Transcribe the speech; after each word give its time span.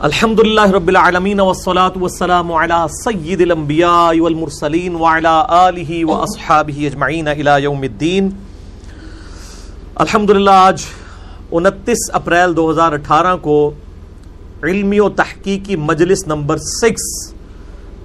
الحمد 0.00 0.40
للہ 0.40 0.66
رب 0.72 0.88
العالمین 0.88 1.40
والصلاة 1.40 1.92
والسلام 1.96 2.52
على 2.52 2.76
سید 2.92 3.40
الانبیاء 3.40 4.20
والمرسلین 4.20 4.94
وعلى 4.94 5.32
آلہ 5.48 6.04
واصحابہ 6.04 6.86
اجمعین 6.86 7.28
الى 7.28 7.62
یوم 7.62 7.82
الدین 7.82 8.30
الحمدللہ 9.94 10.50
آج 10.50 10.84
انتیس 11.52 12.08
اپریل 12.12 12.56
دو 12.56 12.70
ہزار 12.70 12.92
اٹھارہ 12.92 13.36
کو 13.36 13.58
علمی 14.62 15.00
و 15.00 15.08
تحقیقی 15.08 15.76
مجلس 15.76 16.26
نمبر 16.26 16.56
سکس 16.56 17.10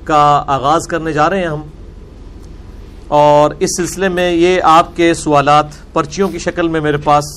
کا 0.04 0.43
آغاز 0.48 0.88
کرنے 0.88 1.14
جا 1.14 1.30
رہے 1.30 1.39
ہیں 1.39 1.48
ہم 1.48 1.62
اور 3.07 3.52
اس 3.59 3.77
سلسلے 3.77 4.09
میں 4.09 4.32
یہ 4.32 4.59
آپ 4.64 4.96
کے 4.96 5.14
سوالات، 5.14 5.66
پرچیوں 5.93 6.30
کی 6.30 6.39
شکل 6.39 6.68
میں 6.68 6.82
میرے 6.82 6.98
پاس 6.98 7.36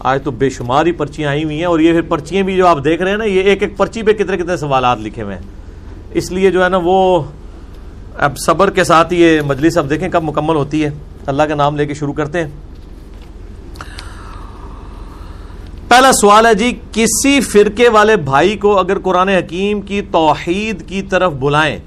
آج 0.00 0.22
تو 0.24 0.30
بے 0.30 0.50
شمار 0.50 0.86
ہی 0.86 0.92
پرچیاں 0.92 1.30
آئی 1.30 1.44
ہوئی 1.44 1.58
ہیں 1.58 1.64
اور 1.64 1.80
یہ 1.80 1.92
پھر 1.92 2.00
پرچیاں 2.00 2.42
بھی 2.42 2.56
جو 2.56 2.66
آپ 2.66 2.84
دیکھ 2.84 3.02
رہے 3.02 3.10
ہیں 3.10 3.18
نا، 3.18 3.24
یہ 3.24 3.40
ایک 3.40 3.62
ایک 3.62 3.76
پرچی 3.76 4.02
پہ 4.02 4.12
کتنے 4.12 4.36
کتنے 4.36 4.56
سوالات 4.56 4.98
لکھے 5.00 5.22
ہوئے 5.22 5.34
ہیں۔ 5.36 5.42
اس 6.10 6.30
لیے 6.32 6.50
جو 6.50 6.64
ہے 6.64 6.68
نا 6.68 6.78
وہ 6.82 7.22
اب 8.16 8.38
صبر 8.38 8.70
کے 8.70 8.84
ساتھ 8.84 9.14
یہ 9.14 9.40
مجلس 9.40 9.78
اب 9.78 9.90
دیکھیں 9.90 10.08
کب 10.08 10.22
مکمل 10.22 10.56
ہوتی 10.56 10.84
ہے۔ 10.84 10.90
اللہ 11.26 11.42
کا 11.42 11.54
نام 11.54 11.76
لے 11.76 11.86
کے 11.86 11.94
شروع 11.94 12.12
کرتے 12.12 12.44
ہیں۔ 12.44 12.50
پہلا 15.88 16.12
سوال 16.12 16.46
ہے 16.46 16.54
جی 16.54 16.78
کسی 16.92 17.40
فرقے 17.40 17.88
والے 17.88 18.16
بھائی 18.16 18.56
کو 18.56 18.78
اگر 18.78 18.98
قرآن 18.98 19.28
حکیم 19.28 19.80
کی 19.80 20.02
توحید 20.02 20.88
کی 20.88 21.02
طرف 21.02 21.32
بلائیں، 21.32 21.78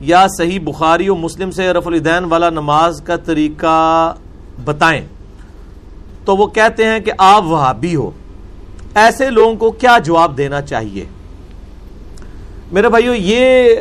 یا 0.00 0.26
صحیح 0.38 0.58
بخاری 0.64 1.08
و 1.08 1.14
مسلم 1.14 1.50
سے 1.50 1.72
رف 1.72 1.86
الدین 1.86 2.24
والا 2.24 2.50
نماز 2.50 3.00
کا 3.04 3.16
طریقہ 3.16 4.14
بتائیں؟ 4.64 5.00
تو 6.28 6.36
وہ 6.36 6.46
کہتے 6.46 6.84
ہیں 6.84 7.00
کہ 7.00 7.12
آپ 7.18 7.44
وہابی 7.44 7.96
ہو۔ 7.96 8.10
ایسے 8.94 9.30
لوگوں 9.30 9.54
کو 9.54 9.70
کیا 9.70 9.98
جواب 10.04 10.38
دینا 10.38 10.62
چاہیے؟ 10.62 11.04
میرے 12.72 12.88
بھائیو، 12.88 13.12
یہ 13.14 13.74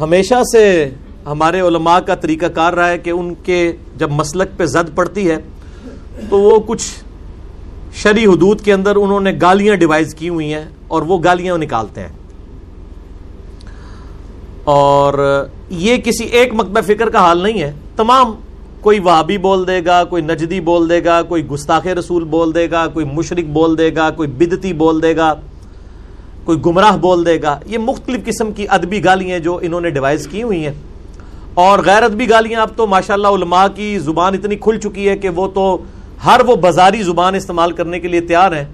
ہمیشہ 0.00 0.34
سے 0.52 0.90
ہمارے 1.26 1.60
علماء 1.60 1.98
کا 1.98 2.14
طریقہ 2.14 2.46
کار 2.46 2.72
رہا 2.72 2.88
ہے 2.88 2.98
کہ 2.98 3.10
ان 3.10 3.34
کے 3.34 3.72
جب 3.96 4.10
مسلک 4.10 4.48
پہ 4.56 4.66
زد 4.66 4.94
پڑتی 4.94 5.30
ہے، 5.30 5.36
تو 6.30 6.38
وہ 6.38 6.60
کچھ 6.66 7.04
شری 7.94 8.26
حدود 8.26 8.60
کے 8.60 8.72
اندر 8.72 8.96
انہوں 8.96 9.20
نے 9.20 9.32
گالیاں 9.40 9.74
ڈیوائز 9.74 10.14
کی 10.14 10.28
ہوئی 10.28 10.54
ہیں 10.54 10.64
اور 10.88 11.02
وہ 11.02 11.18
گالیاں 11.24 11.58
نکالتے 11.58 12.00
ہیں۔ 12.00 12.12
اور 14.64 15.46
یہ 15.70 15.96
کسی 15.96 16.24
ایک 16.24 16.54
مکبہ 16.54 16.80
فکر 16.80 17.10
کا 17.10 17.18
حال 17.18 17.42
نہیں 17.42 17.62
ہے۔ 17.62 17.72
تمام 17.96 18.34
کوئی 18.86 18.98
وہابی 18.98 19.38
بول 19.38 19.66
دے 19.66 19.84
گا، 19.84 20.04
کوئی 20.04 20.22
نجدی 20.22 20.60
بول 20.60 20.88
دے 20.88 21.04
گا، 21.04 21.22
کوئی 21.22 21.46
گستاخ 21.46 21.86
رسول 21.86 22.24
بول 22.24 22.54
دے 22.54 22.70
گا، 22.70 22.86
کوئی 22.86 23.06
مشرق 23.06 23.44
بول 23.48 23.78
دے 23.78 23.94
گا، 23.96 24.10
کوئی 24.10 24.28
بدتی 24.28 24.72
بول 24.72 25.02
دے 25.02 25.16
گا، 25.16 25.34
کوئی 26.44 26.58
گمراہ 26.66 26.96
بول 26.96 27.26
دے 27.26 27.42
گا، 27.42 27.58
یہ 27.66 27.78
مختلف 27.78 28.24
قسم 28.24 28.52
کی 28.52 28.66
ادبی 28.68 29.04
گالیاں 29.04 29.38
جو 29.38 29.58
انہوں 29.62 29.80
نے 29.80 29.90
ڈیوائز 29.90 30.28
کی 30.28 30.42
ہوئی 30.42 30.66
ہیں۔ 30.66 30.72
اور 31.54 31.78
غیر 31.78 32.02
ادبی 32.02 32.30
گالیاں 32.30 32.60
اب 32.60 32.68
تو 32.76 32.86
ماشاءاللہ 32.86 33.28
علماء 33.28 33.66
کی 33.74 33.98
زبان 33.98 34.34
اتنی 34.34 34.56
کھل 34.56 34.80
چکی 34.80 35.08
ہے 35.08 35.18
کہ 35.18 35.28
وہ 35.28 35.48
تو 35.48 35.78
ہر 36.26 36.40
وہ 36.46 36.56
بازاری 36.56 37.02
زبان 37.02 37.34
استعمال 37.34 37.72
کرنے 37.72 38.00
کے 38.00 38.08
لیے 38.08 38.20
تیار 38.20 38.52
ہیں۔ 38.52 38.64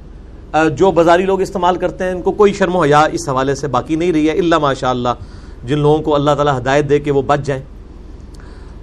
جو 0.69 0.91
بازاری 0.91 1.25
لوگ 1.25 1.41
استعمال 1.41 1.77
کرتے 1.77 2.05
ہیں، 2.05 2.11
ان 2.11 2.23
کو 2.23 2.33
کوئی 2.33 2.53
شرم 2.53 2.77
و 2.77 2.83
حیا 2.83 3.01
اس 3.01 3.29
حوالے 3.29 3.55
سے 3.55 3.69
باقی 3.69 3.97
نہیں 3.97 4.13
رہی 4.13 4.31
ہے۔ 4.31 4.39
اللہ 4.39 4.59
ماشاء 4.59 4.91
اللہ 4.91 5.09
جن 5.65 5.79
لوگوں 5.79 6.03
کو 6.03 6.15
اللہ 6.15 6.31
تعالیٰ 6.31 6.59
ہدایت 6.59 6.89
دے 6.89 6.99
کہ 6.99 7.11
وہ 7.11 7.23
بچ 7.23 7.41
جائیں۔ 7.45 7.63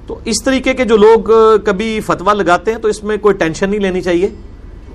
تو 0.09 0.19
اس 0.25 0.43
طریقے 0.43 0.73
کے 0.73 0.83
جو 0.83 0.97
لوگ 0.97 1.31
کبھی 1.65 1.99
فتویٰ 1.99 2.33
لگاتے 2.33 2.71
ہیں 2.71 2.77
تو 2.77 2.87
اس 2.87 3.03
میں 3.03 3.17
کوئی 3.17 3.35
ٹینشن 3.35 3.69
نہیں 3.69 3.79
لینی 3.79 4.01
چاہیے۔ 4.01 4.29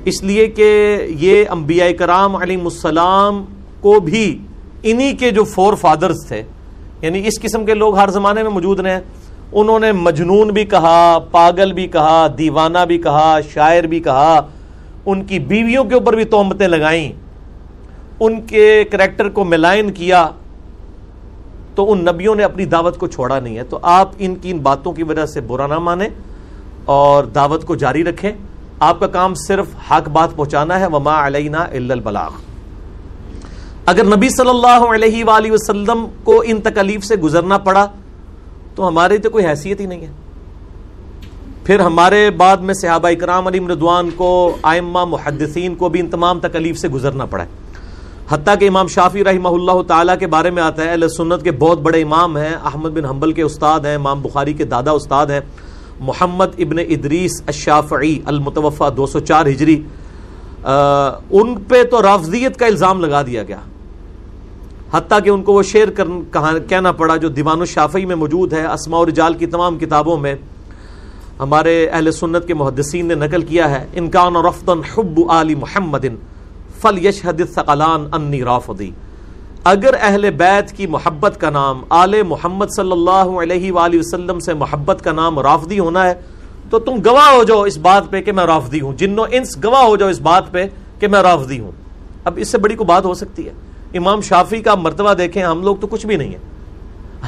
اس 0.05 0.23
لیے 0.23 0.47
کہ 0.47 0.99
یہ 1.09 1.45
انبیاء 1.51 1.91
کرام 1.99 2.37
علیہ 2.37 2.57
السلام 2.65 3.45
کو 3.81 4.01
بھی 4.01 4.39
انہی 4.83 5.13
کے 5.13 5.31
جو 5.31 5.45
فور 5.45 5.75
فادرز 5.75 6.17
تھے 6.29 6.43
یعنی 7.03 7.27
اس 7.27 7.41
قسم 7.41 7.65
کے 7.65 7.75
لوگ 7.75 7.99
ہر 7.99 8.09
زمانے 8.09 8.43
میں 8.43 8.51
موجود 8.51 8.81
رہے۔ 8.81 8.91
ہیں 8.91 9.01
انہوں 9.53 9.79
نے 9.79 9.93
مجنون 9.93 10.49
بھی 10.49 10.65
کہا، 10.65 11.19
پاگل 11.31 11.73
بھی 11.73 11.87
کہا، 11.87 12.27
دیوانہ 12.39 12.79
بھی 12.89 12.99
کہا، 12.99 13.39
شاعر 13.55 13.83
بھی 13.83 14.01
کہا۔ 14.01 14.41
ان 15.07 15.25
کی 15.25 15.39
بیویوں 15.39 15.85
کے 15.85 15.95
اوپر 15.95 16.15
بھی 16.17 16.25
تہمتیں 16.25 16.69
لگائیں۔ 16.69 17.13
ان 18.21 18.41
کے 18.41 18.85
کریکٹر 18.91 19.29
کو 19.29 19.45
ملائن 19.45 19.93
کیا۔ 19.93 20.29
تو 21.75 21.93
ان 21.93 22.05
نبیوں 22.05 22.35
نے 22.35 22.45
اپنی 22.45 22.65
دعوت 22.65 22.99
کو 22.99 23.07
چھوڑا 23.07 23.41
نہیں 23.41 23.57
ہے۔ 23.57 23.63
تو 23.63 23.79
آپ 23.83 24.11
ان 24.19 24.35
کی 24.35 24.51
ان 24.51 24.59
باتوں 24.59 24.93
کی 24.93 25.03
وجہ 25.03 25.27
سے 25.27 25.41
برا 25.41 25.67
نہ 25.67 25.79
مانیں 25.79 26.09
اور 26.85 27.25
دعوت 27.25 27.65
کو 27.65 27.75
جاری 27.75 28.05
رکھیں۔ 28.05 28.33
آپ 28.81 29.01
کا 29.01 29.07
کام 29.07 29.35
صرف 29.35 29.67
حق 29.91 30.09
بات 30.09 30.37
پہنچانا 30.37 30.81
ہے، 30.81 30.87
وما 30.87 31.27
علینا 31.27 31.59
الا 31.59 31.95
البلاغ۔ 31.95 32.31
اگر 33.87 34.05
نبی 34.05 34.29
صلی 34.29 34.49
اللہ 34.49 34.95
علیہ 34.95 35.25
وآلہ 35.25 35.53
وسلم 35.53 36.07
کو 36.25 36.43
ان 36.47 36.61
تکلیف 36.61 37.05
سے 37.05 37.17
گزرنا 37.17 37.59
پڑا، 37.59 37.87
تو 38.75 38.89
ہماری 38.89 39.19
تو 39.19 39.31
کوئی 39.31 39.47
حیثیت 39.47 39.81
ہی 39.81 39.87
نہیں 39.87 40.01
ہے۔ 40.01 40.13
پھر 41.65 41.81
ہمارے 41.81 42.31
بعد 42.31 42.57
میں 42.57 42.75
صحابہ 42.75 43.09
اکرام 43.09 43.47
علی 43.47 43.61
مردوان 43.61 44.11
کو 44.17 44.57
آئمہ 44.63 45.05
محدثین 45.05 45.75
کو 45.75 45.89
بھی 45.89 46.01
ان 46.01 46.09
تمام 46.09 46.41
تکلیف 46.41 46.79
سے 46.79 46.89
گزرنا 46.89 47.25
پڑا 47.25 47.45
ہے۔ 47.45 47.64
حتیٰ 48.31 48.55
کہ 48.61 48.69
امام 48.69 48.87
شافی 48.87 49.25
رحمہ 49.25 49.49
اللہ 49.49 49.81
تعالیٰ 49.89 50.19
کے 50.19 50.27
بارے 50.27 50.51
میں 50.51 50.63
آتا 50.63 50.83
ہے، 50.83 50.91
اہل 50.91 51.09
سنت 51.09 51.43
کے 51.43 51.51
بہت 51.53 51.81
بڑے 51.81 52.03
امام 52.03 52.37
ہیں، 52.37 52.55
احمد 52.65 52.91
بن 52.91 53.05
حنبل 53.05 53.33
کے 53.33 53.43
استاد 53.43 53.81
ہیں، 53.81 53.95
امام 53.95 54.23
بخاری 54.23 54.53
کے 54.53 54.65
دادا 54.65 54.91
استاد 54.91 55.27
ہیں، 55.27 55.41
محمد 56.01 56.55
ابن 56.59 56.79
ادریس 56.79 57.43
الشافعی 57.47 58.19
المتوفہ 58.25 58.91
دو 58.97 59.07
سو 59.07 59.21
چار 59.21 59.47
ہجری۔ 59.47 59.83
ان 61.31 61.55
پہ 61.69 61.83
تو 61.83 62.03
رافضیت 62.03 62.57
کا 62.57 62.67
الزام 62.67 63.01
لگا 63.01 63.23
دیا 63.23 63.43
گیا۔ 63.43 63.61
حتیٰ 64.93 65.19
کہ 65.25 65.31
ان 65.31 65.43
کو 65.43 65.53
وہ 65.53 65.63
شعر 65.63 65.89
کہنا 66.69 66.93
پڑا 66.93 67.17
جو 67.17 67.29
دیوان 67.29 67.61
الشافعی 67.61 68.05
میں 68.05 68.17
موجود 68.17 68.53
ہے، 68.53 68.67
اسماء 68.67 68.99
و 68.99 69.07
رجال 69.07 69.35
کی 69.35 69.47
تمام 69.47 69.79
کتابوں 69.79 70.17
میں۔ 70.19 70.35
ہمارے 71.41 71.87
اہل 71.93 72.11
سنت 72.13 72.47
کے 72.47 72.55
محدثین 72.55 73.07
نے 73.07 73.15
نقل 73.15 73.43
کیا 73.43 73.71
ہے، 73.71 73.87
انکان 73.95 74.37
رفتن 74.37 74.81
حب 74.93 75.21
آل 75.29 75.55
محمد۔ 75.55 76.07
فل 76.85 77.07
یشہد 77.07 77.41
ثقلان 77.55 78.07
انی 78.13 78.45
رافضی 78.45 78.91
اگر 79.65 79.95
اہل 80.01 80.31
بیت 80.31 80.73
کی 80.73 80.87
محبت 80.87 81.41
کا 81.41 81.51
نام 81.51 81.83
آل 81.89 82.23
محمد 82.23 82.67
صلی 82.77 82.93
اللہ 82.93 83.43
علیہ 83.43 83.73
وآلہ 83.73 83.99
وسلم 83.99 84.39
سے 84.39 84.55
محبت 84.55 85.05
کا 85.05 85.13
نام 85.13 85.41
رافضی 85.41 85.79
ہونا 85.79 86.11
ہے، 86.11 86.15
تو 86.71 86.79
تم 86.79 86.93
گواہ 87.05 87.35
ہو 87.35 87.45
جاؤ 87.45 87.63
اس 87.63 87.77
بات 87.77 88.11
پہ 88.11 88.23
کہ 88.23 88.33
میں 88.33 88.45
رافضی 88.45 88.81
ہوں۔ 88.81 88.93
جنو 88.93 89.23
انس 89.31 89.65
گواہ 89.65 89.83
ہو 89.83 89.97
جاؤ 89.97 90.09
اس 90.09 90.21
بات 90.21 90.53
پہ 90.53 90.67
کہ 90.99 91.09
میں 91.09 91.23
رافضی 91.23 91.61
ہوں۔ 91.61 91.71
اب 92.25 92.33
اس 92.37 92.49
سے 92.49 92.59
بڑی 92.59 92.75
کو 92.75 92.85
بات 92.85 93.05
ہو 93.05 93.15
سکتی 93.15 93.47
ہے۔ 93.47 93.53
امام 93.95 94.21
شافی 94.21 94.61
کا 94.61 94.75
مرتبہ 94.75 95.15
دیکھیں، 95.15 95.43
ہم 95.43 95.63
لوگ 95.63 95.77
تو 95.77 95.87
کچھ 95.87 96.07
بھی 96.07 96.17
نہیں 96.17 96.29
ہیں۔ 96.29 96.45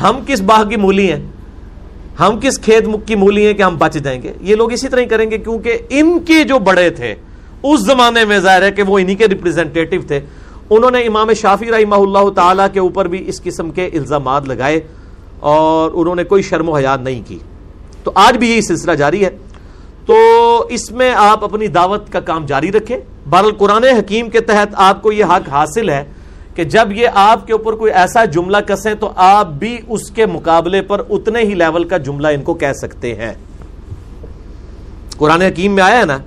ہم 0.03 0.21
کس 0.27 0.41
باغ 0.41 0.69
کی 0.69 0.77
مولی 0.77 1.13
ہیں؟ 1.13 1.27
ہم 2.21 2.39
کس 2.43 2.59
کھیت 2.59 2.89
مک 2.89 3.07
کی 3.07 3.15
مولی 3.15 3.47
ہیں 3.47 3.55
کہ 3.55 3.63
ہم 3.63 3.77
بچ 3.79 3.95
جائیں 3.95 4.23
گے؟ 4.23 4.33
یہ 4.41 4.57
لوگ 4.57 4.73
اسی 4.73 4.89
طرح 4.89 5.01
ہی 5.01 5.07
کریں 5.07 5.31
گے، 5.31 5.39
کیونکہ 5.39 5.79
ان 5.91 6.19
کے 6.27 6.45
جو 6.45 6.59
بڑے 6.59 6.91
تھے 6.91 7.15
اس 7.63 7.81
زمانے 7.81 8.25
میں 8.25 8.39
ظاہر 8.39 8.63
ہے 8.63 8.71
کہ 8.71 8.83
وہ 8.83 8.99
انہی 8.99 9.15
کے 9.15 9.29
ریپرزینٹیٹو 9.29 9.97
تھے۔ 10.07 10.21
انہوں 10.71 10.91
نے 10.91 11.01
امام 11.01 11.33
شافی 11.33 11.71
رحمہ 11.71 11.95
اللہ 11.95 12.31
تعالی 12.31 12.63
کے 12.73 12.81
اوپر 12.81 13.09
بھی 13.09 13.29
اس 13.29 13.43
قسم 13.43 13.71
کے 13.71 13.87
الزامات 13.87 14.49
لگائے 14.49 14.81
اور 15.41 15.91
انہوں 15.95 16.15
نے 16.15 16.25
کوئی 16.25 16.43
شرم 16.43 16.69
و 16.69 16.77
حیات 16.77 17.01
نہیں 17.01 17.23
کی۔ 17.27 17.39
تو 18.05 18.13
آج 18.15 18.37
بھی 18.37 18.51
یہی 18.51 18.61
سلسلہ 18.61 18.93
جاری 18.93 19.25
ہے۔ 19.25 19.31
تو 20.07 20.17
اس 20.71 20.91
میں 20.91 21.13
آپ 21.17 21.45
اپنی 21.45 21.67
دعوت 21.67 22.13
کا 22.13 22.21
کام 22.21 22.47
جاری 22.47 22.73
رکھیں۔ 22.73 22.99
بہرحال 23.31 23.53
قرآن 23.53 23.85
حکیم 23.85 24.31
کے 24.31 24.41
تحت 24.41 24.69
آپ 24.75 25.03
کو 25.03 25.13
یہ 25.13 25.25
حق 25.25 25.49
حاصل 25.49 25.91
ہے 25.91 26.05
کہ 26.55 26.65
جب 26.65 26.93
یہ 26.93 27.09
آپ 27.15 27.47
کے 27.47 27.53
اوپر 27.53 27.73
کوئی 27.73 27.93
ایسا 27.93 28.25
جملہ 28.25 28.57
کسیں 28.57 28.95
تو 28.95 29.13
آپ 29.17 29.47
بھی 29.47 29.79
اس 29.89 30.11
کے 30.11 30.27
مقابلے 30.27 30.83
پر 30.83 31.03
اتنے 31.11 31.39
ہی 31.39 31.55
لیول 31.55 31.85
کا 31.85 31.97
جملہ 31.97 32.29
ان 32.29 32.43
کو 32.43 32.55
کہہ 32.55 32.73
سکتے 32.73 33.15
ہیں۔ 33.15 33.33
قرآن 35.17 35.43
حکیم 35.43 35.75
میں 35.75 35.83
آیا 35.83 36.01
ہے 36.01 36.05
نا؟ 36.05 36.19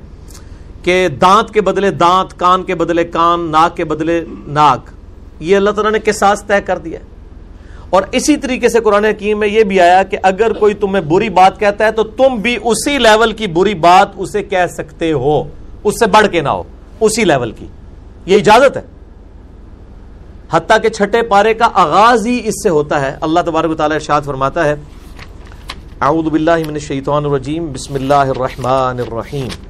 کہ 0.84 1.08
دانت 1.08 1.52
کے 1.52 1.62
بدلے 1.62 1.92
دانت، 1.92 2.40
کان 2.40 2.64
کے 2.64 2.76
بدلے 2.76 3.04
کان، 3.04 3.40
ناک 3.52 3.78
کے 3.78 3.86
بدلے 3.86 4.26
ناک۔ 4.48 4.80
یہ 5.40 5.56
اللہ 5.56 5.70
تعالیٰ 5.70 5.92
نے 5.92 6.00
کساس 6.00 6.44
طے 6.44 6.62
کر 6.62 6.78
دیا 6.78 7.00
اور 7.90 8.04
اسی 8.12 8.38
طریقے 8.38 8.70
سے 8.70 8.80
قرآن 8.80 9.06
حکیم 9.06 9.40
میں 9.40 9.48
یہ 9.48 9.64
بھی 9.64 9.80
آیا 9.82 10.04
کہ 10.04 10.18
اگر 10.24 10.54
کوئی 10.54 10.74
تمہیں 10.74 11.04
بری 11.04 11.30
بات 11.30 11.60
کہتا 11.60 11.86
ہے 11.86 11.92
تو 11.92 12.04
تم 12.04 12.36
بھی 12.36 12.58
اسی 12.64 12.98
لیول 12.98 13.32
کی 13.32 13.48
بری 13.48 13.74
بات 13.74 14.10
اسے 14.18 14.44
کہہ 14.44 14.66
سکتے 14.78 15.12
ہو۔ 15.12 15.44
اس 15.84 16.00
سے 16.00 16.06
بڑھ 16.06 16.28
کے 16.32 16.42
نہ 16.42 16.50
ہو، 16.50 16.64
اسی 17.00 17.24
لیول 17.24 17.52
کی۔ 17.52 17.66
یہ 18.26 18.38
اجازت 18.38 18.78
ہے۔ 18.78 18.82
حتیٰ 20.52 20.82
کہ 20.82 20.90
چھٹے 20.90 21.22
پارے 21.22 21.54
کا 21.54 21.70
آغاز 21.74 22.28
ہی 22.28 22.42
اس 22.46 22.64
سے 22.64 22.70
ہوتا 22.70 23.02
ہے۔ 23.02 23.16
اللہ 23.22 23.40
تبارک 23.40 23.78
تعالیٰ 23.78 23.96
ارشاد 23.96 24.22
فرماتا 24.22 24.64
ہے، 24.64 24.76
اعوذ 26.02 26.26
باللہ 26.26 26.58
من 26.68 26.74
الشیطان 26.74 27.26
الرجیم، 27.26 27.72
بسم 27.74 27.94
اللہ 27.96 28.14
الرحمن 28.14 29.00
الرحیم۔ 29.00 29.69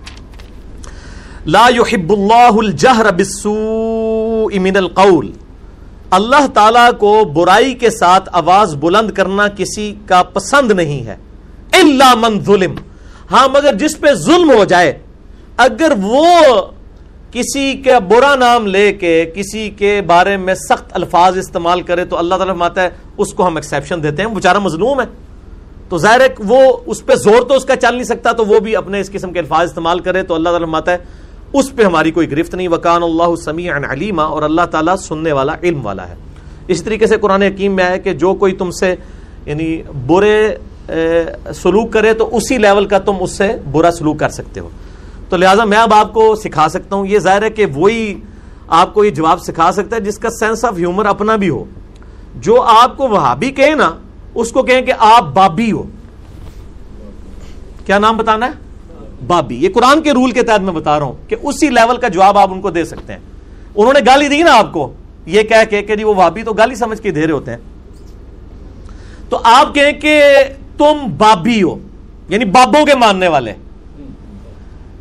لا 1.46 1.68
يحب 1.74 2.12
اللہ 2.12 2.58
الجہر 2.60 3.12
بالسوء 3.16 4.60
من 4.62 4.78
القول 4.78 5.30
اللہ 6.12 6.48
تعالیٰ 6.54 6.90
کو 7.00 7.14
برائی 7.34 7.74
کے 7.80 7.90
ساتھ 7.90 8.30
آواز 8.40 8.76
بلند 8.80 9.12
کرنا 9.16 9.48
کسی 9.58 9.94
کا 10.08 10.22
پسند 10.34 10.72
نہیں 10.72 11.06
ہے. 11.06 11.16
من 12.20 12.40
ظلم. 12.46 12.76
ہاں 13.32 13.48
مگر 13.54 13.76
جس 13.80 14.00
پہ 14.00 14.14
ظلم 14.26 14.52
ہو 14.52 14.64
جائے، 14.66 14.92
اگر 15.66 15.92
وہ 16.02 16.62
کسی 17.32 17.74
کا 17.86 18.00
برا 18.10 18.34
نام 18.36 18.68
لے 18.68 18.92
کے 18.94 19.14
کسی 19.36 19.70
کے 19.78 20.02
بارے 20.08 20.36
میں 20.38 20.56
سخت 20.68 20.92
الفاظ 20.94 21.38
استعمال 21.38 21.82
کرے، 21.90 22.06
تو 22.06 22.18
اللہ 22.18 22.36
تعالیٰ 22.36 22.54
فرماتا 22.56 22.84
ہے، 22.84 22.90
اس 23.18 23.34
کو 23.34 23.48
ہم 23.48 23.56
ایکسیپشن 23.56 24.04
دیتے 24.04 24.22
ہیں 24.22 24.30
بیچارہ 24.30 24.60
مظلوم 24.60 25.02
ہے. 25.02 25.06
تو 25.90 25.98
ظاہر 25.98 26.22
ہے 26.22 26.28
وہ 26.48 26.62
اس 26.86 27.06
پہ 27.06 27.16
زور 27.24 27.42
تو 27.48 27.56
اس 27.56 27.66
کا 27.66 27.76
چل 27.76 27.94
نہیں 27.94 28.04
سکتا، 28.04 28.32
تو 28.32 28.46
وہ 28.46 28.60
بھی 28.60 28.76
اپنے 28.76 29.00
اس 29.00 29.12
قسم 29.12 29.34
کے 29.34 29.40
الفاظ 29.40 29.70
استعمال 29.70 30.00
کرے، 30.00 30.24
تو 30.24 30.36
اللہ 30.36 30.50
تعالیٰ 30.50 30.68
فرماتا 30.68 30.92
ہے 30.92 30.98
اس 31.54 31.76
پہ 31.76 31.84
ہماری 31.84 32.12
کوئی 32.12 32.32
گرفت 32.32 32.56
نہیں، 32.56 32.68
وکان 32.68 33.04
اللہ 33.04 33.36
سمیع 33.36 33.74
علیمہ 33.90 34.22
اور 34.22 34.44
اللہ 34.44 34.66
تعالیٰ 34.72 34.96
سننے 34.96 35.32
والا، 35.32 35.54
علم 35.64 35.86
والا 35.86 36.08
ہے۔ 36.10 36.16
اس 36.68 36.84
طریقے 36.84 37.08
سے 37.08 37.18
قرآن 37.18 37.42
حکیم 37.42 37.76
میں 37.76 37.84
ہے 37.84 38.00
کہ 38.00 38.14
جو 38.14 38.34
کوئی 38.34 38.54
تم 38.54 38.72
سے 38.72 38.96
یعنی 39.46 39.82
برے 40.08 40.56
سلوک 41.56 41.94
کرے 41.94 42.14
تو 42.14 42.38
اسی 42.38 42.58
لیول 42.58 42.86
کا 42.86 42.98
تم 42.98 43.14
اس 43.20 43.32
سے 43.32 43.52
برا 43.72 43.92
سلوک 43.92 44.20
کر 44.20 44.30
سکتے 44.30 44.60
ہو۔ 44.60 44.70
تو 45.30 45.38
لہٰذا 45.38 45.66
میں 45.66 45.78
اب 45.78 45.94
آپ 45.94 46.14
کو 46.14 46.36
سکھا 46.36 46.70
سکتا 46.70 46.96
ہوں، 46.96 47.06
یہ 47.08 47.20
ظاہر 47.20 47.44
ہے 47.44 47.50
کہ 47.50 47.66
وہی 47.66 48.16
آپ 48.68 48.94
کو 48.94 49.06
یہ 49.06 49.10
جواب 49.10 49.42
سکھا 49.42 49.72
سکتا 49.72 49.96
ہے 49.96 50.02
جس 50.02 50.18
کا 50.18 50.30
سینس 50.30 50.66
آف 50.66 50.78
ہیومر 50.78 51.06
اپنا 51.06 51.36
بھی 51.36 51.50
ہو۔ 51.50 51.66
جو 52.36 52.62
آپ 52.62 52.98
کو 52.98 53.08
وہابی 53.08 53.52
کہیں 53.52 53.76
نا، 53.76 53.92
اس 54.36 54.52
کو 54.52 54.64
کہیں 54.64 54.82
کہ 54.82 54.94
آپ 55.00 55.24
بابی 55.34 55.72
ہو۔ 55.72 55.84
کیا 57.86 58.00
نام 58.00 58.18
بتانا 58.18 58.46
ہے؟ 58.46 58.69
بابی، 59.28 59.56
یہ 59.56 59.70
قرآن 59.74 60.02
کے 60.02 60.12
رول 60.12 60.32
کے 60.32 60.44
تحت 60.44 60.62
میں 60.62 60.74
بتا 60.74 61.00
رہا 61.00 61.06
ہوں 61.06 61.30
کہ 61.30 61.36
اسی 61.44 61.70
لیول 61.70 61.98
کا 61.98 62.08
جواب 62.08 62.38
آپ 62.38 62.52
ان 62.52 62.62
کو 62.62 62.70
دے 62.70 62.86
سکتے 62.86 63.14
ہیں۔ 63.14 63.20
انہوں 63.76 63.94
نے 63.94 64.00
گالی 64.06 64.28
دی 64.28 64.44
نا 64.44 64.54
آپ 64.54 64.74
کو، 64.74 64.94
یہ 65.26 65.42
کہہ 65.42 65.66
کے 65.70 65.82
کہ 65.82 65.96
جی 65.96 66.04
وہ 66.04 66.16
وہابی 66.16 66.44
تو 66.44 66.54
گالی 66.54 66.76
سمجھ 66.76 67.02
کے 67.02 67.12
دے 67.12 67.26
رہے 67.26 67.34
ہوتے 67.34 67.52
ہیں۔ 67.52 67.58
تو 69.30 69.40
آپ 69.44 69.76
کہیں 69.76 69.92
کہ 69.92 70.24
تم 70.78 70.98
بابی 71.18 71.64
ہو 71.64 71.78
یعنی 72.30 72.46
بابوں 72.46 72.86
کے 72.86 72.96
ماننے 72.96 73.28
والے۔ 73.28 73.54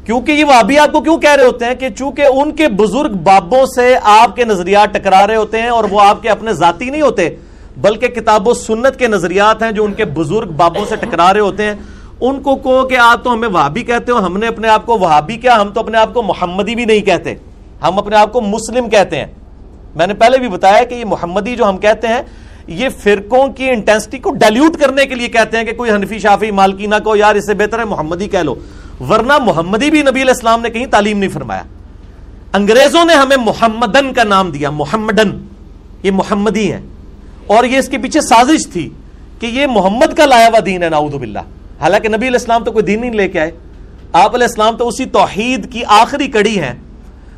کیونکہ 0.04 0.32
یہ 0.32 0.44
وابی 0.44 0.78
آپ 0.78 0.92
کو 0.92 1.00
کیوں 1.00 1.18
کہہ 1.18 1.34
رہے 1.36 1.44
ہوتے 1.44 1.64
ہیں 1.64 1.74
کہ 1.74 1.88
چونکہ 1.90 2.22
ان 2.22 2.50
کے 2.50 2.68
بزرگ 2.68 3.12
بابوں 3.12 3.66
سے 3.66 3.98
آپ 4.02 4.36
کے 4.36 4.44
نظریات 4.44 4.94
ٹکرا 4.94 5.26
رہے 5.26 5.36
ہوتے 5.36 5.62
ہیں 5.62 5.68
اور 5.68 5.84
وہ 5.84 6.00
آپ 6.00 6.22
کے 6.22 6.28
اپنے 6.28 6.52
ذاتی 6.52 6.90
نہیں 6.90 7.02
ہوتے، 7.02 7.36
بلکہ 7.76 8.06
کتاب 8.06 8.48
و 8.48 8.54
سنت 8.54 8.98
کے 8.98 9.08
نظریات 9.08 9.62
ہیں 9.62 9.72
جو 9.72 9.84
ان 9.84 9.92
کے 9.92 10.04
بزرگ 10.04 10.48
بابوں 10.48 10.84
سے 10.88 10.96
ٹکرا 10.96 11.32
رہے 11.32 11.40
ہوتے 11.40 11.62
ہیں۔ 11.62 11.74
ان 12.20 12.42
کو 12.42 12.56
کہو 12.56 12.88
کہ 12.88 12.96
آپ 12.96 13.24
تو 13.24 13.32
ہمیں 13.32 13.48
وہابی 13.48 13.82
کہتے 13.82 14.12
ہو، 14.12 14.26
ہم 14.26 14.36
نے 14.36 14.46
اپنے 14.46 14.68
آپ 14.68 14.86
کو 14.86 14.98
وہابی 14.98 15.36
کیا، 15.36 15.60
ہم 15.60 15.68
تو 15.68 15.80
اپنے 15.80 15.98
آپ 15.98 16.14
کو 16.14 16.22
محمدی 16.22 16.74
بھی 16.74 16.84
نہیں 16.84 17.00
کہتے، 17.00 17.34
ہم 17.82 17.98
اپنے 17.98 18.16
آپ 18.16 18.32
کو 18.32 18.40
مسلم 18.40 18.90
کہتے 18.90 19.16
ہیں۔ 19.16 19.26
میں 19.96 20.06
نے 20.06 20.14
پہلے 20.14 20.38
بھی 20.38 20.48
بتایا 20.48 20.84
کہ 20.84 20.94
یہ 20.94 21.04
محمدی 21.04 21.56
جو 21.56 21.68
ہم 21.68 21.78
کہتے 21.78 22.08
ہیں، 22.08 22.22
یہ 22.66 22.88
فرقوں 22.88 23.48
کی 23.48 23.70
انٹینسٹی 23.70 24.18
کو 24.18 24.30
ڈیلیوٹ 24.30 24.76
کرنے 24.76 25.06
کے 25.06 25.14
لیے 25.14 25.28
کہتے 25.28 25.56
ہیں 25.56 25.64
کہ 25.64 25.72
کوئی 25.72 25.90
حنفی 25.90 26.18
شافی 26.18 26.50
مالکی 26.50 26.86
نہ 26.86 26.94
کو 27.04 27.16
یار 27.16 27.34
اس 27.34 27.46
سے 27.46 27.54
بہتر 27.54 27.78
ہے 27.78 27.84
محمدی 27.84 28.28
کہہ 28.28 28.38
لو۔ 28.38 28.54
ورنہ 29.08 29.38
محمدی 29.38 29.90
بھی 29.90 30.02
نبی 30.02 30.22
علیہ 30.22 30.32
السلام 30.32 30.60
نے 30.60 30.70
کہیں 30.70 30.86
تعلیم 30.86 31.18
نہیں 31.18 31.30
فرمایا۔ 31.30 31.62
انگریزوں 32.52 33.04
نے 33.04 33.14
ہمیں 33.14 33.36
محمدن 33.36 34.12
کا 34.12 34.24
نام 34.24 34.50
دیا، 34.50 34.70
محمدن۔ 34.70 35.46
یہ 36.02 36.10
محمدی 36.10 36.72
ہیں۔ 36.72 36.80
اور 37.46 37.64
یہ 37.64 37.78
اس 37.78 37.88
کے 37.88 37.98
پیچھے 37.98 38.20
سازش 38.20 38.72
تھی 38.72 38.90
کہ 39.40 39.46
یہ 39.46 39.66
محمد 39.66 40.14
کا 40.16 40.26
لایا 40.26 40.48
ہوا 40.48 40.58
دین 40.66 40.82
ہے 40.82 40.88
ناؤد 40.88 41.12
باللہ۔ 41.12 41.38
حالانکہ 41.80 42.08
نبی 42.08 42.16
علیہ 42.16 42.38
السلام 42.38 42.64
تو 42.64 42.72
کوئی 42.72 42.84
دین 42.84 43.00
نہیں 43.00 43.12
لے 43.12 43.28
کے 43.28 43.40
آئے۔ 43.40 43.50
آپ 44.12 44.34
علیہ 44.34 44.46
السلام 44.46 44.76
تو 44.76 44.88
اسی 44.88 45.04
توحید 45.04 45.72
کی 45.72 45.82
آخری 45.86 46.26
کڑی 46.26 46.60
ہے 46.60 46.74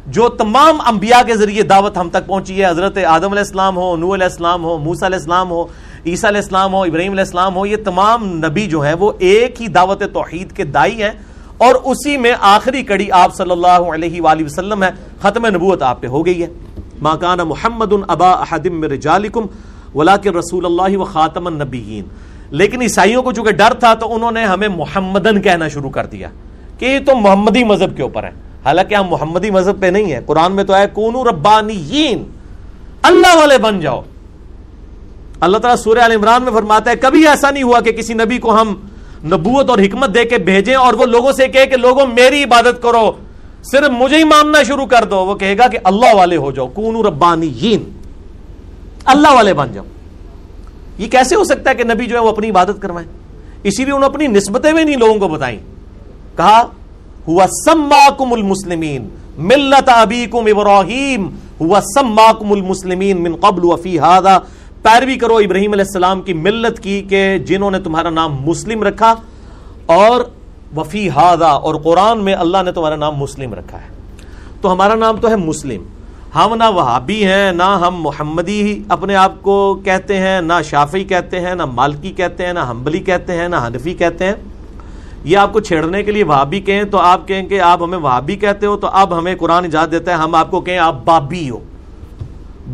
جو 0.07 0.29
تمام 0.29 0.81
انبیاء 0.87 1.23
کے 1.27 1.37
ذریعے 1.37 1.63
دعوت 1.63 1.97
ہم 1.97 2.09
تک 2.09 2.27
پہنچی 2.27 2.65
ہے۔ 2.65 2.71
حضرت 2.71 2.99
آدم 2.99 3.31
علیہ 3.31 3.39
السلام 3.39 3.77
ہو 3.77 3.97
نو 3.97 4.15
علیہ 4.15 4.25
السلام 4.25 4.65
ہو 4.65 4.79
موسا 4.79 5.07
علیہ 5.07 5.19
السلام 5.19 5.51
ہو، 5.51 5.67
عیسیٰ 6.07 6.31
علیہ 6.31 6.41
السلام 6.41 6.75
ہو، 6.75 6.83
ابراہیم 6.83 7.13
علیہ 7.13 7.25
السلام 7.25 7.57
ہو، 7.57 7.67
یہ 7.67 7.77
تمام 7.85 8.25
نبی 8.25 8.67
جو 8.67 8.81
ہیں 8.81 8.95
وہ 8.95 9.13
ایک 9.19 9.63
ہی 9.63 9.69
دعوت 9.69 10.03
توحید 10.13 10.53
کے 10.53 10.65
دائی 10.65 11.03
ہیں۔ 11.03 11.11
اور 11.59 11.75
اسی 11.85 12.17
میں 12.17 12.33
آخری 12.41 12.83
کڑی 12.83 13.11
آپ 13.11 13.35
صلی 13.35 13.51
اللہ 13.51 13.81
علیہ 13.95 14.21
وآلہ 14.21 14.45
وسلم 14.45 14.83
ہے۔ 14.83 14.91
ختم 15.23 15.47
نبوت 15.47 15.83
آپ 15.83 16.01
پہ 16.01 16.07
ہو 16.07 16.27
گئی 16.27 16.43
ہے۔ 16.43 16.47
ما 17.03 17.17
کان 17.17 17.39
محمد 17.39 17.93
ابا 18.09 18.31
احدم 18.31 18.85
رجالکم 18.85 19.47
ولیکن 19.95 20.37
رسول 20.37 20.65
اللہ 20.65 20.97
و 20.97 21.05
خاتم 21.05 21.47
النبیین۔ 21.47 22.30
لیکن 22.51 22.83
عیسائیوں 22.83 23.23
کو 23.23 23.33
چونکہ 23.33 23.53
ڈر 23.53 23.75
تھا 23.75 23.95
تو 23.95 24.15
انہوں 24.15 24.31
نے 24.31 24.45
ہمیں 24.45 24.69
محمدن 24.69 25.43
کہنا 25.43 25.69
شروع 25.69 25.91
کر 25.91 26.07
دیا 26.07 26.29
کہ 26.79 26.85
یہ 26.85 26.99
تو 27.07 27.17
محمدی 27.17 27.65
مذہب 27.65 27.97
کے 27.97 28.03
اوپر 28.03 28.23
ہے 28.23 28.31
حالانکہ 28.65 28.95
ہم 28.95 29.07
محمدی 29.09 29.51
مذہب 29.51 29.81
پہ 29.81 29.87
نہیں 29.87 30.13
ہیں۔ 30.13 30.21
قرآن 30.27 30.53
میں 30.53 30.65
تو 30.65 30.77
ہے 30.77 30.85
کونو 30.93 31.25
ربانیین، 31.25 32.25
اللہ 33.03 33.37
والے 33.37 33.59
بن 33.59 33.81
جاؤ۔ 33.81 34.03
اللہ 35.41 35.59
تعالیٰ 35.59 35.83
سورہ 35.83 35.99
عال 35.99 36.13
عمران 36.13 36.43
میں 36.43 36.53
فرماتا 36.53 36.91
ہے، 36.91 36.97
کبھی 36.97 37.29
ایسا 37.29 37.51
نہیں 37.51 37.63
ہوا 37.63 37.81
کہ 37.81 37.93
کسی 37.93 38.15
نبی 38.15 38.39
کو 38.39 38.61
ہم 38.61 38.75
نبوت 39.25 39.71
اور 39.71 39.79
حکمت 39.79 40.15
دے 40.15 40.25
کے 40.25 40.39
بھیجیں 40.39 40.75
اور 40.75 40.95
وہ 40.95 41.07
لوگوں 41.07 41.33
سے 41.33 41.49
کہے 41.49 41.67
کہ، 41.67 41.77
لوگوں، 41.77 42.07
میری 42.07 42.45
عبادت 42.45 42.83
کرو۔ 42.83 43.13
صرف 43.63 43.91
مجھے 43.91 44.17
ہی 44.17 44.25
ماننا 44.25 44.63
شروع 44.63 44.87
کر 44.87 45.05
دو۔ 45.05 45.17
وہ 45.17 45.35
کہے 45.35 45.59
گا 45.59 45.69
کہ 45.69 45.79
اللہ 45.85 46.15
والے 46.15 46.37
ہو 46.37 46.51
جاؤ۔ 46.51 46.67
کونو 46.67 47.03
ربانیین، 47.03 47.91
اللہ 49.05 49.29
والے 49.29 49.55
بن 49.55 49.73
جاؤ۔ 49.73 49.85
یہ 51.01 51.09
کیسے 51.09 51.35
ہو 51.35 51.45
سکتا 51.45 51.71
ہے 51.71 51.75
کہ 51.75 51.85
نبی 51.85 52.07
جو 52.07 52.17
ہے 52.17 52.21
وہ 52.21 52.29
اپنی 52.29 52.51
عبادت 52.51 52.83
کروائیں؟ 52.83 53.09
اسی 53.63 53.85
لیے 53.85 53.93
انہوں 53.93 54.01
نے 54.01 54.07
اپنی 54.07 54.27
نسبتیں 54.27 54.73
بھی 54.73 54.85
نہیں 54.85 54.97
لوگوں 54.97 55.19
کو 55.21 55.29
بتائیں۔ 55.29 55.59
کہا، 56.37 56.63
ہوا 57.29 57.47
سماکم 57.47 58.33
المسلمین، 58.33 59.09
ملت 59.39 59.89
ابیکم 59.89 60.45
ابراہیم، 60.47 61.29
ہوا 61.61 61.81
سماکم 61.81 62.53
المسلمین 62.53 63.23
من 63.23 63.37
قبل 63.37 63.61
وفی 63.63 63.99
هذا 63.99 64.39
پیروی 64.83 65.17
کرو 65.17 65.37
ابراہیم 65.37 65.73
علیہ 65.73 65.85
السلام 65.85 66.23
کی 66.23 66.33
ملت 66.33 66.81
کی 66.81 67.03
کہ 67.03 67.39
جنہوں 67.39 67.71
نے 67.71 67.81
تمہارا 67.81 68.11
نام 68.11 68.37
مسلم 68.41 68.83
رکھا 68.83 69.15
اور 69.87 70.21
وفی 70.77 71.09
ہادا 71.09 71.49
اور 71.49 71.75
قرآن 71.75 72.25
میں 72.25 72.35
اللہ 72.35 72.59
نے 72.65 72.73
تمہارا 72.73 72.97
نام 72.97 73.17
مسلم 73.17 73.55
رکھا 73.55 73.79
ہے۔ 73.79 73.89
تو 74.61 74.73
ہمارا 74.73 74.95
نام 74.95 75.17
تو 75.17 75.31
ہے 75.31 75.37
مسلم۔ 75.37 75.83
ہاں 76.35 76.45
ہم 76.45 76.55
نہ 76.55 76.65
وہابی 76.65 77.25
ہیں، 77.27 77.53
نہ 77.53 77.63
ہم 77.63 77.95
محمدی 78.03 78.83
اپنے 78.89 79.15
آپ 79.17 79.33
کو 79.43 79.81
کہتے 79.85 80.17
ہیں، 80.17 80.41
نہ 80.41 80.53
شافی 80.65 81.05
کہتے 81.05 81.41
ہیں، 81.41 81.55
نہ 81.55 81.65
مالکی 81.65 82.13
کہتے 82.13 82.47
ہیں، 82.47 82.53
نہ 82.53 82.59
ہمبلی 82.59 82.99
کہتے 82.99 83.37
ہیں، 83.37 83.49
نہ 83.49 83.57
حنفی 83.57 83.95
کہتے 83.95 84.25
ہیں۔ 84.25 84.35
یہ 85.25 85.37
آپ 85.37 85.53
کو 85.53 85.61
چھیڑنے 85.61 86.03
کے 86.03 86.13
لیے 86.13 86.25
وہابی 86.25 86.61
کہیں 86.61 86.85
تو 86.85 86.99
آپ 86.99 87.27
کہیں 87.29 87.47
کہ 87.47 87.61
آپ 87.61 87.83
ہمیں 87.83 87.99
وہابی 87.99 88.37
کہتے 88.37 88.67
ہو 88.67 88.77
تو 88.77 88.87
اب 88.87 89.19
ہمیں 89.19 89.35
قرآن 89.35 89.65
اجازت 89.65 89.93
دیتا 89.93 90.11
ہے، 90.11 90.17
ہم 90.17 90.35
آپ 90.35 90.51
کو 90.51 90.61
کہیں 90.61 90.79
آپ 90.79 91.05
بابی 91.05 91.49
ہو۔ 91.51 91.59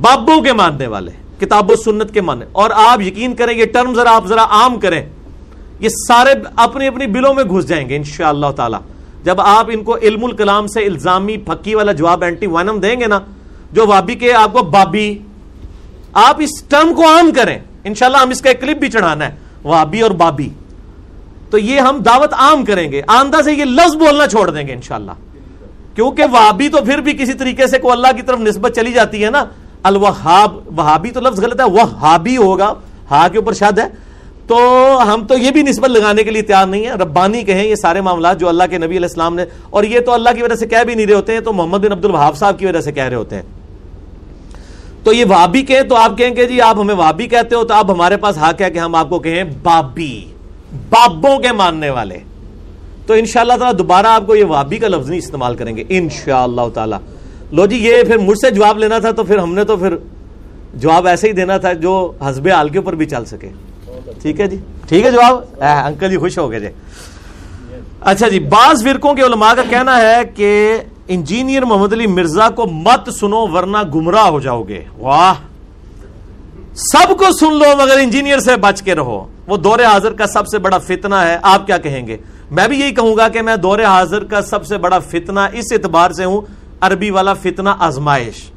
بابوں 0.00 0.40
کے 0.42 0.52
ماننے 0.52 0.86
والے، 0.86 1.12
کتاب 1.40 1.70
و 1.70 1.76
سنت 1.76 2.12
کے 2.14 2.20
معنی 2.20 2.44
اور 2.52 2.70
آپ 2.74 3.00
یقین 3.00 3.34
کریں 3.34 3.54
یہ 3.54 3.64
ٹرم 3.64 3.94
ذرا 3.94 4.14
آپ 4.16 4.26
ذرا 4.26 4.44
عام 4.50 4.78
کریں، 4.80 5.00
یہ 5.80 5.88
سارے 5.88 6.34
اپنی 6.56 6.86
اپنی 6.86 7.06
بلوں 7.06 7.32
میں 7.34 7.44
گھس 7.44 7.68
جائیں 7.68 7.88
گے 7.88 7.96
انشاءاللہ 7.96 8.50
تعالی۔ 8.56 8.76
جب 9.24 9.40
آپ 9.40 9.70
ان 9.72 9.82
کو 9.84 9.96
علم 9.96 10.24
الکلام 10.24 10.66
سے 10.66 10.84
الزامی 10.84 11.36
پھکی 11.36 11.74
والا 11.74 11.92
جواب 11.92 12.24
اینٹی 12.24 12.46
وائنم 12.46 12.78
دیں 12.80 13.00
گے 13.00 13.06
نا 13.06 13.18
جو 13.72 13.86
وابی 13.86 14.14
کے 14.14 14.32
آپ 14.32 14.52
کو 14.52 14.62
بابی، 14.62 15.18
آپ 16.12 16.36
اس 16.38 16.62
ٹرم 16.68 16.94
کو 16.94 17.06
عام 17.06 17.30
کریں۔ 17.30 17.58
انشاءاللہ 17.84 18.18
ہم 18.18 18.30
اس 18.30 18.40
کا 18.40 18.50
ایک 18.50 18.60
کلپ 18.60 18.78
بھی 18.78 18.90
چڑھانا 18.90 19.28
ہے، 19.28 19.34
وابی 19.64 20.00
اور 20.00 20.10
بابی۔ 20.10 20.48
تو 21.50 21.58
یہ 21.58 21.80
ہم 21.80 21.98
دعوت 21.98 22.34
عام 22.34 22.64
کریں 22.64 22.92
گے، 22.92 23.02
آندہ 23.06 23.42
سے 23.44 23.52
یہ 23.52 23.64
لفظ 23.64 23.96
بولنا 23.96 24.26
چھوڑ 24.26 24.50
دیں 24.50 24.66
گے 24.66 24.72
انشاءاللہ۔ 24.72 25.12
کیونکہ 25.94 26.24
وابی 26.32 26.68
تو 26.68 26.78
پھر 26.84 26.98
بھی 26.98 27.12
کسی 27.12 27.32
طریقے 27.32 27.66
سے 27.66 27.78
کو 27.78 27.92
اللہ 27.92 28.08
کی 28.16 28.22
طرف 28.22 28.38
نسبت 28.38 28.74
چلی 28.76 28.92
جاتی 28.92 29.24
ہے 29.24 29.30
نا۔ 29.30 29.44
الوہاب، 29.82 30.78
وہابی 30.78 31.10
تو 31.10 31.20
لفظ 31.20 31.40
غلط 31.40 31.60
ہے، 31.60 31.64
وہابی 31.64 32.36
ہوگا، 32.36 32.74
ہا 33.10 33.28
کے 33.32 33.38
اوپر 33.38 33.52
شاد 33.52 33.78
ہے۔ 33.78 33.86
تو 34.46 34.58
ہم 35.06 35.26
تو 35.26 35.38
یہ 35.38 35.50
بھی 35.50 35.62
نسبت 35.62 35.90
لگانے 35.90 36.24
کے 36.24 36.30
لیے 36.30 36.42
تیار 36.42 36.66
نہیں 36.66 36.86
ہے 36.86 36.92
ربانی 36.92 37.42
کہیں 37.42 37.64
یہ 37.64 37.74
سارے 37.74 38.00
معاملات 38.00 38.40
جو 38.40 38.48
اللہ 38.48 38.64
کے 38.70 38.78
نبی 38.78 38.96
علیہ 38.96 39.08
السلام 39.08 39.34
نے، 39.34 39.44
اور 39.70 39.84
یہ 39.84 40.00
تو 40.00 40.12
اللہ 40.12 40.30
کی 40.36 40.42
وجہ 40.42 40.54
سے 40.54 40.66
کہہ 40.66 40.84
بھی 40.86 40.94
نہیں 40.94 41.06
رہے 41.06 41.14
ہوتے 41.14 41.32
ہیں، 41.32 41.40
تو 41.40 41.52
محمد 41.52 41.78
بن 41.78 41.92
عبد 41.92 42.04
الوہاب 42.04 42.36
صاحب 42.36 42.58
کی 42.58 42.66
وجہ 42.66 42.80
سے 42.80 42.92
کہہ 42.92 43.04
رہے 43.04 43.16
ہوتے 43.16 43.36
ہیں۔ 43.36 43.42
تو 45.06 45.12
یہ 45.12 45.24
وابی 45.28 45.62
کہیں 45.62 45.82
تو 45.82 45.96
آپ 45.96 46.16
کہیں 46.18 46.34
کہ 46.34 46.44
جی 46.46 46.60
آپ 46.60 46.78
ہمیں 46.78 46.94
وابی 46.94 47.26
کہتے 47.26 47.54
ہو 47.54 47.64
تو 47.64 47.74
آپ 47.74 47.90
ہمارے 47.90 48.16
پاس 48.16 48.38
حق 48.38 48.62
ہے 48.62 48.70
کہ 48.70 48.78
ہم 48.78 48.94
آپ 48.94 49.08
کو 49.08 49.18
کہیں 49.18 49.44
بابی، 49.62 50.24
بابوں 50.88 51.38
کے 51.38 51.52
ماننے 51.52 51.90
والے۔ 51.90 52.18
تو 53.06 53.14
انشاءاللہ 53.14 53.52
تعالی 53.58 53.76
دوبارہ 53.76 54.06
آپ 54.06 54.26
کو 54.26 54.36
یہ 54.36 54.44
وابی 54.44 54.78
کا 54.78 54.88
لفظ 54.88 55.08
نہیں 55.08 55.18
استعمال 55.18 55.54
کریں 55.56 55.76
گے، 55.76 55.84
انشاءاللہ 55.88 56.68
تعالی۔ 56.74 56.96
لو 57.52 57.66
جی 57.66 57.76
یہ 57.76 58.02
پھر 58.02 58.18
مجھ 58.18 58.38
سے 58.38 58.50
جواب 58.50 58.78
لینا 58.78 58.98
تھا 58.98 59.10
تو 59.10 59.24
پھر 59.24 59.38
ہم 59.38 59.54
نے 59.54 59.64
تو 59.64 59.76
پھر 59.76 59.96
جواب 60.74 61.06
ایسے 61.06 61.28
ہی 61.28 61.32
دینا 61.32 61.56
تھا 61.56 61.72
جو 61.72 62.12
حسب 62.28 62.48
حال 62.48 62.68
کے 62.68 62.78
اوپر 62.78 62.94
بھی 62.94 63.06
چل 63.06 63.24
سکے۔ 63.24 63.50
ٹھیک 64.22 64.40
ہے 64.40 64.46
جی؟ 64.46 64.56
ٹھیک 64.88 65.06
ہے 65.06 65.10
جواب؟ 65.10 65.62
انکل 65.62 66.10
جی 66.10 66.16
خوش 66.16 66.38
ہو 66.38 66.50
گئے 66.50 66.60
جی۔ 66.60 66.68
اچھا 68.00 68.28
جی 68.28 68.38
بعض 68.38 68.82
فرقوں 68.84 69.14
کے 69.14 69.22
علماء 69.22 69.54
کا 69.54 69.62
کہنا 69.70 70.00
ہے 70.02 70.20
کہ 70.34 70.78
انجینئر 71.08 71.62
محمد 71.62 71.92
علی 71.92 72.06
مرزا 72.06 72.48
کو 72.50 72.66
مت 72.66 73.10
سنو 73.10 73.48
ورنہ 73.48 73.78
گمراہ 73.94 74.26
ہو 74.26 74.40
جاؤ 74.40 74.62
گے۔ 74.62 74.84
واہ۔ 74.98 75.34
سب 76.74 77.18
کو 77.18 77.32
سن 77.32 77.54
لو 77.54 77.76
مگر 77.78 77.98
انجینئر 77.98 78.38
سے 78.38 78.56
بچ 78.56 78.82
کے 78.82 78.94
رہو۔ 78.94 79.26
وہ 79.46 79.56
دور 79.56 79.78
حاضر 79.78 80.12
کا 80.12 80.26
سب 80.26 80.46
سے 80.46 80.58
بڑا 80.58 80.78
فتنہ 80.78 81.14
ہے۔ 81.14 81.38
آپ 81.42 81.66
کیا 81.66 81.78
کہیں 81.78 82.06
گے؟ 82.06 82.16
میں 82.50 82.68
بھی 82.68 82.80
یہی 82.80 82.94
کہوں 82.94 83.16
گا 83.16 83.28
کہ 83.28 83.42
میں 83.42 83.56
دور 83.56 83.78
حاضر 83.78 84.24
کا 84.24 84.42
سب 84.42 84.66
سے 84.66 84.78
بڑا 84.78 84.98
فتنہ 84.98 85.40
اس 85.52 85.64
اعتبار 85.72 86.10
سے 86.10 86.24
ہوں، 86.24 86.40
عربی 86.80 87.10
والا 87.10 87.34
فتنہ 87.34 87.68
ازمائش 87.80 88.50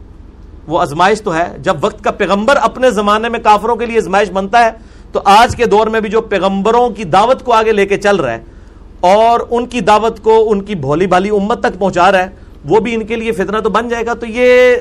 وہ 0.68 0.80
ازمائش 0.80 1.22
تو 1.22 1.36
ہے۔ 1.36 1.56
جب 1.58 1.78
وقت 1.82 2.04
کا 2.04 2.12
پیغمبر 2.12 2.56
اپنے 2.56 2.92
زمانے 2.92 3.30
میں 3.30 3.40
کافروں 3.40 3.76
کے 3.76 3.86
لیے 3.86 3.98
ازمائش 3.98 4.32
بنتا 4.32 4.66
ہے، 4.66 4.70
تو 5.12 5.22
آج 5.26 5.56
کے 5.56 5.66
دور 5.66 5.88
میں 5.88 6.00
بھی 6.00 6.10
جو 6.10 6.22
پیغمبروں 6.22 6.90
کی 6.90 7.04
دعوت 7.04 7.46
کو 7.46 7.54
آگے 7.54 7.72
لے 7.72 7.86
کے 7.86 7.98
چل 7.98 8.16
رہا 8.16 8.32
ہے 8.32 8.44
اور 9.00 9.40
ان 9.50 9.66
کی 9.66 9.82
دعوت 9.82 10.24
کو 10.24 10.48
ان 10.52 10.62
کی 10.62 10.76
بھولی 10.76 11.08
بھالی 11.08 11.30
امت 11.30 11.60
تک 11.60 11.80
پہنچا 11.80 12.12
رہا 12.12 12.20
ہے، 12.20 12.30
وہ 12.66 12.80
بھی 12.80 12.96
ان 12.96 13.06
کے 13.06 13.16
لیے 13.16 13.32
فتنہ 13.32 13.58
تو 13.60 13.70
بن 13.70 13.90
جائے 13.90 14.06
گا۔ 14.06 14.14
تو 14.14 14.26
یہ 14.26 14.76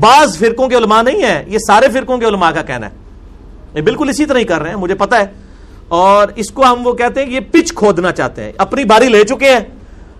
بعض 0.00 0.38
فرقوں 0.38 0.68
کے 0.68 0.76
علماء 0.76 1.02
نہیں 1.02 1.22
ہے 1.22 1.44
یہ 1.46 1.58
سارے 1.58 1.88
فرقوں 1.88 2.18
کے 2.18 2.26
علماء 2.26 2.50
کا 2.50 2.62
کہنا 2.62 2.86
ہے۔ 2.86 2.90
یہ 3.74 3.82
بالکل 3.82 4.08
اسی 4.08 4.26
طرح 4.26 4.38
ہی 4.38 4.44
کر 4.44 4.60
رہے 4.60 4.70
ہیں، 4.70 4.76
مجھے 4.76 4.94
پتا 4.94 5.18
ہے۔ 5.18 5.24
اور 5.88 6.28
اس 6.36 6.50
کو 6.50 6.64
ہم 6.64 6.86
وہ 6.86 6.92
کہتے 6.92 7.24
ہیں 7.24 7.30
یہ 7.32 7.40
پچ 7.52 7.74
کھودنا 7.74 8.12
چاہتے 8.12 8.44
ہیں۔ 8.44 8.52
اپنی 8.58 8.84
باری 8.84 9.08
لے 9.08 9.24
چکے 9.24 9.50
ہیں۔ 9.50 9.60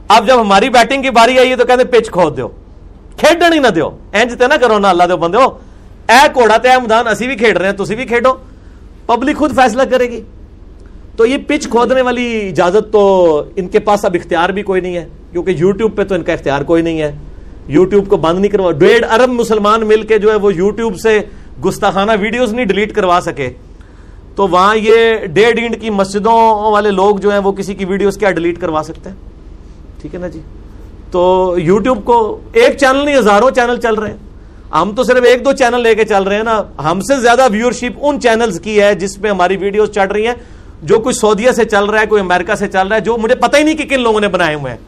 اب 0.08 0.26
جب 0.26 0.40
ہماری 0.40 0.68
بیٹنگ 0.70 1.02
کی 1.02 1.10
باری 1.10 1.38
آئی 1.38 1.50
ہے 1.50 1.56
تو 1.56 1.64
کہتے 1.64 1.82
ہیں 1.82 1.90
پچ 1.90 2.10
کھود 2.10 2.38
دو 2.38 2.48
کھیڈن 3.16 3.52
ہی 3.52 3.58
نہ 3.58 3.68
دیو۔ 3.68 3.90
اینج 4.12 4.38
تے 4.38 4.46
نہ 4.46 4.54
کرو 4.54 4.78
نہ 4.78 4.86
اللہ 4.86 5.04
دے 5.04 5.16
بندے 5.16 5.38
ہو 5.38 5.58
اے 6.08 6.26
کوڑا 6.34 6.56
تے 6.56 6.68
میدان، 6.68 7.08
اسی 7.08 7.26
بھی 7.26 7.36
کھیڈ 7.36 7.56
رہے 7.56 7.66
ہیں، 7.66 7.72
تسی 7.72 7.94
بھی 7.94 8.04
کھیڈو۔ 8.04 8.32
پبلک 9.06 9.36
خود 9.36 9.54
فیصلہ 9.54 9.82
کرے 9.82 10.10
گی۔ 10.10 10.20
تو 11.16 11.26
یہ 11.26 11.36
پچ 11.46 11.68
کھودنے 11.68 12.02
والی 12.02 12.48
اجازت 12.48 12.92
تو 12.92 13.42
ان 13.56 13.68
کے 13.68 13.78
پاس 13.78 14.04
اب 14.04 14.16
اختیار 14.20 14.48
بھی 14.48 14.62
کوئی 14.62 14.80
نہیں 14.80 14.96
ہے، 14.96 15.08
کیونکہ 15.32 15.50
یوٹیوب 15.50 15.96
پہ 15.96 16.04
تو 16.04 16.14
ان 16.14 16.22
کا 16.22 16.32
اختیار 16.32 16.62
کوئی 16.62 16.82
نہیں 16.82 17.00
ہے۔ 17.00 17.12
یوٹیوب 17.68 18.08
کو 18.08 18.16
بند 18.16 18.38
نہیں 18.38 18.50
کروا، 18.50 18.72
ڈیڑھ 18.72 19.12
ارب 19.12 19.28
مسلمان 19.28 19.86
مل 19.86 20.02
کے 20.02 20.18
جو 20.18 20.30
ہے 20.30 20.36
وہ 20.36 20.54
یوٹیوب 20.54 20.96
سے 20.96 21.20
گستاخانہ 21.64 22.12
ویڈیوز 22.20 22.52
نہیں 22.52 22.66
ڈیلیٹ 22.66 22.94
کروا 22.94 23.20
سکے۔ 23.22 23.50
تو 24.36 24.48
وہاں 24.48 24.76
یہ 24.76 25.14
ڈیڑھ 25.26 25.58
اینڈ 25.58 25.80
کی 25.80 25.90
مسجدوں 25.90 26.72
والے 26.72 26.90
لوگ 26.90 27.16
جو 27.16 27.30
ہیں 27.30 27.38
وہ 27.38 27.52
کسی 27.52 27.74
کی 27.74 27.84
ویڈیوز 27.84 28.16
کیا 28.16 28.30
ڈیلیٹ 28.30 28.60
کروا 28.60 28.82
سکتے 28.82 29.10
ہیں؟ 29.10 29.16
ٹھیک 30.02 30.14
ہے 30.14 30.20
نا 30.20 30.28
جی؟ 30.28 30.40
تو 31.10 31.54
یوٹیوب 31.58 32.04
کو 32.04 32.40
ایک 32.52 32.78
چینل 32.78 33.04
نہیں، 33.04 33.18
ہزاروں 33.18 33.50
چینل 33.50 33.80
چل 33.80 33.94
رہے 33.94 34.10
ہیں۔ 34.10 34.16
ہم 34.72 34.92
تو 34.96 35.02
صرف 35.02 35.24
ایک 35.24 35.44
دو 35.44 35.52
چینل 35.52 35.80
لے 35.80 35.94
کے 35.94 36.04
چل 36.04 36.22
رہے 36.22 36.36
ہیں 36.36 36.42
نا۔ 36.42 36.62
ہم 36.90 37.00
سے 37.00 37.20
زیادہ 37.20 37.48
ویورشپ 37.50 37.98
ان 38.02 38.20
چینلز 38.20 38.60
کی 38.60 38.80
ہے 38.80 38.94
جس 38.94 39.20
پہ 39.20 39.28
ہماری 39.28 39.56
ویڈیوز 39.56 39.90
چڑھ 39.90 40.12
رہی 40.12 40.26
ہیں۔ 40.26 40.34
جو 40.82 40.98
کوئی 40.98 41.14
سعودیہ 41.14 41.50
سے 41.50 41.64
چل 41.64 41.84
رہا 41.84 42.00
ہے، 42.00 42.06
کوئی 42.06 42.20
امریکہ 42.20 42.54
سے 42.54 42.68
چل 42.68 42.88
رہا 42.88 42.96
ہے، 42.96 43.00
جو 43.00 43.18
مجھے 43.18 43.34
پتہ 43.34 43.56
ہی 43.56 43.62
نہیں 43.62 43.74
کہ 43.74 43.84
کن 43.84 44.02
لوگوں 44.02 44.20
نے 44.20 44.28
بنائے 44.28 44.54
ہوئے 44.54 44.72
ہیں۔ 44.72 44.78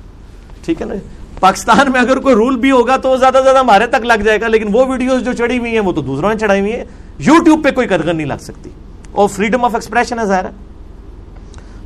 ٹھیک 0.64 0.80
ہے 0.80 0.86
نا؟ 0.86 0.94
پاکستان 1.40 1.92
میں 1.92 2.00
اگر 2.00 2.16
کوئی 2.16 2.34
رول 2.34 2.56
بھی 2.56 2.70
ہوگا 2.70 2.96
تو 2.96 3.16
زیادہ 3.16 3.34
سے 3.34 3.42
زیادہ 3.42 3.58
ہمارے 3.58 3.86
تک 3.86 4.04
لگ 4.04 4.22
جائے 4.24 4.40
گا، 4.40 4.48
لیکن 4.48 4.68
وہ 4.72 4.84
ویڈیوز 4.84 5.24
جو 5.24 5.32
چڑھی 5.32 5.58
ہوئی 5.58 5.72
ہیں، 5.72 5.80
وہ 5.80 5.92
تو 5.92 6.00
دوسروں 6.00 6.28
نے 6.28 6.38
چڑھائی 6.38 6.60
ہوئی 6.60 6.72
ہیں۔ 6.72 6.84
یوٹیوب 7.18 7.64
پہ 7.64 7.70
کوئی 7.70 7.86
قدر 7.86 8.14
نہیں 8.14 8.26
لگ 8.26 8.34
سکتی۔ 8.40 8.70
اور 9.12 9.28
فریڈم 9.28 9.64
آف 9.64 9.74
ایکسپریشن 9.74 10.18
ہے 10.18 10.24
ظاہر 10.24 10.44
ہے۔ 10.44 10.50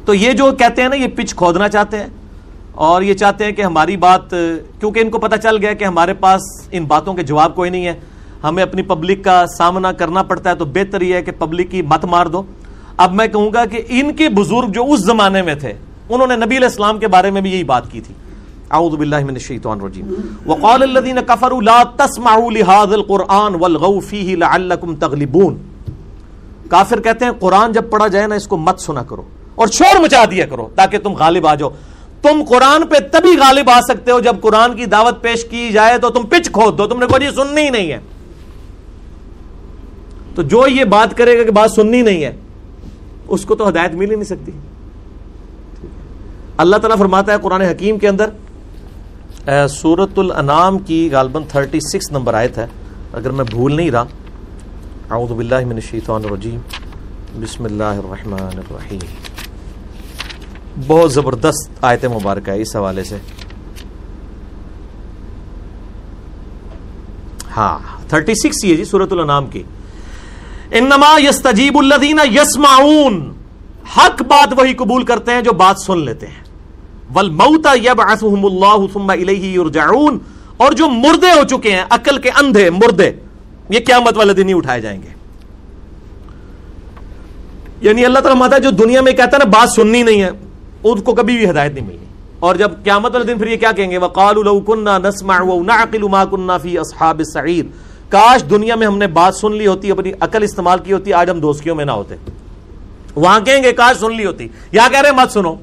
تو 0.05 0.15
یہ 0.15 0.33
جو 0.33 0.53
کہتے 0.53 0.83
ہیں 0.83 0.89
نا، 0.89 0.97
یہ 0.97 1.07
پچ 1.17 1.35
کھودنا 1.35 1.69
چاہتے 1.69 1.99
ہیں۔ 1.99 2.07
اور 2.75 3.03
یہ 3.03 3.15
چاہتے 3.15 3.45
ہیں 3.45 3.53
کہ 3.53 3.63
ہماری 3.63 3.97
بات، 3.97 4.31
کیونکہ 4.81 5.01
ان 5.01 5.11
کو 5.11 5.19
پتہ 5.19 5.37
چل 5.37 5.57
گیا 5.57 5.73
کہ 5.73 5.85
ہمارے 5.85 6.15
پاس 6.15 6.41
ان 6.71 6.85
باتوں 6.85 7.15
کے 7.15 7.23
جواب 7.23 7.55
کوئی 7.55 7.71
نہیں 7.71 7.87
ہے۔ 7.87 7.95
ہمیں 8.45 8.63
اپنی 8.63 8.83
پبلک 8.83 9.25
کا 9.25 9.45
سامنا 9.59 9.93
کرنا 9.93 10.23
پڑتا 10.23 10.51
ہے، 10.51 10.55
تو 10.55 10.65
بہتر 10.65 11.01
یہ 11.01 11.15
ہے 11.15 11.23
کہ 11.23 11.33
پبلک 11.39 11.71
کی 11.71 11.83
مت 11.83 12.05
مار 12.05 12.27
دو۔ 12.27 12.43
اب 12.97 13.15
میں 13.15 13.27
کہوں 13.27 13.53
گا 13.53 13.65
کہ 13.65 13.83
ان 13.89 14.13
کے 14.13 14.29
بزرگ 14.29 14.69
جو 14.69 14.85
اس 14.93 15.01
زمانے 15.01 15.43
میں 15.43 15.55
تھے، 15.55 15.73
انہوں 16.09 16.27
نے 16.27 16.37
نبی 16.37 16.57
علیہ 16.57 16.69
السلام 16.69 16.99
کے 16.99 17.09
بارے 17.09 17.31
میں 17.31 17.41
بھی 17.41 17.53
یہی 17.53 17.65
بات 17.65 17.91
کی 17.91 18.01
تھی۔ 18.01 18.15
اعوذ 18.71 18.95
باللہ 18.95 19.25
من 19.25 19.35
الشیطان 19.35 19.81
الرجیم۔ 19.81 20.15
وقال 20.47 20.83
الذين 20.83 21.19
كفروا 21.27 21.61
لا 21.61 21.83
تسمعوا 21.97 22.51
لهذا 22.51 22.95
القران 22.95 23.55
والغوا 23.55 24.01
فيه 24.01 24.35
لعلكم 24.35 24.97
تغلبون۔ 24.97 25.57
کافر 26.71 27.01
کہتے 27.01 27.25
ہیں، 27.25 27.33
قرآن 27.41 27.73
جب 27.73 27.91
پڑھا 27.91 28.07
جائے 28.07 28.27
نا، 28.27 28.35
اس 28.35 28.47
کو 28.47 28.57
مت 28.57 28.81
سنا 28.81 29.03
کرو 29.03 29.23
اور 29.55 29.67
شور 29.67 30.01
مچا 30.01 30.25
دیا 30.31 30.47
کرو 30.47 30.69
تاکہ 30.75 30.99
تم 30.99 31.13
غالب 31.13 31.47
آ 31.47 31.55
جاؤ۔ 31.55 31.71
تم 32.23 32.43
قرآن 32.49 32.87
پہ 32.87 32.95
تبھی 33.13 33.37
غالب 33.37 33.71
آ 33.71 33.81
سکتے 33.81 34.11
ہو 34.11 34.21
جب 34.21 34.37
قرآن 34.41 34.77
کی 34.77 34.87
دعوت 34.87 35.23
پیش 35.23 35.45
کی 35.45 35.71
جائے 35.73 35.99
تو 35.99 36.11
تم 36.11 36.23
پچ 36.23 36.51
کھود 36.53 36.79
دو، 36.79 36.87
تم 36.87 36.99
نے 36.99 37.07
کوئی 37.07 37.27
جی 37.27 37.35
سننی 37.35 37.61
ہی 37.61 37.71
نہیں 37.71 37.93
ہے۔ 37.93 37.99
تو 40.35 40.43
جو 40.43 40.67
یہ 40.69 40.85
بات 40.85 41.17
کرے 41.17 41.39
گا 41.39 41.45
کہ 41.45 41.51
بات 41.51 41.71
سننی 41.71 42.03
نہیں 42.03 42.25
ہے 42.25 42.37
اس 43.29 43.45
کو 43.45 43.55
تو 43.55 43.69
ہدایت 43.69 43.95
مل 43.95 44.11
ہی 44.11 44.15
نہیں 44.15 44.25
سکتی۔ 44.25 44.53
اللہ 46.57 46.77
تعالیٰ 46.77 46.99
فرماتا 46.99 47.33
ہے 47.33 47.39
قرآن 47.43 47.61
حکیم 47.61 47.99
کے 47.99 48.09
اندر 48.09 48.31
سورت 49.69 50.19
الانام 50.19 50.79
کی 50.79 51.09
غالباً 51.13 51.43
36 51.53 52.11
نمبر 52.11 52.35
آیت 52.35 52.59
ہے۔ 52.59 52.67
اگر 53.13 53.31
میں 53.31 53.45
بھول 53.51 53.77
نہیں 53.77 53.91
رہا، 53.91 54.05
اعوذ 55.11 55.33
باللہ 55.33 55.65
من 55.67 55.75
الشیطان 55.75 56.23
الرجیم۔ 56.25 56.61
بسم 57.41 57.65
اللہ 57.65 57.85
الرحمن 57.85 58.59
الرحیم۔ 58.59 58.99
بہت 60.87 61.13
زبردست 61.13 61.85
آیت 61.85 62.05
مبارکہ 62.05 62.51
ہے 62.51 62.61
اس 62.61 62.77
حوالے 62.77 63.05
سے۔ 63.05 63.17
ہاں 67.57 67.79
36 68.11 68.65
یہ 68.65 68.77
جی 68.77 68.85
سورت 68.85 69.13
الانام 69.13 69.47
کی۔ 69.47 69.63
انما 70.73 71.29
یستجیب 71.29 71.79
الذین 71.79 72.21
یسمعون۔ 72.33 73.33
حق 73.97 74.23
بات 74.23 74.55
وہی 74.57 74.75
قبول 74.75 75.05
کرتے 75.05 75.33
ہیں 75.33 75.43
جو 75.43 75.53
بات 75.53 75.81
سن 75.81 75.99
لیتے 75.99 76.27
ہیں۔ 76.27 76.45
والموت 77.15 77.67
یبعثهم 77.85 78.45
اللہ 78.45 78.93
ثم 78.93 79.11
الیہ 79.11 79.61
یرجعون۔ 79.61 80.19
اور 80.57 80.73
جو 80.73 80.89
مردے 80.89 81.31
ہو 81.31 81.45
چکے 81.45 81.73
ہیں، 81.73 81.85
عقل 81.91 82.19
کے 82.19 82.31
اندھے 82.31 82.71
مردے، 82.71 83.11
یہ 83.71 83.81
قیامت 83.87 84.17
والے 84.17 84.33
دن 84.33 84.49
ہی 84.49 84.55
اٹھائے 84.57 84.81
جائیں 84.81 85.03
گے۔ 85.03 85.09
یعنی 87.81 88.05
اللہ 88.05 88.19
تعالیٰ 88.19 88.41
ماتا 88.41 88.59
جو 88.59 88.71
دنیا 88.71 89.01
میں 89.01 89.13
کہتا 89.13 89.37
ہے 89.37 89.39
نا، 89.39 89.45
بات 89.45 89.69
سننی 89.69 90.03
نہیں 90.03 90.23
ہے، 90.23 90.31
ان 90.85 91.01
کو 91.01 91.15
کبھی 91.15 91.37
بھی 91.37 91.51
ہدایت 91.51 91.75
نہیں 91.75 91.87
ملنی۔ 91.87 92.05
اور 92.39 92.55
جب 92.57 92.71
قیامت 92.85 93.15
والے 93.15 93.25
دن 93.25 93.39
پھر 93.39 93.47
یہ 93.47 93.57
کیا 93.57 93.73
کہیں 93.73 93.91
گے؟ 93.91 93.99
وقالوا 93.99 94.43
لو 94.43 94.61
كنا 94.61 94.99
نسمع 94.99 95.41
ونعقل 95.41 96.03
ما 96.03 96.25
كنا 96.25 96.59
في 96.59 96.79
اصحاب 96.79 97.19
السعير 97.19 97.65
کاش 98.09 98.51
دنیا 98.51 98.75
میں 98.75 98.87
ہم 98.87 98.99
نے 98.99 99.07
بات 99.07 99.35
سن 99.35 99.53
لی 99.53 99.67
ہوتی، 99.67 99.91
اپنی 99.91 100.13
عقل 100.21 100.43
استعمال 100.43 100.79
کی 100.79 100.93
ہوتی، 100.93 101.13
آج 101.13 101.31
ہم 101.31 101.41
دوستیوں 101.41 101.77
میں 101.77 101.85
نہ 101.85 101.91
ہوتے۔ 101.91 102.15
وہاں 103.15 103.41
کہیں 103.41 103.63
گے 103.63 103.73
کاش 103.73 103.97
سن 103.97 104.15
لی 104.15 104.27
ہوتی، 104.27 104.49
یا 104.73 104.89
کہہ 104.91 105.01
رہے 105.01 105.13
مت 105.13 105.33
سنو۔ 105.33 105.55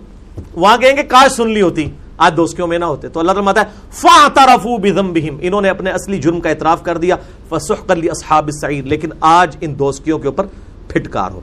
وہاں 0.54 0.78
کہیں 0.78 0.98
گے 0.98 1.04
کاش 1.04 1.32
سن 1.32 1.50
لی 1.50 1.62
ہوتی، 1.62 1.92
آج 2.18 2.34
دوستیوں 2.38 2.68
میں 2.68 2.80
نہ 2.80 2.86
ہوتے۔ 2.86 3.08
تو 3.08 3.20
اللہ 3.20 3.32
تعالیٰ 3.32 3.58
ہے، 3.58 3.70
فَاعْتَرَفُوا 3.92 4.78
بِذَنْبِهِمْ۔ 4.78 5.40
انہوں 5.42 5.62
نے 5.62 5.70
اپنے 5.70 5.92
اصلی 5.92 6.18
جرم 6.18 6.42
کا 6.42 6.50
اعتراف 6.50 6.84
کر 6.84 6.98
دیا، 6.98 7.16
فَسُحْقًا 7.50 7.94
لِأَصْحَابِ 7.94 8.50
السَّعِيرِ۔ 8.54 8.88
لیکن 8.88 9.10
آج 9.22 9.58
ان 9.62 9.80
دوستیوں 9.80 10.20
کے 10.20 10.28
اوپر 10.28 10.46
پھٹکار 10.88 11.32
ہو۔ 11.32 11.42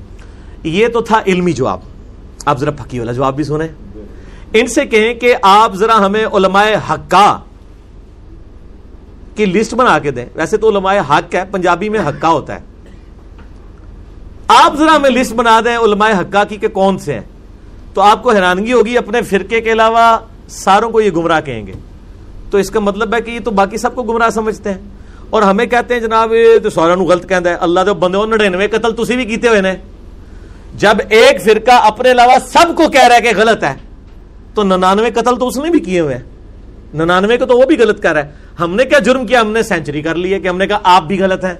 یہ 0.64 0.88
تو 0.88 1.00
تھا 1.00 1.20
علمی 1.26 1.52
جواب۔ 1.52 1.78
آپ 2.46 2.58
ذرا 2.58 2.70
پھکی 2.70 2.98
والا 2.98 3.12
جواب 3.12 3.36
بھی 3.36 3.44
سنیں۔ 3.44 3.68
ان 4.52 4.66
سے 4.66 4.86
کہیں 4.86 5.14
کہ 5.14 5.34
آپ 5.42 5.74
ذرا 5.74 6.06
ہمیں 6.06 6.26
علماء 6.26 6.66
حقہ 6.90 7.40
کی 9.36 9.46
لسٹ 9.46 9.74
بنا 9.74 9.98
کے 9.98 10.10
دیں۔ 10.10 10.26
ویسے 10.34 10.56
تو 10.56 10.68
علماء 10.68 10.94
حق 11.10 11.34
ہے، 11.34 11.44
پنجابی 11.50 11.88
میں 11.88 12.00
حقہ 12.00 12.26
ہوتا 12.26 12.54
ہے۔ 12.54 12.60
آپ 14.48 14.76
ذرا 14.76 14.96
ہمیں 14.96 15.10
لسٹ 15.10 15.32
بنا 15.32 15.60
دیں 15.64 15.76
علماء 15.76 16.08
حقہ 16.08 16.38
کی 16.48 16.56
کہ 16.56 16.68
کون 16.68 16.98
سے 16.98 17.14
ہیں۔ 17.14 17.20
تو 17.94 18.00
آپ 18.00 18.22
کو 18.22 18.30
حیرانگی 18.30 18.72
ہوگی، 18.72 18.98
اپنے 18.98 19.22
فرقے 19.22 19.60
کے 19.60 19.72
علاوہ 19.72 20.18
ساروں 20.48 20.90
کو 20.90 21.00
یہ 21.00 21.10
گمراہ 21.10 21.40
کہیں 21.40 21.66
گے۔ 21.66 21.72
تو 22.50 22.58
اس 22.58 22.70
کا 22.70 22.80
مطلب 22.80 23.14
ہے 23.14 23.20
کہ 23.20 23.30
یہ 23.30 23.40
تو 23.44 23.50
باقی 23.50 23.76
سب 23.76 23.94
کو 23.94 24.02
گمراہ 24.02 24.30
سمجھتے 24.30 24.72
ہیں۔ 24.72 24.78
اور 25.30 25.42
ہمیں 25.42 25.66
کہتے 25.66 25.94
ہیں، 25.94 26.00
جناب، 26.00 26.32
یہ 26.32 26.58
تو 26.58 26.70
سارا 26.70 26.94
نو 26.94 27.04
غلط 27.04 27.28
کہہ 27.28 27.36
ہے۔ 27.46 27.54
اللہ 27.54 27.80
دے 27.80 27.92
بندے 27.92 28.26
نڑینوے 28.26 28.68
قتل 28.68 28.96
تسی 28.96 29.16
بھی 29.16 29.24
کیتے 29.24 29.48
ہوئے 29.48 29.60
نے۔ 29.60 29.74
جب 30.74 30.96
ایک 31.08 31.42
فرقہ 31.42 31.70
اپنے 31.70 32.10
علاوہ 32.10 32.32
سب 32.52 32.76
کو 32.76 32.88
کہہ 32.88 33.08
رہا 33.08 33.16
ہے 33.16 33.20
کہ 33.20 33.30
غلط 33.36 33.64
ہے، 33.64 33.74
تو 34.54 34.62
ننانوے 34.62 35.10
قتل 35.10 35.36
تو 35.36 35.48
اس 35.48 35.56
نے 35.56 35.70
بھی 35.70 35.80
کیے 35.80 36.00
ہوئے 36.00 36.14
ہیں۔ 36.14 36.22
ننانوے 36.94 37.36
کو 37.36 37.46
تو 37.46 37.58
وہ 37.58 37.66
بھی 37.66 37.78
غلط 37.78 38.02
کر 38.02 38.12
رہا 38.12 38.24
ہے۔ 38.24 38.30
ہم 38.60 38.74
نے 38.74 38.84
کیا 38.84 38.98
جرم 38.98 39.26
کیا؟ 39.26 39.40
ہم 39.40 39.50
نے 39.50 39.62
سینچری 39.62 40.02
کر 40.02 40.14
لی 40.14 40.34
ہے 40.34 40.40
کہ 40.40 40.48
ہم 40.48 40.58
نے 40.58 40.66
کہا 40.66 40.78
آپ 40.84 41.02
بھی 41.02 41.20
غلط 41.20 41.44
ہیں۔ 41.44 41.54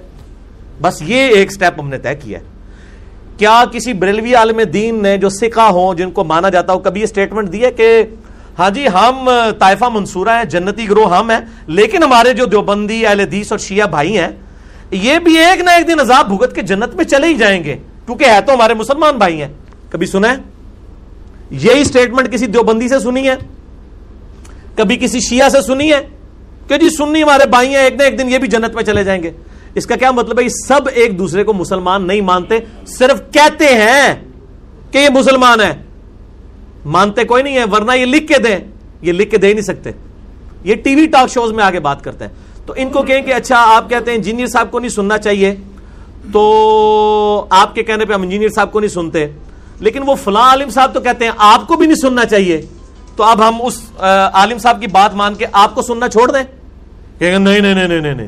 بس 0.81 1.01
یہ 1.01 1.15
ایک 1.15 1.51
سٹیپ 1.51 1.79
ہم 1.79 1.89
نے 1.89 1.97
طے 1.97 2.15
کیا 2.15 2.39
ہے۔ 2.39 2.43
کیا 3.37 3.63
کسی 3.71 3.93
بریلوی 3.93 4.35
عالم 4.35 4.61
دین 4.73 5.01
نے 5.01 5.17
جو 5.17 5.29
سکھا 5.29 5.67
ہوں، 5.67 5.93
جن 5.93 6.11
کو 6.11 6.23
مانا 6.23 6.49
جاتا 6.49 6.73
ہو، 6.73 6.79
کبھی 6.79 7.01
یہ 7.01 7.05
سٹیٹمنٹ 7.05 7.53
دی 7.53 7.65
ہے 7.65 7.71
کہ 7.71 8.03
ہاں 8.59 8.69
جی 8.69 8.87
ہم 8.93 9.29
طائفہ 9.59 9.85
منصورہ 9.93 10.29
ہیں، 10.29 10.43
جنتی 10.43 10.89
گروہ 10.89 11.17
ہم 11.17 11.29
ہیں، 11.29 11.39
لیکن 11.67 12.03
ہمارے 12.03 12.33
جو 12.33 12.45
دیوبندی، 12.45 13.07
اہل 13.07 13.19
حدیث 13.19 13.51
اور 13.51 13.59
شیعہ 13.59 13.87
بھائی 13.87 14.17
ہیں، 14.17 14.27
یہ 14.91 15.19
بھی 15.19 15.37
ایک 15.37 15.61
نہ 15.61 15.69
ایک 15.69 15.87
دن 15.87 15.99
عذاب 15.99 16.37
بھگت 16.37 16.55
کے 16.55 16.61
جنت 16.61 16.95
میں 16.95 17.05
چلے 17.05 17.27
ہی 17.27 17.33
جائیں 17.33 17.63
گے۔ 17.63 17.75
کیونکہ 18.05 18.23
ہے 18.23 18.41
تو 18.41 18.53
ہمارے 18.53 18.73
مسلمان 18.73 19.17
بھائی 19.17 19.41
ہیں۔ 19.41 19.47
کبھی 19.89 20.07
سنا 20.07 20.31
ہے؟ 20.31 20.35
یہی 21.51 21.83
سٹیٹمنٹ 21.83 22.33
کسی 22.33 22.47
دیوبندی 22.47 22.87
سے 22.87 22.99
سنی 22.99 23.29
ہے؟ 23.29 23.35
کبھی 24.75 24.97
کسی 24.97 25.19
شیعہ 25.19 25.49
سے 25.49 25.61
سنی 25.61 25.93
ہے؟ 25.93 26.01
کہ 26.71 26.77
جی 26.77 26.89
سنی 26.89 27.23
ہمارے 27.23 27.49
بھائی 27.49 27.67
ہیں، 27.67 27.77
ایک 27.77 27.95
نہ 27.95 28.03
ایک 28.03 28.19
دن 28.19 28.29
یہ 28.29 28.37
بھی 28.37 28.47
جنت 28.47 28.75
میں 28.75 28.83
چلے 28.83 29.03
جائیں 29.03 29.23
گے۔ 29.23 29.31
اس 29.75 29.85
کا 29.85 29.95
کیا 29.95 30.11
مطلب 30.11 30.39
ہے؟ 30.39 30.43
یہ 30.43 30.49
سب 30.49 30.81
ایک 30.93 31.19
دوسرے 31.19 31.43
کو 31.43 31.53
مسلمان 31.53 32.07
نہیں 32.07 32.21
مانتے، 32.21 32.59
صرف 32.87 33.33
کہتے 33.33 33.65
ہیں 33.65 34.15
کہ 34.91 34.97
یہ 34.97 35.09
مسلمان 35.09 35.61
ہے 35.61 35.83
مانتے 36.85 37.23
کوئی 37.23 37.43
نہیں 37.43 37.57
ہے، 37.57 37.63
ورنہ 37.71 37.91
یہ 37.95 38.05
لکھ 38.05 38.27
کے 38.27 38.37
دیں۔ 38.37 38.59
یہ 39.01 39.13
لکھ 39.13 39.31
کے 39.31 39.37
دے 39.37 39.53
نہیں 39.53 39.61
سکتے۔ 39.61 39.91
یہ 40.63 40.75
ٹی 40.75 40.95
وی 40.95 41.07
ٹاک 41.07 41.29
شوز 41.29 41.51
میں 41.51 41.63
آگے 41.63 41.79
بات 41.79 42.03
کرتے 42.03 42.25
ہیں۔ 42.25 42.31
تو 42.65 42.73
ان 42.77 42.89
کو 42.89 43.01
کہیں 43.01 43.21
کہ 43.21 43.33
اچھا 43.33 43.55
آپ 43.75 43.89
کہتے 43.89 44.11
ہیں 44.11 44.17
انجینئر 44.17 44.47
صاحب 44.47 44.71
کو 44.71 44.79
نہیں 44.79 44.89
سننا 44.89 45.17
چاہیے۔ 45.17 45.55
تو 46.33 47.45
آپ 47.49 47.75
کے 47.75 47.83
کہنے 47.83 48.05
پہ 48.05 48.13
ہم 48.13 48.21
انجینئر 48.21 48.49
صاحب 48.49 48.71
کو 48.71 48.79
نہیں 48.79 48.89
سنتے۔ 48.89 49.27
لیکن 49.79 50.03
وہ 50.05 50.15
فلاں 50.15 50.41
عالم 50.41 50.69
صاحب 50.69 50.93
تو 50.93 50.99
کہتے 50.99 51.25
ہیں 51.25 51.31
آپ 51.37 51.67
کو 51.67 51.75
بھی 51.75 51.87
نہیں 51.87 52.01
سننا 52.01 52.25
چاہیے۔ 52.25 52.65
تو 53.15 53.23
اب 53.23 53.49
ہم 53.49 53.53
اس 53.61 53.81
عالم 54.33 54.57
صاحب 54.57 54.81
کی 54.81 54.87
بات 54.87 55.15
مان 55.15 55.35
کے 55.35 55.45
آپ 55.51 55.75
کو 55.75 55.81
سننا 55.81 56.09
چھوڑ 56.09 56.31
دیں۔ 56.31 56.60
کہ 57.21 57.37
نہیں 57.37 57.59
نہیں 57.59 57.73
نہیں 57.73 57.87
نہیں 57.87 58.13
نہیں 58.13 58.27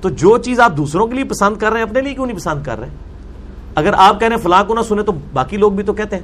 تو 0.00 0.08
جو 0.08 0.38
چیز 0.38 0.60
آپ 0.60 0.76
دوسروں 0.76 1.06
کے 1.06 1.14
لیے 1.14 1.24
پسند 1.24 1.56
کر 1.56 1.70
رہے 1.70 1.80
ہیں، 1.80 1.86
اپنے 1.88 2.00
لیے 2.00 2.14
کیوں 2.14 2.26
نہیں 2.26 2.36
پسند 2.36 2.64
کر 2.64 2.78
رہے 2.78 2.86
ہیں؟ 2.86 2.94
اگر 3.74 3.92
آپ 3.96 4.20
کہہ 4.20 4.28
رہے 4.28 4.36
ہیں 4.36 4.42
فلاں 4.42 4.64
کو 4.64 4.74
نہ 4.74 4.80
سنے 4.88 5.02
تو 5.02 5.12
باقی 5.32 5.56
لوگ 5.56 5.72
بھی 5.72 5.84
تو 5.84 5.92
کہتے 5.92 6.16
ہیں۔ 6.16 6.22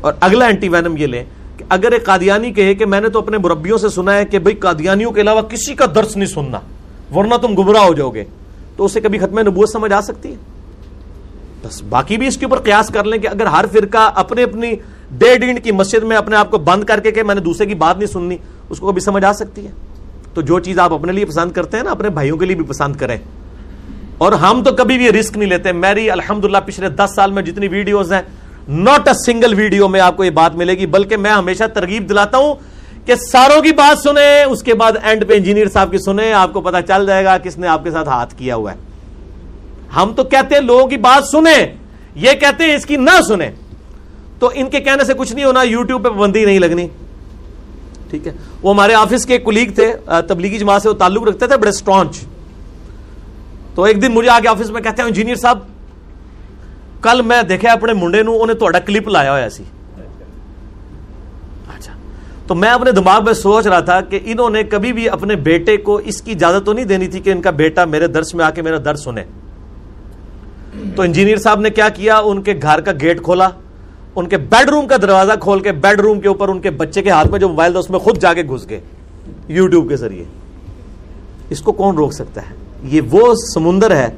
اور 0.00 0.12
اگلا 0.20 0.46
اینٹی 0.46 0.68
وینم 0.68 0.96
یہ 0.96 1.06
لیں 1.06 1.24
کہ 1.56 1.64
اگر 1.68 1.92
ایک 1.92 2.04
قادیانی 2.04 2.52
کہے 2.52 2.74
کہ 2.74 2.86
میں 2.86 3.00
نے 3.00 3.08
تو 3.08 3.18
اپنے 3.18 3.38
مربیوں 3.38 3.78
سے 3.78 3.88
سنا 3.88 4.14
ہے 4.14 4.24
کہ 4.24 4.38
بھئی 4.38 4.54
قادیانیوں 4.54 5.12
کے 5.12 5.20
علاوہ 5.20 5.42
کسی 5.42 5.74
کا 5.74 5.86
درس 5.94 6.16
نہیں 6.16 6.28
سننا، 6.28 6.58
ورنہ 7.14 7.34
تم 7.34 7.54
گمراہ 7.54 7.84
ہو 7.84 7.94
جاؤ 7.94 8.10
گے، 8.10 8.24
تو 8.76 8.84
اسے 8.84 9.00
کبھی 9.00 9.18
ختم 9.18 9.38
نبوت 9.38 9.68
سمجھ 9.72 9.92
آ 9.92 10.00
سکتی 10.00 10.30
ہے؟ 10.30 10.36
بس 11.64 11.82
باقی 11.82 12.16
بھی 12.16 12.26
اس 12.26 12.36
کے 12.36 12.46
اوپر 12.46 12.58
قیاس 12.58 12.88
کر 12.88 13.04
لیں 13.04 13.18
کہ 13.18 13.26
اگر 13.26 13.46
ہر 13.46 13.64
فرقہ 13.72 14.10
اپنے 14.14 14.42
اپنی 14.42 14.74
ڈیڑھ 15.18 15.44
اینٹ 15.44 15.64
کی 15.64 15.72
مسجد 15.72 16.02
میں 16.02 16.16
اپنے 16.16 16.36
آپ 16.36 16.50
کو 16.50 16.58
بند 16.58 16.84
کر 16.84 17.00
کے 17.00 17.10
کہ 17.10 17.22
میں 17.22 17.34
نے 17.34 17.40
دوسرے 17.40 17.66
کی 17.66 17.74
بات 17.74 17.98
نہیں 17.98 18.06
سننی، 18.06 18.36
اس 18.70 18.78
کو 18.78 18.90
کبھی 18.90 19.00
سمجھ 19.00 19.24
آ 19.24 19.32
سکتی 19.32 19.66
ہے؟ 19.66 19.70
تو 20.34 20.40
جو 20.40 20.60
چیز 20.60 20.78
آپ 20.78 20.92
اپنے 20.92 21.12
لیے 21.12 21.24
پسند 21.24 21.52
کرتے 21.52 21.76
ہیں 21.76 21.84
نا، 21.84 21.90
اپنے 21.90 22.08
بھائیوں 22.08 22.36
کے 22.36 22.46
لیے 22.46 22.56
بھی 22.56 22.64
پسند 22.64 22.96
کریں۔ 22.96 23.16
اور 24.18 24.32
ہم 24.32 24.62
تو 24.64 24.72
کبھی 24.72 24.98
بھی 24.98 25.12
رسک 25.12 25.38
نہیں 25.38 25.48
لیتے۔ 25.48 25.72
میری 25.72 26.10
الحمدللہ 26.10 26.58
پچھلے 26.66 26.88
دس 26.88 27.10
سال 27.14 27.32
میں 27.32 27.42
جتنی 27.42 27.68
ویڈیوز 27.68 28.12
ہیں 28.12 28.22
ناٹ 28.68 29.08
اے 29.08 29.14
سنگل 29.14 29.54
ویڈیو 29.54 29.88
میں 29.88 30.00
آپ 30.00 30.16
کو 30.16 30.24
یہ 30.24 30.30
بات 30.30 30.54
ملے 30.54 30.74
گی، 30.74 30.86
بلکہ 30.86 31.16
میں 31.16 31.30
ہمیشہ 31.30 31.64
ترغیب 31.74 32.08
دلاتا 32.08 32.38
ہوں 32.38 32.54
کہ 33.06 33.14
ساروں 33.14 33.62
کی 33.62 33.72
بات 33.72 33.98
سنیں، 33.98 34.44
اس 34.44 34.62
کے 34.62 34.74
بعد 34.74 34.92
اینڈ 35.02 35.28
پہ 35.28 35.34
انجینئر 35.34 35.68
صاحب 35.68 35.90
کی 35.90 35.98
سنیں، 35.98 36.32
آپ 36.32 36.52
کو 36.52 36.60
پتا 36.60 36.82
چل 36.82 37.06
جائے 37.06 37.24
گا 37.24 37.38
کس 37.38 37.58
نے 37.58 37.68
آپ 37.68 37.84
کے 37.84 37.90
ساتھ 37.90 38.08
ہاتھ 38.08 38.34
کیا 38.38 38.54
ہوا 38.54 38.72
ہے۔ 38.72 38.76
ہم 39.96 40.12
تو 40.16 40.24
کہتے 40.24 40.54
ہیں 40.54 40.62
لوگوں 40.62 40.86
کی 40.86 40.96
بات 40.96 41.24
سنیں، 41.24 41.66
یہ 42.14 42.30
کہتے 42.32 42.64
ہیں 42.64 42.76
اس 42.76 42.86
کی 42.86 42.96
نہ 42.96 43.20
سنیں۔ 43.28 43.50
تو 44.38 44.50
ان 44.54 44.70
کے 44.70 44.80
کہنے 44.80 45.04
سے 45.04 45.12
کچھ 45.14 45.32
نہیں 45.32 45.44
ہونا، 45.44 45.62
یوٹیوب 45.62 46.04
پہ 46.04 46.08
پابندی 46.08 46.44
نہیں 46.44 46.58
لگنی۔ 46.58 46.88
ٹھیک 48.10 48.26
ہے۔ 48.26 48.32
وہ 48.62 48.74
ہمارے 48.74 48.94
آفس 48.94 49.26
کے 49.26 49.38
کلیگ 49.38 49.70
تھے 49.74 49.92
تبلیغی 50.28 50.58
جماعت 50.58 50.82
سے 50.82 50.88
وہ 50.88 50.94
تعلق 50.94 51.28
رکھتے 51.28 51.46
تھے، 51.46 51.56
بڑے 51.56 51.70
اسٹرانچ 51.70 52.20
تو 53.74 53.82
ایک 53.82 54.02
دن 54.02 54.12
مجھے 54.12 54.30
آگے 54.30 54.48
آفس 54.48 54.70
میں 54.70 54.80
کہتے 54.80 55.02
ہیں، 55.02 55.08
انجینئر 55.08 55.34
صاحب، 55.34 55.58
کل 57.02 57.22
میں 57.22 57.42
دیکھا 57.42 57.72
اپنے 57.72 57.92
منڈے 57.92 58.22
نو 58.22 58.42
انہیں 58.42 58.56
تھوڑا 58.56 58.78
کلپ 58.78 59.08
لایا 59.08 59.32
ہوا 59.32 59.50
سی۔ 59.50 59.62
اچھا۔ 61.76 61.92
تو 62.46 62.54
میں 62.54 62.68
اپنے 62.68 62.92
دماغ 62.92 63.24
میں 63.24 63.32
سوچ 63.32 63.66
رہا 63.66 63.80
تھا 63.80 64.00
کہ 64.00 64.20
انہوں 64.24 64.50
نے 64.50 64.62
کبھی 64.62 64.92
بھی 64.92 65.08
اپنے 65.08 65.36
بیٹے 65.36 65.76
کو 65.76 65.96
اس 65.96 66.22
کی 66.22 66.30
اجازت 66.30 66.66
تو 66.66 66.72
نہیں 66.72 66.84
دینی 66.84 67.06
تھی 67.06 67.20
کہ 67.20 67.30
ان 67.30 67.42
کا 67.42 67.50
بیٹا 67.50 67.84
میرے 67.84 68.06
درس 68.06 68.34
میں 68.34 68.44
آ 68.44 68.50
کے 68.50 68.62
میرا 68.62 68.76
درس 68.84 69.04
سنے۔ 69.04 69.24
تو 70.96 71.02
انجینئر 71.02 71.36
صاحب 71.36 71.60
نے 71.60 71.70
کیا 71.70 71.88
کیا؟ 71.88 72.18
ان 72.18 72.42
کے 72.42 72.54
گھر 72.62 72.80
کا 72.80 72.92
گیٹ 73.00 73.22
کھولا۔ 73.22 73.48
ان 74.18 74.26
کے 74.28 74.36
بیڈ 74.36 74.70
روم 74.70 74.86
کا 74.86 74.96
دروازہ 75.02 75.32
کھول 75.40 75.60
کے 75.60 75.72
بیڈ 75.72 76.00
روم 76.00 76.20
کے 76.20 76.28
اوپر 76.28 76.48
ان 76.48 76.60
کے 76.60 76.70
بچے 76.70 77.02
کے 77.02 77.10
ہاتھ 77.10 77.28
میں 77.28 77.38
جو 77.40 77.48
موبائل 77.48 77.72
تھا، 77.72 77.80
اس 77.80 77.90
میں 77.90 77.98
خود 77.98 78.18
جا 78.18 78.32
کے 78.34 78.42
گھس 78.42 78.68
گئے 78.68 78.80
یوٹیوب 79.48 79.88
کے 79.88 79.96
ذریعے۔ 79.96 80.24
اس 81.50 81.60
کو 81.60 81.72
کون 81.72 81.96
روک 81.96 82.12
سکتا 82.12 82.42
ہے؟ 82.42 82.54
یہ 82.84 83.00
وہ 83.10 83.34
سمندر 83.52 83.94
ہے، 83.96 84.08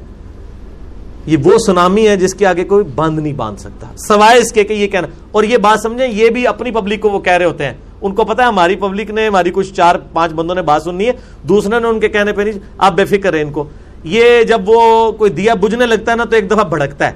یہ 1.25 1.37
وہ 1.43 1.57
سنامی 1.65 2.07
ہے 2.07 2.15
جس 2.17 2.33
کے 2.33 2.45
آگے 2.45 2.63
کوئی 2.63 2.85
بند 2.95 3.19
نہیں 3.19 3.33
باندھ 3.33 3.59
سکتا۔ 3.61 3.87
سوائے 3.97 4.39
اس 4.39 4.51
کے 4.51 4.63
کہ 4.63 4.73
یہ 4.73 4.87
کہنا، 4.87 5.07
اور 5.31 5.43
یہ 5.43 5.57
بات 5.57 5.79
سمجھیں، 5.79 6.07
یہ 6.07 6.29
بھی 6.29 6.47
اپنی 6.47 6.71
پبلک 6.71 7.01
کو 7.01 7.09
وہ 7.09 7.19
کہہ 7.19 7.33
رہے 7.33 7.45
ہوتے 7.45 7.65
ہیں۔ 7.65 7.73
ان 8.01 8.15
کو 8.15 8.23
پتا 8.23 8.43
ہے، 8.43 8.47
ہماری 8.47 8.75
پبلک 8.75 9.09
نے 9.09 9.27
ہماری 9.27 9.51
کچھ 9.53 9.73
چار 9.73 9.95
پانچ 10.13 10.31
بندوں 10.33 10.55
نے 10.55 10.61
بات 10.61 10.83
سننی 10.83 11.07
ہے۔ 11.07 11.13
دوسرے 11.49 11.79
نے 11.79 11.87
ان 11.87 11.99
کے 11.99 12.09
کہنے 12.09 12.33
پہ 12.33 12.41
نہیں، 12.41 12.59
آپ 12.77 12.93
بے 12.93 13.05
فکر 13.05 13.33
ہیں 13.33 13.43
ان 13.43 13.51
کو۔ 13.51 13.63
یہ 14.03 14.43
جب 14.43 14.69
وہ 14.69 15.11
کوئی 15.11 15.31
دیا 15.31 15.53
بجھنے 15.53 15.85
لگتا 15.85 16.11
ہے 16.11 16.17
نا، 16.17 16.23
تو 16.23 16.35
ایک 16.35 16.49
دفعہ 16.51 16.63
بھڑکتا 16.69 17.07
ہے۔ 17.07 17.13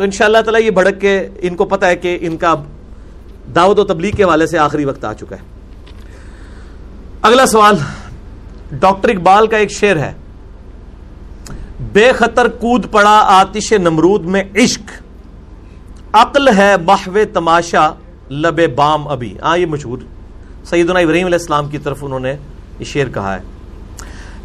تو 0.00 0.04
ان 0.04 0.10
شاء 0.10 0.24
اللہ 0.24 0.38
تعالیٰ 0.38 0.60
یہ 0.60 0.70
بھڑک 0.70 1.00
کے 1.00 1.28
ان 1.42 1.56
کو 1.56 1.64
پتا 1.64 1.86
ہے 1.86 1.96
کہ 1.96 2.18
ان 2.20 2.36
کا 2.36 2.54
دعوت 3.54 3.78
و 3.78 3.84
تبلیغ 3.84 4.16
کے 4.16 4.24
والے 4.24 4.46
سے 4.46 4.58
آخری 4.58 4.84
وقت 4.84 5.04
آ 5.04 5.12
چکا 5.12 5.36
ہے۔ 5.36 5.40
اگلا 7.22 7.46
سوال، 7.46 7.74
ڈاکٹر 8.72 9.08
اقبال 9.08 9.46
کا 9.46 9.56
ایک 9.56 9.70
شعر 9.70 9.96
ہے۔ 9.96 10.12
بے 11.92 12.12
خطر 12.12 12.48
کود 12.48 12.86
پڑا 12.90 13.20
آتش 13.26 13.72
نمرود 13.72 14.24
میں 14.24 14.42
عشق۔ 14.56 14.82
عقل 16.12 16.48
ہے 16.56 16.76
بہو 16.76 17.18
تماشا 17.32 17.90
لب 18.30 18.74
بام 18.74 19.08
ابھی۔ 19.08 19.38
ہاں 19.42 19.58
یہ 19.58 19.66
مشہور۔ 19.66 19.98
سیدنا 20.64 20.98
ابراہیم 20.98 21.26
علیہ 21.26 21.38
السلام 21.38 21.68
کی 21.68 21.78
طرف 21.78 22.04
انہوں 22.04 22.20
نے 22.20 22.36
یہ 22.78 22.84
شعر 22.84 23.14
کہا 23.14 23.36
ہے۔ 23.36 23.40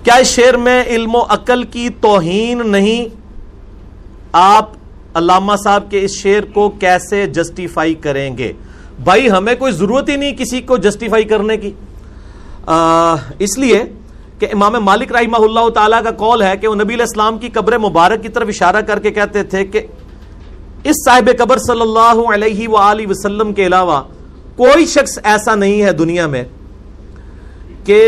کیا 0.03 0.15
اس 0.15 0.27
شعر 0.27 0.53
میں 0.53 0.83
علم 0.83 1.15
و 1.15 1.21
عقل 1.29 1.63
کی 1.63 1.89
توہین 2.01 2.71
نہیں؟ 2.71 3.15
آپ 4.31 4.69
علامہ 5.15 5.53
صاحب 5.63 5.91
کے 5.91 6.03
اس 6.05 6.11
شعر 6.11 6.45
کو 6.53 6.69
کیسے 6.69 7.25
جسٹیفائی 7.25 7.93
کریں 7.93 8.37
گے؟ 8.37 8.53
بھائی 9.03 9.29
ہمیں 9.31 9.55
کوئی 9.55 9.71
ضرورت 9.71 10.09
ہی 10.09 10.15
نہیں 10.15 10.35
کسی 10.35 10.61
کو 10.61 10.77
جسٹیفائی 10.77 11.23
کرنے 11.23 11.57
کی۔ 11.57 11.71
آ, 12.67 13.15
اس 13.39 13.57
لیے 13.57 13.83
کہ 14.39 14.47
امام 14.53 14.73
مالک 14.73 15.11
رحمہ 15.11 15.37
اللہ 15.37 15.69
تعالیٰ 15.69 16.03
کا 16.03 16.11
قول 16.11 16.41
ہے 16.41 16.57
کہ 16.57 16.67
وہ 16.67 16.75
نبی 16.75 16.93
علیہ 16.93 17.05
السلام 17.09 17.37
کی 17.37 17.49
قبر 17.49 17.77
مبارک 17.77 18.23
کی 18.23 18.29
طرف 18.29 18.47
اشارہ 18.47 18.81
کر 18.81 18.99
کے 18.99 19.11
کہتے 19.11 19.43
تھے 19.43 19.65
کہ 19.65 19.81
اس 20.83 20.95
صاحب 21.05 21.29
قبر 21.37 21.57
صلی 21.57 21.81
اللہ 21.81 22.33
علیہ 22.33 22.67
وآلہ 22.67 23.07
وسلم 23.09 23.53
کے 23.53 23.65
علاوہ 23.65 24.01
کوئی 24.55 24.85
شخص 24.85 25.19
ایسا 25.23 25.55
نہیں 25.55 25.81
ہے 25.81 25.91
دنیا 25.91 26.27
میں 26.27 26.43
کہ 27.83 27.99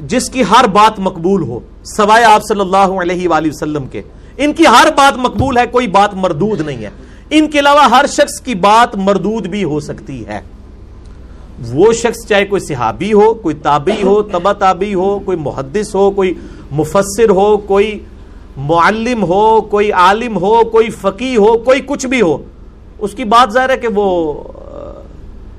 جس 0.00 0.30
کی 0.30 0.42
ہر 0.42 0.66
بات 0.66 0.98
مقبول 0.98 1.42
ہو 1.42 1.60
سوائے 1.84 2.24
آپ 2.24 2.42
صلی 2.48 2.60
اللہ 2.60 3.00
علیہ 3.02 3.28
وآلہ 3.28 3.48
وسلم 3.48 3.86
کے۔ 3.86 4.02
ان 4.36 4.52
کی 4.52 4.64
ہر 4.66 4.86
بات 4.96 5.16
مقبول 5.16 5.58
ہے، 5.58 5.66
کوئی 5.66 5.86
بات 5.86 6.14
مردود 6.14 6.60
نہیں 6.60 6.84
ہے۔ 6.84 6.90
ان 7.30 7.50
کے 7.50 7.58
علاوہ 7.58 7.80
ہر 7.80 8.04
شخص 8.08 8.40
کی 8.40 8.54
بات 8.54 8.96
مردود 8.96 9.46
بھی 9.46 9.64
ہو 9.64 9.80
سکتی 9.80 10.26
ہے۔ 10.26 10.40
وہ 11.72 11.92
شخص 11.92 12.26
چاہے 12.26 12.44
کوئی 12.44 12.60
صحابی 12.60 13.12
ہو، 13.12 13.34
کوئی 13.34 13.54
تابعی 13.54 14.02
ہو 14.02 14.22
تبا 14.22 14.52
تابعی 14.52 14.94
ہو، 14.94 15.18
کوئی 15.18 15.38
محدث 15.38 15.94
ہو، 15.94 16.10
کوئی 16.10 16.34
مفسر 16.70 17.30
ہو، 17.30 17.56
کوئی 17.56 17.98
معلم 18.56 19.22
ہو، 19.22 19.60
کوئی 19.60 19.92
عالم 19.92 20.36
ہو، 20.36 20.64
کوئی 20.64 20.90
فقی 20.90 21.36
ہو، 21.36 21.58
کوئی 21.58 21.80
کچھ 21.86 22.06
بھی 22.06 22.22
ہو۔ 22.22 22.38
اس 22.98 23.12
کی 23.12 23.24
بات 23.24 23.52
ظاہر 23.52 23.70
ہے 23.70 23.76
کہ 23.76 23.88
وہ 23.94 24.34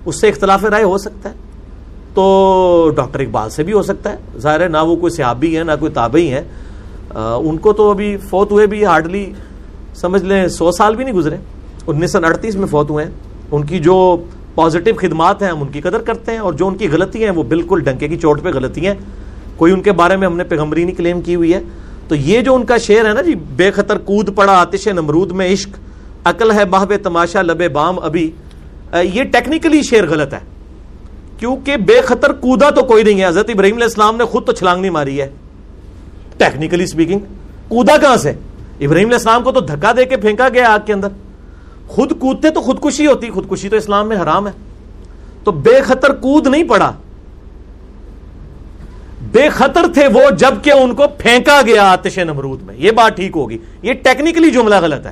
اس 0.06 0.22
سے 0.22 0.30
اختلاف 0.30 0.64
رائے 0.66 0.84
ہو 0.84 0.98
سکتا 0.98 1.30
ہے۔ 1.30 1.34
تو 2.14 2.92
ڈاکٹر 2.96 3.20
اقبال 3.20 3.50
سے 3.50 3.64
بھی 3.64 3.74
ہو 3.74 3.82
سکتا 3.82 4.12
ہے۔ 4.12 4.16
ظاہر 4.38 4.62
ہے، 4.62 4.68
نہ 4.68 4.78
وہ 4.78 4.96
کوئی 4.96 5.14
صحابی 5.14 5.58
ہے، 5.58 5.64
نہ 5.64 5.72
کوئی 5.80 5.92
تابعی 5.92 6.32
ہے۔ 6.32 6.44
ان 7.15 7.58
کو 7.58 7.73
تو 7.73 7.91
ابھی 7.91 8.17
فوت 8.30 8.51
ہوئے 8.51 8.67
بھی 8.67 8.86
ہارڈلی 8.86 9.34
سمجھ 9.95 10.23
لیں، 10.23 10.47
سو 10.47 10.71
سال 10.71 10.95
بھی 10.95 11.04
نہیں 11.04 11.15
گزرے۔ 11.15 11.38
انیس 11.88 12.12
سو 12.12 12.19
اڑتیس 12.25 12.56
میں 12.56 12.67
فوت 12.67 12.89
ہوئے 12.89 13.06
ہیں۔ 13.06 13.12
ان 13.51 13.65
کی 13.65 13.80
جو 13.80 14.23
پازیٹو 14.56 14.91
خدمات 14.97 15.41
ہیں، 15.41 15.49
ہم 15.49 15.62
ان 15.62 15.67
کی 15.67 15.82
قدر 15.82 15.97
کرتے 15.97 16.32
ہیں، 16.32 16.39
اور 16.39 16.54
جو 16.54 16.67
ان 16.67 16.75
کی 16.75 16.88
غلطی 16.91 17.23
ہیں، 17.23 17.32
وہ 17.32 17.43
بالکل 17.43 17.80
ڈنکے 17.80 18.08
کی 18.08 18.17
چوٹ 18.17 18.43
پہ 18.43 18.49
غلطی 18.49 18.88
ہیں۔ 18.88 18.93
کوئی 19.58 19.73
ان 19.73 19.82
کے 19.82 19.91
بارے 19.91 20.17
میں 20.17 20.28
ہم 20.28 20.38
نے 20.38 20.43
پیغمبری 20.43 20.84
نہیں 20.84 20.95
کلیم 20.95 21.21
کی 21.21 21.36
ہوئی 21.36 21.54
ہے۔ 21.54 21.60
تو 22.08 22.15
یہ 22.15 22.41
جو 22.41 22.56
ان 22.56 22.65
کا 22.65 22.78
شعر 22.78 23.06
ہے 23.06 23.13
نا 23.13 23.21
جی 23.21 23.36
بے 23.36 23.71
خطر 23.71 23.97
کود 23.97 24.36
پڑا 24.36 24.60
آتش 24.60 24.88
نمرود 24.88 25.32
میں 25.32 25.54
عشق، 25.54 25.69
عقل 26.23 26.51
ہے 26.51 26.65
باہ 26.65 26.86
تماشا 27.04 27.41
لب 27.41 27.71
بام 27.71 27.99
ابھی۔ 27.99 28.32
یہ 28.93 29.23
ٹیکنیکلی 29.23 29.82
شعر 29.82 30.08
غلط 30.10 30.34
ہے۔ 30.34 30.39
کیونکہ 31.38 31.78
بے 31.78 32.01
خطر 32.01 32.34
کودا 32.34 32.69
تو 32.69 32.82
کوئی 32.82 33.04
نہیں 33.04 33.21
ہے۔ 33.21 33.28
حضرت 33.28 33.49
ابراہیم 33.49 33.75
علیہ 33.75 33.86
السلام 33.86 34.15
نے 34.17 34.23
خود 34.23 34.45
تو 34.45 34.51
چھلانگ 34.51 34.82
نہیں 34.82 34.91
ماری 34.91 35.21
ہے۔ 35.21 35.30
ٹیکنیکلی 36.38 36.84
اسپیکنگ 36.84 37.19
کودا 37.67 37.98
کہاں 37.98 38.17
سے 38.17 38.30
ابراہیم 38.80 39.08
علیہ 39.08 39.17
السلام 39.17 39.43
کو 39.43 39.52
تو 39.52 39.60
دھکا 39.60 39.91
دے 39.98 40.06
کے 40.06 40.17
پھینکا 40.17 40.50
گیا 40.50 40.74
آگ 40.74 40.80
کے 40.86 40.93
اندر۔ 40.93 41.08
خود 41.88 42.19
کودتے 42.19 42.50
تو 42.50 42.62
خودکشی 42.62 43.08
ہوتی، 43.08 43.30
خودکشی 43.30 43.69
تو 43.69 43.76
اسلام 43.76 44.10
میں 44.10 44.17
حرام 44.17 44.48
ہے۔ 44.48 44.52
تو 45.43 45.52
بے 45.52 45.82
خطر 45.82 46.13
کود 46.13 46.48
نہیں 46.48 46.63
پڑا۔ 46.63 46.91
بے 49.32 49.50
خطر 49.50 49.86
تھے 49.93 50.08
وہ 50.08 50.32
جبکہ 50.38 50.71
ان 50.71 50.95
کو 50.95 51.04
پھینکا 51.17 51.62
گیا 51.65 51.91
آتش 51.91 52.17
نمرود 52.17 52.62
میں۔ 52.62 52.76
یہ 52.78 52.91
بات 52.91 53.15
ٹھیک 53.15 53.32
ہوگی۔ 53.36 53.58
یہ 53.82 53.93
ٹیکنیکلی 53.93 54.52
جملہ 54.52 54.76
غلط 54.82 55.06
ہے۔ 55.06 55.12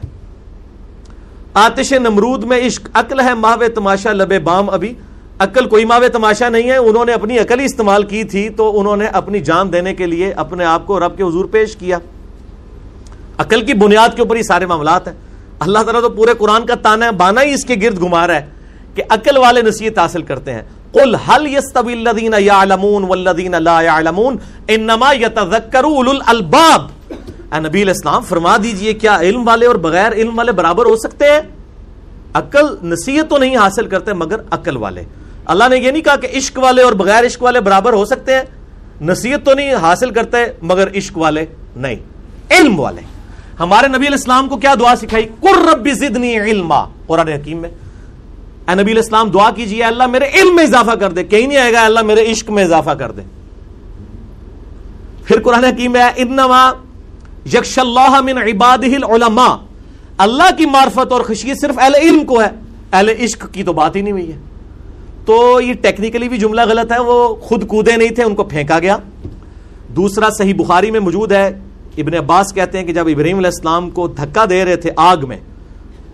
آتش 1.54 1.94
نمرود 1.94 2.44
میں 2.44 2.68
عشق، 2.68 2.90
عقل 2.94 3.20
ہے 3.20 3.34
ماو 3.34 3.64
تماشا، 3.76 4.14
لبے 4.14 4.40
بام 4.40 4.70
ابھی۔ 4.70 4.94
عقل 5.40 5.70
کوئی 5.70 5.86
ماو 5.86 6.04
تماشا 6.14 6.50
نہیں 6.50 6.70
ہے، 6.70 6.78
انہوں 6.78 7.06
نے 7.06 7.14
اپنی 7.14 7.40
عقل 7.40 7.60
ہی 7.60 7.66
استعمال 7.66 8.04
کی 8.04 8.24
تھی 8.24 8.50
تو 8.50 8.80
انہوں 8.80 8.98
نے 8.98 9.06
اپنی 9.06 9.40
جان 9.40 9.74
دینے 9.74 9.94
کے 9.94 10.06
لیے 10.06 10.32
اپنے 10.32 10.66
آپ 10.66 10.88
کو 10.88 11.00
رب 11.00 11.18
کے 11.18 11.24
حضور 11.24 11.46
پیش 11.46 11.76
کیا۔ 11.76 11.98
عقل 13.38 13.62
کی 13.62 13.74
بنیاد 13.74 14.10
کے 14.16 14.22
اوپر 14.22 14.36
یہ 14.36 14.42
سارے 14.42 14.66
معاملات 14.66 15.08
ہیں۔ 15.08 15.16
اللہ 15.60 15.80
تعالیٰ 15.80 16.02
تو 16.02 16.10
پورے 16.10 16.32
قرآن 16.38 16.66
کا 16.66 16.76
تانا 16.76 17.12
بانا 17.12 17.42
ہی 17.42 17.54
اس 17.54 17.66
کے 17.66 17.76
گرد 17.82 18.00
گھما 18.00 18.28
رہا 18.28 18.36
ہے 18.36 18.46
کہ 18.96 19.04
عقل 19.10 19.38
والے 19.38 19.62
نصیحت 19.62 20.00
حاصل 20.00 20.22
کرتے 20.22 20.54
ہیں۔ 20.54 20.62
قل 20.92 21.16
هل 21.16 21.48
يستوي 21.48 21.94
الذين 21.94 22.34
يعلمون 22.34 23.04
والذين 23.04 23.56
لا 23.60 23.82
يعلمون؟ 23.82 24.38
انما 24.68 25.14
يتذكر 25.14 25.84
اولو 25.84 26.10
الالباب۔ 26.10 26.82
اے 27.54 27.60
نبی 27.60 27.82
علیہ 27.82 27.94
السلام، 27.94 28.24
فرما 28.24 28.58
دیجیے، 28.58 28.94
کیا 28.94 29.20
علم 29.20 29.48
والے 29.48 29.66
اور 29.66 29.76
بغیر 29.76 30.12
علم 30.12 30.38
والے 30.38 30.52
برابر 30.52 30.86
ہو 30.86 30.96
سکتے 30.96 31.26
ہیں؟ 31.26 31.42
عقل 32.34 32.88
نصیحت 32.88 33.30
تو 33.30 33.38
نہیں 33.38 33.58
حاصل 33.58 33.88
کرتے 33.88 34.14
مگر 34.14 34.36
عقل 34.52 34.78
والے۔ 34.78 35.04
اللہ 35.46 35.64
نے 35.70 35.78
یہ 35.78 35.92
نہیں 35.92 36.02
کہا 36.02 36.16
کہ 36.16 36.28
عشق 36.38 36.60
والے 36.60 36.82
اور 36.82 36.94
بغیر 36.94 37.26
عشق 37.26 37.44
والے 37.44 37.60
برابر 37.60 37.94
ہو 37.94 38.06
سکتے 38.06 38.36
ہیں۔ 38.36 38.44
نصیحت 39.02 39.46
تو 39.46 39.54
نہیں 39.54 39.74
حاصل 39.74 40.10
کرتے 40.10 40.38
مگر 40.62 40.98
عشق 40.98 41.18
والے 41.18 41.46
نہیں۔ 41.76 41.96
علم 42.52 42.80
والے۔ 42.80 43.02
ہمارے 43.60 43.88
نبی 43.88 43.98
علیہ 43.98 44.10
السلام 44.10 44.50
کو 44.50 44.58
کیا 44.58 44.76
دعا 44.80 44.96
سکھائی؟ 44.96 45.28
قر 45.42 45.74
رب 45.74 45.88
زدنی 45.92 46.40
علما۔ 46.40 46.86
قرآن 47.08 47.28
حکیم 47.28 47.58
میں۔ 47.58 47.70
اے 48.68 48.74
نبی 48.74 48.92
علیہ 48.92 49.02
السلام، 49.02 49.30
دعا 49.30 49.52
کیجیے 49.52 49.84
اللہ 49.84 50.06
میرے 50.06 50.26
علم 50.34 50.56
میں 50.56 50.64
اضافہ 50.64 50.92
کر 50.92 51.12
دے۔ 51.12 51.24
کہیں 51.24 51.48
نہیں 51.48 51.58
آئے 51.58 51.74
گا 51.74 51.86
اللہ 51.86 52.00
میرے 52.00 52.32
عشق 52.32 52.50
میں 52.50 52.64
اضافہ 52.64 52.90
کر 52.90 53.12
دے۔ 53.12 53.22
پھر 55.26 55.42
قرآن 55.42 55.64
حکیم 55.64 55.92
میں 55.92 56.04
انما 56.16 56.72
یکش 57.54 57.80
اللہ 57.80 58.22
من 58.22 58.38
عبادہ 58.38 58.86
العلماء۔ 58.86 59.56
اللہ 60.18 60.56
کی 60.58 60.66
معرفت 60.66 61.12
اور 61.12 61.22
خشیت 61.22 61.62
صرف 61.62 61.76
اہل 61.80 61.96
علم 61.96 62.26
کو 62.26 62.42
ہے۔ 62.42 62.50
اہل 62.92 63.10
عشق 63.10 63.54
کی 63.54 63.64
تو 63.64 63.74
بات 63.74 63.96
ہی 63.96 64.02
نہیں 64.02 64.12
ہوئی 64.12 64.34
ہے۔ 64.34 64.38
تو 65.26 65.36
یہ 65.62 65.74
ٹیکنیکلی 65.82 66.30
بھی 66.30 66.38
جملہ 66.38 66.62
غلط 66.70 66.92
ہے، 66.92 67.00
وہ 67.00 67.36
خود 67.42 67.68
کودے 67.68 67.96
نہیں 67.98 68.10
تھے، 68.10 68.24
ان 68.24 68.36
کو 68.36 68.44
پھینکا 68.44 68.80
گیا۔ 68.80 68.98
دوسرا 69.96 70.30
صحیح 70.38 70.54
بخاری 70.54 70.92
میں 70.92 71.00
موجود 71.00 71.32
ہے، 71.32 71.48
ابن 71.98 72.14
عباس 72.14 72.54
کہتے 72.54 72.78
ہیں 72.78 72.86
کہ 72.86 72.94
جب 72.94 73.08
ابراہیم 73.08 73.38
علیہ 73.38 73.52
السلام 73.54 73.90
کو 73.90 74.08
دھکا 74.08 74.46
دے 74.50 74.64
رہے 74.66 74.76
تھے 74.76 74.92
آگ 74.96 75.28
میں، 75.28 75.38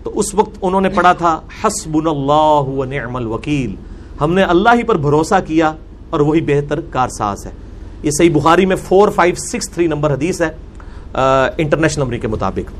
تو 0.02 0.12
اس 0.14 0.34
وقت 0.34 0.58
انہوں 0.62 0.80
نے 0.80 0.88
پڑھا 0.88 1.12
تھا 1.12 1.40
حسب 1.64 1.96
اللہ 2.08 2.68
و 2.70 2.84
نعم 2.84 3.16
الوکیل۔ 3.16 3.74
ہم 4.20 4.32
نے 4.34 4.42
اللہ 4.42 4.74
ہی 4.74 4.82
پر 4.82 4.96
بھروسہ 4.96 5.34
کیا 5.46 5.72
اور 6.10 6.20
وہی 6.20 6.40
بہتر 6.40 6.80
کارساز 6.90 7.46
ہے۔ 7.46 7.50
یہ 8.02 8.10
صحیح 8.18 8.30
بخاری 8.34 8.66
میں 8.66 8.76
four 8.76 9.08
five 9.08 9.34
six 9.34 9.70
three 9.70 9.86
number 9.86 10.12
حدیث 10.12 10.40
ہے 10.40 10.50
انٹرنیشنل 11.58 12.02
نمبر 12.04 12.16
کے 12.16 12.28
مطابق۔ 12.28 12.70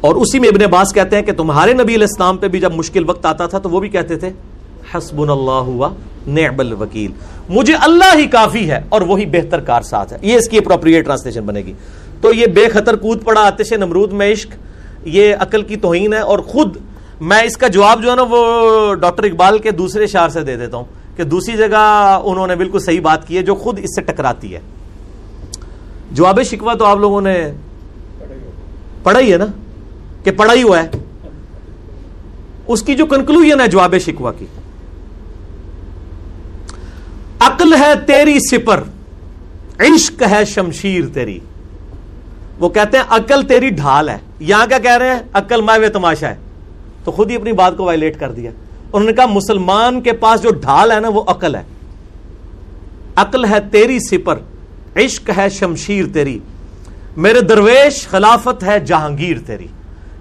اور 0.00 0.14
اسی 0.14 0.38
میں 0.38 0.48
ابن 0.48 0.62
عباس 0.62 0.92
کہتے 0.94 1.16
ہیں 1.16 1.22
کہ 1.22 1.32
تمہارے 1.32 1.72
نبی 1.72 1.94
علیہ 1.94 2.06
السلام 2.10 2.36
پہ 2.36 2.48
بھی 2.48 2.60
جب 2.60 2.74
مشکل 2.74 3.08
وقت 3.08 3.26
آتا 3.26 3.46
تھا، 3.46 3.58
تو 3.58 3.70
وہ 3.70 3.80
بھی 3.80 3.88
کہتے 3.88 4.16
تھے 4.16 4.30
حسب 4.98 5.32
اللہ 5.32 5.50
ہوا 5.50 5.88
نعم 6.26 6.60
الوکیل۔ 6.60 7.12
مجھے 7.48 7.74
اللہ 7.74 8.16
ہی 8.16 8.26
کافی 8.26 8.70
ہے 8.70 8.80
اور 8.88 9.00
وہی 9.00 9.26
بہتر 9.26 9.60
کار 9.60 9.82
ساتھ 9.82 10.12
ہے۔ 10.12 10.18
یہ 10.22 10.36
اس 10.36 10.48
کی 10.48 10.58
اپروپریٹ 10.58 11.04
ٹرانسلیشن 11.04 11.40
بنے 11.40 11.60
گی۔ 11.60 11.72
تو 12.20 12.32
یہ 12.32 12.46
بے 12.46 12.68
خطر 12.68 12.96
کود 12.96 13.24
پڑا 13.24 13.40
آتش 13.40 13.72
نمرود 13.72 14.12
میں 14.12 14.32
عشق، 14.32 14.50
یہ 15.04 15.34
عقل 15.40 15.62
کی 15.62 15.76
توہین 15.76 16.12
ہے 16.12 16.18
اور 16.18 16.38
خود 16.38 16.76
میں 17.20 17.42
اس 17.42 17.56
کا 17.56 17.68
جواب 17.68 18.02
جو 18.02 18.10
ہے 18.10 18.16
نا 18.16 18.24
وہ 18.30 18.94
ڈاکٹر 18.94 19.24
اقبال 19.24 19.58
کے 19.58 19.70
دوسرے 19.70 20.06
شعر 20.06 20.28
سے 20.28 20.42
دے 20.42 20.56
دیتا 20.56 20.76
ہوں 20.76 20.84
کہ 21.16 21.22
دوسری 21.22 21.56
جگہ 21.56 22.20
انہوں 22.24 22.46
نے 22.46 22.56
بالکل 22.56 22.78
صحیح 22.78 23.00
بات 23.00 23.28
کی 23.28 23.36
ہے 23.36 23.42
جو 23.42 23.54
خود 23.54 23.78
اس 23.78 23.94
سے 23.94 24.00
ٹکراتی 24.00 24.54
ہے۔ 24.54 24.60
جواب 26.12 26.42
شکوا 26.42 26.74
تو 26.74 26.84
آپ 26.84 26.98
لوگوں 26.98 27.20
نے 27.20 27.52
پڑھا 29.02 29.20
ہی 29.20 29.32
ہے 29.32 29.36
نا 29.36 29.46
کہ 30.24 30.30
پڑھا 30.30 30.54
ہی 30.54 30.62
ہوا 30.62 30.82
ہے۔ 30.82 30.88
اس 32.66 32.82
کی 32.82 32.94
جو 32.94 33.06
کنکلوژن 33.06 33.60
ہے 33.60 33.66
جواب 33.68 33.94
شکوا 33.98 34.32
کی۔ 34.32 34.46
عقل 37.40 37.74
ہے 37.74 37.92
تیری 38.06 38.38
سپر 38.40 38.82
عشق 39.78 40.22
ہے 40.30 40.44
شمشیر 40.44 41.04
تیری۔ 41.14 41.38
وہ 42.58 42.68
کہتے 42.68 42.96
ہیں 42.96 43.04
عقل 43.08 43.42
تیری 43.42 43.68
ڈھال 43.68 44.08
ہے۔ 44.08 44.18
یہاں 44.40 44.66
کیا 44.66 44.78
کہہ 44.78 44.96
رہے 44.96 45.14
ہیں؟ 45.14 45.22
عقل 45.32 45.60
مائو 45.60 45.82
تماشا 45.92 46.28
ہے۔ 46.28 46.36
تو 47.04 47.12
خود 47.12 47.30
ہی 47.30 47.36
اپنی 47.36 47.52
بات 47.52 47.76
کو 47.76 47.84
وائلیٹ 47.84 48.20
کر 48.20 48.32
دیا۔ 48.32 48.50
انہوں 48.92 49.10
نے 49.10 49.12
کہا 49.12 49.26
مسلمان 49.26 50.00
کے 50.00 50.12
پاس 50.12 50.42
جو 50.42 50.50
ڈھال 50.50 50.92
ہے 50.92 51.00
نا، 51.00 51.08
وہ 51.08 51.22
عقل 51.26 51.54
ہے۔ 51.54 51.62
عقل 53.16 53.44
ہے 53.44 53.58
تیری 53.72 53.98
سپر 53.98 54.38
عشق 54.96 55.30
ہے 55.36 55.48
شمشیر 55.48 56.04
تیری۔ 56.12 56.38
میرے 57.16 57.40
درویش، 57.40 58.08
خلافت 58.08 58.64
ہے 58.64 58.80
جہانگیر 58.80 59.36
تیری۔ 59.46 59.66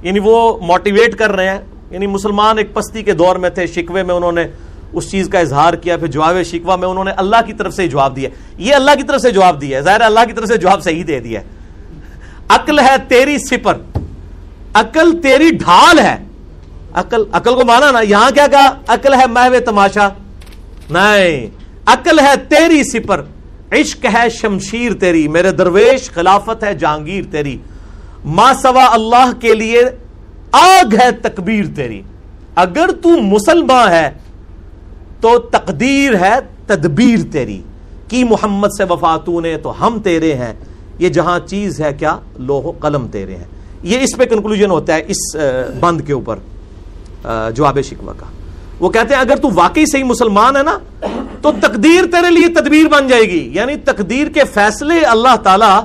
یعنی 0.02 0.20
وہ 0.20 0.58
موٹیویٹ 0.58 1.16
کر 1.16 1.32
رہے 1.32 1.50
ہیں۔ 1.50 1.60
یعنی 1.92 2.08
مسلمان 2.08 2.58
ایک 2.58 2.74
پستی 2.74 3.04
کے 3.04 3.14
دور 3.14 3.36
میں 3.36 3.50
تھے، 3.50 3.68
شکوے 3.68 4.04
میں 4.04 4.16
انہوں 4.16 4.32
نے 4.32 4.44
اس 4.96 5.12
چیز 5.12 5.30
کا 5.30 5.40
اظہار 5.40 5.74
کیا، 5.74 5.98
پھر 5.98 6.08
جواب 6.08 6.36
شکوا 6.46 6.76
میں 6.76 6.88
انہوں 6.88 7.04
نے 7.04 7.12
اللہ 7.12 7.36
کی 7.46 7.54
طرف 7.54 7.74
سے 7.74 7.88
جواب 7.88 8.16
دیا۔ 8.16 8.30
یہ 8.58 8.76
اللہ 8.76 8.92
کی 8.98 9.04
طرف 9.04 9.22
سے 9.22 9.32
جواب 9.32 9.62
دیا 9.62 9.80
ظاہر 9.80 10.02
اللہ 10.02 10.20
کی 10.28 10.34
طرف 10.34 10.48
سے 10.48 10.58
جواب 10.58 10.84
صحیح 10.84 11.04
دے 11.08 11.20
دیا 11.20 11.40
عقل 12.50 12.80
ہے 12.80 12.96
تیری 13.08 13.38
سپر 13.38 13.78
عقل 14.74 15.22
تیری 15.22 15.50
ڈھال 15.50 16.00
ہے۔ 16.00 16.18
عقل 16.94 17.24
عقل 17.32 17.56
کو 17.56 17.66
مانا 17.66 17.92
نا، 17.92 18.00
یہاں 18.00 18.32
کیا 18.32 18.48
کہا؟ 18.48 18.72
عقل 18.88 19.14
ہے 19.14 19.28
محو 19.28 19.56
تماشا۔ 19.66 20.08
نہیں، 20.90 21.48
عقل 21.86 22.20
ہے 22.20 22.36
تیری 22.50 22.84
سپر 22.84 23.24
عشق 23.72 24.06
ہے 24.14 24.30
شمشیر 24.30 24.94
تیری۔ 24.94 25.28
میرے 25.28 25.52
درویش، 25.52 26.12
خلافت 26.12 26.64
ہے 26.64 26.74
جہانگیر 26.74 27.24
تیری۔ 27.32 27.58
ما 28.26 28.54
سوا 28.62 28.86
اللہ 28.92 29.32
کے 29.40 29.54
لیے 29.56 29.84
آگ 30.52 30.96
ہے 31.00 31.12
تکبیر 31.12 31.66
تیری۔ 31.76 32.02
اگر 32.56 32.90
تو 33.04 33.10
مسلمان 33.10 33.92
ہے 33.92 34.12
تو 35.22 35.40
تقدیر 35.40 36.16
ہے 36.16 36.36
تدبیر 36.66 37.20
تیری 37.32 37.62
کی 38.08 38.24
محمد 38.24 38.68
سے 38.78 38.84
وفاتو 38.84 39.42
نے 39.42 39.58
تو 39.58 39.88
ہم 39.88 40.00
تیرے 40.04 40.34
ہیں 40.34 40.54
یہ 41.00 41.10
جہاں 41.10 41.40
چیز 41.40 41.82
ہے 41.82 41.94
کیا 41.94 42.18
لوہ 42.40 42.72
قلم 42.80 43.08
تیرے 43.08 43.36
ہیں 43.36 43.44
یہ 43.84 44.00
اس 44.00 44.18
پہ 44.18 44.26
کنکلوژن 44.26 44.72
ہوتا 44.72 44.96
ہے 44.96 45.04
اس 45.08 45.36
بند 45.80 46.02
کے 46.02 46.14
اوپر 46.14 46.36
جواب 47.52 47.80
شکوہ 47.82 48.14
کا۔ 48.18 48.26
وہ 48.80 48.90
کہتے 48.90 49.14
ہیں 49.14 49.22
اگر 49.22 49.36
تو 49.36 49.50
واقعی 49.54 49.86
صحیح 49.86 50.04
مسلمان 50.04 50.56
ہے 50.56 50.64
نا، 50.64 50.78
تو 51.42 51.52
تقدیر 51.62 52.06
تیرے 52.12 52.32
لیے 52.32 52.48
تدبیر 52.48 52.88
بن 52.88 53.08
جائے 53.08 53.24
گی۔ 53.24 53.50
یعنی 53.54 53.76
تقدیر 53.76 54.28
کے 54.28 54.42
فیصلے 54.54 55.00
اللہ 55.00 55.36
تعالی 55.44 55.80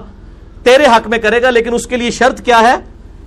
تیرے 0.63 0.85
حق 0.87 1.09
میں 1.09 1.19
کرے 1.19 1.43
گا، 1.43 1.51
لیکن 1.51 1.75
اس 1.75 1.87
کے 1.87 1.97
لیے 1.97 2.11
شرط 2.11 2.41
کیا 2.41 2.61
ہے؟ 2.61 2.75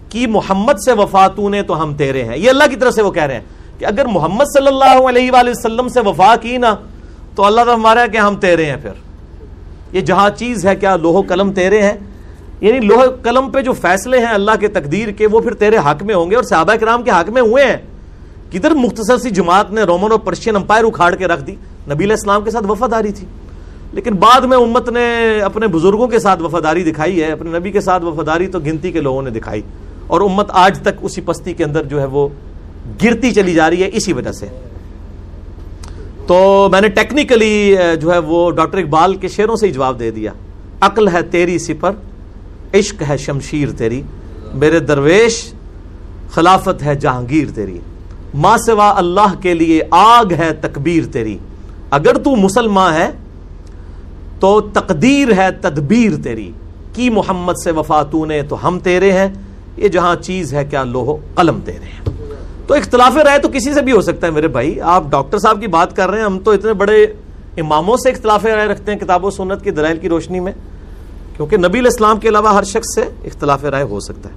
کہ 0.10 0.28
محمد 0.28 0.74
سے 0.86 0.92
وفاتو 0.92 1.50
نے 1.50 1.62
تو 1.62 1.84
ہم 1.84 1.94
تیرے 1.94 2.24
ہیں۔ 2.24 2.38
یہ 2.38 2.50
اللہ 2.50 2.64
کی 2.70 2.76
طرف 2.76 2.94
سے 2.94 3.02
وہ 3.02 3.12
کہہ 3.12 3.24
رہے 3.24 3.34
ہیں۔ 3.34 3.42
کہ 3.84 3.88
اگر 3.88 4.06
محمد 4.06 4.46
صلی 4.58 4.68
اللہ 4.68 5.10
علیہ 5.10 5.32
وآلہ 5.32 5.50
وسلم 5.50 5.88
سے 5.88 6.00
وفا 6.00 6.36
کی 6.42 6.58
نا، 6.58 6.76
تو 7.36 7.46
اللہ 7.46 7.62
تو 7.66 7.74
ہمارا 7.74 8.02
ہے 8.02 8.08
کہ 8.08 8.18
ہم 8.18 8.36
تیرے 8.36 8.66
ہیں 8.66 8.78
پھر۔ 8.82 8.92
یہ 9.92 10.02
جہاں 10.02 10.30
چیز 10.30 10.66
ہے، 10.66 10.76
کیا 10.76 10.96
لوہ 10.96 11.22
قلم 11.22 11.52
تیرے 11.52 11.82
ہیں؟ 11.82 11.94
یعنی 12.62 12.80
لوہ 12.80 13.06
قلم 13.24 13.50
پہ 13.50 13.62
جو 13.62 13.74
فیصلے 13.74 14.20
ہیں 14.20 14.26
اللہ 14.26 14.52
کے 14.60 14.68
تقدیر 14.68 15.12
کے، 15.12 15.28
وہ 15.28 15.40
پھر 15.40 15.54
تیرے 15.54 15.78
حق 15.78 16.04
میں 16.04 16.16
ہوں 16.16 16.32
گے 16.32 16.36
اور 16.36 16.44
صحابہ 16.44 16.76
کرام 16.76 17.04
کے 17.04 17.12
حق 17.12 17.30
میں 17.30 17.42
ہوئے 17.42 17.66
ہیں۔ 17.66 17.78
کدھر 18.52 18.72
مختصر 18.72 19.18
سی 19.18 19.30
جماعت 19.30 19.72
نے 19.72 19.82
رومن 19.82 20.12
اور 20.12 20.20
پرشین 20.20 20.56
امپائر 20.56 20.84
اکھاڑ 20.84 21.16
کے 21.16 21.28
رکھ 21.28 21.44
دی؟ 21.44 21.56
نبی 21.88 22.04
علیہ 22.04 22.16
السلام 22.16 22.44
کے 22.44 22.52
ساتھ 22.52 22.66
وفاداری 22.68 23.12
تھی۔ 23.12 23.28
لیکن 23.92 24.14
بعد 24.14 24.42
میں 24.42 24.58
امت 24.58 24.90
نے 24.90 25.40
اپنے 25.42 25.68
بزرگوں 25.68 26.08
کے 26.08 26.20
ساتھ 26.20 26.42
وفاداری 26.42 26.84
دکھائی 26.92 27.24
ہے، 27.24 27.32
اپنے 27.32 27.60
نبی 27.60 27.72
کے 27.72 27.82
ساتھ 27.82 28.04
وفاداری 28.04 28.48
تو 28.48 28.60
گنتی 28.60 28.92
کے 28.92 29.02
لوگوں 29.02 29.22
نے 29.22 29.30
دکھائی۔ 29.30 29.62
اور 30.08 30.22
امت 30.22 30.52
آج 30.52 30.80
تک 30.80 30.90
اسی 31.02 31.22
پستی 31.22 31.54
کے 31.54 31.64
اندر 31.64 31.84
جو 31.84 32.00
ہے 32.00 32.06
وہ 32.06 32.28
گرتی 33.04 33.32
چلی 33.32 33.54
جا 33.54 33.70
رہی 33.70 33.84
ہے 33.84 33.90
اسی 33.94 34.14
وجہ 34.14 34.32
سے۔ 34.32 34.46
تو 36.28 36.68
میں 36.72 36.82
نے 36.82 36.88
ٹیکنیکلی 36.88 37.76
جو 38.02 38.14
ہے 38.14 38.18
وہ 38.18 38.52
ڈاکٹر 38.52 38.78
اقبال 38.78 39.16
کے 39.16 39.28
شعروں 39.28 39.56
سے 39.56 39.68
ہی 39.68 39.72
جواب 39.72 40.00
دے 40.00 40.12
دیا۔ 40.12 40.32
عقل 40.82 41.08
ہے 41.08 41.22
تیری 41.22 41.60
سپر 41.60 41.92
عشق 42.74 43.04
ہے 43.10 43.18
شمشیر 43.18 43.70
تیری۔ 43.72 44.02
میرے 44.54 44.80
درویش، 44.80 45.54
خلافت 46.30 46.84
ہے 46.84 46.96
جہانگیر 46.96 47.48
تیری۔ 47.56 47.80
ماں 48.34 48.58
سوا 48.58 48.94
اللہ 48.98 49.34
کے 49.42 49.54
لیے 49.54 49.82
آگ 49.92 50.26
ہے 50.38 50.54
تکبیر 50.54 51.04
تیری۔ 51.12 51.38
اگر 51.90 52.18
تو 52.18 52.36
مسلمان 52.36 52.94
ہے، 52.94 53.12
تو 54.40 54.62
تقدیر 54.62 55.28
ہے 55.38 55.52
تدبیر 55.52 56.24
تیری۔ 56.24 56.52
کی 56.94 57.10
محمد 57.10 57.54
سے 57.64 57.72
وفاتو 57.72 58.26
نے، 58.26 58.42
تو 58.42 58.68
ہم 58.68 58.80
تیرے 58.80 59.12
ہیں۔ 59.12 59.28
یہ 59.78 59.88
جہاں 59.88 60.16
چیز 60.16 60.54
ہے، 60.54 60.66
کیا 60.66 60.84
لوہو 60.84 61.18
قلم 61.36 61.60
تیرے 61.66 61.86
ہیں۔ 61.86 62.13
تو 62.68 62.74
اختلاف 62.74 63.18
رائے 63.18 63.40
تو 63.40 63.50
کسی 63.54 63.74
سے 63.74 63.82
بھی 63.82 63.92
ہو 63.92 64.02
سکتا 64.02 64.28
ہے 64.28 64.32
میرے 64.32 64.48
بھائی۔ 64.48 64.82
آپ 64.82 65.04
ڈاکٹر 65.10 65.38
صاحب 65.38 65.62
کی 65.62 65.68
بات 65.68 65.96
کر 65.96 66.10
رہے 66.10 66.18
ہیں، 66.18 66.26
ہم 66.26 66.40
تو 66.40 66.52
اتنے 66.52 66.74
بڑے 66.74 67.04
اماموں 67.58 67.98
سے 67.98 68.10
اختلاف 68.10 68.46
رائے 68.46 68.68
رکھتے 68.68 68.92
ہیں 68.92 69.00
کتاب 69.00 69.26
و 69.26 69.30
سنت 69.30 69.64
کی 69.64 69.72
دلائل 69.72 69.98
کی 69.98 70.10
روشنی 70.10 70.40
میں، 70.40 70.52
کیونکہ 71.38 71.58
نبی 71.58 71.80
الاسلام 71.80 72.20
کے 72.20 72.30
علاوہ 72.30 72.54
ہر 72.54 72.64
شخص 72.64 72.96
سے 72.96 73.02
اختلاف 73.02 73.66
رائے 73.66 73.84
ہو 73.84 74.00
سکتا 74.00 74.30
ہے۔ 74.30 74.36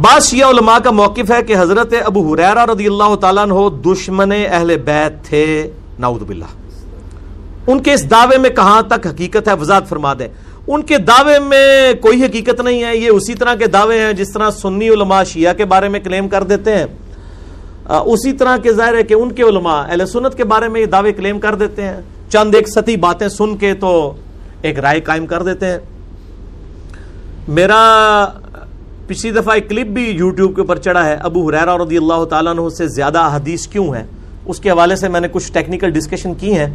بعض 0.00 0.26
شیعہ 0.26 0.48
علماء 0.50 0.78
کا 0.84 0.90
موقف 0.90 1.30
ہے 1.30 1.42
کہ 1.42 1.56
حضرت 1.58 1.94
ابو 2.04 2.32
حریرہ 2.32 2.64
رضی 2.64 2.86
اللہ 2.86 3.14
تعالیٰ 3.14 3.42
عنہ 3.42 3.68
دشمن 3.84 4.32
اہل 4.32 4.76
بیت 4.76 5.24
تھے، 5.24 5.70
نعوذ 5.98 6.22
باللہ۔ 6.22 6.50
ان 7.66 7.82
کے 7.82 7.92
اس 7.92 8.10
دعوے 8.10 8.38
میں 8.38 8.50
کہاں 8.50 8.82
تک 8.82 9.06
حقیقت 9.06 9.48
ہے، 9.48 9.52
وضاحت 9.52 9.88
فرما 9.88 10.14
دیں۔ 10.14 10.28
ان 10.66 10.82
کے 10.82 10.98
دعوے 10.98 11.38
میں 11.38 11.92
کوئی 12.00 12.24
حقیقت 12.24 12.60
نہیں 12.60 12.82
ہے، 12.84 12.96
یہ 12.96 13.08
اسی 13.10 13.34
طرح 13.34 13.54
کے 13.54 13.66
دعوے 13.66 13.98
ہیں 14.00 14.12
جس 14.12 14.32
طرح 14.32 14.50
سنی 14.50 14.88
علماء 14.88 15.22
شیعہ 15.24 15.52
کے 15.54 15.64
بارے 15.64 15.88
میں 15.88 16.00
کلیم 16.00 16.28
کر 16.28 16.42
دیتے 16.42 16.76
ہیں۔ 16.76 16.86
اسی 18.06 18.32
طرح 18.32 18.56
کے 18.56 18.72
ظاہر 18.72 18.94
ہے 18.94 19.02
کہ 19.02 19.14
ان 19.14 19.32
کے 19.32 19.42
علماء 19.42 19.80
اہل 19.82 20.06
سنت 20.06 20.36
کے 20.36 20.44
بارے 20.44 20.68
میں 20.68 20.80
یہ 20.80 20.86
دعوے 20.86 21.12
کلیم 21.12 21.40
کر 21.40 21.54
دیتے 21.54 21.82
ہیں۔ 21.82 22.00
چند 22.32 22.54
ایک 22.54 22.68
ستی 22.68 22.96
باتیں 22.96 23.28
سن 23.28 23.56
کے 23.56 23.74
تو 23.74 23.90
ایک 24.62 24.78
رائے 24.78 25.00
قائم 25.00 25.26
کر 25.26 25.42
دیتے 25.42 25.66
ہیں۔ 25.66 25.78
میرا 27.48 28.26
پچھلی 29.06 29.30
دفعہ 29.32 29.54
ایک 29.54 29.68
کلپ 29.68 29.86
بھی 29.86 30.04
یوٹیوب 30.10 30.54
کے 30.54 30.60
اوپر 30.60 30.78
چڑھا 30.78 31.04
ہے، 31.06 31.14
ابو 31.14 31.48
حریرہ 31.48 31.76
رضی 31.76 31.96
اللہ 31.96 32.24
تعالیٰ 32.24 32.52
عنہ 32.52 32.68
سے 32.68 32.86
زیادہ 32.88 33.28
حدیث 33.34 33.66
کیوں 33.66 33.94
ہے 33.94 34.04
اس 34.46 34.60
کے 34.60 34.70
حوالے 34.70 34.96
سے 34.96 35.08
میں 35.08 35.20
نے 35.20 35.28
کچھ 35.32 35.52
ٹیکنیکل 35.52 35.90
ڈسکشن 35.90 36.34
کی 36.34 36.54
ہیں۔ 36.54 36.72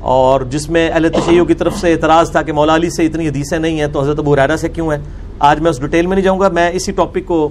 اور 0.00 0.40
جس 0.40 0.70
میں 0.70 0.90
اہل 0.90 1.08
تشیعوں 1.08 1.46
کی 1.46 1.54
طرف 1.54 1.78
سے 1.78 1.92
اعتراض 1.92 2.30
تھا 2.30 2.42
کہ 2.42 2.52
مولا 2.52 2.74
علی 2.74 2.90
سے 2.90 3.06
اتنی 3.06 3.28
حدیثیں 3.28 3.58
نہیں 3.58 3.80
ہیں، 3.80 3.86
تو 3.86 4.00
حضرت 4.00 4.18
ابو 4.18 4.36
ریرا 4.36 4.56
سے 4.56 4.68
کیوں 4.68 4.92
ہیں؟ 4.92 4.98
آج 5.38 5.60
میں 5.60 5.70
اس 5.70 5.80
ڈیٹیل 5.80 6.06
میں 6.06 6.16
نہیں 6.16 6.24
جاؤں 6.24 6.40
گا، 6.40 6.48
میں 6.48 6.70
اسی 6.70 6.92
ٹاپک 6.92 7.26
کو 7.26 7.48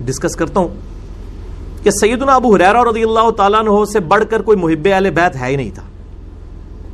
ڈسکس 0.00 0.36
کرتا 0.36 0.60
ہوں 0.60 0.68
کہ 1.82 1.90
سیدنا 1.90 2.34
ابو 2.34 2.54
حریرا 2.54 2.84
رضی 2.84 3.02
اللہ 3.02 3.30
تعالیٰ 3.30 3.60
عنہ 3.60 3.84
سے 3.92 4.00
بڑھ 4.00 4.24
کر 4.30 4.42
کوئی 4.42 4.58
محب 4.58 4.88
اہل 4.92 5.10
بیت 5.10 5.36
ہے 5.36 5.46
ہی 5.46 5.56
نہیں 5.56 5.70
تھا۔ 5.74 5.82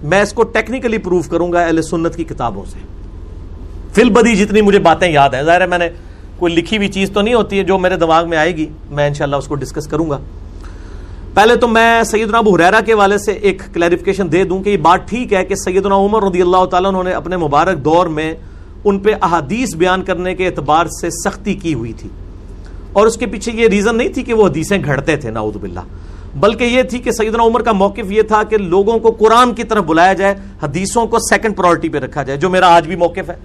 میں 0.03 0.23
اس 0.23 0.33
کو 0.33 0.43
ٹیکنیکلی 0.43 0.99
پروف 0.99 1.29
کروں 1.29 1.53
گا 1.53 1.61
اہل 1.61 1.83
سنت 1.83 2.17
کی 2.17 2.25
کتابوں 2.25 2.65
سے۔ 2.65 2.79
فل 3.93 4.11
بدی 4.11 4.37
جتنی 4.37 4.61
مجھے 4.61 4.79
باتیں 4.79 5.13
یاد 5.13 5.31
ہیں، 5.31 5.43
ظاہر 5.43 5.61
ہے 5.61 5.67
میں 5.67 5.79
نے 5.79 5.89
کوئی 6.37 6.55
لکھی 6.55 6.77
ہوئی 6.77 6.89
چیز 6.89 7.11
تو 7.11 7.21
نہیں 7.21 7.35
ہوتی 7.35 7.59
ہے 7.59 7.63
جو 7.63 7.79
میرے 7.79 7.97
دماغ 7.97 8.29
میں 8.29 8.39
آئے 8.39 8.57
گی، 8.57 8.67
میں 8.91 9.07
انشاءاللہ 9.07 9.37
اس 9.37 9.47
کو 9.47 9.55
ڈسکس 9.55 9.87
کروں 9.87 10.11
گا۔ 10.11 10.19
پہلے 11.37 11.57
تو 11.57 11.69
میں 11.69 12.03
سیدنا 12.03 12.39
ابو 12.39 12.55
حریرہ 12.55 12.81
کے 12.87 12.95
والے 12.95 13.19
سے 13.19 13.33
ایک 13.33 13.63
کلیریفکیشن 13.73 14.33
دے 14.33 14.45
دوں 14.45 14.63
کہ 14.63 14.71
یہ 14.71 14.77
بات 14.77 15.09
ٹھیک 15.09 15.33
ہے 15.33 15.45
کہ 15.45 15.55
سیدنا 15.55 15.95
عمر 15.95 16.23
رضی 16.23 16.43
اللہ 16.43 16.65
تعالیٰ 16.65 16.91
انہوں 16.91 17.05
نے 17.05 17.13
اپنے 17.13 17.37
مبارک 17.37 17.79
دور 17.79 18.07
میں 18.07 18.35
ان 18.85 18.99
پہ 18.99 19.11
احادیث 19.23 19.75
بیان 19.75 20.03
کرنے 20.03 20.35
کے 20.35 20.47
اعتبار 20.47 20.87
سے 21.01 21.11
سختی 21.11 21.55
کی 21.55 21.75
ہوئی 21.75 21.93
تھی۔ 21.93 22.09
اور 22.93 23.07
اس 23.07 23.17
کے 23.17 23.27
پیچھے 23.27 23.53
یہ 23.53 23.69
ریزن 23.69 23.97
نہیں 23.97 24.09
تھی 24.09 24.23
کہ 24.23 24.35
وہ 24.35 24.47
حدیثیں 24.47 24.79
گھڑتے 24.85 25.17
تھے، 25.17 25.31
نعوذ 25.31 25.57
باللہ۔ 25.57 25.81
بلکہ 26.37 26.65
یہ 26.65 26.83
تھی 26.83 26.99
کہ 26.99 27.11
سیدنا 27.11 27.43
عمر 27.43 27.63
کا 27.63 27.73
موقف 27.73 28.13
یہ 28.13 28.23
تھا 28.23 28.43
کہ 28.43 28.57
لوگوں 28.57 28.99
کو 28.99 29.11
قرآن 29.11 29.55
کی 29.55 29.65
طرف 29.65 29.85
بلایا 29.85 30.13
جائے، 30.13 30.35
حدیثوں 30.63 31.07
کو 31.07 31.19
سیکنڈ 31.19 31.57
پرائرٹی 31.57 31.89
پہ 31.89 31.99
رکھا 31.99 32.23
جائے، 32.23 32.39
جو 32.39 32.51
میرا 32.51 32.77
آج 32.77 32.87
بھی 32.87 32.97
موقف 32.97 33.31
ہے۔ 33.31 33.37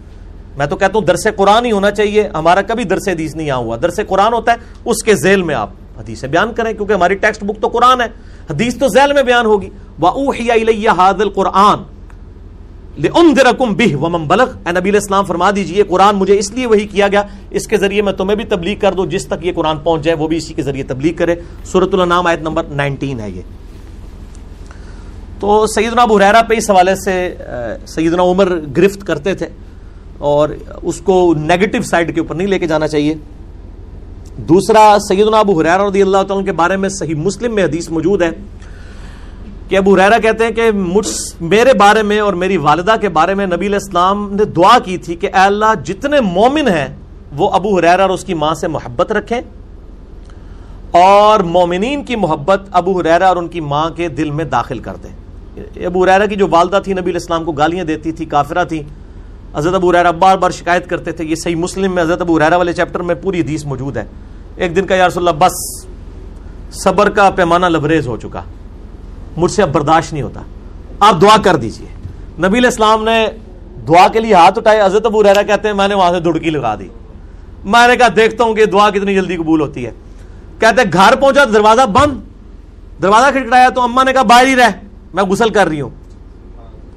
میں 0.57 0.65
تو 0.65 0.75
کہتا 0.75 0.99
ہوں 0.99 1.05
درس 1.05 1.27
قرآن 1.35 1.65
ہی 1.65 1.71
ہونا 1.71 1.91
چاہیے، 1.91 2.29
ہمارا 2.33 2.61
کبھی 2.61 2.83
درس 2.83 3.07
حدیث 3.07 3.35
نہیں 3.35 3.51
ہوا۔ 3.51 3.77
درس 3.81 3.99
قرآن 4.07 4.33
ہوتا 4.33 4.51
ہے، 4.51 4.57
اس 4.85 5.03
کے 5.03 5.15
ذیل 5.15 5.41
میں 5.41 5.55
آپ۔ 5.55 5.69
حدیثیں 6.01 6.29
بیان 6.29 6.53
کریں 6.53 6.73
کیونکہ 6.73 6.93
ہماری 6.93 7.15
ٹیکسٹ 7.15 7.43
بک 7.43 7.61
تو 7.61 7.67
قرآن 7.67 8.01
ہے، 8.01 8.05
حدیث 8.49 8.77
تو 8.77 8.87
ذیل 8.87 9.13
میں 9.13 9.23
بیان 9.23 9.45
ہوگی۔ 9.45 9.69
قرآن 11.29 11.79
بلغ۔ 14.27 14.49
اے 14.65 14.71
نبی 14.71 14.97
اسلام 14.97 15.25
فرما 15.25 15.51
دیجیے 15.51 15.83
قرآن 15.83 16.15
مجھے 16.15 16.39
اس 16.39 16.51
لیے 16.51 16.65
وہی 16.65 16.85
کیا 16.87 17.07
گیا، 17.07 17.23
اس 17.49 17.67
کے 17.67 17.77
ذریعے 17.77 18.01
میں 18.01 18.13
تمہیں 18.13 18.35
بھی 18.35 18.45
تبلیغ 18.45 18.79
کر 18.79 18.93
دوں، 18.93 19.05
جس 19.05 19.25
تک 19.25 19.45
یہ 19.45 19.51
قرآن 19.55 19.77
پہنچ 19.77 20.03
جائے، 20.03 20.17
وہ 20.17 20.27
بھی 20.27 20.37
اسی 20.37 20.53
کے 20.53 20.61
ذریعے 20.61 20.83
تبلیغ 20.83 21.13
کرے۔ 21.13 21.35
سورت 21.63 21.93
النام 21.93 22.27
آیت 22.27 22.41
نمبر 22.41 22.63
نائنٹین 22.63 23.19
ہے 23.19 23.29
یہ۔ 23.29 23.41
تو 25.39 25.67
سیدنا 25.67 26.01
ابو 26.01 26.17
حریرہ 26.17 26.41
پہ 26.41 26.55
اس 26.55 26.69
حوالے 26.69 26.95
سے 26.95 27.35
سیدنا 27.87 28.23
عمر 28.23 28.59
گرفت 28.77 29.07
کرتے 29.07 29.33
تھے 29.33 29.47
اور 30.17 30.49
اس 30.81 31.01
کو 31.01 31.33
نیگیٹو 31.37 31.81
سائڈ 31.81 32.15
کے 32.15 32.21
اوپر 32.21 32.35
نہیں 32.35 32.47
لے 32.47 32.59
کے 32.59 32.67
جانا 32.67 32.87
چاہیے۔ 32.87 33.15
دوسرا 34.49 34.97
سیدنا 35.07 35.39
ابو 35.39 35.59
حریرہ 35.59 35.83
رضی 35.87 36.01
اللہ 36.01 36.23
تعالیٰ 36.27 36.45
کے 36.45 36.51
بارے 36.51 36.77
میں 36.77 36.89
صحیح 36.89 37.15
مسلم 37.15 37.55
میں 37.55 37.63
حدیث 37.63 37.89
موجود 37.89 38.21
ہے 38.21 38.29
کہ 39.67 39.77
ابو 39.77 39.93
حریرہ 39.93 40.17
کہتے 40.19 40.43
ہیں 40.43 40.51
کہ 40.51 40.71
مجھ 40.71 41.07
میرے 41.41 41.73
بارے 41.73 42.03
میں 42.03 42.19
اور 42.19 42.33
میری 42.33 42.57
والدہ 42.57 42.95
کے 43.01 43.09
بارے 43.09 43.33
میں 43.33 43.45
نبی 43.45 43.65
الاسلام 43.65 44.33
نے 44.33 44.45
دعا 44.45 44.77
کی 44.79 44.97
تھی 44.97 45.15
کہ 45.15 45.27
اے 45.27 45.39
اللہ 45.39 45.73
جتنے 45.83 46.21
مومن 46.21 46.67
ہیں 46.67 46.87
وہ 47.37 47.49
ابو 47.49 47.77
حریرہ 47.77 48.01
اور 48.01 48.09
اس 48.09 48.23
کی 48.23 48.33
ماں 48.33 48.53
سے 48.53 48.67
محبت 48.67 49.11
رکھیں 49.11 49.41
اور 50.91 51.39
مومنین 51.39 52.03
کی 52.03 52.15
محبت 52.15 52.61
ابو 52.71 52.99
حریرہ 52.99 53.23
اور 53.23 53.37
ان 53.37 53.47
کی 53.47 53.59
ماں 53.59 53.89
کے 53.89 54.07
دل 54.07 54.31
میں 54.31 54.45
داخل 54.45 54.79
کر 54.79 54.95
دیں۔ 55.03 55.85
ابو 55.85 56.03
حریرہ 56.03 56.25
کی 56.25 56.35
جو 56.35 56.47
والدہ 56.49 56.79
تھی 56.83 56.93
نبی 56.93 57.11
الاسلام 57.11 57.43
کو 57.43 57.51
گالیاں 57.51 57.85
دیتی 57.85 58.11
تھی، 58.11 58.25
کافرہ 58.25 58.63
تھی۔ 58.63 58.81
حضرت 59.55 59.73
ابو 59.73 59.93
ریرا 59.93 60.11
بار 60.11 60.37
بار 60.37 60.51
شکایت 60.51 60.89
کرتے 60.89 61.11
تھے، 61.11 61.25
یہ 61.25 61.35
صحیح 61.35 61.55
مسلم 61.55 61.95
میں 61.95 62.03
حضرت 62.03 62.21
ابو 62.21 62.39
ریرا 62.39 62.57
والے 62.57 62.73
چیپٹر 62.73 62.99
میں 62.99 63.15
پوری 63.15 63.41
حدیث 63.41 63.65
موجود 63.65 63.97
ہے۔ 63.97 64.05
ایک 64.61 64.75
دن 64.75 64.85
کا 64.85 64.95
یا 64.95 65.07
رسول 65.07 65.27
اللہ، 65.27 65.45
بس 65.45 65.85
صبر 66.83 67.09
کا 67.09 67.29
پیمانہ 67.29 67.65
لبریز 67.65 68.07
ہو 68.07 68.17
چکا۔ 68.17 68.41
مجھ 69.37 69.51
سے 69.51 69.63
اب 69.63 69.69
برداشت 69.69 70.13
نہیں 70.13 70.23
ہوتا۔ 70.23 70.41
آپ 70.99 71.21
دعا 71.21 71.37
کر 71.43 71.55
دیجیے۔ 71.55 71.87
نبی 72.37 72.57
علیہ 72.57 72.69
السلام 72.69 73.03
نے 73.03 73.27
دعا 73.87 74.07
کے 74.07 74.19
لیے 74.19 74.33
ہاتھ 74.33 74.59
اٹھائے۔ 74.59 74.81
حضرت 74.81 75.05
ابو 75.05 75.23
ریرا 75.23 75.41
کہتے 75.41 75.67
ہیں، 75.67 75.75
میں 75.75 75.87
نے 75.87 75.95
وہاں 75.95 76.11
سے 76.11 76.19
دڑکی 76.19 76.49
لگا 76.49 76.75
دی۔ 76.75 76.87
میں 77.63 77.87
نے 77.87 77.95
کہا، 77.95 78.07
دیکھتا 78.15 78.43
ہوں 78.43 78.53
کہ 78.53 78.65
دعا 78.65 78.89
کتنی 78.89 79.15
جلدی 79.15 79.37
قبول 79.37 79.61
ہوتی 79.61 79.85
ہے۔ 79.85 79.91
کہتے 80.59 80.81
ہیں، 80.81 80.91
گھر 80.93 81.15
پہنچا، 81.15 81.43
دروازہ 81.53 81.85
بند۔ 81.85 82.17
دروازہ 83.01 83.37
کھٹکھٹایا 83.37 83.69
تو 83.69 83.81
اما 83.81 84.03
نے 84.03 84.13
کہا، 84.13 84.21
باہر 84.21 84.45
ہی 84.45 84.55
رہ۔ 84.55 84.69
میں 85.13 85.23
غسل 85.23 85.49
کر 85.49 85.67
رہی 85.67 85.81
ہوں۔ 85.81 85.89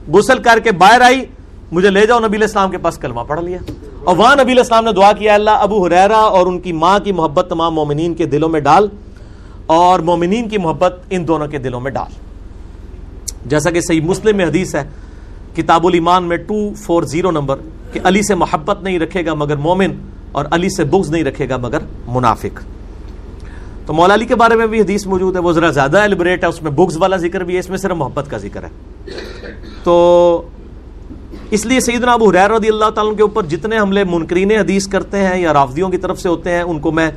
غسل 0.09 0.39
کر 0.39 0.59
کے 0.59 0.73
باہر 0.73 1.01
آئی۔ 1.01 1.25
مجھے 1.73 1.91
لے 1.91 2.07
جاؤ، 2.07 2.21
نبی 2.21 2.37
الاسلام 2.37 2.71
کے 2.71 2.79
پاس 2.79 2.99
کلمہ 2.99 3.21
پڑھ 3.21 3.41
لیا۔ 3.41 3.59
اور 4.05 4.17
وہاں 4.17 4.37
نبی 4.37 4.53
الاسلام 4.53 4.85
نے 4.85 4.93
دعا 4.93 5.13
کیا 5.13 5.35
اللہ 5.35 5.51
ابو 5.51 5.87
حریرا 5.87 6.17
اور 6.17 6.47
ان 6.47 6.59
کی 6.61 6.73
ماں 6.73 6.99
کی 6.99 7.13
محبت 7.13 7.47
تمام 7.49 7.75
مومنین 7.75 8.15
کے 8.15 8.27
دلوں 8.27 8.49
میں 8.49 8.61
ڈال 8.61 8.89
اور 9.67 10.01
مومنین 10.01 10.49
کی 10.49 10.59
محبت 10.59 11.01
ان 11.11 11.29
دونوں 11.29 11.47
کے 11.47 11.59
دلوں 11.59 11.81
میں 11.81 11.91
ڈال۔ 11.91 12.13
جیسا 13.47 13.71
کہ 13.71 13.81
صحیح 13.81 14.01
مسلم 14.01 14.37
میں 14.37 14.45
حدیث 14.45 14.75
ہے، 14.75 14.85
کتاب 15.57 15.87
الایمان 15.87 16.25
میں 16.25 16.37
ٹو 16.37 16.75
فور 16.75 17.03
زیرو 17.03 17.31
نمبر 17.31 17.59
کہ 17.93 18.01
علی 18.05 18.23
سے 18.23 18.35
محبت 18.35 18.83
نہیں 18.83 18.99
رکھے 18.99 19.27
گا 19.27 19.35
مگر 19.35 19.57
مومن 19.57 19.93
اور 20.33 20.45
علی 20.51 20.69
سے 20.69 20.85
بغض 20.85 21.11
نہیں 21.11 21.25
رکھے 21.25 21.49
گا 21.49 21.57
مگر 21.57 21.79
منافق۔ 22.07 22.61
تو 23.87 23.93
مولا 23.93 24.15
علی 24.15 24.27
کے 24.27 24.35
بارے 24.35 24.55
میں 24.55 24.67
بھی 24.67 24.81
حدیث 24.81 25.07
موجود 25.07 25.37
ہے، 25.37 25.41
وہ 25.41 25.53
ذرا 25.53 25.71
زیادہ 25.71 25.99
ایلیبریٹ 25.99 26.45
ہے، 26.45 26.49
اس 26.49 26.63
میں 26.63 26.71
بغض 26.71 26.97
والا 26.97 27.17
ذکر 27.17 27.41
بھی 27.41 27.55
ہے، 27.55 27.59
اس 27.59 27.71
میں 27.71 27.79
صرف 27.79 27.97
محبت 27.97 28.31
کا 28.31 28.37
ذکر 28.37 28.65
ہے۔ 28.65 28.69
تو 29.85 30.43
اس 31.51 31.67
لیے 31.67 31.81
سیدنا 31.81 32.13
ابو 32.13 32.29
حریر 32.29 32.51
رضی 32.51 32.69
اللہ 32.69 32.91
تعالیٰ 32.91 33.17
کے 33.17 33.23
اوپر 33.23 33.43
جتنے 33.43 33.79
حملے 33.79 34.05
منکرین 34.05 34.51
حدیث 34.51 34.87
کرتے 34.89 35.19
ہیں 35.19 35.41
یا 35.41 35.53
رافدیوں 35.53 35.89
کی 35.89 35.97
طرف 35.97 36.21
سے 36.21 36.29
ہوتے 36.29 36.51
ہیں، 36.51 36.63
ان 36.63 36.79
کو 36.79 36.93
میں 36.93 37.11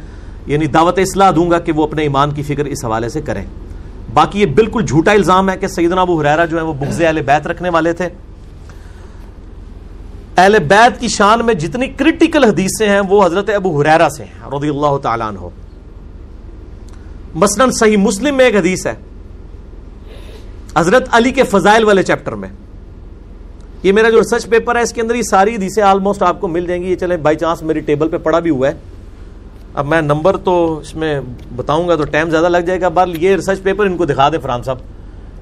یعنی 0.47 0.67
دعوت 0.67 0.99
اصلاح 0.99 1.31
دوں 1.35 1.51
گا 1.51 1.59
کہ 1.59 1.71
وہ 1.71 1.83
اپنے 1.83 2.01
ایمان 2.01 2.31
کی 2.31 2.43
فکر 2.43 2.65
اس 2.65 2.85
حوالے 2.85 3.09
سے 3.09 3.21
کریں۔ 3.21 3.45
باقی 4.13 4.41
یہ 4.41 4.45
بالکل 4.45 4.85
جھوٹا 4.85 5.11
الزام 5.11 5.49
ہے 5.49 5.57
کہ 5.57 5.67
سیدنا 5.67 6.01
ابو 6.01 6.19
حریرہ 6.21 6.45
جو 6.45 6.57
ہے 6.57 6.63
وہ 6.63 6.73
بغض 6.73 7.01
اہل 7.01 7.21
بیت 7.21 7.47
رکھنے 7.47 7.69
والے 7.69 7.93
تھے۔ 7.93 8.09
اہل 10.37 10.59
بیت 10.59 10.99
کی 10.99 11.07
شان 11.07 11.45
میں 11.45 11.53
جتنی 11.53 11.87
کرٹیکل 11.87 12.43
حدیثیں 12.43 12.89
ہیں، 12.89 13.01
وہ 13.09 13.25
حضرت 13.25 13.49
ابو 13.49 13.81
حریرہ 13.81 14.09
سے 14.09 14.23
ہیں، 14.23 14.57
رضی 14.57 14.69
اللہ 14.69 14.97
تعالیٰ 14.97 15.27
عنہ۔ 15.27 15.47
مثلا 17.35 17.65
صحیح 17.71 17.97
مسلم 17.97 18.37
میں 18.37 18.45
ایک 18.45 18.55
حدیث 18.55 18.87
ہے، 18.87 18.93
حضرت 20.77 21.07
علی 21.11 21.31
کے 21.31 21.43
فضائل 21.43 21.83
والے 21.83 22.03
چیپٹر 22.03 22.31
میں۔ 22.31 22.49
یہ 23.83 23.91
میرا 23.91 24.09
جو 24.09 24.19
ریسرچ 24.19 24.49
پیپر 24.49 24.75
ہے، 24.75 24.81
اس 24.81 24.93
کے 24.93 25.01
اندر 25.01 25.15
یہ 25.15 25.21
ساری 25.21 25.55
حدیثیں 25.55 25.83
آلموسٹ 25.83 26.23
آپ 26.23 26.41
کو 26.41 26.47
مل 26.47 26.65
جائیں 26.65 26.83
گی۔ 26.83 26.91
یہ 26.91 26.95
چلیں 26.95 27.17
بائی 27.17 27.37
چانس 27.37 27.61
میری 27.61 27.79
ٹیبل 27.79 28.07
پہ 28.07 28.17
پڑا 28.17 28.39
بھی 28.39 28.49
ہوا 28.49 28.67
ہے۔ 28.67 28.73
اب 29.73 29.87
میں 29.87 30.01
نمبر 30.01 30.37
تو 30.37 30.77
اس 30.77 30.95
میں 30.95 31.21
بتاؤں 31.55 31.87
گا 31.87 31.95
تو 31.95 32.03
ٹائم 32.03 32.29
زیادہ 32.29 32.49
لگ 32.49 32.57
جائے 32.57 32.81
گا 32.81 32.87
بار 32.87 33.07
یہ 33.07 33.35
ریسرچ 33.35 33.63
پیپر 33.63 33.85
ان 33.85 33.97
کو 33.97 34.05
دکھا 34.05 34.29
دیں 34.29 34.39
فرحان 34.39 34.63
صاحب۔ 34.63 34.77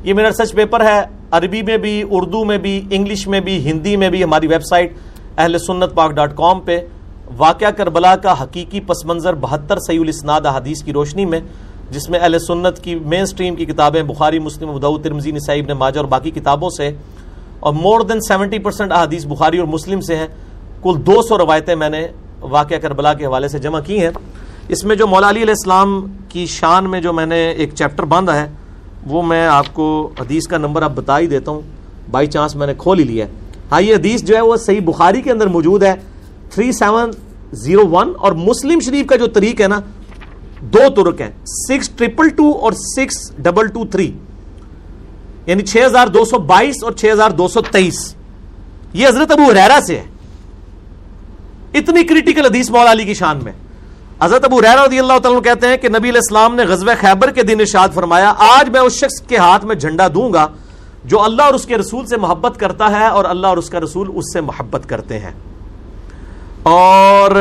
یہ 0.04 0.14
میرا 0.14 0.28
ریسرچ 0.28 0.54
پیپر 0.54 0.86
ہے، 0.86 1.02
عربی 1.32 1.62
میں 1.62 1.78
بھی، 1.78 2.04
اردو 2.12 2.44
میں 2.46 2.58
بھی 2.58 2.82
انگلش 2.92 3.28
میں 3.28 3.40
بھی، 3.40 3.72
ہندی 3.72 3.98
میں 3.98 4.10
بھی، 4.10 4.24
ہماری 4.24 4.48
ویب 4.48 4.64
سائٹ 4.64 4.94
اہل 5.38 5.58
سنت 5.58 5.96
پاک 5.96 6.12
ڈاٹ 6.12 6.36
کام 6.36 6.60
پہ۔ 6.60 6.80
واقعہ 7.38 7.72
کربلا 7.72 8.16
کا 8.16 8.44
حقیقی 8.44 8.80
پس 8.80 9.06
منظر 9.06 9.34
بہتر 9.34 9.80
سعی 9.80 9.98
الاسناد 9.98 10.42
حدیث 10.46 10.84
کی 10.84 10.94
روشنی 10.94 11.26
میں، 11.26 11.40
جس 11.92 12.10
میں 12.10 12.20
اہل 12.20 12.40
سنت 12.40 12.80
کی 12.80 12.96
مین 12.96 13.26
سٹریم 13.26 13.56
کی 13.56 13.66
کتابیں 13.66 14.04
بخاری، 14.04 14.40
مسلم 14.40 14.70
ابداؤ 14.70 14.98
ترمزی 14.98 15.32
نسائی، 15.32 15.60
ابن 15.60 15.72
ماجہ 15.72 16.00
اور 16.00 16.06
باقی 16.06 16.32
کتابوں 16.32 16.70
سے 16.70 16.92
اور 17.60 17.74
مور 17.74 18.00
دین 18.00 18.20
سیونٹی 18.22 18.60
پرسینٹ 18.60 18.92
احادیث 18.92 19.26
بخاری 19.26 19.58
اور 19.58 19.68
مسلم 19.68 20.02
سے 20.02 20.16
ہیں۔ 20.16 20.28
کل 20.84 20.94
دو 21.06 21.22
سو 21.22 21.38
روایتیں 21.38 21.76
میں 21.76 21.90
نے 21.90 22.08
واقعہ 22.42 22.78
کربلا 22.78 23.14
کے 23.14 23.26
حوالے 23.26 23.48
سے 23.48 23.60
جمع 23.60 23.80
کی 23.80 24.00
ہیں۔ 24.00 24.10
اس 24.68 24.84
میں 24.84 24.96
جو 24.96 25.08
مولا 25.08 25.30
علی 25.30 25.42
علیہ 25.42 25.54
السلام 25.54 26.06
کی 26.30 26.46
شان 26.46 26.90
میں 26.90 27.02
جو 27.02 27.14
میں 27.14 27.26
نے 27.26 27.50
ایک 27.50 27.76
چیپٹر 27.76 28.04
باندھا 28.04 28.42
ہے، 28.42 28.48
وہ 29.08 29.22
میں 29.22 29.48
آپ 29.48 29.66
کو 29.74 30.10
حدیث 30.20 30.48
کا 30.48 30.58
نمبر 30.58 30.82
اب 30.82 30.96
بتا 30.96 31.20
ہی 31.20 31.28
دیتا 31.28 31.52
ہوں۔ 31.52 31.62
بائی 32.12 32.28
چانس 32.28 32.56
میں 32.56 32.68
نے 32.68 32.74
کھول 32.78 33.00
ہی 33.00 33.04
لیا 33.04 33.26
ہے۔ 33.26 33.32
ہاں 33.72 33.82
یہ 33.82 33.96
حدیث 33.96 34.24
جو 34.24 34.36
ہے 34.36 34.42
وہ 34.42 34.56
صحیح 34.58 34.82
بخاری 34.86 35.22
کے 35.22 35.32
اندر 35.32 35.48
موجود 35.48 35.84
ہے۔ 35.84 35.94
تھری 36.50 36.72
سیون 36.72 37.12
زیرو 37.52 37.88
ون 37.88 38.14
اور 38.18 38.32
مسلم 38.32 38.80
شریف 38.80 39.06
کا 39.06 39.16
جو 39.16 39.28
طریق 39.28 39.62
ہے 39.62 39.68
نا، 39.68 39.80
دو 40.62 40.90
ترک 40.96 41.22
ہیں۔ 41.22 41.32
سکس 41.46 41.90
ٹریپل 41.90 42.30
ٹو 42.30 42.52
اور 42.52 42.72
سکس 42.72 43.36
ڈبل 43.38 43.68
ٹو 43.68 43.86
تھری 43.86 44.12
یعنی 45.46 45.64
چھ 45.64 45.78
ہزار 45.86 46.08
دو 46.08 46.26
سو 46.26 46.38
بائیس 46.38 46.84
اور 46.84 46.92
چھ 46.92 47.06
ہزار 47.14 47.32
دو 47.32 47.48
سو 47.48 47.62
تیئیس 47.62 48.16
یہ 48.94 49.08
حضرت 49.08 49.32
ابو 49.32 49.54
ریرا 49.54 49.80
سے 49.88 50.00
ہے۔ 50.00 50.06
اتنی 51.74 52.04
کریٹیکل 52.04 52.46
حدیث 52.46 52.70
مولا 52.70 52.92
علی 52.92 53.06
کی 53.06 53.14
شان 53.14 53.40
میں۔ 53.44 53.52
حضرت 54.22 54.44
ابو 54.44 54.62
ریرا 54.62 54.86
رضی 54.86 55.00
اللہ 55.00 55.20
تعالیٰ 55.24 55.44
کہتے 55.44 55.68
ہیں 55.68 55.78
کہ 55.78 55.90
نبی 55.90 56.10
علیہ 56.10 56.12
السلام 56.12 56.56
نے 56.56 56.64
غزوہ 56.64 56.94
خیبر 57.02 57.32
کے 57.32 57.44
دن 57.44 57.60
ارشاد 57.60 57.90
فرمایا، 57.94 58.34
آج 58.38 58.70
میں 58.70 58.80
اس 58.80 58.94
شخص 58.94 59.22
کے 59.22 59.38
ہاتھ 59.38 59.66
میں 59.66 59.76
جھنڈا 59.76 60.08
دوں 60.08 60.34
گا 60.34 60.48
جو 61.04 61.22
اللہ 61.22 61.42
اور 61.42 61.54
اس 61.54 61.66
کے 61.66 61.78
رسول 61.78 62.08
سے 62.08 62.18
محبت 62.18 62.60
کرتا 62.60 63.00
ہے 63.00 63.08
اور 63.08 63.26
اللہ 63.26 63.48
اور 63.48 63.58
اس 63.58 63.70
کا 63.70 63.80
رسول 63.80 64.12
اس 64.16 64.34
سے 64.34 64.42
محبت 64.42 64.90
کرتے 64.90 65.20
ہیں۔ 65.20 65.32
اور 66.64 67.32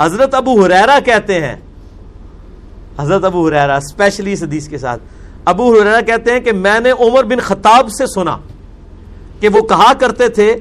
حضرت 0.00 0.34
ابو 0.34 0.64
حریرا 0.64 0.98
کہتے 1.04 1.46
ہیں، 1.46 1.56
حضرت 2.98 3.24
ابو 3.24 3.48
حریرا 3.48 3.76
اسپیشلی 3.76 4.32
اس 4.32 4.42
حدیث 4.42 4.68
کے 4.68 4.78
ساتھ 4.78 5.02
ابو 5.48 5.72
حریرہ 5.72 6.00
کہتے 6.00 6.32
ہیں 6.32 6.40
کہ 6.40 6.52
میں 6.52 6.80
نے 6.80 6.90
عمر 6.90 7.24
بن 7.24 7.40
خطاب 7.40 7.88
سے 7.90 8.06
سنا 8.06 8.36
کہ 9.40 9.48
وہ 9.48 9.60
کہا 9.60 9.92
کرتے 9.92 10.28
تھے 10.28 10.54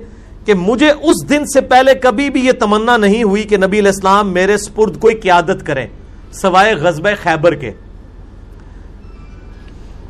کہ 0.46 0.54
مجھے 0.54 0.92
اس 0.92 1.30
دن 1.30 1.46
سے 1.46 1.62
پہلے 1.62 1.94
کبھی 1.94 2.30
بھی 2.30 2.46
یہ 2.46 2.52
تمنا 2.52 2.98
نہیں 2.98 3.24
ہوئی 3.24 3.44
کہ 3.44 3.58
نبی 3.58 3.80
علیہ 3.80 3.92
السلام 3.92 4.32
میرے 4.34 4.58
سپرد 4.58 5.00
کوئی 5.00 5.16
قیادت 5.16 5.66
کریں، 5.66 5.88
سوائے 6.32 6.74
غزب 6.74 7.08
خیبر 7.24 7.56
کے۔ 7.56 7.72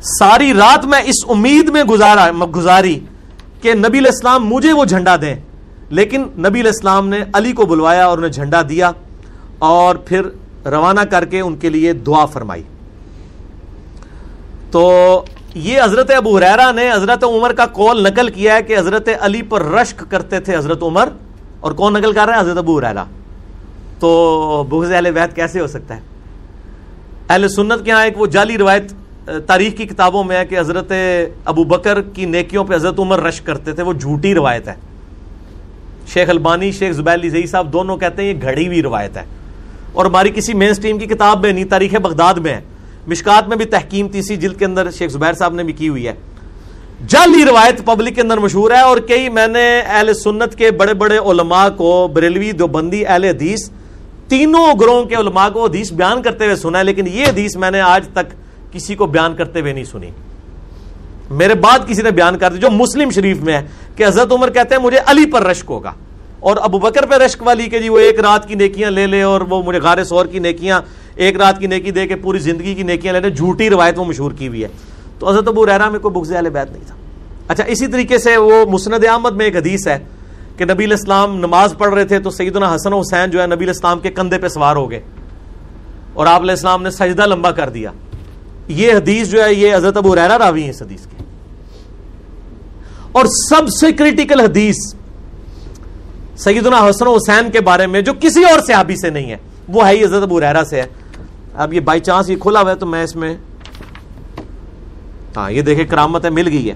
ساری 0.02 0.52
رات 0.54 0.84
میں 0.84 1.00
اس 1.00 1.24
امید 1.28 1.68
میں 1.68 1.84
گزارا، 1.84 2.30
گزاری 2.56 2.98
کہ 3.62 3.74
نبی 3.74 3.98
علیہ 3.98 4.14
السلام 4.14 4.46
مجھے 4.46 4.72
وہ 4.72 4.84
جھنڈا 4.84 5.16
دیں۔ 5.16 5.34
لیکن 5.90 6.20
نبی 6.20 6.60
علیہ 6.60 6.74
السلام 6.74 7.08
نے 7.08 7.22
علی 7.32 7.52
کو 7.52 7.66
بلوایا 7.66 8.06
اور 8.06 8.18
انہیں 8.18 8.30
جھنڈا 8.30 8.62
دیا 8.68 8.90
اور 9.58 9.96
پھر 9.96 10.22
روانہ 10.66 11.00
کر 11.00 11.24
کے 11.24 11.40
ان 11.40 11.56
کے 11.56 11.68
لیے 11.68 11.92
دعا 11.92 12.24
فرمائی۔ 12.24 12.62
تو 14.70 15.24
یہ 15.54 15.82
حضرت 15.82 16.10
ابو 16.10 16.36
حریرا 16.36 16.70
نے 16.72 16.90
حضرت 16.92 17.24
عمر 17.24 17.52
کا 17.52 17.66
کول 17.66 18.02
نقل 18.02 18.28
کیا 18.28 18.56
ہے 18.56 18.62
کہ 18.62 18.78
حضرت 18.78 19.08
علی 19.20 19.42
پر 19.42 19.62
رشک 19.62 20.04
کرتے 20.10 20.40
تھے 20.40 20.56
حضرت 20.56 20.82
عمر، 20.82 21.08
اور 21.60 21.72
کون 21.72 21.92
نقل 21.92 22.12
کر 22.12 22.26
رہا 22.26 22.34
ہے؟ 22.34 22.40
حضرت 22.40 22.58
ابو 22.58 22.78
حریرا 22.78 23.04
تو 23.98 24.64
بغض 24.68 24.92
اہل 24.92 25.10
بیت 25.10 25.34
کیسے 25.36 25.60
ہو 25.60 25.66
سکتا 25.66 25.96
ہے؟ 25.96 26.00
اہل 27.28 27.48
سنت 27.48 27.84
کے 27.84 27.90
ہاں 27.90 28.04
ایک 28.04 28.20
وہ 28.20 28.26
جعلی 28.26 28.58
روایت 28.58 28.92
تاریخ 29.46 29.76
کی 29.76 29.86
کتابوں 29.86 30.24
میں 30.24 30.36
ہے 30.36 30.46
کہ 30.46 30.58
حضرت 30.58 30.92
ابو 31.44 31.64
بکر 31.64 32.00
کی 32.02 32.24
نیکیوں 32.24 32.64
پہ 32.64 32.74
حضرت 32.74 32.98
عمر 32.98 33.22
رشک 33.22 33.46
کرتے 33.46 33.72
تھے، 33.72 33.82
وہ 33.82 33.92
جھوٹی 33.92 34.34
روایت 34.34 34.68
ہے۔ 34.68 34.74
شیخ 36.06 36.28
البانی، 36.28 36.72
شیخ 36.72 36.94
زبیر 36.96 37.14
علی 37.14 37.46
صاحب 37.46 37.72
دونوں 37.72 37.96
کہتے 37.96 38.22
ہیں 38.22 38.28
یہ 38.28 38.42
گھڑی 38.42 38.66
ہوئی 38.66 38.82
روایت 38.82 39.16
ہے۔ 39.16 39.24
اور 39.92 40.06
ہماری 40.06 40.30
کسی 40.30 40.54
مین 40.54 40.74
سٹریم 40.74 40.98
کی 40.98 41.06
کتاب 41.06 41.42
میں 41.42 41.52
نہیں، 41.52 41.64
تاریخ 41.64 41.94
بغداد 41.94 42.34
میں 42.34 42.52
ہے۔ 42.52 42.60
مشکات 43.08 43.48
میں 43.48 43.56
بھی 43.56 43.64
تحکیم 43.64 44.08
تیسری 44.08 44.36
جلد 44.36 44.58
کے 44.58 44.64
اندر 44.64 44.90
شیخ 44.90 45.10
زبیر 45.10 45.32
صاحب 45.32 45.54
نے 45.54 45.62
بھی 45.62 45.72
کی 45.72 45.88
ہوئی 45.88 46.08
ہے۔ 46.08 46.12
جل 47.06 47.34
ہی 47.34 47.44
روایت 47.44 47.84
پبلک 47.84 48.14
کے 48.14 48.20
اندر 48.20 48.38
مشہور 48.38 48.70
ہے 48.70 48.80
اور 48.80 48.98
کئی 48.98 49.28
میں 49.28 49.46
نے 49.46 49.80
اہل 49.80 50.14
سنت 50.14 50.54
کے 50.54 50.70
بڑے 50.70 50.94
بڑے 50.94 51.18
علماء 51.18 51.68
کو، 51.68 52.08
بریلوی 52.12 52.52
دو 52.52 52.66
بندی 52.66 53.06
اہل 53.06 53.24
حدیث، 53.24 53.70
تینوں 54.28 54.80
گروہوں 54.80 55.04
کے 55.04 55.14
علماء 55.14 55.48
کو 55.48 55.64
حدیث 55.64 55.92
بیان 55.92 56.22
کرتے 56.22 56.44
ہوئے 56.44 56.56
سنا 56.56 56.78
ہے، 56.78 56.84
لیکن 56.84 57.06
یہ 57.06 57.24
حدیث 57.24 57.56
میں 57.56 57.70
نے 57.70 57.80
آج 57.80 58.08
تک 58.08 58.34
کسی 58.72 58.94
کو 58.94 59.06
بیان 59.06 59.36
کرتے 59.36 59.60
ہوئے 59.60 59.72
نہیں 59.72 59.84
سنی۔ 59.84 60.10
میرے 61.30 61.54
بعد 61.54 61.78
کسی 61.86 62.02
نے 62.02 62.10
بیان 62.10 62.38
کر 62.38 62.52
دی 62.52 62.58
جو 62.58 62.70
مسلم 62.70 63.10
شریف 63.10 63.40
میں 63.40 63.54
ہے 63.54 63.66
کہ 63.96 64.06
حضرت 64.06 64.32
عمر 64.32 64.50
کہتے 64.50 64.74
ہیں، 64.74 64.82
مجھے 64.82 64.98
علی 65.06 65.26
پر 65.26 65.42
رشک 65.42 65.64
ہوگا۔ 65.68 65.92
اور 66.40 66.56
ابو 66.60 66.78
بکر 66.78 67.06
پہ 67.06 67.14
رشک 67.14 67.42
والی 67.42 67.66
کہ 67.66 67.78
جی 67.78 67.88
وہ 67.88 67.98
ایک 67.98 68.20
رات 68.20 68.48
کی 68.48 68.54
نیکیاں 68.54 68.90
لے 68.90 69.06
لے 69.06 69.22
اور 69.22 69.40
وہ 69.40 69.62
مجھے 69.62 69.80
غار 69.80 70.04
سور 70.04 70.26
کی 70.26 70.38
نیکیاں 70.38 70.80
ایک 71.18 71.36
رات 71.36 71.58
کی 71.58 71.66
نیکی 71.66 71.90
دے 71.90 72.06
کے 72.06 72.16
پوری 72.16 72.38
زندگی 72.38 72.74
کی 72.74 72.82
نیکیاں 72.82 73.12
لے 73.12 73.20
لے 73.20 73.30
جھوٹی 73.30 73.70
روایت 73.70 73.98
وہ 73.98 74.04
مشہور 74.04 74.32
کی 74.32 74.48
ہوئی 74.48 74.62
ہے۔ 74.62 74.68
تو 75.18 75.28
حضرت 75.28 75.48
ابو 75.48 75.66
رحرا 75.66 75.90
میں 75.90 75.98
کوئی 75.98 76.12
بغض 76.12 76.32
اہل 76.32 76.50
بیت 76.50 76.72
نہیں 76.72 76.84
تھا۔ 76.86 76.94
اچھا 77.48 77.64
اسی 77.64 77.86
طریقے 77.86 78.18
سے 78.18 78.36
وہ 78.36 78.64
مسند 78.70 79.04
احمد 79.04 79.32
میں 79.32 79.44
ایک 79.44 79.56
حدیث 79.56 79.88
ہے 79.88 79.98
کہ 80.56 80.64
نبی 80.64 80.84
الاسلام 80.84 81.38
نماز 81.38 81.74
پڑھ 81.78 81.94
رہے 81.94 82.04
تھے 82.04 82.18
تو 82.18 82.30
سیدنا 82.30 82.74
حسن 82.74 82.92
حسین 82.92 83.30
جو 83.30 83.42
ہے 83.42 83.46
نبی 83.46 83.64
الاسلام 83.64 84.00
کے 84.00 84.10
کندھے 84.10 84.38
پہ 84.38 84.48
سوار 84.48 84.76
ہو 84.76 84.90
گئے۔ 84.90 85.00
اور 86.12 86.26
آپ 86.26 86.40
علیہ 86.40 86.50
السلام 86.50 86.82
نے 86.82 86.90
سجدہ 86.90 87.26
لمبا 87.26 87.50
کر 87.50 87.68
دیا۔ 87.68 87.90
یہ 88.68 88.92
حدیث 88.92 89.28
جو 89.28 89.44
ہے، 89.44 89.54
یہ 89.54 89.74
حضرت 89.74 89.96
ابو 89.96 90.14
ریرا 90.14 90.38
راوی 90.38 90.64
ہے 90.64 90.70
اس 90.70 90.82
حدیث 90.82 91.06
کے۔ 91.06 91.24
اور 93.12 93.24
سب 93.48 93.68
سے 93.68 93.92
کریٹیکل 93.92 94.40
حدیث 94.40 94.76
سیدنا 96.36 96.88
حسن 96.90 97.06
حسین 97.06 97.50
کے 97.50 97.60
بارے 97.60 97.86
میں، 97.86 98.00
جو 98.00 98.12
کسی 98.20 98.44
اور 98.44 98.60
صحابی 98.66 98.96
سے 98.96 99.10
نہیں 99.10 99.30
ہے، 99.30 99.36
وہ 99.68 99.88
ہے 99.88 99.92
ہی 99.92 100.04
حضرت 100.04 100.22
ابو 100.22 100.40
ریرا 100.40 100.62
سے 100.70 100.82
ہے۔ 100.82 100.86
اب 101.58 101.72
یہ 101.72 101.80
بائی 101.80 102.00
چانس 102.00 102.30
یہ 102.30 102.36
کھلا 102.36 102.60
ہوا 102.60 102.70
ہے 102.70 102.76
تو 102.76 102.86
میں 102.86 103.04
اس 103.04 103.16
میں 103.16 103.36
ہاں 105.36 105.50
یہ 105.50 105.62
دیکھیں 105.62 105.84
کرامت 105.84 106.24
ہے، 106.24 106.30
مل 106.30 106.48
گئی 106.48 106.70
ہے۔ 106.70 106.74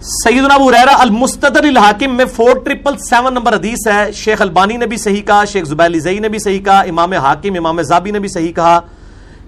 سیدنا 0.00 0.54
ابو 0.54 0.70
ریرا 0.70 0.96
المستدر 0.98 1.64
الحاکم 1.64 2.16
میں 2.16 2.24
فور 2.24 2.56
ٹریپل 2.64 2.98
سیون 2.98 3.34
نمبر 3.34 3.54
حدیث 3.54 3.86
ہے۔ 3.86 4.12
شیخ 4.12 4.42
البانی 4.42 4.76
نے 4.76 4.86
بھی 4.86 4.96
صحیح 4.96 5.22
کہا، 5.22 5.44
شیخ 5.44 5.64
زبیل 5.64 6.00
زئی 6.00 6.18
نے 6.18 6.28
بھی 6.28 6.38
صحیح 6.38 6.58
کہا، 6.58 6.80
امام 6.80 7.12
حاکم، 7.12 7.54
امام 7.58 7.82
زابی 7.82 8.10
نے 8.10 8.18
بھی 8.18 8.28
صحیح 8.28 8.52
کہا 8.52 8.80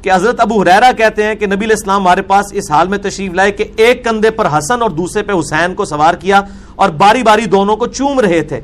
کہ 0.02 0.10
حضرت 0.12 0.40
ابو 0.40 0.62
حریرا 0.62 0.92
کہتے 0.92 1.24
ہیں 1.24 1.34
کہ 1.34 1.46
نبی 1.46 1.64
علیہ 1.64 1.76
السلام 1.76 2.00
ہمارے 2.00 2.22
پاس 2.22 2.46
اس 2.52 2.70
حال 2.70 2.88
میں 2.88 2.98
تشریف 2.98 3.32
لائے 3.32 3.50
کہ 3.50 3.64
ایک 3.76 4.04
کندھے 4.04 4.30
پر 4.30 4.58
حسن 4.58 4.82
اور 4.82 4.90
دوسرے 4.90 5.22
پہ 5.22 5.32
حسین 5.32 5.74
کو 5.74 5.84
سوار 5.84 6.14
کیا 6.14 6.42
اور 6.74 6.88
باری 6.88 7.22
باری 7.22 7.46
دونوں 7.46 7.76
کو 7.76 7.86
چوم 7.86 8.20
رہے 8.20 8.42
تھے۔ 8.42 8.60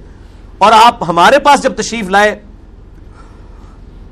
اور 0.59 0.73
آپ 0.85 1.09
ہمارے 1.09 1.39
پاس 1.39 1.63
جب 1.63 1.77
تشریف 1.77 2.09
لائے 2.09 2.43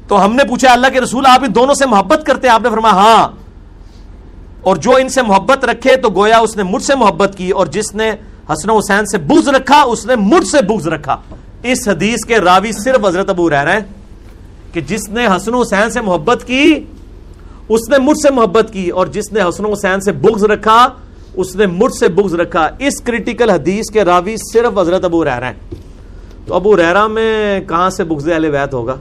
تو 0.09 0.25
ہم 0.25 0.35
نے 0.35 0.45
پوچھا، 0.45 0.73
اللہ 0.73 0.87
کے 0.93 1.01
رسول، 1.01 1.27
آپ 1.27 1.45
ان 1.45 1.55
دونوں 1.55 1.75
سے 1.75 1.87
محبت 1.87 2.27
کرتے 2.27 2.49
ہیں؟ 2.49 2.55
آپ 2.55 2.63
نے 2.63 2.71
فرمایا 2.71 2.95
ہاں۔ 2.95 3.45
اور 4.61 4.77
جو 4.77 4.97
ان 4.97 5.09
سے 5.09 5.23
محبت 5.23 5.65
رکھے 5.65 5.97
تو 5.97 6.11
گویا 6.11 6.39
اس 6.39 6.57
نے 6.57 6.63
مجھ 6.63 6.83
سے 6.83 6.95
محبت 6.95 7.35
کی 7.37 7.51
اور 7.51 7.67
جس 7.67 7.95
نے 7.95 8.11
حسن 8.53 8.71
حسین 8.71 9.07
سے 9.07 9.19
بغض 9.19 9.49
رکھا، 9.49 9.83
اس 9.83 10.07
نے 10.07 10.17
مجھ 10.17 10.47
سے 10.47 10.63
بغض 10.63 10.89
رکھا۔ 10.89 11.17
اس 11.63 11.89
حدیث 11.89 12.27
کے 12.27 12.39
راوی 12.39 12.73
صرف 12.73 13.07
حضرت 13.07 13.31
ابو 13.31 13.51
رہ 13.51 13.55
رہے 13.55 13.73
ہیں 13.73 13.81
کہ 14.73 14.81
جس 14.81 15.09
نے 15.09 15.27
حسن 15.27 15.55
حسین 15.55 15.91
سے 15.91 16.01
محبت 16.01 16.45
کی، 16.47 16.85
اس 17.69 17.89
نے 17.89 17.99
مجھ 17.99 18.19
سے 18.19 18.31
محبت 18.31 18.69
کی 18.73 18.89
اور 18.89 19.07
جس 19.07 19.33
نے 19.33 19.41
حسن 19.49 19.67
حسین 19.73 20.01
سے 20.01 20.13
بغض 20.13 20.45
رکھا، 20.45 20.89
اس 21.35 21.57
نے 21.57 21.67
مجھ 21.67 21.93
سے 21.93 22.09
بغض 22.09 22.35
رکھا۔ 22.35 22.69
اس 22.79 23.01
کریٹیکل 23.01 23.51
حدیث 23.51 23.91
کے 23.93 24.05
راوی 24.05 24.37
صرف 24.37 24.79
حضرت 24.79 25.05
ابو 25.05 25.25
رہ 25.25 25.35
رہے 25.35 25.47
ہیں۔ 25.47 25.75
تو 26.47 26.55
ابو 26.55 26.77
ریرا 26.77 27.07
میں 27.07 27.61
کہاں 27.61 27.91
سے 27.91 28.05
بغض 28.05 28.29
اہل 28.29 28.45
ویت 28.45 28.75
ہوگا؟ 28.75 28.97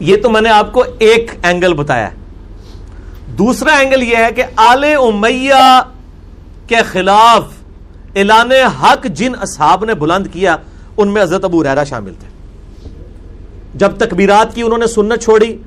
یہ 0.00 0.16
تو 0.16 0.30
میں 0.30 0.40
نے 0.40 0.48
آپ 0.48 0.72
کو 0.72 0.84
ایک 0.98 1.30
اینگل 1.42 1.74
بتایا 1.74 2.08
دوسرا 3.38 3.76
اینگل 3.76 4.02
یہ 4.02 4.16
ہے 4.16 4.32
کہ 4.36 4.42
آل 4.56 4.84
امیہ 4.84 5.80
کے 6.66 6.76
خلاف 6.76 7.44
اعلان 8.16 8.52
حق 8.52 9.04
جن 9.04 9.32
اصحاب 9.40 9.84
نے 9.84 9.94
بلند 9.94 10.26
کیا، 10.32 10.56
ان 10.96 11.08
میں 11.08 11.22
حضرت 11.22 11.44
ابو 11.44 11.64
ریرا 11.64 11.84
شامل 11.84 12.14
تھے۔ 12.14 12.28
جب 13.74 13.92
تکبیرات 13.98 14.54
کی 14.54 14.62
انہوں 14.62 14.78
نے 14.78 14.86
سنت 14.86 15.22
چھوڑی، 15.22 15.58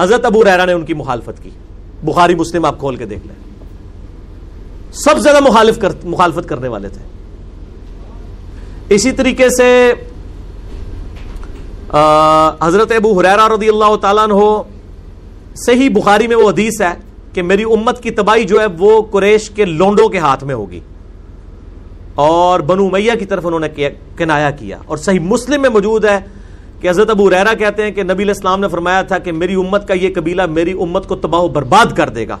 حضرت 0.00 0.24
ابو 0.24 0.44
ریرا 0.44 0.64
نے 0.64 0.72
ان 0.72 0.84
کی 0.84 0.94
مخالفت 0.94 1.42
کی۔ 1.42 1.50
بخاری 2.04 2.34
مسلم 2.34 2.64
آپ 2.64 2.78
کھول 2.78 2.96
کے 2.96 3.06
دیکھ 3.06 3.26
لیں۔ 3.26 3.34
سب 4.92 5.18
زیادہ 5.18 5.40
مخالف 5.40 5.78
کر 5.78 5.88
مخالفت 6.04 6.48
کرنے 6.48 6.68
والے 6.68 6.88
تھے۔ 6.88 7.00
اسی 8.88 9.12
طریقے 9.12 9.48
سے 9.48 9.92
حضرت 12.60 12.92
ابو 12.92 13.20
حریرا 13.20 13.48
رضی 13.48 13.68
اللہ 13.68 13.96
تعالیٰ 13.96 14.24
عنہ، 14.24 14.62
صحیح 15.56 15.88
بخاری 15.90 16.26
میں 16.26 16.36
وہ 16.36 16.50
حدیث 16.50 16.80
ہے 16.80 16.90
کہ 17.32 17.42
میری 17.42 17.62
امت 17.62 18.02
کی 18.02 18.10
تباہی 18.10 18.44
جو 18.44 18.60
ہے 18.60 18.66
وہ 18.78 19.02
قریش 19.10 19.50
کے 19.50 19.64
لونڈوں 19.64 20.08
کے 20.08 20.18
ہاتھ 20.18 20.44
میں 20.44 20.54
ہوگی۔ 20.54 20.80
اور 22.14 22.60
بنو 22.60 22.88
میہ 22.88 23.12
کی 23.18 23.24
طرف 23.24 23.46
انہوں 23.46 23.60
نے 23.60 23.88
کنایا 24.16 24.50
کیا۔ 24.50 24.78
اور 24.86 24.96
صحیح 24.96 25.20
مسلم 25.20 25.62
میں 25.62 25.70
موجود 25.70 26.04
ہے 26.04 26.20
کہ 26.80 26.90
حضرت 26.90 27.10
ابو 27.10 27.30
ریرا 27.30 27.54
کہتے 27.54 27.82
ہیں 27.82 27.90
کہ 27.90 28.02
نبی 28.02 28.12
علیہ 28.12 28.26
السلام 28.26 28.60
نے 28.60 28.68
فرمایا 28.68 29.02
تھا 29.02 29.18
کہ 29.18 29.32
میری 29.32 29.54
امت 29.54 29.88
کا 29.88 29.94
یہ 29.94 30.08
قبیلہ 30.14 30.46
میری 30.46 30.72
امت 30.72 31.08
کو 31.08 31.16
تباہ 31.16 31.40
و 31.40 31.48
برباد 31.48 31.86
کر 31.96 32.08
دے 32.08 32.28
گا۔ 32.28 32.36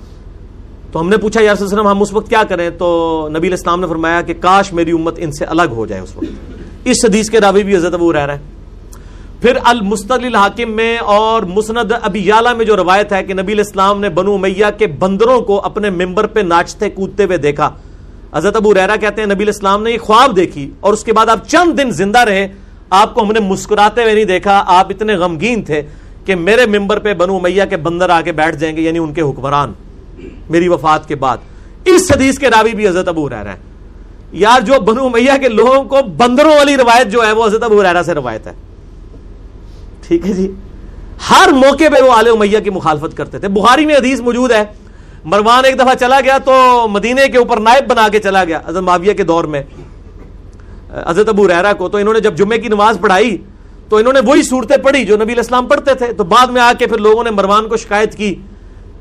تو 0.92 1.00
ہم 1.00 1.08
نے 1.08 1.16
پوچھا، 1.16 1.40
یا 1.42 1.52
وسلم، 1.52 1.86
ہم 1.86 2.02
اس 2.02 2.12
وقت 2.12 2.28
کیا 2.28 2.42
کریں؟ 2.48 2.70
تو 2.70 3.26
نبی 3.30 3.38
علیہ 3.38 3.50
السلام 3.50 3.80
نے 3.80 3.86
فرمایا 3.86 4.20
کہ 4.20 4.34
کاش 4.40 4.72
میری 4.72 4.90
امت 4.90 5.14
ان 5.16 5.32
سے 5.32 5.44
الگ 5.44 5.62
ہو 5.70 5.86
جائے 5.86 6.02
اس 6.02 6.16
وقت۔ 6.16 6.52
اس 6.84 6.96
حدیث 7.04 7.30
کے 7.30 7.40
راوی 7.40 7.62
بھی 7.62 7.76
حضرت 7.76 7.94
ابو 7.94 8.12
رہ 8.12 8.18
رہا 8.18 8.34
ہے 8.34 8.59
پھر 9.40 9.58
المستقل 9.64 10.24
الحاکم 10.24 10.70
میں 10.70 10.98
اور 10.98 11.42
مسند 11.42 11.92
ابی 12.02 12.20
یالا 12.24 12.52
میں 12.54 12.64
جو 12.64 12.76
روایت 12.76 13.12
ہے 13.12 13.24
کہ 13.24 13.34
نبی 13.34 13.52
الاسلام 13.52 14.00
نے 14.00 14.08
بنو 14.08 14.38
میہ 14.38 14.64
کے 14.78 14.86
بندروں 14.86 15.40
کو 15.40 15.60
اپنے 15.64 15.90
ممبر 15.90 16.26
پہ 16.26 16.40
ناچتے 16.40 16.90
کودتے 16.90 17.24
ہوئے 17.24 17.36
دیکھا۔ 17.36 17.70
حضرت 18.34 18.56
ابو 18.56 18.74
ریرا 18.74 18.96
کہتے 18.96 19.22
ہیں، 19.22 19.28
نبی 19.28 19.44
الاسلام 19.44 19.82
نے 19.82 19.90
یہ 19.90 19.98
خواب 19.98 20.36
دیکھی 20.36 20.70
اور 20.80 20.92
اس 20.92 21.04
کے 21.04 21.12
بعد 21.12 21.26
آپ 21.26 21.48
چند 21.48 21.78
دن 21.78 21.90
زندہ 21.90 22.18
رہے، 22.18 22.48
آپ 22.90 23.14
کو 23.14 23.22
ہم 23.22 23.32
نے 23.32 23.40
مسکراتے 23.40 24.02
ہوئے 24.02 24.14
نہیں 24.14 24.24
دیکھا، 24.24 24.64
آپ 24.66 24.86
اتنے 24.90 25.14
غمگین 25.14 25.62
تھے 25.62 25.82
کہ 26.24 26.34
میرے 26.34 26.78
ممبر 26.78 26.98
پہ 26.98 27.14
بنو 27.14 27.40
میہ 27.40 27.62
کے 27.70 27.76
بندر 27.76 28.10
آ 28.10 28.20
کے 28.20 28.32
بیٹھ 28.32 28.56
جائیں 28.56 28.76
گے 28.76 28.82
یعنی 28.82 28.98
ان 28.98 29.12
کے 29.12 29.20
حکمران، 29.20 29.72
میری 30.50 30.68
وفات 30.68 31.08
کے 31.08 31.14
بعد۔ 31.14 31.38
اس 31.84 32.12
حدیث 32.12 32.38
کے 32.38 32.50
راوی 32.50 32.74
بھی 32.74 32.88
حضرت 32.88 33.08
ابو 33.08 33.30
رہ 33.30 33.42
رہے 33.42 33.50
ہیں۔ 33.50 33.58
یار، 34.32 34.60
جو 34.60 34.80
بنو 34.80 35.08
میہ 35.08 35.36
کے 35.40 35.48
لوگوں 35.48 35.84
کو 35.84 36.02
بندروں 36.16 36.56
والی 36.56 36.76
روایت 36.76 37.08
جو 37.08 37.26
ہے، 37.26 37.32
وہ 37.32 37.46
حضرت 37.46 37.62
ابو 37.62 37.82
ریرا 37.82 38.02
سے 38.02 38.14
روایت 38.14 38.46
ہے۔ 38.46 38.69
ٹھیک 40.10 40.26
ہے 40.26 40.32
جی۔ 40.32 40.50
ہر 41.30 41.48
موقع 41.52 41.88
پہ 41.92 42.02
وہ 42.02 42.12
آل 42.12 42.28
امیہ 42.28 42.58
کی 42.58 42.70
مخالفت 42.70 43.16
کرتے 43.16 43.38
تھے۔ 43.38 43.48
بخاری 43.48 43.86
میں 43.86 43.96
حدیث 43.96 44.20
موجود 44.20 44.50
ہے۔ 44.50 44.64
مروان 45.24 45.64
ایک 45.64 45.78
دفعہ 45.78 45.94
چلا 45.94 46.20
گیا 46.20 46.38
تو 46.38 46.86
مدینے 46.90 47.26
کے 47.28 47.38
اوپر 47.38 47.60
نائب 47.60 47.88
بنا 47.90 48.08
کے 48.12 48.18
چلا 48.18 48.44
گیا، 48.44 48.60
حضرت 48.66 48.82
معاویہ 48.82 49.12
کے 49.12 49.22
دور 49.22 49.44
میں۔ 49.44 49.62
حضرت 51.06 51.28
ابو 51.28 51.46
ریرا 51.48 51.72
کو 51.72 51.88
تو 51.88 51.98
انہوں 51.98 52.14
نے 52.14 52.20
جب 52.20 52.36
جمعے 52.36 52.58
کی 52.58 52.68
نماز 52.68 52.98
پڑھائی 53.00 53.36
تو 53.88 53.96
انہوں 53.96 54.12
نے 54.12 54.20
وہی 54.26 54.42
صورتیں 54.42 54.76
پڑھی 54.76 55.04
جو 55.04 55.16
نبی 55.16 55.32
الاسلام 55.32 55.66
پڑھتے 55.66 55.94
تھے۔ 55.94 56.12
تو 56.12 56.24
بعد 56.24 56.46
میں 56.46 56.62
آ 56.62 56.72
کے 56.78 56.86
پھر 56.86 56.98
لوگوں 56.98 57.24
نے 57.24 57.30
مروان 57.30 57.68
کو 57.68 57.76
شکایت 57.76 58.14
کی 58.14 58.34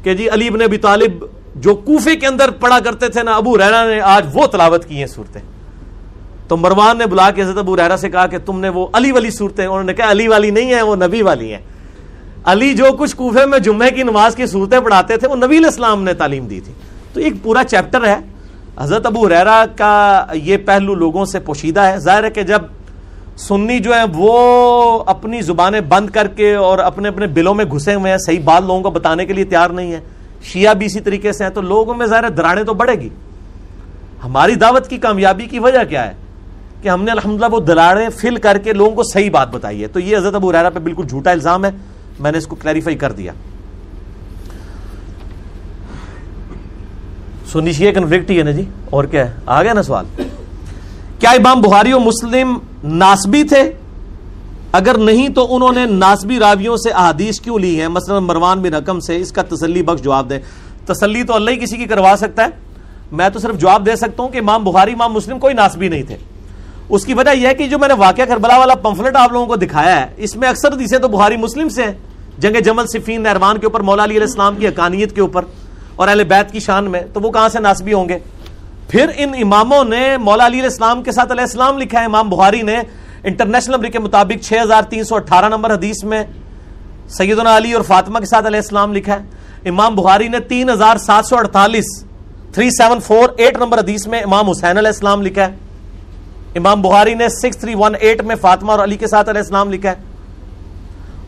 کہ 0.04 0.14
جی 0.14 0.30
علی 0.30 0.48
ابن 0.48 0.62
ابی 0.62 0.78
طالب 0.78 1.26
جو 1.56 1.76
کوفے 1.76 2.16
کے 2.16 2.28
اندر 2.28 2.52
پڑھا 2.52 2.80
کرتے 2.80 3.08
تھے 3.08 3.24
نا، 3.24 3.36
ابو 3.36 3.58
ریرا 3.58 3.84
نے 3.86 4.00
آج 4.00 4.26
وہ 4.34 4.48
تلاوت 4.48 4.86
کی 4.86 5.00
ہیں 5.00 5.08
صورتیں۔ 5.08 5.42
تو 6.50 6.58
مروان 6.58 6.98
نے 6.98 7.06
بلا 7.06 7.32
کے 7.32 7.42
حضرت 7.42 7.58
ابو 7.58 7.78
ریرا 7.78 7.98
سے 7.98 8.10
کہا 8.10 8.28
کہ 8.28 8.38
تم 8.46 8.60
نے 8.60 8.70
وہ 8.70 8.88
علی 8.94 9.12
والی 9.12 9.30
صورتیں، 9.30 9.66
انہوں 9.66 9.84
نے 9.84 9.94
کہا 9.94 10.12
علی 10.12 10.28
والی 10.28 10.52
نہیں 10.52 10.74
ہے 10.74 10.82
وہ 10.82 10.96
نبی 10.96 11.22
والی 11.22 11.54
ہیں۔ 11.54 11.62
علی 12.44 12.74
جو 12.74 12.86
کچھ 13.00 13.16
کوفے 13.16 13.46
میں 13.46 13.60
جمعے 13.60 13.92
کی 13.92 14.04
نماز 14.04 14.36
کی 14.36 14.46
صورتیں 14.46 14.80
پڑھاتے 14.80 15.18
تھے، 15.18 15.28
وہ 15.28 15.36
نبی 15.36 15.58
الاسلام 15.58 16.04
نے 16.04 16.14
تعلیم 16.14 16.48
دی 16.48 16.60
تھی۔ 16.60 16.74
تو 17.14 17.20
ایک 17.20 17.34
پورا 17.44 17.64
چیپٹر 17.64 18.08
ہے۔ 18.08 18.16
حضرت 18.78 19.06
ابو 19.06 19.30
ریرا 19.30 19.66
کا 19.76 20.26
یہ 20.34 20.58
پہلو 20.58 20.94
لوگوں 20.94 21.26
سے 21.26 21.40
پوشیدہ 21.40 21.80
ہے۔ 21.80 21.98
ظاہر 21.98 22.24
ہے 22.24 22.30
کہ 22.30 22.44
جب 22.44 22.62
سنی 23.38 23.80
جو 23.80 23.96
ہے 23.96 24.04
وہ 24.14 25.04
اپنی 25.08 25.42
زبانیں 25.42 25.82
بند 25.82 26.10
کر 26.10 26.28
کے 26.28 26.56
اور 26.56 26.80
اپنے 26.80 27.10
اپنے 27.10 27.28
بلوں 27.28 27.56
میں 27.56 27.66
گھسے 27.66 27.94
ہوئے 27.94 28.12
ہیں، 28.12 28.18
صحیح 28.18 28.40
بات 28.44 28.62
لوگوں 28.62 28.82
کو 28.82 28.90
بتانے 28.90 29.26
کے 29.26 29.34
لیے 29.34 29.46
تیار 29.46 29.70
نہیں 29.70 29.92
ہے 29.92 30.00
شیعہ 30.44 30.74
بھی 30.74 30.86
اسی 30.86 31.00
طریقے 31.00 31.32
سے 31.32 31.44
ہیں، 31.44 31.52
تو 31.52 31.62
لوگوں 31.62 31.96
میں 31.96 32.06
ظاہر 32.06 32.30
دراڑیں 32.30 32.64
تو 32.64 32.74
بڑھے 32.74 32.94
گی۔ 32.94 33.10
ہماری 34.24 34.56
دعوت 34.56 34.88
کی 34.88 34.98
کامیابی 34.98 35.46
کی 35.46 35.60
وجہ 35.60 35.84
کیا 35.90 36.08
ہے؟ 36.08 36.29
کہ 36.82 36.90
ہم 36.90 37.04
نے 37.04 37.12
الحمدللہ 37.12 37.46
وہ 37.52 37.60
دلاڑے 37.60 38.10
فل 38.10 38.36
کر 38.36 38.58
کے 38.58 38.74
لوگوں 38.74 38.96
کو 38.96 39.04
صحیح 39.04 39.32
بات 39.32 39.52
بتائی 39.52 39.82
ہے۔ 39.82 39.88
تو 39.88 40.00
یہ 40.00 40.18
حضرت 40.18 40.36
ابو 40.36 40.52
ریرا 40.52 40.70
پہ 40.70 40.80
بالکل 40.80 41.08
جھوٹا 41.08 41.32
الزام 41.32 41.66
ہے۔ 41.66 41.70
میں 42.20 42.32
نے 42.32 42.38
اس 42.38 42.48
کو 42.48 42.56
کلیریفائی 42.56 42.96
کر 42.96 43.12
دیا۔ 43.12 43.32
سنی 47.52 47.74
کنفلکٹ 47.74 48.32
ہی 48.32 48.38
ہے 48.38 48.44
نا 48.44 48.52
جی؟ 48.52 48.64
اور 48.90 49.04
کیا 49.04 49.28
ہے؟ 49.28 49.34
آ 49.46 49.64
گیا 49.64 49.74
نا 49.74 49.84
سوال۔ 49.84 50.06
کیا 51.20 51.30
امام 51.30 51.62
بخاری 51.62 51.94
و 51.94 52.00
مسلم 52.00 52.58
ناسبی 52.84 53.44
تھے؟ 53.44 53.72
اگر 54.72 54.98
نہیں 54.98 55.30
تو 55.30 55.56
انہوں 55.56 55.72
نے 55.72 55.86
ناسبی 55.86 56.40
راویوں 56.40 56.78
سے 56.78 56.90
احادیث 56.90 57.40
کیوں 57.40 57.60
لی 57.60 57.82
ہیں؟ 57.82 57.88
مثلا 57.88 58.20
مروان 58.20 58.62
بن 58.62 58.74
رقم 58.74 59.00
سے 59.00 59.18
اس 59.18 59.32
کا 59.32 59.42
تسلی 59.42 59.82
بخش 59.82 60.02
جواب 60.04 60.30
دیں۔ 60.30 60.40
تسلی 60.86 61.24
تو 61.24 61.34
اللہ 61.36 61.52
ہی 61.52 61.56
کسی 61.56 61.78
کی 61.78 61.86
کروا 61.86 62.16
سکتا 62.18 62.44
ہے۔ 62.44 62.50
میں 63.12 63.30
تو 63.30 63.40
صرف 63.40 63.58
جواب 63.58 63.86
دے 63.86 63.96
سکتا 63.96 64.24
ہوں 64.24 64.30
کہ 64.30 64.38
امام 64.38 64.64
بخاری، 64.64 64.92
امام 64.92 65.14
مسلم 65.14 65.40
کوئی 65.40 65.54
ناسبی 65.54 65.88
نہیں 65.88 66.04
تھے۔ 66.04 66.18
اس 66.90 67.06
کی 67.06 67.14
وجہ 67.14 67.30
یہ 67.30 67.48
ہے 67.48 67.54
کہ 67.54 67.68
جو 67.68 67.80
میں 67.80 67.88
نے 67.88 67.94
واقعہ 67.94 68.24
کربلا 68.24 68.58
والا 68.58 68.76
پمفلٹ 68.76 69.16
آپ 69.16 69.32
لوگوں 69.32 69.46
کو 69.46 69.56
دکھایا 69.56 70.00
ہے، 70.02 70.06
اس 70.18 70.36
میں 70.36 70.48
اکثر 70.50 70.74
حدیثیں 70.74 70.98
تو 70.98 71.08
بخاری 71.08 71.38
مسلم 71.38 71.70
سے 71.70 71.84
ہیں۔ 71.84 71.94
جنگ 72.38 72.56
جمل 72.66 72.88
صفین 72.88 73.22
نہروان 73.22 73.58
کے 73.58 73.66
اوپر، 73.66 73.80
مولا 73.80 74.04
علی 74.04 74.14
علیہ 74.14 74.28
السلام 74.28 74.56
کی 74.56 74.68
حقانیت 74.68 75.16
کے 75.16 75.22
اوپر 75.22 75.46
اور 75.96 76.08
اہل 76.08 76.24
بیت 76.24 76.52
کی 76.52 76.60
شان 76.60 76.92
میں، 76.92 77.02
تو 77.14 77.22
وہ 77.22 77.32
کہاں 77.32 77.50
سے 77.50 77.60
ناسبی 77.60 77.94
ہوں 77.94 78.10
گے؟ 78.10 78.18
پھر 78.90 79.12
ان 79.16 79.34
اماموں 79.42 79.84
نے 79.84 80.18
مولا 80.18 80.46
علی 80.46 80.60
علیہ 80.60 80.70
السلام 80.70 81.04
کے 81.04 81.12
ساتھ 81.12 81.32
علیہ 81.32 81.44
السلام 81.44 81.78
لکھا 81.78 82.00
ہے۔ 82.00 82.06
امام 82.06 82.30
بخاری 82.30 82.62
نے 82.62 82.78
انٹرنیشنل 83.24 83.76
نمبر 83.76 83.90
کے 83.90 84.00
مطابق 84.00 84.44
چھ 84.44 84.54
ہزار 84.64 84.84
تین 84.90 85.04
سو 85.04 85.16
اٹھارہ 85.16 85.50
نمبر 85.50 85.74
حدیث 85.74 86.04
میں 86.04 86.24
سیدنا 87.18 87.56
علی 87.58 87.74
اور 87.74 87.82
فاطمہ 87.82 88.20
کے 88.20 88.26
ساتھ 88.26 88.48
علیہ 88.48 88.60
السلام 88.60 88.94
لکھا 88.94 89.16
ہے۔ 89.16 89.70
امام 89.70 89.96
بخاری 89.96 90.28
نے 90.28 90.40
تین 90.40 90.70
ہزار 90.70 90.98
سات 90.98 91.26
سو 91.26 91.38
اڑتالیس، 91.38 91.86
three 92.54 92.70
seven 92.70 93.00
four 93.00 93.30
eight 93.38 93.58
number 93.58 93.80
حدیث 93.80 94.08
میں 94.08 94.22
امام 94.22 94.50
حسین 94.50 94.78
علیہ 94.78 94.88
السلام 94.88 95.22
لکھا 95.22 95.48
ہے۔ 95.48 95.69
امام 96.56 96.82
بخاری 96.82 97.14
نے 97.14 97.30
سکس 97.30 97.58
تھری 97.58 97.74
ون 97.76 97.96
ایٹ 98.00 98.22
میں 98.22 98.36
فاطمہ 98.36 98.72
اور 98.72 98.84
علی 98.84 98.98
کے 98.98 99.08
ساتھ 99.08 99.30
علیہ 99.30 99.42
السلام 99.42 99.72
لکھا 99.72 99.92
ہے۔ 99.92 99.96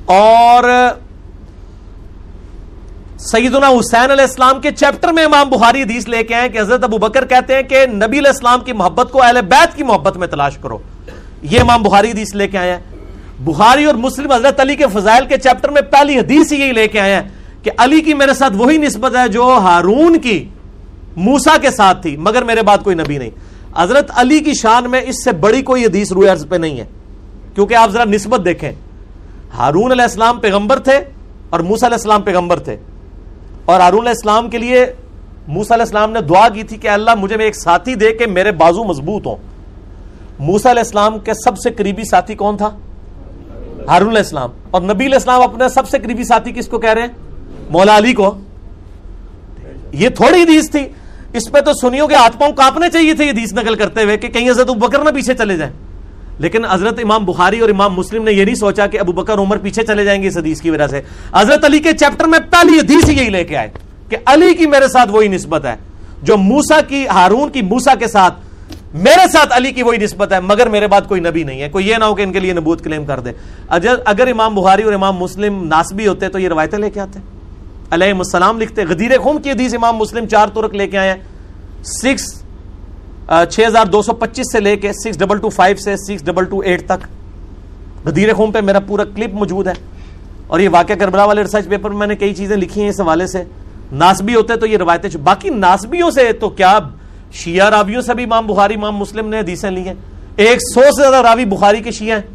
اور 0.06 0.64
سیدنا 3.18 3.68
حسین 3.68 4.12
علیہ 4.12 4.26
السلام 4.26 4.62
کے 4.62 4.72
چیپٹر 4.72 5.12
میں 5.12 5.24
امام 5.24 5.50
بخاری 5.50 5.82
حدیث 5.82 6.08
لے 6.08 6.24
کے 6.24 6.36
آئے 6.36 6.50
کہ 6.50 6.60
حضرت 6.60 6.84
ابو 6.84 6.98
بکر 6.98 7.26
کہتے 7.26 7.56
ہیں 7.56 7.64
کہ 7.64 7.86
نبی 7.86 8.20
علیہ 8.20 8.28
السلام 8.28 8.60
کی 8.60 8.74
محبت 8.74 9.12
کو 9.12 9.24
اہل 9.24 9.40
بیت 9.42 9.78
کی 9.78 9.84
محبت 9.84 10.18
میں 10.18 10.28
تلاش 10.28 10.58
کرو۔ 10.58 10.78
یہ 11.42 11.62
امام 11.62 11.84
بخاری 11.84 12.12
حدیث 12.12 12.36
لے 12.36 12.48
کے 12.48 12.58
آئے 12.58 12.72
ہیں۔ 12.72 12.80
بخاری 13.40 13.86
اور 13.86 13.96
مسلم 13.96 14.32
حضرت 14.32 14.60
علی 14.60 14.76
کے 14.76 14.86
فضائل 14.94 15.26
کے 15.26 15.38
چیپٹر 15.38 15.70
میں 15.70 15.82
پہلی 15.82 16.20
حدیث 16.20 16.52
یہی 16.52 16.72
لے 16.72 16.88
کے 16.88 17.00
آئے 17.00 17.16
ہیں 17.16 17.22
کہ 17.64 17.72
علی 17.78 18.02
کی 18.02 18.14
میرے 18.14 18.34
ساتھ 18.34 18.54
وہی 18.56 18.78
نسبت 18.78 19.16
ہے 19.16 19.28
جو 19.28 19.58
ہارون 19.62 20.20
کی 20.20 20.50
موسا 21.16 21.58
کے 21.62 21.72
ساتھ 21.72 22.02
تھی، 22.02 22.18
مگر 22.18 22.42
میرے 22.42 22.62
بعد 22.62 22.78
کوئی 22.84 22.96
نبی 22.96 23.18
نہیں۔ 23.18 23.30
حضرت 23.78 24.12
علی 24.14 24.40
کی 24.40 24.54
شان 24.54 24.90
میں 24.90 25.02
اس 25.06 25.24
سے 25.24 25.32
بڑی 25.32 25.62
کوئی 25.62 25.86
حدیث 25.86 26.12
روئے 26.12 26.30
عرض 26.30 26.48
پہ 26.48 26.56
نہیں 26.56 26.80
ہے۔ 26.80 26.86
کیونکہ 27.56 27.74
آپ 27.74 27.90
ذرا 27.90 28.04
نسبت 28.04 28.46
دیکھیں۔ 28.46 28.72
ہارون 29.58 29.92
علیہ 29.92 30.04
السلام 30.04 30.40
پیغمبر 30.40 30.80
تھے 30.80 31.00
اور 31.50 31.60
موسا 31.60 31.88
علیہ 31.88 31.96
السلام 31.96 32.22
پیغمبر 32.22 32.60
تھے۔ 32.60 32.78
اور 33.66 33.80
ہارون 33.80 34.00
علیہ 34.00 34.10
السلام 34.10 34.50
کے 34.50 34.58
لیے 34.58 34.86
موسا 35.48 35.76
علیہ 35.76 35.84
السلام 35.84 36.12
نے 36.12 36.22
دعا 36.22 36.50
کی 36.50 36.64
تھی 36.64 36.78
کہ 36.78 36.88
اللہ 36.88 37.12
مجھے 37.16 37.36
ایک 37.36 37.56
ساتھی 37.56 37.96
دے 37.96 38.14
کے 38.14 38.26
میرے 38.26 38.52
بازو 38.52 38.84
مضبوط 38.84 39.28
ہوں۔ 39.28 39.36
موسا 40.40 40.72
علیہ 40.72 40.82
السلام 40.82 41.20
کے 41.20 41.34
سب 41.34 41.58
سے 41.58 41.70
قریبی 41.70 42.04
ساتھی 42.04 42.36
کون 42.36 42.58
تھا؟ 42.58 42.70
ہارون 43.88 44.10
علیہ 44.10 44.18
السلام۔ 44.18 44.50
اور 44.72 44.82
نبی 44.82 45.06
علیہ 45.06 45.16
السلام 45.16 45.42
اپنے 45.42 45.70
سب 45.70 45.90
سے 45.90 46.00
قریبی 46.00 46.24
ساتھی 46.24 46.52
کس 46.52 46.68
کو 46.68 46.80
کہہ 46.80 46.90
رہے 46.90 47.02
ہیں؟ 47.02 47.10
مولا 47.70 47.98
علی 47.98 48.14
کو۔ 48.14 48.36
یہ 49.92 50.10
تھوڑی 50.10 50.42
حدیث 50.42 50.70
تھی۔ 50.70 50.88
اس 51.34 51.52
پہ 51.52 51.60
تو 51.60 51.72
سنیوں 51.74 52.08
کے 52.08 52.16
ہاتھ 52.16 52.38
پاؤں 52.38 52.52
کاپنے 52.52 52.90
چاہیے 52.90 53.14
تھے 53.14 53.30
حدیث 53.30 53.54
نقل 53.54 53.76
کرتے 53.76 54.04
ہوئے 54.04 54.18
کہ 54.18 54.28
کہیں 54.28 54.50
حضرت 54.50 54.70
ابو 54.70 54.88
بکر 54.88 55.04
نہ 55.04 55.10
پیچھے 55.10 55.34
چلے 55.34 55.58
جائیں۔ 55.58 55.74
لیکن 56.40 56.66
حضرت 56.66 57.00
امام 57.04 57.26
بخاری 57.26 57.60
اور 57.60 57.70
امام 57.70 57.94
مسلم 57.94 58.24
نے 58.24 58.32
یہ 58.32 58.46
نہیں 58.46 58.56
سوچا 58.56 58.88
کہ 58.88 59.00
ابو 59.00 59.12
بکر 59.12 59.34
عمر 59.34 59.58
پیچھے 59.58 59.84
چلے 59.84 60.04
جائیں 60.04 60.24
گے 60.24 60.28
اس 60.28 60.38
حدیث 60.38 60.62
کی 60.62 60.70
وجہ 60.70 60.88
سے۔ 60.88 61.02
حضرت 61.34 61.66
علی 61.66 61.80
کے 61.80 61.94
چیپٹر 61.94 62.26
میں 62.26 62.40
پہلی 62.50 62.80
حدیث 62.80 63.10
یہی 63.10 63.30
لے 63.30 63.44
کے 63.44 63.58
آئے 63.58 63.70
کہ 64.10 64.18
علی 64.26 64.54
کی 64.54 64.66
میرے 64.66 64.88
ساتھ 64.88 65.12
وہی 65.12 65.28
نسبت 65.28 65.66
ہے، 65.66 65.76
جو 66.24 66.38
موسا 66.38 66.82
کی، 66.82 67.08
ہارون 67.08 67.50
کی 67.50 67.62
موسا 67.62 67.96
کے 67.96 68.08
ساتھ 68.08 68.34
میرے 68.94 69.28
ساتھ 69.32 69.54
علی 69.54 69.72
کی 69.72 69.84
وہی 69.84 69.98
نسبت 69.98 70.34
ہے، 70.34 70.40
مگر 70.40 70.70
میرے 70.70 70.88
بعد 70.88 71.02
کوئی 71.08 71.22
نبی 71.22 71.44
نہیں 71.44 71.62
ہے۔ 71.62 71.70
کوئی 71.70 71.88
یہ 71.88 71.96
نہ 71.96 72.04
ہو 72.04 72.16
کہ 72.16 72.22
ان 72.22 72.32
کے 72.34 72.40
لیے 72.40 72.54
نبوت 72.54 72.84
کلیم 72.84 73.06
کر 73.06 73.20
دے۔ 73.20 73.32
اگر 74.06 74.28
امام 74.28 74.56
بخاری 74.56 74.84
اور 74.84 74.94
امام 74.94 75.16
مسلم 75.16 75.64
ناسبی 75.68 76.08
ہوتے 76.08 76.30
تو 76.30 76.40
یہ 76.40 76.50
روایتیں 76.50 76.80
لے 76.80 76.90
کے 76.90 77.00
آتے۔ 77.00 77.20
ہیں 77.20 77.41
علیہ 77.92 78.14
السلام 78.14 78.62
لکھتے 78.62 78.86
غدیر 78.86 79.20
خون 79.20 79.42
کی 79.42 79.52
حدیث 79.52 79.74
امام 79.74 79.96
مسلم 79.96 80.28
چار 80.28 80.48
ترک 80.48 80.76
لے 80.76 80.88
کے 80.88 80.98
آئے 80.98 81.10
ہیں۔ 81.10 81.22
سکس 81.84 82.44
چھ 83.50 83.60
ہزار 83.68 83.86
دو 83.86 84.02
سو 84.02 84.14
پچیس 84.14 84.52
سے 84.52 84.60
لے 84.60 84.76
کے 84.76 84.94
سکس 84.94 85.20
ڈبل 85.20 85.38
ٹو 85.38 85.50
فائیو 85.50 85.76
سے 85.76 85.96
سکس 85.98 86.26
ڈبل 86.26 86.46
ٹو 86.46 86.60
ایٹ 86.60 86.86
تک۔ 86.86 87.08
غدیر 88.06 88.34
خون 88.34 88.52
پہ 88.52 88.62
میرا 88.62 88.80
پورا 88.80 89.04
کلپ 89.04 89.34
موجود 89.34 89.68
ہے۔ 89.68 89.74
اور 90.48 90.60
یہ 90.60 90.70
واقعہ 90.72 90.96
کربلا 90.96 91.26
والے 91.26 91.42
ریسرچ 91.42 91.68
پیپر 91.68 91.90
میں 91.90 91.98
میں 91.98 92.08
نے 92.08 92.16
کئی 92.16 92.34
چیزیں 92.34 92.58
لکھی 92.58 92.82
ہیں 92.82 92.90
اس 92.90 93.02
حوالے 93.02 93.28
سے۔ 93.28 93.44
ناسبی 93.92 94.36
ہوتے 94.36 94.56
تو 94.56 94.66
یہ 94.66 94.78
روایتیں 94.78 95.18
باقی 95.18 95.50
ناسبیوں 95.50 96.12
سے 96.12 96.34
تو 96.34 96.50
کیا 96.50 96.80
شیعہ 97.32 97.70
راویوں 97.70 98.02
سے 98.02 98.14
بھی 98.14 98.24
امام 98.24 98.48
بخاری، 98.48 98.74
امام 98.74 98.96
مسلم 98.96 99.30
نے 99.30 99.40
حدیثیں 99.40 99.72
لی 99.72 99.82
ہیں۔ 99.82 99.94
ایک 100.36 100.60
سو 100.74 100.82
سے 100.82 101.02
زیادہ 101.02 101.16
راوی 101.16 101.46
بخاری 101.46 101.80
کے 101.80 101.92
شیعہ 101.92 102.20
ہیں۔ 102.20 102.28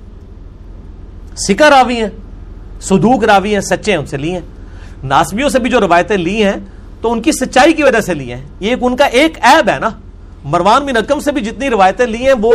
سکا 1.36 1.70
راوی 1.70 1.96
ہیں، 1.96 2.08
صدوق 2.80 3.24
راوی 3.24 3.54
ہیں، 3.54 3.60
سچے 3.60 3.92
ہیں 3.92 3.98
ان 3.98 4.06
سے 4.06 4.16
لی 4.16 4.32
ہیں۔ 4.32 4.40
ناسبیوں 5.06 5.48
سے 5.48 5.58
بھی 5.58 5.70
جو 5.70 5.80
روایتیں 5.80 6.16
لی 6.16 6.44
ہیں، 6.44 6.52
تو 7.00 7.12
ان 7.12 7.22
کی 7.22 7.32
سچائی 7.32 7.72
کی 7.72 7.82
وجہ 7.82 8.00
سے 8.00 8.14
لی 8.14 8.32
ہیں۔ 8.32 8.44
یہ 8.60 8.76
ان 8.80 8.96
کا 8.96 9.04
ایک 9.04 9.38
عیب 9.42 9.68
ہے 9.68 9.78
نا۔ 9.78 9.88
مروان 10.44 10.86
بن 10.86 10.96
اکم 10.96 11.20
سے 11.20 11.32
بھی 11.32 11.40
جتنی 11.40 11.70
روایتیں 11.70 12.06
لی 12.06 12.26
ہیں، 12.26 12.34
وہ 12.42 12.52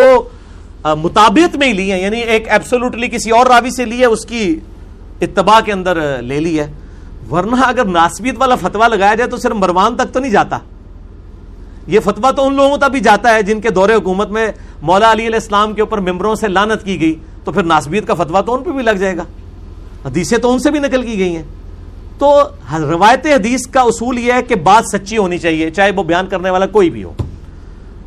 مطابعت 0.86 1.56
میں 1.56 1.68
ہی 1.68 1.74
لی 1.74 1.92
ہیں۔ 1.92 2.02
یعنی 2.02 2.20
ایک 2.20 2.50
ایبسولوٹلی 2.50 3.08
کسی 3.08 3.32
اور 3.32 3.46
راوی 3.46 3.70
سے 3.70 3.86
لی 3.86 4.00
ہے، 4.00 4.06
اس 4.06 4.26
کی 4.26 4.60
اتباع 5.22 5.60
کے 5.60 5.72
اندر 5.72 6.22
لے 6.22 6.40
لی 6.40 6.60
ہے۔ 6.60 6.72
ورنہ 7.32 7.56
اگر 7.64 7.86
ناسبیت 7.86 8.36
والا 8.38 8.56
فتوا 8.56 8.88
لگایا 8.88 9.16
جائے 9.16 9.30
تو 9.30 9.38
صرف 9.38 9.52
مروان 9.52 9.96
تک 9.96 10.14
تو 10.14 10.20
نہیں 10.20 10.32
جاتا۔ 10.32 10.60
یہ 11.88 12.00
فتوا 12.00 12.32
تو 12.32 12.48
ان 12.48 12.54
لوگوں 12.54 12.78
تک 12.78 12.84
بھی 12.84 13.00
جاتا 13.00 13.34
ہے 13.34 13.44
جن 13.44 13.62
کے 13.62 13.70
دور 13.70 13.90
حکومت 13.90 14.30
میں 14.30 14.52
مولا 14.82 15.12
علی 15.12 15.28
علیہ 15.28 15.36
السلام 15.36 15.74
کے 15.74 15.82
اوپر 15.82 15.98
ممبروں 15.98 16.36
سے 16.36 16.48
لانت 16.48 16.86
کی 16.86 17.02
گئی، 17.02 17.16
تو 17.44 17.52
پھر 17.52 17.64
ناسبیت 17.64 18.08
کا 18.08 18.14
فتوا 18.14 18.42
تو 18.42 18.54
ان 18.54 18.64
پہ 18.64 18.72
بھی 18.72 18.84
لگ 18.84 18.92
جائے 18.92 19.18
گا۔ 19.18 19.24
حدیثیں 20.06 20.38
تو 20.38 20.54
ان 20.54 20.60
سے 20.60 20.72
بھی 20.72 20.80
نکل 20.80 21.04
کی 21.04 21.18
گئی 21.18 21.36
ہیں۔ 21.36 21.44
تو 22.22 22.32
روایت 22.80 23.26
حدیث 23.26 23.66
کا 23.68 23.82
اصول 23.82 24.18
یہ 24.20 24.34
ہے 24.34 24.42
کہ 24.42 24.56
بات 24.56 24.84
سچی 24.92 25.18
ہونی 25.18 25.38
چاہیے، 25.38 25.70
چاہے 25.70 25.92
وہ 25.96 26.04
بیان 26.04 26.28
کرنے 26.28 26.50
والا 26.50 26.66
کوئی 26.66 26.90
بھی 26.90 27.04
ہو۔ 27.04 27.14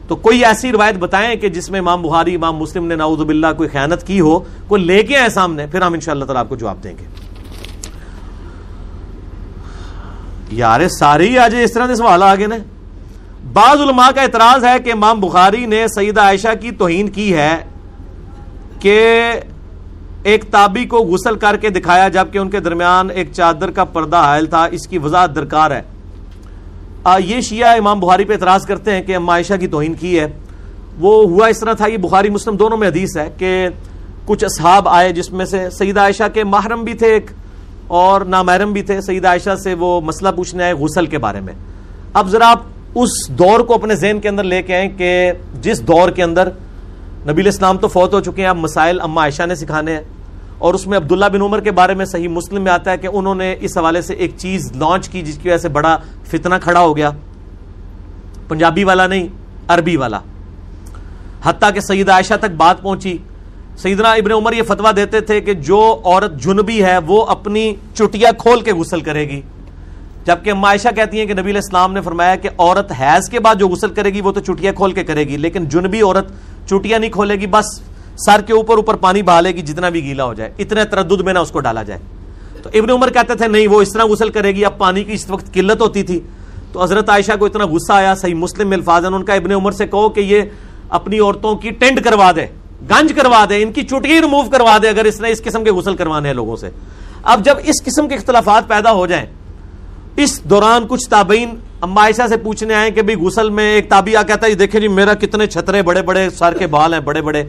تو 0.09 0.17
کوئی 0.17 0.45
ایسی 0.45 0.73
روایت 0.73 0.97
بتائیں 0.99 1.35
کہ 1.37 1.49
جس 1.49 1.71
میں 1.71 1.81
امام 1.81 2.03
بخاری، 2.03 2.35
امام 2.35 2.57
مسلم 2.57 2.87
نے 2.87 2.97
نعوذ 2.97 3.19
باللہ 3.19 3.53
کوئی 3.57 3.69
خیانت 3.69 4.07
کی 4.07 4.21
ہو، 4.21 4.39
کوئی 4.69 4.83
لے 4.83 5.03
کے 5.03 5.17
آئے 5.17 5.29
سامنے، 5.29 5.67
پھر 5.67 5.83
ہم 5.83 5.93
انشاءاللہ 5.93 6.25
تعالی 6.25 6.39
آپ 6.39 6.49
کو 6.49 6.57
جواب 6.57 6.83
دیں 6.85 6.95
گے۔ 6.99 7.05
یار 10.53 10.89
سارے 10.89 11.29
ہی 11.29 11.39
آج 11.39 11.55
اس 11.62 11.73
طرح 11.73 11.87
کے 11.87 11.95
سوال 11.95 12.23
آگے 12.23 12.47
نے 12.47 12.59
بعض 13.53 13.81
علماء 13.81 14.11
کا 14.15 14.23
اعتراض 14.23 14.65
ہے 14.65 14.79
کہ 14.85 14.93
امام 14.93 15.21
بخاری 15.21 15.67
نے 15.67 15.87
سیدہ 15.95 16.21
عائشہ 16.21 16.55
کی 16.61 16.71
توہین 16.71 17.09
کی 17.09 17.35
ہے 17.35 17.57
کہ 18.81 19.01
ایک 20.25 20.45
تابی 20.51 20.85
کو 20.85 20.97
غسل 20.97 21.37
کر 21.37 21.57
کے 21.61 21.68
دکھایا، 21.70 22.09
جبکہ 22.09 22.39
ان 22.39 22.51
کے 22.51 22.61
درمیان 22.61 23.11
ایک 23.14 23.33
چادر 23.33 23.70
کا 23.70 23.85
پردہ 23.85 24.16
حائل 24.16 24.47
تھا، 24.47 24.64
اس 24.64 24.87
کی 24.89 24.99
وضاحت 24.99 25.35
درکار 25.35 25.70
ہے۔ 25.70 25.83
یہ 27.18 27.41
شیعہ 27.41 27.77
امام 27.79 28.01
بخاری 28.01 28.25
پہ 28.25 28.33
اعتراض 28.33 28.66
کرتے 28.66 28.93
ہیں 28.93 29.03
کہ 29.03 29.16
اما 29.16 29.33
عائشہ 29.33 29.55
کی 29.61 29.66
توہین 29.66 29.95
کی 29.95 30.18
ہے۔ 30.20 30.27
وہ 30.99 31.12
ہوا 31.31 31.47
اس 31.47 31.61
طرح 31.61 31.72
تھا، 31.72 31.87
یہ 31.87 31.97
بخاری 31.97 32.31
مسلم 32.31 32.57
دونوں 32.57 32.79
میں 32.79 32.89
حدیث 32.89 33.16
ہے 33.16 33.29
کہ 33.39 33.68
کچھ 34.27 34.45
اصحاب 34.45 34.89
آئے 34.89 35.12
جس 35.12 35.31
میں 35.33 35.45
سے 35.45 35.68
سیدہ 35.70 36.01
عائشہ 36.01 36.29
کے 36.35 36.45
محرم 36.45 36.85
بھی 36.85 36.95
تھے 36.95 37.12
ایک 37.14 37.31
اور 37.87 38.20
نامحرم 38.20 38.72
بھی 38.72 38.83
تھے۔ 38.83 39.01
سیدہ 39.01 39.29
عائشہ 39.29 39.55
سے 39.62 39.75
وہ 39.75 40.01
مسئلہ 40.01 40.29
پوچھنے 40.37 40.64
آئے 40.64 40.72
غسل 40.72 41.07
کے 41.07 41.18
بارے 41.18 41.41
میں۔ 41.41 41.53
اب 42.14 42.29
ذرا 42.29 42.51
آپ 42.51 42.62
اس 42.95 43.11
دور 43.29 43.61
کو 43.61 43.75
اپنے 43.75 43.95
ذہن 43.95 44.20
کے 44.20 44.29
اندر 44.29 44.45
لے 44.45 44.62
کے 44.62 44.75
آئیں 44.75 44.89
کہ 44.99 45.33
جس 45.62 45.83
دور 45.83 46.11
کے 46.11 46.22
اندر 46.22 46.49
نبی 47.29 47.43
الاسلام 47.43 47.79
تو 47.79 47.89
فوت 47.89 48.14
ہو 48.14 48.20
چکے 48.20 48.43
ہیں، 48.43 48.49
اب 48.49 48.57
مسائل 48.57 49.01
اما 49.01 49.20
عائشہ 49.20 49.43
نے 49.43 49.55
سکھانے 49.55 49.93
ہیں۔ 49.93 50.01
اور 50.59 50.75
اس 50.75 50.87
میں 50.87 50.99
عبداللہ 50.99 51.25
بن 51.25 51.43
عمر 51.43 51.61
کے 51.61 51.70
بارے 51.70 51.95
میں 51.95 52.05
صحیح 52.05 52.29
مسلم 52.29 52.62
میں 52.62 52.72
آتا 52.72 52.91
ہے 52.91 52.97
کہ 52.97 53.09
انہوں 53.12 53.35
نے 53.35 53.57
اس 53.61 53.79
حوالے 53.79 54.03
سے 54.03 54.14
ایک 54.14 54.31
چیز 54.37 54.72
لانچ 54.77 55.09
کی 55.09 55.22
جس 55.22 55.39
کی 55.43 55.49
وجہ 55.49 55.59
سے 55.59 55.68
بڑا 55.68 55.99
فتنہ 56.25 56.55
کھڑا 56.62 56.81
ہو 56.81 56.97
گیا۔ 56.97 57.11
پنجابی 58.49 58.85
والا 58.85 59.07
نہیں، 59.07 59.29
عربی 59.68 59.97
والا۔ 59.97 60.20
حتیٰ 61.45 61.75
کہ 61.75 61.81
سید 61.81 62.09
عائشہ 62.09 62.35
تک 62.41 62.51
بات 62.57 62.83
پہنچی۔ 62.83 63.18
سیدنا 63.79 64.12
ابن 64.12 64.33
عمر 64.33 64.53
یہ 64.53 64.62
فتوا 64.62 64.91
دیتے 64.97 65.20
تھے 65.20 65.41
کہ 65.41 65.55
جو 65.55 66.01
عورت 66.05 66.43
جنبی 66.43 66.85
ہے، 66.85 66.99
وہ 66.99 67.27
اپنی 67.27 67.75
چٹیا 67.95 68.31
کھول 68.39 68.61
کے 68.61 68.72
غسل 68.72 69.01
کرے 69.01 69.29
گی۔ 69.29 69.41
جبکہ 70.27 70.53
عائشہ 70.64 70.89
کہتی 70.97 71.18
ہیں 71.18 71.27
کہ 71.27 71.33
نبی 71.33 71.51
علیہ 71.51 71.61
السلام 71.64 71.93
نے 71.93 72.01
فرمایا 72.01 72.37
کہ 72.37 72.49
عورت 72.59 72.93
حیض 73.01 73.29
کے 73.31 73.41
بعد 73.41 73.55
جو 73.55 73.68
غسل 73.68 73.91
کرے 73.95 74.11
گی 74.11 74.20
وہ 74.20 74.33
تو 74.33 74.41
چٹیا 74.41 74.72
کھول 74.72 74.93
کے 74.93 75.05
کرے 75.05 75.25
گی، 75.29 75.37
لیکن 75.37 75.64
جنبی 75.64 76.01
عورت 76.03 76.33
چٹیا 76.68 76.99
نہیں 76.99 77.11
کھولے 77.11 77.35
گی، 77.35 77.47
بس 77.47 77.81
سر 78.27 78.41
کے 78.41 78.53
اوپر 78.53 78.77
اوپر 78.77 78.97
پانی 78.97 79.22
بہالے 79.22 79.51
گی 79.55 79.62
جتنا 79.62 79.89
بھی 79.89 80.03
گیلا 80.05 80.25
ہو 80.25 80.35
جائے 80.35 80.53
اتنے 80.59 80.85
تردد 80.85 81.20
میں 81.20 81.33
نہ 81.33 81.39
اس 81.39 81.51
کو 81.51 81.61
ڈالا 81.61 81.83
جائے۔ 81.83 82.01
تو 82.62 82.70
ابن 82.72 82.91
عمر 82.91 83.11
کہتے 83.11 83.35
تھے، 83.35 83.49
نہیں، 83.49 83.68
وہ 83.68 83.81
اس 83.83 83.93
طرح 83.93 84.05
غسل 84.05 84.29
کرے 84.29 84.55
گی، 84.55 84.64
اب 84.64 84.79
پانی 84.79 85.05
کی 85.05 85.12
اس 85.12 85.29
وقت 85.31 85.53
قلت 85.55 85.81
ہوتی 85.81 86.03
تھی۔ 86.03 86.20
تو 86.72 86.83
حضرت 86.83 87.11
عائشہ 87.11 87.33
کو 87.39 87.45
اتنا 87.45 87.64
غصہ 87.64 87.93
آیا، 87.93 88.14
صحیح 88.14 88.35
مسلم 88.35 88.68
میں 88.68 88.77
الفاظ 88.77 89.05
ان 89.05 89.25
کا 89.25 89.35
ابن 89.35 89.53
عمر 89.53 89.72
سے 89.72 89.87
کہو 89.87 90.09
کہ 90.09 90.20
یہ 90.20 90.43
اپنی 90.89 91.18
عورتوں 91.18 91.55
کی 91.55 91.70
ٹینڈ 91.70 92.03
کروا 92.05 92.31
دے، 92.37 92.47
گنج 92.91 93.12
کروا 93.16 93.45
دے، 93.49 93.62
ان 93.62 93.72
کی 93.72 93.83
چٹکی 93.83 94.20
ریموو 94.20 94.43
کروا 94.51 94.77
دے، 94.83 94.89
اگر 94.89 95.05
اس 95.05 95.20
نے 95.20 95.31
اس 95.31 95.43
قسم 95.43 95.64
کے 95.64 95.70
غسل 95.70 95.97
کروانے 95.97 96.29
ہیں 96.29 96.35
لوگوں 96.35 96.57
سے۔ 96.57 96.70
اب 97.22 97.45
جب 97.45 97.57
اس 97.64 97.83
قسم 97.85 98.09
کے 98.09 98.14
اختلافات 98.14 98.68
پیدا 98.68 98.93
ہو 98.93 99.07
جائیں 99.07 99.27
اس 100.17 100.45
دوران 100.45 100.87
کچھ 100.89 101.09
تابعین 101.11 101.55
اما 101.81 102.01
عائشہ 102.03 102.27
سے 102.29 102.37
پوچھنے 102.37 102.75
آئے 102.75 102.91
کہ 102.91 103.03
بھی 103.03 103.15
غسل 103.15 103.51
میں 103.51 103.75
ایک 103.75 103.89
تابعہ 103.89 104.23
کہتا 104.23 104.47
ہے 104.47 104.55
دیکھیں 104.55 104.81
جی 104.81 104.89
میرا 104.89 105.15
کتنے 105.15 105.47
چھترے 105.47 105.83
بڑے 105.83 106.03
بڑے، 106.03 106.31
سر 106.31 106.55
کے 106.59 106.67
بال 106.67 106.95
ہیں 106.95 107.01
بڑے 107.01 107.23
بڑے، 107.23 107.45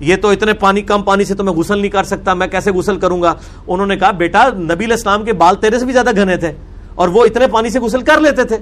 یہ 0.00 0.16
تو 0.16 0.28
اتنے 0.28 0.52
پانی، 0.52 0.82
کم 0.82 1.02
پانی 1.02 1.24
سے 1.24 1.34
تو 1.34 1.44
میں 1.44 1.52
غسل 1.52 1.78
نہیں 1.78 1.90
کر 1.90 2.04
سکتا، 2.04 2.34
میں 2.34 2.46
کیسے 2.46 2.70
غسل 2.70 2.96
کروں 2.96 3.22
گا؟ 3.22 3.34
انہوں 3.66 3.86
نے 3.86 3.96
کہا، 3.96 4.10
بیٹا، 4.10 4.48
نبی 4.48 4.84
الاسلام 4.84 5.24
کے 5.24 5.32
بال 5.32 5.54
تیرے 5.54 5.78
سے 5.78 5.84
بھی 5.84 5.92
زیادہ 5.92 6.10
گھنے 6.16 6.36
تھے 6.36 6.52
اور 6.94 7.08
وہ 7.08 7.24
اتنے 7.24 7.46
پانی 7.46 7.70
سے 7.70 7.80
غسل 7.80 8.02
کر 8.02 8.20
لیتے 8.20 8.44
تھے۔ 8.44 8.56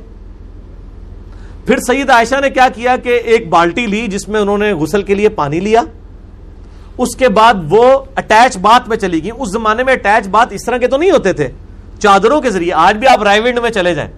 پھر 1.67 1.77
سید 1.81 2.11
عائشہ 2.11 2.35
نے 2.41 2.51
کیا 2.51 2.69
کیا 2.75 2.97
کہ 2.97 3.09
ایک 3.09 3.49
بالٹی 3.49 3.87
لی 3.87 4.07
جس 4.07 4.29
میں 4.29 4.41
انہوں 4.41 4.59
نے 4.59 4.73
غسل 4.73 5.03
کے 5.03 5.15
لیے 5.15 5.29
پانی 5.29 5.61
لیا۔ 5.61 5.83
اس 6.99 7.17
کے 7.17 7.29
بعد 7.29 7.55
وہ 7.69 7.99
اٹیچ 8.17 8.59
بات 8.59 8.89
میں 8.89 8.97
چلی 8.97 9.23
گئی۔ 9.23 9.31
اس 9.39 9.51
زمانے 9.53 9.83
میں 9.83 9.93
اٹیچ 9.93 10.29
بات 10.29 10.53
اس 10.53 10.65
طرح 10.65 10.77
کے 10.77 10.87
تو 10.87 10.97
نہیں 10.97 11.11
ہوتے 11.11 11.33
تھے۔ 11.33 11.49
چادروں 11.99 12.41
کے 12.41 12.51
ذریعے، 12.51 12.73
آج 12.73 12.97
بھی 12.97 13.09
آپ 13.09 13.23
رائے 13.23 13.41
ونڈ 13.41 13.59
میں 13.59 13.71
چلے 13.71 13.95
جائیں۔ 13.95 14.11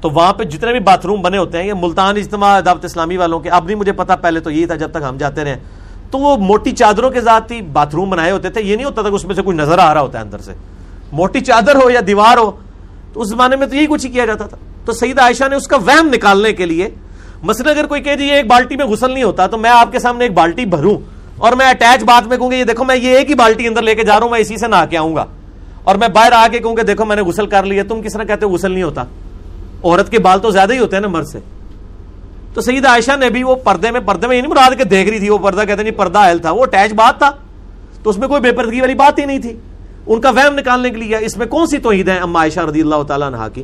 تو 0.00 0.10
وہاں 0.10 0.32
پہ 0.32 0.44
جتنے 0.44 0.72
بھی 0.72 0.80
باتھ 0.80 1.06
روم 1.06 1.22
بنے 1.22 1.38
ہوتے 1.38 1.58
ہیں، 1.58 1.66
یہ 1.66 1.72
ملتان 1.80 2.16
اجتماع 2.16 2.60
دعوت 2.66 2.84
اسلامی 2.84 3.16
والوں 3.16 3.40
کے، 3.40 3.50
اب 3.50 3.64
نہیں 3.64 3.74
مجھے 3.74 3.92
پتا 3.92 4.16
پہلے 4.16 4.40
تو 4.40 4.50
یہی 4.50 4.66
تھا 4.66 4.74
جب 4.74 4.90
تک 4.90 5.04
ہم 5.08 5.16
جاتے 5.16 5.44
رہے۔ 5.44 5.56
تو 6.10 6.18
وہ 6.18 6.36
موٹی 6.36 6.70
چادروں 6.70 7.10
کے 7.10 7.20
ذات 7.20 7.50
ہی 7.50 7.62
باتھ 7.62 7.94
روم 7.94 8.10
بنائے 8.10 8.30
ہوتے 8.30 8.50
تھے، 8.50 8.62
یہ 8.62 8.76
نہیں 8.76 8.84
ہوتا 8.84 9.02
تھا 9.02 9.10
کہ 9.10 9.14
اس 9.14 9.24
میں 9.24 9.34
سے 9.34 9.42
کچھ 9.42 9.56
نظر 9.56 9.78
آ 9.78 9.94
رہا 9.94 10.00
ہوتا 10.00 10.18
ہے 10.18 10.24
اندر 10.24 10.38
سے۔ 10.38 10.52
موٹی 11.12 11.40
چادر 11.40 11.76
ہو 11.76 11.90
یا 11.90 12.00
دیوار 12.06 12.38
ہو، 12.38 12.50
تو 13.12 13.20
اس 13.20 13.28
زمانے 13.28 13.56
میں 13.56 13.66
تو 13.66 13.76
یہی 13.76 13.86
کچھ 13.86 14.06
ہی 14.06 14.10
کیا 14.10 14.24
جاتا 14.24 14.46
تھا۔ 14.46 14.56
تو 14.84 14.92
سعید 14.92 15.18
عائشہ 15.18 15.44
نے 15.50 15.56
اس 15.56 15.68
کا 15.68 15.76
وہم 15.76 16.08
نکالنے 16.08 16.52
کے 16.52 16.66
لیے، 16.66 16.88
مثلا 17.42 17.70
اگر 17.70 17.86
کوئی 17.86 18.00
کہہ 18.00 18.16
جی 18.16 18.24
ایک 18.24 18.46
بالٹی 18.46 18.76
میں 18.76 18.86
غسل 18.86 19.12
نہیں 19.12 19.24
ہوتا، 19.24 19.46
تو 19.46 19.58
میں 19.58 19.70
آپ 19.70 19.92
کے 19.92 19.98
سامنے 19.98 20.24
ایک 20.24 20.34
بالٹی 20.34 20.64
بھروں 20.64 20.98
اور 21.38 21.52
میں 21.52 21.70
اٹیچ 21.70 22.04
بات 22.04 22.26
میں 22.26 22.36
کہوں 22.36 22.50
گا، 22.50 22.56
یہ 22.56 22.64
دیکھو 22.64 22.84
میں 22.84 22.96
یہ 22.96 23.16
ایک 23.16 23.30
ہی 23.30 23.34
بالٹی 23.34 23.66
اندر 23.66 23.82
لے 23.82 23.94
کے 23.94 24.04
جا 24.04 24.14
رہا 24.14 24.24
ہوں، 24.24 24.30
میں 24.30 24.40
اسی 24.40 24.56
سے 24.56 24.66
نہ 24.66 24.84
کے 24.90 24.96
آؤں 24.96 25.16
گا۔ 25.16 25.24
اور 25.86 25.96
میں 25.96 26.08
باہر 26.08 26.32
آ 26.32 26.46
کے 26.52 26.58
کہوں 26.58 26.76
گا 26.76 26.82
دیکھو 26.86 27.04
میں 27.04 27.16
نے 27.16 27.22
غسل 27.22 27.46
کر 27.46 27.62
لیا 27.62 27.82
تم 27.88 28.02
کس 28.02 28.12
طرح 28.12 28.24
کہتے 28.24 28.46
ہو 28.46 28.50
غسل 28.50 28.72
نہیں 28.72 28.82
ہوتا؟ 28.82 29.04
عورت 29.84 30.10
کے 30.10 30.18
بال 30.18 30.40
تو 30.40 30.50
زیادہ 30.50 30.72
ہی 30.72 30.78
ہوتے 30.78 30.96
ہیں 30.96 31.00
نا 31.00 31.08
مرد 31.08 31.26
سے۔ 31.26 31.38
تو 32.54 32.60
سعید 32.60 32.86
عائشہ 32.86 33.16
نے 33.16 33.30
بھی 33.30 33.42
وہ 33.42 33.54
پردے 33.54 33.90
میں 33.90 34.00
پردے 34.00 34.26
میں 34.26 34.36
یہ 34.36 34.42
نہیں 34.42 34.50
مراد 34.50 34.78
کے 34.78 34.84
دیکھ 34.84 35.10
رہی 35.10 35.18
تھی، 35.18 35.28
وہ 35.28 35.38
پردہ 35.38 35.60
کہتے 35.60 35.82
نہیں 35.82 35.84
جی 35.84 35.90
پردہ 35.90 36.18
اہل 36.18 36.38
تھا، 36.38 36.50
وہ 36.50 36.62
اٹیچ 36.62 36.92
بات 36.92 37.18
تھا۔ 37.18 37.30
تو 38.02 38.10
اس 38.10 38.18
میں 38.18 38.28
کوئی 38.28 38.40
بے 38.40 38.52
پردگی 38.52 38.80
والی 38.80 38.94
بات 38.94 39.18
ہی 39.18 39.24
نہیں 39.24 39.38
تھی۔ 39.38 39.56
ان 40.06 40.20
کا 40.20 40.30
وہم 40.30 40.54
نکالنے 40.54 40.90
کے 40.90 40.96
لیے 40.96 41.16
اس 41.16 41.36
میں 41.36 41.46
کون 41.46 41.66
سی 41.66 41.78
توحید 41.78 42.08
ہے 42.08 42.18
اما 42.18 42.38
عائشہ 42.38 42.60
رضی 42.60 42.80
اللہ 42.80 43.02
تعالیٰ 43.02 43.26
عنہ 43.26 43.54
کی؟ 43.54 43.62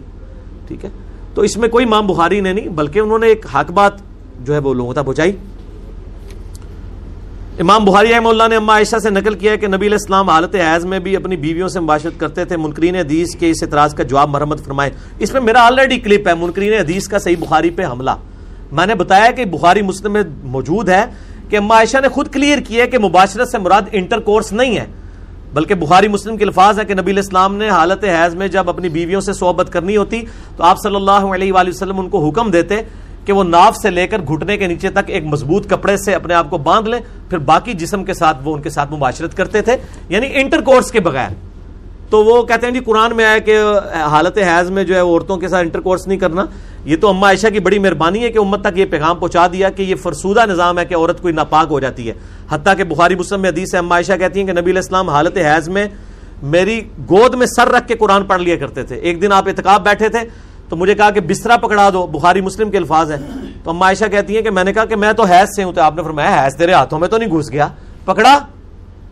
ٹھیک 0.69 0.85
ہے؟ 0.85 0.91
تو 1.35 1.43
اس 1.43 1.57
میں 1.57 1.69
کوئی 1.69 1.85
مام 1.85 2.07
بخاری 2.07 2.41
نے 2.41 2.53
نہیں، 2.53 2.69
بلکہ 2.69 2.99
انہوں 2.99 3.19
نے 3.19 3.27
ایک 3.27 3.47
حق 3.55 3.71
بات 3.71 3.93
جو 4.41 4.55
ہے 4.55 4.59
وہ 4.59 4.75
لوگوں 4.75 4.95
تک 4.95 5.05
پہنچائی۔ 5.05 5.33
امام 7.61 7.85
بخاری 7.85 8.15
احمد 8.15 8.31
اللہ 8.31 8.43
نے 8.49 8.57
اما 8.57 8.73
عائشہ 8.73 8.99
سے 8.99 9.11
نقل 9.11 9.35
کیا 9.35 9.53
ہے 9.53 9.57
کہ 9.57 9.67
نبی 9.67 9.87
علیہ 9.87 9.99
السلام 10.01 10.31
حالت 10.31 10.55
حیض 10.55 10.85
میں 10.85 10.99
بھی 10.99 11.17
اپنی 11.17 11.37
بیویوں 11.37 11.69
سے 11.69 11.81
مباشرت 11.81 12.13
کرتے 12.21 12.45
تھے۔ 12.45 12.57
منکرین 12.57 12.97
حدیث 12.97 13.37
کے 13.37 13.51
اس 13.51 13.63
اعتراض 13.63 13.95
کا 13.95 14.03
جواب 14.03 14.29
مرمت 14.29 14.65
فرمائے۔ 14.65 14.91
اس 15.19 15.33
میں 15.33 15.41
میرا 15.41 15.63
آلریڈی 15.63 15.99
کلپ 15.99 16.29
ہے۔ 16.29 16.35
منکرین 16.35 16.73
حدیث 16.73 17.09
کا 17.09 17.19
صحیح 17.19 17.37
بخاری 17.41 17.71
پہ 17.71 17.85
حملہ۔ 17.85 18.11
میں 18.73 18.87
نے 18.87 18.95
بتایا 18.95 19.31
کہ 19.31 19.45
بخاری 19.45 19.83
مسلم 19.83 20.13
میں 20.13 20.23
موجود 20.43 20.89
ہے 20.89 21.05
کہ 21.49 21.57
اما 21.57 21.75
عائشہ 21.75 21.97
نے 22.03 22.09
خود 22.09 22.29
کلیئر 22.29 22.59
کیا 22.59 22.87
کہ 22.87 22.99
مباشرت 22.99 23.49
سے 23.49 23.59
مراد 23.59 23.83
انٹر 23.93 24.19
کورس 24.19 24.53
نہیں 24.53 24.79
ہے۔ 24.79 24.87
بلکہ 25.55 25.75
بخاری 25.75 26.09
مسلم 26.09 26.37
کے 26.37 26.45
الفاظ 26.45 26.79
ہے 26.79 26.85
کہ 26.85 26.95
نبی 26.95 27.11
علیہ 27.11 27.23
السلام 27.23 27.57
نے 27.57 27.69
حالت 27.69 28.05
حیض 28.05 28.35
میں 28.35 28.49
جب 28.49 28.69
اپنی 28.69 28.89
بیویوں 28.89 29.21
سے 29.21 29.33
صحبت 29.33 29.73
کرنی 29.73 29.97
ہوتی 29.97 30.23
تو 30.57 30.65
آپ 30.65 30.79
صلی 30.83 30.97
اللہ 30.97 31.11
علیہ 31.11 31.53
وآلہ 31.53 31.69
وسلم 31.69 32.01
ان 32.01 32.09
کو 32.09 32.29
حکم 32.29 32.51
دیتے 32.51 32.83
کہ 33.25 33.33
وہ 33.33 33.45
ناف 33.45 33.77
سے 33.77 33.91
لے 33.91 34.07
کر 34.07 34.21
گھٹنے 34.21 34.57
کے 34.57 34.67
نیچے 34.67 34.91
تک 34.91 35.11
ایک 35.11 35.25
مضبوط 35.25 35.69
کپڑے 35.71 35.97
سے 35.97 36.15
اپنے 36.15 36.35
آپ 36.35 36.51
کو 36.51 36.59
باندھ 36.59 36.89
لیں، 36.89 36.99
پھر 37.31 37.39
باقی 37.39 37.73
جسم 37.73 38.05
کے 38.05 38.15
ساتھ 38.15 38.39
وہ 38.45 38.55
ان 38.55 38.63
کے 38.63 38.71
ساتھ 38.71 38.93
مباشرت 38.93 39.37
کرتے 39.37 39.63
تھے 39.63 39.77
یعنی 40.09 40.29
انٹر 40.33 40.61
کورس 40.61 40.91
کے 40.91 41.01
بغیر۔ 41.01 41.29
تو 42.11 42.25
وہ 42.25 42.43
کہتے 42.43 42.67
ہیں 42.67 42.75
جی 42.75 42.81
قرآن 42.81 43.17
میں 43.17 43.25
آیا 43.25 43.39
کہ 43.39 43.59
حالت 44.11 44.39
حیض 44.39 44.71
میں 44.71 44.85
جو 44.85 44.95
ہے 44.95 45.01
عورتوں 45.01 45.37
کے 45.37 45.49
ساتھ 45.49 45.63
انٹر 45.63 45.81
کورس 45.81 46.07
نہیں 46.07 46.19
کرنا۔ 46.19 46.45
یہ 46.85 46.97
تو 46.97 47.09
اما 47.09 47.27
عائشہ 47.27 47.47
کی 47.53 47.59
بڑی 47.59 47.79
مہربانی 47.79 48.23
ہے 48.23 48.31
کہ 48.31 48.39
امت 48.39 48.61
تک 48.61 48.79
یہ 48.79 48.85
پیغام 48.85 49.19
پہنچا 49.19 49.47
دیا 49.53 49.71
کہ 49.71 49.83
یہ 49.83 49.95
فرسودہ 49.95 50.45
نظام 50.47 50.79
ہے 50.79 50.85
کہ 50.85 50.95
عورت 50.95 51.23
کوئی 51.23 51.35
ناپاک 51.35 51.67
ہو 51.71 51.81
جاتی 51.81 52.09
ہے۔ 52.09 52.15
حتیٰ 52.51 52.77
کہ 52.77 52.85
بخاری 52.85 53.15
مسلم 53.15 53.41
میں 53.41 53.51
حدیث 53.51 53.75
ہے، 53.75 53.79
اما 53.79 53.95
عائشہ 53.95 54.13
کہتی 54.19 54.41
ہیں 54.41 54.47
کہ 54.47 54.53
نبی 54.53 54.71
علیہ 54.71 54.83
السلام 54.85 55.09
حالت 55.09 55.37
حیض 55.37 55.69
میں 55.69 55.87
میری 56.43 56.81
گود 57.11 57.35
میں 57.35 57.47
سر 57.47 57.69
رکھ 57.69 57.89
کے 57.89 57.95
قرآن 57.95 58.25
پڑھ 58.27 58.43
لیا 58.43 58.57
کرتے 58.57 58.83
تھے۔ 58.83 58.97
ایک 58.97 59.23
دن 59.23 59.33
آپ 59.33 59.49
اتقاب 59.49 59.85
بیٹھے 59.85 60.09
تھے 60.09 60.21
تو 60.73 60.77
مجھے 60.77 60.95
کہا 60.95 61.11
کہ 61.11 61.21
بسترا 61.21 61.57
پکڑا 61.57 61.91
دو، 61.93 62.07
بخاری 62.07 62.41
مسلم 62.41 62.71
کے 62.71 62.77
الفاظ 62.77 63.11
ہیں۔ 63.13 63.19
تو 63.65 63.71
اما 63.71 63.87
عائشہ 63.87 64.05
کہتی 64.11 64.35
ہیں 64.35 64.43
کہ 64.43 64.51
میں 64.51 64.65
نے 64.65 64.73
کہا 64.73 64.85
کہ 64.85 64.97
میں 64.97 65.13
تو 65.13 65.23
حیض 65.23 65.49
سے 65.57 65.63
ہوں، 65.63 65.73
تو 65.73 65.81
آپ 65.81 65.97
نے 65.97 66.03
فرمایا 66.03 66.45
حیض 66.45 66.57
تیرے 66.57 66.73
ہاتھوں 66.73 66.99
میں 66.99 67.09
تو 67.09 67.17
نہیں 67.17 67.31
گھس 67.31 67.51
گیا۔ 67.53 67.69
پکڑا۔ 68.05 68.39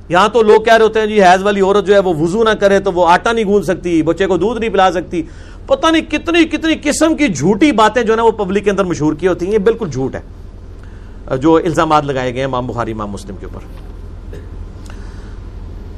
یہاں 0.09 0.29
تو 0.29 0.43
لوگ 0.43 0.63
کہہ 0.63 0.73
رہے 0.73 0.85
ہوتے 0.85 1.01
ہیں 1.01 1.07
جی 1.07 1.23
حیض 1.23 1.43
والی 1.43 1.61
عورت 1.61 1.87
جو 1.87 1.95
ہے 1.95 1.99
وہ 1.99 2.15
وضو 2.15 2.45
نہ 2.45 2.51
کرے 2.51 2.79
تو 2.81 2.93
وہ 2.93 3.07
آٹا 3.09 3.33
نہیں 3.33 3.45
گون 3.45 3.63
سکتی، 3.63 4.03
بچے 4.03 4.27
کو 4.27 4.37
دودھ 4.37 4.61
نہیں 4.61 4.71
پلا 4.71 4.91
سکتی۔ 4.93 5.23
پتہ 5.67 5.87
نہیں 5.87 6.11
کتنی 6.11 6.45
کتنی 6.45 6.75
قسم 6.83 7.17
کی 7.17 7.29
جھوٹی 7.29 7.73
باتیں 7.73 8.03
جو 8.03 8.17
نا 8.17 8.23
وہ 8.23 8.31
پبلک 8.31 8.65
کے 8.65 8.71
اندر 8.71 8.85
مشہور 8.85 9.13
کی 9.13 9.29
ہوتی 9.29 9.47
ہیں، 9.47 9.53
یہ 9.53 9.59
بالکل 9.59 9.91
جھوٹ 9.91 10.17
ہے 10.17 11.37
جو 11.37 11.55
الزامات 11.55 12.05
لگائے 12.05 12.31
گئے 12.31 12.41
ہیں 12.41 12.47
امام 12.47 12.67
بخاری، 12.67 12.93
امام 12.93 13.11
مسلم 13.11 13.37
کے 13.37 13.47
اوپر۔ 13.47 13.61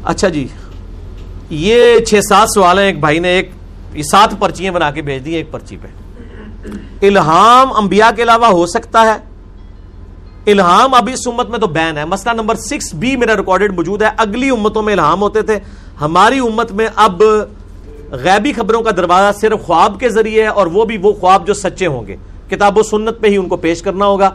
اچھا 0.05 0.29
جی 0.29 0.47
یہ 1.51 1.99
چھ 1.99 2.21
سات 2.29 2.49
سوال 2.55 2.79
ہیں 2.79 2.87
ایک 2.87 3.01
بھائی 3.01 3.19
نے، 3.19 3.29
ایک 3.29 3.51
سات 4.01 4.35
پرچیاں 4.39 4.73
بنا 4.73 4.91
کے 4.91 5.03
بھیج 5.03 5.25
دی 5.25 5.35
ایک 5.35 5.53
پرچی 5.53 5.77
پہ۔ 5.83 5.87
الہام 7.07 7.73
انبیاء 7.73 8.11
کے 8.17 8.23
علاوہ 8.23 8.47
ہو 8.47 8.67
سکتا 8.67 9.15
ہے۔ 9.15 9.33
الہام 10.51 10.95
ابھی 10.95 11.13
اس 11.13 11.29
امت 11.29 11.49
میں 11.49 11.59
تو 11.59 11.67
بین 11.67 11.99
ہے۔ 11.99 12.05
مسئلہ 12.05 12.35
نمبر 12.35 12.55
سکس 12.55 12.95
بی 12.95 13.17
میرا 13.17 13.37
ریکارڈڈ 13.37 13.75
موجود 13.75 14.03
ہے۔ 14.03 14.09
اگلی 14.17 14.51
امتوں 14.51 14.83
میں 14.83 14.93
الہام 14.93 15.21
ہوتے 15.21 15.43
تھے۔ 15.43 15.59
ہماری 16.01 16.39
امت 16.39 16.73
میں 16.73 16.89
اب 16.95 17.23
غیبی 18.11 18.53
خبروں 18.53 18.83
کا 18.83 18.91
دروازہ 18.91 19.39
صرف 19.39 19.63
خواب 19.63 20.01
کے 20.01 20.09
ذریعے 20.09 20.43
ہے 20.43 20.49
اور 20.49 20.67
وہ 20.67 20.85
بھی 20.85 20.99
وہ 20.99 21.13
خواب 21.13 21.47
جو 21.47 21.55
سچے 21.55 21.87
ہوں 21.87 22.07
گے۔ 22.07 22.17
کتاب 22.51 22.79
و 22.79 22.83
سنت 22.83 23.21
پہ 23.21 23.27
ہی 23.27 23.37
ان 23.37 23.49
کو 23.49 23.57
پیش 23.57 23.83
کرنا 23.83 24.07
ہوگا۔ 24.07 24.31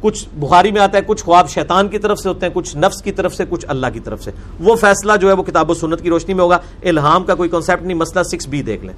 کچھ 0.00 0.28
بخاری 0.34 0.72
میں 0.72 0.80
آتا 0.80 0.98
ہے، 0.98 1.02
کچھ 1.06 1.24
خواب 1.24 1.48
شیطان 1.48 1.88
کی 1.88 1.98
طرف 1.98 2.18
سے 2.18 2.28
ہوتے 2.28 2.46
ہیں، 2.46 2.52
کچھ 2.54 2.76
نفس 2.76 3.02
کی 3.02 3.12
طرف 3.12 3.34
سے، 3.34 3.44
کچھ 3.48 3.66
اللہ 3.68 3.86
کی 3.92 4.00
طرف 4.00 4.22
سے۔ 4.22 4.30
وہ 4.60 4.76
فیصلہ 4.76 5.12
جو 5.20 5.28
ہے 5.28 5.32
وہ 5.32 5.42
کتاب 5.42 5.70
و 5.70 5.74
سنت 5.74 6.02
کی 6.02 6.08
روشنی 6.08 6.34
میں 6.34 6.44
ہوگا۔ 6.44 6.58
الہام 6.84 7.24
کا 7.24 7.34
کوئی 7.34 7.48
کانسیپٹ 7.48 7.82
نہیں، 7.82 7.94
مسئلہ 7.94 8.22
سکس 8.22 8.48
بی 8.48 8.62
دیکھ 8.62 8.84
لیں۔ 8.84 8.94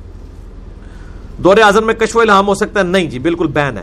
دور 1.39 1.57
اعظم 1.57 1.87
میں 1.87 1.95
کشو 1.95 2.21
الہام 2.21 2.49
ہو 2.49 2.55
سکتا 2.55 2.81
ہے۔ 2.81 2.85
نہیں 2.85 3.05
جی 3.05 3.19
بالکل 3.19 3.47
بین 3.47 3.79
ہے۔ 3.79 3.83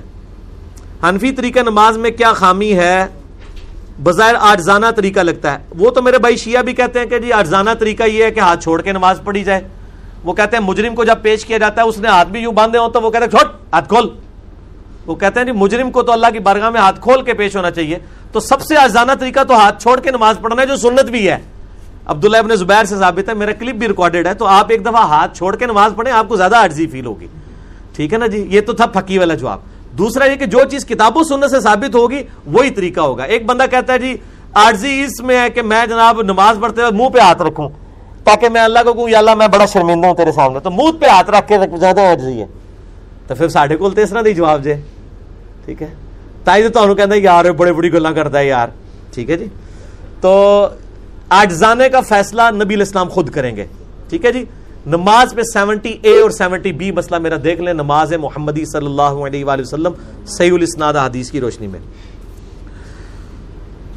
حنفی 1.03 1.31
طریقہ 1.31 1.59
نماز 1.59 1.97
میں 1.97 2.11
کیا 2.11 2.33
خامی 2.33 2.73
ہے؟ 2.73 3.05
بظاہر 4.03 4.35
آجزانہ 4.39 4.85
طریقہ 4.95 5.19
لگتا 5.19 5.53
ہے۔ 5.53 5.57
وہ 5.79 5.89
تو 5.89 6.01
میرے 6.01 6.17
بھائی 6.17 6.37
شیعہ 6.37 6.63
بھی 6.63 6.73
کہتے 6.73 6.99
ہیں 6.99 7.05
کہ 7.05 7.19
جی 7.19 7.31
آجزانہ 7.31 7.69
طریقہ 7.79 8.03
یہ 8.03 8.23
ہے 8.23 8.31
کہ 8.31 8.39
ہاتھ 8.39 8.63
چھوڑ 8.63 8.81
کے 8.81 8.91
نماز 8.91 9.21
پڑھی 9.23 9.43
جائے۔ 9.43 9.61
وہ 10.23 10.33
کہتے 10.33 10.57
ہیں 10.57 10.63
مجرم 10.63 10.95
کو 10.95 11.03
جب 11.03 11.15
پیش 11.21 11.45
کیا 11.45 11.57
جاتا 11.57 11.81
ہے، 11.81 11.87
اس 11.87 11.97
نے 11.97 12.07
ہاتھ 12.07 12.27
بھی 12.27 12.39
یوں 12.39 12.53
باندھے 12.53 12.79
ہو 12.79 12.89
تو 12.89 13.01
وہ 13.01 13.11
کہتے 13.11 13.23
ہیں، 13.23 13.31
چھوٹ، 13.31 13.73
ہاتھ 13.73 13.89
کھول۔ 13.89 14.09
وہ 15.07 15.15
کہتے 15.15 15.39
ہیں 15.39 15.45
جی 15.45 15.51
مجرم 15.51 15.91
کو 15.91 16.03
تو 16.03 16.11
اللہ 16.11 16.27
کی 16.33 16.39
بارگاہ 16.39 16.69
میں 16.69 16.81
ہاتھ 16.81 17.01
کھول 17.01 17.21
کے 17.21 17.33
پیش 17.33 17.55
ہونا 17.55 17.71
چاہیے۔ 17.71 17.99
تو 18.31 18.39
سب 18.39 18.61
سے 18.61 18.77
آزانہ 18.77 19.11
طریقہ 19.19 19.43
تو 19.43 19.53
ہاتھ 19.53 19.81
چھوڑ 19.81 19.99
کے 19.99 20.11
نماز 20.11 20.35
پڑھنا 20.41 20.61
ہے، 20.61 20.67
جو 20.67 20.75
سنت 20.75 21.05
بھی 21.05 21.29
ہے۔ 21.29 21.37
عبداللہ 22.05 22.37
ابن 22.37 22.55
زبیر 22.55 22.83
سے 22.83 22.95
ثابت 22.95 23.29
ہے، 23.29 23.33
میرا 23.33 23.51
کلپ 23.51 23.75
بھی 23.75 23.87
ریکارڈڈ 23.87 24.27
ہے، 24.27 24.33
تو 24.33 24.45
آپ 24.45 24.65
ایک 24.69 24.81
دفعہ 24.81 25.07
ہاتھ 25.07 25.37
چھوڑ 25.37 25.55
کے 25.55 25.65
نماز 25.65 25.91
پڑھیں، 25.95 26.13
آپ 26.13 26.27
کو 26.27 26.35
زیادہ 26.35 26.55
عرضی 26.55 26.87
فیل 26.87 27.05
ہوگی۔ 27.05 27.27
ٹھیک 27.95 28.13
ہے 28.13 28.17
نا 28.17 28.27
جی؟ 28.27 28.47
یہ 28.49 28.61
تو 28.61 28.73
تھا 28.73 28.85
پھکی 28.85 29.17
والا 29.17 29.33
جواب۔ 29.33 29.59
دوسرا 29.91 30.25
یہ 30.25 30.35
کہ 30.35 30.45
جو 30.45 30.59
چیز 30.71 30.85
کتاب 30.85 31.17
و 31.17 31.23
سنت 31.23 31.49
سے 31.49 31.59
ثابت 31.59 31.95
ہوگی، 31.95 32.23
وہی 32.45 32.69
طریقہ 32.69 32.99
ہوگا۔ 32.99 33.23
ایک 33.23 33.45
بندہ 33.45 33.65
کہتا 33.71 33.93
ہے 33.93 33.99
جی 33.99 34.17
عرضی 34.53 35.01
اس 35.01 35.21
میں 35.23 35.41
ہے 35.41 35.49
کہ 35.49 35.61
میں 35.61 35.85
جناب 35.85 36.21
نماز 36.21 36.57
پڑھتے 36.61 36.81
ہوئے 36.81 36.91
منہ 36.91 37.09
پہ 37.09 37.19
ہاتھ 37.19 37.41
رکھوں، 37.41 37.69
تاکہ 38.23 38.49
میں 38.49 38.61
اللہ 38.61 38.79
کو 38.83 38.93
کہوں، 38.93 39.09
یا 39.09 39.17
اللہ 39.17 39.35
میں 39.35 39.47
بڑا 39.47 39.65
شرمندہ 39.65 40.07
ہوں 40.07 40.15
تیرے 40.15 40.31
سامنے۔ 40.31 40.59
تو 40.59 40.71
منہ 40.71 40.91
پہ 40.99 41.05
ہاتھ 41.05 41.29
رکھ 41.29 41.47
کے 41.47 41.77
زیادہ 41.77 42.01
عرضی 42.01 42.41
ہے۔ 42.41 42.45
تو 43.27 43.35
پھر 43.35 43.47
ساڈے 43.49 43.75
کو 43.75 43.87
اس 43.87 44.09
طرح 44.09 44.21
دی 44.25 44.33
جواب 44.33 44.63
جے۔ 44.63 44.75
ٹھیک 45.67 45.81
ہے؟ 45.81 45.87
تائی 46.43 46.69
تو 46.69 46.95
کہتا 46.95 47.13
ہے 47.13 47.19
یار 47.19 47.45
بڑے 47.45 47.73
بڑی 47.73 47.93
گلا 47.93 48.11
کرتا 48.11 48.39
ہے 48.39 48.47
یار۔ 48.47 48.67
ٹھیک 49.13 49.29
ہے 49.29 49.37
جی؟ 49.37 49.45
تو 50.21 50.67
آجزانے 51.29 51.89
کا 51.89 52.01
فیصلہ 52.01 52.41
نبی 52.51 52.75
الاسلام 52.75 53.09
خود 53.09 53.29
کریں 53.29 53.55
گے۔ 53.55 53.65
ٹھیک 54.09 54.25
ہے 54.25 54.31
جی؟ 54.31 54.45
نماز 54.85 55.35
پہ 55.35 55.41
سیونٹی 55.41 55.97
اے 56.01 56.19
اور 56.19 56.29
سیونٹی 56.29 56.71
بی 56.71 56.91
مسئلہ 56.91 57.19
میرا 57.19 57.35
دیکھ 57.43 57.61
لیں۔ 57.61 57.73
نماز 57.73 58.13
محمدی 58.13 58.65
صلی 58.65 58.85
اللہ 58.85 59.01
علیہ 59.01 59.45
وآلہ 59.45 59.61
وسلم 59.61 59.91
صحیح 60.25 60.53
الاسناد 60.53 60.93
حدیث 60.93 61.31
کی 61.31 61.41
روشنی 61.41 61.67
میں۔ 61.67 61.79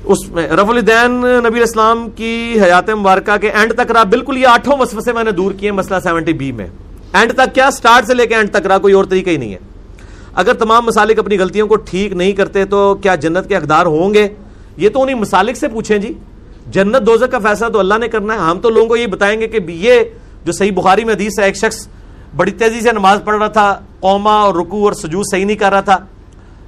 اس 0.05 0.29
میں 0.29 0.49
رف 0.49 0.68
الدین 0.68 1.11
نبی 1.27 1.61
اسلام 1.61 2.11
کی 2.11 2.59
حیات 2.64 2.91
مبارکہ 2.91 3.37
کے 3.37 3.51
اینڈ 3.51 3.75
تک 3.75 3.91
رہا۔ 3.91 4.03
بالکل 4.03 4.37
یہ 4.37 4.47
آٹھوں 4.47 4.79
وسوسے 4.79 5.12
میں 5.12 5.25
نے 5.25 5.31
دور 5.31 5.53
کیے 5.53 5.73
مسئلہ 5.73 5.99
سیونٹی 6.03 6.33
بی 6.33 6.53
میں۔ 6.53 6.66
اینڈ 7.12 7.33
تک 7.33 7.55
کیا؟ 7.55 7.71
سٹارٹ 7.71 8.07
سے 8.07 8.14
لے 8.14 8.27
کے 8.27 8.35
اینڈ 8.35 8.51
تک 8.51 8.66
رہا، 8.66 8.79
کوئی 8.79 8.95
اور 8.95 9.05
طریقہ 9.05 9.31
ہی 9.31 9.37
نہیں 9.37 9.53
ہے۔ 9.53 9.70
اگر 10.35 10.55
تمام 10.55 10.87
مسالک 10.87 11.18
اپنی 11.18 11.39
غلطیوں 11.39 11.68
کو 11.68 11.76
ٹھیک 11.76 12.12
نہیں 12.12 12.33
کرتے 12.33 12.64
تو 12.64 12.95
کیا 12.95 13.14
جنت 13.14 13.49
کے 13.49 13.57
اقدار 13.57 13.87
ہوں 13.87 14.14
گے؟ 14.14 14.28
یہ 14.76 14.89
تو 14.89 15.03
انہیں 15.03 15.16
مسالک 15.16 15.57
سے 15.57 15.68
پوچھیں 15.68 15.99
جی۔ 15.99 16.14
جنت 16.70 17.07
دوزہ 17.07 17.24
کا 17.24 17.39
فیصلہ 17.39 17.68
تو 17.68 17.78
اللہ 17.78 17.95
نے 17.95 18.09
کرنا 18.09 18.35
ہے۔ 18.35 18.39
ہم 18.39 18.61
تو 18.61 18.70
لوگوں 18.70 18.87
کو 18.87 18.97
یہ 18.97 19.07
بتائیں 19.07 19.41
گے 19.41 19.49
کہ 19.49 19.59
یہ 19.68 20.01
جو 20.45 20.53
صحیح 20.53 20.72
بخاری 20.72 21.05
میں 21.05 21.14
حدیث 21.14 21.39
ہے، 21.39 21.45
ایک 21.45 21.57
شخص 21.57 21.89
بڑی 22.37 22.51
تیزی 22.51 22.81
سے 22.81 22.93
نماز 22.93 23.20
پڑھ 23.24 23.37
رہا 23.37 23.47
تھا 23.47 23.81
قوما 24.01 24.41
اور 24.41 24.55
رکو 24.55 24.85
اور 24.85 24.93
سجود 24.93 25.24
صحیح 25.31 25.45
نہیں 25.45 25.57
کر 25.57 25.70
رہا 25.70 25.81
تھا۔ 25.81 25.99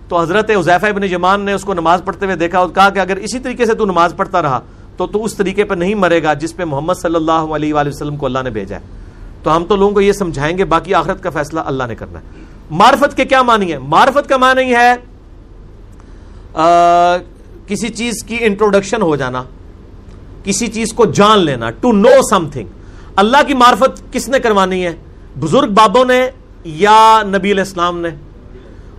تو 0.08 0.20
حضرت 0.20 0.50
عزیفہ 0.50 0.86
ابن 0.86 1.06
جمان 1.06 1.40
نے 1.40 1.52
اس 1.52 1.64
کو 1.64 1.74
نماز 1.74 2.02
پڑھتے 2.04 2.24
ہوئے 2.24 2.36
دیکھا 2.36 2.58
اور 2.58 2.68
کہا 2.68 2.90
کہ 2.90 2.98
اگر 2.98 3.16
اسی 3.16 3.38
طریقے 3.38 3.66
سے 3.66 3.74
تو 3.74 3.84
نماز 3.84 4.14
پڑھتا 4.16 4.42
رہا، 4.42 4.60
تو 4.96 5.06
تو 5.06 5.24
اس 5.24 5.34
طریقے 5.34 5.64
پہ 5.64 5.74
نہیں 5.74 5.94
مرے 5.94 6.22
گا 6.22 6.34
جس 6.34 6.56
پہ 6.56 6.64
محمد 6.64 6.94
صلی 6.94 7.14
اللہ 7.14 7.32
علیہ 7.32 7.74
وآلہ 7.74 7.88
وسلم 7.88 8.16
کو 8.16 8.26
اللہ 8.26 8.38
نے 8.44 8.50
بھیجا 8.50 8.76
ہے۔ 8.76 8.80
تو 9.42 9.56
ہم 9.56 9.64
تو 9.64 9.76
لوگوں 9.76 9.94
کو 9.94 10.00
یہ 10.00 10.12
سمجھائیں 10.12 10.58
گے، 10.58 10.64
باقی 10.64 10.94
آخرت 10.94 11.22
کا 11.22 11.30
فیصلہ 11.30 11.60
اللہ 11.60 11.84
نے 11.88 11.94
کرنا 11.94 12.18
ہے۔ 12.18 12.41
معرفت 12.72 13.16
کے 13.16 13.24
کیا 13.24 13.42
معنی 13.42 13.72
ہے 13.72 13.78
معرفت 13.78 14.28
کا 14.28 14.36
معنی 14.36 14.74
ہے 14.74 14.94
آ, 16.54 17.16
کسی 17.66 17.88
چیز 17.88 18.22
کی 18.26 18.36
انٹروڈکشن 18.40 19.02
ہو 19.02 19.16
جانا 19.16 19.42
کسی 20.44 20.66
چیز 20.66 20.92
کو 20.92 21.04
جان 21.04 21.38
لینا 21.38 21.70
ٹو 21.70 21.92
نو 21.92 22.20
سم 22.30 22.48
تھنگ 22.52 22.68
اللہ 23.16 23.36
کی 23.46 23.54
معرفت 23.54 24.12
کس 24.12 24.28
نے 24.28 24.38
کروانی 24.38 24.84
ہے؟ 24.86 24.94
بزرگ 25.40 25.68
بابوں 25.68 26.04
نے 26.04 26.20
یا 26.64 27.22
نبی 27.24 27.52
علیہ 27.52 27.62
السلام 27.62 27.98
نے؟ 28.00 28.08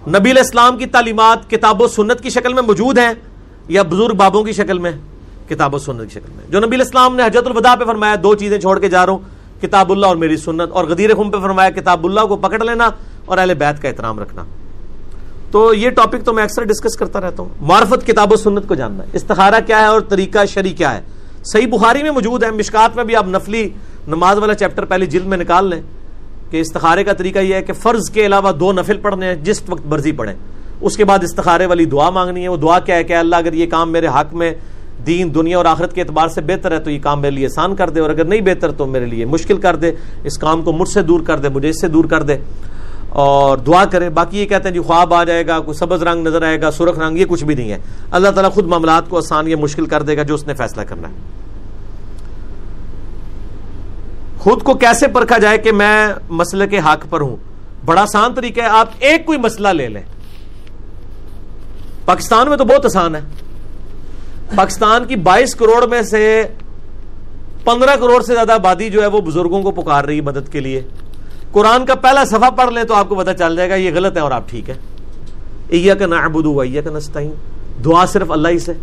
نبی 0.08 0.32
علیہ 0.32 0.42
السلام 0.42 0.78
کی 0.78 0.86
تعلیمات 0.86 1.50
کتاب 1.50 1.82
و 1.82 1.88
سنت 1.88 2.22
کی 2.22 2.30
شکل 2.30 2.54
میں 2.54 2.64
موجود 2.64 2.98
ہیں 2.98 3.14
یا 3.68 3.82
بزرگ 3.82 4.16
بابوں 4.16 4.44
کی 4.44 4.54
شکل 4.54 4.78
میں؟ 4.78 4.92
کتاب 5.50 5.76
و 5.76 5.80
سنت 5.80 6.02
کی 6.02 6.20
شکل 6.20 6.32
میں۔ 6.36 6.46
جو 6.50 6.60
نبی 6.60 6.82
اسلام 6.82 7.16
نے 7.16 7.24
حجت 7.24 7.48
الوداع 7.48 7.76
پہ 7.76 7.86
فرمایا 7.86 8.16
دو 8.24 8.36
چیزیں 8.36 8.60
چھوڑ 8.60 8.80
کے 8.80 8.88
جا 8.88 9.06
رہا 9.06 9.14
ہوں 9.14 9.62
کتاب 9.62 9.92
اللہ 9.92 10.06
اور 10.06 10.16
میری 10.16 10.38
سنت 10.38 10.72
اور 10.72 10.86
غدیر 10.86 11.16
خم 11.16 11.32
پہ 11.32 11.40
فرمایا 11.40 11.70
کتاب 11.70 12.06
اللہ 12.06 12.22
کو 12.22 12.36
پکڑ 12.36 12.64
لینا 12.64 12.90
اور 13.26 13.38
اہل 13.38 13.54
بیت 13.54 13.82
کا 13.82 13.88
احترام 13.88 14.20
رکھنا۔ 14.20 14.44
تو 15.52 15.74
یہ 15.74 15.90
ٹاپک 15.90 16.24
تو 16.26 16.34
میں 16.34 16.44
اکثر 16.44 16.64
ڈسکس 16.64 16.96
کرتا 16.96 17.22
رہتا 17.22 17.44
ہوں۔ 17.44 17.50
معرفت 17.62 18.08
کتاب 18.08 18.34
و 18.34 18.36
سنت 18.36 18.68
کو 18.68 18.76
جاننا 18.76 19.04
ہے۔ 19.04 19.10
استخارہ 19.14 19.56
کیا 19.66 19.80
ہے 19.80 19.86
اور 19.86 20.02
طریقہ 20.02 20.46
شری 20.46 20.70
کیا 20.70 20.96
ہے؟ 20.96 21.02
صحیح 21.44 21.68
بخاری 21.68 22.04
میں 22.04 22.12
موجود 22.12 22.44
ہے۔ 22.44 22.52
مشکات 22.52 22.96
میں 22.96 23.04
بھی 23.04 23.16
آپ 23.16 23.28
نفلی 23.28 23.70
نماز 24.08 24.38
والا 24.38 24.54
چیپٹر 24.54 24.86
پہلی 24.86 25.06
جلد 25.06 25.26
میں 25.26 25.38
نکال 25.38 25.70
لیں 25.70 25.82
کہ 26.52 26.62
استخارے 26.62 27.04
کا 27.04 27.14
طریقہ 27.14 27.40
یہ 27.40 27.56
ہے 27.56 27.62
کہ 27.62 27.74
فرض 27.74 28.10
کے 28.10 28.26
علاوہ 28.26 28.52
دو 28.52 28.74
نفل 28.74 28.98
پڑھنے 28.98 29.26
ہیں، 29.26 29.36
جس 29.36 29.62
وقت 29.70 29.86
مرضی 29.86 30.12
پڑھیں۔ 30.12 30.36
اس 30.82 30.98
کے 30.98 31.06
بعد 31.06 31.20
استخارے 31.22 31.66
والی 31.66 31.86
دعا 31.86 32.10
مانگنی 32.10 32.44
ہے۔ 32.44 32.48
وہ 32.48 32.58
دعا 32.58 32.80
کیا 32.80 32.96
ہے 32.96 33.04
کہ 33.04 33.14
اللہ 33.14 33.36
اگر 33.36 33.54
یہ 33.54 33.66
کام 33.68 33.92
میرے 33.92 34.08
حق 34.08 34.34
میں 34.34 34.52
دین، 35.08 35.36
دنیا 35.36 35.58
اور 35.58 35.66
آخرت 35.66 35.94
کے 35.94 36.02
اعتبار 36.02 36.28
سے 36.28 36.42
بہتر 36.42 36.72
ہے 36.72 36.80
تو 36.80 36.90
یہ 36.90 37.00
کام 37.00 37.22
میرے 37.22 37.32
لیے 37.32 37.46
آسان 37.46 37.76
کر 37.76 37.90
دے 37.90 38.00
اور 38.00 38.10
اگر 38.10 38.26
نہیں 38.26 38.42
بہتر 38.42 38.72
تو 38.72 38.86
میرے 38.86 39.06
لیے 39.06 39.26
مشکل 39.26 39.58
کر 39.58 39.76
دے۔ 39.76 39.92
اس 40.24 40.38
کام 40.38 40.62
کو 40.62 40.72
مجھ 40.72 40.90
سے 40.90 41.02
دور 41.02 41.20
کر 41.20 41.40
دے، 41.40 41.50
مجھے 41.50 41.70
اس 41.70 41.82
سے 41.82 41.88
دور 41.88 42.06
کر 42.06 42.24
دے۔ 42.24 42.38
اور 43.14 43.58
دعا 43.58 43.86
کرے۔ 43.86 44.10
باقی 44.10 44.40
یہ 44.40 44.46
کہتے 44.46 44.68
ہیں 44.68 44.74
جی 44.74 44.80
خواب 44.80 45.14
آ 45.14 45.24
جائے 45.24 45.48
گا، 45.48 45.60
کوئی 45.60 45.78
سبز 45.78 46.04
رنگ 46.04 46.28
نظر 46.28 46.42
آئے 46.42 46.62
گا، 46.62 46.72
سرخ 46.72 47.00
رنگ، 47.00 47.18
یہ 47.18 47.26
کچھ 47.26 47.44
بھی 47.44 47.56
نہیں 47.56 47.72
ہے۔ 47.72 47.78
اللہ 48.12 48.30
تعالیٰ 48.30 48.52
خود 48.52 48.66
معاملات 48.66 49.10
کو 49.10 49.18
آسان 49.18 49.48
یا 49.48 49.58
مشکل 49.58 49.86
کر 49.86 50.02
دے 50.02 50.18
گا 50.18 50.24
جو 50.24 50.34
اس 50.34 50.48
نے 50.48 50.54
فیصلہ 50.54 50.82
کرنا 50.82 51.10
ہے۔ 51.10 51.14
خود 54.38 54.64
کو 54.64 54.74
کیسے 54.74 55.08
پرکھا 55.08 55.38
جائے 55.38 55.58
کہ 55.58 55.72
میں 55.72 56.08
مسئلے 56.30 56.68
کے 56.68 56.80
حق 56.80 57.06
پر 57.10 57.22
ہوں؟ 57.22 57.36
بڑا 57.86 58.02
آسان 58.02 58.34
طریقہ 58.34 58.62
ہے، 58.62 58.66
آپ 58.66 58.88
ایک 59.00 59.26
کوئی 59.26 59.38
مسئلہ 59.38 59.68
لے 59.68 59.88
لیں۔ 59.88 60.02
پاکستان 62.06 62.50
میں 62.50 62.58
تو 62.58 62.66
بہت 62.66 62.86
آسان 62.86 63.16
ہے۔ 63.16 63.22
پاکستان 64.56 65.06
کی 65.06 65.16
بائیس 65.16 65.56
کروڑ 65.56 65.88
میں 65.88 66.02
سے 66.02 66.44
پندرہ 67.64 67.96
کروڑ 67.96 68.22
سے 68.22 68.34
زیادہ 68.34 68.52
آبادی 68.52 68.90
جو 68.90 69.02
ہے 69.02 69.08
وہ 69.08 69.22
بزرگوں 69.22 69.64
کو 69.64 69.72
پکار 69.72 70.04
رہی 70.04 70.16
ہے 70.16 70.22
مدد 70.22 70.52
کے 70.52 70.60
لیے۔ 70.60 70.82
قرآن 71.54 71.86
کا 71.86 71.96
پہلا 71.96 72.26
صفحہ 72.26 72.50
پڑھ 72.50 72.74
لیں 72.74 72.84
تو 72.84 72.94
آپ 72.94 73.10
کو 73.10 73.16
پتا 73.16 73.34
چل 73.34 73.56
جائے 73.56 73.70
گا 73.70 73.76
یہ 73.76 73.92
غلط 73.96 74.16
ہے 74.16 74.22
اور 74.22 74.32
آپ 74.32 74.50
ٹھیک 74.50 74.70
ہے 74.70 74.76
ایا 75.68 75.96
کا 75.96 76.06
نعبدو 76.06 76.60
ایا 76.60 76.82
کا 76.82 76.90
نستعین۔ 76.90 77.32
دعا 77.86 78.06
صرف 78.06 78.32
اللہ 78.32 78.48
ہی 78.48 78.60
سے۔ 78.60 78.74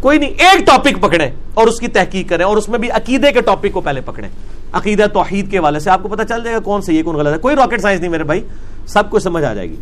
کوئی 0.00 0.18
نہیں، 0.18 0.30
ایک 0.30 0.66
ٹاپک 0.66 1.00
پکڑے 1.00 1.30
اور 1.54 1.66
اس 1.66 1.78
کی 1.78 1.88
تحقیق 1.88 2.28
کریں 2.28 2.44
اور 2.44 2.56
اس 2.56 2.68
میں 2.68 2.78
بھی 2.78 2.90
عقیدے 2.90 3.32
کے 3.32 3.40
ٹاپک 3.40 3.72
کو 3.72 3.80
پہلے 3.80 4.00
پکڑیں۔ 4.00 4.28
عقیدہ 4.72 5.06
توحید 5.12 5.50
کے 5.50 5.58
والے 5.58 5.80
سے 5.80 5.90
آپ 5.90 6.02
کو 6.02 6.08
پتا 6.08 6.24
چل 6.24 6.44
جائے 6.44 6.56
گا 6.56 6.60
کون 6.60 6.82
سے 6.82 6.94
یہ 6.94 7.02
کون 7.02 7.16
غلط 7.16 7.32
ہے۔ 7.32 7.38
کوئی 7.38 7.56
راکٹ 7.56 7.80
سائنس 7.80 8.00
نہیں 8.00 8.10
میرے 8.10 8.24
بھائی، 8.24 8.40
سب 8.86 9.10
کو 9.10 9.18
سمجھ 9.18 9.44
آ 9.44 9.54
جائے 9.54 9.70
گی۔ 9.70 9.76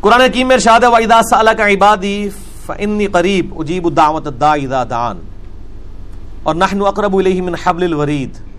قرآن 0.00 0.20
حکیم 0.20 0.48
میں 0.48 0.56
ارشاد 0.56 0.80
ہے، 0.80 0.86
وَإِذَا 0.86 1.22
سَأَلَكَ 1.22 1.62
عِبَادِي 1.62 2.28
فَإِنِّي 2.66 3.06
قَرِيب 3.06 3.54
اُجِيبُ 3.56 3.88
الدَّعْوَةَ 3.88 4.22
الدَّاعِ 4.26 4.60
اِذَا 4.60 4.84
دَعَانِ۔ 4.84 5.20
اور 6.42 6.54
نحن 6.54 6.82
اقرب 6.86 7.16
الیہ 7.16 7.42
من 7.42 7.54
حبل 7.64 7.82
الورید 7.82 8.51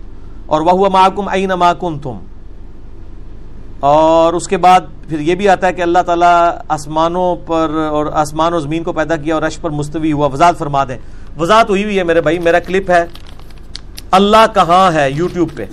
اور 0.46 0.60
وہ 0.60 0.88
معکم 0.88 1.28
این 1.28 1.50
ما 1.50 1.72
کنتم۔ 1.72 2.18
اور 3.80 4.32
اس 4.32 4.48
کے 4.48 4.56
بعد 4.56 4.80
پھر 5.08 5.18
یہ 5.18 5.34
بھی 5.34 5.48
آتا 5.48 5.66
ہے 5.66 5.72
کہ 5.72 5.82
اللہ 5.82 5.98
تعالیٰ 6.06 6.50
آسمانوں 6.68 7.36
پر 7.46 7.88
اور 7.90 8.06
آسمان 8.06 8.54
و 8.54 8.58
زمین 8.58 8.82
کو 8.82 8.92
پیدا 8.92 9.16
کیا 9.16 9.34
اور 9.34 9.42
عرش 9.42 9.60
پر 9.60 9.70
مستوی 9.70 10.12
ہوا۔ 10.12 10.26
وضاحت 10.26 10.58
فرما 10.58 10.84
دیں۔ 10.84 10.98
وضاحت 11.38 11.70
ہوئی 11.70 11.84
ہوئی 11.84 11.98
ہے 11.98 12.04
میرے 12.04 12.20
بھائی، 12.20 12.38
میرا 12.38 12.58
کلپ 12.58 12.90
ہے۔ 12.90 13.06
اللہ 14.10 14.46
کہاں 14.54 14.92
ہے؟ 14.92 15.10
یوٹیوب 15.10 15.48
پہ۔ 15.56 15.64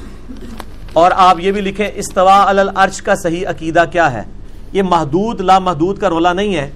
اور 0.93 1.11
آپ 1.15 1.39
یہ 1.39 1.51
بھی 1.51 1.61
لکھیں 1.61 1.88
استوا 1.95 2.49
العرش 2.49 3.01
کا 3.01 3.15
صحیح 3.15 3.47
عقیدہ 3.47 3.84
کیا 3.91 4.13
ہے؟ 4.13 4.24
یہ 4.74 4.84
محدود 4.84 5.41
لا 5.41 5.59
محدود 5.59 5.97
کا 5.97 6.09
رولا 6.09 6.34
نہیں 6.34 6.55
ہے۔ 6.55 6.69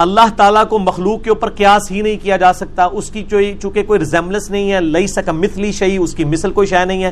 اللہ 0.00 0.28
تعالیٰ 0.36 0.66
کو 0.68 0.78
مخلوق 0.78 1.22
کے 1.22 1.30
اوپر 1.30 1.50
قیاس 1.50 1.90
ہی 1.90 2.00
نہیں 2.00 2.16
کیا 2.22 2.36
جا 2.36 2.52
سکتا، 2.52 2.84
اس 2.84 3.10
کی 3.10 3.24
چونکہ 3.60 3.82
کوئی 3.82 3.98
ریزمبلنس 4.00 4.50
نہیں 4.50 4.72
ہے 4.72 4.80
لئی 4.80 5.06
سکا 5.06 5.32
مثلی 5.32 5.72
شہی 5.72 5.96
اس 5.96 6.14
کی 6.14 6.24
مثل 6.24 6.50
کوئی 6.50 6.66
شے 6.66 6.84
نہیں 6.84 7.04
ہے۔ 7.04 7.10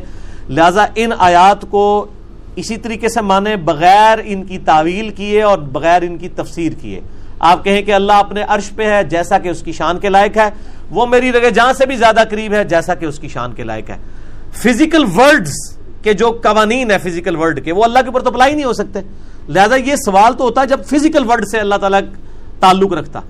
لہذا 0.49 0.87
ان 0.95 1.11
آیات 1.19 1.65
کو 1.71 2.07
اسی 2.57 2.77
طریقے 2.77 3.09
سے 3.09 3.21
مانے، 3.21 3.57
بغیر 3.57 4.19
ان 4.25 4.43
کی 4.45 4.59
تعویل 4.59 5.11
کیے 5.11 5.43
اور 5.43 5.59
بغیر 5.59 6.03
ان 6.03 6.17
کی 6.19 6.29
تفسیر 6.29 6.73
کیے۔ 6.81 7.01
آپ 7.39 7.65
کہیں 7.65 7.83
کہ 7.83 7.93
اللہ 7.95 8.13
اپنے 8.13 8.43
عرش 8.49 8.71
پہ 8.77 8.87
ہے، 8.87 9.03
جیسا 9.05 9.39
کہ 9.39 9.49
اس 9.49 9.63
کی 9.63 9.73
شان 9.73 9.99
کے 9.99 10.09
لائق 10.09 10.37
ہے۔ 10.37 10.49
وہ 10.91 11.07
میری 11.07 11.33
رگے 11.33 11.51
جہاں 11.51 11.73
سے 11.73 11.87
بھی 11.87 11.97
زیادہ 11.97 12.23
قریب 12.31 12.53
ہے، 12.53 12.65
جیسا 12.65 12.95
کہ 12.95 13.07
اس 13.07 13.19
کی 13.19 13.29
شان 13.29 13.53
کے 13.53 13.65
لائق 13.65 13.91
ہے۔ 13.91 13.97
فزیکل 14.53 15.05
ورڈز 15.17 15.55
کے 16.03 16.13
جو 16.13 16.31
قوانین 16.43 16.91
ہے 16.91 16.99
فزیکل 16.99 17.37
ورڈ 17.37 17.65
کے، 17.65 17.73
وہ 17.73 17.85
اللہ 17.85 17.99
کے 17.99 18.07
اوپر 18.07 18.21
تو 18.21 18.31
اپلائی 18.31 18.55
نہیں 18.55 18.65
ہو 18.65 18.73
سکتے۔ 18.73 19.01
لہذا 19.49 19.77
یہ 19.77 19.97
سوال 19.97 20.33
تو 20.33 20.45
ہوتا 20.45 20.61
ہے، 20.61 20.67
جب 20.67 20.85
فزیکل 20.87 21.31
ورڈ 21.31 21.45
سے 21.51 21.59
اللہ 21.59 21.75
تعالیٰ 21.75 22.01
تعلق 22.61 22.93
رکھتا۔ 22.93 23.21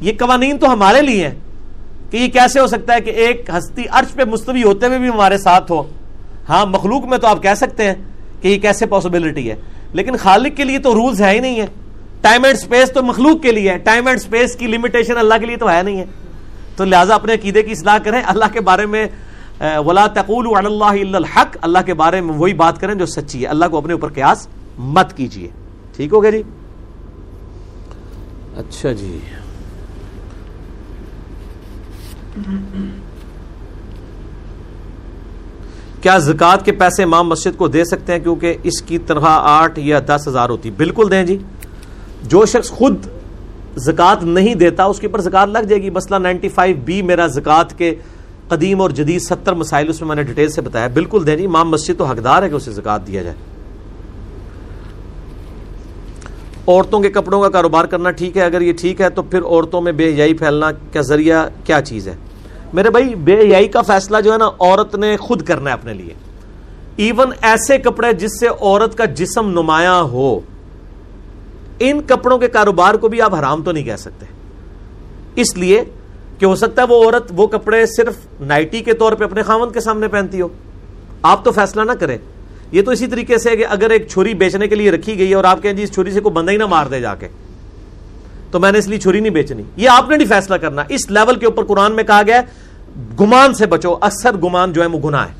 یہ 0.00 0.12
قوانین 0.18 0.58
تو 0.58 0.72
ہمارے 0.72 1.02
لیے 1.02 1.28
ہیں 1.28 1.34
کہ 2.10 2.16
یہ 2.16 2.28
کیسے 2.28 2.60
ہو 2.60 2.66
سکتا 2.66 2.94
ہے 2.94 3.00
کہ 3.00 3.10
ایک 3.10 3.50
ہستی 3.58 3.82
عرش 3.90 4.14
پہ 4.14 4.24
مستوی 4.24 4.62
ہوتے 4.62 4.86
ہوئے 4.86 4.98
بھی 4.98 5.08
ہمارے 5.08 5.38
ساتھ 5.38 5.72
ہو۔ 5.72 5.82
ہاں 6.48 6.66
مخلوق 6.66 7.04
میں 7.04 7.18
تو 7.18 7.26
آپ 7.26 7.42
کہہ 7.42 7.54
سکتے 7.56 7.84
ہیں 7.84 7.94
کہ 8.40 8.48
یہ 8.48 8.58
کیسے 8.58 8.86
پاسبلٹی 8.86 9.50
ہے۔ 9.50 9.56
لیکن 9.92 10.16
خالق 10.16 10.56
کے 10.56 10.64
لیے 10.64 10.78
تو 10.78 10.94
رولز 10.94 11.22
ہے 11.22 11.30
ہی 11.30 11.38
نہیں 11.38 11.60
ہے۔ 11.60 11.66
ٹائم 12.20 12.44
اینڈ 12.44 12.58
سپیس 12.58 12.92
تو 12.92 13.02
مخلوق 13.02 13.42
کے 13.42 13.52
لیے 13.52 13.70
ہے۔ 13.70 13.78
ٹائم 13.78 14.06
اینڈ 14.06 14.20
سپیس 14.20 14.56
کی 14.56 14.66
لمیٹیشن 14.66 15.16
اللہ 15.16 15.34
کے 15.40 15.46
لیے 15.46 15.56
تو 15.56 15.70
ہے 15.70 15.82
نہیں 15.82 15.98
ہے۔ 15.98 16.04
تو 16.76 16.84
لہٰذا 16.84 17.14
اپنے 17.14 17.34
عقیدے 17.34 17.62
کی 17.62 17.72
اصلاح 17.72 17.98
کریں۔ 17.98 18.22
اللہ 18.26 18.44
کے 18.52 18.60
بارے 18.60 18.86
میں 18.86 19.06
ولا 19.60 20.06
تقول 20.06 20.66
اللہ 20.66 21.16
الحق۔ 21.16 21.56
اللہ 21.62 21.78
کے 21.86 21.94
بارے 21.94 22.20
میں 22.20 22.34
وہی 22.34 22.54
بات 22.54 22.80
کریں 22.80 22.94
جو 22.94 23.06
سچی 23.06 23.42
ہے۔ 23.42 23.46
اللہ 23.46 23.64
کو 23.70 23.78
اپنے 23.78 23.92
اوپر 23.92 24.12
قیاس 24.12 24.48
مت 24.78 25.16
کیجیے 25.16 25.48
ٹھیک 25.96 26.12
ہو 26.12 26.22
گیا 26.22 26.30
جی؟ 26.30 26.42
اچھا 28.56 28.92
جی۔ 28.92 29.18
کیا 36.00 36.18
زکات 36.18 36.64
کے 36.64 36.72
پیسے 36.72 37.02
امام 37.02 37.28
مسجد 37.28 37.56
کو 37.56 37.68
دے 37.68 37.84
سکتے 37.84 38.12
ہیں 38.12 38.20
کیونکہ 38.20 38.56
اس 38.62 38.82
کی 38.82 38.98
تنخواہ 38.98 39.38
آٹھ 39.42 39.78
یا 39.78 40.00
دس 40.06 40.28
ہزار 40.28 40.50
ہوتی؟ 40.50 40.70
بالکل 40.70 41.08
دیں 41.10 41.24
جی۔ 41.24 41.38
جو 42.22 42.46
شخص 42.46 42.70
خود 42.70 42.96
زکات 43.76 44.24
نہیں 44.24 44.54
دیتا، 44.54 44.84
اس 44.84 45.00
کے 45.00 45.06
اوپر 45.06 45.20
زکات 45.20 45.48
لگ 45.48 45.58
جائے 45.58 45.82
گی۔ 45.82 45.90
مسئلہ 45.90 46.18
نائنٹی 46.18 46.48
فائیو 46.48 46.76
بی 46.84 47.02
میرا 47.02 47.26
زکات 47.26 47.78
کے 47.78 47.94
قدیم 48.48 48.80
اور 48.80 48.90
جدید 48.90 49.20
ستر 49.20 49.54
مسائل، 49.54 49.88
اس 49.88 50.00
میں 50.00 50.08
میں 50.08 50.16
نے 50.16 50.22
ڈیٹیل 50.22 50.48
سے 50.48 50.60
بتایا۔ 50.60 50.86
بالکل 50.86 51.26
دیں 51.26 51.36
جی 51.36 51.44
امام 51.44 51.70
مسجد 51.70 51.98
تو 51.98 52.04
حقدار 52.04 52.42
ہے 52.42 52.48
کہ 52.48 52.54
اسے 52.54 52.72
زکات 52.72 53.06
دیا 53.06 53.22
جائے۔ 53.22 53.55
عورتوں 56.68 57.00
کے 57.00 57.08
کپڑوں 57.08 57.42
کا 57.42 57.48
کاروبار 57.48 57.84
کرنا 57.84 58.10
ٹھیک 58.10 58.36
ہے، 58.36 58.42
اگر 58.42 58.60
یہ 58.60 58.72
ٹھیک 58.72 59.00
ہے 59.00 59.10
تو 59.10 59.22
پھر 59.22 59.42
عورتوں 59.42 59.80
میں 59.80 59.92
بے 59.92 60.14
حیائی 60.14 60.34
پھیلنا 60.34 60.70
کا 60.92 61.00
ذریعہ 61.00 61.48
کیا 61.64 61.80
چیز 61.82 62.08
ہے؟ 62.08 62.14
میرے 62.72 62.90
بھائی، 62.90 63.14
بے 63.14 63.40
حیائی 63.40 63.68
کا 63.68 63.82
فیصلہ 63.82 64.20
جو 64.20 64.32
ہے 64.32 64.38
نا، 64.38 64.46
عورت 64.46 64.94
نے 64.94 65.16
خود 65.16 65.42
کرنا 65.42 65.70
ہے 65.70 65.74
اپنے 65.74 65.92
لیے۔ 65.92 66.14
ایون 66.96 67.30
ایسے 67.42 67.78
کپڑے 67.78 68.12
جس 68.12 68.40
سے 68.40 68.46
عورت 68.60 68.98
کا 68.98 69.04
جسم 69.04 69.48
نمایاں 69.48 70.02
ہو، 70.02 70.40
ان 71.78 72.00
کپڑوں 72.06 72.38
کے 72.38 72.48
کاروبار 72.48 72.94
کو 72.94 73.08
بھی 73.08 73.20
آپ 73.20 73.34
حرام 73.34 73.62
تو 73.62 73.72
نہیں 73.72 73.84
کہہ 73.84 73.96
سکتے۔ 73.96 74.26
اس 75.34 75.56
لیے 75.56 75.84
کہ 76.38 76.46
ہو 76.46 76.54
سکتا 76.54 76.82
ہے 76.82 76.86
وہ 76.86 77.04
عورت 77.04 77.32
وہ 77.36 77.46
کپڑے 77.46 77.86
صرف 77.86 78.14
نائٹی 78.40 78.80
کے 78.80 78.92
طور 78.92 79.12
پہ 79.12 79.24
اپنے 79.24 79.42
خامند 79.42 79.72
کے 79.72 79.80
سامنے 79.80 80.08
پہنتی 80.08 80.40
ہو۔ 80.40 80.48
آپ 81.22 81.44
تو 81.44 81.52
فیصلہ 81.52 81.82
نہ 81.82 81.92
کریں۔ 81.92 82.18
یہ 82.72 82.82
تو 82.82 82.90
اسی 82.90 83.06
طریقے 83.06 83.38
سے 83.38 83.56
کہ 83.56 83.66
اگر 83.68 83.90
ایک 83.90 84.08
چھری 84.08 84.34
بیچنے 84.34 84.68
کے 84.68 84.74
لیے 84.74 84.90
رکھی 84.90 85.18
گئی 85.18 85.34
اور 85.34 85.44
آپ 85.44 85.62
کہیں 85.62 85.72
جی 85.72 85.82
اس 85.82 85.94
چھری 85.94 86.10
سے 86.10 86.20
کوئی 86.20 86.32
بندہ 86.32 86.52
ہی 86.52 86.56
نہ 86.56 86.66
مار 86.66 86.86
دے 86.86 87.00
جا 87.00 87.14
کے، 87.14 87.28
تو 88.50 88.60
میں 88.60 88.72
نے 88.72 88.78
اس 88.78 88.88
لیے 88.88 88.98
چھری 88.98 89.20
نہیں 89.20 89.32
بیچنی۔ 89.32 89.62
یہ 89.76 89.88
آپ 89.88 90.10
نے 90.10 90.16
نہیں 90.16 90.28
فیصلہ 90.28 90.54
کرنا۔ 90.54 90.82
اس 90.88 91.10
لیول 91.10 91.36
کے 91.36 91.46
اوپر 91.46 91.64
قرآن 91.64 91.92
میں 91.92 92.04
کہا 92.04 92.22
گیا 92.26 92.40
گمان 93.20 93.54
سے 93.54 93.66
بچو 93.66 93.96
اکثر 94.00 94.36
گمان 94.36 94.72
جو 94.72 94.82
ہے 94.82 94.86
وہ 94.86 94.98
گناہ 95.04 95.28
ہے۔ 95.28 95.34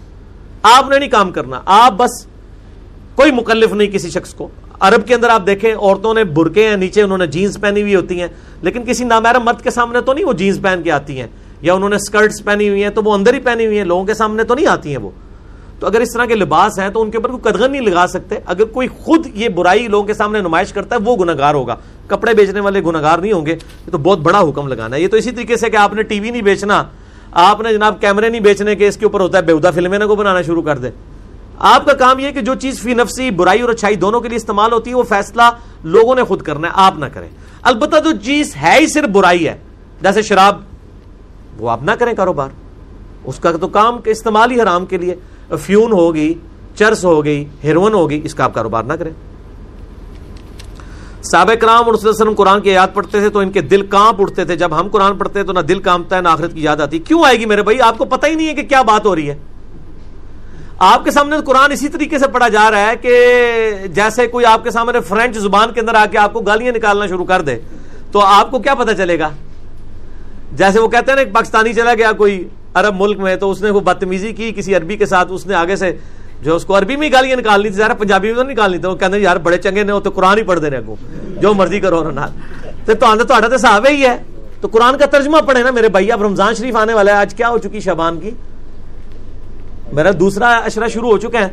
آپ 0.63 0.89
نے 0.91 0.99
نہیں 0.99 1.09
کام 1.09 1.33
کرنا۔ 1.33 1.61
آپ 1.65 1.93
بس 1.93 2.27
کوئی 3.15 3.33
مکلف 3.33 3.73
نہیں 3.73 3.89
کسی 3.89 4.11
شخص 4.11 4.35
کو۔ 4.35 4.49
عرب 4.81 5.07
کے 5.07 5.15
اندر 5.15 5.29
آپ 5.29 5.47
دیکھیں، 5.47 5.75
عورتوں 5.75 6.15
نے 6.15 6.25
برقے 6.25 6.69
ہیں، 6.69 6.77
نیچے 6.77 7.03
انہوں 7.03 7.19
نے 7.19 7.27
جینس 7.27 7.61
پہنی 7.61 7.83
ہوئی 7.83 7.95
ہوتی 7.95 8.21
ہیں، 8.21 8.29
لیکن 8.63 8.85
کسی 8.85 9.05
نامیرا 9.05 9.39
مرد 9.39 9.63
کے 9.63 9.71
سامنے 9.71 10.01
تو 10.01 10.13
نہیں 10.13 10.25
وہ 10.25 10.33
جینس 10.33 10.61
پہن 10.63 10.81
کے 10.85 10.91
آتی 10.91 11.21
ہیں، 11.21 11.27
یا 11.63 11.75
انہوں 11.75 11.89
نے 11.89 11.97
اسکرٹس 11.97 12.45
پہنی 12.45 12.69
ہوئی 12.69 12.83
ہیں 12.83 12.91
تو 12.91 13.03
وہ 13.03 13.15
اندر 13.15 13.35
ہی 13.35 13.41
پہنی 13.41 13.67
ہوئی 13.67 13.79
ہیں، 13.79 13.85
لوگوں 13.85 14.05
کے 14.05 14.15
سامنے 14.15 14.45
تو 14.45 14.55
نہیں 14.55 14.67
آتی 14.67 14.91
ہیں 14.91 14.99
وہ۔ 14.99 15.11
تو 15.81 15.87
اگر 15.87 16.01
اس 16.01 16.13
طرح 16.13 16.25
کے 16.25 16.35
لباس 16.35 16.79
ہیں 16.79 16.89
تو 16.89 17.03
ان 17.03 17.11
کے 17.11 17.17
اوپر 17.17 17.31
کوئی 17.31 17.43
قدغن 17.43 17.73
نہیں 17.73 17.83
لگا 17.83 18.07
سکتے۔ 18.07 18.35
اگر 18.47 18.65
کوئی 18.65 18.89
خود 18.89 19.27
یہ 19.35 19.49
برائی 19.49 19.89
لوگوں 19.89 20.07
کے 20.07 20.15
سامنے 20.15 20.41
نمائش 20.41 20.73
کرتا 20.73 20.97
ہے، 20.97 21.01
وہ 21.05 21.17
گناگار 21.17 21.55
ہوگا۔ 21.55 21.77
کپڑے 22.07 22.35
بیچنے 22.35 22.61
والے 22.61 22.83
گناگار 22.83 23.19
نہیں 23.19 23.33
ہوں 23.33 23.47
گے۔ 23.47 23.53
یہ 23.87 23.91
تو 23.91 23.99
بہت 23.99 24.19
بڑا 24.19 24.41
حکم 24.41 24.69
لگانا 24.69 24.97
ہے۔ 24.97 25.01
یہ 25.01 25.09
تو 25.09 25.17
اسی 25.17 25.31
طریقے 25.31 25.57
سے 25.57 25.71
کہ 25.71 25.77
آپ 25.77 25.95
نے 25.95 26.03
ٹی 26.03 26.21
وی 26.21 26.31
نہیں 26.31 26.43
بیچنا۔ 26.43 26.85
آپ 27.33 27.61
نے 27.61 27.73
جناب 27.73 28.01
کیمرے 28.01 28.29
نہیں 28.29 28.41
بیچنے 28.41 28.77
کے 28.77 28.89
اس 28.89 28.97
کے 28.97 29.05
اوپر 29.05 29.21
ہوتا 29.21 29.39
ہے 29.39 29.43
بےودا 29.43 29.71
فلمیں 29.71 29.99
کو 29.99 30.17
بنانا 30.17 30.43
شروع 30.43 30.63
کر 30.63 30.79
دے۔ 30.79 30.91
آپ 31.59 31.87
کا 31.87 31.93
کام 31.93 32.19
یہ 32.19 32.31
کہ 32.31 32.41
جو 32.41 32.55
چیز 32.55 32.81
فی 32.81 32.95
نفسی، 32.95 33.31
برائی 33.31 33.61
اور 33.61 33.71
اچھائی 33.71 33.97
دونوں 33.97 34.21
کے 34.21 34.29
لیے 34.29 34.37
استعمال 34.37 34.73
ہوتی 34.73 34.91
ہے، 34.91 34.95
وہ 34.95 35.03
فیصلہ 35.03 35.43
لوگوں 35.85 36.15
نے 36.15 36.25
خود 36.25 36.43
کرنا 36.43 36.69
ہے، 36.69 36.73
آپ 36.77 36.99
نہ 36.99 37.07
کریں۔ 37.13 37.29
البتہ 37.63 37.97
جو 38.05 38.11
چیز 38.25 38.57
ہے 38.57 38.77
ہی 38.81 38.87
صرف 38.87 39.09
برائی 39.09 39.49
ہے، 39.49 39.59
جیسے 40.03 40.23
شراب، 40.23 40.61
وہ 41.59 41.71
آپ 41.71 41.83
نہ 41.83 41.91
کریں 41.91 42.15
کاروبار۔ 42.15 42.49
اس 43.25 43.39
کا 43.39 43.53
تو 43.53 43.69
کام 43.69 43.99
استعمال 44.05 44.51
ہی 44.51 44.61
حرام 44.61 44.87
کے 44.87 44.97
لیے۔ 44.97 45.15
فیون 45.63 45.93
ہوگی، 45.93 46.35
چرس 46.75 47.05
ہو 47.05 47.25
گئی 47.25 47.45
ہیروئن 47.65 47.95
ہوگی، 47.95 48.21
اس 48.25 48.35
کا 48.35 48.45
آپ 48.45 48.55
کاروبار 48.55 48.85
نہ 48.85 48.93
کریں۔ 48.93 49.13
صحابہ 51.23 51.55
کرام 51.55 51.85
اور 51.85 51.95
صلی 51.95 52.09
اللہ 52.09 52.11
علیہ 52.11 52.23
وسلم 52.23 52.35
قرآن 52.35 52.61
کی 52.61 52.71
یاد 52.71 52.89
پڑھتے 52.95 53.21
تھے 53.21 53.29
تو 53.29 53.39
ان 53.39 53.51
کے 53.51 53.61
دل 53.61 53.87
کانپ 53.87 54.21
اٹھتے 54.21 54.45
تھے۔ 54.45 54.57
جب 54.57 54.81
ہم 54.81 54.89
قرآن 54.89 55.17
پڑھتے 55.17 55.43
تو 55.43 55.53
نہ 55.53 55.61
دل 55.61 55.79
کانپتا 55.79 56.17
ہے، 56.17 56.21
نہ 56.21 56.29
آخرت 56.29 56.55
کی 56.55 56.63
یاد 56.63 56.81
آتی۔ 56.81 56.99
کیوں 56.99 57.25
آئے 57.25 57.39
گی 57.39 57.47
میرے 57.47 57.63
بھائی؟ 57.63 57.81
آپ 57.81 57.99
کو 57.99 58.05
پتہ 58.05 58.27
ہی 58.27 58.35
نہیں 58.35 58.49
ہے 58.49 58.55
کہ 58.55 58.63
کیا 58.63 58.83
بات 58.83 59.07
ہو 59.07 59.15
رہی 59.15 59.31
ہے۔ 59.31 59.37
آپ 60.79 61.05
کے 61.05 61.11
سامنے 61.11 61.37
قرآن 61.45 61.73
اسی 61.73 61.89
طریقے 61.89 62.19
سے 62.19 62.29
پڑھا 62.29 62.49
جا 62.49 62.71
رہا 62.71 62.91
ہے 62.91 62.97
کہ 62.97 63.87
جیسے 63.87 64.27
کوئی 64.27 64.47
آپ 64.47 64.65
کے 64.65 64.71
سامنے 64.71 65.01
فرینچ 65.01 65.37
زبان 65.37 65.73
کے 65.73 65.81
اندر 65.81 65.95
آ 65.95 66.05
کے 66.07 66.19
آپ 66.19 66.33
کو 66.33 66.41
گالیاں 66.41 66.73
نکالنا 66.73 67.07
شروع 67.07 67.25
کر 67.25 67.43
دے، 67.43 67.57
تو 68.13 68.21
آپ 68.21 68.51
کو 68.51 68.59
کیا 68.59 68.75
پتا 68.75 68.95
چلے 68.95 69.19
گا؟ 69.19 69.31
جیسے 70.53 70.81
وہ 70.81 70.89
کہتے 70.89 71.13
ہیں 71.13 71.25
نا 71.25 71.31
پاکستانی 71.33 71.73
چلا 71.75 71.95
گیا، 71.95 72.13
کوئی 72.13 72.49
عرب 72.77 72.95
ملک 72.99 73.19
میں 73.19 73.37
تو 73.37 73.51
اس 73.51 73.63
نے 73.63 73.71
وہ 73.71 73.81
بدتمیزی 73.81 74.33
کی، 74.33 74.53
کسی 74.57 74.75
عربی 74.75 74.97
کے 74.97 75.07
ساتھ 75.07 75.33
اس 75.33 75.47
نے 75.47 75.55
آگے 75.55 75.77
سے 75.77 75.97
جو 76.43 76.57
اس 76.57 76.65
کو 76.65 76.79
عربی 76.79 76.97
میں 76.97 77.11
گالیاں 77.13 77.37
نکالنی 77.37 77.69
تھی 77.69 77.77
ذرا 77.77 77.95
پنجابی 77.95 78.33
میں 78.33 78.43
تو 78.43 78.51
نکالنی 78.51 78.79
تھی، 78.79 78.89
وہ 78.89 78.97
کہتے 78.97 79.19
یار 79.19 79.37
بڑے 79.37 79.59
چنگے 79.59 79.83
نے، 79.83 79.93
وہ 79.93 80.01
تو 80.01 80.11
قرآن 80.11 80.39
ہی 80.39 80.43
پڑھ 80.43 80.61
دینے 80.61 80.77
کو، 80.87 80.97
جو 81.41 81.55
مرضی 81.55 81.81
کرو 81.81 82.05
رہا 82.05 82.27
تو 82.85 82.95
تو 83.51 83.57
صحابہ 83.57 83.91
ہی 83.91 84.07
ہے۔ 84.07 84.23
تو 84.61 84.69
قرآن 84.69 84.99
کا 84.99 85.07
ترجمہ 85.07 85.37
پڑھے 85.47 85.63
نا، 85.63 85.71
میرے 85.71 85.89
بھائی، 85.89 86.13
اب 86.13 86.23
رمضان 86.23 86.55
شریف 86.55 86.77
آنے 86.77 86.95
والا 86.95 87.13
ہے، 87.13 87.17
آج 87.17 87.35
کیا 87.35 87.49
ہو 87.49 87.59
چکی 87.59 87.81
شبان 87.81 88.21
کی؟ 88.21 88.31
میرا 89.93 90.11
دوسرا 90.21 90.49
اشرا 90.51 90.89
شروع 90.89 91.11
ہو 91.11 91.19
چکا 91.19 91.41
ہے۔ 91.41 91.49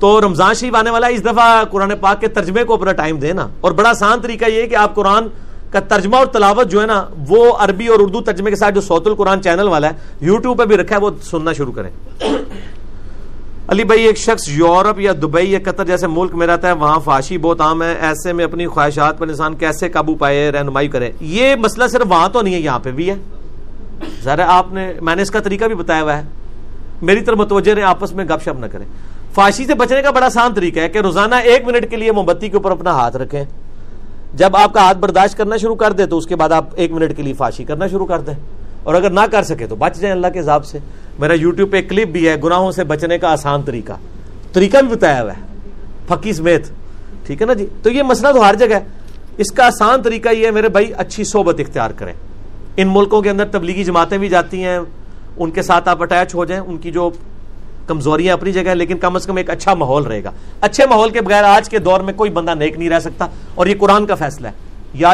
تو 0.00 0.20
رمضان 0.20 0.54
شریف 0.54 0.74
آنے 0.74 0.90
والا 0.90 1.06
ہے، 1.06 1.12
اس 1.12 1.24
دفعہ 1.24 1.64
قرآن 1.64 1.92
پاک 2.00 2.20
کے 2.20 2.28
ترجمے 2.28 2.64
کو 2.64 2.74
اپنا 2.74 2.92
ٹائم 2.92 3.18
دینا۔ 3.18 3.48
اور 3.60 3.72
بڑا 3.72 3.90
آسان 3.90 4.20
طریقہ 4.20 4.44
یہ 4.44 4.66
کہ 4.66 4.74
آپ 4.74 4.94
قرآن 4.94 5.24
کا 5.72 5.80
ترجمہ 5.80 6.16
اور 6.16 6.26
تلاوت 6.26 6.70
جو 6.70 6.80
ہے 6.80 6.86
نا، 6.86 7.06
وہ 7.28 7.52
عربی 7.58 7.86
اور 7.86 8.00
اردو 8.00 8.20
ترجمے 8.20 8.50
کے 8.50 8.56
ساتھ 8.56 8.74
جو 8.74 8.80
سوت 8.80 9.06
القرآن 9.06 9.42
چینل 9.42 9.68
والا 9.68 9.88
ہے، 9.88 9.92
یوٹیوب 10.20 10.58
پہ 10.58 10.64
بھی 10.64 10.76
رکھا 10.76 10.96
ہے، 10.96 11.00
وہ 11.00 11.10
سننا 11.22 11.52
شروع 11.52 11.72
کریں۔ 11.72 11.90
علی 13.68 13.84
بھائی، 13.84 14.06
ایک 14.06 14.16
شخص 14.16 14.48
یورپ 14.48 15.00
یا 15.00 15.12
دبئی 15.12 15.52
یا 15.52 15.58
قطر 15.64 15.84
جیسے 15.84 16.06
ملک 16.06 16.34
میں 16.34 16.46
رہتا 16.46 16.68
ہے، 16.68 16.72
وہاں 16.72 17.00
فاشی 17.04 17.38
بہت 17.38 17.60
عام 17.60 17.82
ہے، 17.82 17.94
ایسے 18.00 18.32
میں 18.32 18.44
اپنی 18.44 18.66
خواہشات 18.66 19.18
پر 19.18 19.28
انسان 19.28 19.54
کیسے 19.54 19.88
قابو 19.88 20.14
پائے، 20.14 20.50
رہنمائی 20.50 20.88
کرے۔ 20.88 21.10
یہ 21.20 21.54
مسئلہ 21.54 21.86
صرف 21.86 22.02
وہاں 22.08 22.28
تو 22.28 22.42
نہیں 22.42 22.54
ہے، 22.54 22.60
یہاں 22.60 22.78
پہ 22.78 22.90
بھی 22.90 23.10
ہے۔ 23.10 23.14
ذرا 24.24 24.44
آپ 24.48 24.72
نے، 24.72 24.92
میں 25.00 25.16
نے 25.16 25.22
اس 25.22 25.30
کا 25.30 25.40
طریقہ 25.40 25.64
بھی 25.64 25.74
بتایا 25.74 26.02
ہوا 26.02 26.16
ہے۔ 26.16 26.22
میری 27.02 27.20
طرف 27.20 27.36
متوجہ 27.36 27.74
رہے 27.74 27.82
آپس 27.82 28.12
میں 28.12 28.24
گپ 28.24 28.42
شپ 28.42 28.60
نہ 28.60 28.66
کریں۔ 28.66 28.86
فاشی 29.34 29.66
سے 29.66 29.74
بچنے 29.74 30.02
کا 30.02 30.10
بڑا 30.10 30.26
آسان 30.26 30.54
طریقہ 30.54 30.80
ہے 30.80 30.88
کہ 30.88 30.98
روزانہ 30.98 31.34
ایک 31.34 31.66
منٹ 31.66 31.90
کے 31.90 31.96
لیے 31.96 32.12
موم 32.12 32.24
بتی 32.24 32.48
کے 32.48 32.56
اوپر 32.56 32.70
اپنا 32.70 32.90
ہاتھ 32.90 33.16
رکھیں۔ 33.16 33.44
جب 34.34 34.56
آپ 34.56 34.72
کا 34.72 34.80
ہاتھ 34.80 34.98
برداشت 34.98 35.38
کرنا 35.38 35.56
شروع 35.56 35.74
کر 35.74 35.92
دے 35.92 36.06
تو 36.06 36.18
اس 36.18 36.26
کے 36.26 36.36
بعد 36.36 36.52
آپ 36.52 36.64
ایک 36.74 36.92
منٹ 36.92 37.16
کے 37.16 37.22
لیے 37.22 37.32
فاشی 37.32 37.64
کرنا 37.64 37.86
شروع 37.86 38.06
کر 38.06 38.20
دیں۔ 38.20 38.34
اور 38.82 38.94
اگر 38.94 39.10
نہ 39.10 39.20
کر 39.30 39.42
سکے 39.42 39.66
تو 39.66 39.76
بچ 39.76 39.96
جائیں 39.96 40.16
اللہ 40.16 40.26
کے 40.26 40.40
حساب 40.40 40.64
سے۔ 40.64 40.78
میرا 41.18 41.32
یوٹیوب 41.32 41.72
پہ 41.72 41.82
کلپ 41.82 42.08
بھی 42.08 42.28
ہے، 42.28 42.36
گناہوں 42.44 42.72
سے 42.72 42.84
بچنے 42.84 43.18
کا 43.18 43.32
آسان 43.32 43.62
طریقہ۔ 43.62 43.92
طریقہ 44.52 44.78
بھی 44.78 44.96
بتایا 44.96 45.22
ہوا 45.22 45.32
ہے۔ 45.32 45.42
پکی 46.06 46.32
سمیت۔ 46.32 46.66
ٹھیک 47.26 47.40
ہے 47.40 47.46
نا 47.46 47.52
جی؟ 47.52 47.66
تو 47.82 47.90
یہ 47.90 48.02
مسئلہ 48.02 48.32
تو 48.32 48.48
ہر 48.48 48.54
جگہ 48.54 48.74
ہے۔ 48.74 48.84
اس 49.36 49.52
کا 49.52 49.66
آسان 49.66 50.02
طریقہ 50.02 50.28
یہ 50.28 50.46
ہے، 50.46 50.50
میرے 50.50 50.68
بھائی، 50.68 50.92
اچھی 50.96 51.24
صحبت 51.24 51.60
اختیار 51.60 51.90
کریں۔ 51.90 52.12
ان 52.76 52.88
ملکوں 52.92 53.22
کے 53.22 53.30
اندر 53.30 53.44
تبلیغی 53.44 53.84
جماعتیں 53.84 54.18
بھی 54.18 54.28
جاتی 54.28 54.64
ہیں۔ 54.64 54.78
ان 55.36 55.50
کے 55.50 55.62
ساتھ 55.62 55.88
آپ 55.88 56.02
اٹیچ 56.02 56.34
ہو 56.34 56.44
جائیں۔ 56.44 56.62
ان 56.62 56.78
کی 56.78 56.90
جو 56.90 57.10
کمزوریاں 57.86 58.32
اپنی 58.32 58.52
جگہ 58.52 58.74
لیکن 58.74 58.98
کم 58.98 59.16
از 59.16 59.26
کم 59.26 59.36
ایک 59.36 59.50
اچھا 59.50 59.74
ماحول 59.74 60.02
رہے 60.02 60.22
گا۔ 60.24 60.30
اچھے 60.60 60.86
ماحول 60.86 61.10
کے 61.10 61.20
بغیر 61.20 61.44
آج 61.44 61.68
کے 61.68 61.78
دور 61.78 62.00
میں 62.00 62.14
کوئی 62.14 62.30
بندہ 62.30 62.54
نیک 62.54 62.78
نہیں 62.78 62.90
رہ 62.90 63.00
سکتا، 63.00 63.26
اور 63.54 63.66
یہ 63.66 63.74
قرآن 63.78 64.06
کا 64.06 64.14
فیصلہ 64.14 64.46
ہے۔ 64.48 64.52
یا 64.94 65.10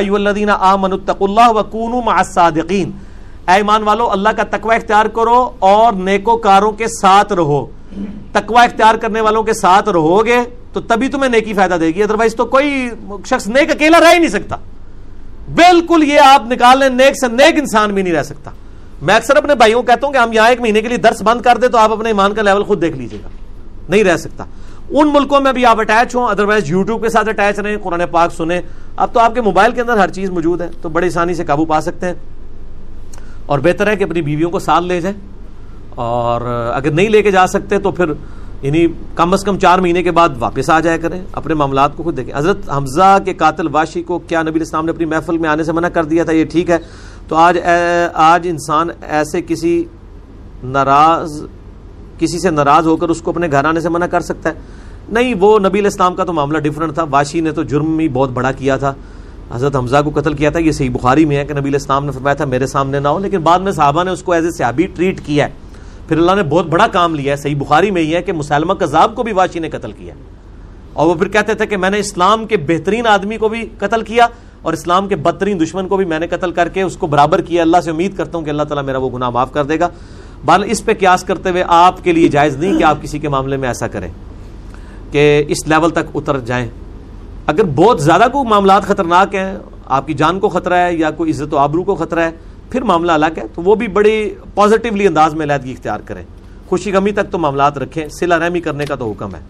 اے 3.48 3.54
ایمان 3.54 3.82
والو، 3.82 4.10
اللہ 4.10 4.28
کا 4.28 4.42
تقوی 4.50 4.74
اختیار 4.76 5.06
کرو 5.06 5.50
اور 5.58 5.92
نیکو 5.92 6.36
کاروں 6.36 6.72
کے 6.72 6.86
ساتھ 7.00 7.32
رہو۔ 7.32 7.64
تقوی 8.32 8.64
اختیار 8.64 8.94
کرنے 8.94 9.20
والوں 9.20 9.42
کے 9.42 9.52
ساتھ 9.52 9.88
رہو 9.88 10.24
گے 10.26 10.38
تو 10.72 10.80
تبھی 10.80 11.08
تمہیں 11.08 11.30
نیکی 11.30 11.54
فائدہ 11.54 11.76
دے 11.80 11.86
گی 11.86 12.02
ادروائز 12.02 12.34
تو 12.34 12.44
کوئی 12.46 12.90
شخص 13.26 13.46
نیک 13.46 13.70
اکیلا 13.70 14.00
رہ 14.00 14.12
ہی 14.14 14.18
نہیں 14.18 14.30
سکتا۔ 14.30 14.56
بالکل 15.54 16.02
یہ 16.04 16.20
آپ 16.20 16.42
نکال 16.50 16.78
لیں، 16.78 16.88
نیک 16.88 17.14
سے 17.20 17.28
نیک 17.28 17.58
انسان 17.58 17.94
بھی 17.94 18.02
نہیں 18.02 18.14
رہ 18.14 18.22
سکتا۔ 18.22 18.50
میں 19.02 19.14
اکثر 19.14 19.36
اپنے 19.36 19.54
بھائیوں 19.54 19.82
کہتا 19.82 20.06
ہوں 20.06 20.12
کہ 20.12 20.18
ہم 20.18 20.32
یہاں 20.32 20.48
ایک 20.48 20.60
مہینے 20.60 20.80
کے 20.80 20.88
لیے 20.88 20.96
درس 20.96 21.22
بند 21.22 21.40
کر 21.40 21.58
دیں 21.62 21.68
تو 21.68 21.78
آپ 21.78 21.92
اپنے 21.92 22.08
ایمان 22.08 22.34
کا 22.34 22.42
لیول 22.42 22.62
خود 22.62 22.82
دیکھ 22.82 22.96
لیجیے 22.96 23.18
گا۔ 23.24 23.28
نہیں 23.88 24.04
رہ 24.04 24.16
سکتا۔ 24.16 24.44
ان 24.90 25.10
ملکوں 25.12 25.40
میں 25.40 25.52
بھی 25.52 25.66
آپ 25.66 25.80
اٹیچ 25.80 26.14
ہوں 26.14 26.28
ادروائز 26.28 26.70
یوٹیوب 26.70 27.02
کے 27.02 27.08
ساتھ 27.08 27.28
اٹیچ 27.28 27.58
رہیں، 27.58 27.76
قرآن 27.82 28.02
پاک 28.10 28.32
سنیں۔ 28.32 28.60
اب 28.96 29.08
تو 29.12 29.20
آپ 29.20 29.34
کے 29.34 29.40
موبائل 29.40 29.72
کے 29.72 29.80
اندر 29.80 29.96
ہر 29.96 30.10
چیز 30.10 30.30
موجود 30.30 30.60
ہے، 30.60 30.68
تو 30.82 30.88
بڑی 30.88 31.06
آسانی 31.06 31.34
سے 31.34 31.44
قابو 31.44 31.64
پا 31.64 31.80
سکتے 31.80 32.06
ہیں۔ 32.06 32.14
اور 33.46 33.58
بہتر 33.58 33.86
ہے 33.86 33.96
کہ 33.96 34.04
اپنی 34.04 34.22
بیویوں 34.22 34.50
کو 34.50 34.58
ساتھ 34.58 34.84
لے 34.84 35.00
جائیں۔ 35.00 35.16
اور 35.94 36.70
اگر 36.74 36.90
نہیں 36.90 37.08
لے 37.08 37.22
کے 37.22 37.30
جا 37.30 37.46
سکتے 37.46 37.78
تو 37.78 37.90
پھر 37.90 38.04
یعنی 38.62 38.86
کم 39.14 39.32
از 39.32 39.44
کم 39.44 39.58
چار 39.58 39.78
مہینے 39.78 40.02
کے 40.02 40.10
بعد 40.10 40.28
واپس 40.38 40.70
آ 40.70 40.80
جایا 40.80 40.96
کریں، 40.96 41.22
اپنے 41.32 41.54
معاملات 41.54 41.96
کو 41.96 42.02
خود 42.02 42.16
دیکھیں۔ 42.16 42.34
حضرت 42.36 42.70
حمزہ 42.76 43.18
کے 43.24 43.34
قاتل 43.34 43.68
واشی 43.72 44.02
کو 44.02 44.18
کیا 44.18 44.42
نبی 44.42 44.60
اسلام 44.60 44.84
نے 44.84 44.90
اپنی 44.90 45.04
محفل 45.04 45.38
میں 45.38 45.50
آنے 45.50 45.64
سے 45.64 45.72
منع 45.72 45.88
کر 45.88 46.04
دیا 46.04 46.24
تھا؟ 46.24 46.32
یہ 46.32 46.44
ٹھیک 46.44 46.70
ہے۔ 46.70 46.78
تو 47.28 47.36
آج 47.36 47.58
آج 48.14 48.48
انسان 48.50 48.88
ایسے 49.02 49.40
کسی 49.46 49.84
ناراض 50.64 51.42
کسی 52.18 52.38
سے 52.38 52.50
ناراض 52.50 52.86
ہو 52.86 52.96
کر 52.96 53.08
اس 53.08 53.22
کو 53.22 53.30
اپنے 53.30 53.48
گھر 53.50 53.64
آنے 53.64 53.80
سے 53.80 53.88
منع 53.88 54.06
کر 54.06 54.20
سکتا 54.20 54.48
ہے۔ 54.48 54.54
نہیں، 55.08 55.34
وہ 55.40 55.58
نبی 55.58 55.86
اسلام 55.86 56.14
کا 56.14 56.24
تو 56.24 56.32
معاملہ 56.32 56.58
ڈفرنٹ 56.58 56.94
تھا۔ 56.94 57.04
واشی 57.10 57.40
نے 57.40 57.52
تو 57.52 57.62
جرم 57.62 57.98
ہی 57.98 58.08
بہت 58.08 58.30
بڑا 58.30 58.52
کیا 58.52 58.76
تھا۔ 58.76 58.94
حضرت 59.54 59.76
حمزہ 59.76 59.96
کو 60.04 60.20
قتل 60.20 60.32
کیا 60.32 60.50
تھا۔ 60.50 60.58
یہ 60.58 60.72
صحیح 60.72 60.90
بخاری 60.90 61.24
میں 61.24 61.36
ہے 61.36 61.44
کہ 61.44 61.54
نبی 61.54 61.76
اسلام 61.76 62.04
نے 62.04 62.12
فرمایا 62.12 62.34
تھا، 62.34 62.44
میرے 62.44 62.66
سامنے 62.66 63.00
نہ 63.00 63.08
ہو۔ 63.08 63.18
لیکن 63.18 63.40
بعد 63.40 63.58
میں 63.58 63.72
صحابہ 63.72 64.04
نے 64.04 64.10
اس 64.10 64.22
کو 64.22 64.32
ایز 64.32 64.44
اے 64.44 64.50
سیابی 64.50 64.86
ٹریٹ 64.86 65.20
کیا 65.20 65.46
ہے۔ 65.46 65.50
پھر 66.08 66.18
اللہ 66.18 66.32
نے 66.34 66.42
بہت 66.42 66.66
بڑا 66.66 66.86
کام 66.86 67.14
لیا 67.14 67.32
ہے۔ 67.32 67.36
صحیح 67.36 67.56
بخاری 67.56 67.90
میں 67.90 68.02
ہی 68.02 68.14
ہے 68.14 68.22
کہ 68.22 68.32
مسلمہ 68.32 68.72
کذاب 68.72 69.14
کو 69.14 69.22
بھی 69.22 69.32
واشی 69.32 69.58
نے 69.58 69.70
قتل 69.70 69.92
کیا 69.92 70.14
اور 70.92 71.06
وہ 71.06 71.14
پھر 71.14 71.28
کہتے 71.28 71.54
تھے 71.54 71.66
کہ 71.66 71.76
میں 71.76 71.90
نے 71.90 71.98
اسلام 71.98 72.46
کے 72.46 72.56
بہترین 72.56 73.06
آدمی 73.06 73.36
کو 73.36 73.48
بھی 73.48 73.68
قتل 73.78 74.02
کیا۔ 74.02 74.26
اور 74.68 74.72
اسلام 74.72 75.08
کے 75.08 75.16
بدترین 75.16 75.60
دشمن 75.60 75.88
کو 75.88 75.96
بھی 75.96 76.04
میں 76.04 76.18
نے 76.18 76.26
قتل 76.26 76.50
کر 76.52 76.68
کے 76.68 76.82
اس 76.82 76.96
کو 76.96 77.06
برابر 77.06 77.40
کیا، 77.40 77.62
اللہ 77.62 77.80
سے 77.84 77.90
امید 77.90 78.16
کرتا 78.16 78.38
ہوں 78.38 78.44
کہ 78.44 78.50
اللہ 78.50 78.62
تعالیٰ 78.62 78.84
میرا 78.84 78.98
وہ 78.98 79.10
گناہ 79.14 79.30
معاف 79.30 79.52
کر 79.52 79.64
دے 79.64 79.80
گا۔ 79.80 79.88
بال 80.44 80.64
اس 80.66 80.84
پہ 80.84 80.94
قیاس 80.94 81.24
کرتے 81.24 81.50
ہوئے 81.50 81.64
آپ 81.66 82.04
کے 82.04 82.12
لیے 82.12 82.28
جائز 82.28 82.56
نہیں 82.56 82.78
کہ 82.78 82.84
آپ 82.84 83.02
کسی 83.02 83.18
کے 83.18 83.28
معاملے 83.28 83.56
میں 83.56 83.68
ایسا 83.68 83.88
کریں 83.88 84.08
کہ 85.10 85.44
اس 85.48 85.66
لیول 85.66 85.90
تک 85.90 86.14
اتر 86.14 86.40
جائیں۔ 86.40 86.68
اگر 87.46 87.64
بہت 87.64 88.02
زیادہ 88.02 88.26
کوئی 88.32 88.48
معاملات 88.48 88.82
خطرناک 88.82 89.34
ہیں، 89.34 89.58
آپ 89.86 90.06
کی 90.06 90.14
جان 90.14 90.40
کو 90.40 90.48
خطرہ 90.48 90.74
ہے 90.74 90.94
یا 90.94 91.10
کوئی 91.10 91.30
عزت 91.30 91.54
و 91.54 91.58
آبرو 91.58 91.82
کو 91.82 91.94
خطرہ 91.94 92.20
ہے، 92.20 92.30
پھر 92.70 92.82
معاملہ 92.82 93.12
الگ 93.12 93.36
ہے، 93.36 93.42
تو 93.54 93.62
وہ 93.62 93.74
بھی 93.74 93.88
بڑی 93.88 94.34
پازیٹیولی 94.54 95.06
انداز 95.06 95.34
میں 95.34 95.46
علیحدگی 95.46 95.72
اختیار 95.72 96.00
کریں۔ 96.00 96.22
خوشی 96.68 96.92
غمی 96.92 97.10
تک 97.10 97.30
تو 97.30 97.38
معاملات 97.38 97.78
رکھیں 97.78 98.08
سلا 98.08 98.38
رحمی 98.38 98.60
کرنے 98.60 98.86
کا 98.86 98.94
تو 98.94 99.10
حکم 99.10 99.34
ہے۔ 99.34 99.40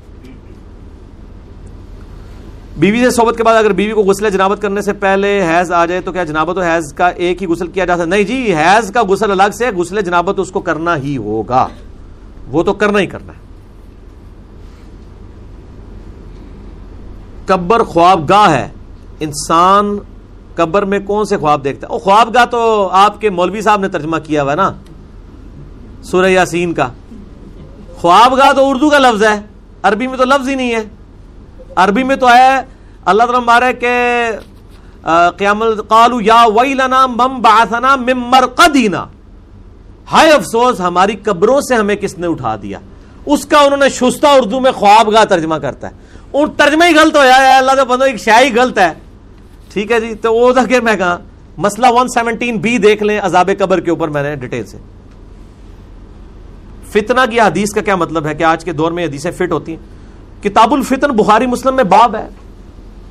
بیوی 2.79 3.05
سے 3.05 3.11
صحبت 3.11 3.37
کے 3.37 3.43
بعد 3.43 3.55
اگر 3.55 3.73
بیوی 3.73 3.93
کو 3.93 4.03
غسل 4.03 4.31
جنابت 4.31 4.63
کرنے 4.63 4.83
سے 4.83 4.93
پہلے 4.93 5.47
حیض 5.49 5.73
آ 5.73 5.87
جائے 5.87 6.01
تو 6.01 6.13
کیا 6.13 6.25
جنابت 6.25 6.59
و 6.59 6.63
حیض 6.63 6.93
کا 6.93 7.09
ایک 7.09 7.43
ہی 7.43 7.47
غسل 7.47 7.67
کیا 7.67 7.85
جا 7.85 7.95
سکتا 7.95 8.05
نہیں 8.05 8.23
جی 8.23 8.55
حیض 8.55 8.93
کا 8.93 9.03
غسل 9.03 9.31
الگ 9.31 9.51
سے 9.59 9.71
غسل 9.71 10.01
جنابت 10.01 10.39
اس 10.39 10.51
کو 10.51 10.61
کرنا 10.61 10.97
ہی 10.97 11.17
ہوگا۔ 11.17 11.69
وہ 12.49 12.63
تو 12.63 12.73
کرنا 12.73 12.99
ہی 12.99 13.07
کرنا 13.07 13.33
ہے۔ 13.33 13.39
قبر 17.47 17.83
خواب 17.83 18.29
گاہ 18.29 18.51
ہے۔ 18.51 18.69
انسان 19.21 19.99
قبر 20.55 20.83
میں 20.83 20.99
کون 20.99 21.25
سے 21.25 21.37
خواب 21.37 21.65
دیکھتا 21.65 21.87
ہے؟ 21.91 21.99
خواب 21.99 22.35
گاہ 22.35 22.45
تو 22.45 22.89
آپ 22.93 23.21
کے 23.21 23.31
مولوی 23.31 23.61
صاحب 23.61 23.81
نے 23.81 23.89
ترجمہ 23.89 24.17
کیا 24.17 24.43
ہوا 24.43 24.51
ہے 24.51 24.57
نا، 24.57 24.73
سورہ 26.03 26.27
یاسین 26.27 26.75
کا۔ 26.75 26.89
خواب 27.97 28.37
گاہ 28.37 28.53
تو 28.53 28.71
اردو 28.71 28.91
کا 28.91 28.99
لفظ 28.99 29.23
ہے، 29.23 29.41
عربی 29.83 30.07
میں 30.07 30.19
تو 30.19 30.25
لفظ 30.25 30.49
ہی 30.49 30.55
نہیں 30.55 30.75
ہے۔ 30.75 30.98
عربی 31.79 32.03
میں 32.03 32.17
تو 32.17 32.27
آیا 32.27 32.57
ہے، 32.57 32.63
اللہ 33.05 33.23
تعالیٰ 33.23 33.45
مارے 33.45 33.73
کہ 33.73 33.93
قیامت 35.39 35.89
قالو 35.89 36.21
یا 36.21 36.43
ویلنا 36.55 37.07
مم 37.07 37.41
بعثنا 37.43 37.95
من 37.97 38.19
مرقدینا۔ 38.31 39.05
ہائے 40.13 40.31
افسوس، 40.33 40.81
ہماری 40.81 41.17
قبروں 41.23 41.61
سے 41.61 41.75
ہمیں 41.75 41.95
کس 41.97 42.19
نے 42.19 42.27
اٹھا 42.27 42.55
دیا؟ 42.63 42.79
اس 43.27 43.45
کا 43.47 43.59
انہوں 43.59 43.77
نے 43.77 43.89
شستہ 43.89 44.27
اردو 44.27 44.61
میں 44.61 44.73
خواب 44.73 45.13
گاہ 45.13 45.25
ترجمہ 45.25 45.55
کرتا 45.63 45.89
ہے۔ 45.89 45.95
ان 46.33 46.51
ترجمہ 46.57 46.85
ہی 46.85 46.95
غلط 46.95 47.17
ہوا 47.17 47.25
ہے، 47.25 47.57
اللہ 47.57 47.73
کا 47.73 47.85
بندو 47.85 48.05
ایک 48.05 48.21
شاہی 48.21 48.55
غلط 48.55 48.79
ہے۔ 48.79 48.93
ٹھیک 49.73 49.93
ہے 49.93 50.01
جی 50.01 50.15
تو 50.15 50.35
وہ 50.35 50.53
ذکر 50.53 50.81
میں 50.81 50.97
کہا 50.97 51.17
مسئلہ 51.57 51.87
117 51.87 52.59
بی 52.61 52.77
دیکھ 52.79 53.03
لیں، 53.03 53.21
عذاب 53.23 53.51
قبر 53.59 53.81
کے 53.81 53.91
اوپر 53.91 54.09
میں 54.09 54.23
نے 54.23 54.35
ڈیٹیل 54.37 54.67
سے۔ 54.67 54.79
فتنہ 56.93 57.21
کی 57.31 57.41
حدیث 57.41 57.71
کا 57.75 57.81
کیا 57.81 57.97
مطلب 57.97 58.27
ہے 58.27 58.35
کہ 58.35 58.45
آج 58.45 58.65
کے 58.65 58.73
دور 58.73 58.93
میں 58.93 59.05
حدیثیں 59.05 59.31
فٹ 59.31 59.53
ہوتی 59.53 59.73
ہیں؟ 59.73 59.98
کتاب 60.43 60.75
الفتن 60.75 61.11
بخاری 61.11 61.47
مسلم 61.47 61.77
میں 61.77 61.85
باب 61.85 62.17
ہے۔ 62.17 62.29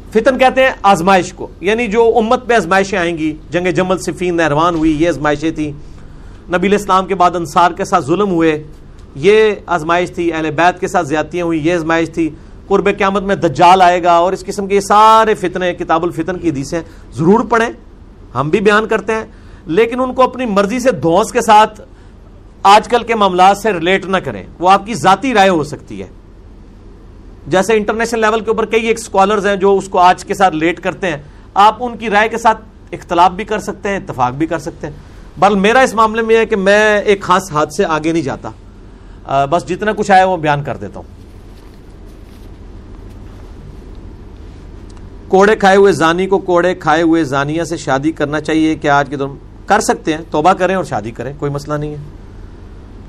فتن 0.10 0.38
کہتے 0.38 0.64
ہیں 0.64 0.72
آزمائش 0.84 1.34
کو۔ 1.34 1.48
یعنی 1.62 1.88
جو 1.88 2.14
امت 2.16 2.48
پہ 2.48 2.54
آزمائشیں 2.54 3.00
آئیں 3.00 3.18
گی، 3.18 3.36
جنگ 3.50 3.68
جمل 3.68 3.98
صفین 3.98 4.38
نہروان 4.38 4.76
ہوئی، 4.76 5.04
یہ 5.04 5.08
آزمائشیں 5.08 5.52
تھیں۔ 5.52 5.72
نبی 6.52 6.76
اسلام 6.76 7.06
کے 7.06 7.16
بعد 7.16 7.36
انصار 7.36 7.72
کے 7.72 7.86
ساتھ 7.86 8.06
ظلم 8.06 8.30
ہوئے۔ 8.32 8.64
یہ 9.16 9.52
آزمائش 9.66 10.12
تھی، 10.12 10.34
اہل 10.34 10.52
بیت 10.52 10.80
کے 10.80 10.88
ساتھ 10.88 11.08
زیادتیاں 11.08 11.46
ہوئی 11.46 11.68
یہ 11.68 11.74
آزمائش 11.74 12.10
تھی۔ 12.10 12.30
قرب 12.68 12.90
قیامت 12.98 13.24
میں 13.24 13.36
دجال 13.36 13.82
آئے 13.82 14.04
گا 14.04 14.12
اور 14.12 14.34
اس 14.34 14.46
قسم 14.46 14.68
کے 14.68 14.76
یہ 14.76 14.80
سارے 14.80 15.34
فتنے، 15.34 15.74
کتاب 15.74 16.04
الفتن 16.04 16.38
کی 16.38 16.50
حدیثیں 16.50 16.82
ضرور 17.14 17.40
پڑھیں۔ 17.40 17.70
ہم 18.36 18.50
بھی 18.50 18.60
بیان 18.60 18.88
کرتے 18.88 19.14
ہیں۔ 19.14 19.26
لیکن 19.66 20.00
ان 20.00 20.14
کو 20.14 20.24
اپنی 20.24 20.46
مرضی 20.46 20.80
سے 20.80 20.92
دھوس 20.92 21.32
کے 21.32 21.42
ساتھ 21.42 21.82
آج 22.64 22.88
کل 22.88 23.04
کے 23.04 23.16
معاملات 23.16 23.58
سے 23.58 23.74
ریلیٹ 23.74 24.06
نہ 24.06 24.18
کریں۔ 24.18 24.44
وہ 24.60 24.70
آپ 24.70 24.86
کی 24.86 24.94
ذاتی 24.94 25.34
رائے 25.34 25.50
ہو 25.50 25.64
سکتی 25.64 26.02
ہے۔ 26.02 26.08
جیسے 27.48 27.74
انٹرنیشنل 27.74 28.22
لیول 28.22 28.40
کے 28.40 28.50
اوپر 28.50 28.66
کئی 28.66 28.86
ایک 28.86 28.98
اسکالرز 29.00 29.46
ہیں 29.48 29.56
جو 29.56 29.76
اس 29.78 29.90
کو 29.90 30.00
آج 30.00 30.24
کے 30.26 30.34
ساتھ 30.34 30.56
لیٹ 30.56 30.80
کرتے 30.80 31.08
ہیں، 31.08 31.18
آپ 31.54 31.84
ان 31.84 31.98
کی 31.98 32.10
رائے 32.10 32.30
کے 32.30 32.38
ساتھ 32.38 32.62
اختلاف 32.92 33.32
بھی 33.32 33.44
کر 33.44 33.60
سکتے 33.60 33.90
ہیں، 33.90 33.98
اتفاق 33.98 34.34
بھی 34.34 34.48
کر 34.48 34.60
سکتے 34.60 34.88
ہیں۔ 34.88 34.94
بل 35.38 35.56
میرا 35.56 35.80
اس 35.80 35.94
معاملے 35.94 36.22
میں 36.22 36.38
ہے 36.38 36.46
کہ 36.46 36.56
میں 36.56 36.98
ایک 37.00 37.22
خاص 37.22 37.52
ہاتھ 37.52 37.74
سے 37.74 37.86
آگے 37.86 38.12
نہیں 38.12 38.24
جاتا۔ 38.24 39.46
بس 39.50 39.68
جتنا 39.68 39.92
کچھ 39.98 40.12
آیا 40.12 40.26
وہ 40.26 40.38
بیان 40.38 40.64
کر 40.64 40.78
دیتا 40.78 41.00
ہوں۔ 41.00 41.16
کوڑے 45.28 45.56
کھائے 45.56 45.78
ہوئے 45.78 45.92
زانی 45.92 46.28
کو 46.28 46.40
کوڑے 46.40 46.76
کھائے 46.76 47.02
ہوئے 47.02 47.24
زانیہ 47.24 47.64
سے 47.64 47.78
شادی 47.78 48.12
کرنا 48.12 48.40
چاہیے، 48.40 48.76
کیا 48.76 48.98
آج 48.98 49.10
کے 49.10 49.16
دور 49.16 49.30
کر 49.66 49.80
سکتے 49.80 50.14
ہیں؟ 50.14 50.22
توبہ 50.32 50.54
کریں 50.54 50.76
اور 50.76 50.84
شادی 50.84 51.12
کریں، 51.12 51.34
کوئی 51.40 51.52
مسئلہ 51.52 51.74
نہیں 51.74 51.92
ہے۔ 51.92 52.17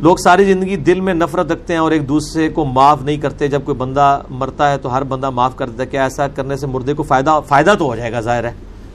لوگ 0.00 0.16
ساری 0.16 0.44
زندگی 0.44 0.76
دل 0.76 1.00
میں 1.00 1.14
نفرت 1.14 1.52
رکھتے 1.52 1.72
ہیں 1.72 1.80
اور 1.80 1.90
ایک 1.92 2.08
دوسرے 2.08 2.48
کو 2.48 2.64
معاف 2.64 3.02
نہیں 3.02 3.16
کرتے۔ 3.16 3.48
جب 3.48 3.60
کوئی 3.64 3.76
بندہ 3.76 4.20
مرتا 4.30 4.70
ہے 4.70 4.78
تو 4.78 4.96
ہر 4.96 5.02
بندہ 5.02 5.30
معاف 5.30 5.56
کر 5.56 5.68
دیتا 5.68 5.82
ہے 5.82 5.88
کیا 5.88 6.02
ایسا 6.02 6.28
کرنے 6.28 6.56
سے 6.56 6.66
مردے 6.66 6.94
کو 6.94 7.02
فائدہ 7.02 7.40
فائدہ 7.48 7.74
تو 7.78 7.84
ہو 7.84 7.96
جائے 7.96 8.12
گا، 8.12 8.20
ظاہر 8.20 8.44
ہے۔ 8.44 8.52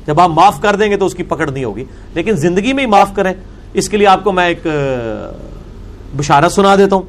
جب 0.08 0.20
آپ 0.20 0.30
معاف 0.30 0.62
کر 0.62 0.76
دیں 0.76 0.92
گے 0.92 0.98
تو 0.98 1.06
اس 1.06 1.16
کی 1.16 1.24
پکڑ 1.24 1.50
نہیں 1.50 1.64
ہوگی۔ 1.64 1.84
لیکن 2.14 2.36
زندگی 2.36 2.74
میں 2.74 2.84
ہی 2.84 2.90
معاف 2.90 3.10
کریں۔ 3.16 3.34
اس 3.74 3.90
کے 3.90 3.98
لیے 3.98 4.08
آپ 4.08 4.24
کو 4.24 4.32
میں 4.32 4.48
ایک 4.48 4.68
بشارت 6.18 6.52
سنا 6.52 6.76
دیتا 6.76 6.96
ہوں۔ 6.96 7.04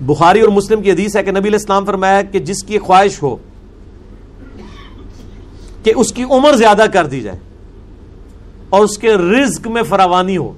بخاری 0.00 0.40
اور 0.40 0.48
مسلم 0.48 0.82
کی 0.82 0.90
حدیث 0.90 1.16
ہے 1.16 1.22
کہ 1.22 1.30
نبی 1.30 1.40
علیہ 1.40 1.52
السلام 1.52 1.84
فرمایا 1.84 2.22
کہ 2.22 2.38
جس 2.38 2.62
کی 2.62 2.78
خواہش 2.78 3.22
ہو 3.22 3.36
کہ 5.82 5.92
اس 5.96 6.12
کی 6.12 6.22
عمر 6.22 6.52
زیادہ 6.52 6.84
کر 6.92 7.06
دی 7.06 7.20
جائے 7.20 7.38
اور 8.68 8.84
اس 8.84 8.98
کے 8.98 9.14
رزق 9.14 9.66
میں 9.66 9.82
فراوانی 9.82 10.36
ہو 10.36 10.52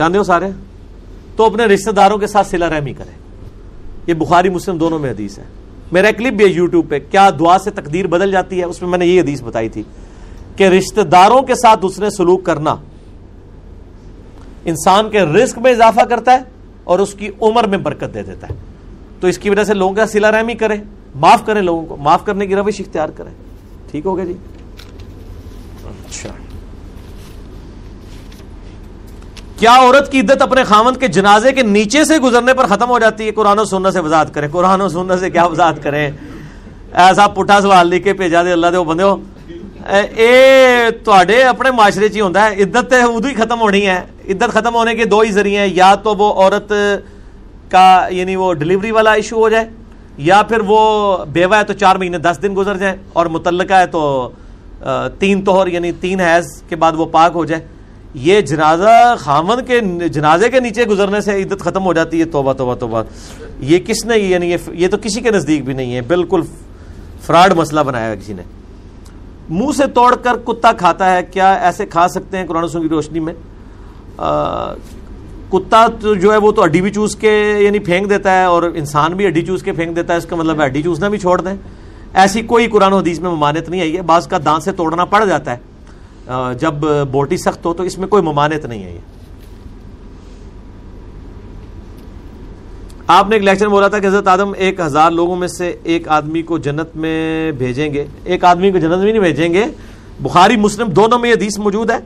چاہتے 0.00 0.18
ہو 0.18 0.22
سارے؟ 0.22 0.46
تو 1.36 1.44
اپنے 1.44 1.64
رشتہ 1.64 1.90
داروں 1.90 2.18
کے 2.18 2.26
ساتھ 2.26 2.46
سلا 2.46 2.68
رحمی 2.68 2.92
کرے 2.92 3.10
یہ 4.06 4.14
بخاری، 4.14 4.48
مسلم 4.48 4.76
دونوں 4.76 4.98
میں 4.98 5.10
حدیث 5.10 5.38
ہے۔ 5.38 5.44
میرا 5.92 6.10
کلپ 6.10 6.32
بھی 6.32 6.44
ہے 6.44 6.50
یوٹیوب 6.50 6.88
پہ، 6.88 6.98
کیا 7.10 7.30
دعا 7.38 7.58
سے 7.58 7.70
تقدیر 7.70 8.06
بدل 8.06 8.32
جاتی 8.32 8.58
ہے؟ 8.58 8.64
اس 8.64 8.82
میں 8.82 8.90
میں 8.90 8.98
نے 8.98 9.06
یہ 9.06 9.20
حدیث 9.20 9.42
بتائی 9.42 9.68
تھی 9.68 9.82
کہ 10.56 10.64
رشتہ 10.64 11.00
داروں 11.00 11.42
کے 11.42 11.54
ساتھ 11.54 11.80
اس 11.82 11.98
نے 11.98 12.10
سلوک 12.10 12.44
کرنا 12.44 12.76
انسان 14.64 15.10
کے 15.10 15.20
رزق 15.20 15.58
میں 15.58 15.72
اضافہ 15.72 16.00
کرتا 16.00 16.32
ہے 16.32 16.42
اور 16.84 16.98
اس 16.98 17.14
کی 17.14 17.28
عمر 17.40 17.66
میں 17.66 17.78
برکت 17.78 18.14
دے 18.14 18.22
دیتا 18.22 18.48
ہے۔ 18.48 18.54
تو 19.20 19.26
اس 19.26 19.38
کی 19.38 19.50
وجہ 19.50 19.64
سے 19.64 19.74
لوگوں 19.74 19.94
کا 19.94 20.06
سلا 20.06 20.32
رحمی 20.32 20.54
کرے 20.54 20.76
معاف 21.14 21.46
کریں 21.46 21.62
لوگوں 21.62 21.86
کو، 21.86 21.96
معاف 21.96 22.24
کرنے 22.24 22.46
کی 22.46 22.54
روش 22.54 22.80
اختیار 22.80 23.08
کریں۔ 23.08 23.32
ٹھیک 23.90 24.06
ہو 24.06 24.16
گیا 24.16 24.24
جی؟ 24.24 24.34
اچھا۔ 25.84 26.28
کیا 29.60 29.72
عورت 29.78 30.10
کی 30.12 30.20
عدت 30.20 30.42
اپنے 30.42 30.62
خامند 30.64 30.96
کے 30.96 31.08
جنازے 31.14 31.52
کے 31.52 31.62
نیچے 31.62 32.04
سے 32.04 32.18
گزرنے 32.18 32.52
پر 32.54 32.66
ختم 32.66 32.90
ہو 32.90 32.98
جاتی 32.98 33.26
ہے؟ 33.26 33.30
قرآن 33.32 33.58
و 33.58 33.64
سننا 33.64 33.90
سے 33.90 34.00
وضاحت 34.00 34.32
کرے 34.34 34.48
قرآن 34.52 34.80
و 34.80 34.88
سننا 34.88 35.16
سے 35.16 35.30
کیا 35.30 35.44
وضاحت 35.46 35.82
کریں؟ 35.82 36.10
ایسا 37.04 37.26
پٹھا 37.34 37.60
سوال 37.60 37.88
لکھ 37.88 38.04
کے 38.04 38.12
بھیجا 38.12 38.42
دے، 38.42 38.52
اللہ 38.52 38.66
دے، 38.72 38.76
وہ 38.76 38.84
بندے 38.84 39.02
ہو۔ 39.02 39.16
اے 40.16 40.88
تواڈے 41.04 41.42
اپنے 41.44 41.70
معاشرے 41.70 42.08
چ 42.08 42.16
ہی 42.16 42.20
ہوندا 42.20 42.44
ہے۔ 42.44 42.62
عدت 42.62 42.90
تے 42.90 43.00
ادو 43.02 43.28
ہی 43.28 43.34
ختم 43.34 43.60
ہونی 43.60 43.86
ہے۔ 43.86 44.00
عدت 44.28 44.52
ختم 44.52 44.74
ہونے 44.74 44.94
کے 44.94 45.04
دو 45.04 45.20
ہی 45.20 45.32
ذریعے 45.32 45.58
ہیں۔ 45.60 45.68
یا 45.74 45.94
تو 46.04 46.14
وہ 46.16 46.32
عورت 46.42 46.72
کا 47.70 48.06
یعنی 48.10 48.36
وہ 48.36 48.52
ڈلیوری 48.60 48.90
والا 48.90 49.12
ایشو 49.12 49.36
ہو 49.36 49.48
جائے، 49.48 49.68
یا 50.28 50.40
پھر 50.48 50.60
وہ 50.66 50.80
بیوہ 51.32 51.56
ہے 51.56 51.64
تو 51.64 51.72
چار 51.72 51.96
مہینے 51.96 52.18
دس 52.18 52.38
دن 52.42 52.56
گزر 52.56 52.76
جائیں، 52.76 52.96
اور 53.12 53.26
متعلقہ 53.36 53.74
ہے 53.74 53.86
تو 53.86 54.02
تین 55.18 55.44
توہر 55.44 55.66
یعنی 55.66 55.92
تین 56.00 56.20
حیض 56.20 56.50
کے 56.68 56.76
بعد 56.76 56.92
وہ 56.96 57.06
پاک 57.12 57.32
ہو 57.34 57.44
جائے۔ 57.44 57.66
یہ 58.14 58.40
جنازہ 58.40 59.14
خامن 59.18 59.64
کے 59.64 59.80
جنازے 60.08 60.48
کے 60.48 60.60
نیچے 60.60 60.84
گزرنے 60.84 61.20
سے 61.20 61.42
عدت 61.42 61.60
ختم 61.60 61.84
ہو 61.84 61.92
جاتی 61.92 62.20
ہے، 62.20 62.24
توبہ 62.24 62.52
توبہ 62.52 62.74
توبہ۔ 62.74 63.02
یہ 63.60 63.78
کس 63.78 64.04
نے 64.04 64.18
یعنی 64.18 64.56
یہ 64.72 64.88
تو 64.88 64.96
کسی 65.02 65.20
کے 65.20 65.30
نزدیک 65.30 65.64
بھی 65.64 65.72
نہیں 65.72 65.94
ہے۔ 65.94 66.00
بالکل 66.00 66.40
فراڈ 67.22 67.52
مسئلہ 67.52 67.80
بنایا 67.80 68.14
کسی 68.14 68.32
نے۔ 68.32 68.42
منہ 69.50 69.72
سے 69.76 69.86
توڑ 69.86 70.16
کر 70.16 70.36
کتا 70.36 70.72
کھاتا 70.72 71.16
ہے۔ 71.16 71.22
کیا 71.22 71.52
ایسے 71.52 71.86
کھا 71.86 72.08
سکتے 72.08 72.38
ہیں 72.38 72.46
قرآن 72.46 72.68
کی 72.68 72.88
روشنی 72.88 73.20
میں؟ 73.20 73.34
کتا 75.52 75.86
جو 76.22 76.32
ہے 76.32 76.36
وہ 76.36 76.52
تو 76.52 76.64
ہڈی 76.64 76.80
بھی 76.80 76.90
چوس 76.90 77.16
کے 77.16 77.56
یعنی 77.58 77.78
پھینک 77.78 78.10
دیتا 78.10 78.38
ہے 78.38 78.44
اور 78.44 78.62
انسان 78.62 79.12
بھی 79.12 79.26
ہڈی 79.26 79.42
چوس 79.42 79.62
کے 79.62 79.72
پھینک 79.72 79.96
دیتا 79.96 80.12
ہے۔ 80.12 80.18
اس 80.18 80.26
کا 80.26 80.36
مطلب 80.36 80.64
ہڈی 80.64 80.82
چوسنا 80.82 81.08
بھی 81.08 81.18
چھوڑ 81.18 81.40
دیں۔ 81.40 81.54
ایسی 82.14 82.42
کوئی 82.42 82.66
قرآن 82.66 82.92
حدیث 82.92 83.18
میں 83.20 83.30
ممانت 83.30 83.68
نہیں 83.68 83.80
آئی 83.80 83.96
ہے۔ 83.96 84.02
بعض 84.02 84.26
کا 84.28 84.38
دانت 84.44 84.62
سے 84.62 84.72
توڑنا 84.72 85.04
پڑ 85.04 85.24
جاتا 85.24 85.50
ہے۔ 85.50 85.69
جب 86.58 86.74
بوٹی 87.10 87.36
سخت 87.36 87.66
ہو 87.66 87.74
تو 87.74 87.82
اس 87.82 87.98
میں 87.98 88.08
کوئی 88.08 88.22
ممانت 88.22 88.64
نہیں 88.64 88.84
ہے 88.84 88.92
یہ۔ 88.92 88.98
آپ 93.06 93.28
نے 93.28 93.36
ایک 93.36 93.44
لیکچر 93.44 93.66
میں 93.66 93.74
بولا 93.74 93.88
تھا 93.88 93.98
کہ 93.98 94.06
حضرت 94.06 94.28
آدم 94.28 94.52
ایک 94.56 94.80
ہزار 94.80 95.10
لوگوں 95.10 95.36
میں 95.36 95.48
سے 95.48 95.76
ایک 95.82 96.08
آدمی 96.08 96.42
کو 96.42 96.58
جنت 96.58 96.96
میں 96.96 97.52
بھیجیں 97.52 97.94
گے۔ 97.94 98.04
ایک 98.24 98.44
آدمی 98.44 98.70
کو 98.70 98.78
جنت 98.78 98.96
میں 98.96 99.12
نہیں 99.12 99.22
بھیجیں 99.22 99.54
گے۔ 99.54 99.64
بخاری، 100.20 100.56
مسلم، 100.56 100.88
دونوں 100.88 101.18
میں 101.18 101.30
یہ 101.30 101.34
حدیث 101.34 101.58
موجود 101.58 101.90
ہے۔ 101.90 101.96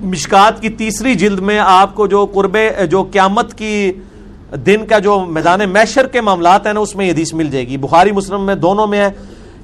مشکات 0.00 0.62
کی 0.62 0.68
تیسری 0.68 1.14
جلد 1.14 1.38
میں 1.38 1.58
آپ 1.58 1.94
کو 1.94 2.06
جو 2.06 2.26
قرب، 2.26 2.58
جو 2.90 3.02
قیامت 3.02 3.58
کی 3.58 3.92
دن 4.66 4.86
کا 4.86 4.98
جو 4.98 5.20
میدان 5.20 5.60
میشر 5.70 6.06
کے 6.06 6.20
معاملات 6.20 6.66
ہیں 6.66 6.72
نا، 6.72 6.80
اس 6.80 6.96
میں 6.96 7.06
یہ 7.06 7.12
حدیث 7.12 7.32
مل 7.32 7.50
جائے 7.50 7.68
گی۔ 7.68 7.76
بخاری، 7.76 8.12
مسلم 8.12 8.46
میں 8.46 8.54
دونوں 8.54 8.86
میں 8.86 9.00
ہے 9.00 9.08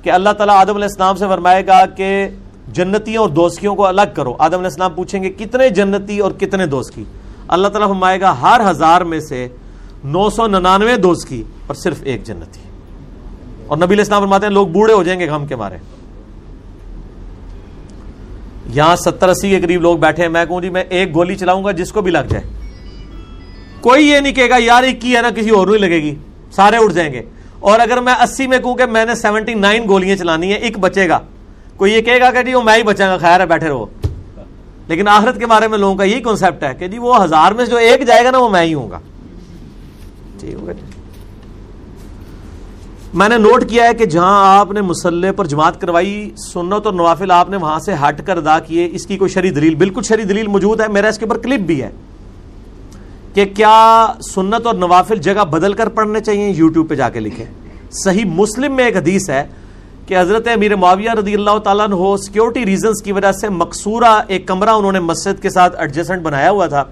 کہ 0.02 0.10
اللہ 0.10 0.30
تعالیٰ 0.30 0.56
آدم 0.56 0.74
علیہ 0.74 0.84
السلام 0.84 1.16
سے 1.16 1.26
فرمائے 1.28 1.66
گا 1.66 1.86
کہ 1.86 2.28
جنتیوں 2.74 3.22
اور 3.22 3.28
دوستیوں 3.28 3.74
کو 3.74 3.86
الگ 3.86 4.02
کرو۔ 4.14 4.34
آدم 4.38 4.54
علیہ 4.54 4.64
السلام 4.64 4.92
پوچھیں 4.94 5.22
گے، 5.22 5.28
کتنے 5.28 5.68
جنتی 5.68 6.18
اور 6.18 6.32
کتنے 6.32 6.66
دوست 6.66 6.94
کی؟ 6.94 7.04
اللہ 7.48 7.68
تعالیٰ 7.68 7.88
فرمائے 7.88 8.20
گا، 8.20 8.40
ہر 8.40 8.60
ہزار 8.70 9.00
میں 9.00 9.20
سے 9.20 9.48
نو 10.04 10.30
سو 10.30 10.46
ننانوے 10.46 10.96
دوست 10.96 11.28
کی 11.28 11.42
اور 11.66 11.74
صرف 11.74 11.96
ایک 12.02 12.24
جنتی۔ 12.24 12.60
اور 13.66 13.76
نبی 13.76 13.86
علیہ 13.86 13.98
السلام 13.98 14.22
فرماتے 14.22 14.46
ہیں، 14.46 14.52
لوگ 14.52 14.66
بوڑھے 14.66 14.94
ہو 14.94 15.02
جائیں 15.02 15.20
گے 15.20 15.26
غم 15.30 15.46
کے 15.46 15.56
مارے۔ 15.56 15.76
یہاں 18.66 18.96
ستر 18.96 19.28
اسی 19.28 19.50
کے 19.50 19.60
قریب 19.60 19.80
لوگ 19.80 19.98
بیٹھے 19.98 20.22
ہیں۔ 20.22 20.30
میں 20.30 20.44
کہوں 20.44 20.60
جی 20.60 20.70
میں 20.70 20.84
ایک 20.88 21.14
گولی 21.14 21.36
چلاؤں 21.36 21.64
گا 21.64 21.70
جس 21.70 21.92
کو 21.92 22.02
بھی 22.02 22.10
لگ 22.10 22.26
جائے۔ 22.28 22.44
کوئی 23.80 24.06
یہ 24.08 24.20
نہیں 24.20 24.32
کہے 24.32 24.48
گا، 24.48 24.56
یار، 24.58 24.82
ایک 24.82 25.00
کی 25.00 25.16
ہے 25.16 25.22
نا، 25.22 25.30
کسی 25.30 25.50
اور 25.50 25.66
نہیں 25.66 25.78
لگے 25.78 26.02
گی۔ 26.02 26.14
سارے 26.52 26.76
اٹھ 26.76 26.92
جائیں 26.92 27.12
گے۔ 27.12 27.22
اور 27.60 27.80
اگر 27.80 28.00
میں 28.00 28.14
اسی 28.14 28.46
میں 28.46 28.58
کہوں 28.58 28.74
کہ 28.74 28.86
میں 28.86 29.04
نے 29.04 29.14
سیونٹی 29.14 29.54
نائن 29.54 29.88
گولیاں 29.88 30.16
چلانی 30.16 30.48
ہے 30.48 30.56
ایک 30.56 30.78
بچے 30.78 31.08
گا۔ 31.08 31.18
کوئی 31.76 31.92
یہ 31.92 32.00
کہے 32.00 32.20
گا 32.20 32.30
کہ 32.30 32.42
جی 32.42 32.54
وہ 32.54 32.62
میں 32.62 32.76
ہی 32.76 32.82
بچا 32.82 33.06
گا، 33.06 33.18
خیر 33.18 33.40
ہے، 33.40 33.46
بیٹھے 33.46 33.68
رہو۔ 33.68 33.86
لیکن 34.88 35.08
آخرت 35.08 35.38
کے 35.38 35.46
بارے 35.46 35.68
میں 35.68 35.78
لوگوں 35.78 35.94
کا 35.94 36.04
یہی 36.04 36.20
کانسیپٹ 36.20 36.64
ہے 36.64 36.74
کہ 36.74 36.88
جی 36.88 36.98
وہ 36.98 37.24
ہزار 37.24 37.52
میں 37.52 37.64
جو 37.64 37.76
ایک 37.76 38.06
جائے 38.06 38.24
گا 38.24 38.30
نا، 38.30 38.38
وہ 38.38 38.48
میں 38.48 38.62
ہی 38.62 38.74
ہوں 38.74 38.90
گا۔ 38.90 38.98
ٹھیک 40.40 40.54
ہوگا 40.54 40.72
جی 40.72 40.86
میں 43.14 43.28
نے 43.28 43.38
نوٹ 43.38 43.64
کیا 43.68 43.84
ہے 43.84 43.94
کہ 43.94 44.06
جہاں 44.06 44.58
آپ 44.58 44.72
نے 44.72 44.80
مسلح 44.80 45.32
پر 45.32 45.44
جماعت 45.44 45.80
کروائی، 45.80 46.30
سنت 46.36 46.86
اور 46.86 46.94
نوافل 46.94 47.30
آپ 47.30 47.50
نے 47.50 47.56
وہاں 47.56 47.78
سے 47.78 47.94
ہٹ 47.94 48.26
کر 48.26 48.36
ادا 48.36 48.58
کیے، 48.58 48.88
اس 48.92 49.06
کی 49.06 49.16
کوئی 49.16 49.30
شری 49.30 49.50
دلیل، 49.50 49.74
بالکل 49.74 50.02
شری 50.02 50.22
دلیل 50.22 50.46
موجود 50.46 50.80
ہے، 50.80 50.88
میرا 50.88 51.08
اس 51.08 51.18
کے 51.18 51.24
اوپر 51.24 51.38
کلپ 51.38 51.60
بھی 51.60 51.82
ہے 51.82 51.90
کہ 53.34 53.44
کیا 53.44 54.06
سنت 54.34 54.66
اور 54.66 54.74
نوافل 54.74 55.16
جگہ 55.16 55.44
بدل 55.44 55.72
کر 55.72 55.88
پڑھنے 55.88 56.20
چاہیے؟ 56.20 56.48
یوٹیوب 56.48 56.88
پہ 56.88 56.94
جا 56.94 57.08
کے 57.08 57.20
لکھیں۔ 57.20 57.46
صحیح 57.90 58.24
مسلم 58.24 58.76
میں 58.76 58.84
ایک 58.84 58.96
حدیث 58.96 59.30
ہے 59.30 59.44
کہ 60.06 60.20
حضرت 60.20 60.48
امیر 60.48 60.76
معاویہ 60.76 61.10
رضی 61.10 61.34
اللہ 61.34 61.58
تعالیٰ 61.58 61.88
ہو 61.92 62.16
سیکورٹی 62.16 62.66
ریزنز 62.66 63.02
کی 63.02 63.12
وجہ 63.12 63.32
سے 63.32 63.48
مقصورہ 63.48 64.22
ایک 64.28 64.46
کمرہ 64.46 64.70
انہوں 64.70 64.92
نے 64.92 65.00
مسجد 65.00 65.42
کے 65.42 65.50
ساتھ 65.50 65.76
ایڈجسٹمنٹ 65.78 66.22
بنایا 66.22 66.50
ہوا 66.50 66.66
تھا، 66.66 66.84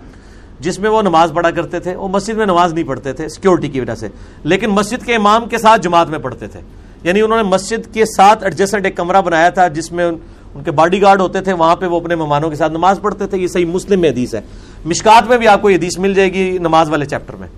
جس 0.61 0.79
میں 0.79 0.91
وہ 0.91 1.03
نماز 1.03 1.33
پڑھا 1.35 1.51
کرتے 1.51 1.79
تھے۔ 1.79 1.97
وہ 1.97 2.09
مسجد 2.09 2.35
میں 2.35 2.47
نماز 2.47 2.73
نہیں 2.73 2.85
پڑھتے 2.85 3.13
تھے 3.13 3.29
سیکورٹی 3.29 3.69
کی 3.69 3.81
وجہ 3.81 3.95
سے، 3.95 4.09
لیکن 4.45 4.71
مسجد 4.71 5.07
کے 5.07 5.15
امام 5.15 5.49
کے 5.49 5.59
ساتھ 5.59 5.81
جماعت 5.81 6.09
میں 6.09 6.19
پڑھتے 6.19 6.47
تھے۔ 6.47 6.61
یعنی 7.03 7.21
انہوں 7.21 7.37
نے 7.37 7.49
مسجد 7.49 7.95
کے 7.95 8.05
ساتھ 8.05 8.45
ایڈجسٹنٹ 8.45 8.85
ایک 8.85 8.97
کمرہ 8.97 9.21
بنایا 9.21 9.49
تھا، 9.49 9.69
جس 9.69 9.93
میں 9.93 10.11
ان 10.55 10.63
کے 10.63 10.71
باڈی 10.71 11.03
گارڈ 11.03 11.21
ہوتے 11.21 11.41
تھے۔ 11.41 11.53
وہاں 11.53 11.77
پہ 11.77 11.87
وہ 11.87 12.01
اپنے 12.01 12.15
مہمانوں 12.15 12.51
کے 12.51 12.57
ساتھ 12.57 12.73
نماز 12.73 12.99
پڑھتے 13.03 13.27
تھے۔ 13.27 13.39
یہ 13.39 13.47
صحیح 13.47 13.67
مسلم 13.67 14.01
میں 14.01 14.11
حدیث 14.11 14.35
ہے۔ 14.35 14.41
مشکات 14.85 15.29
میں 15.29 15.39
بھی 15.39 15.49
آپ 15.49 15.63
کو 15.63 15.71
یہ 15.71 15.77
حدیث 15.77 15.99
مل 15.99 16.15
جائے 16.15 16.33
گی 16.33 16.59
نماز 16.59 16.91
والے 16.91 17.05
چیپٹر 17.05 17.37
میں۔ 17.37 17.49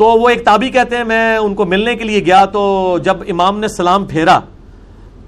تو 0.00 0.06
وہ 0.06 0.28
ایک 0.28 0.44
تابی 0.44 0.68
کہتے 0.70 0.96
ہیں، 0.96 1.04
میں 1.04 1.36
ان 1.36 1.54
کو 1.54 1.64
ملنے 1.64 1.94
کے 1.96 2.04
لیے 2.04 2.24
گیا 2.26 2.44
تو 2.44 2.60
جب 3.04 3.16
امام 3.28 3.58
نے 3.60 3.68
سلام 3.68 4.04
پھیرا، 4.04 4.38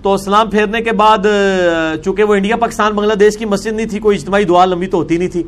تو 0.03 0.17
سلام 0.17 0.51
پھیرنے 0.51 0.81
کے 0.83 0.93
بعد، 0.93 1.27
چونکہ 2.05 2.25
وہ 2.25 2.35
انڈیا، 2.35 2.57
پاکستان، 2.57 2.93
بنگلہ 2.93 3.15
دیش 3.15 3.37
کی 3.39 3.45
مسجد 3.45 3.73
نہیں 3.73 3.87
تھی، 3.87 3.99
کوئی 3.99 4.17
اجتماعی 4.17 4.45
دعا 4.45 4.65
لمبی 4.65 4.87
تو 4.87 4.99
ہوتی 4.99 5.17
نہیں 5.17 5.29
تھی، 5.29 5.43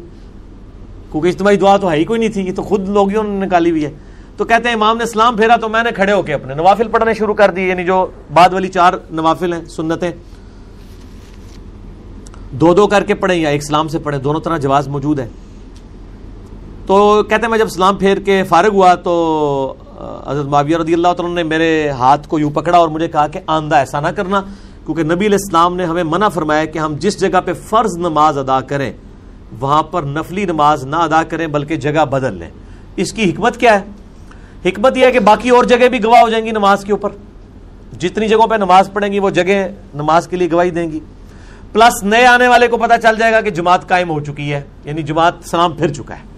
کیونکہ 1.12 1.28
اجتماعی 1.28 1.56
دعا 1.56 1.76
تو 1.76 1.90
ہے 1.90 1.96
ہی 1.96 2.04
کوئی 2.04 2.20
نہیں 2.20 2.32
تھی، 2.32 2.46
یہ 2.46 2.52
تو 2.52 2.62
خود 2.62 2.88
لوگوں 2.88 3.22
نے 3.22 3.46
نکالی 3.46 3.70
ہوئی 3.70 3.84
ہے۔ 3.84 3.90
تو 4.36 4.44
کہتے 4.44 4.68
ہیں، 4.68 4.74
امام 4.76 4.96
نے 4.96 5.04
اسلام 5.04 5.36
پھیرا 5.36 5.56
تو 5.56 5.68
میں 5.68 5.82
نے 5.82 5.90
کھڑے 5.90 6.12
ہو 6.12 6.22
کے 6.22 6.34
اپنے 6.34 6.54
نوافل 6.54 6.88
پڑھنے 6.88 7.14
شروع 7.14 7.34
کر 7.34 7.50
دی 7.50 7.68
یعنی 7.68 7.84
جو 7.84 8.06
بعد 8.34 8.52
والی 8.52 8.68
چار 8.68 8.92
نوافل 9.10 9.52
ہیں، 9.52 9.64
سنتیں۔ 9.66 10.10
دو 12.52 12.74
دو 12.74 12.86
کر 12.86 13.04
کے 13.04 13.14
پڑھیں 13.14 13.38
یا 13.38 13.48
ایک 13.48 13.64
سلام 13.64 13.88
سے 13.88 13.98
پڑھیں، 13.98 14.20
دونوں 14.20 14.40
طرح 14.40 14.56
جواز 14.56 14.88
موجود 14.88 15.18
ہے 15.18 15.28
تو 16.86 17.22
کہتے 17.22 17.42
ہیں 17.42 17.48
میں 17.48 17.58
جب 17.58 17.68
سلام 17.68 17.96
پھیر 17.96 18.18
کے 18.18 18.42
فارغ 18.42 18.68
ہوا 18.68 18.94
تو 18.94 19.12
حضرت 20.26 20.46
معاویہ 20.46 20.76
رضی 20.76 20.94
اللہ 20.94 21.12
تعالیٰ 21.16 21.34
نے 21.34 21.42
میرے 21.42 21.88
ہاتھ 21.88 22.28
کو 22.28 22.38
یوں 22.38 22.50
پکڑا 22.50 22.78
اور 22.78 22.88
مجھے 22.88 23.08
کہا 23.08 23.26
کہ 23.26 23.40
آندہ 23.46 23.76
ایسا 23.76 24.00
نہ 24.00 24.08
کرنا، 24.08 24.40
کیونکہ 24.86 25.02
نبی 25.02 25.26
علیہ 25.26 25.38
السلام 25.40 25.76
نے 25.76 25.84
ہمیں 25.84 26.02
منع 26.02 26.28
فرمایا 26.28 26.64
کہ 26.64 26.78
ہم 26.78 26.94
جس 26.98 27.20
جگہ 27.20 27.40
پہ 27.44 27.52
فرض 27.52 27.96
نماز 27.98 28.38
ادا 28.38 28.60
کریں، 28.60 28.92
وہاں 29.60 29.82
پر 29.82 30.02
نفلی 30.02 30.44
نماز 30.44 30.84
نہ 30.84 30.96
ادا 30.96 31.22
کریں، 31.22 31.46
بلکہ 31.46 31.76
جگہ 31.76 32.04
بدل 32.04 32.34
لیں۔ 32.34 32.50
اس 32.96 33.12
کی 33.12 33.30
حکمت 33.30 33.56
کیا 33.56 33.80
ہے؟ 33.80 34.68
حکمت 34.68 34.96
یہ 34.96 35.06
ہے 35.06 35.12
کہ 35.12 35.20
باقی 35.20 35.50
اور 35.50 35.64
جگہ 35.64 35.88
بھی 35.88 36.02
گواہ 36.04 36.20
ہو 36.20 36.28
جائیں 36.28 36.44
گی 36.46 36.50
نماز 36.50 36.84
کے 36.84 36.92
اوپر۔ 36.92 37.10
جتنی 38.00 38.28
جگہوں 38.28 38.46
پہ 38.46 38.54
نماز 38.54 38.90
پڑھیں 38.92 39.12
گی، 39.12 39.18
وہ 39.18 39.30
جگہ 39.30 39.66
نماز 39.94 40.28
کے 40.28 40.36
لیے 40.36 40.50
گواہی 40.52 40.70
دیں 40.70 40.90
گی۔ 40.92 41.00
پلس 41.72 42.02
نئے 42.02 42.26
آنے 42.26 42.48
والے 42.48 42.68
کو 42.68 42.76
پتا 42.76 42.98
چل 42.98 43.16
جائے 43.18 43.32
گا 43.32 43.40
کہ 43.40 43.50
جماعت 43.50 43.88
قائم 43.88 44.10
ہو 44.10 44.20
چکی 44.20 44.52
ہے 44.52 44.62
یعنی 44.84 45.02
جماعت 45.02 45.34
سلام 45.44 45.72
پھر 45.72 45.92
چکا 45.92 46.14
ہے۔ 46.14 46.33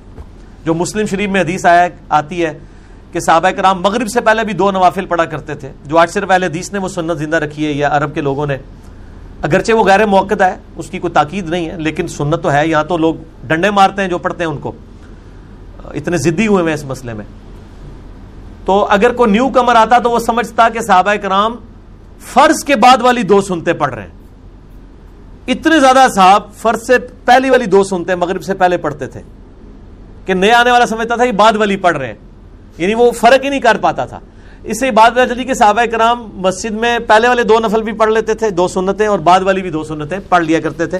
جو 0.67 0.75
مسلم 0.75 1.07
شریف 1.07 1.31
میں 1.31 1.41
حدیث 1.41 1.67
آیا 1.67 1.89
آتی 2.09 2.45
ہے 2.45 2.59
کہ 3.13 3.21
صحابہ 3.21 3.51
کرام 3.51 3.83
مغرب 3.83 4.09
سے 4.09 4.21
پہلے 4.21 4.45
بھی 4.45 4.53
دو 4.53 4.71
نوافل 4.71 5.07
پڑھا 5.07 5.25
کرتے 5.25 5.55
تھے، 5.55 5.73
جو 5.87 5.99
آج 5.99 6.11
صرف 6.11 6.29
پہلے 6.29 6.47
حدیث 6.47 6.73
نے 6.73 6.79
وہ 6.79 6.89
سنت 6.89 7.19
زندہ 7.19 7.37
رکھی 7.37 7.67
ہے 7.67 7.73
یا 7.73 7.89
عرب 7.93 8.15
کے 8.15 8.21
لوگوں 8.21 8.47
نے۔ 8.47 8.57
اگرچہ 9.43 9.73
وہ 9.73 9.85
غیر 9.85 10.07
موقع 10.07 10.35
ہے، 10.41 10.57
اس 10.77 10.91
کی 10.91 10.99
کوئی 10.99 11.13
تاکید 11.13 11.49
نہیں 11.49 11.71
ہے، 11.71 11.77
لیکن 11.77 12.09
سنت 12.09 12.43
تو 12.43 12.53
ہے 12.53 12.69
یہاں 12.69 12.85
تو 12.85 12.97
لوگ 12.97 13.15
ڈنڈے 13.47 13.71
مارتے 13.71 14.03
ہیں 14.03 14.09
جو 14.09 14.19
پڑھتے 14.19 14.45
ہیں 14.45 14.51
ان 14.51 14.59
کو۔ 14.59 14.73
اتنے 15.95 16.17
ضدی 16.17 16.47
ہوئے 16.47 16.65
ہیں 16.65 16.75
اس 16.75 16.85
مسئلے 16.85 17.13
میں۔ 17.13 17.25
تو 18.65 18.87
اگر 18.91 19.13
کوئی 19.13 19.31
نیو 19.31 19.49
کمر 19.49 19.77
آتا 19.77 19.99
تو 19.99 20.11
وہ 20.11 20.19
سمجھتا 20.19 20.69
کہ 20.69 20.81
صحابہ 20.81 21.15
کرام 21.15 21.57
فرض 22.21 22.65
کے 22.65 22.77
بعد 22.77 23.03
والی 23.03 23.23
دو 23.23 23.41
سنتے 23.41 23.73
پڑھ 23.73 23.95
رہے 23.95 24.03
ہیں۔ 24.03 24.15
اتنے 25.47 25.81
زیادہ 25.81 26.07
صاحب 26.15 26.53
فرض 26.55 26.87
سے 26.87 26.99
پہلی 26.99 27.51
والی 27.51 27.67
دو 27.67 27.85
سنتے 27.85 28.15
مغرب 28.15 28.45
سے 28.45 28.55
پہلے 28.55 28.77
پڑھتے 28.77 29.07
تھے۔ 29.07 29.23
کہ 30.27 30.35
نیا 30.35 30.61
آنے 30.61 30.71
والا 30.71 30.87
سمجھتا 30.87 31.17
تھا 31.17 31.25
یہ 31.25 31.33
بعد 31.33 31.53
والی 31.53 31.77
پڑھ 31.77 31.97
رہے 31.97 32.07
ہیں۔ 32.07 32.15
یعنی 32.79 32.95
وہ 32.95 33.11
فرق 33.11 33.45
ہی 33.45 33.49
نہیں 33.49 33.61
کر 33.61 33.77
پاتا 33.77 34.05
تھا۔ 34.05 34.21
اس 34.65 34.81
سے 34.81 34.91
بات 34.91 35.13
چلی 35.29 35.45
کہ 35.45 35.55
صحابہ 35.55 35.85
کرام 35.85 36.29
مسجد 36.33 36.71
میں 36.71 36.99
پہلے 36.99 37.29
والے 37.29 37.43
دو 37.43 37.59
نفل 37.59 37.83
بھی 37.83 37.93
پڑھ 37.93 38.13
لیتے 38.13 38.35
تھے، 38.35 38.51
دو 38.51 38.69
سنتیں، 38.69 39.07
اور 39.07 39.19
بعد 39.19 39.41
والی 39.41 39.63
بھی 39.63 39.71
دو 39.71 39.85
سنتیں 39.85 40.19
پڑھ 40.29 40.45
لیا 40.45 40.61
کرتے 40.61 40.87
تھے۔ 40.87 40.99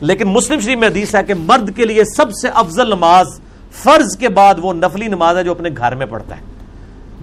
لیکن 0.00 0.28
مسلم 0.28 0.60
شریف 0.60 0.78
میں 0.78 0.88
حدیث 0.88 1.14
ہے 1.14 1.24
کہ 1.24 1.34
مرد 1.34 1.76
کے 1.76 1.84
لیے 1.84 2.04
سب 2.04 2.32
سے 2.32 2.48
افضل 2.48 2.86
نماز 2.86 3.40
فرض 3.72 4.16
کے 4.16 4.28
بعد 4.28 4.54
وہ 4.58 4.74
نفلی 4.74 5.06
نماز 5.06 5.36
ہے 5.36 5.44
جو 5.44 5.50
اپنے 5.50 5.68
گھر 5.76 5.94
میں 5.94 6.06
پڑھتا 6.06 6.36
ہے۔ 6.36 6.40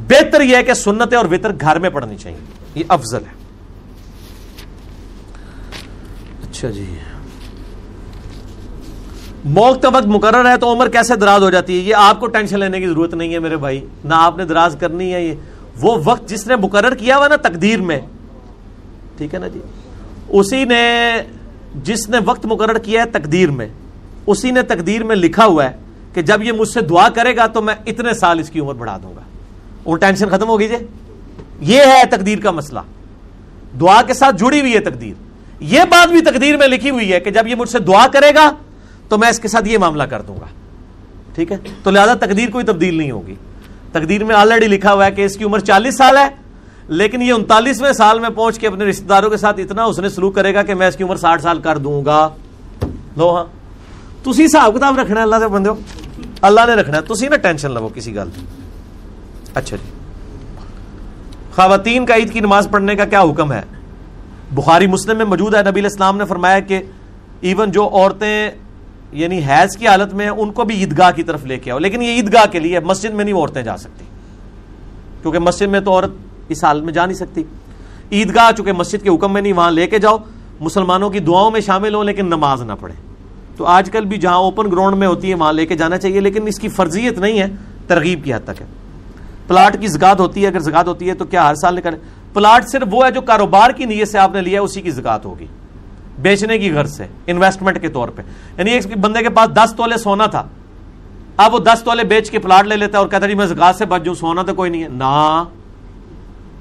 بہتر 0.07 0.41
یہ 0.41 0.55
ہے 0.55 0.63
کہ 0.63 0.73
سنتیں 0.73 1.17
اور 1.17 1.25
وطر 1.31 1.51
گھر 1.61 1.79
میں 1.79 1.89
پڑھنی 1.89 2.17
چاہیے۔ 2.17 2.39
یہ 2.75 2.83
افضل 2.87 3.17
ہے۔ 3.17 3.33
اچھا 6.49 6.69
جی۔ 6.69 6.95
موقع 9.45 9.87
وقت 9.93 10.07
مقرر 10.07 10.51
ہے 10.51 10.57
تو 10.57 10.73
عمر 10.73 10.89
کیسے 10.89 11.15
دراز 11.15 11.43
ہو 11.43 11.49
جاتی 11.49 11.73
ہے؟ 11.73 11.89
یہ 11.89 11.95
آپ 11.95 12.19
کو 12.19 12.27
ٹینشن 12.27 12.59
لینے 12.59 12.79
کی 12.79 12.87
ضرورت 12.87 13.13
نہیں 13.13 13.33
ہے 13.33 13.39
میرے 13.39 13.57
بھائی، 13.57 13.85
نہ 14.03 14.13
آپ 14.13 14.37
نے 14.37 14.45
دراز 14.45 14.77
کرنی 14.79 15.13
ہے 15.13 15.25
یہ۔ 15.25 15.33
وہ 15.81 15.97
وقت 16.03 16.29
جس 16.29 16.47
نے 16.47 16.55
مقرر 16.55 16.95
کیا 16.95 17.17
ہوا 17.17 17.27
نا 17.27 17.35
تقدیر 17.35 17.81
میں۔ 17.81 17.99
ٹھیک 19.17 19.33
ہے 19.33 19.39
نا 19.39 19.47
جی؟ 19.47 19.59
اسی 20.29 20.65
نے 20.65 21.13
جس 21.75 22.09
نے 22.09 22.17
وقت 22.25 22.45
مقرر 22.45 22.77
کیا 22.77 23.03
ہے 23.03 23.09
تقدیر 23.09 23.51
میں۔ 23.51 23.67
اسی 24.27 24.51
نے 24.51 24.61
تقدیر 24.61 25.03
میں 25.03 25.15
لکھا 25.15 25.45
ہوا 25.45 25.65
ہے 25.65 25.71
کہ 26.13 26.21
جب 26.21 26.41
یہ 26.43 26.51
مجھ 26.51 26.69
سے 26.69 26.81
دعا 26.81 27.09
کرے 27.09 27.35
گا 27.35 27.47
تو 27.47 27.61
میں 27.61 27.75
اتنے 27.85 28.13
سال 28.13 28.39
اس 28.39 28.49
کی 28.49 28.59
عمر 28.59 28.73
بڑھا 28.73 28.97
دوں 29.03 29.15
گا۔ 29.15 29.21
وہ 29.85 29.97
ٹینشن 29.97 30.29
ختم 30.29 30.47
ہوگی 30.49 30.67
جی؟ 30.67 30.75
یہ 31.59 31.81
ہے 31.81 32.03
تقدیر 32.09 32.39
کا 32.39 32.51
مسئلہ۔ 32.51 32.79
دعا 33.79 34.01
کے 34.01 34.13
ساتھ 34.13 34.35
جڑی 34.35 34.61
ہوئی 34.61 34.73
ہے 34.73 34.79
تقدیر۔ 34.79 35.13
یہ 35.59 35.81
بات 35.89 36.09
بھی 36.09 36.21
تقدیر 36.21 36.57
میں 36.57 36.67
لکھی 36.67 36.89
ہوئی 36.89 37.13
ہے 37.13 37.19
کہ 37.19 37.31
جب 37.31 37.47
یہ 37.47 37.55
مجھ 37.55 37.69
سے 37.69 37.79
دعا 37.79 38.07
کرے 38.07 38.35
گا 38.35 38.51
تو 39.11 39.17
میں 39.17 39.29
اس 39.29 39.39
کے 39.39 39.47
ساتھ 39.47 39.67
یہ 39.67 39.77
معاملہ 39.77 40.03
کر 40.03 40.21
دوں 40.21 40.35
گا۔ 40.35 40.45
ٹھیک 41.35 41.51
ہے؟ 41.51 41.57
تو 41.83 41.91
لہذا 41.91 42.13
تقدیر 42.13 42.49
کوئی 42.49 42.65
تبدیل 42.65 42.95
نہیں 42.95 43.11
ہوگی۔ 43.11 43.35
تقدیر 43.91 44.23
میں 44.23 44.35
آلریڈی 44.35 44.67
لکھا 44.67 44.93
ہوا 44.93 45.05
ہے 45.05 45.11
کہ 45.11 45.25
اس 45.25 45.37
کی 45.37 45.43
عمر 45.43 45.59
چالیس 45.59 45.97
سال 45.97 46.17
ہے، 46.17 46.29
لیکن 46.87 47.21
یہ 47.21 47.33
انتالیسویں 47.33 47.93
سال 47.93 48.19
میں 48.19 48.29
پہنچ 48.29 48.59
کے 48.59 48.67
اپنے 48.67 48.85
رشتے 48.85 49.05
داروں 49.05 49.29
کے 49.29 49.37
ساتھ 49.37 49.59
اتنا 49.59 49.83
اس 49.83 49.99
نے 49.99 50.09
سلوک 50.09 50.35
کرے 50.35 50.53
گا 50.53 50.63
کہ 50.63 50.73
میں 50.73 50.87
اس 50.87 50.95
کی 50.95 51.03
عمر 51.03 51.15
ساٹھ 51.15 51.41
سال 51.41 51.59
کر 51.59 51.77
دوں 51.77 52.05
گا۔ 52.05 52.29
لو 53.17 53.35
ہاں۔ 53.35 53.45
تھی 54.23 54.45
حساب 54.45 54.75
کتاب 54.75 54.99
رکھنا 54.99 55.21
اللہ 55.21 55.35
سے 55.39 55.47
بندے 55.47 55.69
اللہ 56.41 56.61
نے 56.67 56.73
رکھنا 56.73 56.97
ہے۔ 56.97 57.01
تھی 57.01 57.27
نا 57.27 57.35
ٹینشن 57.35 57.71
لو 57.71 57.89
کسی 57.95 58.15
گل 58.15 58.29
اچھا 59.53 59.77
جی۔ 59.77 59.89
خواتین 61.55 62.05
کا 62.05 62.15
عید 62.15 62.33
کی 62.33 62.39
نماز 62.39 62.67
پڑھنے 62.71 62.95
کا 62.95 63.05
کیا 63.05 63.21
حکم 63.21 63.51
ہے؟ 63.53 63.61
بخاری 64.51 64.87
مسلم 64.87 65.17
میں 65.17 65.25
موجود 65.25 65.55
ہے۔ 65.55 65.61
نبی 65.63 65.85
اسلام 65.85 66.17
نے 66.17 66.25
فرمایا 66.25 66.59
کہ 66.59 66.81
ایون 67.41 67.71
جو 67.71 67.89
عورتیں 67.93 68.51
یعنی 69.11 69.39
حیض 69.39 69.77
کی 69.77 69.87
حالت 69.87 70.13
میں 70.13 70.29
ان 70.29 70.51
کو 70.51 70.63
بھی 70.63 70.75
عیدگاہ 70.75 71.11
کی 71.11 71.23
طرف 71.23 71.45
لے 71.45 71.57
کے 71.57 71.71
آؤ۔ 71.71 71.79
لیکن 71.79 72.01
یہ 72.01 72.15
عیدگاہ 72.15 72.45
کے 72.51 72.59
لیے 72.59 72.79
مسجد 72.79 73.09
میں 73.09 73.25
نہیں 73.25 73.35
عورتیں 73.35 73.61
جا 73.61 73.77
سکتی۔ 73.77 74.05
کیونکہ 75.21 75.39
مسجد 75.39 75.67
میں 75.67 75.79
تو 75.79 75.91
عورت 75.91 76.09
اس 76.49 76.63
حالت 76.63 76.83
میں 76.83 76.93
جا 76.93 77.05
نہیں 77.05 77.17
سکتی۔ 77.17 77.43
عیدگاہ 78.11 78.51
چونکہ 78.57 78.71
مسجد 78.71 79.03
کے 79.03 79.09
حکم 79.09 79.33
میں 79.33 79.41
نہیں، 79.41 79.53
وہاں 79.53 79.71
لے 79.71 79.87
کے 79.87 79.99
جاؤ۔ 79.99 80.17
مسلمانوں 80.59 81.09
کی 81.09 81.19
دعاؤں 81.19 81.51
میں 81.51 81.61
شامل 81.61 81.93
ہو، 81.93 82.03
لیکن 82.03 82.25
نماز 82.25 82.61
نہ 82.61 82.71
پڑھے 82.79 82.95
تو 83.57 83.65
آج 83.65 83.91
کل 83.91 84.05
بھی 84.05 84.17
جہاں 84.17 84.35
اوپن 84.35 84.71
گراؤنڈ 84.71 84.95
میں 84.95 85.07
ہوتی 85.07 85.29
ہے، 85.29 85.35
وہاں 85.35 85.53
لے 85.53 85.65
کے 85.65 85.75
جانا 85.75 85.97
چاہیے، 85.97 86.19
لیکن 86.19 86.47
اس 86.47 86.59
کی 86.59 86.67
فرضیت 86.67 87.17
نہیں 87.17 87.39
ہے، 87.39 87.47
ترغیب 87.87 88.23
کی 88.23 88.33
حد 88.33 88.39
تک 88.43 88.61
ہے۔ 88.61 88.65
پلاٹ 89.47 89.81
کی 89.81 89.87
زکات 89.87 90.19
ہوتی 90.19 90.41
ہے، 90.41 90.47
اگر 90.47 90.59
زکات 90.59 90.87
ہوتی 90.87 91.09
ہے 91.09 91.13
تو 91.13 91.25
کیا 91.25 91.49
ہر 91.49 91.55
سال 91.55 91.75
نکلے 91.75 91.97
پلاٹ 92.33 92.69
صرف 92.69 92.87
وہ 92.91 93.05
ہے 93.05 93.11
جو 93.11 93.21
کاروبار 93.21 93.69
کی 93.69 93.85
نیت 93.85 94.07
سے 94.07 94.17
آپ 94.17 94.33
نے 94.33 94.41
لیا 94.41 94.61
اسی 94.61 94.81
کی 94.81 94.91
زکات 94.91 95.25
ہوگی۔ 95.25 95.45
بیچنے 96.21 96.57
کی 96.57 96.73
گھر 96.73 96.85
سے 96.85 97.05
انویسٹمنٹ 97.27 97.81
کے 97.81 97.87
طور 97.87 98.09
پہ۔ 98.09 98.21
یعنی 98.57 98.71
ایک 98.71 98.97
بندے 98.97 99.19
کے 99.19 99.29
پاس 99.29 99.49
دس 99.49 99.73
تولے 99.73 99.97
سونا 99.97 100.25
تھا۔ 100.25 100.47
اب 101.37 101.53
وہ 101.53 101.59
دس 101.59 101.83
تولے 101.83 102.03
بیچ 102.03 102.31
کے 102.31 102.39
پلاٹ 102.39 102.67
لے 102.67 102.75
لیتا 102.75 102.97
ہے 102.97 103.03
اور 103.03 103.07
کہتا 103.07 103.27
جی 103.27 103.35
میں 103.35 103.45
زکات 103.45 103.75
سے 103.75 103.85
بچ 103.85 104.01
جوں 104.03 104.13
سونا 104.13 104.41
تو 104.41 104.53
کوئی 104.53 104.71
نہیں 104.71 104.83
ہے۔ 104.83 104.87
نہ، 104.87 105.43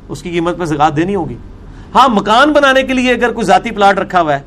اس 0.08 0.22
کی 0.22 0.30
قیمت 0.30 0.58
پہ 0.58 0.64
زکات 0.64 0.96
دینی 0.96 1.14
ہوگی۔ 1.14 1.36
ہاں 1.94 2.08
مکان 2.08 2.52
بنانے 2.52 2.82
کے 2.82 2.92
لیے 2.92 3.12
اگر 3.12 3.32
کوئی 3.32 3.46
ذاتی 3.46 3.70
پلاٹ 3.70 3.98
رکھا 3.98 4.20
ہوا 4.20 4.34
ہے، 4.34 4.40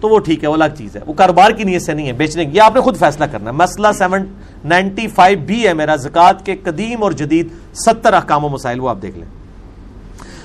تو 0.00 0.08
وہ 0.08 0.18
ٹھیک 0.18 0.42
ہے، 0.42 0.48
وہ 0.48 0.54
الگ 0.54 0.64
چیز 0.78 0.96
ہے۔ 0.96 1.00
وہ 1.06 1.12
کاروبار 1.12 1.50
کی 1.50 1.64
نیت 1.64 1.82
سے 1.82 1.94
نہیں 1.94 2.06
ہے، 2.06 2.12
بیچنے 2.12 2.44
کی۔ 2.44 2.56
یہ 2.56 2.62
آپ 2.62 2.74
نے 2.74 2.80
خود 2.80 2.96
فیصلہ 2.96 3.24
کرنا 3.24 3.50
ہے۔ 3.50 3.56
مسئلہ 3.56 3.88
سیون 3.98 4.24
نائنٹی 4.64 5.06
فائیو 5.06 5.38
بھی 5.46 5.68
ہے۔ 5.68 5.74
میرا 5.74 5.96
زکات 5.96 6.46
کے 6.46 6.56
قدیم 6.56 7.02
اور 7.02 7.12
جدید 7.12 7.48
ستر 7.74 8.12
احکام 8.12 8.44
و 8.44 8.48
مسائل 8.48 8.80
وہ 8.80 8.88
آپ 8.88 9.02
دیکھ 9.02 9.18
لیں۔ 9.18 9.37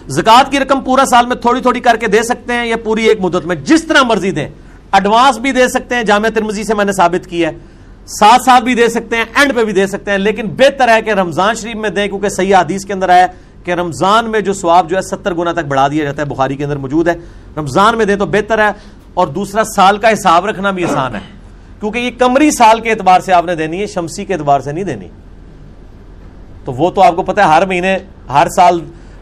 زکات 0.07 0.51
کی 0.51 0.59
رقم 0.59 0.81
پورا 0.81 1.05
سال 1.05 1.25
میں 1.25 1.35
تھوڑی 1.35 1.61
تھوڑی 1.61 1.79
کر 1.79 1.97
کے 1.97 2.07
دے 2.07 2.23
سکتے 2.23 2.53
ہیں 2.53 2.65
یا 2.65 2.77
پوری 2.77 3.03
ایک 3.03 3.21
مدت 3.21 3.45
میں 3.45 3.55
جس 3.55 3.83
طرح 3.83 4.03
مرضی 4.03 4.31
دیں۔ 4.31 4.47
ایڈوانس 4.91 5.37
بھی 5.37 5.51
دے 5.51 5.67
سکتے 5.67 5.95
ہیں 5.95 6.03
جامع 6.03 6.29
ترمزی 6.33 6.63
سے 6.63 6.73
میں 6.73 6.85
نے 6.85 6.91
ثابت 6.91 7.27
کیا 7.27 7.49
ہے۔ 7.49 7.57
ساتھ 8.07 8.43
ساتھ 8.43 8.63
بھی 8.63 8.75
دے 8.75 8.87
سکتے 8.89 9.17
ہیں 9.17 9.25
اینڈ 9.35 9.55
پہ 9.55 9.63
بھی 9.63 9.73
دے 9.73 9.87
سکتے 9.87 10.11
ہیں، 10.11 10.17
لیکن 10.17 10.47
بہتر 10.47 10.89
ہے 10.89 11.01
کہ 11.01 11.09
رمضان 11.09 11.55
شریف 11.55 11.75
میں 11.75 11.89
دیں، 11.89 12.07
کیونکہ 12.07 12.29
صحیح 12.29 12.55
حدیث 12.55 12.85
کے 12.85 12.93
اندر 12.93 13.09
آیا 13.09 13.27
کہ 13.63 13.71
رمضان 13.71 14.31
میں 14.31 14.39
جو 14.39 14.53
سواب 14.53 14.89
جو 14.89 14.95
ہے 14.97 15.01
ستر 15.01 15.33
گنا 15.33 15.51
تک 15.51 15.65
بڑھا 15.67 15.87
دیا 15.87 16.03
جاتا 16.03 16.21
ہے، 16.21 16.27
بخاری 16.27 16.55
کے 16.55 16.63
اندر 16.63 16.77
موجود 16.77 17.07
ہے۔ 17.07 17.13
رمضان 17.57 17.97
میں 17.97 18.05
دیں 18.05 18.15
تو 18.15 18.25
بہتر 18.25 18.59
ہے، 18.59 18.71
اور 19.13 19.27
دوسرا 19.27 19.63
سال 19.63 19.97
کا 19.97 20.13
حساب 20.13 20.45
رکھنا 20.45 20.71
بھی 20.71 20.83
آسان 20.83 21.15
ہے۔ 21.15 21.19
کیونکہ 21.79 21.99
یہ 21.99 22.11
کمری 22.19 22.51
سال 22.51 22.79
کے 22.79 22.91
اعتبار 22.91 23.19
سے 23.19 23.33
آپ 23.33 23.45
نے 23.45 23.55
دینی 23.55 23.81
ہے، 23.81 23.87
شمسی 23.87 24.25
کے 24.25 24.33
اعتبار 24.33 24.59
سے 24.59 24.71
نہیں 24.71 24.83
دینی۔ 24.83 25.07
تو 26.65 26.73
وہ 26.73 26.89
تو 26.91 27.01
آپ 27.01 27.15
کو 27.15 27.23
پتا 27.23 27.43
ہے، 27.43 27.47
ہر 27.47 27.65
مہینے، 27.65 27.97
ہر 28.29 28.47
سال 28.55 28.79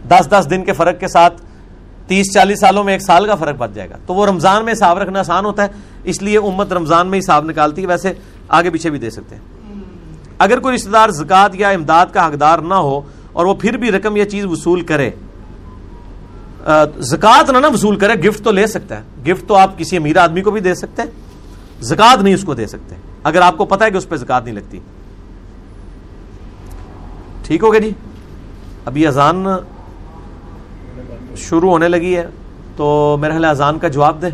دس 0.09 0.27
دس 0.29 0.47
دن 0.49 0.63
کے 0.63 0.73
فرق 0.73 0.99
کے 0.99 1.07
ساتھ 1.07 1.41
تیس 2.07 2.33
چالیس 2.33 2.59
سالوں 2.59 2.83
میں 2.83 2.93
ایک 2.93 3.01
سال 3.01 3.25
کا 3.25 3.35
فرق 3.35 3.55
بچ 3.57 3.69
جائے 3.73 3.89
گا۔ 3.89 3.95
تو 4.05 4.13
وہ 4.13 4.25
رمضان 4.25 4.65
میں 4.65 4.73
حساب 4.73 4.97
رکھنا 4.97 5.19
آسان 5.19 5.45
ہوتا 5.45 5.63
ہے، 5.63 5.67
اس 6.03 6.21
لیے 6.21 6.37
امت 6.37 6.73
رمضان 6.73 7.07
میں 7.07 7.19
حساب 7.19 7.45
نکالتی 7.45 7.81
ہے۔ 7.81 7.87
ویسے 7.87 8.13
آگے 8.47 8.69
پیچھے 8.69 8.89
بھی 8.89 8.99
دے 8.99 9.09
سکتے 9.09 9.35
ہیں۔ 9.35 9.41
اگر 10.37 10.59
کوئی 10.59 10.75
رشتے 10.75 10.89
دار 10.89 11.09
زکات 11.09 11.55
یا 11.55 11.69
امداد 11.69 12.05
کا 12.13 12.27
حقدار 12.27 12.59
نہ 12.59 12.73
ہو 12.73 13.01
اور 13.33 13.45
وہ 13.45 13.53
پھر 13.53 13.77
بھی 13.77 13.91
رقم 13.91 14.15
یا 14.15 14.29
چیز 14.29 14.45
وصول 14.45 14.81
کرے 14.81 15.11
زکات 16.99 17.49
نہ 17.49 17.67
وصول 17.73 17.95
کرے، 17.95 18.13
گفٹ 18.13 18.43
تو 18.43 18.51
لے 18.51 18.67
سکتا 18.67 18.97
ہے۔ 18.97 19.31
گفٹ 19.31 19.47
تو 19.47 19.55
آپ 19.55 19.77
کسی 19.77 19.97
امیر 19.97 20.17
آدمی 20.17 20.41
کو 20.41 20.51
بھی 20.51 20.61
دے 20.61 20.75
سکتے 20.75 21.01
ہیں۔ 21.01 21.09
زکات 21.81 22.21
نہیں 22.21 22.33
اس 22.33 22.43
کو 22.43 22.53
دے 22.53 22.67
سکتے۔ 22.67 22.95
اگر 23.23 23.41
آپ 23.41 23.57
کو 23.57 23.65
پتا 23.65 23.85
ہے 23.85 23.91
کہ 23.91 23.97
اس 23.97 24.09
پہ 24.09 24.15
زکات 24.15 24.43
نہیں 24.43 24.55
لگتی۔ 24.55 24.79
ٹھیک 27.43 27.63
ہو 27.63 27.71
گیا 27.71 27.79
جی؟ 27.79 27.91
ابھی 28.85 29.07
اذان 29.07 29.45
شروع 31.37 31.71
ہونے 31.71 31.87
لگی 31.87 32.15
ہے، 32.17 32.27
تو 32.75 33.17
میرا 33.19 33.33
خیال 33.33 33.45
اذان 33.45 33.79
کا 33.79 33.87
جواب 33.87 34.21
دیں 34.21 34.29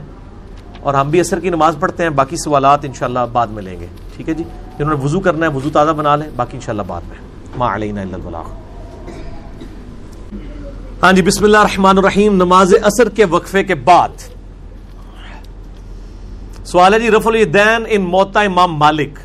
اور 0.80 0.94
ہم 0.94 1.10
بھی 1.10 1.20
اثر 1.20 1.40
کی 1.40 1.50
نماز 1.50 1.76
پڑھتے 1.80 2.04
ہیں، 2.04 2.10
باقی 2.10 2.36
سوالات 2.36 2.86
انشاءاللہ 2.86 3.20
بعد 3.32 3.48
میں 3.48 3.64
لیں 3.64 3.80
گے۔ 3.80 3.88
ٹھیک 4.16 4.30
ہے 4.30 4.34
جی؟ 4.34 4.44
جنہوں 4.78 4.94
نے 4.94 5.06
وضو 5.06 5.20
کرنا 5.20 5.46
ہے، 5.46 5.52
وضو 5.52 5.70
تازہ 5.70 5.92
بنا 5.92 6.16
لیں، 6.16 6.30
باقی 6.36 6.58
انشاءاللہ 6.58 6.84
بعد 6.88 7.02
میں۔ 7.08 7.18
ما 7.58 7.76
علینا 7.76 8.02
البلاغ۔ 8.02 8.44
ہاں 11.04 11.14
جی 11.14 11.22
بسم 11.22 11.44
اللہ 11.44 11.58
الرحمن 11.58 11.98
الرحیم۔ 11.98 12.36
نماز 12.36 12.74
اثر 12.82 13.10
کے 13.10 13.26
وقفے 13.26 13.64
کے 13.64 13.76
بعد۔ 13.76 14.10
سوال 16.66 16.94
ہے 16.94 17.00
جی 17.00 17.12
رف 17.12 17.28
الدین 17.28 17.84
ان 17.88 18.02
موتا 18.02 18.42
امام 18.42 18.76
مالک۔ 18.76 19.20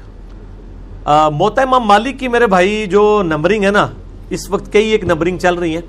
موتا 1.32 1.62
امام 1.62 1.84
مالک 1.84 2.20
کی 2.20 2.28
میرے 2.28 2.46
بھائی 2.46 2.86
جو 2.86 3.22
نمبرنگ 3.26 3.64
ہے 3.64 3.70
نا، 3.70 3.86
اس 4.30 4.50
وقت 4.50 4.72
کئی 4.72 4.90
ایک 4.90 5.04
نمبرنگ 5.04 5.38
چل 5.38 5.54
رہی 5.54 5.76
ہے 5.76 5.80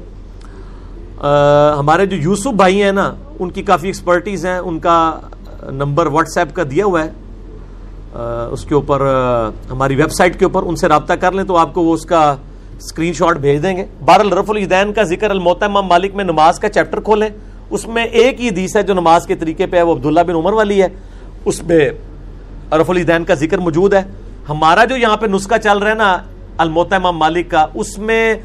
ہمارے 1.80 2.05
جو 2.05 2.17
یوسف 2.17 2.47
بھائی 2.47 2.82
ہیں 2.84 2.91
نا، 2.91 3.13
ان 3.39 3.49
کی 3.49 3.61
کافی 3.61 3.88
ایکسپرٹیز 3.88 4.45
ہیں، 4.45 4.57
ان 4.57 4.80
کا 4.80 5.19
نمبر 5.71 6.05
واٹس 6.05 6.38
ایپ 6.38 6.55
کا 6.55 6.63
دیا 6.71 6.86
ہوا 6.86 7.03
ہے۔ 7.03 7.09
اس 8.51 8.63
کے 8.63 8.74
اوپر 8.76 9.01
ہماری 9.71 9.95
ویب 9.95 10.11
سائٹ 10.11 10.39
کے 10.39 10.45
اوپر 10.45 10.63
ان 10.63 10.76
سے 10.76 10.88
رابطہ 10.88 11.13
کر 11.13 11.32
لیں 11.32 11.43
تو 11.43 11.57
آپ 11.57 11.74
کو 11.74 11.84
وہ 11.84 11.93
اس 11.93 12.05
کا 12.05 12.36
اسکرین 12.78 13.13
شاٹ 13.13 13.38
بھیج 13.38 13.63
دیں 13.63 13.78
گے۔ 13.78 13.86
بار 14.05 14.19
الرف 14.19 14.49
الدین 14.49 14.93
کا 14.93 15.03
ذکر 15.03 15.30
المحتم 15.30 15.82
مالک 15.82 16.15
میں 16.15 16.24
نماز 16.24 16.59
کا 16.59 16.69
چیپٹر 16.69 16.99
کھولیں۔ 16.99 17.30
اس 17.69 17.88
میں 17.88 18.03
ایک 18.03 18.41
ہی 18.41 18.47
حدیث 18.49 18.76
ہے 18.76 18.84
جو 18.84 18.93
نماز 18.93 19.26
کے 19.26 19.36
طریقے 19.36 19.65
پہ 19.65 19.78
ہے، 19.78 19.82
وہ 19.82 19.93
عبداللہ 19.95 20.24
بن 20.28 20.36
عمر 20.36 20.53
والی 20.53 20.82
ہے۔ 20.82 20.88
اس 21.45 21.63
میں 21.63 21.89
رف 22.71 22.89
الدین 22.89 23.24
کا 23.24 23.34
ذکر 23.34 23.57
موجود 23.57 23.93
ہے۔ 23.93 24.03
ہمارا 24.49 24.86
جو 24.86 24.97
یہاں 24.97 25.17
پہ 25.17 25.28
نسخہ 25.28 25.57
چل 25.63 25.78
رہا 25.78 25.89
ہے 25.89 25.95
نا 25.95 26.17
الموتا 26.57 26.95
امام 26.95 27.17
مالک 27.17 27.49
کا، 27.51 27.65
اس 27.74 27.97
میں 27.97 28.36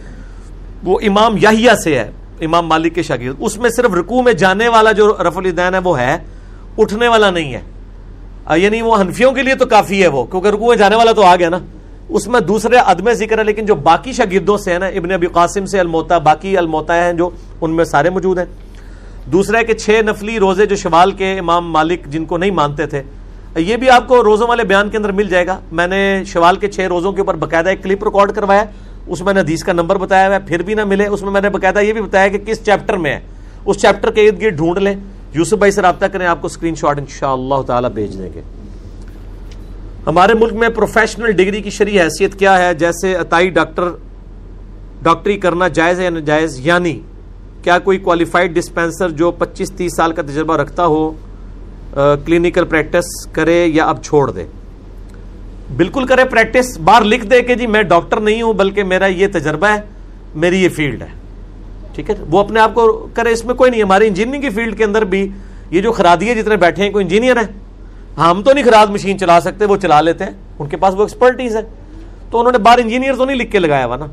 وہ 0.84 0.98
امام 1.02 1.36
یاہیا 1.40 1.74
سے 1.76 1.98
ہے۔ 1.98 2.10
امام 2.40 2.66
مالک 2.66 2.94
کے 2.94 3.02
شاگرد، 3.02 3.34
اس 3.38 3.58
میں 3.58 3.70
صرف 3.70 3.94
رکوع 3.94 4.22
میں 4.22 4.32
جانے 4.32 4.68
والا 4.68 4.92
جو 4.92 5.16
رف 5.28 5.38
الدین 5.38 5.74
ہے 5.74 5.78
وہ 5.84 5.98
ہے، 5.98 6.18
اٹھنے 6.78 7.08
والا 7.08 7.30
نہیں 7.30 7.54
ہے۔ 7.54 7.60
یعنی 8.58 8.82
وہ 8.82 8.96
حنفیوں 9.00 9.32
کے 9.32 9.42
لیے 9.42 9.54
تو 9.54 9.66
کافی 9.66 10.02
ہے 10.02 10.08
وہ، 10.08 10.24
کیونکہ 10.24 10.48
رکوع 10.48 10.68
میں 10.68 10.76
جانے 10.76 10.96
والا 10.96 11.12
تو 11.12 11.22
آ 11.22 11.36
گیا 11.36 11.48
نا۔ 11.48 11.58
اس 12.08 12.28
میں 12.28 12.40
دوسرے 12.40 12.76
عدم 12.76 13.12
ذکر 13.12 13.38
ہے، 13.38 13.44
لیکن 13.44 13.66
جو 13.66 13.74
باقی 13.74 14.12
شاگردوں 14.12 14.58
سے 14.58 14.72
ہیں 14.72 14.78
نا، 14.78 14.86
ابن 14.86 15.10
ابی 15.10 15.26
قاسم 15.26 15.66
سے 15.66 15.80
الموتا، 15.80 16.18
باقی 16.18 16.58
الموتا 16.58 17.04
ہیں 17.04 17.12
جو 17.12 17.30
ان 17.60 17.70
میں 17.70 17.84
سارے 17.84 18.10
موجود 18.10 18.38
ہیں۔ 18.38 18.44
دوسرا 19.32 19.58
ہے 19.58 19.64
کہ 19.64 19.74
چھ 19.74 19.90
نفلی 19.90 20.38
روزے 20.38 20.66
جو 20.66 20.76
شوال 20.76 21.12
کے 21.12 21.38
امام 21.38 21.72
مالک 21.72 22.06
جن 22.06 22.24
کو 22.24 22.36
نہیں 22.38 22.50
مانتے 22.50 22.86
تھے 22.86 23.02
یہ 23.56 23.76
بھی 23.76 23.90
آپ 23.90 24.08
کو 24.08 24.24
روزوں 24.24 24.48
والے 24.48 24.64
بیان 24.64 24.90
کے 24.90 24.96
اندر 24.96 25.12
مل 25.12 25.28
جائے 25.28 25.46
گا۔ 25.46 25.60
میں 25.72 25.86
نے 25.86 26.22
شوال 26.26 26.56
کے 26.56 26.68
چھ 26.68 26.80
روزوں 26.80 27.12
کے 27.12 27.20
اوپر 27.20 27.34
باقاعدہ 27.34 27.68
ایک 27.68 27.82
کلپ 27.82 28.04
ریکارڈ 28.04 28.32
کروایا۔ 28.32 28.64
اس 29.08 29.20
میں 29.20 29.34
نے 29.34 29.40
حدیث 29.40 29.62
کا 29.62 29.72
نمبر 29.72 29.96
بتایا 29.96 30.26
ہوا 30.26 30.34
ہے، 30.34 30.40
پھر 30.46 30.62
بھی 30.62 30.74
نہ 30.74 30.84
ملے۔ 30.84 31.06
اس 31.06 31.22
میں 31.22 31.30
میں 31.30 31.40
نے 31.40 31.48
باقاعدہ 31.48 31.78
یہ 31.78 31.92
بھی 31.92 32.02
بتایا 32.02 32.28
کہ 32.28 32.38
کس 32.38 32.64
چیپٹر 32.64 32.96
میں 32.96 33.12
ہے۔ 33.14 33.20
اس 33.64 33.76
چیپٹر 33.76 34.10
کے 34.10 34.28
ارد 34.28 34.42
گرد 34.42 34.56
ڈھونڈ 34.56 34.78
لیں۔ 34.78 34.94
یوسف 35.34 35.54
بھائی 35.54 35.72
سے 35.72 35.82
رابطہ 35.82 36.06
کریں، 36.06 36.26
آپ 36.26 36.40
کو 36.40 36.46
اسکرین 36.46 36.74
شاٹ 36.74 36.98
ان 36.98 37.04
شاء 37.08 37.32
اللہ 37.32 37.62
تعالیٰ 37.66 37.90
بھیج 37.90 38.18
دیں 38.18 38.30
گے۔ 38.34 38.40
ہمارے 40.06 40.34
ملک 40.34 40.52
میں 40.52 40.68
پروفیشنل 40.68 41.32
ڈگری 41.32 41.62
کی 41.62 41.70
شرح 41.70 41.88
حیثیت 41.88 42.38
کیا 42.38 42.58
ہے؟ 42.58 42.74
جیسے 42.74 43.16
اتائی 43.16 43.50
ڈاکٹر، 43.50 43.88
ڈاکٹری 45.02 45.36
کرنا 45.38 45.68
جائز 45.68 45.98
ہے 45.98 46.04
یا 46.04 46.10
ناجائز؟ 46.10 46.58
یعنی 46.66 47.00
کیا 47.62 47.78
کوئی 47.78 47.98
کوالیفائڈ 47.98 48.54
ڈسپینسر 48.54 49.10
جو 49.10 49.30
پچیس 49.30 49.72
تیس 49.72 49.96
سال 49.96 50.12
کا 50.12 50.22
تجربہ 50.22 50.56
رکھتا 50.56 50.86
ہو 50.86 51.12
کلینکل 52.24 52.64
پریکٹس 52.64 53.26
کرے 53.32 53.66
یا 53.66 53.84
اب 53.84 54.02
چھوڑ 54.04 54.30
دے؟ 54.30 54.44
بالکل 55.76 56.06
کرے 56.06 56.24
پریکٹس 56.24 56.78
بار 56.78 57.02
لکھ 57.02 57.26
دے 57.26 57.42
کہ 57.42 57.54
جی 57.54 57.66
میں 57.66 57.82
ڈاکٹر 57.82 58.20
نہیں 58.20 58.42
ہوں، 58.42 58.52
بلکہ 58.52 58.82
میرا 58.82 59.06
یہ 59.06 59.26
تجربہ 59.32 59.66
ہے، 59.66 59.80
میری 60.34 60.64
یہ 60.64 60.68
فیلڈ 60.68 61.02
ہے۔ 61.02 61.06
ٹھیک 61.94 62.10
ہے؟ 62.10 62.14
وہ 62.30 62.40
اپنے 62.40 62.60
آپ 62.60 62.74
کو 62.74 63.08
کرے، 63.14 63.30
اس 63.30 63.44
میں 63.44 63.54
کوئی 63.54 63.70
نہیں 63.70 63.82
ہماری 63.82 64.06
انجینئرنگ 64.06 64.42
کی 64.42 64.50
فیلڈ 64.50 64.78
کے 64.78 64.84
اندر 64.84 65.04
بھی 65.04 65.28
یہ 65.70 65.80
جو 65.80 65.92
خرادی 65.92 66.28
ہے، 66.28 66.34
جتنے 66.34 66.56
بیٹھے 66.56 66.84
ہیں، 66.84 66.90
کوئی 66.90 67.04
انجینئر 67.04 67.36
ہے۔ 67.36 67.52
ہاں، 68.18 68.30
ہم 68.30 68.42
تو 68.42 68.52
نہیں 68.52 68.64
خراد 68.64 68.86
مشین 68.86 69.18
چلا 69.18 69.40
سکتے، 69.40 69.64
وہ 69.64 69.76
چلا 69.76 70.00
لیتے 70.00 70.24
ہیں۔ 70.24 70.32
ان 70.58 70.68
کے 70.68 70.76
پاس 70.76 70.94
وہ 70.94 71.00
ایکسپرٹیز 71.00 71.56
ہے۔ 71.56 71.62
تو 72.30 72.38
انہوں 72.38 72.52
نے 72.52 72.58
بار 72.58 72.78
انجینئر 72.78 73.14
تو 73.14 73.24
نہیں 73.24 73.36
لکھ 73.36 73.52
کے 73.52 73.58
لگایا 73.58 73.86
ہوا 73.86 73.96
نا۔ 73.96 74.06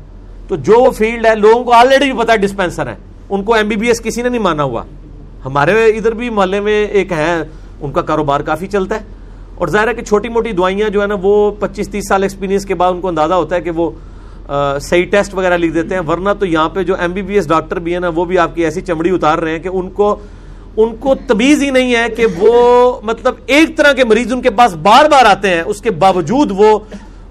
تو 0.48 0.56
جو 0.56 0.74
وہ 0.80 0.90
فیلڈ 0.90 1.26
ہے، 1.26 1.34
لوگوں 1.34 1.64
کو 1.64 1.72
آلریڈی 1.72 2.12
بھی 2.12 2.22
پتا 2.22 2.32
ہے 2.32 2.38
ڈسپینسر 2.38 2.86
ہے۔ 2.86 2.94
ان 3.28 3.42
کو 3.42 3.54
ایم 3.54 3.68
بی 3.68 3.76
بی 3.76 3.88
ایس 3.88 4.00
کسی 4.00 4.22
نے 4.22 4.28
نہیں 4.28 4.42
مانا 4.42 4.62
ہوا۔ 4.62 4.82
ہمارے 5.44 5.86
ادھر 5.86 6.12
بھی 6.12 6.30
محلے 6.30 6.60
میں 6.60 6.86
ایک 6.86 7.12
ہے، 7.12 7.42
ان 7.80 7.92
کا 7.92 8.02
کاروبار 8.02 8.40
کافی 8.40 8.66
چلتا 8.66 8.94
ہے۔ 8.94 9.00
اور 9.58 9.68
ظاہر 9.68 9.88
ہے 9.88 9.94
کہ 9.94 10.02
چھوٹی 10.02 10.28
موٹی 10.28 10.52
دوائیاں 10.52 10.88
جو 10.90 11.02
ہے 11.02 11.06
نا 11.06 11.14
وہ 11.22 11.50
پچیس 11.58 11.88
تیس 11.88 12.08
سال 12.08 12.22
ایکسپیرینس 12.22 12.64
کے 12.66 12.74
بعد 12.74 12.92
ان 12.92 13.00
کو 13.00 13.08
اندازہ 13.08 13.34
ہوتا 13.34 13.56
ہے 13.56 13.60
کہ 13.60 13.70
وہ 13.70 13.90
صحیح 14.80 15.04
ٹیسٹ 15.10 15.34
وغیرہ 15.34 15.56
لکھ 15.56 15.74
دیتے 15.74 15.94
ہیں۔ 15.94 16.02
ورنہ 16.08 16.30
تو 16.38 16.46
یہاں 16.46 16.68
پہ 16.68 16.82
جو 16.82 16.94
M 16.94 17.12
B 17.12 17.22
B 17.22 17.34
S 17.34 17.48
doctor 17.48 17.78
بھی 17.78 17.94
ہے 17.94 18.00
نا، 18.00 18.08
وہ 18.14 18.24
بھی 18.24 18.38
آپ 18.38 18.54
کی 18.54 18.64
ایسی 18.64 18.80
چمڑی 18.80 19.10
اتار 19.10 19.38
رہے 19.38 19.50
ہیں 19.50 19.58
کہ 19.58 19.68
ان 19.68 19.90
کو 19.90 20.16
ان 20.76 20.94
کو 21.00 21.14
تمیز 21.26 21.62
ہی 21.62 21.70
نہیں 21.70 21.94
ہے 21.94 22.08
کہ 22.16 22.26
وہ 22.38 23.00
مطلب 23.02 23.34
ایک 23.46 23.76
طرح 23.76 23.92
کے 23.92 24.04
مریض 24.04 24.32
ان 24.32 24.42
کے 24.42 24.50
پاس 24.50 24.74
بار 24.82 25.08
بار 25.10 25.24
آتے 25.24 25.50
ہیں۔ 25.50 25.62
اس 25.66 25.80
کے 25.80 25.90
باوجود 25.90 26.52
وہ 26.56 26.78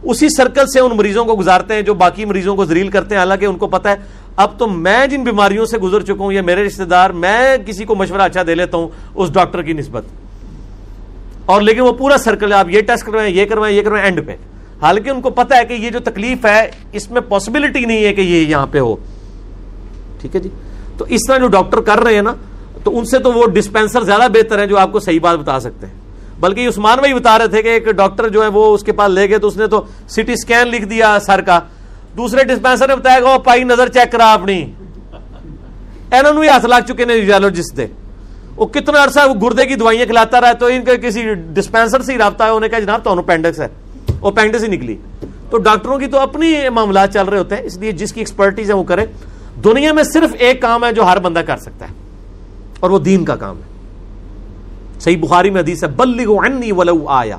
اسی 0.04 0.30
سرکل 0.30 0.68
سے 0.68 0.80
ان 0.80 0.96
مریضوں 0.98 1.26
کو 1.26 1.36
گزارتے 1.36 1.74
ہیں 1.74 1.82
جو 1.82 1.94
باقی 1.94 2.26
مریضوں 2.26 2.56
کو 2.56 2.66
زریل 2.66 2.90
کرتے 2.90 3.16
ہیں۔ 3.16 3.20
حالانکہ 3.20 3.46
ان 3.46 3.58
کو 3.58 3.68
پتا 3.68 3.92
ہے، 3.92 3.96
اب 4.36 4.58
تو 4.60 4.68
میں 4.68 5.06
جن 5.08 5.24
بیماریوں 5.24 5.66
سے 5.66 5.78
گزر 5.78 6.02
چکا 6.02 6.24
ہوں، 6.24 6.34
یا 6.34 6.42
میرے 6.42 6.64
رشتہ 6.64 6.84
دار، 6.84 7.10
میں 7.10 7.58
کسی 7.66 7.86
کو 7.86 7.96
مشورہ 7.96 8.22
اچھا 8.22 8.44
دے 8.48 8.56
لیتا 8.56 8.78
ہوں، 8.78 8.88
اس 9.16 9.34
ڈاکٹر 9.34 9.62
کی 9.62 9.74
نسبت۔ 9.74 10.04
اور 11.46 11.62
لیکن 11.62 11.82
وہ 11.82 11.92
پورا 11.92 12.18
سرکل 12.18 12.52
ہے، 12.54 12.58
آپ 12.58 12.70
یہ 12.70 12.82
ٹیسٹ 12.82 13.06
کروائیں، 13.06 13.36
یہ 13.36 13.46
کروائیں 13.46 13.78
یہ 13.78 13.82
کروائیں 13.82 14.06
اینڈ 14.06 14.28
پہ۔ 14.28 14.36
حالانکہ 14.82 15.10
ان 15.10 15.22
کو 15.22 15.30
پتا 15.30 15.58
ہے 15.58 15.66
کہ 15.66 15.74
یہ 15.74 15.90
جو 15.90 16.00
تکلیف 16.00 16.46
ہے، 16.46 16.72
اس 16.92 17.12
میں 17.12 17.22
پاسبلٹی 17.22 17.86
نہیں 17.86 18.06
ہے 18.06 18.14
کہ 18.14 18.22
یہ 18.22 18.48
یہاں 18.48 18.68
پہ 18.72 18.80
ہو۔ 18.80 18.96
ٹھیک 20.22 20.36
ہے 20.36 20.42
جی؟ 20.42 20.50
تو 20.98 21.06
اس 21.06 21.22
طرح 21.28 21.38
جو 21.38 21.48
ڈاکٹر 21.48 21.82
کر 21.82 22.00
رہے 22.00 22.16
ہیں 22.16 22.22
نا، 22.22 22.34
تو 22.84 22.98
ان 22.98 23.06
سے 23.06 23.20
تو 23.20 23.32
وہ 23.34 23.48
ڈسپینسر 23.48 24.04
زیادہ 24.04 24.28
بہتر 24.34 24.60
ہے 24.60 24.68
جو 24.68 24.78
آپ 24.78 24.92
کو 24.92 25.00
صحیح 25.00 25.20
بات 25.20 25.40
بتا 25.40 25.60
سکتے 25.60 25.88
ہیں۔ 25.88 25.94
بلکہ 26.40 26.68
عثمان 26.68 26.98
بھائی 26.98 27.14
بتا 27.14 27.38
رہے 27.38 27.48
تھے 27.48 27.62
کہ 27.62 27.68
ایک 27.68 27.86
ڈاکٹر 27.86 28.30
جو 28.30 28.44
ہے 28.44 28.48
وہ 28.48 28.74
اس 28.74 28.84
کے 28.84 28.92
پاس 28.92 29.12
لے 29.12 29.30
گئے 29.30 29.38
تو 29.38 29.48
اس 29.48 29.58
نے 29.58 29.68
تو 29.68 29.84
سٹی 30.10 30.34
اسکین 30.34 30.68
لکھ 30.68 30.86
دیا 30.86 31.18
سر 31.26 31.42
کا۔ 31.42 31.60
دوسرے 32.18 32.44
ڈسپینسر 32.44 32.88
نے 32.88 32.96
بتایا 32.96 33.20
کہ 33.20 33.26
وہ 33.26 33.38
پائی 33.38 33.64
نظر 33.64 33.88
چیک 33.90 34.12
کرا 34.12 34.34
اپنی۔ 34.34 34.72
ہاتھ 36.48 36.66
لگ 36.66 36.94
چکے 36.94 37.06
ریڈیولوجسٹ 37.06 37.78
دے۔ 37.78 37.88
وہ 38.58 38.66
کتنا 38.66 39.04
عرصہ 39.04 39.20
وہ 39.30 39.34
گردے 39.42 39.66
کی 39.66 39.76
دوائیاں 39.76 40.06
کھلاتا 40.06 40.42
رہا 40.42 40.52
تو 40.52 40.66
ان 40.66 40.84
کا 40.86 40.96
کسی 40.96 41.34
ڈسپینسر 41.34 42.02
سے 42.02 42.14
ہی 42.14 42.18
رابطہ 42.18 42.44
ہے 42.44 42.50
انہیں 42.50 42.70
کہا 42.70 42.80
جناب، 42.80 43.04
تو 43.04 43.20
اپینڈکس 43.20 43.60
ہے۔ 43.60 43.68
وہ 44.22 44.28
اپینڈکس 44.28 44.64
ہی 44.64 44.68
نکلی۔ 44.68 44.96
تو 45.50 45.58
ڈاکٹروں 45.58 45.98
کی 46.00 46.08
تو 46.08 46.20
اپنی 46.20 46.70
معاملات 46.70 47.14
چل 47.14 47.26
رہے 47.26 47.38
ہوتے 47.38 47.56
ہیں، 47.56 47.64
اس 47.64 47.78
لیے 47.78 47.92
جس 47.92 48.14
کی 48.14 48.22
ایکسپرٹیز 48.22 48.70
ہے 48.70 48.76
وہ 48.76 48.84
کرے۔ 48.84 49.06
دنیا 49.64 49.94
میں 49.94 50.04
صرف 50.04 50.36
ایک 50.40 50.62
کام 50.62 50.86
ہے 50.86 50.94
جو 50.94 51.04
ہر 51.06 51.20
بندہ 51.20 51.40
کر 51.40 51.58
سکتا 51.58 51.88
ہے، 51.90 51.94
اور 52.80 52.90
وہ 52.90 53.00
دین 53.00 53.26
کا 53.26 53.36
کام 53.36 53.58
ہے۔ 53.58 53.74
صحیح 55.00 55.18
بخاری 55.18 55.50
میں 55.50 55.62
حدیث 55.62 55.84
ہے 55.84 55.90
بلغوا 55.90 56.46
عنی 56.46 56.72
ولو 56.72 57.08
آیا۔ 57.08 57.38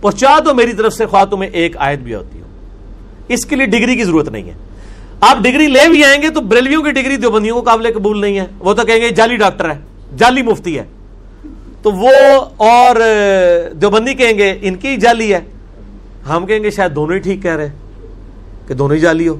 پہنچا 0.00 0.38
دو 0.44 0.54
میری 0.54 0.72
طرف 0.72 0.92
سے، 0.92 1.06
خواہ 1.06 1.24
تمہیں 1.24 1.50
ایک 1.50 1.76
آیت 1.76 1.98
بھی 1.98 2.14
ہوتی 2.14 2.40
ہو۔ 2.40 2.44
اس 3.28 3.44
کے 3.46 3.56
لیے 3.56 3.66
ڈگری 3.66 3.96
کی 3.96 4.04
ضرورت 4.04 4.28
نہیں 4.28 4.42
ہے۔ 4.42 4.54
آپ 5.20 5.38
ڈگری 5.38 5.66
لے 5.66 5.88
بھی 5.88 6.04
آئیں 6.04 6.22
گے 6.22 6.28
تو 6.28 6.40
بریلویوں 6.40 6.82
کی 6.82 6.90
ڈگری 6.90 7.16
دیوبندیوں 7.16 7.56
کو 7.56 7.62
قابل 7.62 7.92
قبول 7.94 8.20
نہیں 8.20 8.38
ہے۔ 8.38 8.46
وہ 8.58 8.74
تو 8.74 8.84
کہیں 8.84 9.00
گے، 9.00 9.10
جعلی 9.10 9.36
ڈاکٹر 9.36 9.70
ہے۔ 9.70 9.78
جعلی 10.16 10.42
مفتی 10.42 10.78
ہے۔ 10.78 10.84
تو 11.82 11.92
وہ 11.92 12.10
اور 12.56 12.96
دیوبندی 13.74 14.14
کہیں 14.14 14.38
گے، 14.38 14.58
ان 14.62 14.74
کی 14.74 14.96
جعلی 14.96 15.34
ہے۔ 15.34 15.40
ہم 16.28 16.46
کہیں 16.46 16.62
گے 16.62 16.70
شاید 16.70 16.94
دونوں 16.94 17.14
ہی 17.14 17.20
ٹھیک 17.20 17.42
کہہ 17.42 17.56
رہے 17.56 17.70
کہ 18.66 18.74
دونوں 18.74 18.96
ہی 18.96 19.00
جعلی 19.00 19.28
ہو۔ 19.28 19.36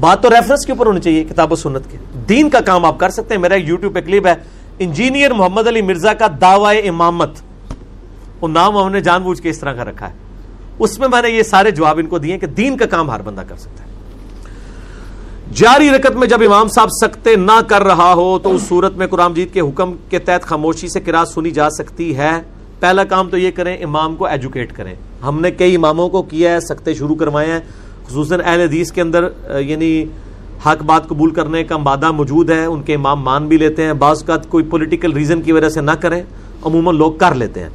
بات 0.00 0.22
تو 0.22 0.30
ریفرنس 0.30 0.66
کے 0.66 0.72
اوپر 0.72 0.86
ہونی 0.86 1.00
چاہیے، 1.00 1.24
کتاب 1.24 1.52
و 1.52 1.56
سنت 1.56 1.82
کے۔ 1.90 1.98
دین 2.28 2.50
کا 2.50 2.60
کام 2.60 2.84
آپ 2.84 2.98
کر 2.98 3.08
سکتے 3.10 3.34
ہیں۔ 3.34 3.40
میرا 3.40 3.54
یوٹیوب 3.54 3.94
پہ 3.94 4.00
کلپ 4.00 4.26
ہے۔ 4.26 4.34
انجینئر 4.78 5.30
محمد 5.30 5.66
علی 5.66 5.82
مرزا 5.82 6.14
کا 6.14 6.26
دعوی 6.40 6.88
امامت۔ 6.88 7.30
وہ 8.40 8.48
نام 8.48 8.76
ہم 8.76 8.92
نے 8.92 9.00
جان 9.00 9.22
بوجھ 9.22 9.42
کے 9.42 9.50
اس 9.50 9.58
طرح 9.58 9.72
کا 9.72 9.84
رکھا 9.84 10.08
ہے۔ 10.08 10.14
اس 10.78 10.98
میں 10.98 11.08
میں 11.08 11.22
نے 11.22 11.30
یہ 11.30 11.42
سارے 11.42 11.70
جواب 11.70 11.98
ان 11.98 12.06
کو 12.06 12.18
دیے 12.18 12.38
کہ 12.38 12.46
دین 12.46 12.76
کا 12.76 12.86
کام 12.86 13.10
ہر 13.10 13.22
بندہ 13.22 13.42
کر 13.48 13.56
سکتا 13.56 13.83
ہے۔ 13.83 13.83
جاری 15.52 15.90
رکت 15.90 16.16
میں 16.16 16.26
جب 16.28 16.42
امام 16.46 16.68
صاحب 16.68 16.88
سکتے 16.90 17.36
نہ 17.36 17.60
کر 17.66 17.82
رہا 17.82 18.14
ہو 18.14 18.38
تو 18.38 18.54
اس 18.54 18.62
صورت 18.62 18.96
میں 18.96 19.06
قرآن 19.06 19.34
جیت 19.34 19.52
کے 19.52 19.60
حکم 19.60 19.92
کے 20.08 20.18
تحت 20.18 20.42
خاموشی 20.42 20.88
سے 20.88 21.00
کراس 21.00 21.34
سنی 21.34 21.50
جا 21.50 21.70
سکتی 21.70 22.16
ہے۔ 22.16 22.30
پہلا 22.80 23.04
کام 23.04 23.28
تو 23.28 23.38
یہ 23.38 23.50
کریں، 23.50 23.76
امام 23.84 24.16
کو 24.16 24.26
ایجوکیٹ 24.26 24.72
کریں۔ 24.72 24.94
ہم 25.22 25.40
نے 25.40 25.50
کئی 25.50 25.76
اماموں 25.76 26.08
کو 26.08 26.22
کیا 26.22 26.52
ہے، 26.52 26.60
سکتے 26.60 26.94
شروع 26.94 27.14
کروائے 27.14 27.52
ہیں۔ 27.52 27.60
خصوصاً 28.08 28.40
اہل 28.44 28.60
حدیث 28.60 28.92
کے 28.92 29.00
اندر 29.00 29.28
یعنی 29.60 30.04
حق 30.66 30.82
بات 30.82 31.08
قبول 31.08 31.30
کرنے 31.30 31.64
کا 31.64 31.76
مادہ 31.76 32.10
موجود 32.10 32.50
ہے، 32.50 32.64
ان 32.64 32.82
کے 32.82 32.94
امام 32.94 33.20
مان 33.20 33.46
بھی 33.46 33.56
لیتے 33.56 33.82
ہیں۔ 33.82 33.92
بعض 33.92 34.24
کا 34.24 34.36
کوئی 34.36 34.64
پولیٹیکل 34.64 35.12
ریزن 35.12 35.42
کی 35.42 35.52
وجہ 35.52 35.68
سے 35.68 35.80
نہ 35.80 35.90
کریں، 35.90 36.22
عموماً 36.62 36.96
لوگ 36.96 37.12
کر 37.12 37.34
لیتے 37.34 37.60
ہیں۔ 37.60 37.70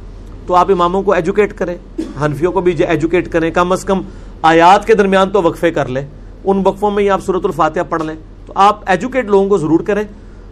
تو 0.46 0.54
آپ 0.54 0.70
اماموں 0.70 1.02
کو 1.02 1.12
ایجوکیٹ 1.12 1.52
کریں۔ 1.52 1.76
حنفیوں 2.20 2.52
کو 2.52 2.60
بھی 2.60 2.84
ایجوکیٹ 2.84 3.28
کریں۔ 3.28 3.50
کم 3.50 3.72
از 3.72 3.84
کم 3.84 4.02
آیات 4.42 4.86
کے 4.86 4.94
درمیان 4.94 5.30
تو 5.30 5.42
وقفے 5.42 5.70
کر 5.70 5.88
لیں۔ 5.88 6.06
ان 6.44 6.62
وقفوں 6.64 6.90
میں 6.90 7.04
ہی 7.04 7.10
آپ 7.10 7.22
صورت 7.22 7.44
الفاتحہ 7.44 7.82
پڑھ 7.88 8.02
لیں۔ 8.02 8.14
تو 8.46 8.52
آپ 8.56 8.80
ایجوکیٹ 8.86 9.26
لوگوں 9.26 9.48
کو 9.48 9.58
ضرور 9.58 9.80
کریں۔ 9.80 10.02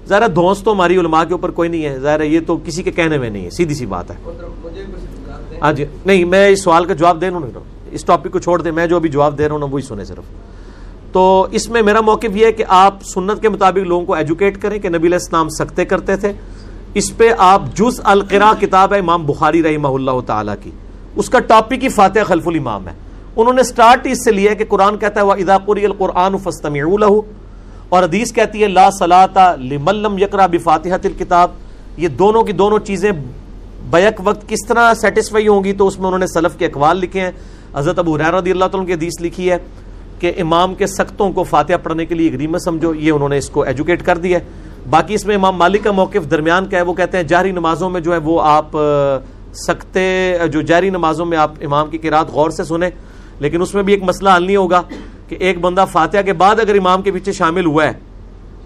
ظاہر 0.09 0.29
دھوس 0.29 0.59
تو 0.59 0.73
ہماری 0.73 0.97
علماء 0.97 1.25
کے 1.25 1.33
اوپر 1.33 1.51
کوئی 1.51 1.69
نہیں 1.69 1.85
ہے۔ 1.85 1.99
ظاہر 1.99 2.21
یہ 2.21 2.41
تو 2.47 2.59
کسی 2.65 2.83
کے 2.83 2.91
کہنے 2.91 3.19
میں 3.19 3.31
نہیں 3.31 3.45
ہے، 3.45 3.51
سیدھی 3.51 3.75
سی 3.75 3.87
بات 3.87 4.11
ہے۔ 4.11 4.17
ہاں 5.63 5.73
جی 5.73 5.85
نہیں، 6.07 6.25
میں 6.25 6.49
اس 6.49 6.63
سوال 6.63 6.85
کا 6.85 6.95
جواب 6.95 7.21
دے 7.21 7.31
رہا 7.31 7.37
ہوں 7.37 7.47
اس 7.91 8.05
ٹاپک 8.05 8.33
کو 8.33 8.39
چھوڑ 8.39 8.63
دیں۔ 8.63 8.73
میں 8.73 8.87
جو 8.87 8.97
ابھی 8.97 9.09
جواب 9.09 9.39
دے 9.39 9.49
رہا 9.49 9.57
ہوں 9.57 9.69
وہی 9.71 9.83
سنے 9.83 10.05
صرف۔ 10.05 10.25
تو 11.13 11.47
اس 11.51 11.69
میں 11.69 11.83
میرا 11.83 12.01
موقف 12.01 12.37
یہ 12.37 12.47
ہے 12.47 12.53
کہ 12.53 12.65
آپ 12.69 12.95
سنت 13.03 13.43
کے 13.43 13.49
مطابق 13.49 13.79
لوگوں 13.79 14.07
کو 14.07 14.15
ایجوکیٹ 14.15 14.63
کریں 14.63 14.79
کہ 14.79 14.89
نبی 14.89 15.07
علیہ 15.07 15.19
السلام 15.23 15.49
سکتے 15.49 15.85
کرتے 15.85 16.17
تھے۔ 16.17 16.33
اس 16.95 17.17
پہ 17.17 17.31
آپ 17.39 17.63
جز 17.75 18.01
القرا 18.05 18.53
کتاب 18.61 18.95
ہے 18.95 18.99
امام 18.99 19.27
بخاری 19.27 19.63
رحمہ 19.63 19.89
اللہ 19.89 20.21
تعالیٰ 20.27 20.55
کی۔ 20.63 20.71
اس 21.17 21.31
کا 21.31 21.39
ٹاپک 21.39 21.85
ہی 21.85 21.89
فاتح 21.89 22.19
خلف 22.27 22.49
الامام 22.49 22.89
ہے۔ 22.89 22.93
انہوں 23.39 23.55
نے 23.55 23.63
سٹارٹ 23.63 24.07
اس 24.07 24.25
سے 24.25 24.33
لیا 24.33 24.55
کہ 24.55 24.65
قرآن 24.69 24.97
کہتا 24.99 25.21
ہے 25.21 25.25
وہ 25.27 25.33
ادا 25.33 25.59
قری 25.59 25.85
القرآن 25.85 26.37
فستم 26.39 26.75
اور 27.89 28.03
حدیث 28.03 28.33
کہتی 28.33 28.63
ہے، 28.63 28.69
لا 28.69 28.89
صلاح 28.91 29.55
لملم 29.61 30.19
یکرا 30.19 30.47
بفاتحہ 30.47 30.95
الکتاب 31.05 31.51
یہ 31.97 32.09
دونوں 32.09 32.43
کی 32.43 32.53
دونوں 32.53 32.79
چیزیں 32.79 33.11
بیک 33.91 34.21
وقت 34.25 34.49
کس 34.49 34.67
طرح 34.69 34.93
سیٹسفائی 34.95 35.49
ہوں 35.49 35.65
گی 35.65 35.73
تو 35.73 35.87
اس 35.87 35.99
میں 35.99 36.07
انہوں 36.07 36.19
نے 36.19 36.27
سلف 36.27 36.59
کے 36.59 36.67
اقوال 36.67 36.97
لکھے 36.97 37.21
ہیں۔ 37.21 37.31
حضرت 37.75 37.99
ابو 37.99 38.15
حریر 38.15 38.35
رضی 38.35 38.51
اللہ 38.51 38.65
تعالیٰ 38.65 38.87
کی 38.87 38.95
حدیث 38.95 39.21
لکھی 39.21 39.51
ہے 39.51 39.57
کہ 40.19 40.33
امام 40.41 40.75
کے 40.75 40.87
سختوں 40.87 41.31
کو 41.33 41.43
فاتحہ 41.45 41.77
پڑھنے 41.83 42.07
کے 42.07 42.15
لیے 42.15 42.33
غریمت 42.33 42.63
سمجھو، 42.63 42.95
یہ 42.95 43.13
انہوں 43.13 43.29
نے 43.29 43.39
اس 43.39 43.49
کو 43.51 43.63
ایجوکیٹ 43.63 44.03
کر 44.03 44.19
دیا 44.19 44.39
ہے۔ 44.39 44.45
باقی 44.91 45.15
اس 45.15 45.27
میں 45.27 45.37
امام 45.37 45.57
مالک 45.57 45.85
کا 45.85 45.93
موقف 45.93 46.31
درمیان 46.31 46.69
کا 46.69 46.77
ہے، 46.77 46.83
وہ 46.83 46.95
کہتے 46.95 47.17
ہیں 47.17 47.25
جہری 47.25 47.53
نمازوں 47.53 47.91
میں 47.91 48.01
جو 48.01 48.13
ہے 48.13 48.19
وہ 48.19 48.41
آپ 48.43 48.77
سکتے، 49.55 50.03
جو 50.53 50.61
جہری 50.61 50.91
نمازوں 50.91 51.27
میں 51.27 51.39
آپ 51.39 51.53
امام 51.61 51.91
کی 51.91 51.99
قرآت 51.99 52.31
غور 52.31 52.51
سے 52.51 52.65
سنیں۔ 52.65 52.91
لیکن 53.39 53.63
اس 53.63 53.75
میں 53.75 53.83
بھی 53.83 53.93
ایک 53.93 54.03
مسئلہ 54.03 54.31
حل 54.37 54.43
نہیں 54.43 54.57
ہوگا 54.57 54.83
کہ 55.29 55.37
ایک 55.41 55.61
بندہ 55.61 55.85
فاتحہ 55.93 56.23
کے 56.23 56.33
بعد 56.33 56.61
اگر 56.61 56.75
امام 56.75 57.03
کے 57.03 57.11
پیچھے 57.11 57.33
شامل 57.33 57.67
ہوا 57.67 57.85
ہے، 57.85 57.93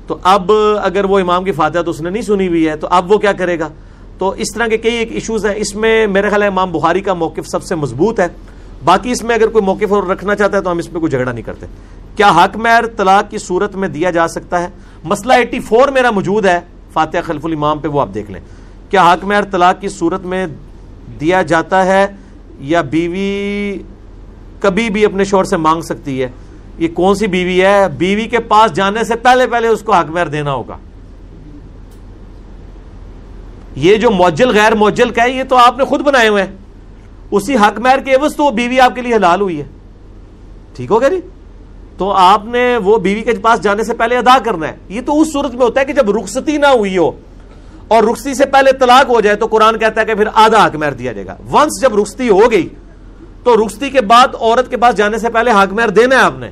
تو 0.07 0.19
اب 0.23 0.53
اگر 0.82 1.05
وہ 1.05 1.19
امام 1.19 1.44
کی 1.44 1.53
فاتحہ 1.53 1.82
تو 1.82 1.90
اس 1.90 2.01
نے 2.01 2.11
نہیں 2.11 2.23
سنی 2.23 2.49
ہوئی 2.49 2.69
ہے، 2.69 2.77
تو 2.77 2.86
اب 2.90 3.12
وہ 3.12 3.19
کیا 3.19 3.32
کرے 3.32 3.59
گا؟ 3.59 3.69
تو 4.19 4.28
اس 4.28 4.55
طرح 4.55 4.66
کے 4.66 4.77
کئی 4.77 4.97
ایک 4.97 5.12
ایشوز 5.12 5.47
ہیں۔ 5.47 5.55
اس 5.57 5.74
میں 5.74 6.07
میرے 6.07 6.28
خیال 6.28 6.43
ہے 6.43 6.47
امام 6.47 6.73
بخاری 6.73 7.01
کا 7.01 7.15
موقف 7.15 7.47
سب 7.47 7.62
سے 7.62 7.74
مضبوط 7.74 8.20
ہے۔ 8.20 8.27
باقی 8.85 9.11
اس 9.11 9.23
میں 9.23 9.35
اگر 9.35 9.47
کوئی 9.47 9.65
موقف 9.65 9.93
اور 9.93 10.03
رکھنا 10.03 10.35
چاہتا 10.35 10.57
ہے 10.57 10.62
تو 10.62 10.70
ہم 10.70 10.78
اس 10.78 10.90
پہ 10.93 10.99
کوئی 10.99 11.11
جھگڑا 11.11 11.32
نہیں 11.32 11.43
کرتے۔ 11.43 11.66
کیا 12.16 12.31
حق 12.31 12.57
مہر 12.57 12.86
طلاق 12.86 13.31
کی 13.31 13.39
صورت 13.39 13.77
میں 13.77 13.89
دیا 13.89 14.11
جا 14.11 14.28
سکتا 14.28 14.62
ہے؟ 14.62 14.69
مسئلہ 15.05 15.32
ایٹی 15.32 15.61
فور 15.61 15.89
میرا 15.89 16.11
موجود 16.11 16.47
ہے۔ 16.47 16.61
فاتحہ 16.93 17.20
خلف 17.20 17.44
الامام 17.44 17.78
پہ 17.78 17.89
وہ 17.89 18.01
آپ 18.01 18.09
دیکھ 18.15 18.31
لیں۔ 18.31 18.40
کیا 18.90 19.12
حق 19.12 19.24
مہر 19.24 19.44
طلاق 19.44 19.81
کی 19.81 19.89
صورت 19.89 20.24
میں 20.24 20.47
دیا 21.20 21.43
جاتا 21.43 21.86
ہے 21.86 22.07
یا 22.61 22.81
بیوی 22.81 23.78
کبھی 24.63 24.91
بھی 24.91 25.05
اپنے 25.05 25.25
شور 25.25 25.45
سے 25.45 25.57
مانگ 25.57 25.81
سکتی 25.81 26.23
ہے۔ 26.23 26.29
یہ 26.79 26.89
کون 26.89 27.15
سی 27.15 27.27
بیوی 27.27 27.63
ہے؟ 27.63 27.89
بیوی 27.89 28.27
کے 28.27 28.39
پاس 28.39 28.73
جانے 28.73 29.05
سے 29.05 29.17
پہلے 29.17 29.47
پہلے 29.47 29.69
اس 29.69 29.83
کو 29.83 29.95
حق 29.95 30.11
مہر 30.11 30.29
دینا 30.29 30.53
ہوگا۔ 30.53 30.77
یہ 33.77 33.97
جو 33.97 34.11
موجل، 34.11 34.49
غیر 34.49 34.75
موجل 34.75 35.11
کا 35.11 35.23
ہے 35.23 35.31
یہ 35.31 35.45
تو 35.49 35.57
آپ 35.57 35.79
نے 35.79 35.85
خود 35.85 36.01
بنائے 36.01 36.29
ہوئے 36.29 36.43
ہیں۔ 36.43 36.51
اسی 37.31 37.57
حق 37.57 37.79
مہر 37.79 38.01
کے 38.01 38.15
عوض 38.15 38.37
تو 38.37 38.45
وہ 38.45 38.51
بیوی 38.51 38.81
آپ 38.81 38.95
کے 38.95 39.03
لیے 39.03 39.15
حلال 39.15 39.41
ہوئی 39.41 39.59
ہے۔ 39.59 39.65
ٹھیک 40.77 40.91
ہو 40.91 41.01
گیا 41.01 41.09
جی؟ 41.09 41.21
تو 41.99 42.11
آپ 42.11 42.45
نے 42.45 42.77
وہ 42.77 42.99
بیوی 42.99 43.23
کے 43.23 43.33
پاس 43.33 43.63
جانے 43.63 43.85
سے 43.85 43.95
پہلے 43.95 44.17
ادا 44.17 44.39
کرنا 44.39 44.69
ہے۔ 44.69 44.77
یہ 44.89 45.01
تو 45.01 45.21
اس 45.21 45.33
صورت 45.33 45.55
میں 45.55 45.67
ہوتا 45.67 45.81
ہے 45.81 45.85
کہ 45.85 45.93
جب 45.93 46.11
رخصتی 46.11 46.57
نہ 46.57 46.67
ہوئی 46.67 46.99
ہو 46.99 47.11
اور 47.89 48.03
رخصتی 48.03 48.35
سے 48.35 48.47
پہلے 48.47 48.73
طلاق 48.73 49.11
ہو 49.11 49.21
جائے 49.21 49.37
تو 49.37 49.47
قرآن 49.47 49.79
کہتا 49.79 50.01
ہے 50.01 50.07
کہ 50.07 50.15
پھر 50.15 50.25
آدھا 50.35 50.67
حق 50.67 50.77
مہر 50.77 50.93
دیا 50.93 51.13
جائے 51.13 51.27
گا۔ 51.27 51.37
ونس 51.53 51.83
جب 51.83 52.01
رخصتی 52.01 52.29
ہو 52.29 52.51
گئی 52.51 52.69
تو 53.44 53.55
رخصتی 53.56 53.90
کے 53.90 54.01
بعد 54.01 54.35
عورت 54.35 54.70
کے 54.70 54.77
پاس 54.77 54.97
جانے 54.97 55.19
سے 55.19 55.28
پہلے 55.28 55.51
حق 55.51 55.73
مہر 55.73 55.89
دینا 55.89 56.16
ہے 56.16 56.20
آپ 56.20 56.39
نے، 56.39 56.51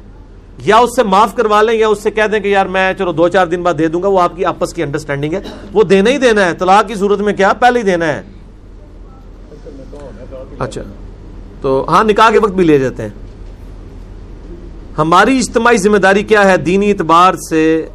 یا 0.64 0.76
اس 0.76 0.96
سے 0.96 1.02
معاف 1.02 1.34
کروا 1.36 1.62
لیں، 1.62 1.74
یا 1.74 1.88
اس 1.88 2.02
سے 2.02 2.10
کہہ 2.10 2.26
دیں 2.32 2.40
کہ 2.40 2.48
یار 2.48 2.66
میں 2.66 2.92
چلو 2.98 3.12
دو 3.12 3.28
چار 3.28 3.46
دن 3.46 3.62
بعد 3.62 3.74
دے 3.78 3.88
دوں 3.88 4.02
گا، 4.02 4.08
وہ 4.08 4.20
آپ 4.20 4.36
کی 4.36 4.44
آپس 4.44 4.72
کی 4.74 4.82
انڈرسٹینڈنگ 4.82 5.34
ہے۔ 5.34 5.40
وہ 5.72 5.82
دینا 5.82 6.10
ہی 6.10 6.18
دینا 6.18 6.44
ہے، 6.44 6.54
طلاق 6.54 6.88
کی 6.88 6.94
صورت 6.94 7.20
میں 7.20 7.32
کیا 7.32 7.52
پہلے 7.52 7.78
ہی 7.78 7.84
دینا 7.84 8.06
ہے۔ 8.06 8.22
اچھا 10.58 10.82
تو 11.60 11.84
ہاں 11.88 12.02
نکاح 12.04 12.30
کے 12.30 12.38
وقت 12.38 12.52
بھی 12.52 12.64
لے 12.64 12.78
جاتے 12.78 13.02
ہیں۔ 13.02 13.10
ہماری 14.98 15.38
اجتماعی 15.38 15.76
ذمہ 15.76 15.96
داری 15.96 16.22
کیا 16.22 16.44
ہے؟ 16.50 16.56
دینی 16.56 16.90
اعتبار 16.90 17.34
سے 17.50 17.86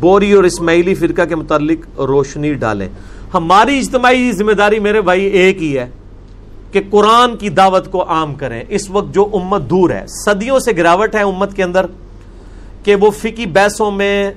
بوری 0.00 0.32
اور 0.32 0.44
اسماعیلی 0.44 0.94
فرقہ 0.94 1.24
کے 1.28 1.34
متعلق 1.34 2.00
روشنی 2.00 2.52
ڈالیں۔ 2.54 2.88
ہماری 3.34 3.78
اجتماعی 3.78 4.30
ذمہ 4.32 4.52
داری 4.52 4.78
میرے 4.78 5.00
بھائی 5.00 5.24
ایک 5.24 5.62
ہی 5.62 5.78
ہے۔ 5.78 5.88
کہ 6.72 6.80
قرآن 6.90 7.36
کی 7.36 7.48
دعوت 7.48 7.90
کو 7.90 8.08
عام 8.08 8.34
کریں۔ 8.34 8.64
اس 8.68 8.90
وقت 8.90 9.14
جو 9.14 9.28
امت 9.32 9.62
دور 9.62 9.90
ہے، 9.90 10.04
صدیوں 10.06 10.58
سے 10.58 10.72
گراوٹ 10.76 11.14
ہے 11.14 11.22
امت 11.22 11.54
کے 11.54 11.62
اندر 11.62 11.86
کہ 12.84 12.94
وہ 12.94 13.10
فکی 13.10 13.46
بحثوں 13.46 13.90
میں، 13.90 14.32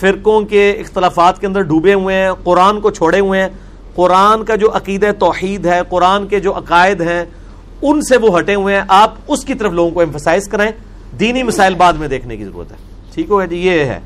فرقوں 0.00 0.40
کے 0.40 0.70
اختلافات 0.70 1.40
کے 1.40 1.46
اندر 1.46 1.60
ڈوبے 1.60 1.94
ہوئے 1.94 2.16
ہیں، 2.16 2.30
قرآن 2.44 2.80
کو 2.80 2.90
چھوڑے 2.90 3.20
ہوئے 3.20 3.42
ہیں۔ 3.42 3.48
قرآن 3.94 4.44
کا 4.44 4.56
جو 4.56 4.76
عقید 4.76 5.04
توحید 5.18 5.66
ہے، 5.66 5.80
قرآن 5.88 6.26
کے 6.26 6.40
جو 6.40 6.56
عقائد 6.56 7.00
ہیں، 7.00 7.24
ان 7.82 8.02
سے 8.02 8.16
وہ 8.16 8.38
ہٹے 8.38 8.54
ہوئے 8.54 8.74
ہیں۔ 8.74 8.82
آپ 8.88 9.14
اس 9.28 9.44
کی 9.44 9.54
طرف 9.54 9.72
لوگوں 9.72 9.90
کو 9.90 10.00
ایمفسائز 10.00 10.48
کریں۔ 10.48 10.70
دینی 11.20 11.42
مسائل 11.42 11.74
بعد 11.74 11.92
میں 11.92 12.08
دیکھنے 12.08 12.36
کی 12.36 12.44
ضرورت 12.44 12.72
ہے۔ 12.72 12.76
ٹھیک 13.14 13.30
ہو 13.30 13.44
جی 13.44 13.56
یہ 13.56 13.84
ہے۔ 13.84 14.00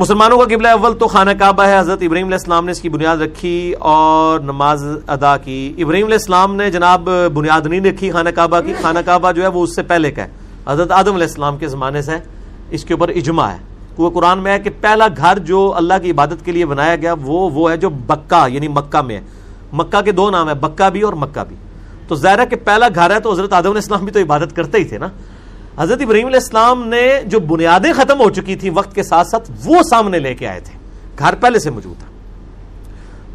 مسلمانوں 0.00 0.38
کا 0.38 0.44
قبلہ 0.44 0.68
اول 0.68 0.98
تو 0.98 1.06
خانہ 1.06 1.30
کعبہ 1.38 1.62
ہے، 1.62 1.78
حضرت 1.78 1.98
ابراہیم 2.02 2.26
علیہ 2.26 2.36
السلام 2.36 2.64
نے 2.64 2.72
اس 2.72 2.80
کی 2.80 2.88
بنیاد 2.88 3.16
رکھی 3.16 3.74
اور 3.78 4.40
نماز 4.40 4.84
ادا 5.06 5.36
کی۔ 5.36 5.74
ابراہیم 5.78 6.06
علیہ 6.06 6.16
السلام 6.16 6.54
نے 6.54 6.70
جناب 6.70 7.08
بنیاد 7.34 7.60
نہیں 7.66 7.80
رکھی 7.80 8.10
خانہ 8.10 8.28
کعبہ 8.28 8.60
کی۔ 8.60 8.74
خانہ 8.82 8.98
کعبہ 9.06 9.32
جو 9.32 9.42
ہے 9.42 9.46
وہ 9.46 9.62
اس 9.62 9.74
سے 9.74 9.82
پہلے 9.82 10.10
کا 10.10 10.22
ہے۔ 10.22 10.28
حضرت 10.66 10.92
آدم 10.92 11.14
علیہ 11.14 11.26
السلام 11.26 11.58
کے 11.58 11.68
زمانے 11.68 12.02
سے 12.02 12.12
اس 12.70 12.84
کے 12.84 12.94
اوپر 12.94 13.08
اجماع 13.08 13.48
ہے۔ 13.48 13.58
وہ 13.98 14.10
قرآن 14.10 14.38
میں 14.38 14.52
ہے 14.52 14.58
کہ 14.58 14.70
پہلا 14.80 15.06
گھر 15.16 15.38
جو 15.38 15.74
اللہ 15.76 15.94
کی 16.02 16.10
عبادت 16.10 16.44
کے 16.44 16.52
لیے 16.52 16.66
بنایا 16.66 16.96
گیا 16.96 17.14
وہ 17.22 17.50
وہ 17.50 17.70
ہے 17.70 17.76
جو 17.76 17.90
بکہ 17.90 18.48
یعنی 18.48 18.68
مکہ 18.68 19.02
میں 19.02 19.16
ہے۔ 19.16 19.20
مکہ 19.72 20.00
کے 20.00 20.12
دو 20.12 20.30
نام 20.30 20.48
ہے 20.48 20.54
بکہ 20.54 20.90
بھی 20.90 21.00
اور 21.00 21.12
مکہ 21.12 21.44
بھی۔ 21.48 21.56
تو 22.08 22.14
ظاہر 22.14 22.38
ہے 22.38 22.46
کہ 22.46 22.56
پہلا 22.56 22.86
گھر 22.94 23.10
ہے 23.10 23.20
تو 23.20 23.32
حضرت 23.32 23.52
آدم 23.52 23.66
علیہ 23.66 23.76
السلام 23.76 24.04
بھی 24.04 24.12
تو 24.12 24.20
عبادت 24.20 24.56
کرتے 24.56 24.78
ہی 24.78 24.84
تھے 24.84 24.98
نا۔ 24.98 25.08
حضرت 25.80 26.02
ابراہیم 26.02 26.26
علیہ 26.26 26.38
السلام 26.38 26.88
نے 26.88 27.20
جو 27.26 27.40
بنیادیں 27.40 27.92
ختم 27.92 28.20
ہو 28.20 28.30
چکی 28.30 28.56
تھی 28.56 28.70
وقت 28.70 28.94
کے 28.94 29.02
ساتھ 29.02 29.28
ساتھ، 29.28 29.50
وہ 29.64 29.82
سامنے 29.90 30.18
لے 30.18 30.34
کے 30.34 30.48
آئے 30.48 30.60
تھے۔ 30.60 30.78
گھر 31.18 31.34
پہلے 31.34 31.58
سے 31.58 31.70
موجود 31.70 31.98
تھا۔ 31.98 32.06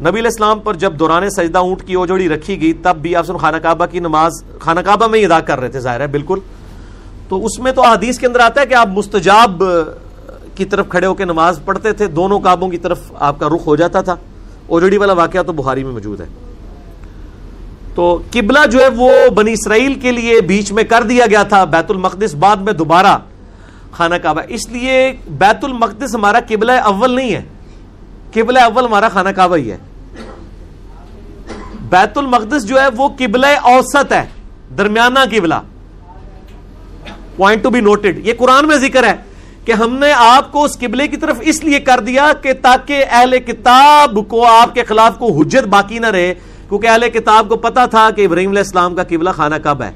نبی 0.00 0.18
علیہ 0.18 0.28
السلام 0.28 0.60
پر 0.60 0.74
جب 0.74 0.92
دوران 0.92 1.30
سجدہ 1.30 1.58
اونٹ 1.58 1.82
کی 1.84 1.94
اوجوڑی 1.94 2.28
رکھی 2.28 2.60
گئی، 2.60 2.72
تب 2.72 2.96
بھی 3.02 3.16
آپ 3.16 3.26
خانہ 3.40 3.56
کعبہ 3.56 3.86
کی 3.86 3.98
نماز، 3.98 4.32
خانہ 4.58 4.80
کعبہ 4.80 5.06
میں 5.06 5.18
ہی 5.18 5.24
ادا 5.24 5.40
کر 5.40 5.60
رہے 5.60 5.68
تھے، 5.68 5.80
ظاہر 5.80 6.00
ہے، 6.00 6.06
بالکل۔ 6.06 6.38
تو 7.28 7.46
اس 7.46 7.58
میں 7.58 7.72
تو 7.72 7.82
حدیث 7.82 8.18
کے 8.18 8.26
اندر 8.26 8.40
آتا 8.40 8.60
ہے 8.60 8.66
کہ 8.66 8.74
آپ 8.74 8.88
مستجاب 8.88 9.62
کی 10.54 10.64
طرف 10.64 10.88
کھڑے 10.88 11.06
ہو 11.06 11.14
کے 11.14 11.24
نماز 11.24 11.60
پڑھتے 11.64 11.92
تھے، 11.92 12.06
دونوں 12.06 12.40
کعبوں 12.40 12.68
کی 12.68 12.78
طرف 12.78 13.00
آپ 13.14 13.40
کا 13.40 13.48
رخ 13.48 13.66
ہو 13.66 13.76
جاتا 13.76 14.00
تھا۔ 14.00 14.16
اوجڑی 14.66 14.96
والا 14.96 15.12
واقعہ 15.12 15.42
تو 15.42 15.52
بخاری 15.52 15.84
میں 15.84 15.92
موجود 15.92 16.20
ہے۔ 16.20 16.26
تو 17.96 18.22
قبلہ 18.30 18.66
جو 18.66 18.80
ہے 18.80 18.88
وہ 18.88 19.28
بنی 19.34 19.52
اسرائیل 19.52 19.94
کے 19.94 20.12
لیے 20.12 20.40
بیچ 20.40 20.72
میں 20.72 20.84
کر 20.84 21.02
دیا 21.02 21.26
گیا 21.26 21.42
تھا 21.42 21.64
بیت 21.64 21.90
المقدس، 21.90 22.34
بعد 22.34 22.56
میں 22.56 22.72
دوبارہ 22.72 23.18
خانہ 23.92 24.14
کعبہ۔ 24.14 24.40
اس 24.48 24.68
لیے 24.68 25.12
بیت 25.28 25.64
المقدس 25.64 26.14
ہمارا 26.14 26.38
قبلہ 26.48 26.72
اول 26.72 27.10
نہیں 27.10 27.34
ہے۔ 27.34 27.42
قبلہ 28.34 28.58
اول 28.58 28.84
ہمارا 28.84 29.08
خانہ 29.08 29.28
کعبہ 29.28 29.56
ہی 29.56 29.72
ہے۔ 29.72 29.78
بیت 31.90 32.18
المقدس 32.18 32.66
جو 32.66 32.80
ہے 32.80 32.86
وہ 32.96 33.08
قبلہ 33.18 33.46
اوسط 33.62 34.12
ہے، 34.12 34.26
درمیانہ 34.78 35.18
قبلہ۔ 35.30 35.54
پوائنٹ 37.36 37.62
ٹو 37.62 37.70
بی 37.70 37.80
نوٹڈ 37.80 38.26
یہ 38.26 38.32
قرآن 38.38 38.68
میں 38.68 38.76
ذکر 38.76 39.04
ہے 39.04 39.14
کہ 39.64 39.72
ہم 39.72 39.98
نے 39.98 40.12
آپ 40.16 40.52
کو 40.52 40.64
اس 40.64 40.78
قبلے 40.78 41.08
کی 41.08 41.16
طرف 41.16 41.36
اس 41.40 41.64
لیے 41.64 41.80
کر 41.80 42.00
دیا 42.00 42.32
کہ 42.42 42.52
تاکہ 42.62 43.04
اہل 43.10 43.38
کتاب 43.38 44.18
کو 44.28 44.46
آپ 44.46 44.74
کے 44.74 44.84
خلاف 44.84 45.18
کو 45.18 45.40
حجت 45.40 45.68
باقی 45.68 45.98
نہ 45.98 46.06
رہے۔ 46.06 46.34
کیونکہ 46.68 46.86
اہل 46.86 47.08
کتاب 47.08 47.48
کو 47.48 47.56
پتا 47.56 47.86
تھا 47.86 48.10
کہ 48.16 48.24
ابراہیم 48.24 48.50
علیہ 48.50 48.60
السلام 48.60 48.94
کا 48.94 49.02
قبلہ 49.02 49.30
خانہ 49.30 49.54
کعبہ 49.54 49.84
ہے۔ 49.84 49.92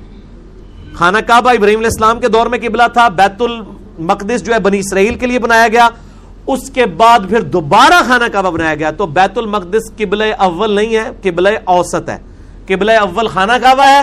خانہ 0.94 1.18
کعبہ 1.18 1.51
ابراہیم 1.51 1.78
علیہ 1.78 1.90
السلام 1.94 2.20
کے 2.20 2.28
دور 2.28 2.47
میں 2.47 2.59
قبلہ 2.62 2.82
تھا، 2.92 3.09
بیت 3.09 3.42
المقدس 3.42 4.44
جو 4.44 4.55
ہے 4.55 4.59
بنی 4.59 4.78
اسرائیل 4.78 5.14
کے 5.14 5.26
لیے 5.26 5.38
بنایا 5.38 5.68
گیا۔ 5.68 5.88
اس 6.47 6.70
کے 6.70 6.86
بعد 6.86 7.18
پھر 7.28 7.40
دوبارہ 7.40 8.02
خانہ 8.06 8.24
کعبہ 8.32 8.51
بنایا 8.51 8.74
گیا۔ 8.74 8.90
تو 8.90 9.06
بیت 9.06 9.38
المقدس 9.38 9.97
قبلہ 9.98 10.24
اول 10.38 10.70
نہیں 10.70 10.97
ہے، 10.97 11.10
قبلہ 11.22 11.48
اوسط 11.64 12.09
ہے۔ 12.09 12.18
قبلہ 12.66 12.92
اول 12.92 13.28
خانہ 13.28 13.52
کعبہ 13.62 13.86
ہے 13.86 14.02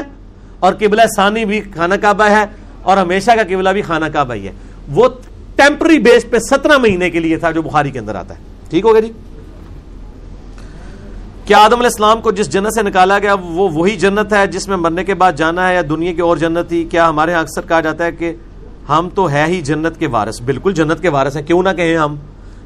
اور 0.59 0.73
قبلہ 0.73 1.01
ثانی 1.15 1.45
بھی 1.45 1.61
خانہ 1.75 1.95
کعبہ 1.95 2.23
ہے 2.23 2.45
اور 2.81 2.97
ہمیشہ 2.97 3.31
کا 3.31 3.43
قبلہ 3.43 3.69
بھی 3.69 3.81
خانہ 3.81 4.05
کعبہ 4.13 4.33
ہی 4.33 4.47
ہے۔ 4.47 4.51
وہ 4.87 5.07
ٹیمپری 5.55 5.99
بیس 5.99 6.29
پہ 6.29 6.39
سترہ 6.39 6.77
مہینے 6.77 7.09
کے 7.09 7.19
لیے 7.19 7.37
تھا 7.37 7.51
جو 7.51 7.61
بخاری 7.61 7.91
کے 7.91 7.99
اندر 7.99 8.15
آتا 8.15 8.37
ہے۔ 8.37 8.39
ٹھیک 8.69 8.85
ہو 8.85 8.93
گیا 8.93 9.01
جی؟ 9.01 9.11
کیا 11.47 11.57
آدم 11.57 11.73
علیہ 11.73 11.85
السلام 11.85 12.21
کو 12.21 12.31
جس 12.31 12.49
جنت 12.49 12.73
سے 12.73 12.81
نکالا 12.81 13.19
گیا 13.19 13.33
وہ 13.33 13.69
وہی 13.69 13.95
جنت 13.95 14.33
ہے 14.33 14.47
جس 14.47 14.67
میں 14.67 14.77
مرنے 14.77 15.03
کے 15.03 15.13
بعد 15.13 15.33
جانا 15.33 15.69
ہے 15.69 15.75
یا 15.75 15.81
دنیا 15.89 16.13
کی 16.13 16.21
اور 16.21 16.37
جنت 16.37 16.71
ہی؟ 16.71 16.83
کیا 16.83 17.09
ہمارے 17.09 17.31
یہاں 17.31 17.41
اکثر 17.41 17.61
کہا 17.67 17.79
جاتا 17.79 18.05
ہے 18.05 18.11
کہ 18.11 18.33
ہم 18.89 19.09
تو 19.15 19.29
ہے 19.29 19.45
ہی 19.47 19.61
جنت 19.61 19.99
کے 19.99 20.07
وارث، 20.07 20.41
بالکل 20.41 20.73
جنت 20.73 21.01
کے 21.01 21.09
وارث 21.09 21.35
ہیں، 21.35 21.43
کیوں 21.43 21.63
نہ 21.63 21.69
کہیں 21.77 21.97
ہم؟ 21.97 22.15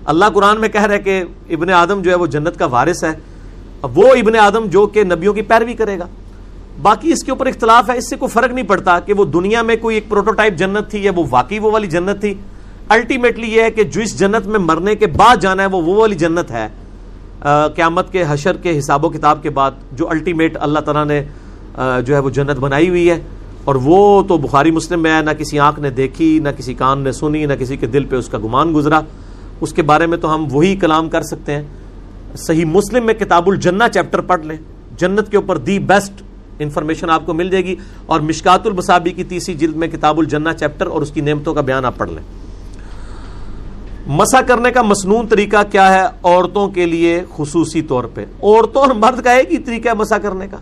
اللہ 0.06 0.26
قرآن 0.34 0.60
میں 0.60 0.70
کہہ 0.70 0.86
رہے 0.86 1.00
کہ 1.00 1.24
ابن 1.50 1.70
آدم 1.70 2.02
جو 2.02 2.12
ہے 2.12 2.16
وہ 2.16 2.26
جنت 2.26 2.60
کا 2.60 2.66
وارث 2.66 3.04
ہے۔ 3.04 3.12
وہ 3.84 4.08
ابن 4.08 4.36
آدم 4.36 4.66
جو 4.66 4.88
کہ 4.88 5.04
نبیوں 5.04 5.34
کی 5.34 5.42
پیروی 5.42 5.74
کرے 5.74 6.00
گا۔ 6.00 6.08
باقی 6.82 7.12
اس 7.12 7.24
کے 7.24 7.32
اوپر 7.32 7.46
اختلاف 7.46 7.90
ہے، 7.90 7.98
اس 7.98 8.10
سے 8.10 8.16
کوئی 8.16 8.30
فرق 8.30 8.54
نہیں 8.54 8.66
پڑتا 8.66 9.00
کہ 9.00 9.14
وہ 9.14 9.26
دنیا 9.26 9.62
میں 9.62 9.76
کوئی 9.76 9.96
ایک 9.96 10.10
پروٹوٹائپ 10.10 10.54
جنت 10.56 10.92
تھی 10.92 11.04
یا 11.04 11.12
وہ 11.16 11.24
واقعی 11.30 11.60
وہ 11.60 11.72
والی 11.72 11.88
جنت 11.88 12.22
تھی۔ 12.22 12.34
الٹیمیٹلی 12.90 13.56
یہ 13.56 13.64
ہے 13.64 13.72
کہ 13.72 13.84
جو 13.84 14.02
اس 14.02 14.20
جنت 14.20 14.48
میں 14.48 14.60
مرنے 14.60 14.96
کے 14.96 15.08
بعد 15.08 15.38
جانا 15.38 15.64
ہے 15.64 15.68
وہ 15.68 15.82
وہ 15.82 15.96
والی 15.96 16.16
جنت 16.16 16.52
ہے۔ 16.52 16.68
قیامت 17.42 18.12
کے 18.12 18.24
حشر 18.28 18.58
کے 18.58 18.78
حساب 18.80 19.06
و 19.06 19.10
کتاب 19.10 19.44
کے 19.44 19.50
بعد 19.50 19.72
جو 19.92 20.10
الٹیمیٹ 20.10 20.58
اللہ 20.60 20.80
تعالیٰ 20.80 21.06
نے 21.06 21.22
جو 22.06 22.14
ہے 22.16 22.20
وہ 22.20 22.30
جنت 22.30 22.60
بنائی 22.60 22.90
ہوئی 22.90 23.10
ہے، 23.10 23.20
اور 23.64 23.76
وہ 23.84 24.22
تو 24.28 24.38
بخاری 24.38 24.72
مسلم 24.72 25.02
میں 25.04 25.16
ہے 25.16 25.22
نہ 25.22 25.32
کسی 25.32 25.60
آنکھ 25.60 25.80
نے 25.80 25.90
دیکھی، 25.90 26.40
نہ 26.44 26.50
کسی 26.58 26.74
کان 26.74 27.00
نے 27.00 27.12
سنی، 27.12 27.46
نہ 27.46 27.54
کسی 27.60 27.78
کے 27.78 27.88
دل 27.88 28.04
پہ 28.04 28.16
اس 28.16 28.28
کا 28.30 28.38
گمان 28.44 28.74
گزرا۔ 28.74 29.00
اس 29.62 29.74
کے 29.74 29.82
بارے 29.82 30.06
میں 30.06 30.18
تو 30.18 30.34
ہم 30.34 30.46
وہی 30.52 30.76
کلام 30.76 31.10
کر 31.10 31.22
سکتے 31.22 31.56
ہیں۔ 31.56 31.64
صحیح 32.38 32.66
مسلم 32.66 33.06
میں 33.06 33.14
کتاب 33.14 33.50
الجنہ 33.50 33.84
چیپٹر 33.94 34.22
پڑھ 34.22 34.46
لیں۔ 34.46 34.58
جنت 34.98 35.32
کے 35.32 35.38
اوپر 35.38 35.58
دی 35.58 35.78
بیسٹ 35.80 36.22
انفارمیشن 36.60 37.10
آپ 37.10 37.26
کو 37.26 37.34
مل 37.34 37.50
جائے 37.50 37.66
گی۔ 37.66 37.76
اور 38.06 38.20
مشکات 38.20 38.68
البصابی 38.68 39.12
کی 39.12 39.24
تیسری 39.24 39.56
جلد 39.56 39.76
میں 39.76 39.88
کتاب 39.88 40.20
الجنہ 40.20 40.50
چیپٹر 40.60 40.88
اور 40.88 41.02
اس 41.02 41.12
کی 41.12 41.22
نعمتوں 41.22 41.54
کا 41.54 41.62
بیان 41.62 41.86
آپ 41.86 41.98
پڑھ 41.98 42.10
لیں۔ 42.10 42.24
مسا 44.08 44.42
کرنے 44.42 44.72
کا 44.72 44.82
مصنون 44.82 45.28
طریقہ 45.28 45.58
کیا 45.72 45.94
ہے 45.94 46.06
عورتوں 46.24 46.68
کے 46.68 46.86
لیے 46.86 47.24
خصوصی 47.38 47.82
طور 47.82 48.04
پہ؟ 48.04 48.26
عورتوں 48.44 48.82
اور 48.82 48.92
مرد 48.92 49.24
کا 49.24 49.32
ایک 49.32 49.54
ہی 49.54 49.58
طریقہ 49.58 49.90
ہے 49.90 49.94
مسا 49.94 50.18
کرنے 50.18 50.48
کا۔ 50.48 50.58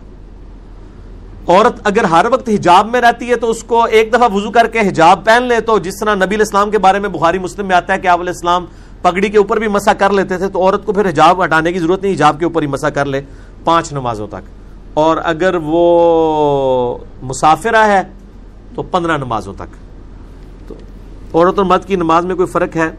عورت 1.48 1.80
اگر 1.84 2.04
ہر 2.04 2.26
وقت 2.32 2.48
حجاب 2.48 2.90
میں 2.90 3.00
رہتی 3.00 3.30
ہے 3.30 3.36
تو 3.36 3.50
اس 3.50 3.64
کو 3.64 3.84
ایک 3.84 4.12
دفعہ 4.12 4.34
وضو 4.34 4.50
کر 4.50 4.66
کے 4.66 4.78
حجاب 4.78 5.24
پہن 5.24 5.42
لے 5.42 5.60
تو 5.60 5.78
جس 5.78 5.92
طرح 6.00 6.14
نبی 6.14 6.34
الاسلام 6.34 6.70
کے 6.70 6.78
بارے 6.78 6.98
میں 6.98 7.08
بخاری 7.08 7.38
مسلم 7.38 7.66
میں 7.66 7.76
آتا 7.76 7.92
ہے 7.92 7.98
کہ 7.98 8.06
آپ 8.06 8.20
علیہ 8.20 8.30
السلام 8.30 8.66
پگڑی 9.02 9.28
کے 9.28 9.38
اوپر 9.38 9.58
بھی 9.58 9.68
مسا 9.68 9.92
کر 9.92 10.10
لیتے 10.10 10.38
تھے 10.38 10.48
تو 10.48 10.62
عورت 10.62 10.86
کو 10.86 10.92
پھر 10.92 11.08
حجاب 11.08 11.44
ہٹانے 11.44 11.72
کی 11.72 11.78
ضرورت 11.78 12.02
نہیں، 12.02 12.14
حجاب 12.14 12.38
کے 12.38 12.44
اوپر 12.44 12.62
ہی 12.62 12.66
مسا 12.66 12.90
کر 12.90 13.04
لے 13.04 13.20
پانچ 13.64 13.92
نمازوں 13.92 14.26
تک۔ 14.26 14.48
اور 14.94 15.16
اگر 15.24 15.54
وہ 15.62 16.98
مسافرہ 17.22 17.86
ہے 17.86 18.02
تو 18.74 18.82
پندرہ 18.82 19.16
نمازوں 19.16 19.54
تک۔ 19.54 19.76
تو 20.68 20.74
عورت 21.34 21.58
اور 21.58 21.66
مرد 21.66 21.84
کی 21.84 21.96
نماز 21.96 22.24
میں 22.24 22.34
کوئی 22.34 22.48
فرق 22.48 22.76
ہے؟ 22.76 22.90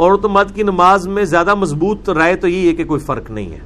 عورت 0.00 0.24
و 0.24 0.28
مرد 0.28 0.54
کی 0.54 0.62
نماز 0.62 1.08
میں 1.08 1.24
زیادہ 1.24 1.54
مضبوط 1.54 2.10
رائے 2.10 2.36
تو 2.36 2.48
یہ 2.48 2.70
ہے 2.70 2.74
کہ 2.74 2.84
کوئی 2.84 3.00
فرق 3.00 3.30
نہیں 3.30 3.52
ہے۔ 3.52 3.58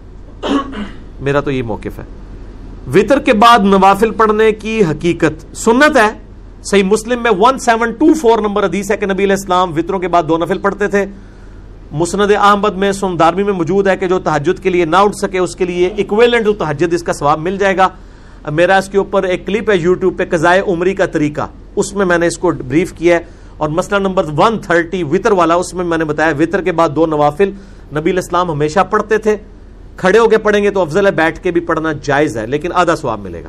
میرا 1.20 1.40
تو 1.40 1.50
یہ 1.50 1.62
موقف 1.62 1.98
ہے۔ 1.98 2.04
وطر 2.94 3.18
کے 3.18 3.32
بعد 3.32 3.58
نوافل 3.58 4.10
پڑھنے 4.10 4.52
کی 4.52 4.84
حقیقت 4.84 5.56
سنت 5.56 5.96
ہے۔ 5.96 6.18
صحیح 6.64 6.82
مسلم 6.82 7.22
میں 7.22 7.30
one 7.38 7.58
seven 7.58 7.92
two 7.92 8.14
four 8.14 8.38
number 8.38 8.64
حدیث 8.64 8.90
ہے 8.90 8.96
کہ 8.96 9.06
نبی 9.06 9.24
علیہ 9.24 9.34
السلام 9.34 9.72
وطروں 9.76 9.98
کے 9.98 10.08
بعد 10.08 10.22
دو 10.28 10.38
نفل 10.38 10.58
پڑھتے 10.58 10.88
تھے۔ 10.88 11.06
مسند 11.92 12.30
احمد 12.40 12.74
میں 12.76 12.92
سندارمی 12.92 13.42
میں 13.42 13.52
موجود 13.52 13.86
ہے 13.86 13.96
کہ 13.96 14.06
جو 14.06 14.18
تحجد 14.18 14.62
کے 14.62 14.70
لیے 14.70 14.84
نہ 14.84 14.96
اٹھ 14.96 15.16
سکے، 15.16 15.38
اس 15.38 15.56
کے 15.56 15.64
لیے 15.64 15.86
اکویلنٹ 15.98 16.46
تحجد 16.58 16.92
اس 16.92 17.02
کا 17.02 17.12
ثواب 17.12 17.40
مل 17.40 17.56
جائے 17.56 17.76
گا۔ 17.76 17.88
میرا 18.50 18.76
اس 18.76 18.88
کے 18.88 18.98
اوپر 18.98 19.22
ایک 19.22 19.46
کلپ 19.46 19.70
ہے 19.70 19.76
یوٹیوب 19.76 20.18
پہ 20.18 20.24
قضائے 20.24 20.60
عمری 20.60 20.94
کا 20.94 21.06
طریقہ۔ 21.06 21.46
اس 21.76 21.94
میں 21.94 22.06
میں 22.06 22.18
نے 22.18 22.26
اس 22.26 22.38
کو 22.38 22.52
بریف 22.68 22.92
کیا 22.92 23.16
ہے۔ 23.16 23.43
اور 23.56 23.68
مسئلہ 23.68 23.98
نمبر 23.98 24.24
ون 24.36 24.58
تھرٹی 24.58 25.02
وطر 25.02 25.32
والا، 25.32 25.54
اس 25.54 25.74
میں 25.74 25.84
میں 25.84 25.98
نے 25.98 26.04
بتایا، 26.04 26.32
وطر 26.38 26.62
کے 26.62 26.72
بعد 26.72 26.88
دو 26.96 27.06
نوافل 27.06 27.48
نبی 27.92 28.10
علیہ 28.10 28.22
السلام 28.24 28.50
ہمیشہ 28.50 28.80
پڑھتے 28.90 29.18
تھے۔ 29.18 29.36
کھڑے 29.96 30.18
ہو 30.18 30.28
کے 30.28 30.38
پڑھیں 30.38 30.62
گے 30.62 30.70
تو 30.70 30.80
افضل 30.80 31.06
ہے 31.06 31.10
بیٹھ 31.10 31.40
کے 31.40 31.50
بھی 31.50 31.60
پڑھنا 31.60 31.92
جائز 32.02 32.36
ہے، 32.36 32.46
لیکن 32.46 32.70
آدھا 32.74 32.96
ثواب 32.96 33.20
ملے 33.20 33.42
گا۔ 33.42 33.48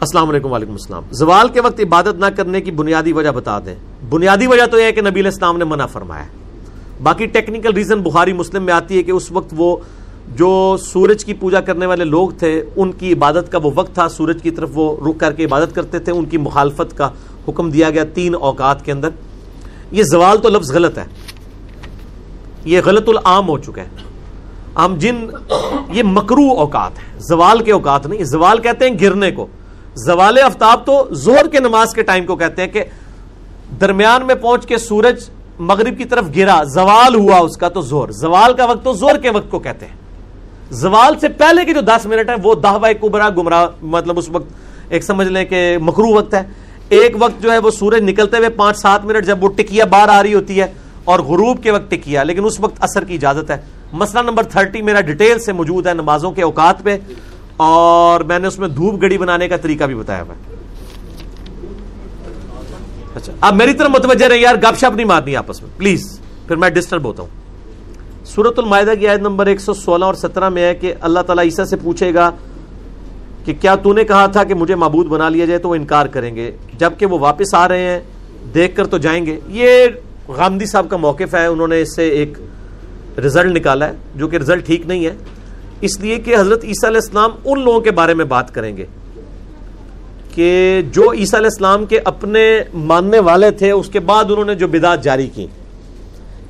السلام 0.00 0.28
علیکم 0.28 0.52
وعلیکم 0.52 0.72
السلام۔ 0.72 1.02
زوال 1.10 1.48
کے 1.48 1.60
وقت 1.60 1.80
عبادت 1.80 2.14
نہ 2.18 2.26
کرنے 2.36 2.60
کی 2.60 2.70
بنیادی 2.70 3.12
وجہ 3.12 3.30
بتا 3.30 3.58
دیں۔ 3.58 3.74
بنیادی 4.10 4.46
وجہ 4.46 4.66
تو 4.66 4.78
یہ 4.78 4.84
ہے 4.84 4.92
کہ 4.92 5.00
نبی 5.00 5.20
علیہ 5.20 5.30
السلام 5.30 5.58
نے 5.58 5.64
منع 5.64 5.86
فرمایا۔ 5.86 6.24
باقی 7.02 7.26
ٹیکنیکل 7.26 7.72
ریزن 7.72 8.00
بخاری 8.00 8.32
مسلم 8.32 8.62
میں 8.62 8.74
آتی 8.74 8.96
ہے 8.96 9.02
کہ 9.02 9.10
اس 9.10 9.32
وقت 9.32 9.54
وہ 9.56 9.76
جو 10.28 10.76
سورج 10.80 11.24
کی 11.24 11.34
پوجا 11.34 11.60
کرنے 11.60 11.86
والے 11.86 12.04
لوگ 12.04 12.30
تھے، 12.30 12.64
ان 12.76 12.92
کی 12.92 13.12
عبادت 13.12 13.52
کا 13.52 13.58
وہ 13.58 13.70
وقت 13.74 13.94
تھا، 13.94 14.08
سورج 14.08 14.42
کی 14.42 14.50
طرف 14.50 14.70
وہ 14.74 15.08
رک 15.08 15.20
کر 15.20 15.32
کے 15.32 15.44
عبادت 15.44 15.74
کرتے 15.74 15.98
تھے، 15.98 16.12
ان 16.12 16.24
کی 16.24 16.38
مخالفت 16.38 16.98
کا 16.98 17.10
حکم 17.48 17.70
دیا 17.70 17.90
گیا 17.90 18.04
تین 18.14 18.34
اوقات 18.34 18.84
کے 18.84 18.92
اندر۔ 18.92 19.08
یہ 19.92 20.02
زوال 20.02 20.38
تو 20.38 20.48
لفظ 20.48 20.72
غلط 20.72 20.98
ہے۔ 20.98 21.04
یہ 22.64 22.80
غلط 22.84 23.08
العام 23.08 23.48
ہو 23.48 23.58
چکا 23.58 23.82
ہے۔ 23.82 23.88
ہم 24.76 24.94
جن، 24.98 25.26
یہ 25.88 26.02
مکرو 26.02 26.52
اوقات 26.58 26.98
ہیں۔ 26.98 27.20
زوال 27.20 27.62
کے 27.62 27.72
اوقات 27.72 28.06
نہیں، 28.06 28.24
زوال 28.24 28.58
کہتے 28.58 28.88
ہیں 28.88 28.96
گرنے 29.00 29.30
کو۔ 29.30 29.46
زوال 29.94 30.38
آفتاب 30.38 30.86
تو 30.86 31.14
زور 31.14 31.48
کے 31.48 31.60
نماز 31.60 31.94
کے 31.94 32.02
ٹائم 32.02 32.26
کو 32.26 32.36
کہتے 32.36 32.62
ہیں 32.62 32.68
کہ 32.68 32.84
درمیان 33.80 34.26
میں 34.26 34.34
پہنچ 34.34 34.66
کے 34.66 34.78
سورج 34.78 35.30
مغرب 35.58 35.98
کی 35.98 36.04
طرف 36.04 36.24
گرا، 36.36 36.62
زوال 36.62 37.14
ہوا 37.14 37.38
اس 37.38 37.56
کا 37.56 37.68
تو 37.68 37.80
زور 37.80 38.08
زوال 38.08 38.52
کا 38.52 38.64
وقت 38.64 38.84
تو 38.84 38.92
زور 38.92 39.18
کے 39.18 39.30
وقت 39.30 39.50
کو 39.50 39.58
کہتے 39.58 39.86
ہیں۔ 39.86 40.03
زوال 40.70 41.18
سے 41.20 41.28
پہلے 41.28 41.64
کے 41.64 41.72
جو 41.74 41.80
دس 41.80 42.06
منٹ 42.06 42.30
ہے 42.30 42.34
وہ 42.42 42.54
دہوا 42.54 42.92
کبرا 43.00 43.28
گمراہ 43.36 43.66
مطلب 43.82 44.18
اس 44.18 44.28
وقت 44.28 44.52
ایک 44.88 45.04
سمجھ 45.04 45.26
لیں 45.28 45.44
کہ 45.44 45.76
مکرو 45.80 46.14
وقت 46.14 46.34
ہے۔ 46.34 46.42
ایک 46.88 47.16
وقت 47.18 47.42
جو 47.42 47.52
ہے 47.52 47.58
وہ 47.58 47.70
سورج 47.70 48.02
نکلتے 48.02 48.36
ہوئے 48.36 48.48
پانچ 48.48 48.78
سات 48.78 49.04
منٹ 49.04 49.24
جب 49.26 49.44
وہ 49.44 49.48
ٹکیا 49.48 49.84
باہر 49.84 50.08
آ 50.08 50.22
رہی 50.22 50.34
ہوتی 50.34 50.60
ہے 50.60 50.66
اور 51.04 51.20
غروب 51.20 51.62
کے 51.62 51.70
وقت 51.70 51.90
ٹکیا 51.90 52.22
لیکن 52.22 52.44
اس 52.44 52.58
وقت 52.60 52.82
اثر 52.84 53.04
کی 53.04 53.14
اجازت 53.14 53.50
ہے۔ 53.50 53.56
مسئلہ 53.92 54.22
نمبر 54.22 54.42
تھرٹی 54.44 54.82
میرا 54.82 55.00
ڈیٹیل 55.00 55.38
سے 55.38 55.52
موجود 55.52 55.86
ہے 55.86 55.94
نمازوں 55.94 56.30
کے 56.32 56.42
اوقات 56.42 56.82
پہ، 56.84 56.96
اور 57.56 58.20
میں 58.20 58.38
نے 58.38 58.48
اس 58.48 58.58
میں 58.58 58.68
دھوپ 58.68 59.00
گڑی 59.02 59.18
بنانے 59.18 59.48
کا 59.48 59.56
طریقہ 59.56 59.84
بھی 59.84 59.94
بتایا 59.94 60.22
ہوا 60.22 60.34
اچھا 63.14 63.32
اب 63.40 63.54
میری 63.54 63.74
طرف 63.74 63.90
متوجہ 63.90 64.26
رہے 64.26 64.38
یار، 64.38 64.54
گپ 64.62 64.78
شپ 64.78 64.94
نہیں 64.96 65.06
مارنی 65.06 65.36
آپس 65.36 65.62
میں۔ 65.62 65.70
پلیز، 65.78 66.18
پھر 66.46 66.56
میں 66.56 66.70
ڈسٹرب 66.70 67.04
ہوتا 67.04 67.22
ہوں۔ 67.22 67.42
سورت 68.24 68.58
المائدہ 68.58 68.90
کی 69.00 69.08
آیت 69.08 69.20
نمبر 69.20 69.46
ایک 69.46 69.60
سو 69.60 69.74
سولہ 69.74 70.04
اور 70.04 70.14
سترہ 70.14 70.48
میں 70.48 70.62
ہے 70.62 70.74
کہ 70.74 70.94
اللہ 71.00 71.20
تعالیٰ 71.20 71.44
عیسیٰ 71.44 71.64
سے 71.64 71.76
پوچھے 71.76 72.14
گا 72.14 72.30
کہ 73.44 73.52
کیا 73.60 73.74
تو 73.74 73.92
نے 73.92 74.04
کہا 74.04 74.26
تھا 74.26 74.44
کہ 74.44 74.54
مجھے 74.54 74.74
معبود 74.74 75.06
بنا 75.06 75.28
لیا 75.28 75.44
جائے 75.44 75.58
تو 75.58 75.68
وہ 75.68 75.74
انکار 75.74 76.06
کریں 76.06 76.36
گے؟ 76.36 76.50
جبکہ 76.78 77.06
وہ 77.06 77.18
واپس 77.18 77.54
آ 77.54 77.68
رہے 77.68 77.80
ہیں، 77.80 78.00
دیکھ 78.54 78.76
کر 78.76 78.86
تو 78.86 78.98
جائیں 78.98 79.26
گے۔ 79.26 79.40
یہ 79.48 79.86
غامدی 80.28 80.66
صاحب 80.66 80.86
کا 80.90 80.96
موقف 80.96 81.34
ہے، 81.34 81.46
انہوں 81.46 81.68
نے 81.68 81.80
اس 81.80 81.96
سے 81.96 82.08
ایک 82.08 82.38
رزلٹ 83.18 83.56
نکالا 83.56 83.88
ہے، 83.88 83.92
جو 84.14 84.28
کہ 84.28 84.36
رزلٹ 84.36 84.66
ٹھیک 84.66 84.86
نہیں 84.86 85.06
ہے۔ 85.06 85.14
اس 85.80 86.00
لیے 86.00 86.16
کہ 86.16 86.36
حضرت 86.36 86.64
عیسیٰ 86.64 86.88
علیہ 86.88 87.00
السلام 87.04 87.30
ان 87.44 87.60
لوگوں 87.60 87.80
کے 87.80 87.90
بارے 87.90 88.14
میں 88.14 88.24
بات 88.24 88.54
کریں 88.54 88.76
گے 88.76 88.84
کہ 90.34 90.82
جو 90.92 91.12
عیسیٰ 91.12 91.38
علیہ 91.38 91.50
السلام 91.52 91.86
کے 91.86 92.00
اپنے 92.04 92.62
ماننے 92.74 93.18
والے 93.18 93.50
تھے، 93.50 93.70
اس 93.70 93.88
کے 93.88 94.00
بعد 94.00 94.24
انہوں 94.24 94.44
نے 94.44 94.54
جو 94.54 94.68
بدعت 94.68 95.02
جاری 95.02 95.26
کی۔ 95.26 95.46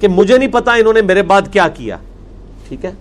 کہ 0.00 0.08
مجھے 0.08 0.38
نہیں 0.38 0.48
پتا 0.48 0.74
انہوں 0.74 0.92
نے 0.92 1.02
میرے 1.02 1.22
بعد 1.22 1.42
کیا 1.52 1.68
کیا۔ 1.68 1.96
ٹھیک 2.68 2.84
ہے؟ 2.84 2.92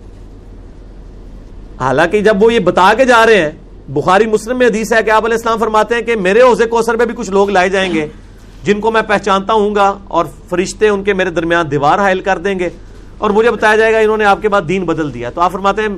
حالانکہ 1.80 2.20
جب 2.20 2.42
وہ 2.42 2.54
یہ 2.54 2.58
بتا 2.58 2.92
کے 2.96 3.04
جا 3.04 3.26
رہے 3.26 3.40
ہیں، 3.40 3.50
بخاری 3.88 4.26
مسلم 4.26 4.58
میں 4.58 4.66
حدیث 4.66 4.92
ہے 4.92 5.02
کہ 5.02 5.10
آپ 5.10 5.24
علیہ 5.24 5.36
السلام 5.36 5.58
فرماتے 5.58 5.94
ہیں 5.94 6.02
کہ 6.02 6.16
میرے 6.16 6.42
حوضے 6.42 6.64
کوثر 6.64 6.96
میں 6.96 7.06
بھی 7.06 7.14
کچھ 7.14 7.30
لوگ 7.30 7.50
لائے 7.50 7.68
جائیں 7.68 7.94
گے، 7.94 8.06
جن 8.62 8.80
کو 8.80 8.90
میں 8.90 9.02
پہچانتا 9.02 9.52
ہوں 9.52 9.74
گا 9.74 9.98
اور 10.08 10.24
فرشتے 10.48 10.88
ان 10.88 11.04
کے 11.04 11.12
میرے 11.12 11.30
درمیان 11.30 11.70
دیوار 11.70 11.98
حائل 11.98 12.20
کر 12.20 12.38
دیں 12.38 12.58
گے۔ 12.58 12.68
اور 13.18 13.30
مجھے 13.30 13.50
بتایا 13.50 13.76
جائے 13.76 13.92
گا 13.92 13.98
انہوں 13.98 14.16
نے 14.16 14.24
آپ 14.24 14.42
کے 14.42 14.48
بعد 14.48 14.62
دین 14.68 14.84
بدل 14.84 15.14
دیا۔ 15.14 15.30
تو 15.30 15.40
آپ 15.40 15.52
فرماتے 15.52 15.82
ہیں، 15.82 15.88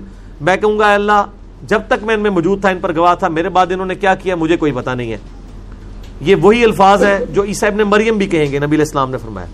میں 0.40 0.56
کہوں 0.56 0.78
گا 0.78 0.94
اللہ، 0.94 1.22
جب 1.66 1.80
تک 1.88 2.04
میں 2.04 2.14
ان 2.14 2.20
میں 2.20 2.30
موجود 2.30 2.60
تھا، 2.60 2.68
ان 2.68 2.78
پر 2.78 2.96
گواہ 2.96 3.14
تھا، 3.14 3.28
میرے 3.28 3.48
بعد 3.48 3.66
انہوں 3.70 3.86
نے 3.86 3.94
کیا 3.94 4.14
کیا، 4.14 4.36
مجھے 4.36 4.56
کوئی 4.56 4.72
پتا 4.72 4.94
نہیں 4.94 5.12
ہے۔ 5.12 5.18
یہ 6.20 6.34
وہی 6.34 6.64
الفاظ 6.64 7.04
ہے 7.04 7.24
جو 7.30 7.44
عیسیٰ 7.44 7.68
ابن 7.68 7.78
مریم 7.78 8.18
بھی 8.18 8.26
کہیں 8.26 8.52
گے، 8.52 8.58
نبی 8.58 8.76
علیہ 8.76 8.84
السلام 8.84 9.10
نے 9.10 9.18
فرمایا۔ 9.18 9.46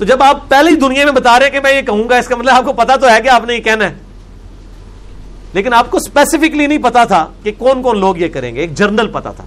تو 0.00 0.06
جب 0.06 0.22
آپ 0.22 0.48
پہلے 0.48 0.70
ہی 0.70 0.76
دنیا 0.76 1.04
میں 1.04 1.12
بتا 1.12 1.38
رہے 1.38 1.46
ہیں 1.46 1.52
کہ 1.52 1.60
میں 1.60 1.76
یہ 1.76 1.82
کہوں 1.82 2.08
گا، 2.08 2.16
اس 2.16 2.26
کا 2.26 2.36
مطلب 2.36 2.54
آپ 2.54 2.64
کو 2.64 2.72
پتا 2.72 2.96
تو 2.96 3.10
ہے 3.10 3.20
کہ 3.20 3.28
آپ 3.28 3.44
نے 3.44 3.54
یہ 3.54 3.60
کہنا 3.60 3.84
ہے۔ 3.84 3.94
لیکن 5.52 5.74
آپ 5.74 5.90
کو 5.90 5.96
اسپیسیفکلی 5.96 6.66
نہیں 6.66 6.78
پتا 6.78 7.04
تھا 7.04 7.26
کہ 7.42 7.52
کون 7.58 7.82
کون 7.82 7.98
لوگ 7.98 8.16
یہ 8.16 8.28
کریں 8.28 8.54
گے، 8.54 8.60
ایک 8.60 8.74
جرنل 8.74 9.08
پتا 9.08 9.32
تھا۔ 9.32 9.44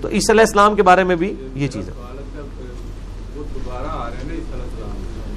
تو 0.00 0.08
عیسی 0.08 0.32
علیہ 0.32 0.40
السلام 0.40 0.74
کے 0.74 0.82
بارے 0.82 1.04
میں 1.04 1.16
بھی 1.16 1.34
یہ 1.54 1.68
چیز 1.68 1.88
ہے۔ 1.88 1.94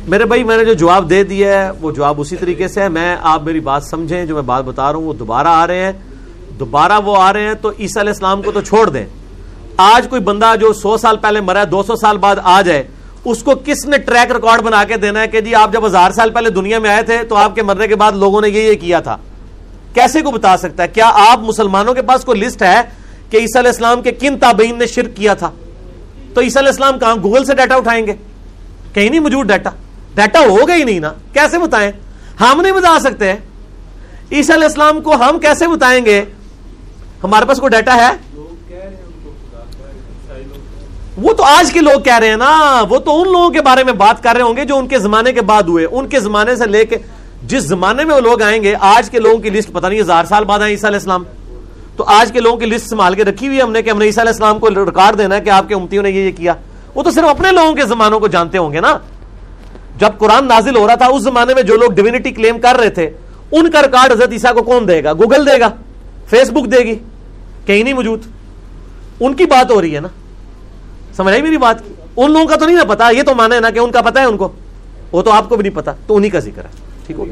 میرے 0.07 0.25
بھائی، 0.25 0.43
میں 0.43 0.57
نے 0.57 0.65
جو 0.65 0.73
جواب 0.73 1.09
دے 1.09 1.23
دیا 1.23 1.65
ہے، 1.65 1.71
وہ 1.71 1.91
جواب 1.91 2.21
اسی 2.21 2.35
طریقے 2.35 2.67
سے 2.67 2.81
ہے۔ 2.81 2.89
میں، 2.89 3.15
آپ 3.21 3.43
میری 3.43 3.59
بات 3.59 3.83
سمجھیں، 3.83 4.25
جو 4.25 4.33
میں 4.33 4.43
بات 4.43 4.63
بتا 4.63 4.91
رہا 4.91 4.99
ہوں، 4.99 5.05
وہ 5.05 5.13
دوبارہ 5.13 5.47
آ 5.47 5.67
رہے 5.67 5.85
ہیں۔ 5.85 5.91
دوبارہ 6.59 6.99
وہ 7.05 7.17
آ 7.17 7.33
رہے 7.33 7.43
ہیں، 7.43 7.53
تو 7.53 7.69
عیسی 7.69 7.99
علیہ 7.99 8.11
السلام 8.11 8.41
کو 8.41 8.51
تو 8.51 8.61
چھوڑ 8.61 8.89
دیں۔ 8.89 9.05
آج 9.77 10.07
کوئی 10.09 10.21
بندہ 10.21 10.53
جو 10.61 10.73
سو 10.73 10.97
سال 10.97 11.17
پہلے 11.17 11.41
مرا 11.41 11.59
ہے، 11.59 11.65
دو 11.65 11.83
سو 11.83 11.95
سال 11.95 12.17
بعد 12.17 12.35
آ 12.43 12.61
جائے 12.61 12.83
اس 13.31 13.41
کو 13.43 13.53
کس 13.65 13.85
نے 13.85 13.97
ٹریک 13.97 14.31
ریکارڈ 14.31 14.61
بنا 14.61 14.83
کے 14.83 14.97
دینا 14.97 15.21
ہے 15.21 15.27
کہ 15.27 15.41
جی 15.41 15.55
آپ 15.55 15.71
جب 15.73 15.85
ہزار 15.85 16.11
سال 16.11 16.29
پہلے 16.29 16.49
دنیا 16.49 16.79
میں 16.79 16.89
آئے 16.89 17.03
تھے 17.03 17.17
تو 17.29 17.35
آپ 17.35 17.55
کے 17.55 17.63
مرنے 17.63 17.87
کے 17.87 17.95
بعد 17.95 18.11
لوگوں 18.11 18.41
نے 18.41 18.49
یہ 18.49 18.61
یہ 18.61 18.75
کیا 18.81 18.99
تھا؟ 18.99 19.17
کیسے 19.93 20.21
کو 20.21 20.31
بتا 20.31 20.55
سکتا 20.57 20.83
ہے؟ 20.83 20.87
کیا 20.87 21.09
آپ 21.29 21.39
مسلمانوں 21.39 21.93
کے 21.93 22.01
پاس 22.01 22.23
کوئی 22.25 22.39
لسٹ 22.41 22.61
ہے 22.61 22.81
کہ 23.29 23.37
عیسی 23.37 23.59
علیہ 23.59 23.71
السلام 23.71 24.01
کے 24.01 24.11
کن 24.11 24.37
تابعین 24.39 24.77
نے 24.79 24.85
شرک 24.87 25.15
کیا 25.15 25.33
تھا؟ 25.33 25.49
تو 26.33 26.41
عیسی 26.41 26.59
علیہ 26.59 26.69
السلام 26.69 26.99
کہاں 26.99 27.15
گوگل 27.23 27.45
سے 27.45 27.55
ڈیٹا 27.55 27.75
اٹھائیں 27.75 28.05
گے؟ 28.07 28.13
کہیں 28.93 29.09
نہیں 29.09 29.19
موجود 29.19 29.47
ڈیٹا 29.47 29.69
ڈیٹا 30.15 30.39
ہوگا 30.39 30.75
ہی 30.75 30.83
نہیں 30.83 30.99
نا. 30.99 31.11
کیسے 31.33 31.57
بتائیں؟ 31.59 31.91
ہم 32.41 32.61
نہیں 32.61 32.73
بتا 32.73 32.97
سکتے. 32.99 33.31
عیسی 34.31 34.53
علیہ 34.53 34.65
السلام 34.65 35.01
کو 35.01 35.15
ہم 35.15 35.39
کیسے 35.39 35.67
بتائیں 35.67 36.05
گے؟ 36.05 36.23
ہمارے 37.23 37.45
پاس 37.45 37.59
کوئی 37.59 37.69
ڈیٹا 37.69 37.95
ہے؟ 37.95 38.09
وہ 41.17 41.33
تو 41.33 41.43
آج 41.43 41.71
کے 41.71 41.81
لوگ 41.81 42.01
کہہ 42.01 42.17
رہے 42.17 42.29
ہیں 42.29 42.37
نا، 42.37 42.83
وہ 42.89 42.97
تو 42.97 43.21
ان 43.21 43.31
لوگوں 43.31 43.49
کے 43.49 43.61
بارے 43.61 43.83
میں 43.83 43.93
بات 43.93 44.23
کر 44.23 44.33
رہے 44.33 44.41
ہوں 44.41 44.57
گے 44.57 44.65
جو 44.65 44.77
ان 44.77 44.87
کے 44.87 44.99
زمانے 44.99 45.33
کے 45.33 45.41
بعد 45.41 45.63
ہوئے۔ 45.63 45.87
ان 45.91 46.07
کے 46.07 46.19
زمانے 46.19 46.55
سے 46.55 46.65
لے 46.65 46.85
کے 46.85 46.97
جس 47.43 47.63
زمانے 47.63 48.03
میں 48.03 48.15
وہ 48.15 48.19
لوگ 48.19 48.41
آئیں 48.41 48.63
گے، 48.63 48.75
آج 48.79 49.09
کے 49.09 49.19
لوگوں 49.19 49.37
کی 49.37 49.49
لسٹ 49.49 49.71
پتہ 49.71 49.87
نہیں، 49.87 50.01
ہزار 50.01 50.25
سال 50.25 50.43
بعد 50.43 50.59
آئے 50.59 50.71
عیسیٰ 50.71 50.89
علیہ 50.89 50.97
السلام۔ 50.97 51.23
تو 51.95 52.03
آج 52.03 52.31
کے 52.31 52.39
لوگوں 52.39 52.57
کی 52.57 52.65
لسٹ 52.65 52.89
سنبھال 52.89 53.13
کے 53.13 53.23
رکھی 53.23 53.47
ہوئی 53.47 53.61
ہم 53.61 53.71
نے 53.71 53.81
کہ 53.81 53.89
ہم 53.89 53.97
نے 53.97 54.05
عیسیٰ 54.05 54.23
علیہ 54.23 54.31
السلام 54.31 54.59
کو 54.59 54.69
ریکارڈ 54.69 55.17
دینا 55.17 55.35
ہے 55.35 55.41
کہ 55.41 55.49
آپ 55.49 55.67
کے 55.67 55.75
امتیوں 55.75 56.03
نے 56.03 56.09
یہ 56.09 56.21
یہ 56.21 56.31
کیا۔ 56.31 56.53
وہ 56.95 57.03
تو 57.03 57.11
صرف 57.11 57.25
اپنے 57.25 57.51
لوگوں 57.51 57.73
کے 57.73 57.85
زمانوں 57.85 58.19
کو 58.19 58.27
جانتے 58.27 58.57
ہوں 58.57 58.73
گے 58.73 58.79
نا۔ 58.79 58.97
جب 59.97 60.09
قرآن 60.17 60.45
نازل 60.45 60.75
ہو 60.75 60.87
رہا 60.87 60.95
تھا، 60.95 61.05
اس 61.05 61.23
زمانے 61.23 61.53
میں 61.53 61.63
جو 61.63 61.77
لوگ 61.77 61.91
ڈیوینٹی 61.91 62.31
کلیم 62.31 62.59
کر 62.59 62.77
رہے 62.77 62.89
تھے، 62.89 63.09
ان 63.51 63.71
کا 63.71 63.81
ریکارڈ 63.81 64.11
حضرت 64.11 64.31
عیسیٰ 64.31 64.53
کو 64.53 64.63
کون 64.63 64.87
دے 64.87 65.03
گا؟ 65.03 65.13
گوگل 65.13 65.45
دے 65.45 65.59
گا 65.59 65.69
فیس 66.29 66.49
بک 66.49 66.71
دے 66.71 66.79
گی، 66.79 66.95
کہیں 67.65 67.83
نہیں 67.83 67.93
موجود۔ 67.93 68.21
ان 69.19 69.33
کی 69.33 69.45
بات 69.45 69.71
ہو 69.71 69.81
رہی 69.81 69.95
ہے 69.95 69.99
نا۔ 69.99 70.07
سمجھ 71.17 71.33
آئی 71.33 71.41
میری 71.41 71.57
بات؟ 71.57 71.75
ان 72.17 72.31
لوگوں 72.31 72.45
کا 72.45 72.55
تو 72.55 72.65
نہیں 72.65 72.75
نا 72.75 72.83
پتا، 72.83 73.09
یہ 73.09 73.23
تو 73.23 73.35
مانے 73.35 73.59
نا 73.59 73.69
کہ 73.69 73.79
ان 73.79 73.91
کا 73.91 74.01
پتا 74.01 74.19
ہے 74.19 74.25
ان 74.25 74.37
کو۔ 74.37 74.51
وہ 75.11 75.21
تو 75.21 75.31
آپ 75.31 75.49
کو 75.49 75.55
بھی 75.55 75.63
نہیں 75.63 75.75
پتا، 75.75 75.91
تو 76.07 76.15
انہی 76.15 76.29
کا 76.29 76.39
ذکر 76.39 76.65
ہے۔ 76.65 76.69
ٹھیک 77.07 77.19
ہو 77.19 77.25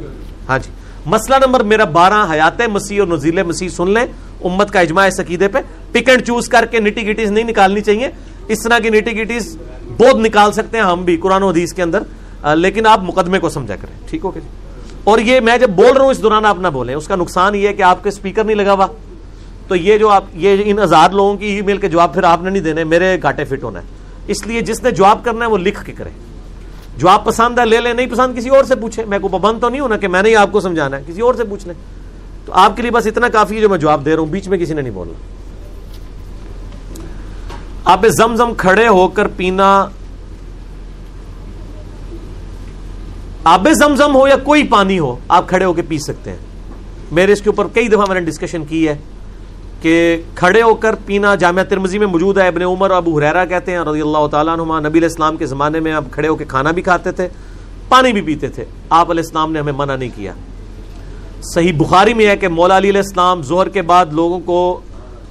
ہاں 0.49 0.60
جی۔ 0.60 0.72
مسئلہ 1.06 1.36
نمبر 1.45 1.64
میرا 1.64 1.84
بارہ، 1.84 2.32
حیات 2.32 2.62
مسیح 2.62 3.02
اور 3.02 3.07
نزیل 3.07 3.44
مسیح 3.44 3.70
سن 3.70 3.90
لیں۔ 3.90 4.06
امت 4.44 4.72
کا 4.72 4.80
اجماع 4.80 5.06
اس 5.06 5.20
عقیدے 5.20 5.48
پہ۔ 5.48 5.60
پک 5.91 6.10
اینڈ 6.10 6.22
چوز 6.28 6.49
کر 6.49 6.66
کے 6.66 6.80
نیٹی 6.80 7.06
گیٹیز 7.06 7.32
نہیں 7.32 7.44
نکالنی 7.44 7.82
چاہیے۔ 7.82 8.10
اس 8.48 8.64
طرح 8.64 8.80
کی 8.80 8.90
نیٹی 8.90 9.12
گیٹیز 9.12 9.57
بہت 9.98 10.16
نکال 10.16 10.52
سکتے 10.52 10.78
ہیں 10.78 10.84
ہم 10.84 11.03
بھی 11.03 11.18
قرآن 11.18 11.44
و 11.44 11.49
حدیث 11.49 11.74
کے 11.74 11.84
اندر۔ 11.84 11.99
لیکن 12.56 12.88
آپ 12.88 13.03
مقدمے 13.03 13.40
کو 13.40 13.49
سمجھا 13.49 13.76
کریں۔ 13.76 14.07
ٹھیک 14.10 14.26
ہو 14.26 14.32
جی۔ 14.36 14.40
اور 15.03 15.20
یہ 15.20 15.40
میں 15.40 15.57
جب 15.57 15.70
بول 15.70 15.98
رہا 15.98 16.03
ہوں، 16.03 16.12
اس 16.12 16.22
دوران 16.22 16.45
آپ 16.45 16.60
نہ 16.60 16.68
بولیں۔ 16.68 16.95
اس 16.95 17.07
کا 17.07 17.16
نقصان 17.16 17.56
یہ 17.56 17.68
ہے 17.68 17.74
کہ 17.74 17.82
آپ 17.82 18.03
کے 18.03 18.10
اسپیکر 18.10 18.44
نہیں 18.44 18.56
لگا 18.56 18.74
ہوا۔ 18.74 18.88
تو 19.67 19.75
یہ 19.75 19.97
جو 19.97 20.09
آپ 20.09 20.23
یہ 20.33 20.61
ان 20.65 20.79
ہزار 20.79 21.09
لوگوں 21.09 21.37
کی 21.37 21.45
ای 21.45 21.61
میل 21.61 21.77
کے 21.77 21.89
جواب 21.89 22.13
پھر 22.13 22.23
آپ 22.23 22.43
نے 22.43 22.49
نہیں 22.49 22.63
دینے، 22.63 22.83
میرے 22.83 23.17
گاٹے 23.23 23.45
فٹ 23.45 23.63
ہونا 23.63 23.79
ہے۔ 23.79 23.85
اس 24.27 24.47
لیے 24.47 24.61
جس 24.61 24.83
نے 24.83 24.91
جواب 24.91 25.23
کرنا 25.23 25.45
ہے 25.45 25.49
وہ 25.49 25.57
لکھ 25.57 25.85
کے 25.85 25.91
کرے۔ 25.91 26.09
جواب 26.97 27.25
پسند 27.25 27.59
ہے 27.59 27.65
لے 27.65 27.81
لیں 27.81 27.93
نہیں 27.93 28.07
پسند 28.07 28.37
کسی 28.37 28.49
اور 28.49 28.63
سے 28.63 28.75
پوچھے۔ 28.75 29.05
میں 29.05 29.19
کو 29.19 29.27
پابند 29.27 29.61
تو 29.61 29.69
نہیں 29.69 29.81
ہونا 29.81 29.97
کہ 29.97 30.07
میں 30.07 30.21
نے 30.21 30.29
ہی 30.29 30.35
آپ 30.35 30.51
کو 30.51 30.59
سمجھانا 30.59 30.97
ہے، 30.97 31.03
کسی 31.07 31.21
اور 31.21 31.33
سے 31.33 31.43
پوچھ 31.43 31.67
لیں 31.67 31.75
تو 32.45 32.53
آپ 32.53 32.75
کے 32.75 32.81
لیے 32.81 32.91
بس 32.91 33.07
اتنا 33.07 33.29
کافی 33.29 33.55
ہے 33.55 33.61
جو 33.61 33.69
میں 33.69 33.77
جواب 33.77 34.05
دے 34.05 34.11
رہا 34.11 34.19
ہوں، 34.19 34.27
بیچ 34.27 34.47
میں 34.47 34.57
کسی 34.57 34.73
نے 34.73 34.81
نہیں 34.81 34.93
بولنا 34.93 35.13
آپ 37.85 38.07
زم 38.07 38.35
زم 38.35 38.53
کھڑے 38.57 38.87
ہو 38.87 39.07
کر 39.07 39.27
پینا۔ 39.27 39.85
آب 43.43 43.67
زم 43.73 43.95
زم 43.95 44.15
ہو 44.15 44.27
یا 44.27 44.35
کوئی 44.35 44.63
پانی 44.63 44.99
ہو، 44.99 45.15
آپ 45.27 45.49
کھڑے 45.49 45.65
ہو 45.65 45.73
کے 45.73 45.81
پی 45.81 45.97
سکتے 45.97 46.29
ہیں۔ 46.29 46.37
میرے 47.11 47.31
اس 47.31 47.41
کے 47.41 47.49
اوپر 47.49 47.67
کئی 47.73 47.87
دفعہ 47.87 48.05
میں 48.07 48.21
نے 48.21 48.31
ڈسکشن 48.31 48.65
کی 48.65 48.87
ہے۔ 48.87 48.97
کہ 49.86 50.22
کھڑے 50.36 50.62
ہو 50.62 50.74
کر 50.76 50.95
پینا 51.06 51.36
جامعہ 51.36 51.64
ترمزی 51.64 51.98
میں 51.99 52.07
موجود 52.07 52.38
ہے، 52.38 52.48
ابن 52.48 52.62
عمر 52.62 52.90
اور 52.90 52.98
ابو 52.98 53.18
حریرا 53.18 53.45
کہتے 53.45 53.72
ہیں، 53.72 53.80
رضی 53.80 54.02
اللہ 54.02 54.28
تعالیٰ 54.32 54.53
عنہ 54.53 54.88
نبی 54.88 54.99
علیہ 54.99 55.07
السلام 55.07 55.38
کے 55.38 55.45
زمانے 55.45 55.80
میں 55.80 55.91
آپ 55.91 56.03
کھڑے 56.12 56.28
ہو 56.28 56.36
کے 56.36 56.45
کھانا 56.45 56.72
بھی 56.72 56.82
کھاتے 56.82 57.12
تھے، 57.12 57.28
پانی 57.90 58.14
بھی 58.14 58.22
پیتے 58.22 58.48
تھے۔ 58.48 58.66
آپ 58.90 59.12
علیہ 59.12 59.24
السلام 59.24 59.52
نے 59.52 59.60
ہمیں 59.60 59.74
منع 59.76 59.95
نہیں 59.95 60.10
کیا۔ 60.16 60.34
صحیح 61.41 61.74
بخاری 61.78 62.14
میں 62.14 62.28
ہے 62.28 62.38
کہ 62.38 62.48
مولا 62.48 62.78
علی 62.78 62.90
علیہ 62.90 63.02
السلام 63.02 63.41
زہر 63.41 63.70
کے 63.70 63.82
بعد 63.82 64.06
لوگوں 64.12 64.40
کو 64.40 64.80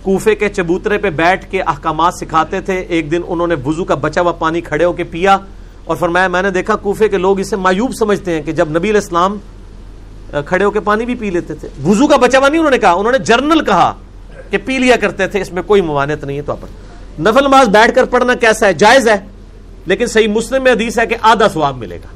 کوفے 0.03 0.35
کے 0.35 0.49
چبوترے 0.49 0.99
پہ 0.99 1.11
بیٹھ 1.11 1.51
کے 1.51 1.63
احکامات 1.63 2.15
سکھاتے 2.15 2.61
تھے۔ 2.61 2.79
ایک 2.79 3.11
دن 3.11 3.21
انہوں 3.29 3.47
نے 3.47 3.55
وضو 3.67 3.85
کا 3.85 3.95
بچا 3.95 4.21
ہوا 4.21 4.33
پانی 4.33 4.61
کھڑے 4.61 4.85
ہو 4.85 4.93
کے 4.93 5.05
پیا 5.05 5.39
اور 5.85 5.97
فرمایا، 5.97 6.29
میں 6.29 6.43
نے 6.43 6.51
دیکھا 6.51 6.77
کوفے 6.77 7.09
کے 7.09 7.19
لوگ 7.19 7.41
اسے 7.41 7.57
مایوب 7.57 7.95
سمجھتے 7.95 8.33
ہیں 8.33 8.43
کہ 8.43 8.53
جب 8.53 8.69
نبی 8.69 8.91
علیہ 8.91 9.01
السلام 9.01 9.39
کھڑے 10.47 10.65
ہو 10.65 10.71
کے 10.71 10.81
پانی 10.81 11.05
بھی 11.05 11.15
پی 11.15 11.31
لیتے 11.31 11.55
تھے۔ 11.55 11.69
وضو 11.85 12.07
کا 12.07 12.17
بچا 12.17 12.39
ہوا 12.39 12.49
نہیں 12.49 12.59
انہوں 12.59 12.71
نے 12.71 12.79
کہا، 12.79 12.93
انہوں 12.93 13.13
نے 13.13 13.19
جرنل 13.19 13.65
کہا۔ 13.65 13.93
کہ 14.51 14.59
پی 14.59 14.79
لیا 14.79 14.97
کرتے 14.97 15.27
تھے، 15.27 15.41
اس 15.41 15.53
میں 15.53 15.62
کوئی 15.62 15.81
ممانت 15.81 16.25
نہیں 16.25 16.37
ہے 16.37 16.43
تو 16.43 16.57
پر 16.57 16.69
نفل 17.21 17.45
نماز 17.45 17.69
بیٹھ 17.69 17.95
کر 17.95 18.05
پڑھنا 18.05 18.35
کیسا 18.35 18.66
ہے؟ 18.66 18.73
جائز 18.73 19.09
ہے، 19.09 19.16
لیکن 19.87 20.07
صحیح 20.07 20.29
مسلم 20.29 20.62
میں 20.62 20.73
حدیث 20.73 20.99
ہے 20.99 21.07
کہ 21.07 21.16
آدھا 21.21 21.49
سواب 21.49 21.77
ملے 21.77 21.97
گا۔ 21.97 22.09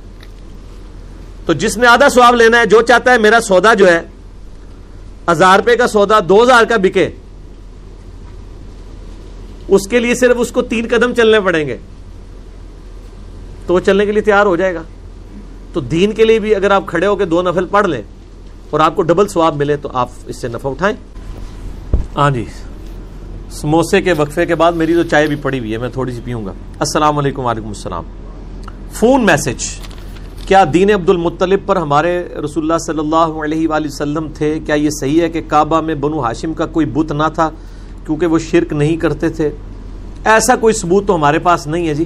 تو 1.47 1.53
جس 1.53 1.79
نے 1.79 1.87
آدھا 1.87 2.09
سواب 2.09 2.35
لینا 2.35 2.61
ہے، 2.61 2.67
جو 2.67 2.83
چاہتا 2.83 3.13
ہے، 3.13 3.19
میرا 3.19 3.41
سودا 3.41 3.75
جو 3.75 3.89
ہے، 3.89 4.03
ہزار 5.31 5.59
روپے 5.59 5.77
کا 5.77 5.87
سودا، 5.87 6.19
دو 6.29 6.43
ہزار 6.43 6.65
کا 6.65 6.77
بکے۔ 6.77 7.11
اس 9.69 9.89
کے 9.89 9.99
لیے 9.99 10.15
صرف 10.15 10.37
اس 10.39 10.51
کو 10.51 10.63
تین 10.63 10.87
قدم 10.91 11.15
چلنے 11.15 11.41
پڑیں 11.41 11.69
گے۔ 11.69 11.77
تو 13.67 13.75
وہ 13.75 13.81
چلنے 13.81 14.07
کے 14.07 14.13
لیے 14.13 14.23
تیار 14.23 14.47
ہو 14.47 14.57
جائے 14.57 14.75
گا۔ 14.75 14.83
تو 15.73 15.81
دین 15.81 16.13
کے 16.13 16.25
لیے 16.25 16.39
بھی 16.39 16.55
اگر 16.55 16.71
آپ 16.71 16.87
کھڑے 16.87 17.07
ہو 17.07 17.17
کے 17.17 17.25
دو 17.25 17.43
نفل 17.43 17.67
پڑھ 17.71 17.87
لیں 17.87 18.03
اور 18.71 18.81
آپ 18.81 18.97
کو 18.97 19.03
ڈبل 19.03 19.29
سواب 19.29 19.57
ملے، 19.57 19.77
تو 19.77 19.89
آپ 19.93 20.09
اس 20.27 20.37
سے 20.37 20.49
نفع 20.49 20.71
اٹھائیں۔ 20.71 20.97
ہاں 22.17 22.31
جی۔ 22.31 22.45
سموسے 23.51 24.01
کے 24.01 24.13
وقفے 24.13 24.47
کے 24.47 24.55
بعد 24.55 24.73
میری 24.73 24.95
تو 24.95 25.03
چائے 25.03 25.27
بھی 25.27 25.37
پڑی 25.37 25.59
ہوئی 25.59 25.73
ہے، 25.73 25.79
میں 25.79 25.89
تھوڑی 25.89 26.13
سی 26.13 26.21
پیوں 26.25 26.47
گا۔ 26.47 26.53
السلام 26.79 27.19
علیکم 27.19 27.45
وعلیکم 27.45 27.69
السلام۔ 27.69 28.05
Phone 28.93 29.27
message. 29.27 29.65
کیا 30.47 30.65
دین 30.73 30.91
عبد 30.95 31.09
المطلب 31.09 31.61
پر 31.67 31.77
ہمارے 31.77 32.29
رسول 32.45 32.65
اللہ 32.65 32.79
صلی 32.79 32.99
اللہ 32.99 33.45
علیہ 33.45 33.69
وآلہ 33.69 33.87
وسلم 33.87 34.27
تھے؟ 34.35 34.59
کیا 34.67 34.75
یہ 34.75 34.91
صحیح 35.01 35.23
ہے 35.23 35.29
کہ 35.29 35.41
کعبہ 35.49 35.81
میں 35.81 35.95
بنو 35.95 36.21
ہاشم 36.21 36.53
کا 36.53 36.67
کوئی 36.67 36.87
بت 36.87 37.13
نہ 37.13 37.23
تھا 37.35 37.51
کیونکہ 38.07 38.27
وہ 38.27 38.39
شرک 38.39 38.73
نہیں 38.73 38.97
کرتے 38.97 39.29
تھے؟ 39.29 39.51
ایسا 40.25 40.57
کوئی 40.57 40.75
ثبوت 40.75 41.07
تو 41.07 41.15
ہمارے 41.15 41.39
پاس 41.39 41.67
نہیں 41.67 41.89
ہے 41.89 41.95
جی 41.95 42.05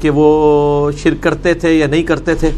کہ 0.00 0.10
وہ 0.10 0.90
شرک 0.90 1.22
کرتے 1.22 1.54
تھے 1.54 1.72
یا 1.72 1.86
نہیں 1.86 2.02
کرتے 2.02 2.34
تھے۔ 2.34 2.50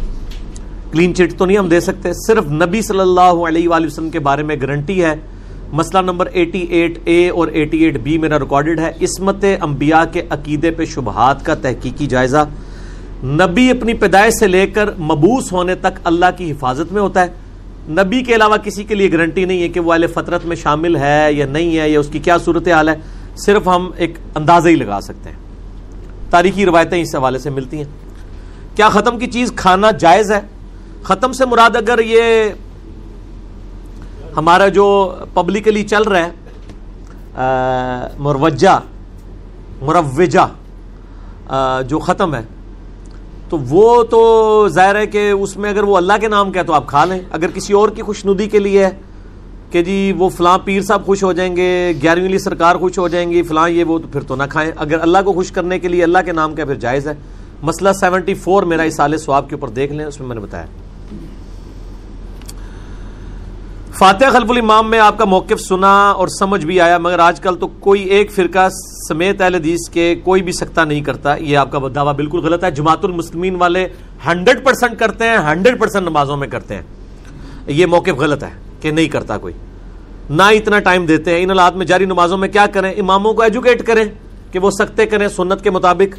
کلین 0.92 1.14
چٹ 1.14 1.38
تو 1.38 1.46
نہیں 1.46 1.58
ہم 1.58 1.68
دے 1.68 1.80
سکتے، 1.80 2.12
صرف 2.26 2.44
نبی 2.46 2.82
صلی 2.82 3.00
اللہ 3.00 3.46
علیہ 3.48 3.68
وآلہ 3.68 3.86
وسلم 3.86 4.10
کے 4.10 4.18
بارے 4.18 4.42
میں 4.42 4.56
گارنٹی 4.62 5.04
ہے۔ 5.04 5.14
مسئلہ 5.72 6.02
نمبر 6.02 6.26
ایٹی 6.26 6.60
ایٹ 6.60 6.98
اے 7.04 7.28
اور 7.28 7.48
ایٹی 7.48 7.78
ایٹ 7.78 7.96
بی 7.96 8.18
میرا 8.18 8.38
ریکارڈڈ 8.38 8.80
ہے۔ 8.80 8.92
اسمت 9.00 9.44
انبیاء 9.62 10.02
کے 10.12 10.22
عقیدے 10.30 10.70
پہ 10.70 10.84
شبہات 10.84 11.44
کا 11.44 11.54
تحقیقی 11.54 12.06
جائزہ۔ 12.06 12.44
نبی 13.24 13.70
اپنی 13.70 13.94
پیدائش 13.94 14.34
سے 14.40 14.46
لے 14.46 14.66
کر 14.66 14.90
مبوس 14.98 15.52
ہونے 15.52 15.74
تک 15.74 16.00
اللہ 16.04 16.26
کی 16.36 16.50
حفاظت 16.50 16.92
میں 16.92 17.02
ہوتا 17.02 17.20
ہے۔ 17.20 17.26
نبی 17.88 18.22
کے 18.22 18.34
علاوہ 18.34 18.56
کسی 18.56 18.84
کے 18.84 18.94
لیے 18.94 19.12
گارنٹی 19.12 19.44
نہیں 19.44 19.62
ہے 19.62 19.68
کہ 19.68 19.80
وہ 19.80 19.92
اہل 19.92 20.06
فطرت 20.06 20.46
میں 20.46 20.56
شامل 20.56 20.96
ہے 20.96 21.32
یا 21.32 21.46
نہیں 21.46 21.78
ہے 21.78 21.90
یا 21.90 22.00
اس 22.00 22.08
کی 22.08 22.18
کیا 22.18 22.38
صورت 22.38 22.68
حال 22.68 22.88
ہے۔ 22.88 22.94
صرف 23.36 23.68
ہم 23.68 23.90
ایک 23.96 24.14
اندازہ 24.34 24.68
ہی 24.68 24.74
لگا 24.74 25.00
سکتے 25.02 25.30
ہیں۔ 25.30 25.36
تاریخی 26.30 26.66
روایتیں 26.66 27.02
اس 27.02 27.14
حوالے 27.14 27.38
سے 27.38 27.50
ملتی 27.50 27.76
ہیں۔ 27.76 27.84
کیا 28.76 28.88
ختم 28.88 29.18
کی 29.18 29.26
چیز 29.26 29.52
کھانا 29.56 29.90
جائز 29.90 30.32
ہے؟ 30.32 30.40
ختم 31.02 31.32
سے 31.32 31.46
مراد 31.46 31.76
اگر 31.76 31.98
یہ 31.98 32.50
ہمارا 34.36 34.68
جو 34.68 34.86
پبلکلی 35.34 35.82
چل 35.88 36.02
رہا 36.02 36.26
ہے 36.26 36.30
مروجہ 38.18 38.78
مروجہ 39.82 40.46
جو 41.88 41.98
ختم 41.98 42.34
ہے، 42.34 42.40
تو 43.48 43.58
وہ 43.68 44.02
تو 44.10 44.20
ظاہر 44.72 44.96
ہے 44.96 45.06
کہ 45.06 45.30
اس 45.30 45.56
میں 45.56 45.70
اگر 45.70 45.82
وہ 45.82 45.96
اللہ 45.96 46.12
کے 46.20 46.28
نام 46.28 46.52
کا 46.52 46.60
ہے 46.60 46.64
تو 46.64 46.72
آپ 46.72 46.86
کھا 46.86 47.04
لیں۔ 47.04 47.18
اگر 47.30 47.50
کسی 47.54 47.72
اور 47.72 47.88
کی 47.88 48.02
خوش 48.02 48.24
ندی 48.26 48.48
کے 48.48 48.58
لیے 48.58 48.84
ہے 48.84 48.90
کہ 49.70 49.82
جی 49.84 50.12
وہ 50.18 50.28
فلاں 50.28 50.58
پیر 50.64 50.82
صاحب 50.82 51.04
خوش 51.06 51.22
ہو 51.22 51.32
جائیں 51.32 51.56
گے، 51.56 51.92
گیارہویں 52.02 52.28
لی 52.28 52.38
سرکار 52.38 52.76
خوش 52.76 52.98
ہو 52.98 53.08
جائیں 53.08 53.30
گی، 53.30 53.42
فلاں 53.42 53.68
یہ 53.70 53.84
وہ 53.84 53.98
تو 53.98 54.08
پھر 54.12 54.22
تو 54.28 54.36
نہ 54.36 54.42
کھائیں۔ 54.50 54.70
اگر 54.76 55.00
اللہ 55.02 55.18
کو 55.24 55.32
خوش 55.32 55.50
کرنے 55.52 55.78
کے 55.78 55.88
لیے 55.88 56.02
اللہ 56.04 56.18
کے 56.26 56.32
نام 56.32 56.54
کا 56.54 56.64
پھر 56.64 56.74
جائز 56.80 57.08
ہے۔ 57.08 57.14
مسئلہ 57.62 57.92
سیونٹی 58.00 58.34
فور 58.34 58.62
میرا 58.62 58.82
اس 58.82 58.96
سال 58.96 59.16
سواب 59.18 59.48
کے 59.48 59.54
اوپر 59.54 59.68
دیکھ 59.76 59.92
لیں، 59.92 60.04
اس 60.04 60.20
میں 60.20 60.28
میں 60.28 60.36
نے 60.36 60.42
بتایا۔ 60.42 60.64
فاتح 63.98 64.24
خلف 64.32 64.50
الامام 64.50 64.90
میں 64.90 64.98
آپ 64.98 65.18
کا 65.18 65.24
موقف 65.24 65.60
سنا 65.60 66.10
اور 66.10 66.28
سمجھ 66.28 66.66
بھی 66.66 66.80
آیا، 66.80 66.98
مگر 66.98 67.18
آج 67.18 67.40
کل 67.40 67.56
تو 67.56 67.66
کوئی 67.66 68.02
ایک 68.02 68.32
فرقہ 68.32 68.68
سمیت 69.08 69.40
اہل 69.40 69.54
حدیث 69.54 69.88
کے 69.90 70.14
کوئی 70.24 70.42
بھی 70.42 70.52
سکتا 70.52 70.84
نہیں 70.84 71.00
کرتا۔ 71.00 71.36
یہ 71.36 71.58
آپ 71.58 71.70
کا 71.70 71.78
دعویٰ 71.94 72.14
بالکل 72.14 72.38
غلط 72.38 72.64
ہے۔ 72.64 72.70
جماعت 72.70 73.04
المسلمین 73.04 73.56
والے 73.56 73.88
ہنڈریڈ 74.26 74.64
پرسینٹ 74.64 74.98
کرتے 74.98 75.24
ہیں، 75.24 75.36
ہنڈریڈ 75.36 75.80
پرسینٹ 75.80 76.08
نمازوں 76.08 76.36
میں 76.36 76.48
کرتے 76.48 76.74
ہیں۔ 76.74 76.82
یہ 77.66 77.86
موقف 77.86 78.18
غلط 78.18 78.42
ہے 78.42 78.50
کہ 78.80 78.90
نہیں 78.90 79.08
کرتا 79.08 79.38
کوئی۔ 79.38 79.54
نہ 80.30 80.42
اتنا 80.42 80.78
ٹائم 80.78 81.06
دیتے 81.06 81.34
ہیں۔ 81.34 81.42
ان 81.42 81.50
حالات 81.50 81.76
میں 81.76 81.86
جاری 81.86 82.04
نمازوں 82.04 82.38
میں 82.38 82.48
کیا 82.48 82.66
کریں؟ 82.66 82.92
اماموں 82.92 83.34
کو 83.34 83.42
ایجوکیٹ 83.42 83.86
کریں 83.86 84.04
کہ 84.52 84.58
وہ 84.58 84.70
سکتے 84.70 85.06
کریں 85.06 85.28
سنت 85.28 85.62
کے 85.62 85.70
مطابق۔ 85.70 86.18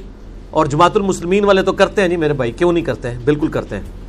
اور 0.49 0.65
جماعت 0.65 0.95
المسلمین 0.95 1.45
والے 1.45 1.61
تو 1.61 1.73
کرتے 1.73 2.01
ہیں۔ 2.01 2.07
نہیں 2.07 2.19
میرے 2.19 2.33
بھائی، 2.33 2.51
کیوں 2.51 2.71
نہیں 2.71 2.85
کرتے؟ 2.85 3.09
ہیں 3.09 3.19
بالکل 3.25 3.47
کرتے 3.47 3.75
ہیں۔ 3.75 4.06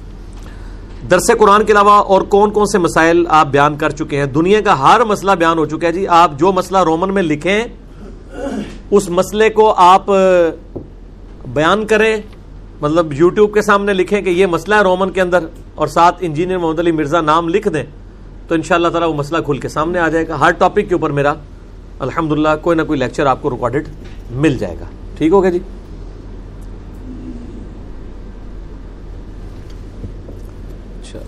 درس 1.11 1.31
قرآن 1.39 1.65
کے 1.65 1.73
علاوہ 1.73 1.91
اور 1.91 2.23
کون 2.23 2.51
کون 2.51 2.67
سے 2.67 2.79
مسائل 2.79 3.25
آپ 3.29 3.47
بیان 3.47 3.77
کر 3.77 3.91
چکے 3.91 4.19
ہیں؟ 4.19 4.27
دنیا 4.27 4.61
کا 4.61 4.79
ہر 4.79 5.05
مسئلہ 5.05 5.33
بیان 5.33 5.59
ہو 5.59 5.67
چکا 5.67 5.87
ہے 5.87 5.93
جی۔ 5.93 6.07
آپ 6.09 6.39
جو 6.39 6.53
مسئلہ 6.53 6.79
رومن 6.79 7.15
میں 7.15 7.23
لکھیں، 7.23 7.65
اس 8.91 9.09
مسئلے 9.09 9.49
کو 9.51 9.73
آپ 9.77 10.07
بیان 11.55 11.87
کریں۔ 11.87 12.17
مطلب 12.81 13.13
یوٹیوب 13.13 13.55
کے 13.55 13.63
سامنے 13.63 13.93
لکھیں 13.93 14.21
کہ 14.23 14.31
یہ 14.31 14.47
مسئلہ 14.47 14.75
ہے 14.75 14.81
رومن 14.81 15.11
کے 15.11 15.21
اندر 15.21 15.47
اور 15.75 15.87
ساتھ 15.87 16.17
انجینئر 16.21 16.59
محمد 16.59 16.79
علی 16.79 16.93
مرزا 16.93 17.21
نام 17.21 17.49
لکھ 17.49 17.69
دیں 17.69 17.83
تو 18.49 18.55
ان 18.55 18.63
شاء 18.63 18.75
اللہ 18.75 18.89
تعالیٰ 18.89 19.09
وہ 19.09 19.15
مسئلہ 19.15 19.43
کھل 19.43 19.59
کے 19.59 19.69
سامنے 19.69 19.99
آ 19.99 20.09
جائے 20.09 20.29
گا۔ 20.29 20.41
ہر 20.41 20.51
ٹاپک 20.51 20.89
کے 20.89 20.95
اوپر 20.95 21.11
میرا 21.11 21.33
الحمد 21.99 22.33
کوئی 22.63 22.77
نہ 22.77 22.83
کوئی 22.83 22.99
لیکچر 22.99 23.27
آپ 23.27 23.43
کو 23.43 23.51
ریکارڈڈ 23.51 23.89
مل 24.31 24.59
جائے 24.59 24.77
گا۔ 24.81 24.85
ٹھیک 25.19 25.33
ہوگا 25.33 25.51
جی؟ 25.51 25.59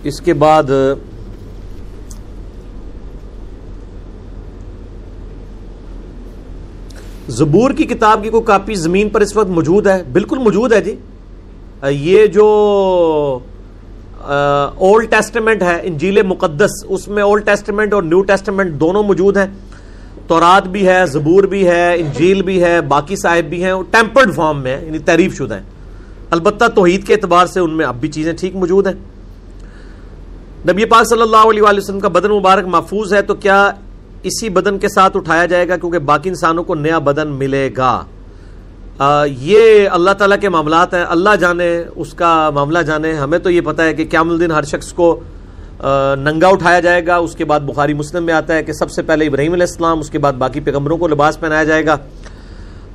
اس 0.04 0.20
کے 0.20 0.34
بعد 0.34 0.62
زبور 7.28 7.70
کی 7.70 7.84
کتاب 7.84 8.22
کی 8.22 8.28
کوئی 8.28 8.44
کاپی 8.44 8.74
زمین 8.74 9.08
پر 9.08 9.20
اس 9.20 9.36
وقت 9.36 9.48
موجود 9.48 9.86
ہے؟ 9.86 10.02
بالکل 10.12 10.38
موجود 10.38 10.72
ہے 10.72 10.80
جی۔ 10.80 10.94
یہ 11.90 12.26
جو 12.26 12.44
اولڈ 14.28 15.10
ٹیسٹمنٹ 15.10 15.62
ہے، 15.62 15.80
انجیل 15.82 16.22
مقدس، 16.22 16.84
اس 16.88 17.08
میں 17.08 17.22
اولڈ 17.22 17.44
ٹیسٹمنٹ 17.44 17.92
اور 17.92 18.02
نیو 18.02 18.22
ٹیسٹمنٹ 18.22 18.80
دونوں 18.80 19.02
موجود 19.02 19.36
ہیں۔ 19.36 19.46
تورات 20.26 20.68
بھی 20.68 20.88
ہے، 20.88 21.06
زبور 21.06 21.44
بھی 21.44 21.66
ہے، 21.68 21.94
انجیل 21.94 22.42
بھی 22.42 22.62
ہے، 22.62 22.80
باقی 22.80 23.16
صاحب 23.16 23.44
بھی 23.44 23.64
ہیں 23.64 23.72
ٹیمپرڈ 23.90 24.34
فارم 24.34 24.62
میں 24.62 24.84
یعنی 24.84 24.98
تعریف 24.98 25.36
شدہ 25.38 25.54
ہیں۔ 25.54 25.62
البتہ 26.30 26.64
توحید 26.74 27.06
کے 27.06 27.14
اعتبار 27.14 27.46
سے 27.46 27.60
ان 27.60 27.70
میں 27.70 27.86
اب 27.86 28.00
بھی 28.00 28.08
چیزیں 28.08 28.32
ٹھیک 28.32 28.56
موجود 28.56 28.86
ہیں۔ 28.86 28.94
نبی 30.68 30.84
پاک 30.84 31.06
صلی 31.08 31.22
اللہ 31.22 31.50
علیہ 31.50 31.62
وسلم 31.62 32.00
کا 32.00 32.08
بدن 32.08 32.30
مبارک 32.30 32.66
محفوظ 32.68 33.12
ہے 33.14 33.20
تو 33.22 33.34
کیا 33.34 33.70
اسی 34.22 34.48
بدن 34.48 34.78
کے 34.78 34.88
ساتھ 34.88 35.16
اٹھایا 35.16 35.46
جائے 35.46 35.68
گا 35.68 35.76
کیونکہ 35.76 35.98
باقی 35.98 36.28
انسانوں 36.28 36.64
کو 36.64 36.74
نیا 36.74 36.98
بدن 36.98 37.28
ملے 37.38 37.68
گا؟ 37.76 37.92
یہ 39.26 39.88
اللہ 39.92 40.10
تعالیٰ 40.18 40.36
کے 40.40 40.48
معاملات 40.48 40.94
ہیں، 40.94 41.04
اللہ 41.08 41.36
جانے، 41.40 41.70
اس 41.96 42.12
کا 42.14 42.50
معاملہ 42.54 42.78
جانے۔ 42.86 43.12
ہمیں 43.12 43.38
تو 43.38 43.50
یہ 43.50 43.60
پتہ 43.64 43.82
ہے 43.82 43.94
کہ 43.94 44.04
قیام 44.10 44.30
الدین 44.30 44.52
ہر 44.52 44.64
شخص 44.72 44.92
کو 44.92 45.08
ننگا 45.82 46.48
اٹھایا 46.48 46.80
جائے 46.80 47.06
گا۔ 47.06 47.16
اس 47.16 47.34
کے 47.36 47.44
بعد 47.44 47.60
بخاری 47.66 47.94
مسلم 47.94 48.24
میں 48.24 48.34
آتا 48.34 48.54
ہے 48.54 48.62
کہ 48.62 48.72
سب 48.72 48.90
سے 48.90 49.02
پہلے 49.02 49.26
ابراہیم 49.26 49.52
علیہ 49.52 49.66
السلام، 49.68 50.00
اس 50.00 50.10
کے 50.10 50.18
بعد 50.18 50.32
باقی 50.38 50.60
پیغمبروں 50.60 50.98
کو 50.98 51.08
لباس 51.08 51.40
پہنایا 51.40 51.64
جائے 51.64 51.86
گا۔ 51.86 51.96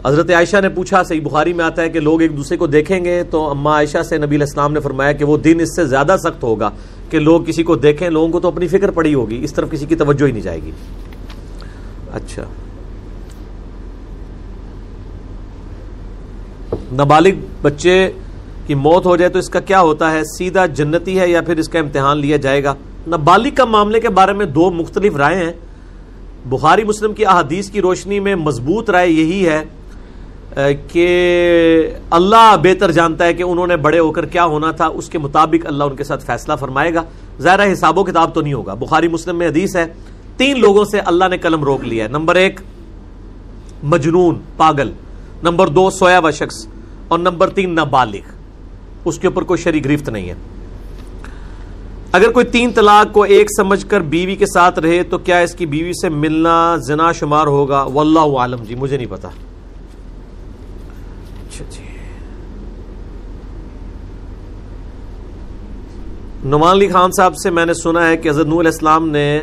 حضرت 0.06 0.32
عائشہ 0.32 0.58
نے 0.62 0.70
پوچھا، 0.70 1.04
صحیح 1.04 1.22
بخاری 1.24 1.54
میں 1.54 1.66
آتا 1.66 1.82
ہے 1.82 1.90
کہ 1.90 2.00
لوگ 2.00 2.22
ایک 2.22 2.38
دوسرے 2.38 2.58
کو 2.58 2.68
دیکھیں 2.68 3.04
گے 3.06 3.22
تو 3.32 3.50
اما 3.50 3.74
عائشہ 3.76 4.04
سے 4.10 4.18
نبی 4.18 4.36
علیہ 4.36 4.48
السلام 4.48 4.74
نے 4.74 4.80
فرمایا 4.80 5.12
کہ 5.12 5.26
وہ 5.26 5.38
دن 5.38 5.60
اس 5.60 5.76
سے 5.76 5.86
زیادہ 5.86 6.16
سخت 6.20 6.44
ہوگا۔ 6.44 6.70
کہ 7.10 7.20
لوگ 7.20 7.42
کسی 7.48 7.64
کو 7.64 7.76
دیکھیں، 7.76 8.10
لوگوں 8.10 8.30
کو 8.30 8.40
تو 8.40 8.48
اپنی 8.48 8.68
فکر 8.68 8.92
پڑی 8.92 9.14
ہوگی، 9.14 9.44
اس 9.44 9.54
طرف 9.54 9.72
کسی 9.72 9.86
کی 9.86 9.96
توجہ 9.96 10.26
ہی 10.26 10.32
نہیں 10.32 10.42
جائے 10.42 10.60
گی۔ 10.64 10.72
اچھا۔ 12.14 12.44
نابالغ 16.92 17.30
بچے 17.62 18.12
کی 18.68 18.74
موت 18.74 19.06
ہو 19.06 19.16
جائے 19.16 19.30
تو 19.30 19.40
اس 19.40 19.50
کا 19.50 19.60
کیا 19.60 19.82
ہوتا 19.82 20.12
ہے؟ 20.12 20.22
سیدھا 20.38 20.66
جنتی 20.66 21.20
ہے 21.20 21.30
یا 21.30 21.42
پھر 21.42 21.58
اس 21.58 21.70
کا 21.70 21.80
امتحان 21.80 22.18
لیا 22.18 22.38
جائے 22.38 22.64
گا؟ 22.64 22.74
نابالغ 23.08 23.50
کا 23.56 23.66
معاملے 23.66 24.00
کے 24.00 24.10
بارے 24.10 24.34
میں 24.34 24.46
دو 24.46 24.72
مختلف 24.72 25.16
رائے 25.16 25.46
ہیں۔ 25.46 25.54
بخاری 26.46 26.84
مسلم 26.84 27.14
کی 27.14 27.26
احادیث 27.26 27.70
کی 27.70 27.82
روشنی 27.82 28.20
میں 28.20 28.36
مضبوط 28.36 28.90
رائے 28.90 29.10
یہی 29.10 29.48
ہے 29.48 29.64
کہ 30.88 31.90
اللہ 32.10 32.56
بہتر 32.64 32.92
جانتا 32.92 33.26
ہے 33.26 33.34
کہ 33.34 33.44
انہوں 33.44 33.68
نے 33.68 33.78
بڑے 33.78 34.00
ہو 34.00 34.12
کر 34.12 34.26
کیا 34.26 34.46
ہونا 34.46 34.72
تھا، 34.72 34.86
اس 34.86 35.10
کے 35.10 35.18
مطابق 35.18 35.66
اللہ 35.66 35.84
ان 35.84 35.96
کے 35.96 36.04
ساتھ 36.04 36.26
فیصلہ 36.26 36.54
فرمائے 36.60 36.94
گا۔ 36.94 37.04
ظاہر 37.42 37.74
حساب 37.74 37.98
و 38.00 38.04
کتاب 38.04 38.34
تو 38.34 38.42
نہیں 38.42 38.54
ہوگا۔ 38.54 38.74
بخاری 38.74 39.08
مسلم 39.08 39.38
میں 39.38 39.48
حدیث 39.48 39.76
ہے، 39.76 39.86
تین 40.38 40.60
لوگوں 40.60 40.86
سے 40.86 41.00
اللہ 41.00 41.26
نے 41.30 41.38
قلم 41.38 41.64
روک 41.64 41.84
لیا 41.84 42.04
ہے۔ 42.04 42.10
نمبر 42.10 42.36
ایک، 42.36 42.60
مجنون، 43.84 44.40
پاگل۔ 44.58 44.92
نمبر 45.44 45.68
دو، 45.68 45.90
سویا 45.90 46.20
و 46.20 46.32
شخص۔ 46.32 46.68
اور 47.08 47.20
نمبر 47.20 47.50
تین، 47.50 47.76
نابالغ۔ 47.76 48.32
اس 49.06 49.20
کے 49.20 49.28
اوپر 49.28 49.44
کوئی 49.44 49.58
شری 49.58 49.86
گرفت 49.86 50.10
نہیں 50.10 50.30
ہے۔ 50.30 50.34
اگر 52.12 52.32
کوئی 52.32 52.46
تین 52.46 52.72
طلاق 52.76 53.14
کو 53.14 53.24
ایک 53.24 53.48
سمجھ 53.58 53.86
کر 53.86 54.02
بیوی 54.02 54.36
کے 54.36 54.46
ساتھ 54.46 54.80
رہے، 54.80 55.04
تو 55.04 55.18
کیا 55.18 55.40
اس 55.40 55.56
کی 55.56 55.66
بیوی 55.66 55.92
سے 56.02 56.10
ملنا 56.10 56.76
زنا 56.76 57.12
شمار 57.12 57.48
ہوگا؟ 57.48 57.84
واللہ 57.94 58.38
عالم 58.38 58.64
جی 58.64 58.76
مجھے 58.76 58.98
نہیں 58.98 59.08
پتا۔ 59.10 59.30
اچھا 61.62 61.84
جی۔ 61.84 61.84
نعمان 66.50 66.70
علی 66.70 66.88
خان 66.88 67.12
صاحب 67.18 67.34
سے 67.44 67.50
میں 67.50 67.66
نے 67.66 67.74
سنا 67.74 68.08
ہے 68.08 68.18
کہ 68.18 68.30
حضرت 68.30 68.48
نور 68.48 68.60
الاسلام 68.60 69.10
نے 69.10 69.40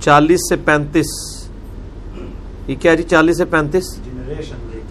چالیس 0.00 0.40
سے 0.48 0.56
پینتیس 0.56 1.06
یہ 2.66 2.74
کیا 2.80 2.94
جی 2.94 3.02
چالیس 3.02 3.36
سے 3.36 3.44
پینتیس؟ 3.44 3.84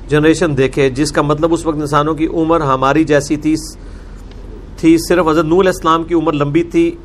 جنریشن 0.07 0.57
دیکھے۔ 0.57 0.89
جس 0.89 1.11
کا 1.11 1.21
مطلب 1.21 1.53
اس 1.53 1.65
وقت 1.65 1.77
انسانوں 1.77 2.15
کی 2.15 2.27
عمر 2.27 2.61
ہماری 2.61 3.03
جیسی 3.03 3.35
تھی 3.35 3.55
تھی 4.77 4.97
صرف 4.97 5.27
حضرت 5.27 5.45
نور 5.45 5.65
اسلام 5.65 6.03
کی 6.03 6.13
عمر 6.13 6.33
لمبی 6.33 6.63
تھی۔ 6.63 6.95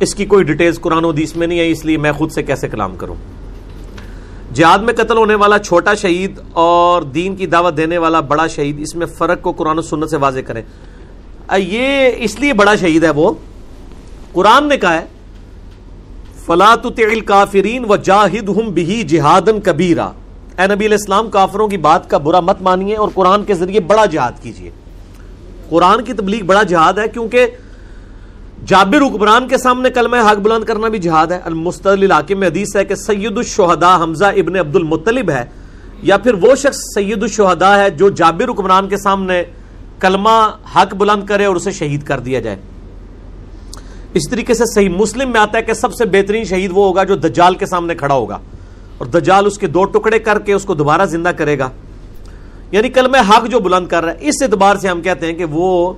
اس 0.00 0.14
کی 0.14 0.24
کوئی 0.24 0.44
ڈیٹیلز 0.44 0.80
قرآن 0.80 1.04
و 1.04 1.10
حدیث 1.10 1.36
میں 1.36 1.46
نہیں 1.46 1.58
ہے 1.58 1.70
اس 1.70 1.84
لیے 1.84 1.96
میں 1.96 2.12
خود 2.12 2.30
سے 2.30 2.42
کیسے 2.42 2.68
کلام 2.68 2.96
کروں؟ 2.96 3.14
جہاد 4.54 4.78
میں 4.78 4.94
قتل 4.94 5.16
ہونے 5.16 5.34
والا 5.34 5.58
چھوٹا 5.58 5.94
شہید 5.94 6.38
اور 6.52 7.02
دین 7.02 7.36
کی 7.36 7.46
دعوت 7.46 7.76
دینے 7.76 7.98
والا 7.98 8.20
بڑا 8.20 8.46
شہید، 8.46 8.80
اس 8.80 8.94
میں 8.94 9.06
فرق 9.18 9.42
کو 9.42 9.52
قرآن 9.52 9.78
و 9.78 9.82
سنت 9.82 10.10
سے 10.10 10.16
واضح 10.16 10.40
کریں۔ 10.46 10.62
یہ 11.58 12.10
اس 12.16 12.38
لیے 12.40 12.52
بڑا 12.52 12.74
شہید 12.76 13.04
ہے 13.04 13.10
وہ، 13.10 13.32
قرآن 14.32 14.68
نے 14.68 14.76
کہا 14.76 14.94
ہے 14.94 15.04
فلاط 16.46 16.86
کافرین 17.26 17.84
و 17.88 17.96
جاہد 17.96 18.48
ہم 18.48 18.70
بھی 18.70 19.02
جہادن 19.02 19.60
کبیرا۔ 19.60 20.06
اے 20.58 20.66
نبی 20.66 20.86
علیہ 20.86 20.96
السلام، 20.96 21.30
کافروں 21.30 21.68
کی 21.68 21.76
بات 21.76 22.10
کا 22.10 22.18
برا 22.18 22.40
مت 22.40 22.62
مانیے 22.62 22.96
اور 22.96 23.08
قرآن 23.14 23.44
کے 23.44 23.54
ذریعے 23.54 23.80
بڑا 23.80 24.04
جہاد 24.06 24.42
کیجیے۔ 24.42 24.70
قرآن 25.68 26.04
کی 26.04 26.12
تبلیغ 26.12 26.44
بڑا 26.44 26.62
جہاد 26.62 26.98
ہے 26.98 27.08
کیونکہ 27.08 27.46
جابر 28.66 29.00
حکمران 29.02 29.46
کے 29.48 29.58
سامنے 29.58 29.90
کلمہ 29.90 30.16
حق 30.30 30.38
بلند 30.38 30.64
کرنا 30.64 30.88
بھی 30.88 30.98
جہاد 30.98 31.26
ہے۔ 31.26 31.38
المستل 31.44 32.02
علاقے 32.02 32.34
میں 32.34 32.48
حدیث 32.48 32.76
ہے 32.76 32.84
کہ 32.84 32.94
سید 32.94 33.36
الشہداء 33.36 33.96
حمزہ 34.02 34.24
ابن 34.24 34.56
عبد 34.56 34.76
المطلب 34.76 35.30
ہے، 35.30 35.44
یا 36.02 36.16
پھر 36.16 36.34
وہ 36.34 36.54
شخص 36.54 36.78
سید 36.94 37.22
الشہداء 37.22 37.76
ہے 37.78 37.88
جو 37.90 38.10
جابر 38.10 38.48
حکمران 38.48 38.88
کے 38.88 38.96
سامنے 38.96 39.42
کلمہ 40.00 40.38
حق 40.76 40.94
بلند 40.94 41.26
کرے 41.26 41.44
اور 41.44 41.56
اسے 41.56 41.70
شہید 41.70 42.02
کر 42.02 42.20
دیا 42.20 42.40
جائے۔ 42.40 42.56
اس 44.14 44.28
طریقے 44.30 44.54
سے 44.54 44.64
صحیح 44.74 44.88
مسلم 44.88 45.32
میں 45.32 45.40
آتا 45.40 45.58
ہے 45.58 45.62
کہ 45.62 45.74
سب 45.74 45.94
سے 45.94 46.04
بہترین 46.04 46.44
شہید 46.44 46.70
وہ 46.74 46.86
ہوگا 46.86 47.04
جو 47.04 47.16
دجال 47.16 47.54
کے 47.54 47.66
سامنے 47.66 47.94
کھڑا 47.94 48.14
ہوگا 48.14 48.38
اور 48.98 49.06
دجال 49.06 49.46
اس 49.46 49.58
کے 49.58 49.66
دو 49.66 49.84
ٹکڑے 49.84 50.18
کر 50.18 50.38
کے 50.38 50.52
اس 50.52 50.64
کو 50.64 50.74
دوبارہ 50.74 51.04
زندہ 51.04 51.28
کرے 51.28 51.58
گا۔ 51.58 51.68
یعنی 52.70 52.88
کلمہ 52.88 53.18
حق 53.28 53.46
جو 53.46 53.60
بلند 53.60 53.86
کر 53.88 54.04
رہا 54.04 54.12
ہے، 54.12 54.18
اس 54.20 54.42
اعتبار 54.42 54.76
سے 54.76 54.88
ہم 54.88 55.00
کہتے 55.02 55.26
ہیں 55.26 55.32
کہ 55.32 55.44
وہ 55.44 55.92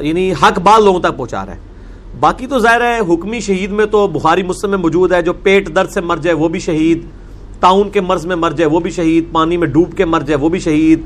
یعنی 0.00 0.32
حق 0.32 0.58
بال 0.58 0.84
لوگوں 0.84 1.00
تک 1.00 1.16
پہنچا 1.16 1.46
رہا 1.46 1.54
ہے۔ 1.54 1.58
باقی 2.20 2.46
تو 2.46 2.58
ظاہر 2.58 2.80
ہے، 2.80 3.14
حکمی 3.14 3.40
شہید 3.40 3.70
میں 3.70 3.86
تو 3.86 4.06
بخاری 4.06 4.42
مسلم 4.42 4.70
میں 4.70 4.78
موجود 4.78 5.12
ہے، 5.12 5.22
جو 5.22 5.32
پیٹ 5.32 5.74
درد 5.74 5.90
سے 5.90 6.00
مر 6.00 6.16
جائے 6.16 6.36
وہ 6.36 6.48
بھی 6.48 6.60
شہید 6.60 7.02
تعاون 7.60 7.90
کے 7.90 8.00
مرض 8.00 8.26
میں 8.26 8.36
مر 8.36 8.50
جائے 8.50 8.70
وہ 8.70 8.80
بھی 8.80 8.90
شہید، 8.90 9.32
پانی 9.32 9.56
میں 9.56 9.68
ڈوب 9.68 9.96
کے 9.96 10.04
مر 10.04 10.20
جائے 10.20 10.38
وہ 10.38 10.48
بھی 10.48 10.58
شہید 10.58 11.00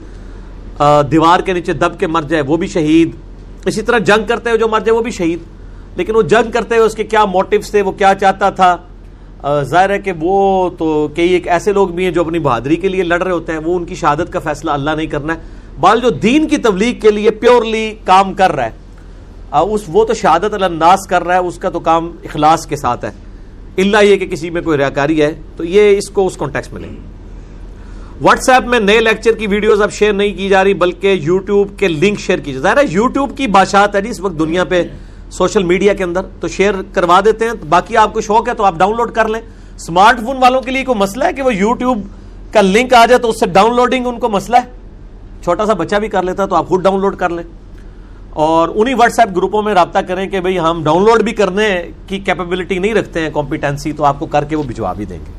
دیوار 1.10 1.40
کے 1.40 1.52
نیچے 1.52 1.72
دب 1.72 1.98
کے 1.98 2.06
مر 2.06 2.22
جائے 2.22 2.42
وہ 2.42 2.56
بھی 2.56 2.66
شہید۔ 2.66 3.10
اسی 3.64 3.82
طرح 3.82 3.98
جنگ 3.98 4.26
کرتے 4.28 4.50
ہوئے 4.50 4.58
جو 4.58 4.68
مر 4.68 4.80
جائے 4.80 4.96
وہ 4.96 5.02
بھی 5.02 5.10
شہید۔ 5.10 5.38
لیکن 5.96 6.16
وہ 6.16 6.22
جنگ 6.22 6.50
کرتے 6.50 6.74
ہوئے 6.74 6.86
اس 6.86 6.94
کے 6.94 7.04
کیا 7.04 7.24
موٹیوز 7.24 7.70
تھے، 7.70 7.82
وہ 7.82 7.92
کیا 7.92 8.14
چاہتا 8.14 8.50
تھا؟ 8.50 8.76
ظاہر 9.62 9.90
ہے 9.90 9.98
کہ 9.98 10.12
وہ 10.20 10.70
تو 10.78 11.08
کئی 11.16 11.28
ایک 11.28 11.48
ایسے 11.48 11.72
لوگ 11.72 11.88
بھی 11.88 12.04
ہیں 12.04 12.10
جو 12.10 12.20
اپنی 12.20 12.38
بہادری 12.38 12.76
کے 12.76 12.88
لیے 12.88 13.02
لڑ 13.02 13.22
رہے 13.22 13.32
ہوتے 13.32 13.52
ہیں، 13.52 13.60
وہ 13.64 13.76
ان 13.76 13.84
کی 13.84 13.94
شہادت 13.94 14.32
کا 14.32 14.38
فیصلہ 14.38 14.70
اللہ 14.70 14.90
نہیں 14.90 15.06
کرنا 15.06 15.34
ہے۔ 15.34 15.38
بال 15.80 16.00
جو 16.00 16.10
دین 16.10 16.48
کی 16.48 16.56
تبلیغ 16.56 17.00
کے 17.00 17.10
لیے 17.10 17.30
پیورلی 17.30 17.94
کام 18.04 18.34
کر 18.34 18.52
رہا 18.52 18.66
ہے 18.66 18.78
اس 19.70 19.80
وہ 19.88 20.04
تو 20.04 20.14
شہادت 20.14 20.54
الناس 20.54 21.06
کر 21.06 21.24
رہا 21.24 21.34
ہے، 21.34 21.38
اس 21.38 21.58
کا 21.58 21.70
تو 21.70 21.80
کام 21.80 22.10
اخلاص 22.24 22.66
کے 22.66 22.76
ساتھ 22.76 23.04
ہے۔ 23.04 23.10
اللہ 23.76 24.04
یہ 24.04 24.16
کہ 24.16 24.26
کسی 24.26 24.50
میں 24.50 24.62
کوئی 24.62 24.78
ریاکاری 24.78 25.22
ہے، 25.22 25.34
تو 25.56 25.64
یہ 25.64 25.98
اس 25.98 26.10
کو 26.10 26.26
اس 26.26 26.36
کانٹیکس 26.36 26.72
میں 26.72 26.82
لیں۔ 26.82 26.90
واٹس 28.20 28.48
ایپ 28.48 28.64
میں 28.64 28.80
نئے 28.80 29.00
لیکچر 29.00 29.32
کی 29.32 29.46
ویڈیوز 29.46 29.82
اب 29.82 29.92
شیئر 29.92 30.12
نہیں 30.12 30.34
کی 30.34 30.48
جا 30.48 30.64
رہی، 30.64 30.74
بلکہ 30.74 31.06
یوٹیوب 31.06 31.68
کے 31.78 31.88
لنک 31.88 32.20
شیئر 32.20 32.38
کی 32.38 32.58
ظاہر 32.58 32.76
ہے، 32.76 32.82
یوٹیوب 32.90 33.36
کی 33.36 33.46
بادشاہت 33.46 33.94
ہے 33.94 34.00
جی 34.00 34.10
اس 34.10 34.20
وقت 34.20 34.38
دنیا 34.38 34.64
پہ 34.64 34.82
سوشل 35.30 35.62
میڈیا 35.62 35.94
کے 35.94 36.04
اندر۔ 36.04 36.22
تو 36.40 36.48
شیئر 36.48 36.74
کروا 36.92 37.20
دیتے 37.24 37.44
ہیں، 37.44 37.52
باقی 37.68 37.96
آپ 37.96 38.12
کو 38.14 38.20
شوق 38.20 38.48
ہے 38.48 38.54
تو 38.54 38.64
آپ 38.64 38.74
ڈاؤن 38.78 38.96
لوڈ 38.96 39.12
کر 39.12 39.28
لیں۔ 39.28 39.40
اسمارٹ 39.76 40.20
فون 40.20 40.36
والوں 40.36 40.60
کے 40.60 40.70
لیے 40.70 40.84
کوئی 40.84 40.98
مسئلہ 40.98 41.24
ہے 41.24 41.32
کہ 41.32 41.42
وہ 41.42 41.54
یوٹیوب 41.54 41.98
کا 42.52 42.60
لنک 42.60 42.94
آ 42.94 43.06
جائے 43.06 43.18
تو 43.18 43.30
اس 43.30 43.40
سے 43.40 43.46
ڈاؤن 43.46 43.76
لوڈنگ 43.76 44.06
ان 44.06 44.18
کو 44.18 44.28
مسئلہ 44.28 44.56
ہے؟ 44.56 44.79
چھوٹا 45.42 45.66
سا 45.66 45.72
بچہ 45.72 45.96
بھی 45.96 46.08
کر 46.08 46.22
لیتا 46.22 46.46
تو 46.46 46.54
آپ 46.54 46.68
خود 46.68 46.82
ڈاؤن 46.82 47.00
لوڈ 47.00 47.16
کر 47.16 47.28
لیں۔ 47.28 47.44
اور 48.30 48.68
انہی 48.74 48.94
واٹس 48.94 49.18
ایپ 49.18 49.36
گروپوں 49.36 49.62
میں 49.62 49.74
رابطہ 49.74 49.98
کریں 49.98 50.30
کہ 50.30 50.40
بھئی 50.40 50.58
ہم 50.58 50.80
ڈاؤن 50.84 51.04
لوڈ 51.04 51.22
بھی 51.22 51.32
کرنے 51.32 51.82
کی 52.06 52.18
کیپیبلٹی 52.18 52.78
نہیں 52.78 52.94
رکھتے 52.94 53.20
ہیں 53.20 53.30
کمپیٹنسی 53.30 53.92
تو 53.92 54.04
آپ 54.04 54.18
کو 54.18 54.26
کر 54.26 54.44
کے 54.44 54.56
وہ 54.56 54.62
بھجوا 54.62 54.92
بھی 54.92 55.04
دیں 55.04 55.18
گے۔ 55.18 55.32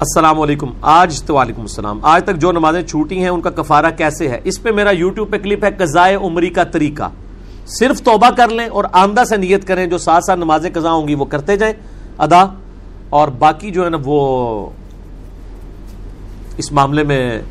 السلام 0.00 0.40
علیکم۔ 0.40 0.66
آج 0.82 1.22
تو 1.22 1.34
وعلیکم 1.34 1.60
السلام۔ 1.60 1.98
آج 2.02 2.24
تک 2.24 2.36
جو 2.36 2.52
نمازیں 2.52 2.82
چھوٹی 2.82 3.18
ہیں، 3.18 3.28
ان 3.28 3.40
کا 3.40 3.50
کفارہ 3.50 3.86
کیسے 3.96 4.28
ہے؟ 4.28 4.40
اس 4.44 4.62
پہ 4.62 4.70
میرا 4.70 4.90
یوٹیوب 4.90 5.30
پہ 5.30 5.38
کلپ 5.38 5.64
ہے 5.64 5.70
قضائے 5.78 6.14
عمری 6.14 6.48
کا 6.48 6.64
طریقہ۔ 6.64 7.10
صرف 7.66 8.02
توبہ 8.02 8.30
کر 8.30 8.48
لیں 8.48 8.66
اور 8.66 8.84
آمدہ 8.92 9.24
سے 9.24 9.36
نیت 9.36 9.66
کریں، 9.66 9.86
جو 9.86 9.98
ساتھ 9.98 10.24
ساتھ 10.24 10.38
نمازیں 10.38 10.70
قضا 10.74 10.92
ہوں 10.92 11.08
گی 11.08 11.14
وہ 11.14 11.24
کرتے 11.24 11.56
جائیں۔ 11.56 11.74
ادا۔ 12.18 12.46
اور 13.10 13.28
باقی 13.28 13.70
جو 13.70 13.84
ہے 13.84 13.90
نا 13.90 13.96
وہ 14.04 14.70
اس 16.56 16.72
معاملے 16.72 17.02
میں 17.02 17.42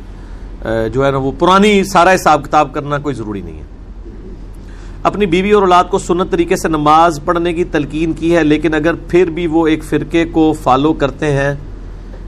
جو 0.92 1.04
ہے 1.04 1.10
نا، 1.10 1.16
وہ 1.16 1.32
پرانی 1.38 1.82
سارا 1.84 2.14
حساب 2.14 2.44
کتاب 2.44 2.72
کرنا 2.74 2.98
کوئی 2.98 3.14
ضروری 3.14 3.40
نہیں 3.40 3.58
ہے۔ 3.58 3.64
اپنی 5.02 5.26
بیوی 5.26 5.50
اور 5.52 5.62
اولاد 5.62 5.84
کو 5.90 5.98
سنت 5.98 6.30
طریقے 6.30 6.56
سے 6.56 6.68
نماز 6.68 7.20
پڑھنے 7.24 7.52
کی 7.54 7.64
تلقین 7.64 8.12
کی 8.12 8.34
ہے، 8.36 8.42
لیکن 8.44 8.74
اگر 8.74 8.94
پھر 9.08 9.30
بھی 9.30 9.46
وہ 9.46 9.66
ایک 9.66 9.84
فرقے 9.84 10.24
کو 10.32 10.52
فالو 10.62 10.92
کرتے 10.92 11.32
ہیں، 11.32 11.54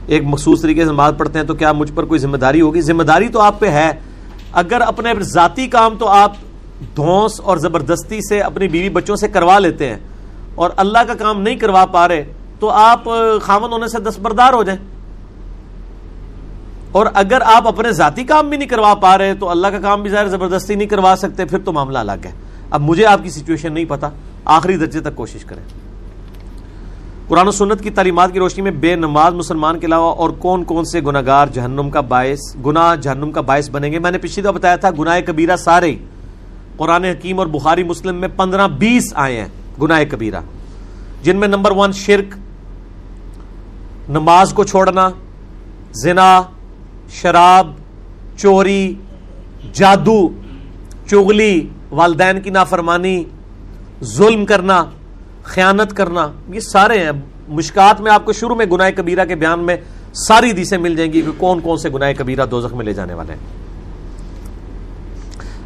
ایک 0.07 0.23
مخصوص 0.25 0.61
طریقے 0.61 0.85
سے 0.85 0.91
نماز 0.91 1.13
پڑھتے 1.17 1.39
ہیں، 1.39 1.45
تو 1.45 1.53
کیا 1.53 1.71
مجھ 1.71 1.91
پر 1.95 2.05
کوئی 2.05 2.19
ذمہ 2.19 2.37
داری 2.37 2.61
ہوگی؟ 2.61 2.81
ذمہ 2.81 3.03
داری 3.03 3.27
تو 3.27 3.39
آپ 3.41 3.59
پہ 3.59 3.69
ہے۔ 3.69 3.91
اگر 4.53 4.81
اپنے 4.81 5.13
ذاتی 5.23 5.67
کام 5.67 5.97
تو 5.97 6.07
آپ 6.07 6.33
دھونس 6.95 7.39
اور 7.39 7.57
زبردستی 7.57 8.19
سے 8.21 8.39
اپنی 8.41 8.67
بیوی 8.67 8.89
بچوں 8.89 9.15
سے 9.15 9.27
کروا 9.27 9.57
لیتے 9.59 9.89
ہیں، 9.89 9.97
اور 10.55 10.69
اللہ 10.77 11.03
کا 11.07 11.13
کام 11.13 11.41
نہیں 11.41 11.55
کروا 11.55 11.85
پا 11.85 12.07
رہے، 12.07 12.23
تو 12.59 12.69
آپ 12.69 13.03
خامن 13.41 13.71
ہونے 13.71 13.87
سے 13.87 13.99
دستبردار 13.99 14.53
ہو 14.53 14.63
جائیں۔ 14.63 14.79
اور 16.91 17.05
اگر 17.13 17.41
آپ 17.45 17.67
اپنے 17.67 17.91
ذاتی 17.91 18.23
کام 18.23 18.49
بھی 18.49 18.57
نہیں 18.57 18.69
کروا 18.69 18.93
پا 18.93 19.17
رہے 19.17 19.33
تو 19.33 19.49
اللہ 19.49 19.67
کا 19.67 19.79
کام 19.79 20.01
بھی 20.01 20.09
ظاہر 20.09 20.27
زبردستی 20.27 20.75
نہیں 20.75 20.87
کروا 20.87 21.15
سکتے، 21.17 21.45
پھر 21.45 21.59
تو 21.59 21.71
معاملہ 21.71 21.97
الگ 21.97 22.25
ہے۔ 22.25 22.31
اب 22.69 22.81
مجھے 22.81 23.05
آپ 23.05 23.23
کی 23.23 23.29
سچویشن 23.29 23.73
نہیں 23.73 23.85
پتا، 23.85 24.09
آخری 24.45 24.77
درجے 24.77 24.99
تک 24.99 25.15
کوشش 25.15 25.45
کریں۔ 25.45 25.63
قرآن 27.27 27.47
و 27.47 27.51
سنت 27.51 27.81
کی 27.81 27.89
تعلیمات 27.89 28.33
کی 28.33 28.39
روشنی 28.39 28.63
میں 28.63 28.71
بے 28.71 28.95
نماز 28.95 29.33
مسلمان 29.33 29.79
کے 29.79 29.85
علاوہ 29.85 30.13
اور 30.13 30.29
کون 30.29 30.63
کون 30.63 30.85
سے 30.85 31.01
گناگار 31.01 31.47
جہنم 31.47 31.89
کا 31.89 32.01
باعث، 32.01 32.55
گناہ 32.65 32.95
جہنم 32.95 33.31
کا 33.31 33.41
باعث 33.41 33.69
بنیں 33.69 33.91
گے؟ 33.91 33.99
میں 33.99 34.11
نے 34.11 34.17
پچھلی 34.17 34.41
دفعہ 34.43 34.51
بتایا 34.51 34.75
تھا، 34.75 34.89
گناہ 34.99 35.19
کبیرہ 35.25 35.55
سارے 35.55 35.95
قرآن 36.77 37.03
حکیم 37.03 37.39
اور 37.39 37.47
بخاری 37.47 37.83
مسلم 37.83 38.15
میں 38.15 38.27
پندرہ 38.35 38.67
بیس 38.67 39.11
آئے 39.15 39.39
ہیں 39.41 39.47
گناہ 39.81 40.03
کبیرہ، 40.11 40.39
جن 41.23 41.37
میں 41.37 41.47
نمبر 41.47 41.71
ون 41.71 41.91
شرک، 41.91 42.35
نماز 44.09 44.53
کو 44.53 44.63
چھوڑنا، 44.63 45.09
زنا 45.93 46.41
شراب، 47.09 47.71
چوری، 48.37 48.93
جادو، 49.73 50.29
چغلی، 51.07 51.67
والدین 51.91 52.41
کی 52.41 52.49
نافرمانی، 52.49 53.23
ظلم 54.03 54.45
کرنا، 54.45 54.85
خیانت 55.43 55.93
کرنا، 55.93 56.31
یہ 56.47 56.59
سارے 56.59 56.99
ہیں۔ 56.99 57.11
مشکات 57.47 58.01
میں 58.01 58.11
آپ 58.11 58.25
کو 58.25 58.31
شروع 58.31 58.55
میں 58.55 58.65
گناہ 58.65 58.89
کبیرہ 58.95 59.25
کے 59.25 59.35
بیان 59.35 59.59
میں 59.59 59.77
ساری 60.13 60.51
دیسیں 60.51 60.77
مل 60.77 60.95
جائیں 60.95 61.13
گی 61.13 61.21
کہ 61.21 61.31
کون 61.37 61.59
کون 61.59 61.77
سے 61.77 61.89
گناہ 61.89 62.11
کبیرہ 62.17 62.45
دوزخ 62.45 62.73
میں 62.73 62.85
لے 62.85 62.93
جانے 62.93 63.13
والے 63.13 63.33
ہیں۔ 63.33 63.39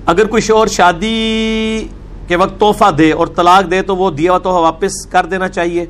اگر 0.05 0.25
کوئی 0.25 0.41
شور 0.41 0.67
شادی 0.67 1.87
کے 2.27 2.35
وقت 2.35 2.59
تحفہ 2.59 2.91
دے 2.91 3.11
اور 3.11 3.27
طلاق 3.27 3.71
دے 3.71 3.81
تو 3.81 3.95
وہ 3.95 4.11
دیا 4.11 4.37
تحفہ 4.37 4.49
واپس 4.49 5.05
کر 5.05 5.25
دینا 5.25 5.47
چاہیے۔ 5.47 5.85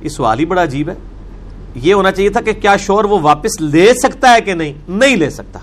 یہ 0.00 0.08
سوال 0.08 0.38
ہی 0.38 0.44
بڑا 0.44 0.62
عجیب 0.62 0.88
ہے۔ 0.88 0.94
یہ 1.74 1.94
ہونا 1.94 2.10
چاہیے 2.10 2.30
تھا 2.30 2.40
کہ 2.40 2.52
کیا 2.52 2.76
شور 2.76 3.04
وہ 3.04 3.18
واپس 3.20 3.60
لے 3.60 3.94
سکتا 3.94 4.34
ہے 4.34 4.40
کہ 4.40 4.54
نہیں؟ 4.54 4.72
نہیں 4.88 5.16
لے 5.16 5.30
سکتا۔ 5.30 5.58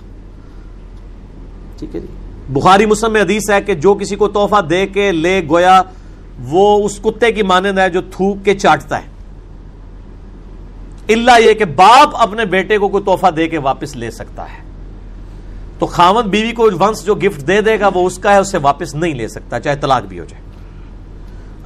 ٹھیک 1.80 1.96
ہے 1.96 2.00
جی۔ 2.00 2.08
بخاری 2.50 2.86
مسلم 2.86 3.14
میں 3.14 3.22
حدیث 3.22 3.50
ہے 3.50 3.62
کہ 3.62 3.74
جو 3.74 3.94
کسی 3.94 4.16
کو 4.16 4.28
تحفہ 4.28 4.62
دے 4.62 4.88
کے 4.88 5.12
لے 5.12 5.42
گویا، 5.50 5.82
وہ 6.50 6.86
اس 6.86 7.00
کتے 7.04 7.32
کی 7.32 7.44
مانند 7.44 7.80
ہے 7.80 7.90
جو 7.90 8.02
تھوک 8.02 8.38
کے 8.46 8.54
چاٹتا 8.54 9.02
ہے۔ 9.02 9.08
اللہ 11.14 11.32
یہ 11.40 11.54
کہ 11.54 11.66
باپ 11.66 12.10
اپنے 12.14 12.46
بیٹے 12.46 12.78
کو 12.78 12.88
کوئی 12.88 13.04
تحفہ 13.04 13.28
دے 13.28 13.48
کے 13.48 13.58
واپس 13.58 13.96
لے 13.96 14.12
سکتا 14.12 14.44
ہے۔ 14.44 14.68
تو 15.80 15.86
خامد 15.86 16.24
بیوی 16.24 16.52
کو 16.52 16.70
ونس 16.80 17.06
جو 17.06 17.16
گفٹ 17.16 17.48
دے 17.48 17.62
دے 17.62 17.80
گا، 17.80 17.90
وہ 17.94 18.06
اس 18.08 18.18
کا 18.18 18.34
ہے، 18.34 18.38
اسے 18.38 18.58
واپس 18.58 18.96
نہیں 18.96 19.14
لے 19.14 19.28
سکتا، 19.28 19.60
چاہے 19.60 19.76
طلاق 19.76 20.04
بھی 20.04 20.20
ہو 20.20 20.26
جائے۔ 20.26 20.47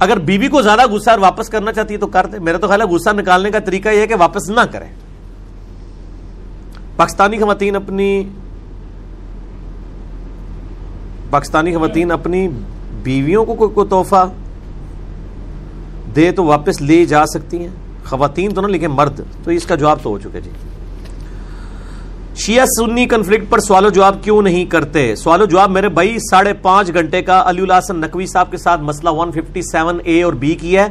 اگر 0.02 0.18
بیوی 0.18 0.48
کو 0.48 0.62
زیادہ 0.62 0.86
غصہ 0.90 1.10
اور 1.10 1.18
واپس 1.18 1.48
کرنا 1.48 1.72
چاہتی 1.72 1.94
ہے 1.94 1.98
تو 1.98 2.06
کر 2.06 2.26
دے۔ 2.26 2.38
میرا 2.38 2.58
تو 2.58 2.68
خیال 2.68 2.80
ہے 2.80 2.86
غصہ 2.86 3.10
نکالنے 3.10 3.50
کا 3.50 3.58
طریقہ 3.58 3.88
یہ 3.88 4.00
ہے 4.00 4.06
کہ 4.06 4.14
واپس 4.18 4.48
نہ 4.50 4.60
کرے 4.70 4.86
پاکستانی 6.96 7.38
خواتین 7.38 7.76
اپنی 7.76 8.22
پاکستانی 11.30 11.74
خواتین 11.74 12.10
اپنی 12.10 12.48
بیویوں 13.02 13.44
کو 13.44 13.54
کوئی 13.54 13.88
تحفہ 13.88 14.24
دے 16.16 16.30
تو 16.30 16.44
واپس 16.44 16.80
لے 16.80 17.04
جا 17.04 17.24
سکتی 17.26 17.58
ہیں۔ 17.58 17.74
خواتین 18.04 18.54
تو 18.54 18.60
نہ 18.60 18.66
لکھیں 18.66 18.88
مرد، 18.88 19.20
تو 19.44 19.50
اس 19.50 19.66
کا 19.66 19.74
جواب 19.74 19.98
تو 20.02 20.10
ہو 20.10 20.18
چکے 20.18 20.40
جی۔ 20.40 20.50
شیعہ 22.36 22.64
سنی 22.64 23.06
کنفلکٹ 23.06 23.44
پر 23.50 23.58
سوال 23.58 23.86
و 23.86 23.88
جواب 23.88 24.16
کیوں 24.22 24.42
نہیں 24.42 24.64
کرتے؟ 24.64 25.16
سوال 25.16 25.42
و 25.42 25.44
جواب 25.44 25.70
میرے 25.70 25.88
بھائی 25.88 26.18
ساڑھے 26.30 26.52
پانچ 26.52 26.94
گھنٹے 26.94 27.22
کا 27.22 27.42
علی 27.46 27.62
الحسن 27.62 27.96
نقوی 27.96 28.26
صاحب 28.26 28.50
کے 28.50 28.56
ساتھ 28.56 28.80
مسئلہ 28.80 29.10
157 29.10 29.98
اے 30.04 30.22
اور 30.22 30.32
بی 30.32 30.54
کی 30.54 30.76
ہے، 30.76 30.88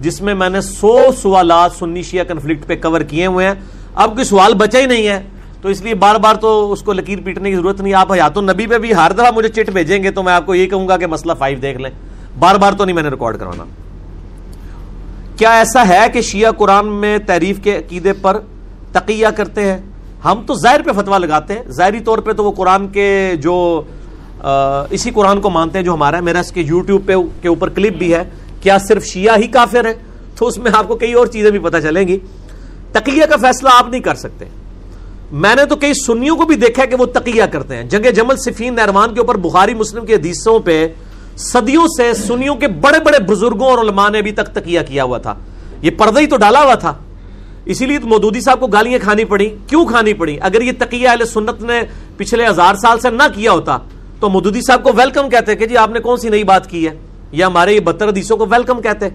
جس 0.00 0.22
میں 0.22 0.34
میں 0.34 0.48
نے 0.48 0.60
سو 0.60 0.98
سوالات 1.22 1.72
سنی 1.72 2.02
شیعہ 2.02 2.24
کنفلکٹ 2.24 2.66
پہ 2.66 2.76
کور 2.76 3.00
کیے 3.00 3.26
ہوئے 3.26 3.46
ہیں۔ 3.46 3.54
اب 3.94 4.12
کوئی 4.12 4.24
سوال 4.24 4.54
بچا 4.54 4.78
ہی 4.78 4.86
نہیں 4.86 5.06
ہے، 5.06 5.22
تو 5.60 5.68
اس 5.68 5.82
لیے 5.82 5.94
بار 5.94 6.14
بار 6.14 6.34
تو 6.34 6.72
اس 6.72 6.82
کو 6.82 6.92
لکیر 6.92 7.18
پیٹنے 7.24 7.50
کی 7.50 7.56
ضرورت 7.56 7.80
نہیں۔ 7.80 7.94
آپ 7.94 8.12
حیات 8.12 8.38
النبی 8.38 8.66
پہ 8.66 8.78
بھی 8.78 8.94
ہر 8.94 9.12
دفعہ 9.14 9.30
مجھے 9.34 9.48
چٹ 9.48 9.70
بھیجیں 9.70 10.02
گے 10.02 10.10
تو 10.10 10.22
میں 10.22 10.32
آپ 10.32 10.46
کو 10.46 10.54
یہ 10.54 10.66
کہوں 10.66 10.88
گا 10.88 10.96
کہ 10.96 11.06
مسئلہ 11.06 11.32
فائیو 11.38 11.58
دیکھ 11.62 11.78
لیں۔ 11.78 11.90
بار 12.38 12.54
بار 12.54 12.72
تو 12.72 12.84
نہیں 12.84 12.94
میں 12.94 13.02
نے 13.02 13.08
ریکارڈ 13.08 13.38
کروانا۔ 13.38 13.64
کیا 15.36 15.52
ایسا 15.52 15.88
ہے 15.88 16.06
کہ 16.12 16.20
شیعہ 16.20 16.50
قرآن 16.50 16.86
میں 16.86 17.18
تعریف 17.18 17.60
کے 17.62 17.76
عقیدے 17.76 18.12
پر 18.12 18.40
تقیہ 18.92 19.26
کرتے 19.26 19.72
ہیں؟ 19.72 19.78
ہم 20.24 20.42
تو 20.46 20.54
ظاہر 20.54 20.82
پہ 20.82 20.92
فتوا 20.92 21.18
لگاتے 21.18 21.54
ہیں، 21.54 21.62
ظاہری 21.70 22.00
طور 22.00 22.18
پہ 22.18 22.32
تو 22.32 22.44
وہ 22.44 22.52
قرآن 22.52 22.88
کے 22.88 23.34
جو 23.40 23.82
اسی 24.90 25.10
قرآن 25.10 25.40
کو 25.40 25.50
مانتے 25.50 25.78
ہیں 25.78 25.84
جو 25.84 25.94
ہمارا 25.94 26.16
ہے، 26.16 26.22
میرا 26.22 26.40
اس 26.40 26.52
کے 26.52 26.60
یوٹیوب 26.60 27.06
پہ 27.06 27.14
کے 27.42 27.48
اوپر 27.48 27.68
کلپ 27.68 27.96
بھی 27.96 28.14
ہے۔ 28.14 28.22
کیا 28.62 28.78
صرف 28.78 29.04
شیعہ 29.04 29.36
ہی 29.36 29.46
کافر 29.46 29.84
ہے 29.84 29.92
تو 30.36 30.46
اس 30.46 30.58
میں 30.58 30.70
آپ 30.74 30.88
کو 30.88 30.96
کئی 30.96 31.12
اور 31.12 31.26
چیزیں 31.26 31.50
بھی 31.50 31.58
پتہ 31.58 31.76
چلیں 31.82 32.08
گی۔ 32.08 32.18
تقیہ 32.92 33.24
کا 33.26 33.36
فیصلہ 33.36 33.68
آپ 33.72 33.88
نہیں 33.88 34.00
کر 34.00 34.14
سکتے۔ 34.14 34.44
میں 35.32 35.54
نے 35.54 35.64
تو 35.64 35.76
کئی 35.76 35.92
سنیوں 36.06 36.36
کو 36.36 36.44
بھی 36.44 36.56
دیکھا 36.56 36.84
کہ 36.84 36.96
وہ 36.96 37.06
تقیہ 37.06 37.42
کرتے 37.44 37.76
ہیں۔ 37.76 37.84
جنگ 37.84 38.10
جمل 38.14 38.36
صفین 38.36 38.74
نرمان 38.74 39.14
کے 39.14 39.20
اوپر 39.20 39.36
بخاری 39.36 39.74
مسلم 39.74 40.06
کے 40.06 40.14
حدیثوں 40.14 40.58
پہ 40.58 40.88
صدیوں 41.36 41.86
سے 41.96 42.14
سنیوں 42.14 42.54
کے 42.54 42.68
بڑے 42.68 42.98
بڑے 42.98 43.18
بزرگوں 43.18 43.68
اور 43.68 43.78
علماء 43.78 44.08
نے 44.08 44.18
ابھی 44.18 44.32
تک 44.32 44.46
تقیہ 44.46 44.80
کیا 44.88 45.04
ہوا 45.04 45.18
تھا۔ 45.18 45.34
یہ 45.82 45.90
پردہ 45.90 46.20
ہی 46.20 46.26
تو 46.26 46.36
ڈالا 46.36 46.62
ہوا 46.62 46.74
تھا۔ 46.74 46.92
اسی 47.66 47.86
لیے 47.86 47.98
تو 47.98 48.06
مودودی 48.06 48.40
صاحب 48.40 48.60
کو 48.60 48.66
گالیاں 48.66 48.98
کھانی 48.98 49.24
پڑی 49.24 49.56
کیوں 49.66 49.86
کھانی 49.86 50.14
پڑی 50.14 50.38
اگر 50.40 50.60
یہ 50.60 50.72
تقیہ 50.78 51.08
اہل 51.08 51.24
سنت 51.24 51.62
نے 51.62 51.80
پچھلے 52.16 52.46
ہزار 52.46 52.74
سال 52.74 53.00
سے 53.00 53.10
نہ 53.10 53.22
کیا 53.34 53.52
ہوتا، 53.52 53.78
تو 54.20 54.28
مودودی 54.28 54.60
صاحب 54.60 54.82
کو 54.82 54.90
ویلکم 54.96 55.28
کہتے 55.28 55.56
کہ 55.56 55.66
جی 55.66 55.76
آپ 55.76 55.90
نے 55.90 56.00
کون 56.00 56.16
سی 56.16 56.28
نئی 56.28 56.44
بات 56.44 56.70
کی 56.70 56.88
ہے؟ 56.88 56.94
یا 57.32 57.46
ہمارے 57.46 57.74
یہ 57.74 57.80
بتر 57.80 58.08
حدیثوں 58.08 58.36
کو 58.36 58.46
ویلکم 58.46 58.80
کہتے۔ 58.80 59.08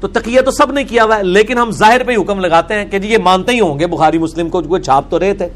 تو 0.00 0.08
تقیہ 0.08 0.40
تو 0.40 0.50
سب 0.50 0.72
نے 0.72 0.84
کیا 0.84 1.04
ہوا 1.04 1.18
ہے، 1.18 1.22
لیکن 1.22 1.58
ہم 1.58 1.70
ظاہر 1.70 2.04
پہ 2.04 2.16
حکم 2.16 2.40
لگاتے 2.40 2.74
ہیں 2.74 2.84
کہ 2.84 2.98
جی 2.98 3.08
یہ 3.08 3.18
مانتے 3.18 3.52
ہی 3.52 3.60
ہوں 3.60 3.78
گے۔ 3.78 3.86
بخاری 3.86 4.18
مسلم 4.18 4.48
کو 4.48 4.78
چھاپ 4.78 5.10
تو 5.10 5.18
رہے 5.18 5.34
تھے۔ 5.34 5.48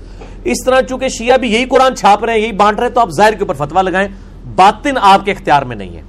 اس 0.45 0.57
طرح 0.65 0.81
چونکہ 0.81 1.09
شیعہ 1.09 1.37
بھی 1.37 1.53
یہی 1.53 1.65
قرآن 1.65 1.97
چھاپ 1.97 2.25
رہے 2.25 2.33
ہیں، 2.33 2.41
یہی 2.41 2.53
بانٹ 2.53 2.81
رہے 2.81 2.89
تو 2.89 3.01
آپ 3.01 3.11
ظاہر 3.11 3.33
کے 3.33 3.45
اوپر 3.45 3.55
فتوا 3.55 3.83
لگائیں۔ 3.83 4.09
باطن 4.57 4.95
آپ 5.01 5.25
کے 5.25 5.33
اختیار 5.33 5.63
میں 5.63 5.77
نہیں 5.77 5.97
ہے۔ 5.97 6.03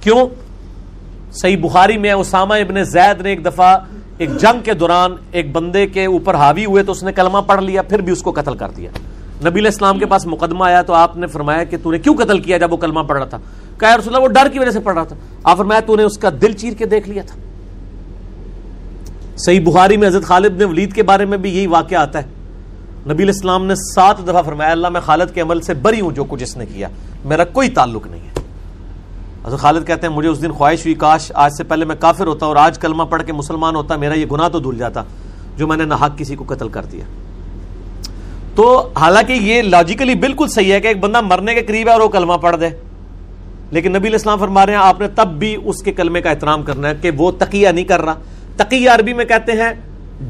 کیوں؟ 0.00 0.26
صحیح 1.32 1.56
بخاری 1.56 1.98
میں 1.98 2.12
اسامہ 2.12 2.54
ابن 2.54 2.84
زید 2.84 3.20
نے 3.20 3.30
ایک 3.30 3.44
دفعہ 3.44 3.78
ایک 4.18 4.36
جنگ 4.36 4.60
کے 4.64 4.74
دوران 4.74 5.16
ایک 5.32 5.52
بندے 5.52 5.86
کے 5.86 6.06
اوپر 6.06 6.34
حاوی 6.34 6.64
ہوئے 6.64 6.82
تو 6.82 6.92
اس 6.92 7.02
نے 7.02 7.12
کلمہ 7.12 7.38
پڑھ 7.46 7.64
لیا، 7.64 7.82
پھر 7.82 8.00
بھی 8.00 8.12
اس 8.12 8.22
کو 8.22 8.32
قتل 8.32 8.54
کر 8.54 8.68
دیا۔ 8.68 8.90
نبی 9.40 9.60
علیہ 9.60 9.70
السلام 9.70 9.98
کے 9.98 10.06
پاس 10.06 10.26
مقدمہ 10.26 10.64
آیا 10.64 10.82
تو 10.82 10.92
آپ 10.92 11.16
نے 11.16 11.26
فرمایا 11.26 11.64
کہ 11.64 11.76
تو 11.82 11.90
نے 11.90 11.98
کیوں 11.98 12.14
قتل 12.14 12.38
کیا 12.38 12.58
جب 12.58 12.72
وہ 12.72 12.76
کلمہ 12.76 13.00
پڑھ 13.00 13.18
رہا 13.18 13.26
تھا؟ 13.26 13.38
کہا 13.78 13.96
رسول 13.96 14.14
اللہ، 14.14 14.26
وہ 14.26 14.32
ڈر 14.32 14.48
کی 14.52 14.58
وجہ 14.58 14.70
سے 14.70 14.80
پڑھ 14.80 14.94
رہا 14.94 15.04
تھا۔ 15.04 15.16
آپ 15.44 15.58
فرمایا 15.58 15.80
تو 15.80 15.96
نے 15.96 16.02
اس 16.02 16.18
کا 16.18 16.30
دل 16.42 16.52
چیر 16.52 16.72
کے 16.72 16.86
دیکھ 16.86 17.08
لیا 17.08 17.22
تھا۔ 17.26 17.36
صحیح 19.36 19.60
بخاری 19.64 19.96
میں 19.96 20.08
حضرت 20.08 20.24
خالد 20.24 20.58
نے 20.58 20.64
ولید 20.64 20.92
کے 20.92 21.02
بارے 21.02 21.24
میں 21.24 21.38
بھی 21.38 21.56
یہی 21.56 21.66
واقعہ 21.66 21.98
آتا 21.98 22.18
ہے۔ 22.18 22.28
نبی 23.04 23.22
علیہ 23.22 23.34
السلام 23.34 23.66
نے 23.66 23.74
سات 23.74 24.18
دفعہ 24.28 24.42
فرمایا، 24.42 24.70
اللہ 24.70 24.88
میں 24.88 25.00
خالد 25.00 25.34
کے 25.34 25.40
عمل 25.40 25.60
سے 25.60 25.74
بری 25.74 26.00
ہوں 26.00 26.10
جو 26.10 26.24
کچھ 26.24 26.42
اس 26.42 26.56
نے 26.56 26.66
کیا، 26.66 26.88
میرا 27.24 27.44
کوئی 27.44 27.68
تعلق 27.68 28.06
نہیں 28.06 28.20
ہے۔ 28.20 28.41
حضرت 29.46 29.58
خالد 29.58 29.86
کہتے 29.86 30.06
ہیں، 30.06 30.14
مجھے 30.14 30.28
اس 30.28 30.42
دن 30.42 30.52
خواہش 30.52 30.78
ہوئی، 30.78 30.94
کاش 30.94 31.32
آج 31.34 31.52
سے 31.56 31.64
پہلے 31.64 31.84
میں 31.84 31.96
کافر 31.98 32.26
ہوتا 32.26 32.46
اور 32.46 32.56
آج 32.56 32.78
کلمہ 32.78 33.02
پڑھ 33.02 33.22
کے 33.22 33.32
مسلمان 33.32 33.76
ہوتا، 33.76 33.96
میرا 33.96 34.14
یہ 34.14 34.26
گناہ 34.32 34.48
تو 34.48 34.58
دھل 34.58 34.78
جاتا 34.78 35.02
جو 35.56 35.66
میں 35.66 35.76
نے 35.76 35.84
نہ 35.84 35.94
کسی 36.16 36.36
کو 36.36 36.44
قتل 36.48 36.68
کر 36.68 36.84
دیا۔ 36.84 37.04
تو 38.54 38.90
حالانکہ 38.96 39.32
یہ 39.32 39.62
لاجیکلی 39.62 40.14
بالکل 40.14 40.48
صحیح 40.48 40.72
ہے 40.72 40.80
کہ 40.80 40.86
ایک 40.86 41.00
بندہ 41.00 41.20
مرنے 41.20 41.54
کے 41.54 41.62
قریب 41.62 41.88
ہے 41.88 41.92
اور 41.92 42.00
وہ 42.00 42.08
کلمہ 42.08 42.32
پڑھ 42.32 42.56
دے۔ 42.60 42.68
لیکن 43.70 43.90
نبی 43.90 43.98
علیہ 43.98 44.12
السلام 44.12 44.38
فرما 44.38 44.66
رہے 44.66 44.72
ہیں، 44.72 44.80
آپ 44.80 45.00
نے 45.00 45.08
تب 45.08 45.28
بھی 45.28 45.56
اس 45.64 45.82
کے 45.82 45.92
کلمے 45.92 46.20
کا 46.20 46.30
احترام 46.30 46.62
کرنا 46.62 46.88
ہے 46.88 46.94
کہ 47.02 47.10
وہ 47.16 47.32
تقیہ 47.38 47.68
نہیں 47.68 47.84
کر 47.84 48.02
رہا۔ 48.02 48.14
تقیہ 48.56 48.90
عربی 48.90 49.12
میں 49.12 49.24
کہتے 49.24 49.52
ہیں، 49.52 49.72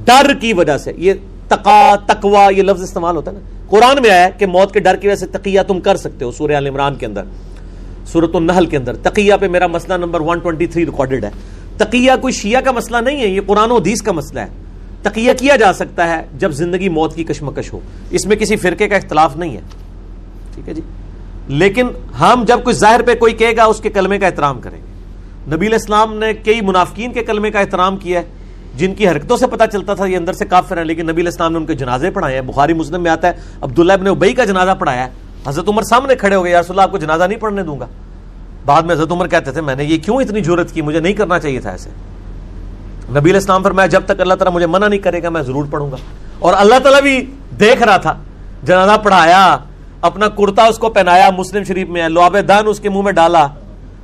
ڈر 0.04 0.34
کی 0.40 0.52
وجہ 0.52 0.78
سے۔ 0.78 0.92
یہ 0.96 1.12
تقا، 1.48 1.94
تقوا، 2.06 2.50
یہ 2.56 2.62
لفظ 2.62 2.82
استعمال 2.82 3.16
ہوتا 3.16 3.30
ہے 3.30 3.36
نا۔ 3.36 3.66
قرآن 3.70 4.02
میں 4.02 4.10
آیا 4.10 4.28
کہ 4.28 4.46
موت 4.46 4.72
کے 4.72 4.80
ڈر 4.80 4.96
کی 4.96 5.08
وجہ 5.08 5.16
سے 5.16 5.26
تقیہ 5.26 5.60
تم 5.68 5.80
کر 5.80 5.96
سکتے 5.96 6.24
ہو، 6.24 6.32
سورہ 6.32 6.52
عال 6.52 6.66
عمران 6.66 6.94
کے 6.94 7.06
اندر۔ 7.06 7.22
سورت 8.06 8.36
النحل 8.36 8.66
کے 8.66 8.76
اندر. 8.76 8.96
تقیہ 8.96 9.34
پہ 9.40 9.48
میرا 9.48 9.66
مسئلہ 9.66 9.94
نمبر 9.94 10.20
123 10.20 10.84
ریکارڈڈ 10.84 11.24
ہے. 11.24 11.30
تقیہ 11.76 12.12
کوئی 12.20 12.34
شیعہ 12.34 12.60
کا 12.60 12.70
مسئلہ 12.70 12.96
نہیں 12.96 13.20
ہے، 13.20 13.26
یہ 13.26 13.40
قرآن 13.46 13.70
و 13.70 13.76
حدیث 13.76 14.02
کا 14.02 14.12
مسئلہ 14.12 14.40
ہے. 14.40 14.48
تقیہ 15.02 15.32
کیا 15.38 15.56
جا 15.56 15.72
سکتا 15.72 16.08
ہے 16.08 16.22
جب 16.38 16.50
زندگی 16.50 16.88
موت 16.88 17.14
کی 17.14 17.24
کشمکش 17.24 17.72
ہو؟ 17.72 17.80
اس 18.10 18.26
میں 18.26 18.36
کسی 18.36 18.56
فرقے 18.56 18.88
کا 18.88 18.96
اختلاف 18.96 19.36
نہیں 19.36 19.56
ہے. 19.56 19.60
ٹھیک 20.54 20.68
ہے 20.68 20.74
جی؟ 20.74 20.80
لیکن 21.48 21.88
ہم 22.20 22.44
جب 22.46 22.64
کوئی 22.64 22.76
ظاہر 22.76 23.02
پہ 23.02 23.14
کوئی 23.14 23.32
کہے 23.32 23.56
گا، 23.56 23.64
اس 23.64 23.80
کے 23.80 23.90
کلمے 23.90 24.18
کا 24.18 24.26
احترام 24.26 24.60
کریں 24.60 24.78
گے. 24.78 24.92
نبی 25.56 25.66
علیہ 25.66 25.78
السلام 25.80 26.16
نے 26.16 26.32
کئی 26.34 26.60
منافقین 26.60 27.12
کے 27.12 27.22
کلمے 27.22 27.50
کا 27.50 27.60
احترام 27.60 27.96
کیا 27.96 28.20
ہے، 28.20 28.24
جن 28.74 28.94
کی 28.94 29.08
حرکتوں 29.08 29.36
سے 29.36 29.46
پتا 29.46 29.66
چلتا 29.66 29.94
تھا، 29.94 30.06
یہ 30.06 30.16
اندر 30.16 30.32
سے 30.32 30.44
کافر 30.44 30.76
ہیں، 30.76 30.84
لیکن 30.84 31.02
نبی 31.02 31.20
علیہ 31.22 31.32
السلام 31.32 31.52
نے 31.52 31.58
ان 31.58 31.66
کے 31.66 31.74
جنازے 31.74 32.10
پڑھائے 32.10 32.34
ہیں. 32.34 32.42
بخاری 32.42 32.72
مسلم 32.72 33.02
میں 33.02 33.10
آتا 33.10 33.28
ہے، 33.28 33.32
عبداللہ 33.60 33.92
ابن 33.92 34.06
ابئی 34.06 34.32
کا 34.32 34.44
جنازہ 34.44 34.70
پڑھایا 34.78 35.04
ہے 35.04 35.10
حضرت 35.46 35.68
عمر 35.68 35.82
سامنے 35.82 36.14
کھڑے 36.14 36.36
ہو 36.36 36.44
گئے، 36.44 36.52
یا 36.52 36.60
رسول 36.60 36.74
اللہ، 36.74 36.82
آپ 36.82 36.90
کو 36.90 36.98
جنازہ 36.98 37.24
نہیں 37.24 37.38
پڑھنے 37.38 37.62
دوں 37.62 37.80
گا. 37.80 37.86
بعد 38.64 38.82
میں 38.82 38.94
حضرت 38.94 39.12
عمر 39.12 39.28
کہتے 39.28 39.52
تھے، 39.52 39.60
میں 39.60 39.74
نے 39.74 39.84
یہ 39.84 39.98
کیوں 39.98 40.16
اتنی 40.16 40.42
ضرورت 40.42 40.72
کی؟ 40.72 40.82
مجھے 40.82 41.00
نہیں 41.00 41.12
کرنا 41.12 41.38
چاہیے 41.38 41.60
تھا 41.60 41.70
ایسے. 41.70 41.90
نبی 43.10 43.18
علیہ 43.18 43.34
السلام 43.34 43.62
فرمایا، 43.62 43.86
جب 43.86 44.02
تک 44.04 44.20
اللہ 44.20 44.34
تعالیٰ 44.34 44.54
مجھے 44.54 44.66
منع 44.66 44.88
نہیں 44.88 45.00
کرے 45.00 45.22
گا، 45.22 45.28
میں 45.28 45.42
ضرور 45.42 45.64
پڑھوں 45.70 45.90
گا. 45.90 45.96
اور 46.38 46.54
اللہ 46.56 46.78
تعالیٰ 46.78 47.02
بھی 47.02 47.26
دیکھ 47.60 47.82
رہا 47.82 47.96
تھا، 47.96 48.14
جنازہ 48.62 48.96
پڑھایا، 49.02 49.58
اپنا 50.00 50.28
کرتا 50.28 50.64
اس 50.64 50.78
کو 50.78 50.88
پہنایا، 50.88 51.30
مسلم 51.38 51.64
شریف 51.64 51.88
میں 51.88 52.08
لواب 52.08 52.36
دان 52.48 52.64
اس 52.66 52.80
کے 52.80 52.88
منہ 52.88 53.02
میں 53.02 53.12
ڈالا۔ 53.12 53.46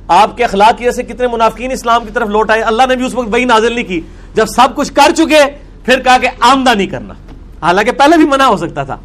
آپ 0.07 0.37
کے 0.37 0.43
اخلاق 0.43 0.77
کی 0.77 0.91
سے 0.91 1.03
کتنے 1.03 1.27
منافقین 1.27 1.71
اسلام 1.71 2.05
کی 2.05 2.11
طرف 2.13 2.27
لوٹ 2.27 2.51
آئے۔ 2.51 2.61
اللہ 2.61 2.83
نے 2.89 2.95
بھی 2.95 3.05
اس 3.05 3.15
وقت 3.15 3.27
وہی 3.31 3.45
نازل 3.45 3.73
نہیں 3.73 3.85
کی۔ 3.85 4.01
جب 4.33 4.45
سب 4.45 4.67
کچھ 4.75 4.93
کر 4.93 5.11
چکے، 5.17 5.41
پھر 5.85 5.99
کہا 5.99 6.17
کہ 6.17 6.29
آمدہ 6.39 6.69
نہیں 6.69 6.87
کرنا۔ 6.87 7.13
حالانکہ 7.61 7.91
پہلے 7.91 8.17
بھی 8.17 8.25
منع 8.25 8.43
ہو 8.43 8.57
سکتا 8.57 8.83
تھا۔ 8.83 8.97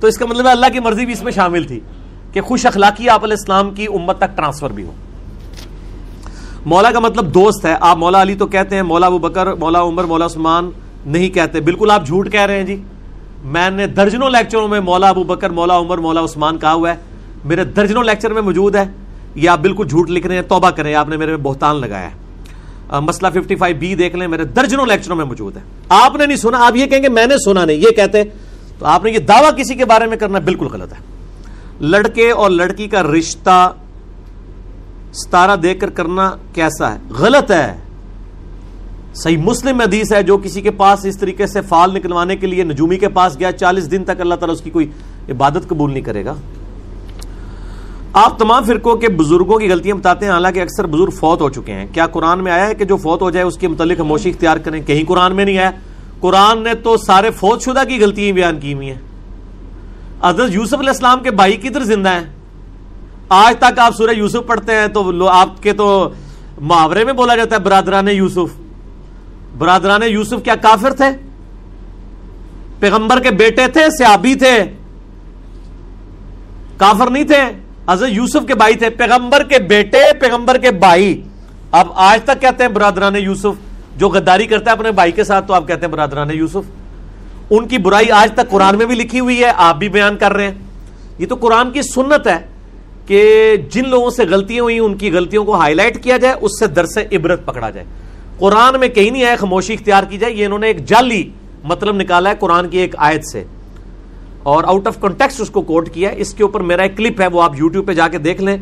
تو 0.00 0.06
اس 0.06 0.18
کا 0.18 0.26
مطلب 0.26 0.46
ہے 0.46 0.50
اللہ 0.50 0.66
کی 0.72 0.80
مرضی 0.80 1.04
بھی 1.04 1.12
اس 1.12 1.22
میں 1.22 1.32
شامل 1.32 1.64
تھی 1.64 1.80
کہ 2.32 2.40
خوش 2.40 2.66
اخلاقی 2.66 3.08
آپ 3.08 3.24
علیہ 3.24 3.36
السلام 3.40 3.70
کی 3.70 3.86
امت 3.86 4.18
تک 4.18 4.36
ٹرانسفر 4.36 4.70
بھی 4.70 4.84
ہو۔ 4.84 4.92
مولا 6.66 6.90
کا 6.90 6.98
مطلب 6.98 7.34
دوست 7.34 7.66
ہے۔ 7.66 7.74
آپ 7.80 7.96
مولا 7.96 8.22
علی 8.22 8.34
تو 8.34 8.46
کہتے 8.46 8.74
ہیں، 8.74 8.82
مولا 8.82 9.06
ابو 9.06 9.18
بکر، 9.18 9.54
مولا 9.54 9.82
عمر، 9.82 10.04
مولا 10.04 10.26
عثمان 10.26 10.70
نہیں 11.06 11.28
کہتے۔ 11.28 11.60
بالکل 11.60 11.90
آپ 11.90 12.06
جھوٹ 12.06 12.32
کہہ 12.32 12.40
رہے 12.40 12.56
ہیں 12.56 12.64
جی۔ 12.64 12.82
میں 13.44 13.70
نے 13.70 13.86
درجنوں 13.86 14.30
لیکچروں 14.30 14.68
میں 14.68 14.80
مولا 14.80 15.08
ابو 15.08 15.24
بکر، 15.24 15.50
مولا 15.50 15.78
عمر، 15.78 15.98
مولا 15.98 16.24
عثمان 16.24 16.58
کہا 16.58 16.72
ہوا 16.72 16.90
ہے۔ 16.90 16.96
میرے 17.44 17.64
درجنوں 17.64 18.04
لیکچر 18.04 18.32
میں 18.32 18.42
موجود 18.42 18.76
ہے۔ 18.76 18.84
یہ 19.34 19.50
آپ 19.50 19.58
بالکل 19.58 19.86
جھوٹ 19.88 20.10
لکھ 20.10 20.26
رہے 20.26 20.34
ہیں، 20.34 20.42
توبہ 20.42 20.70
کریں۔ 20.70 20.94
آپ 20.94 21.08
نے 21.08 21.16
میرے 21.16 21.36
بہتان 21.36 21.76
لگایا 21.76 22.08
ہے۔ 22.10 22.26
مسئلہ 23.00 23.28
55 23.30 23.72
بی 23.72 23.94
دیکھ 23.94 24.16
لیں، 24.16 24.28
میرے 24.28 24.44
درجنوں 24.44 24.86
لیکچروں 24.86 25.16
میں 25.16 25.24
موجود 25.24 25.56
ہے۔ 25.56 25.62
آپ 25.88 26.16
نے 26.16 26.26
نہیں 26.26 26.36
سنا، 26.36 26.66
آپ 26.66 26.76
یہ 26.76 26.86
کہیں 26.86 27.02
گے 27.02 27.08
میں 27.08 27.26
نے 27.26 27.34
سنا 27.44 27.64
نہیں، 27.64 27.76
یہ 27.76 27.90
کہتے 27.90 28.18
ہیں 28.18 28.24
تو 28.78 28.86
آپ 28.86 29.04
نے 29.04 29.10
یہ 29.10 29.18
دعویٰ 29.18 29.50
کسی 29.56 29.74
کے 29.74 29.84
بارے 29.84 30.06
میں 30.06 30.16
کرنا 30.16 30.38
بالکل 30.38 30.66
غلط 30.66 30.92
ہے۔ 30.92 30.98
لڑکے 31.80 32.30
اور 32.30 32.50
لڑکی 32.50 32.88
کا 32.88 33.02
رشتہ 33.02 33.72
ستارہ 35.12 35.56
دیکھ 35.56 35.80
کر 35.80 35.90
کرنا 35.90 36.36
کیسا 36.52 36.94
ہے؟ 36.94 36.98
غلط 37.18 37.50
ہے۔ 37.50 37.74
صحیح 39.14 39.36
مسلم 39.36 39.80
حدیث 39.80 40.12
ہے 40.12 40.22
جو 40.22 40.36
کسی 40.36 40.60
کے 40.60 40.70
پاس 40.70 41.04
اس 41.04 41.18
طریقے 41.18 41.46
سے 41.46 41.60
فال 41.60 41.94
نکلوانے 41.94 42.36
کے 42.36 42.46
لیے 42.46 42.64
نجومی 42.64 42.96
کے 42.96 43.08
پاس 43.08 43.38
گیا، 43.38 43.52
چالیس 43.52 43.90
دن 43.90 44.04
تک 44.04 44.20
اللہ 44.20 44.34
تعالیٰ 44.34 44.54
اس 44.54 44.60
کی 44.60 44.70
کوئی 44.70 44.90
عبادت 45.28 45.68
قبول 45.68 45.92
نہیں 45.92 46.02
کرے 46.02 46.24
گا۔ 46.24 46.34
آپ 48.12 48.38
تمام 48.38 48.64
فرقوں 48.64 48.96
کے 48.96 49.08
بزرگوں 49.08 49.58
کی 49.58 49.70
غلطیاں 49.70 49.96
بتاتے 49.96 50.26
ہیں، 50.26 50.32
حالانکہ 50.32 50.60
اکثر 50.60 50.86
بزرگ 50.86 51.10
فوت 51.10 51.40
ہو 51.40 51.50
چکے 51.50 51.72
ہیں۔ 51.72 51.86
کیا 51.92 52.06
قرآن 52.06 52.44
میں 52.44 52.52
آیا 52.52 52.66
ہے 52.66 52.74
کہ 52.74 52.84
جو 52.84 52.96
فوت 52.96 53.22
ہو 53.22 53.30
جائے 53.30 53.46
اس 53.46 53.58
کے 53.58 53.68
متعلق 53.68 53.98
خاموشی 53.98 54.30
اختیار 54.30 54.56
کریں؟ 54.56 54.82
کہیں 54.82 55.04
قرآن 55.08 55.34
میں 55.36 55.44
نہیں 55.44 55.58
آیا۔ 55.58 55.70
قرآن 56.20 56.62
نے 56.62 56.74
تو 56.74 56.96
سارے 56.96 57.30
فوت 57.30 57.62
شدہ 57.62 57.88
کی 57.88 58.00
غلطیاں 58.00 58.32
بیان 58.32 58.60
کی 58.60 58.74
ہوئی 58.74 58.88
ہیں۔ 58.88 58.98
حضرت 60.24 60.50
یوسف 60.50 60.74
علیہ 60.74 60.90
السلام 60.90 61.22
کے 61.22 61.30
بھائی 61.30 61.56
کدھر 61.56 61.82
زندہ 61.82 62.08
ہیں۔ 62.08 62.24
آج 63.28 63.58
تک 63.58 63.78
آپ 63.78 63.96
سورہ 63.96 64.10
یوسف 64.10 64.46
پڑھتے 64.46 64.74
ہیں 64.74 64.86
تو 64.86 65.28
آپ 65.28 65.62
کے 65.62 65.72
تو 65.72 66.10
محاورے 66.60 67.04
میں 67.04 67.12
بولا 67.12 67.36
جاتا 67.36 67.56
ہے 67.56 67.60
برادران 67.60 68.08
یوسف۔ 68.08 68.60
برادران 69.58 70.00
یوسف 70.06 70.44
کیا 70.44 70.54
کافر 70.54 70.92
تھے؟ 70.92 71.26
پیغمبر 72.80 73.20
کے 73.20 73.30
بیٹے 73.30 73.68
تھے 73.68 73.90
سیابی 73.98 74.34
تھے۔ 74.34 74.64
کافر 76.76 77.10
نہیں 77.10 77.24
تھے۔ 77.24 77.42
حضرت 77.88 78.08
یوسف 78.12 78.46
کے 78.48 78.54
بھائی 78.54 78.74
تھے۔ 78.74 78.90
پیغمبر 78.90 79.42
کے 79.42 79.58
بیٹے، 79.58 79.98
پیغمبر 80.20 80.58
کے 80.58 80.70
بھائی۔ 80.70 81.22
آپ 81.72 81.86
آج 81.94 82.24
تک 82.24 82.40
کہتے 82.40 82.64
ہیں 82.64 82.70
برادران 82.70 83.16
یوسف 83.16 83.65
جو 83.96 84.08
غداری 84.08 84.46
کرتا 84.46 84.70
ہے 84.70 84.76
اپنے 84.76 84.90
بھائی 84.90 85.12
کے 85.12 85.24
ساتھ، 85.24 85.48
تو 85.48 85.54
آپ 85.54 85.68
کہتے 85.68 85.86
ہیں 85.86 85.92
برادران 85.92 86.30
یوسف، 86.30 86.70
ان 87.50 87.68
کی 87.68 87.78
برائی 87.78 88.10
آج 88.10 88.32
تک 88.32 88.50
قرآن 88.50 88.78
میں 88.78 88.86
بھی 88.86 88.94
لکھی 88.94 89.20
ہوئی 89.20 89.40
ہے، 89.40 89.52
آپ 89.56 89.76
بھی 89.76 89.88
بیان 89.88 90.16
کر 90.16 90.32
رہے 90.32 90.44
ہیں۔ 90.44 90.54
یہ 91.18 91.26
تو 91.26 91.34
قرآن 91.34 91.70
کی 91.70 91.82
سنت 91.82 92.26
ہے 92.26 92.46
کہ 93.06 93.52
جن 93.70 93.88
لوگوں 93.88 94.10
سے 94.10 94.24
غلطیاں 94.30 94.62
ہوئی 94.62 94.78
ان 94.78 94.94
کی 94.94 95.12
غلطیوں 95.12 95.44
کو 95.44 95.54
ہائی 95.54 95.74
لائٹ 95.74 96.02
کیا 96.02 96.16
جائے، 96.16 96.34
اس 96.40 96.50
سے 96.58 96.66
درس 96.66 96.98
عبرت 97.12 97.46
پکڑا 97.46 97.70
جائے۔ 97.70 97.86
قرآن 98.38 98.80
میں 98.80 98.88
کہیں 98.88 99.10
نہیں 99.10 99.24
آیا، 99.24 99.36
خاموشی 99.36 99.74
اختیار 99.74 100.02
کی 100.02 100.18
جائے، 100.18 100.32
یہ 100.32 100.46
انہوں 100.46 100.58
نے 100.58 100.66
ایک 100.66 100.86
جعلی 100.86 101.30
مطلب 101.64 101.96
نکالا 101.96 102.30
ہے 102.30 102.34
قرآن 102.38 102.68
کی 102.68 102.78
ایک 102.78 102.94
آیت 102.98 103.26
سے۔ 103.26 103.44
اور 104.42 104.64
آؤٹ 104.64 104.86
آف 104.86 105.00
کنٹیکس 105.00 105.40
اس 105.40 105.50
کو 105.50 105.62
کوٹ 105.62 105.88
کیا 105.90 106.10
ہے، 106.10 106.14
اس 106.18 106.34
کے 106.34 106.42
اوپر 106.42 106.60
میرا 106.60 106.82
ایک 106.82 106.96
کلپ 106.96 107.20
ہے، 107.20 107.26
وہ 107.26 107.42
آپ 107.42 107.52
یوٹیوب 107.58 107.86
پہ 107.86 107.94
جا 107.94 108.08
کے 108.08 108.18
دیکھ 108.18 108.42
لیں۔ 108.42 108.56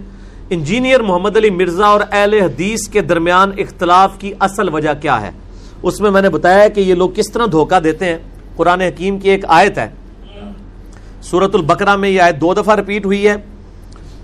انجینئر 0.51 1.01
محمد 1.01 1.37
علی 1.37 1.51
مرزا 1.51 1.87
اور 1.87 2.01
اہل 2.13 2.35
حدیث 2.35 2.89
کے 2.89 3.01
درمیان 3.01 3.51
اختلاف 3.59 4.19
کی 4.19 4.33
اصل 4.41 4.75
وجہ 4.75 4.89
کیا 5.03 5.21
ہے؟ 5.23 5.31
اس 5.83 6.01
میں 6.01 6.11
میں 6.11 6.23
نے 6.23 6.29
بتایا 6.29 6.69
کہ 6.69 6.81
یہ 6.81 6.95
لوگ 6.95 7.11
کس 7.11 7.33
طرح 7.33 7.47
دھوکہ 7.53 7.81
دیتے 7.81 8.05
ہیں؟ 8.05 8.19
قرآن 8.57 8.81
حکیم 8.81 9.19
کی 9.19 9.31
ایک 9.31 9.45
آیت 9.49 9.79
ہے۔ 9.79 9.89
سورت 11.23 11.55
البقرہ 11.55 11.97
میں 11.97 12.09
یہ 12.09 12.21
آیت 12.21 12.41
دو 12.41 12.55
دفعہ 12.55 12.77
ریپیٹ 12.77 13.07
ہوئی 13.07 13.29
ہے۔ 13.29 13.37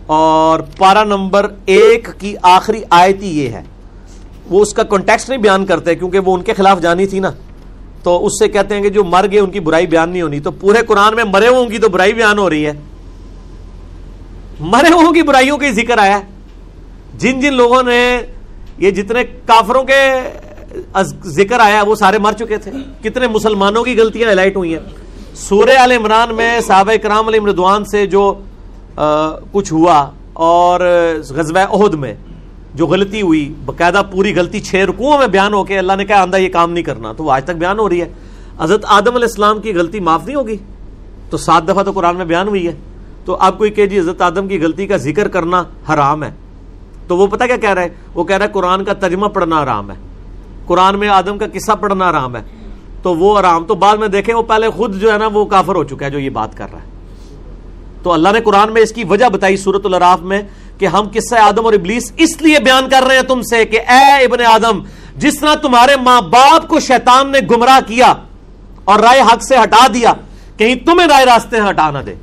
اور 0.06 0.60
پارا 0.78 1.04
نمبر 1.04 1.46
ایک 1.66 2.08
کی 2.18 2.34
آخری 2.42 2.82
آیت 2.90 3.22
ہی 3.22 3.44
یہ 3.44 3.48
ہے۔ 3.48 3.62
وہ 4.50 4.62
اس 4.62 4.74
کا 4.74 4.82
کانٹیکس 4.82 5.28
نہیں 5.28 5.40
بیان 5.40 5.66
کرتے 5.66 5.94
کیونکہ 5.94 6.18
وہ 6.18 6.34
ان 6.34 6.42
کے 6.42 6.54
خلاف 6.54 6.80
جانی 6.80 7.06
تھی 7.06 7.18
نا۔ 7.18 7.30
تو 8.02 8.26
اس 8.26 8.32
سے 8.38 8.48
کہتے 8.48 8.74
ہیں 8.74 8.82
کہ 8.82 8.88
جو 8.88 9.04
مر 9.04 9.26
گئے 9.30 9.40
ان 9.40 9.50
کی 9.50 9.60
برائی 9.60 9.86
بیان 9.86 10.10
نہیں 10.10 10.22
ہونی۔ 10.22 10.40
تو 10.40 10.50
پورے 10.50 10.78
قرآن 10.86 11.14
میں 11.14 11.24
مرے 11.24 11.48
ہوں 11.48 11.70
گی 11.70 11.78
تو 11.78 11.88
برائی 11.88 12.12
بیان 12.12 12.38
ہو 12.38 12.50
رہی 12.50 12.66
ہے۔ 12.66 12.72
مرے 14.60 14.92
ہوں 14.92 15.12
کی 15.12 15.22
برائیوں 15.22 15.58
کا 15.58 15.70
ذکر 15.70 15.98
آیا 15.98 16.20
جن 17.18 17.40
جن 17.40 17.54
لوگوں 17.54 17.82
نے 17.82 18.20
یہ 18.78 18.90
جتنے 18.90 19.24
کافروں 19.46 19.82
کے 19.82 20.00
ذکر 21.26 21.60
آیا 21.60 21.82
وہ 21.86 21.94
سارے 21.94 22.18
مر 22.18 22.32
چکے 22.32 22.56
تھے۔ 22.56 22.70
کتنے 23.02 23.26
مسلمانوں 23.26 23.84
کی 23.84 23.96
غلطیاں 23.98 24.30
الائٹ 24.30 24.56
ہوئی 24.56 24.72
ہیں۔ 24.72 24.80
سورہ 25.34 25.76
عال 25.78 25.92
عمران 25.92 26.34
میں 26.34 26.60
صحابہ 26.60 26.96
کرام 27.02 27.28
علی 27.28 27.38
مردوان 27.38 27.84
سے 27.84 28.06
جو 28.06 28.34
کچھ 29.52 29.72
ہوا 29.72 30.10
اور 30.32 30.80
غزوہ 31.28 31.64
عہد 31.70 31.94
میں 31.94 32.14
جو 32.74 32.86
غلطی 32.86 33.22
ہوئی، 33.22 33.54
باقاعدہ 33.64 34.02
پوری 34.10 34.36
غلطی 34.36 34.60
چھ 34.60 34.74
رکوعوں 34.74 35.18
میں 35.18 35.26
بیان 35.26 35.54
ہو 35.54 35.64
کے 35.64 35.78
اللہ 35.78 35.92
نے 35.92 36.04
کہا، 36.04 36.22
آندہ 36.22 36.36
یہ 36.36 36.48
کام 36.48 36.72
نہیں 36.72 36.84
کرنا۔ 36.84 37.12
تو 37.12 37.24
وہ 37.24 37.32
آج 37.32 37.44
تک 37.44 37.56
بیان 37.56 37.78
ہو 37.78 37.88
رہی 37.88 38.00
ہے۔ 38.00 38.08
حضرت 38.60 38.84
آدم 38.88 39.14
علیہ 39.14 39.28
السلام 39.28 39.60
کی 39.60 39.74
غلطی 39.74 40.00
معاف 40.00 40.26
نہیں 40.26 40.36
ہوگی؟ 40.36 40.56
تو 41.30 41.36
سات 41.36 41.68
دفعہ 41.68 41.82
تو 41.82 41.92
قرآن 41.92 42.16
میں 42.16 42.24
بیان 42.24 42.48
ہوئی 42.48 42.66
ہے۔ 42.66 42.72
تو 43.24 43.36
آپ 43.40 43.58
کوئی 43.58 43.70
کہ 43.70 43.86
جی 43.86 43.98
حضرت 43.98 44.22
آدم 44.22 44.48
کی 44.48 44.60
غلطی 44.60 44.86
کا 44.86 44.96
ذکر 44.96 45.28
کرنا 45.28 45.62
حرام 45.92 46.24
ہے۔ 46.24 46.30
تو 47.08 47.16
وہ 47.16 47.26
پتہ 47.26 47.44
کیا 47.44 47.56
کہہ 47.56 47.70
رہا 47.70 47.82
ہے؟ 47.82 47.88
وہ 48.14 48.24
کہہ 48.24 48.36
رہا 48.36 48.46
ہے 48.46 48.50
قرآن 48.50 48.84
کا 48.84 48.92
ترجمہ 48.92 49.26
پڑھنا 49.26 49.62
حرام 49.62 49.90
ہے۔ 49.90 49.96
قرآن 50.66 50.98
میں 50.98 51.08
آدم 51.08 51.38
کا 51.38 51.46
قصہ 51.52 51.72
پڑھنا 51.72 52.10
حرام 52.10 52.36
ہے۔ 52.36 52.42
تو 53.02 53.14
وہ 53.14 53.38
آرام 53.38 53.64
تو 53.64 53.74
بعد 53.74 53.96
میں 53.96 54.08
دیکھیں، 54.08 54.34
وہ 54.34 54.42
پہلے 54.42 54.70
خود 54.70 55.00
جو 55.00 55.12
ہے 55.12 55.18
نا، 55.18 55.26
وہ 55.26 55.44
کافر 55.44 55.74
ہو 55.74 55.84
چکا 55.84 56.06
ہے 56.06 56.10
جو 56.10 56.18
یہ 56.18 56.30
بات 56.30 56.56
کر 56.56 56.66
رہا 56.72 56.80
ہے۔ 56.82 56.90
تو 58.02 58.12
اللہ 58.12 58.28
نے 58.32 58.40
قرآن 58.40 58.72
میں 58.72 58.82
اس 58.82 58.92
کی 58.92 59.04
وجہ 59.04 59.28
بتائی 59.28 59.56
سورت 59.56 59.86
الراف 59.86 60.20
میں 60.20 60.42
کہ 60.78 60.86
ہم 60.86 61.08
قصہ 61.12 61.34
آدم 61.34 61.64
اور 61.64 61.72
ابلیس 61.72 62.12
اس 62.16 62.42
لیے 62.42 62.58
بیان 62.60 62.88
کر 62.90 63.02
رہے 63.06 63.14
ہیں 63.14 63.22
تم 63.22 63.42
سے 63.42 63.64
کہ 63.64 63.80
اے 63.88 64.24
ابن 64.24 64.44
آدم، 64.46 64.82
جس 65.16 65.40
طرح 65.40 65.54
تمہارے 65.54 65.96
ماں 66.02 66.22
باپ 66.22 66.68
کو 66.68 66.80
شیطان 66.80 67.32
نے 67.32 67.38
گمراہ 67.50 67.80
کیا 67.86 68.14
اور 68.84 68.98
رائے 68.98 69.20
حق 69.20 69.42
سے 69.42 69.56
ہٹا 69.56 69.86
دیا، 69.94 70.12
کہیں 70.56 70.74
تمہیں 70.74 71.08
رائے 71.08 71.24
راستے 71.24 71.56
ہٹا 71.70 71.90
نہ 71.90 71.98
دے۔ 71.98 72.14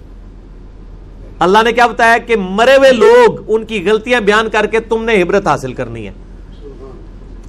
اللہ 1.40 1.58
نے 1.64 1.72
کیا 1.72 1.88
بتایا 1.88 2.18
کہ 2.18 2.36
مرے 2.36 2.76
ہوئے 2.76 2.92
لوگ 2.92 3.36
ان 3.48 3.66
کی 3.66 3.86
غلطیاں 3.86 4.22
بیان 4.22 4.50
کر 4.50 4.66
کے 4.66 4.80
تم 4.80 5.04
نے 5.04 5.22
عبرت 5.22 5.48
حاصل 5.48 5.74
کرنی 5.74 6.08
ہے۔ 6.08 6.12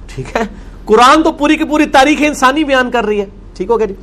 ٹھیک 0.07 0.35
ہے؟ 0.35 0.43
قرآن 0.85 1.23
تو 1.23 1.31
پوری 1.31 1.57
کی 1.57 1.63
پوری 1.63 1.85
تاریخ 1.85 2.17
انسانی 2.19 2.63
بیان 2.63 2.91
کر 2.91 3.05
رہی 3.05 3.19
ہے۔ 3.21 3.25
ٹھیک 3.57 3.69
ہو 3.69 3.79
گیا 3.79 3.85
جی؟ 3.85 3.93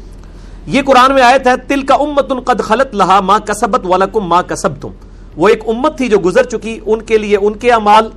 یہ 0.67 0.83
قرآن 0.83 1.15
میں 1.15 1.23
آیت 1.23 1.47
ہے 1.47 1.57
تل 1.69 1.83
کا 1.83 1.95
امت 1.95 2.33
ان 2.33 2.41
قد 2.41 2.61
خلط 2.61 2.95
لہا 2.95 3.21
ماں 3.21 3.39
کسبت 3.39 3.87
ولکم 3.87 4.29
ماں 4.29 4.43
کسب 4.43 4.81
تم 4.81 4.89
وہ 5.37 5.49
ایک 5.49 5.63
امت 5.67 5.97
تھی 5.97 6.09
جو 6.09 6.19
گزر 6.19 6.43
چکی 6.43 6.81
ان 6.87 7.03
کے 7.03 7.19
لیے 7.19 7.37
ان 7.37 7.55
کے 7.55 7.73
امال 7.73 8.09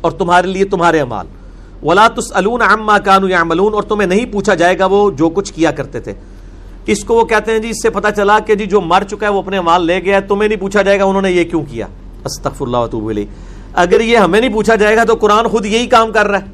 اور 0.00 0.12
تمہارے 0.12 0.46
لیے 0.46 0.64
تمہارے 0.64 1.00
امال 1.00 1.26
ولا 1.82 2.08
تسالون 2.08 2.62
عما 2.62 2.98
كانوا 2.98 3.30
يعملون 3.30 3.74
اور 3.74 3.82
تمہیں 3.82 4.06
نہیں 4.06 4.26
پوچھا 4.32 4.54
جائے 4.54 4.78
گا 4.78 4.86
وہ 4.86 5.10
جو 5.10 5.28
کچھ 5.28 5.52
کیا 5.52 5.70
کرتے 5.70 6.00
تھے۔ 6.00 6.14
اس 6.86 7.04
کو 7.04 7.14
وہ 7.14 7.24
کہتے 7.24 7.52
ہیں 7.52 7.58
جی؟ 7.58 7.68
اس 7.68 7.82
سے 7.82 7.90
پتہ 7.90 8.08
چلا 8.16 8.38
کہ 8.38 8.54
جی 8.54 8.66
جو 8.66 8.80
مر 8.80 9.02
چکا 9.10 9.26
ہے 9.26 9.32
وہ 9.32 9.42
اپنے 9.42 9.58
امال 9.58 9.86
لے 9.86 10.00
گیا 10.04 10.20
تمہیں 10.20 10.48
نہیں 10.48 10.60
پوچھا 10.60 10.82
جائے 10.82 10.98
گا 10.98 11.04
انہوں 11.04 11.22
نے 11.22 11.30
یہ 11.30 11.44
کیوں 11.44 11.64
کیا۔ 11.70 11.86
استغفر 12.24 12.66
اللہ 12.66 12.76
وتوب 12.76 13.08
الیہ 13.08 13.26
اگر 13.74 14.00
یہ 14.00 14.16
ہمیں 14.16 14.40
نہیں 14.40 14.52
پوچھا 14.52 14.74
جائے 14.74 14.96
گا 14.96 15.04
تو 15.04 15.14
قرآن 15.14 15.48
خود 15.48 15.66
یہی 15.66 15.86
کام 15.86 16.12
کر 16.12 16.28
رہا 16.28 16.38
ہے۔ 16.38 16.44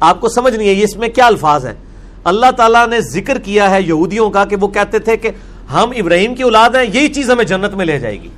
آپ 0.00 0.20
کو 0.20 0.28
سمجھ 0.28 0.56
نہیں 0.56 0.68
ہے 0.68 0.72
یہ 0.72 0.84
اس 0.84 0.96
میں 0.96 1.08
کیا 1.08 1.26
الفاظ 1.26 1.66
ہیں؟ 1.66 1.74
اللہ 2.24 2.50
تعالیٰ 2.50 2.88
نے 2.88 3.00
ذکر 3.00 3.38
کیا 3.38 3.70
ہے 3.70 3.82
یہودیوں 3.82 4.30
کا 4.30 4.44
کہ 4.44 4.56
وہ 4.56 4.68
کہتے 4.68 4.98
تھے 4.98 5.16
کہ 5.16 5.30
ہم 5.72 5.90
ابراہیم 5.96 6.34
کی 6.34 6.42
اولاد 6.42 6.70
ہیں، 6.70 6.84
یہی 6.94 7.08
چیز 7.08 7.30
ہمیں 7.30 7.44
جنت 7.44 7.74
میں 7.74 7.86
لے 7.86 7.98
جائے 7.98 8.22
گی۔ 8.22 8.28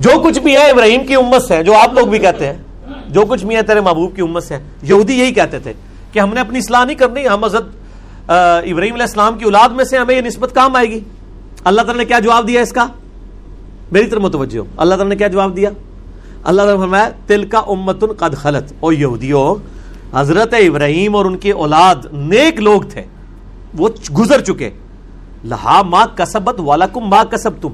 جو 0.00 0.10
کچھ 0.24 0.38
بھی 0.38 0.52
ہے، 0.52 0.70
ابراہیم 0.70 1.06
کی 1.06 1.14
امت 1.14 1.42
سے 1.42 1.62
جو 1.62 1.76
آپ 1.76 1.94
لوگ 1.94 2.06
بھی 2.06 2.18
کہتے 2.18 2.46
ہیں۔ 2.46 2.56
جو 3.08 3.20
کچھ 3.28 3.44
بھی 3.44 3.56
ہے، 3.56 3.62
تیرے 3.62 3.80
محبوب 3.80 4.16
کی 4.16 4.22
امت 4.22 4.42
سے 4.42 4.58
یہودی 4.82 5.18
یہی 5.18 5.32
کہتے 5.32 5.58
تھے 5.58 5.72
کہ 6.12 6.18
ہم 6.18 6.34
نے 6.34 6.40
اپنی 6.40 6.58
اصلاح 6.58 6.84
نہیں 6.84 6.96
کرنی، 6.96 7.28
ہم 7.28 7.44
حضرت 7.44 7.64
ابراہیم 8.30 8.94
علیہ 8.94 9.04
السلام 9.04 9.38
کی 9.38 9.44
اولاد 9.44 9.68
میں 9.68 9.84
سے 9.84 9.98
ہمیں 9.98 10.14
یہ 10.14 10.20
نسبت 10.20 10.54
کام 10.54 10.76
آئے 10.76 10.90
گی۔ 10.90 11.00
اللہ 11.64 11.80
تعالیٰ 11.80 11.96
نے 11.96 12.04
کیا 12.04 12.18
جواب 12.18 12.48
دیا 12.48 12.60
اس 12.60 12.72
کا؟ 12.72 12.86
میری 13.92 14.06
طرف 14.06 14.20
متوجہ 14.20 14.58
ہو۔ 14.58 14.64
اللہ 14.76 14.94
تعالیٰ 14.94 15.08
نے 15.08 15.16
کیا 15.16 15.28
جواب 15.28 15.56
دیا؟ 15.56 15.70
اللہ 16.42 16.62
تعالیٰ 16.62 16.80
فرمایا 16.80 17.10
تل 17.26 17.44
کا 17.44 17.58
امت 17.58 18.04
قد 18.18 18.36
خلط 18.36 18.72
او 18.80 18.92
یہودیو، 18.92 19.54
حضرت 20.14 20.54
ابراہیم 20.54 21.16
اور 21.16 21.24
ان 21.24 21.36
کے 21.36 21.52
اولاد 21.52 21.94
نیک 22.12 22.60
لوگ 22.60 22.82
تھے۔ 22.82 23.02
وہ 23.78 23.88
گزر 24.18 24.40
چکے۔ 24.40 24.70
لہا 25.44 25.82
ماں 25.82 26.06
کسبت 26.16 26.54
والا 26.58 26.86
کم 26.86 27.00
ماں 27.00 27.24
کسب 27.24 27.50
تم 27.60 27.68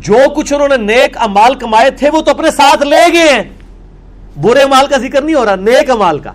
جو 0.00 0.16
کچھ 0.36 0.52
انہوں 0.52 0.68
نے 0.68 0.76
نیک 0.76 1.16
امال 1.16 1.54
کمائے 1.54 1.90
تھے، 1.90 2.10
وہ 2.10 2.20
تو 2.20 2.30
اپنے 2.30 2.50
ساتھ 2.50 2.82
لے 2.82 3.12
گئے 3.12 3.28
ہیں۔ 3.28 3.42
برے 4.40 4.66
مال 4.66 4.86
کا 4.86 4.96
ذکر 4.96 5.22
نہیں 5.22 5.36
ہو 5.36 5.44
رہا، 5.44 5.54
نیک 5.54 5.90
امال 5.90 6.18
کا۔ 6.18 6.32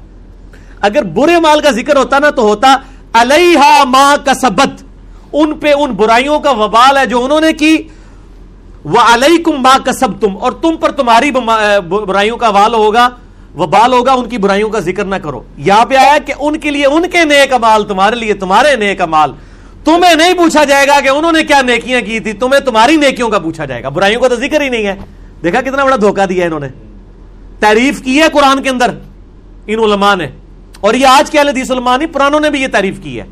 اگر 0.81 1.01
برے 1.01 1.39
مال 1.39 1.59
کا 1.61 1.71
ذکر 1.71 1.95
ہوتا 1.95 2.19
نا، 2.19 2.29
تو 2.29 2.41
ہوتا 2.41 2.77
علیہ 3.13 3.83
ماں 3.85 4.17
کسبت۔ 4.25 4.83
ان 5.33 5.53
پہ 5.53 5.73
ان 5.73 5.91
برائیوں 5.91 6.39
کا 6.39 6.51
وبال 6.51 6.97
ہے 6.97 7.05
جو 7.05 7.25
انہوں 7.25 7.41
نے 7.41 7.53
کی۔ 7.53 7.77
وہ 8.83 8.99
علیہ 8.99 9.43
کم 9.43 9.51
ماں 9.51 9.79
کسب 9.85 10.21
تم 10.21 10.37
اور 10.37 10.51
تم 10.51 10.77
پر 10.77 10.91
تمہاری 10.91 11.31
برائیوں 11.89 12.37
کا 12.37 12.49
وال 12.49 12.73
ہوگا۔ 12.73 13.09
وبال 13.57 13.93
ہوگا، 13.93 14.11
ان 14.11 14.29
کی 14.29 14.37
برائیوں 14.37 14.69
کا 14.69 14.79
ذکر 14.79 15.05
نہ 15.05 15.15
کرو۔ 15.15 15.41
یہاں 15.57 15.85
پہ 15.85 15.95
آیا 15.95 16.17
کہ 16.17 16.33
ان 16.39 16.59
کے 16.59 16.69
لیے 16.69 16.85
ان 16.85 17.09
کے 17.09 17.25
نیک 17.25 17.53
امال، 17.53 17.87
تمہارے 17.87 18.15
لیے 18.15 18.33
تمہارے 18.33 18.75
نیک 18.75 19.01
امال۔ 19.01 19.31
تمہیں 19.85 20.15
نہیں 20.15 20.33
پوچھا 20.33 20.63
جائے 20.63 20.87
گا 20.87 20.99
کہ 20.99 21.09
انہوں 21.09 21.31
نے 21.31 21.43
کیا 21.43 21.61
نیکیاں 21.61 22.01
کی 22.01 22.19
تھی، 22.19 22.33
تمہیں 22.33 22.59
تمہاری 22.59 22.95
نیکیوں 22.95 23.29
کا 23.29 23.39
پوچھا 23.39 23.65
جائے 23.65 23.83
گا۔ 23.83 23.89
برائیوں 23.89 24.21
کا 24.21 24.27
تو 24.27 24.35
ذکر 24.35 24.61
ہی 24.61 24.69
نہیں 24.69 24.87
ہے۔ 24.87 24.95
دیکھا 25.43 25.61
کتنا 25.61 25.83
بڑا 25.83 25.95
دھوکہ 25.95 26.25
دیا 26.25 26.45
انہوں 26.45 26.59
نے۔ 26.59 26.67
تعریف 27.59 28.01
کی 28.01 28.21
ہے 28.21 28.27
قرآن 28.33 28.63
کے 28.63 28.69
اندر۔ 28.69 28.89
ان 29.67 29.79
علماء 29.79 30.15
نے۔ 30.15 30.27
اور 30.83 30.93
یہ 30.93 31.07
آج 31.07 31.31
کے 31.31 31.39
حدیث 31.39 31.71
علماء 31.71 31.97
نہیں، 31.97 32.13
پرانوں 32.13 32.39
نے 32.39 32.49
بھی 32.49 32.61
یہ 32.61 32.67
تعریف 32.71 32.99
کی 33.03 33.19
ہے۔ 33.19 33.25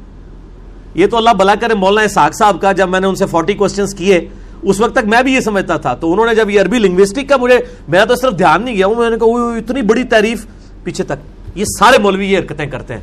یہ 0.96 1.08
تو 1.08 1.18
اللہ 1.18 1.30
بلا 1.30 1.56
کرے 1.56 1.74
مولانا 1.74 2.08
ساک 2.08 2.36
صاحب 2.36 2.62
کا، 2.62 2.72
جب 2.72 2.90
میں 2.90 3.00
نے 3.00 3.08
ان 3.08 3.16
سے 3.16 3.26
فورٹی 3.26 3.54
کوشچنس 3.54 3.94
کیے، 3.94 4.28
اس 4.62 4.80
وقت 4.80 4.96
تک 4.96 5.08
میں 5.08 5.24
بھی 5.24 5.34
یہ 5.34 5.40
سمجھتا 5.40 5.78
تھا۔ 5.78 5.94
تو 5.94 6.14
انہوں 6.14 6.26
نے 6.26 6.36
جب 6.36 6.50
یہ 6.50 6.62
عربی 6.62 6.80
لنگوسٹک 6.80 7.30
کا 7.30 7.38
مجھے 7.38 7.60
میں 7.88 8.06
تو 8.06 8.16
صرف 8.16 8.38
دھیان 8.38 8.66
نہیں 8.66 8.76
گیا 8.76 8.88
ہوں 8.88 8.96
میں 8.96 9.10
نے 9.10 9.18
کہا 9.18 9.58
اتنی 9.58 9.82
بڑی 9.82 10.04
تعریف 10.04 10.46
پیچھے 10.84 11.04
تک۔ 11.04 11.58
یہ 11.58 11.66
سارے 11.80 11.98
مولوی 11.98 12.32
یہ 12.32 12.38
حرکتیں 12.38 12.66
کرتے 12.66 12.94
ہیں۔ 12.94 13.02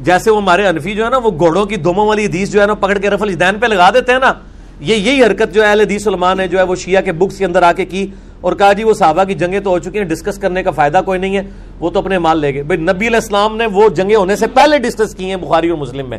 جیسے 0.00 0.30
وہ 0.30 0.42
ہمارے 0.42 0.66
انفی 0.66 0.94
جو 0.94 1.04
ہے 1.04 1.10
نا، 1.10 1.16
وہ 1.16 1.30
گھوڑوں 1.30 1.64
کی 1.64 1.76
دوموں 1.76 2.06
والی 2.06 2.26
حدیث 2.26 2.50
جو 2.50 2.60
ہے 2.60 2.66
نا، 2.66 2.74
پکڑ 2.74 2.98
کے 2.98 3.10
رفل 3.10 3.40
دین 3.40 3.58
پہ 3.60 3.66
لگا 3.66 3.90
دیتے 3.90 4.12
ہیں 4.12 4.18
نا، 4.18 4.32
یہ 4.80 4.94
یہی 4.94 5.24
حرکت 5.24 5.54
جو 5.54 5.62
ہے 5.62 5.68
اہل 5.68 5.80
حدیث 5.80 6.08
علماء 6.08 6.34
نے 6.34 6.48
جو 6.48 6.58
ہے 6.58 6.62
وہ 6.62 6.74
شیعہ 6.74 7.02
کے 7.02 7.12
بکس 7.12 7.38
کے 7.38 7.44
اندر 7.44 7.62
آ 7.62 7.72
کے 7.72 7.84
کی۔ 7.84 8.06
اور 8.40 8.52
کہا 8.52 8.72
جی 8.72 8.84
وہ 8.84 8.92
صحابہ 8.92 9.24
کی 9.24 9.34
جنگیں 9.34 9.60
تو 9.60 9.70
ہو 9.70 9.78
چکی 9.78 9.98
ہیں 9.98 10.04
ڈسکس 10.04 10.38
کرنے 10.38 10.62
کا 10.62 10.70
فائدہ 10.70 11.00
کوئی 11.04 11.20
نہیں 11.20 11.36
ہے، 11.36 11.42
وہ 11.80 11.90
تو 11.90 11.98
اپنے 11.98 12.18
مال 12.18 12.38
لے 12.38 12.54
گئے۔ 12.54 12.62
بھائی 12.62 12.80
نبی 12.80 13.06
علیہ 13.06 13.16
السلام 13.16 13.56
نے 13.56 13.66
وہ 13.66 13.88
جنگیں 13.88 14.16
ہونے 14.16 14.36
سے 14.36 14.46
پہلے 14.46 14.78
ڈسکس 14.78 15.14
کی 15.14 15.24
ہیں 15.24 15.36
بخاری 15.36 15.68
اور 15.68 15.78
مسلم 15.78 16.10
میں۔ 16.10 16.18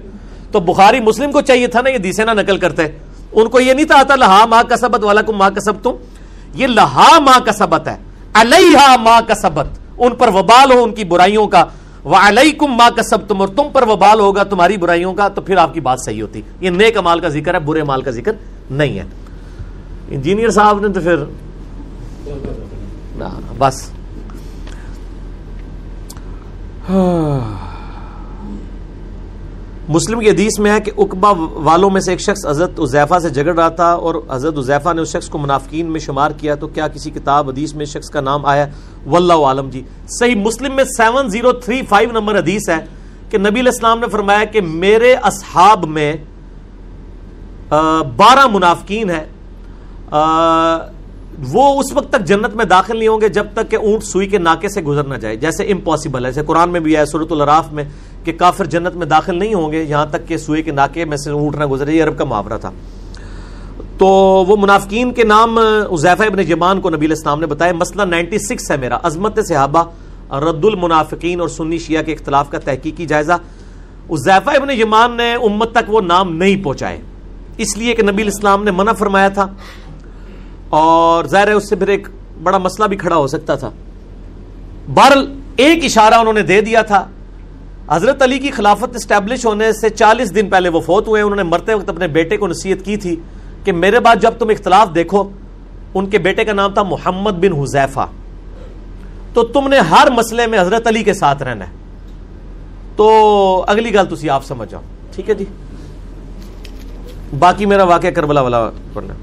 تو 0.51 0.59
بخاری 0.59 0.99
مسلم 0.99 1.31
کو 1.31 1.41
چاہیے 1.41 1.67
تھا 1.67 1.81
نا، 1.81 1.89
یہ 1.89 1.97
دیسے 1.97 2.23
نہ 2.23 2.31
نقل 2.31 2.57
کرتے۔ 2.57 2.87
ان 3.31 3.47
کو 3.47 3.59
یہ 3.59 3.73
نہیں 3.73 3.85
تھا 3.85 3.99
آتا، 3.99 4.15
لہا 4.15 4.45
ماں 4.45 4.63
کا 4.63 4.77
سبت 4.77 5.03
والا 5.03 5.21
کو 5.21 5.33
ماں 5.33 5.49
کا 5.49 5.61
سب 5.61 5.73
تم 5.83 5.91
یہ 6.53 6.67
لہا 6.67 7.19
ماں 7.19 7.39
کا 7.45 7.51
سبت 7.51 7.87
ہے 7.87 7.95
علیہ 8.33 8.95
ماں 9.01 9.21
کا 9.27 9.35
سبت 9.35 9.65
ان 9.97 10.15
پر 10.15 10.27
وبال 10.27 10.71
ہو 10.71 10.83
ان 10.83 10.93
کی 10.93 11.03
برائیوں 11.03 11.47
کا۔ 11.47 11.65
وَعَلَيْكُمْ 12.05 12.69
مَا 12.69 12.89
كَسَبْتُمْ 12.95 13.39
اور 13.39 13.47
تم 13.47 13.63
پر 13.73 13.83
وبال 13.87 14.19
ہوگا 14.19 14.43
تمہاری 14.43 14.77
برائیوں 14.77 15.13
کا، 15.13 15.27
تو 15.27 15.41
پھر 15.41 15.57
آپ 15.57 15.73
کی 15.73 15.79
بات 15.79 15.99
صحیح 16.05 16.21
ہوتی۔ 16.21 16.41
یہ 16.61 16.69
نیک 16.69 16.97
مال 16.97 17.19
کا 17.19 17.27
ذکر 17.27 17.53
ہے، 17.53 17.59
برے 17.59 17.83
مال 17.83 18.01
کا 18.01 18.11
ذکر 18.11 18.31
نہیں 18.71 18.99
ہے۔ 18.99 19.03
انجینئر 20.09 20.49
صاحب 20.49 20.79
نے 20.79 20.93
تو 20.93 21.01
پھر 21.01 21.15
بس. 23.57 23.89
مسلم 29.89 30.19
کی 30.19 30.29
حدیث 30.29 30.59
میں 30.59 30.71
ہے 30.71 30.79
کہ 30.79 30.91
اقبا 30.97 31.31
والوں 31.63 31.89
میں 31.89 32.01
سے 32.01 32.11
ایک 32.11 32.19
شخص 32.21 32.45
حضرت 32.45 32.79
عزیفہ 32.79 33.19
سے 33.19 33.29
جگڑ 33.29 33.55
رہا 33.55 33.69
تھا 33.69 33.91
اور 33.91 34.15
حضرت 34.31 34.57
عزیفہ 34.57 34.93
نے 34.93 35.01
اس 35.01 35.11
شخص 35.11 35.29
کو 35.29 35.37
منافقین 35.37 35.85
میں 35.91 35.99
شمار 35.99 36.31
کیا 36.31 36.55
تو 36.55 36.67
کیا 36.67 36.87
کسی 36.87 37.11
کتاب 37.11 37.49
حدیث 37.49 37.73
میں 37.73 37.85
شخص 37.85 38.09
کا 38.09 38.21
نام 38.21 38.45
آیا؟ 38.45 38.65
واللہ 39.05 39.33
عالم 39.33 39.69
جی. 39.69 39.81
صحیح 40.19 40.35
مسلم 40.35 40.75
میں 40.75 40.83
seven 40.97 41.29
zero 41.29 41.51
three 41.65 41.81
five 41.89 42.11
number 42.11 42.37
حدیث 42.39 42.69
ہے 42.69 42.79
کہ 43.29 43.37
نبی 43.37 43.59
علیہ 43.59 43.71
السلام 43.71 43.99
نے 43.99 44.07
فرمایا 44.11 44.43
کہ 44.43 44.61
میرے 44.61 45.13
اصحاب 45.13 45.85
میں 45.87 46.13
بارہ 48.15 48.47
منافقین 48.51 49.09
ہیں۔ 49.09 49.25
وہ 51.49 51.79
اس 51.79 51.93
وقت 51.93 52.09
تک 52.09 52.25
جنت 52.25 52.55
میں 52.55 52.65
داخل 52.65 52.97
نہیں 52.97 53.07
ہوں 53.07 53.21
گے 53.21 53.29
جب 53.29 53.47
تک 53.53 53.71
کہ 53.71 53.75
اونٹ 53.75 54.03
سوئی 54.03 54.27
کے 54.27 54.37
ناکے 54.37 54.69
سے 54.69 54.81
گزر 54.81 55.03
نہ 55.03 55.15
جائے، 55.15 55.35
جیسے 55.35 55.63
امپاسبل 55.63 56.25
ہے۔ 56.25 56.31
جیسے 56.31 56.45
قرآن 56.45 56.69
میں 56.69 56.79
بھی 56.79 56.97
ہے 56.97 57.05
صورت 57.05 57.31
الراف 57.31 57.73
میں 57.73 57.83
کہ 58.23 58.31
کافر 58.31 58.65
جنت 58.65 58.95
میں 58.95 59.05
داخل 59.05 59.39
نہیں 59.39 59.53
ہوں 59.53 59.71
گے 59.71 59.83
یہاں 59.83 60.05
تک 60.05 60.27
کہ 60.27 60.37
سوئی 60.37 60.63
کے 60.63 60.71
ناکے 60.71 61.05
میں 61.05 61.17
سے 61.17 61.31
اونٹ 61.31 61.55
نہ 61.55 61.65
گزرے، 61.65 61.91
یہ 61.91 62.03
عرب 62.03 62.17
کا 62.17 62.23
محاورہ 62.23 62.57
تھا۔ 62.61 62.71
تو 63.97 64.07
وہ 64.47 64.55
منافقین 64.59 65.13
کے 65.13 65.23
نام 65.23 65.57
عزیفہ 65.91 66.23
ابن 66.23 66.43
جمان 66.43 66.81
کو 66.81 66.89
نبی 66.89 67.05
الاسلام 67.05 67.39
نے 67.39 67.45
بتایا، 67.45 67.71
مسئلہ 67.73 68.01
نائنٹی 68.01 68.37
سکس 68.37 68.71
ہے 68.71 68.77
میرا۔ 68.77 68.97
عظمت 69.03 69.39
صحابہ، 69.47 69.83
رد 70.35 70.65
المنافقین 70.65 71.39
اور 71.39 71.47
سنی 71.47 71.77
شیعہ 71.77 72.03
کے 72.03 72.13
اختلاف 72.13 72.49
کا 72.49 72.59
تحقیقی 72.59 73.05
جائزہ۔ 73.05 73.33
عزیفہ 74.09 74.49
ابن 74.49 74.77
جمان 74.77 75.17
نے 75.17 75.33
امت 75.33 75.71
تک 75.71 75.89
وہ 75.89 76.01
نام 76.01 76.35
نہیں 76.35 76.63
پہنچائے۔ 76.63 77.01
اس 77.57 77.77
لیے 77.77 77.93
کہ 77.93 78.03
نبی 78.03 78.21
الاسلام 78.21 78.63
نے 78.63 78.71
منع 78.71 78.91
فرمایا 78.91 79.29
تھا 79.29 79.47
اور 80.71 81.25
ظاہر 81.25 81.47
ہے 81.47 81.53
اس 81.53 81.69
سے 81.69 81.75
پھر 81.75 81.87
ایک 81.87 82.07
بڑا 82.43 82.57
مسئلہ 82.57 82.87
بھی 82.87 82.97
کھڑا 82.97 83.15
ہو 83.15 83.27
سکتا 83.27 83.55
تھا۔ 83.55 83.69
بہرل 84.93 85.39
ایک 85.55 85.85
اشارہ 85.85 86.13
انہوں 86.13 86.33
نے 86.33 86.41
دے 86.41 86.61
دیا 86.61 86.81
تھا۔ 86.81 87.07
حضرت 87.89 88.21
علی 88.21 88.39
کی 88.39 88.51
خلافت 88.51 88.95
اسٹیبلش 88.95 89.45
ہونے 89.45 89.73
سے 89.73 89.89
چالیس 89.89 90.35
دن 90.35 90.49
پہلے 90.49 90.69
وہ 90.69 90.79
فوت 90.79 91.07
ہوئے۔ 91.07 91.21
انہوں 91.21 91.35
نے 91.35 91.43
مرتے 91.43 91.73
وقت 91.73 91.89
اپنے 91.89 92.07
بیٹے 92.07 92.37
کو 92.37 92.47
نصیحت 92.47 92.85
کی 92.85 92.97
تھی 92.97 93.15
کہ 93.63 93.71
میرے 93.71 93.99
بعد 93.99 94.15
جب 94.21 94.31
تم 94.39 94.49
اختلاف 94.49 94.87
دیکھو، 94.95 95.29
ان 95.93 96.05
کے 96.05 96.17
بیٹے 96.17 96.43
کا 96.43 96.53
نام 96.53 96.73
تھا 96.73 96.83
محمد 96.83 97.31
بن 97.31 97.59
حزیفہ 97.59 98.07
تو 99.33 99.43
تم 99.43 99.67
نے 99.67 99.79
ہر 99.79 100.07
مسئلے 100.11 100.47
میں 100.47 100.61
حضرت 100.61 100.87
علی 100.87 101.03
کے 101.03 101.13
ساتھ 101.13 101.43
رہنا 101.43 101.65
ہے۔ 101.65 101.71
تو 102.95 103.63
اگلی 103.67 103.93
گل 103.93 104.15
تھی 104.15 104.29
آپ 104.29 104.45
سمجھ 104.45 104.71
جاؤ۔ 104.71 104.81
ٹھیک 105.15 105.29
ہے 105.29 105.35
جی؟ 105.35 105.45
باقی 107.39 107.65
میرا 107.65 107.83
واقعہ 107.83 108.09
کربلا 108.09 108.41
والا 108.41 108.69
پڑھنا۔ 108.93 109.13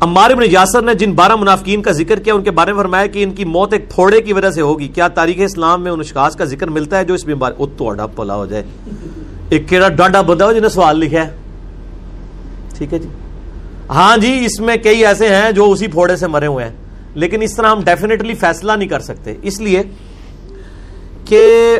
عمار 0.00 0.30
ابن 0.30 0.42
یاسر 0.50 0.82
نے 0.82 0.94
جن 0.94 1.12
بارہ 1.12 1.36
منافقین 1.36 1.82
کا 1.82 1.92
ذکر 1.92 2.18
کیا، 2.18 2.34
ان 2.34 2.42
کے 2.42 2.50
بارے 2.50 2.72
میں 2.72 2.82
فرمایا 2.82 3.06
کہ 3.06 3.22
ان 3.22 3.30
کی 3.30 3.44
موت 3.44 3.72
ایک 3.72 3.90
پھوڑے 3.90 4.20
کی 4.20 4.32
وجہ 4.32 4.50
سے 4.50 4.60
ہوگی۔ 4.60 4.88
کیا 4.88 5.08
تاریخ 5.08 5.36
اسلام 5.38 5.82
میں 5.82 5.92
ان 5.92 6.00
اشخاص 6.00 6.36
کا 6.36 6.44
ذکر 6.44 6.68
ملتا 6.68 6.98
ہے 6.98 7.04
جو 7.04 7.14
اس 7.14 7.24
بیماری 7.24 7.54
ات 7.58 7.78
تو 7.78 7.88
اڈا 7.88 8.06
پلا 8.06 8.34
ہو 8.34 8.46
جائے۔ 8.46 8.62
ایک 9.48 9.68
کیڑا 9.68 9.88
ڈانڈا 9.88 10.20
بندہ 10.20 10.44
ہو 10.44 10.52
جنہیں 10.52 10.68
سوال 10.68 10.98
لکھا 10.98 11.26
ہے۔ 11.26 11.30
ٹھیک 12.78 12.94
ہے 12.94 12.98
جی۔ 12.98 13.08
ہاں 13.90 14.16
جی 14.16 14.42
اس 14.44 14.60
میں 14.60 14.76
کئی 14.76 15.06
ایسے 15.06 15.28
ہیں 15.28 15.52
جو 15.52 15.70
اسی 15.70 15.86
پھوڑے 15.86 16.16
سے 16.16 16.26
مرے 16.26 16.46
ہوئے 16.46 16.64
ہیں۔ 16.64 16.72
لیکن 17.14 17.42
اس 17.42 17.56
طرح 17.56 17.70
ہم 17.70 17.80
ڈیفینیٹلی 17.84 18.34
فیصلہ 18.34 18.72
نہیں 18.72 18.88
کر 18.88 19.00
سکتے۔ 19.00 19.34
اس 19.42 19.60
لیے 19.60 19.82
کہ 21.24 21.78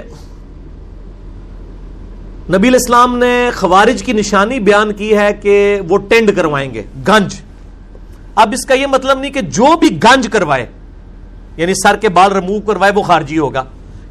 نبی 2.55 2.69
الاسلام 2.69 3.19
نے 3.19 3.51
خوارج 3.55 4.03
کی 4.03 4.13
نشانی 4.13 4.61
بیان 4.61 4.93
کی 4.93 5.17
ہے 5.17 5.33
کہ 5.43 5.81
وہ 5.89 5.99
ٹینڈ 5.99 6.31
کروائیں 6.37 6.75
گے۔ 6.75 6.83
گنج۔ 7.09 7.35
اب 8.41 8.53
اس 8.53 8.65
کا 8.67 8.75
یہ 8.75 8.87
مطلب 8.87 9.19
نہیں 9.19 9.31
کہ 9.31 9.41
جو 9.41 9.77
بھی 9.77 9.89
گنج 10.05 10.29
کروائے 10.33 10.67
یعنی 11.57 11.73
سر 11.75 11.97
کے 11.97 12.09
بال 12.09 12.33
رموو 12.33 12.61
کروائے، 12.61 12.93
وہ 12.97 13.03
خارجی 13.03 13.39
ہوگا۔ 13.39 13.65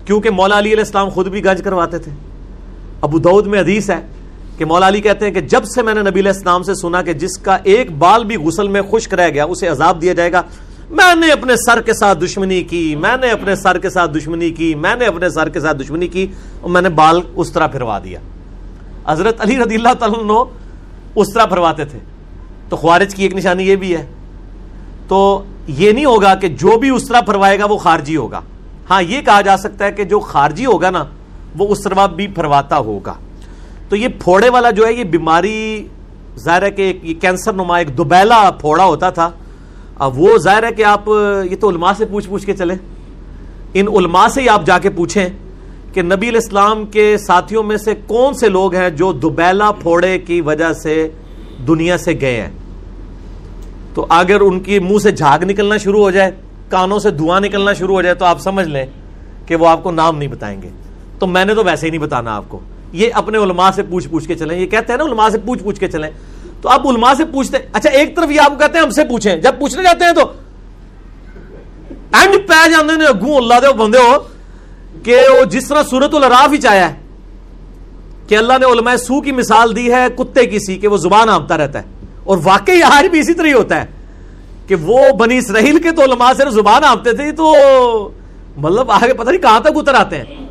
کیونکہ 0.06 0.30
مولا 0.30 0.57
علی 0.60 0.69
علیہ 0.69 0.80
السلام 0.80 1.10
خود 1.10 1.27
بھی 1.27 1.43
گنج 1.45 1.61
کرواتے 1.64 1.97
تھے۔ 1.97 2.11
ابو 3.01 3.19
دعود 3.19 3.47
میں 3.47 3.60
حدیث 3.60 3.89
ہے 3.89 3.99
کہ 4.57 4.65
مولا 4.65 4.88
علی 4.88 5.01
کہتے 5.01 5.26
ہیں 5.26 5.34
کہ 5.34 5.41
جب 5.41 5.65
سے 5.65 5.81
میں 5.81 5.93
نے 5.93 6.01
نبی 6.01 6.19
علیہ 6.19 6.31
السلام 6.31 6.64
سے 6.64 6.73
سنا 6.76 7.01
کہ 7.01 7.14
جس 7.14 7.38
کا 7.38 7.57
ایک 7.64 7.91
بال 7.91 8.23
بھی 8.23 8.35
غسل 8.35 8.68
میں 8.68 8.81
خشک 8.91 9.14
رہ 9.14 9.30
گیا، 9.30 9.43
اسے 9.43 9.68
عذاب 9.68 10.01
دیا 10.01 10.14
جائے 10.14 10.31
گا، 10.31 10.41
میں 10.89 11.15
نے 11.15 11.31
اپنے 11.31 11.56
سر 11.56 11.81
کے 11.81 11.93
ساتھ 11.93 12.19
دشمنی 12.19 12.61
کی، 12.64 12.95
میں 12.95 13.18
نے 13.18 13.30
اپنے 13.31 13.56
سر 13.56 13.77
کے 13.77 13.89
ساتھ 13.89 14.11
دشمنی 14.11 14.49
کی، 14.49 14.76
میں 14.76 14.95
نے 14.95 15.06
اپنے 15.06 15.30
سر 15.30 15.49
کے 15.49 15.60
ساتھ 15.60 15.77
دشمنی 15.77 16.07
کی، 16.07 16.27
اور 16.61 16.69
میں 16.69 16.81
نے 16.81 16.89
بال 16.89 17.22
اس 17.35 17.51
طرح 17.51 17.68
پھروا 17.68 17.99
دیا۔ 17.99 18.19
حضرت 19.07 19.41
علی 19.41 19.57
رضی 19.57 19.76
اللہ 19.76 19.93
تعالیٰ 19.99 20.45
اس 21.15 21.34
طرح 21.34 21.45
پھرواتے 21.45 21.85
تھے۔ 21.85 21.99
تو 22.69 22.76
خوارج 22.77 23.15
کی 23.15 23.23
ایک 23.23 23.34
نشانی 23.35 23.64
یہ 23.64 23.76
بھی 23.76 23.95
ہے 23.95 24.06
تو 25.10 25.44
یہ 25.68 25.91
نہیں 25.91 26.06
ہوگا 26.06 26.36
کہ 26.36 26.48
جو 26.48 26.77
بھی 26.77 26.90
اس 26.90 27.07
طرح 27.07 27.22
پھروائے 27.22 27.60
گا 27.60 27.65
وہ 27.65 27.77
خارجی 27.77 28.15
ہوگا۔ 28.15 28.41
ہاں 28.90 29.02
یہ 29.02 29.22
کہا 29.22 29.41
جا 29.41 29.57
سکتا 29.57 29.86
ہے 29.86 29.91
کہ 29.91 30.03
جو 30.03 30.19
خارجی 30.19 30.65
ہوگا 30.65 30.90
نا، 30.90 31.03
وہ 31.57 31.68
اس 31.68 31.84
طرح 31.84 32.06
بھی 32.06 32.27
پھرواتا 32.27 32.77
ہوگا۔ 32.77 33.14
تو 33.90 33.95
یہ 33.95 34.07
پھوڑے 34.23 34.49
والا 34.49 34.69
جو 34.69 34.86
ہے، 34.86 34.94
یہ 34.94 35.03
بیماری 35.03 35.88
ظاہر 36.38 36.61
ہے 36.61 36.72
کہ 36.72 36.99
یہ 37.03 37.14
کینسر 37.22 37.53
نما 37.53 37.77
ایک 37.77 37.98
دوبیلا 37.98 38.52
پھوڑا 38.52 38.86
ہوتا 38.86 39.10
تھا۔ 39.10 39.30
اب 39.99 40.19
وہ 40.19 40.38
ظاہر 40.38 40.64
ہے 40.64 40.72
کہ 40.72 40.84
آپ، 40.84 41.10
یہ 41.52 41.56
تو 41.60 41.69
علماء 41.69 41.91
سے 41.98 42.06
پوچھ 42.06 42.30
پوچھ 42.30 42.45
کے 42.45 42.53
چلے 42.53 42.73
ان 43.73 43.88
علماء 43.88 44.27
سے 44.27 44.41
ہی 44.41 44.49
آپ 44.49 44.65
جا 44.65 44.80
کے 44.80 44.90
پوچھیں 44.90 45.30
کہ 45.94 46.02
نبی 46.02 46.30
الاسلام 46.30 46.86
کے 46.86 47.18
ساتھیوں 47.18 47.64
میں 47.64 47.77
سے 47.77 47.94
کون 48.07 48.34
سے 48.34 48.49
لوگ 48.49 48.76
ہیں 48.76 48.90
جو 48.90 49.11
دوبیلا 49.11 49.72
پھوڑے 49.72 50.19
کی 50.19 50.41
وجہ 50.41 50.73
سے 50.73 51.10
دنیا 51.68 51.98
سے 51.98 52.11
گئے 52.22 52.41
ہیں۔ 52.41 52.49
تو 53.93 54.05
اگر 54.09 54.41
ان 54.41 54.59
کی 54.59 54.79
منہ 54.79 54.97
سے 54.97 55.11
جھاگ 55.11 55.39
نکلنا 55.39 55.77
شروع 55.77 55.99
ہو 55.99 56.11
جائے، 56.11 56.31
کانوں 56.69 56.99
سے 56.99 57.11
دھواں 57.11 57.39
نکلنا 57.39 57.73
شروع 57.73 57.95
ہو 57.95 58.01
جائے، 58.01 58.15
تو 58.15 58.25
آپ 58.25 58.41
سمجھ 58.41 58.67
لیں 58.67 58.85
کہ 59.45 59.55
وہ 59.55 59.67
آپ 59.67 59.83
کو 59.83 59.91
نام 59.91 60.17
نہیں 60.17 60.29
بتائیں 60.29 60.61
گے۔ 60.61 60.69
تو 61.19 61.27
میں 61.27 61.45
نے 61.45 61.55
تو 61.55 61.63
ویسے 61.63 61.85
ہی 61.85 61.91
نہیں 61.91 62.01
بتانا 62.01 62.35
آپ 62.35 62.43
کو۔ 62.47 62.59
یہ 62.93 63.09
اپنے 63.13 63.37
علماء 63.37 63.69
سے 63.75 63.83
پوچھ 63.83 64.09
پوچھ 64.09 64.27
کے 64.27 64.35
چلیں۔ 64.35 64.59
یہ 64.59 64.65
کہتے 64.65 64.93
ہیں 64.93 64.97
نا 64.97 65.03
علماء 65.03 65.29
سے 65.29 65.37
پوچھ 65.37 65.63
پوچھ 65.63 65.79
کے 65.79 65.87
چلیں۔ 65.87 66.09
تو 66.61 66.69
آپ 66.69 66.87
علماء 66.87 67.13
سے 67.17 67.25
پوچھتے 67.25 67.57
اچھا 67.73 67.89
ایک 67.89 68.15
طرف 68.15 68.31
یہ 68.31 68.41
آپ 68.41 68.59
کہتے 68.59 68.77
ہیں 68.77 68.85
ہم 68.85 68.89
سے 68.89 69.03
پوچھیں۔ 69.03 69.35
جب 69.35 69.51
پوچھنے 69.59 69.83
جاتے 69.83 70.05
ہیں 70.05 70.13
تو 70.13 70.21
اینڈ 72.13 72.47
پہ 72.47 72.69
جانے 72.69 72.95
نے 72.95 73.05
اگوں 73.05 73.37
اللہ 73.37 73.53
دے 73.61 73.73
بندے 73.73 73.97
ہو 73.97 74.17
کہ 75.03 75.15
وہ 75.39 75.45
جس 75.45 75.67
طرح 75.67 75.83
سورت 75.83 76.15
الراف 76.15 76.53
ہی 76.53 76.57
چاہیا 76.57 76.89
ہے 76.89 76.95
کہ 78.27 78.37
اللہ 78.37 78.53
نے 78.53 78.65
علماء 78.65 78.95
سو 78.95 79.21
کی 79.21 79.31
مثال 79.31 79.75
دی 79.75 79.93
ہے، 79.93 80.05
کتے 80.17 80.45
کی 80.45 80.59
سی، 80.59 80.77
کہ 80.77 80.87
وہ 80.87 80.97
زبان 80.97 81.29
آمتا 81.29 81.57
رہتا 81.57 81.79
ہے۔ 81.79 81.98
اور 82.30 82.38
واقعی 82.43 82.81
آج 82.81 83.07
بھی 83.07 83.19
اسی 83.19 83.34
طرح 83.34 83.47
ہی 83.47 83.53
ہوتا 83.53 83.81
ہے 83.81 83.85
کہ 84.68 84.76
وہ 84.76 84.99
بنی 85.11 85.38
اسرائیل 85.38 85.81
کے 85.81 85.91
تو 85.91 86.03
علماء 86.03 86.31
سے 86.38 86.43
زبان 86.49 86.84
آمتے 86.84 87.14
تھے 87.14 87.31
تو 87.31 87.56
مطلب 88.57 88.91
آگے 88.91 89.14
پتہ 89.14 89.30
نہیں 89.30 89.41
کہاں 89.41 89.60
تک 89.60 89.72
اتر 89.76 89.93
آتے 89.93 90.18
ہیں۔ 90.18 90.47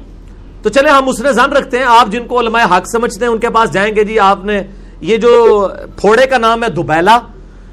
تو 0.63 0.69
چلے 0.69 0.91
ہم 0.91 1.09
اس 1.09 1.21
نے 1.21 1.33
زن 1.33 1.53
رکھتے 1.53 1.79
ہیں۔ 1.79 1.85
آپ 1.85 2.09
جن 2.09 2.27
کو 2.27 2.41
علماء 2.41 2.65
حق 2.65 2.91
سمجھتے 2.93 3.25
ہیں، 3.25 3.33
ان 3.33 3.39
کے 3.39 3.49
پاس 3.49 3.73
جائیں 3.73 3.97
گے۔ 3.97 4.05
جی 4.05 4.19
آپ 4.19 4.45
نے 4.45 4.63
یہ 5.01 5.17
جو 5.17 5.69
پھوڑے 5.97 6.27
کا 6.27 6.39
نام 6.39 6.65
ہے 6.65 6.69
دوبیلا 6.69 7.19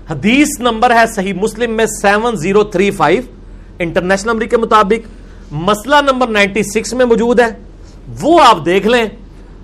حدیث 0.10 0.60
نمبر 0.60 0.96
ہے 0.96 1.06
صحیح 1.16 1.34
مسلم 1.34 1.72
میں 1.72 1.86
seven 1.86 2.36
zero 2.36 2.64
three 2.64 2.92
five, 2.92 3.22
international 3.80 4.32
number 4.32 4.46
کے 4.46 4.58
مطابق۔ 4.58 5.08
مسئلہ 5.52 5.96
نمبر 6.12 6.28
نائنٹی 6.28 6.64
سکس 6.64 6.94
میں 6.94 7.06
موجود 7.06 7.40
ہے۔ 7.40 7.50
وہ 8.22 8.42
آپ 8.42 8.66
دیکھ 8.66 8.88
لیں 8.88 9.06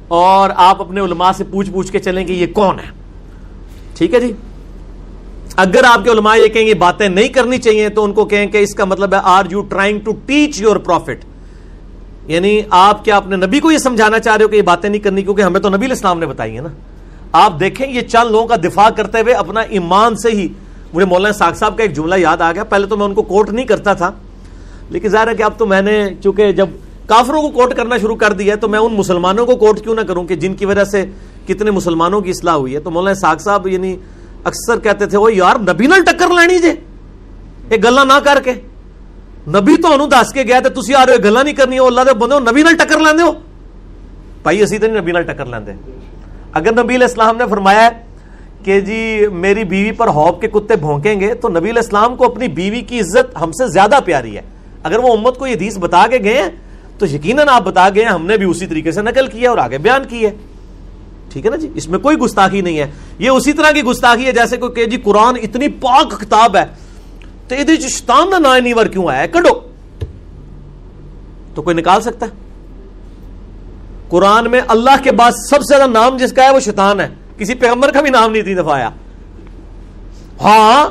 اور 0.07 0.49
آپ 0.55 0.81
اپنے 0.81 1.01
علماء 1.01 1.31
سے 1.31 1.43
پوچھ 1.43 1.71
پوچھ 1.71 1.91
کے 1.91 1.99
چلیں 1.99 2.25
کہ 2.25 2.33
یہ 2.33 2.47
کون 2.47 2.79
ہے؟ 2.79 3.00
ٹھیک 4.01 4.13
ہے 4.13 4.19
جی؟ 4.19 4.31
اگر 5.61 5.83
آپ 5.83 6.03
کے 6.03 6.09
علماء 6.09 6.35
یہ 6.35 6.47
کہیں 6.47 6.65
گے 6.67 6.73
باتیں 6.73 7.07
نہیں 7.09 7.27
کرنی 7.27 7.57
چاہیے 7.57 7.89
تو 7.89 8.03
ان 8.03 8.13
کو 8.13 8.23
کہیں 8.25 8.45
کہ 8.47 8.57
اس 8.57 8.73
کا 8.75 8.85
مطلب 8.85 9.13
ہے 9.13 9.19
are 9.23 9.45
you 9.49 9.61
trying 9.61 9.99
to 9.99 10.11
teach 10.25 10.61
your 10.61 10.75
prophet 10.75 11.25
یعنی 12.27 12.61
آپ 12.69 13.03
کیا 13.05 13.17
اپنے 13.17 13.35
نبی 13.35 13.59
کو 13.59 13.71
یہ 13.71 13.77
سمجھانا 13.77 14.19
چاہ 14.19 14.35
رہے 14.35 14.43
ہو 14.43 14.49
کہ 14.49 14.55
یہ 14.55 14.61
باتیں 14.61 14.89
نہیں 14.89 15.01
کرنی 15.01 15.21
کیونکہ 15.21 15.41
ہمیں 15.41 15.59
تو 15.61 15.69
نبی 15.69 15.85
الاسلام 15.85 16.19
نے 16.19 16.25
بتائی 16.25 16.55
ہے 16.55 16.61
نا۔ 16.61 16.69
آپ 17.31 17.59
دیکھیں 17.59 17.85
یہ 17.87 18.01
چند 18.01 18.31
لوگوں 18.31 18.47
کا 18.47 18.55
دفاع 18.63 18.89
کرتے 18.89 19.21
ہوئے 19.21 19.33
اپنا 19.33 19.61
ایمان 19.61 20.15
سے 20.15 20.31
ہی، 20.31 20.47
مجھے 20.93 21.05
مولانا 21.05 21.33
ساگ 21.33 21.53
صاحب 21.53 21.77
کا 21.77 21.83
ایک 21.83 21.95
جملہ 21.95 22.15
یاد 22.17 22.41
آ 22.41 22.51
گیا۔ 22.51 22.63
پہلے 22.63 22.87
تو 22.87 22.97
میں 22.97 23.05
ان 23.05 23.13
کو 23.13 23.21
کوٹ 23.23 23.49
نہیں 23.49 23.65
کرتا 23.65 23.93
تھا، 23.93 24.11
لیکن 24.89 25.09
ظاہر 25.09 25.27
ہے 25.27 25.35
کہ 25.35 25.43
اب 25.43 25.57
تو 25.57 25.65
میں 25.65 25.81
نے 25.81 26.03
چونکہ 26.23 26.51
جب 26.51 26.69
کافروں 27.07 27.41
کو 27.41 27.49
کوٹ 27.49 27.73
کرنا 27.73 27.97
شروع 27.97 28.15
کر 28.15 28.33
دیا 28.33 28.55
تو 28.55 28.67
میں 28.67 28.79
ان 28.79 28.93
مسلمانوں 28.93 29.45
کو 29.45 29.55
کوٹ 29.55 29.81
کیوں 29.81 29.95
نہ 29.95 30.01
کروں 30.01 30.23
کہ 30.23 30.35
جن 30.35 30.53
کی 30.53 30.65
وجہ 30.65 30.83
سے 30.83 31.03
کتنے 31.47 31.71
مسلمانوں 31.71 32.21
کی 32.21 32.29
اصلاح 32.29 32.53
ہوئی 32.53 32.75
ہے؟ 32.75 32.79
تو 32.79 32.91
مولانا 32.91 33.13
ساگ 33.13 33.35
صاحب 33.35 33.67
یعنی 33.67 33.95
اکثر 34.43 34.79
کہتے 34.79 35.05
تھے 35.05 35.17
وہ 35.17 35.33
یار، 35.33 35.55
نبی 35.55 35.87
نال 35.87 36.03
ٹکر 36.03 36.27
لینی 36.27 36.59
جے۔ 36.59 36.73
یہ 37.71 37.77
گلا 37.83 38.03
نہ 38.03 38.13
کر 38.23 38.41
کے۔ 38.43 38.53
نبی 39.47 39.81
تو 39.81 39.93
انہوں 39.93 40.07
دس 40.07 40.33
کے 40.33 40.43
گیا 40.43 40.59
تو 40.59 40.81
تھی 40.81 40.95
آ 40.95 41.05
رہے 41.05 41.13
ہو 41.13 41.23
گلا 41.23 41.43
نہیں 41.43 41.53
کرنی 41.53 41.79
ہو 41.79 41.85
اللہ 41.87 42.01
دے 42.01 42.13
بندے 42.13 42.35
ہو 42.35 42.39
نبی 42.39 42.63
نال 42.63 42.75
ٹکر 42.75 42.99
لیندے 42.99 43.23
ہو۔ 43.23 43.31
بھائی، 44.43 44.61
اسی 44.61 44.77
تو 44.77 44.87
نہیں 44.87 45.01
نبی 45.01 45.11
نال 45.11 45.23
ٹکر 45.23 45.45
لیندے۔ 45.45 45.71
اگر 46.53 46.83
نبی 46.83 46.95
علیہ 46.95 47.07
السلام 47.07 47.37
نے 47.37 47.43
فرمایا 47.49 47.85
ہے 47.85 47.89
کہ 48.63 48.79
جی 48.79 49.27
میری 49.33 49.63
بیوی 49.63 49.91
پر 49.91 50.07
ہوپ 50.07 50.41
کے 50.41 50.47
کتے 50.47 50.75
بھونکیں 50.75 51.19
گے، 51.19 51.33
تو 51.33 51.49
نبی 51.49 51.59
علیہ 51.59 51.81
السلام 51.81 52.15
کو 52.15 52.25
اپنی 52.25 52.47
بیوی 52.47 52.81
کی 52.81 52.99
عزت 52.99 53.41
ہم 53.41 53.51
سے 53.51 53.67
زیادہ 53.67 53.99
پیاری 54.05 54.37
ہے۔ 54.37 54.41
اگر 54.83 54.99
وہ 54.99 55.13
امت 55.13 55.37
کو 55.37 55.47
یہ 55.47 55.53
حدیث 55.53 55.77
بتا 55.77 56.05
کے 56.11 56.17
گئے 56.23 56.41
ہیں، 56.41 56.49
تو 56.97 57.05
یقیناً 57.05 57.47
آپ 57.49 57.61
بتا 57.61 57.89
گئے 57.95 58.03
ہیں، 58.03 58.11
ہم 58.11 58.25
نے 58.25 58.37
بھی 58.37 58.45
اسی 58.45 58.67
طریقے 58.67 58.91
سے 58.91 59.01
نقل 59.01 59.27
کیا 59.27 59.49
اور 59.49 59.57
آگے 59.57 59.77
بیان 59.77 60.03
کی 60.09 60.25
ہے۔ 60.25 60.31
ٹھیک 61.31 61.45
ہے 61.45 61.51
نا 61.51 61.57
جی؟ 61.57 61.69
اس 61.75 61.87
میں 61.89 61.99
کوئی 61.99 62.17
گستاخی 62.17 62.61
نہیں 62.61 62.79
ہے۔ 62.79 62.91
یہ 63.19 63.29
اسی 63.29 63.53
طرح 63.53 63.71
کی 63.71 63.83
گستاخی 63.83 64.25
ہے 64.25 64.31
جیسے 64.31 64.57
کوئی 64.57 64.73
کہ 64.73 64.85
جی 64.85 64.97
قرآن 64.97 65.35
اتنی 65.43 65.67
پاک 65.67 66.21
کتاب 66.21 66.57
ہے۔ 66.57 66.65
تو 67.47 67.55
یہ 67.55 67.87
شیطان 67.87 68.29
نہ 68.29 68.35
نائ 68.35 68.59
نیور 68.59 68.85
کیوں 68.85 69.07
آیا 69.07 69.25
کڈو۔ 69.25 69.59
تو 71.55 71.61
کوئی 71.61 71.75
نکال 71.75 72.01
سکتا 72.01 72.25
ہے؟ 72.25 72.31
قرآن 74.09 74.51
میں 74.51 74.61
اللہ 74.67 75.03
کے 75.03 75.11
بعد 75.11 75.31
سب 75.31 75.61
سے 75.61 75.77
زیادہ 75.77 75.89
نام 75.89 76.17
جس 76.17 76.33
کا 76.33 76.43
ہے 76.43 76.49
وہ 76.49 76.59
شیطان 76.59 76.99
ہے۔ 76.99 77.09
کسی 77.37 77.53
پیغمبر 77.55 77.91
کا 77.91 78.01
بھی 78.01 78.09
نام 78.09 78.31
نہیں 78.31 78.41
تھی 78.41 78.55
دفاع 78.55 78.89
ہاں 80.41 80.89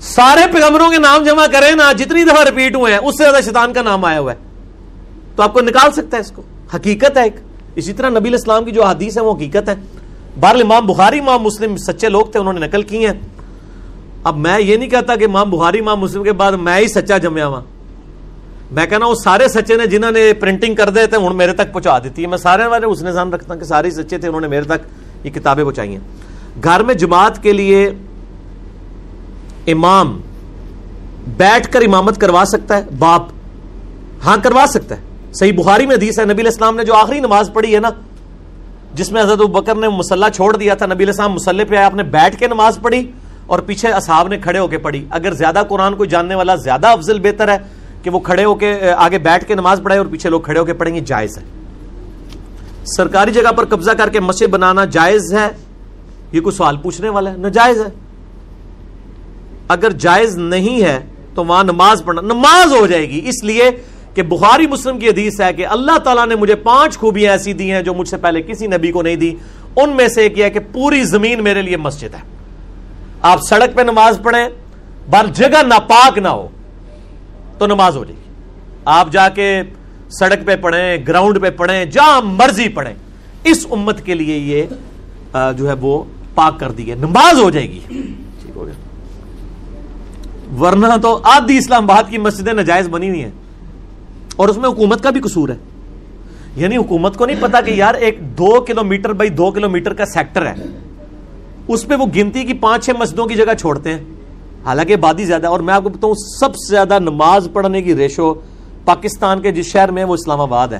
سارے 0.00 0.52
پیغمبروں 0.52 0.90
کے 0.90 0.98
نام 0.98 1.24
جمع 1.24 1.46
کریں 1.46 1.72
نا، 1.72 1.92
جتنی 1.92 2.24
دفعہ 2.24 2.44
ریپیٹ 2.44 2.76
ہوئے 2.76 2.92
ہیں، 2.92 3.00
اس 3.00 3.18
سے 3.18 3.22
زیادہ 3.24 3.44
شیطان 3.44 3.72
کا 3.72 3.82
نام 3.82 4.04
آیا 4.04 4.20
ہوا 4.20 4.32
ہے۔ 4.32 4.36
تو 5.36 5.42
آپ 5.42 5.52
کو 5.52 5.60
نکال 5.60 5.92
سکتا 5.92 6.16
ہے 6.16 6.22
اس 6.22 6.30
کو۔ 6.30 6.42
حقیقت 6.74 7.16
ہے 7.16 7.22
ایک۔ 7.22 7.36
اسی 7.76 7.92
طرح 7.92 8.10
نبی 8.10 8.28
الاسلام 8.28 8.64
کی 8.64 8.70
جو 8.70 8.84
حدیث 8.84 9.16
ہے 9.16 9.22
وہ 9.22 9.34
حقیقت 9.34 9.68
ہے 9.68 9.74
بہرحال 10.40 10.60
امام 10.60 10.86
بخاری، 10.86 11.18
امام 11.18 11.42
مسلم 11.42 11.76
سچے 11.76 12.08
لوگ 12.08 12.26
تھے، 12.26 12.40
انہوں 12.40 12.52
نے 12.52 12.60
نقل 12.60 12.82
کی 12.82 13.06
ہیں۔ 13.06 13.12
اب 14.24 14.36
میں 14.36 14.60
یہ 14.60 14.76
نہیں 14.76 14.88
کہتا 14.88 15.16
کہ 15.16 15.24
امام 15.24 15.50
بخاری، 15.50 15.78
امام 15.78 16.00
مسلم 16.00 16.22
کے 16.22 16.32
بعد 16.32 16.52
میں 16.52 16.80
ہی 16.80 16.88
سچا 16.88 17.18
جمیا 17.18 17.46
ہوا۔ 17.46 17.60
میں 18.70 18.86
کہنا 18.86 19.06
وہ 19.06 19.14
سارے 19.14 19.48
سچے 19.48 19.76
نے 19.76 19.86
جنہوں 19.86 20.10
نے 20.10 20.32
پرنٹنگ 20.32 20.74
کر 20.74 20.90
دیتے 20.90 21.16
ہوں 21.16 21.30
میرے 21.30 21.52
تک 21.52 21.72
پہنچا 21.72 21.98
دیتی 21.98 22.22
ہے۔ 22.22 22.26
میں 22.26 22.38
سارے 22.38 22.66
والے 22.66 22.86
اس 22.86 23.02
نے 23.02 23.10
رکھتا 23.10 23.54
ہوں 23.54 23.60
کہ 23.60 23.66
سارے 23.66 23.90
سچے 23.90 24.18
تھے، 24.18 24.28
انہوں 24.28 24.40
نے 24.40 24.48
میرے 24.48 24.62
تک 24.62 25.26
یہ 25.26 25.30
کتابیں 25.30 25.64
پہنچائی 25.64 25.90
ہیں۔ 25.90 26.00
گھر 26.64 26.82
میں 26.82 26.94
جماعت 26.94 27.42
کے 27.42 27.52
لیے 27.52 27.90
امام 29.66 30.20
بیٹھ 31.36 31.72
کر 31.72 31.82
امامت 31.82 32.20
کروا 32.20 32.44
سکتا 32.46 32.76
ہے، 32.76 32.84
باپ 32.98 33.22
ہاں 34.24 34.36
کروا 34.42 34.64
سکتا 34.68 34.96
ہے۔ 34.96 35.13
صحیح 35.34 35.52
بخاری 35.56 35.86
میں 35.86 35.94
حدیث 35.94 36.18
ہے، 36.18 36.24
نبی 36.24 36.42
الاسلام 36.42 36.76
نے 36.76 36.84
جو 36.84 36.94
آخری 36.94 37.20
نماز 37.20 37.50
پڑھی 37.52 37.74
ہے 37.74 37.80
نا، 37.80 37.88
جس 38.94 39.12
میں 39.12 39.22
حضرت 39.22 39.38
بکر 39.38 39.74
نے 39.74 39.88
مسلح 39.88 40.28
چھوڑ 40.28 40.56
دیا 40.56 40.74
تھا، 40.74 40.86
نبی 40.86 41.04
الاسلام 41.04 41.32
مسلح 41.32 41.62
پہ 41.68 41.76
آیا 41.76 41.86
آپ 41.86 41.94
نے 41.94 42.02
بیٹھ 42.02 42.36
کے 42.36 42.46
نماز 42.46 42.78
پڑھی 42.82 43.10
اور 43.46 43.58
پیچھے 43.58 43.88
اصحاب 43.88 44.28
نے 44.28 44.38
کھڑے 44.38 44.58
ہو 44.58 44.68
کے 44.68 44.78
پڑھی۔ 44.78 45.06
اگر 45.10 45.32
زیادہ 45.32 45.62
قرآن 45.68 45.94
کو 45.94 46.04
جاننے 46.04 46.34
والا 46.34 46.54
زیادہ 46.54 46.86
افضل 46.86 47.18
بہتر 47.18 47.48
ہے 47.48 47.58
کہ 48.02 48.10
وہ 48.10 48.18
کھڑے 48.18 48.44
ہو 48.44 48.54
کے 48.54 48.92
آگے 48.96 49.18
بیٹھ 49.18 49.44
کے 49.44 49.54
نماز 49.54 49.80
پڑھائے 49.82 49.98
اور 49.98 50.06
پیچھے 50.06 50.30
لوگ 50.30 50.40
کھڑے 50.40 50.60
ہو 50.60 50.64
کے 50.64 50.72
پڑھیں 50.72 50.94
گے، 50.94 51.00
جائز 51.00 51.38
ہے۔ 51.38 51.42
سرکاری 52.96 53.32
جگہ 53.32 53.52
پر 53.52 53.64
قبضہ 53.64 53.90
کر 53.90 54.08
کے 54.08 54.20
مسجد 54.20 54.46
بنانا 54.46 54.84
جائز 54.84 55.34
ہے؟ 55.34 55.48
یہ 56.32 56.40
کوئی 56.40 56.56
سوال 56.56 56.76
پوچھنے 56.76 57.08
والا 57.08 57.32
ہے؟ 57.32 57.36
ناجائز 57.36 57.78
ہے۔ 57.78 57.90
اگر 59.68 59.90
جائز 59.90 60.36
نہیں 60.38 60.82
ہے 60.82 61.00
تو 61.34 61.44
وہاں 61.44 61.64
نماز 61.64 62.02
پڑھنا، 62.04 62.20
نماز 62.20 62.72
ہو 62.72 62.86
جائے 62.86 63.08
گی۔ 63.08 63.20
اس 63.24 63.44
لیے 63.44 63.70
کہ 64.14 64.22
بخاری 64.22 64.66
مسلم 64.66 64.98
کی 64.98 65.08
حدیث 65.08 65.40
ہے 65.40 65.52
کہ 65.52 65.66
اللہ 65.66 65.98
تعالیٰ 65.98 66.26
نے 66.26 66.34
مجھے 66.34 66.54
پانچ 66.54 66.98
خوبیاں 66.98 67.32
ایسی 67.32 67.52
دی 67.52 67.70
ہیں 67.72 67.82
جو 67.82 67.94
مجھ 67.94 68.08
سے 68.08 68.16
پہلے 68.16 68.42
کسی 68.42 68.66
نبی 68.66 68.92
کو 68.92 69.02
نہیں 69.02 69.16
دی۔ 69.16 69.34
ان 69.76 69.90
میں 69.90 70.08
سے 70.08 70.22
ایک 70.22 70.38
یہ 70.38 70.48
کہ 70.48 70.60
پوری 70.72 71.04
زمین 71.04 71.42
میرے 71.44 71.62
لیے 71.62 71.76
مسجد 71.76 72.14
ہے۔ 72.14 72.20
آپ 73.22 73.40
سڑک 73.42 73.74
پہ 73.74 73.82
نماز 73.82 74.18
پڑھیں، 74.22 74.48
بر 75.10 75.26
جگہ 75.34 75.62
ناپاک 75.62 76.18
نہ 76.18 76.28
ہو 76.28 76.48
تو 77.58 77.66
نماز 77.66 77.96
ہو 77.96 78.04
جائے 78.04 78.16
گی۔ 78.16 78.32
آپ 78.84 79.12
جا 79.12 79.28
کے 79.28 79.62
سڑک 80.10 80.46
پہ 80.46 80.56
پڑھیں، 80.56 80.96
گراؤنڈ 81.08 81.40
پہ 81.42 81.50
پڑھیں، 81.50 81.84
جہاں 81.84 82.20
مرضی 82.22 82.68
پڑھیں۔ 82.68 82.94
اس 83.44 83.66
امت 83.70 84.04
کے 84.04 84.14
لیے 84.14 84.38
یہ 84.38 84.62
جو 85.56 85.68
ہے 85.68 85.74
وہ 85.80 86.02
پاک 86.34 86.60
کر 86.60 86.70
دی 86.70 86.90
ہے 86.90 86.96
نماز 86.96 87.40
ہو 87.40 87.50
جائے 87.50 87.70
گی۔ 87.70 87.80
ٹھیک 87.88 88.56
ہو 88.56 88.66
گیا۔ 88.66 88.74
ورنہ 90.60 90.96
تو 91.02 91.20
آدھی 91.22 91.58
اسلام 91.58 91.90
آباد 91.90 92.10
کی 92.10 92.18
مسجدیں 92.18 92.52
نجائز 92.52 92.88
بنی 92.88 93.08
ہوئی 93.08 93.24
ہیں۔ 93.24 93.30
اور 94.36 94.48
اس 94.48 94.56
میں 94.56 94.68
حکومت 94.68 95.02
کا 95.02 95.10
بھی 95.10 95.20
قصور 95.20 95.48
ہے۔ 95.48 95.56
یعنی 96.56 96.76
حکومت 96.76 97.16
کو 97.16 97.26
نہیں 97.26 97.36
پتا 97.40 97.60
کہ 97.60 97.70
یار 97.70 97.94
ایک 97.94 98.38
دو 98.38 98.60
کلو 98.60 98.84
میٹر 98.84 99.12
بائی 99.12 99.30
دو 99.30 99.50
کلو 99.50 99.70
میٹر 99.70 99.94
کا 99.94 100.06
سیکٹر 100.06 100.46
ہے۔ 100.46 100.54
اس 101.68 101.86
پہ 101.86 101.94
وہ 101.94 102.06
گنتی 102.16 102.44
کی 102.44 102.52
پانچ 102.52 102.84
چھ 102.84 102.90
مسجدوں 102.98 103.26
کی 103.26 103.34
جگہ 103.34 103.54
چھوڑتے 103.54 103.94
ہیں۔ 103.94 104.04
حالانکہ 104.64 104.96
بادی 104.96 105.24
زیادہ 105.24 105.46
اور 105.46 105.60
میں 105.60 105.74
آپ 105.74 105.82
کو 105.82 105.88
بتاؤں 105.88 106.14
سب 106.14 106.54
سے 106.54 106.70
زیادہ 106.70 106.98
نماز 106.98 107.48
پڑھنے 107.52 107.82
کی 107.82 107.96
ریشو 107.96 108.34
پاکستان 108.84 109.40
کے 109.40 109.52
جس 109.52 109.66
شہر 109.66 109.90
میں 109.90 110.04
وہ 110.04 110.14
اسلام 110.14 110.40
آباد 110.40 110.68
ہے۔ 110.68 110.78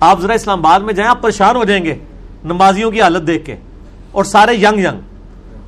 آپ 0.00 0.20
ذرا 0.20 0.32
اسلام 0.32 0.66
آباد 0.66 0.80
میں 0.80 0.94
جائیں، 0.94 1.10
آپ 1.10 1.22
پریشان 1.22 1.56
ہو 1.56 1.64
جائیں 1.64 1.84
گے 1.84 1.94
نمازیوں 2.44 2.90
کی 2.90 3.02
حالت 3.02 3.26
دیکھ 3.26 3.44
کے۔ 3.44 3.56
اور 4.12 4.24
سارے 4.24 4.54
ینگ 4.54 4.78
ینگ، 4.78 5.00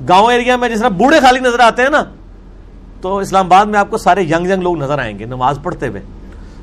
گاؤں 0.09 0.33
ایریا 0.33 0.57
میں 0.57 0.69
جس 0.69 0.81
طرح 0.81 0.89
بوڑھے 0.89 1.21
خالی 1.21 1.41
نظر 1.41 1.59
آتے 1.59 1.83
ہیں 1.83 1.91
نا، 1.91 2.05
تو 3.01 3.19
اسلام 3.19 3.47
آباد 3.47 3.67
میں 3.67 3.79
آپ 3.79 3.91
کو 3.91 3.99
سارے 3.99 4.23
ینگ 4.23 4.51
ینگ 4.51 4.63
لوگ 4.63 4.77
نظر 4.77 4.99
آئیں 4.99 5.19
گے 5.19 5.25
نماز 5.25 5.59
پڑھتے 5.63 5.89
ہوئے۔ 5.89 6.01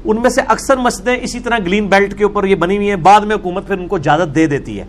ان 0.06 0.22
میں 0.22 0.30
سے 0.30 0.41
اکثر 0.41 0.77
مسجدیں 0.77 1.18
اسی 1.22 1.40
طرح 1.40 1.57
گلین 1.57 1.88
بیلٹ 1.88 2.18
کے 2.18 2.23
اوپر 2.23 2.44
یہ 2.44 2.56
بنی 2.56 2.77
ہوئی 2.77 2.90
ہیں، 2.90 2.95
بعد 2.95 3.22
میں 3.22 3.36
حکومت 3.36 3.68
پھر 3.68 3.77
ان 3.77 3.88
کو 3.88 3.95
اجازت 3.95 4.36
دے 4.36 4.45
دیتی 4.45 4.80
ہے۔ 4.80 4.86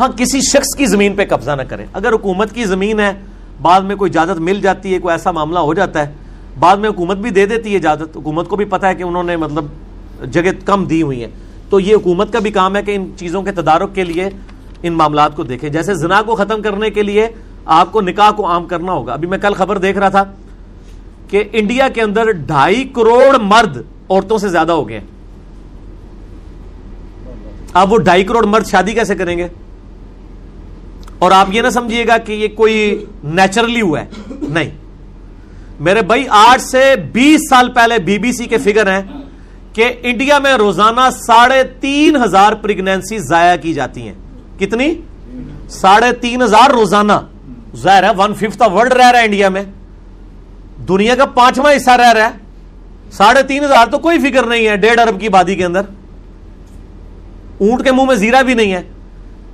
ہاں 0.00 0.08
کسی 0.16 0.40
شخص 0.40 0.76
کی 0.76 0.86
زمین 0.86 1.14
پہ 1.14 1.26
قبضہ 1.28 1.50
نہ 1.50 1.62
کرے۔ 1.62 1.86
اگر 1.92 2.12
حکومت 2.12 2.52
کی 2.52 2.64
زمین 2.64 3.00
ہے، 3.00 3.12
بعد 3.62 3.80
میں 3.80 3.96
کوئی 3.96 4.10
اجازت 4.10 4.40
مل 4.40 4.60
جاتی 4.60 4.94
ہے، 4.94 4.98
کوئی 4.98 5.12
ایسا 5.12 5.30
معاملہ 5.30 5.58
ہو 5.58 5.74
جاتا 5.74 6.06
ہے، 6.06 6.12
بعد 6.58 6.76
میں 6.76 6.88
حکومت 6.88 7.16
بھی 7.16 7.30
دے 7.30 7.46
دیتی 7.46 7.70
ہے 7.70 7.76
اجازت۔ 7.76 8.16
حکومت 8.16 8.48
کو 8.48 8.56
بھی 8.56 8.64
پتا 8.64 8.88
ہے 8.88 8.94
کہ 8.94 9.02
انہوں 9.02 9.22
نے 9.22 9.36
مطلب 9.36 9.64
جگہ 10.30 10.50
کم 10.64 10.84
دی 10.84 11.02
ہوئی 11.02 11.24
ہیں۔ 11.24 11.30
تو 11.70 11.80
یہ 11.80 11.94
حکومت 11.94 12.32
کا 12.32 12.38
بھی 12.38 12.50
کام 12.50 12.76
ہے 12.76 12.82
کہ 12.82 12.94
ان 12.94 13.10
چیزوں 13.16 13.42
کے 13.42 13.52
تدارک 13.52 13.94
کے 13.94 14.04
لیے 14.04 14.28
ان 14.82 14.92
معاملات 14.92 15.36
کو 15.36 15.42
دیکھیں۔ 15.42 15.70
جیسے 15.70 15.94
زنا 15.94 16.22
کو 16.22 16.34
ختم 16.34 16.62
کرنے 16.62 16.90
کے 16.90 17.02
لیے 17.02 17.26
آپ 17.64 17.92
کو 17.92 18.00
نکاح 18.00 18.30
کو 18.30 18.46
عام 18.46 18.64
کرنا 18.64 18.92
ہوگا۔ 18.92 19.12
ابھی 19.12 19.28
میں 19.28 19.38
کل 19.38 19.54
خبر 19.54 19.78
دیکھ 19.78 19.98
رہا 19.98 20.08
تھا 20.08 20.24
کہ 21.30 21.44
انڈیا 21.52 21.88
کے 21.88 22.02
اندر 22.02 22.30
ڈھائی 22.30 22.84
کروڑ 22.84 23.36
مرد 23.42 23.76
عورتوں 24.10 24.38
سے 24.38 24.48
زیادہ 24.48 24.72
ہو 24.72 24.88
گئے 24.88 25.00
اب 27.72 27.92
وہ 27.92 27.98
ڈھائی 27.98 28.24
کروڑ 28.24 28.46
مرد 28.46 28.66
شادی 28.66 28.92
کیسے 28.92 29.14
کریں 29.14 29.38
گے؟ 29.38 29.48
اور 31.18 31.30
آپ 31.30 31.46
یہ 31.52 31.62
نہ 31.62 31.70
سمجھیے 31.70 32.06
گا 32.06 32.18
کہ 32.18 32.32
یہ 32.32 32.48
کوئی 32.48 33.04
نیچرلی 33.24 33.80
ہوا 33.80 34.00
ہے۔ 34.00 34.06
نہیں۔ 34.48 34.70
میرے 35.80 36.02
بھائی، 36.02 36.24
آٹھ 36.30 36.62
سے 36.62 36.94
بیس 37.12 37.40
سال 37.50 37.72
پہلے 37.72 37.98
بی 37.98 38.18
بی 38.18 38.32
سی 38.32 38.44
کے 38.44 38.58
فگر 38.58 38.86
ہیں 38.86 39.02
کہ 39.72 39.92
انڈیا 40.02 40.38
میں 40.38 40.52
روزانہ 40.52 41.00
ساڑھے 41.26 41.62
تین 41.80 42.16
ہزار 42.16 42.52
پریگنینسی 42.52 43.18
ضائع 43.18 43.56
کی 43.56 43.72
جاتی 43.72 44.02
ہیں۔ 44.02 44.14
کتنی؟ 44.58 44.94
ساڑھے 45.68 46.12
تین 46.12 46.42
ہزار 46.42 46.70
روزانہ۔ 46.70 47.12
ظاہر 47.76 48.02
ہے 48.02 48.08
ون 48.16 48.34
ففتھ 48.34 48.62
ورلڈ 48.72 48.92
رہ 48.92 49.10
رہا 49.10 49.18
ہے 49.18 49.24
انڈیا 49.24 49.48
میں۔ 49.48 49.62
دنیا 50.88 51.14
کا 51.14 51.26
پانچواں 51.26 51.72
حصہ 51.76 51.90
رہ 51.90 52.12
رہا 52.12 52.24
ہے۔ 52.24 52.30
ساڑھے 53.12 53.42
تین 53.42 53.64
ہزار 53.64 53.86
تو 53.86 53.98
کوئی 53.98 54.18
فکر 54.18 54.42
نہیں 54.42 54.68
ہے 54.68 54.76
ڈیڑھ 54.76 55.00
ارب 55.00 55.20
کی 55.20 55.28
بادی 55.28 55.54
کے 55.54 55.64
اندر۔ 55.64 55.80
اونٹ 57.60 57.84
کے 57.84 57.92
منہ 57.92 58.04
میں 58.04 58.14
زیرا 58.14 58.42
بھی 58.42 58.54
نہیں 58.54 58.72
ہے۔ 58.72 58.82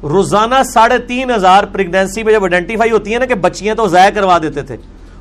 روزانہ 0.02 0.54
ساڑھے 0.72 0.98
تین 0.98 1.30
ہزار 1.30 1.64
پریگنینسی 1.64 2.22
میں 2.22 2.32
جب 2.32 2.42
آئیڈینٹیفائی 2.42 2.90
ہوتی 2.90 3.14
ہے 3.14 3.18
نا 3.18 3.24
کہ 3.24 3.34
بچیاں 3.34 3.74
تو 3.74 3.88
ضائع 3.88 4.10
کروا 4.10 4.38
دیتے 4.38 4.62
تھے۔ 4.62 4.76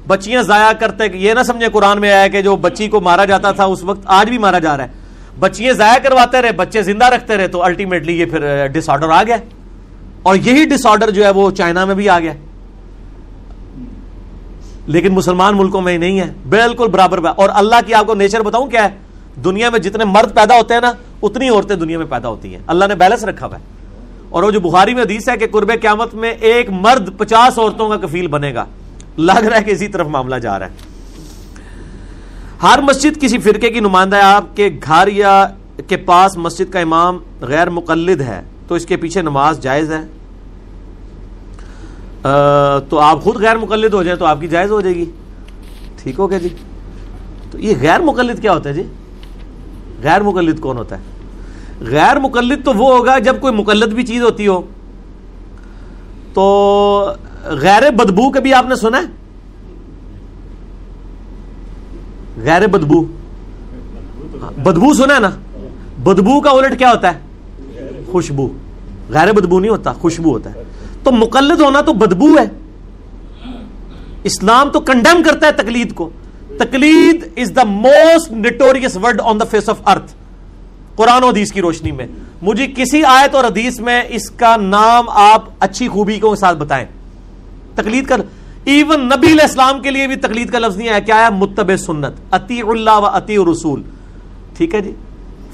بچیاں 0.07 0.41
ضائع 0.41 0.71
کرتے 0.71 1.03
یہ 1.13 1.33
نہ 1.33 1.43
سمجھے 1.43 1.67
قرآن 1.73 2.01
میں 2.01 2.11
آیا 2.11 2.27
کہ 2.27 2.41
جو 2.41 2.55
بچی 2.55 2.87
کو 2.87 3.01
مارا 3.01 3.25
جاتا 3.25 3.51
تھا 3.51 3.63
اس 3.63 3.83
وقت 3.83 3.99
آج 4.05 4.29
بھی 4.29 4.37
مارا 4.37 4.59
جا 4.59 4.77
رہا 4.77 4.83
ہے۔ 4.83 4.89
بچیاں 5.39 5.73
ضائع 5.73 5.97
کرواتے 6.03 6.41
رہے، 6.41 6.51
بچے 6.51 6.81
زندہ 6.81 7.05
رکھتے 7.05 7.37
رہے 7.37 7.47
تو 7.47 7.63
الٹیمیٹلی 7.63 8.19
یہ 8.19 8.25
پھر 8.25 8.41
eh, 8.41 8.67
ڈس 8.67 8.89
آرڈر 8.89 9.09
آ 9.09 9.23
گیا۔ 9.23 9.37
اور 10.23 10.35
یہی 10.35 10.65
ڈس 10.65 10.85
آرڈر 10.85 11.09
جو 11.09 11.25
ہے 11.25 11.29
وہ 11.29 11.51
چائنا 11.51 11.85
میں 11.85 11.95
بھی 11.95 12.09
آ 12.09 12.19
گیا۔ 12.19 12.33
لیکن 14.87 15.13
مسلمان 15.13 15.57
ملکوں 15.57 15.81
میں 15.81 15.93
ہی 15.93 15.97
نہیں 15.97 16.19
ہے۔ 16.19 16.33
بالکل 16.49 16.87
برابر 16.87 17.19
اور 17.35 17.49
اللہ 17.53 17.75
کی 17.87 17.93
آپ 17.93 18.05
کو 18.05 18.13
نیچر 18.13 18.41
بتاؤں 18.41 18.67
کیا 18.67 18.83
ہے؟ 18.83 18.89
دنیا 19.43 19.69
میں 19.69 19.79
جتنے 19.79 20.05
مرد 20.05 20.35
پیدا 20.35 20.57
ہوتے 20.57 20.73
ہیں 20.73 20.81
نا، 20.81 20.91
اتنی 21.23 21.49
عورتیں 21.49 21.75
دنیا 21.75 21.97
میں 21.97 22.05
پیدا 22.05 22.29
ہوتی 22.29 22.55
ہیں۔ 22.55 22.61
اللہ 22.67 22.85
نے 22.85 22.95
بیلنس 22.95 23.23
رکھا 23.23 23.47
ہوا 23.47 23.57
ہے۔ 23.57 23.63
اور 24.29 24.43
وہ 24.43 24.51
جو 24.51 24.59
بخاری 24.59 24.93
میں 24.93 25.03
حدیث 25.03 25.29
ہے 25.29 25.37
کہ 25.37 25.47
قرب 25.51 25.71
قیامت 25.81 26.15
میں 26.15 26.31
ایک 26.31 26.69
مرد 26.69 27.17
پچاس 27.17 27.59
عورتوں 27.59 27.89
کا 27.89 27.97
کفیل 27.97 28.27
بنے 28.27 28.53
گا۔ 28.53 28.65
لگ 29.17 29.31
رہا 29.31 29.57
ہے 29.57 29.63
کہ 29.63 29.71
اسی 29.71 29.87
طرف 29.87 30.07
معاملہ 30.07 30.35
جا 30.35 30.59
رہا 30.59 30.65
ہے۔ 30.65 30.71
ہر 32.63 32.79
مسجد 32.81 33.21
کسی 33.21 33.37
فرقے 33.37 33.69
کی 33.69 33.79
نمائندہ 33.79 34.15
ہے۔ 34.15 34.21
آپ 34.21 34.55
کے 34.55 34.69
گھر 34.83 35.07
یا 35.07 35.47
کے 35.87 35.97
پاس 35.97 36.37
مسجد 36.37 36.73
کا 36.73 36.79
امام 36.79 37.17
غیر 37.41 37.69
مقلد 37.69 38.21
ہے، 38.21 38.41
تو 38.67 38.75
اس 38.75 38.85
کے 38.85 38.97
پیچھے 38.97 39.21
نماز 39.21 39.59
جائز 39.59 39.91
ہے۔ 39.91 40.01
تو 42.89 42.99
آپ 42.99 43.23
خود 43.23 43.35
غیر 43.35 43.57
مقلد 43.57 43.93
ہو 43.93 44.03
جائیں 44.03 44.19
تو 44.19 44.25
آپ 44.25 44.41
کی 44.41 44.47
جائز 44.47 44.71
ہو 44.71 44.81
جائے 44.81 44.95
گی۔ 44.95 45.05
ٹھیک 46.03 46.19
ہو 46.19 46.29
گیا 46.29 46.37
جی؟ 46.37 46.49
تو 47.51 47.59
یہ 47.59 47.73
غیر 47.81 47.99
مقلد 47.99 48.41
کیا 48.41 48.53
ہوتا 48.53 48.69
ہے 48.69 48.73
جی؟ 48.73 48.83
غیر 50.03 50.21
مقلد 50.21 50.59
کون 50.59 50.77
ہوتا 50.77 50.97
ہے؟ 50.97 51.01
غیر 51.79 52.19
مقلد 52.19 52.65
تو 52.65 52.73
وہ 52.73 52.97
ہوگا 52.97 53.19
جب 53.19 53.41
کوئی 53.41 53.53
مقلد 53.53 53.93
بھی 53.93 54.03
چیز 54.03 54.21
ہوتی 54.21 54.47
ہو۔ 54.47 54.61
تو 56.33 57.11
غیر 57.43 57.91
بدبو 57.91 58.31
کبھی 58.31 58.53
آپ 58.53 58.65
نے 58.65 58.75
سنا 58.75 58.97
ہے؟ 58.97 59.03
غیر 62.41 62.67
بدبو۔ 62.67 63.01
بدبو 64.63 64.93
سنا 64.93 65.15
ہے 65.15 65.19
نا؟ 65.19 65.29
بدبو 66.03 66.41
کا 66.41 66.49
الٹ 66.49 66.79
کیا 66.79 66.91
ہوتا 66.91 67.11
ہے؟ 67.13 67.19
خوشبو۔ 68.11 68.47
غیر 69.09 69.33
بدبو 69.33 69.59
نہیں 69.59 69.71
ہوتا، 69.71 69.93
خوشبو 69.93 70.29
ہوتا 70.31 70.53
ہے۔ 70.53 70.63
تو 71.05 71.11
مقلد 71.11 71.61
ہونا 71.61 71.81
تو 71.81 71.93
بدبو 71.93 72.37
ہے۔ 72.37 72.45
اسلام 74.23 74.69
تو 74.69 74.79
کنڈیم 74.79 75.23
کرتا 75.23 75.47
ہے 75.47 75.51
تقلید 75.51 75.93
کو۔ 75.93 76.09
تقلید 76.59 77.27
is 77.37 77.51
the 77.55 77.63
most 77.63 78.31
notorious 78.31 78.97
word 79.03 79.21
on 79.23 79.39
the 79.39 79.45
face 79.45 79.69
of 79.69 79.75
earth 79.85 80.13
قرآن 80.95 81.23
و 81.23 81.27
حدیث 81.27 81.51
کی 81.51 81.61
روشنی 81.61 81.91
میں۔ 81.91 82.07
مجھے 82.41 82.67
کسی 82.75 83.03
آیت 83.03 83.35
اور 83.35 83.43
حدیث 83.43 83.79
میں 83.79 84.03
اس 84.09 84.29
کا 84.29 84.55
نام 84.55 85.09
آپ 85.09 85.43
اچھی 85.59 85.87
خوبی 85.87 86.19
کو 86.19 86.35
ساتھ 86.35 86.57
بتائیں۔ 86.57 86.85
تقلید 87.75 88.05
کر۔ 88.05 88.21
ایون 88.63 89.01
نبی 89.01 89.27
علیہ 89.27 89.41
السلام 89.41 89.81
کے 89.81 89.91
لیے 89.91 90.07
بھی 90.07 90.15
تقلید 90.15 90.49
کا 90.49 90.59
لفظ 90.59 90.77
نہیں 90.77 90.89
آیا۔ 90.89 90.99
کیا 90.99 91.25
ہے 91.25 91.29
متب 91.29 91.77
سنت۔ 91.77 92.33
اتی 92.33 92.61
اللہ 92.61 92.97
و 92.97 93.05
اتی 93.05 93.37
رسول 93.37 93.81
ٹھیک 94.57 94.75
ہے 94.75 94.81
جی؟ 94.81 94.91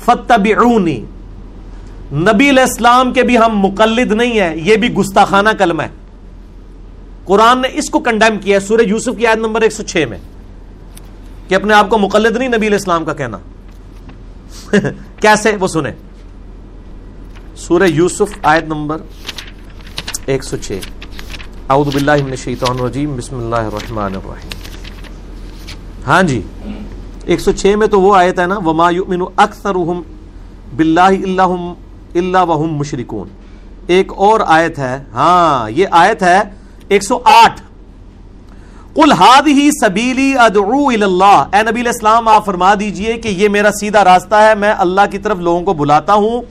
فتبعونی 0.06 1.06
نبی 2.13 2.49
علیہ 2.49 2.63
السلام 2.63 3.13
کے 3.13 3.23
بھی 3.23 3.38
ہم 3.38 3.59
مقلد 3.59 4.11
نہیں 4.11 4.39
ہیں، 4.39 4.55
یہ 4.55 4.75
بھی 4.75 4.93
گستاخانہ 4.93 5.49
کلمہ 5.59 5.83
ہے۔ 5.83 5.88
قرآن 7.25 7.61
نے 7.61 7.67
اس 7.73 7.89
کو 7.89 7.99
کنڈیم 7.99 8.38
کیا 8.38 8.55
ہے، 8.55 8.59
سورہ 8.59 8.81
یوسف 8.81 9.17
کی 9.17 9.27
آیت 9.27 9.38
نمبر 9.38 9.61
106 9.61 10.05
میں۔ 10.05 10.17
کہ 11.47 11.55
اپنے 11.55 11.73
آپ 11.73 11.89
کو 11.89 11.97
مقلد 11.97 12.38
نہیں، 12.38 12.47
نبی 12.47 12.57
علیہ 12.57 12.77
السلام 12.77 13.05
کا 13.05 13.13
کہنا۔ 13.13 13.38
کیسے؟ 15.19 15.55
وہ 15.59 15.67
سنیں۔ 15.67 15.91
سورہ 17.55 17.83
یوسف 17.83 18.38
آیت 18.43 18.63
نمبر 18.63 18.97
106 20.27 20.79
اعوذ 21.69 21.93
باللہ 21.93 22.23
من 22.23 22.29
الشیطان 22.29 22.77
الرجیم، 22.79 23.15
بسم 23.15 23.38
اللہ 23.38 23.55
الرحمن 23.55 24.15
الرحیم۔ 24.15 24.49
ہاں 26.07 26.23
جی 26.23 26.41
106 27.27 27.75
میں 27.75 27.88
تو 27.88 28.01
وہ 28.01 28.15
آیت 28.15 28.39
ہے 28.39 28.45
نا، 28.45 28.57
وما 28.57 28.89
یؤمن 28.89 29.21
اکثرهم 29.35 30.01
باللہ 30.75 31.01
الا 31.01 31.45
اللہ 32.15 32.38
وہم 32.38 32.75
مشرکون۔ 32.75 33.27
ایک 33.88 34.11
اور 34.13 34.39
آیت 34.47 34.79
ہے 34.79 35.03
ہاں 35.13 35.69
یہ 35.69 35.85
آیت 35.91 36.23
ہے 36.23 36.41
ایک 36.88 37.03
سو 37.03 37.19
آٹھ۔ 37.25 37.61
کل 38.95 39.11
ہاد 39.11 39.47
ہی 39.47 39.69
سبیلی 39.81 40.38
ادعو 40.38 40.88
اللہ 40.88 41.43
اے 41.53 41.63
نبی 41.71 41.81
السلام، 41.81 42.27
آپ 42.27 42.45
فرما 42.45 42.73
دیجیے 42.79 43.13
کہ 43.13 43.27
یہ 43.27 43.49
میرا 43.49 43.71
سیدھا 43.71 44.03
راستہ 44.03 44.35
ہے، 44.35 44.55
میں 44.55 44.73
اللہ 44.77 45.01
کی 45.11 45.17
طرف 45.17 45.38
لوگوں 45.38 45.61
کو 45.61 45.73
بلاتا 45.73 46.13
ہوں۔ 46.13 46.41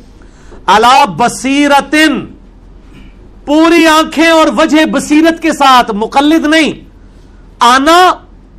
اللہ 0.67 1.07
بصیرتن۔ 1.07 2.27
پوری 3.45 3.87
آنکھیں 3.87 4.29
اور 4.29 4.47
وجہ 4.57 4.85
بصیرت 4.85 5.43
کے 5.43 5.53
ساتھ، 5.53 5.91
مقلد 5.95 6.45
نہیں۔ 6.45 6.73
آنا 7.61 8.13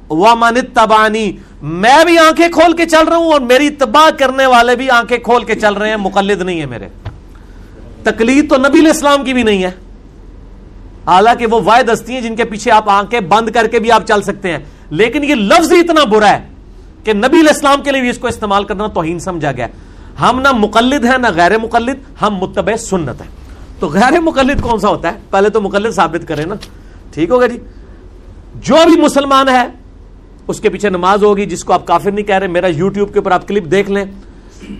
و 0.09 0.35
من 0.35 0.59
تبانی 0.73 1.31
میں 1.61 2.05
بھی 2.05 2.17
آنکھیں 2.17 2.47
کھول 2.47 2.73
کے 2.73 2.85
چل 2.85 3.07
رہا 3.07 3.15
ہوں 3.15 3.31
اور 3.31 3.41
میری 3.41 3.69
تباہ 3.69 4.09
کرنے 4.19 4.45
والے 4.45 4.75
بھی 4.75 4.89
آنکھیں 4.89 5.17
کھول 5.17 5.43
کے 5.43 5.55
چل 5.55 5.73
رہے 5.73 5.89
ہیں، 5.89 5.95
مقلد 5.95 6.41
نہیں 6.41 6.61
ہے 6.61 6.65
میرے۔ 6.65 6.87
تقلید 8.03 8.49
تو 8.49 8.57
نبی 8.57 8.79
علیہ 8.79 8.91
السلام 8.91 9.23
کی 9.23 9.33
بھی 9.33 9.43
نہیں 9.43 9.63
ہے۔ 9.63 9.71
حالانکہ 11.05 11.45
وہ 11.45 11.61
واحد 11.63 11.83
ہستی 11.93 12.13
ہیں 12.13 12.21
جن 12.21 12.35
کے 12.35 12.43
پیچھے 12.43 12.71
آپ 12.71 12.89
آنکھیں 12.89 13.19
بند 13.19 13.49
کر 13.49 13.67
کے 13.67 13.79
بھی 13.79 13.91
آپ 13.91 14.07
چل 14.07 14.21
سکتے 14.21 14.51
ہیں۔ 14.51 14.59
لیکن 14.89 15.23
یہ 15.23 15.35
لفظ 15.35 15.71
اتنا 15.71 16.03
برا 16.03 16.29
ہے 16.29 16.47
کہ 17.03 17.13
نبی 17.13 17.39
علیہ 17.39 17.49
السلام 17.49 17.81
کے 17.81 17.91
لیے 17.91 18.01
بھی 18.01 18.09
اس 18.09 18.17
کو 18.17 18.27
استعمال 18.27 18.63
کرنا 18.63 18.87
توہین 18.87 19.19
سمجھا 19.19 19.51
گیا۔ 19.51 19.67
ہم 20.21 20.39
نہ 20.39 20.51
مقلد 20.51 21.05
ہیں، 21.05 21.17
نہ 21.17 21.27
غیر 21.35 21.57
مقلد، 21.57 22.21
ہم 22.21 22.35
متبع 22.35 22.75
سنت 22.75 23.21
ہیں۔ 23.21 23.29
تو 23.79 23.87
غیر 23.87 24.19
مقلد 24.19 24.61
کون 24.61 24.79
سا 24.79 24.89
ہوتا 24.89 25.11
ہے؟ 25.11 25.17
پہلے 25.29 25.49
تو 25.49 25.61
مقلد 25.61 25.91
ثابت 25.91 26.27
کریں 26.27 26.45
نا۔ 26.45 26.55
ٹھیک 27.13 27.29
ہوگا 27.29 27.47
جی؟ 27.47 27.59
جو 28.55 28.75
بھی 28.85 29.01
مسلمان 29.01 29.49
ہے 29.49 29.80
اس 30.47 30.59
کے 30.59 30.69
پیچھے 30.69 30.89
نماز 30.89 31.23
ہوگی 31.23 31.45
جس 31.45 31.63
کو 31.63 31.73
آپ 31.73 31.87
کافر 31.87 32.11
نہیں 32.11 32.25
کہہ 32.25 32.35
رہے، 32.35 32.47
میرا 32.47 32.67
یوٹیوب 32.67 33.13
کے 33.13 33.19
اوپر 33.19 33.31
آپ 33.31 33.47
کلپ 33.47 33.71
دیکھ 33.71 33.91
لیں۔ 33.91 34.05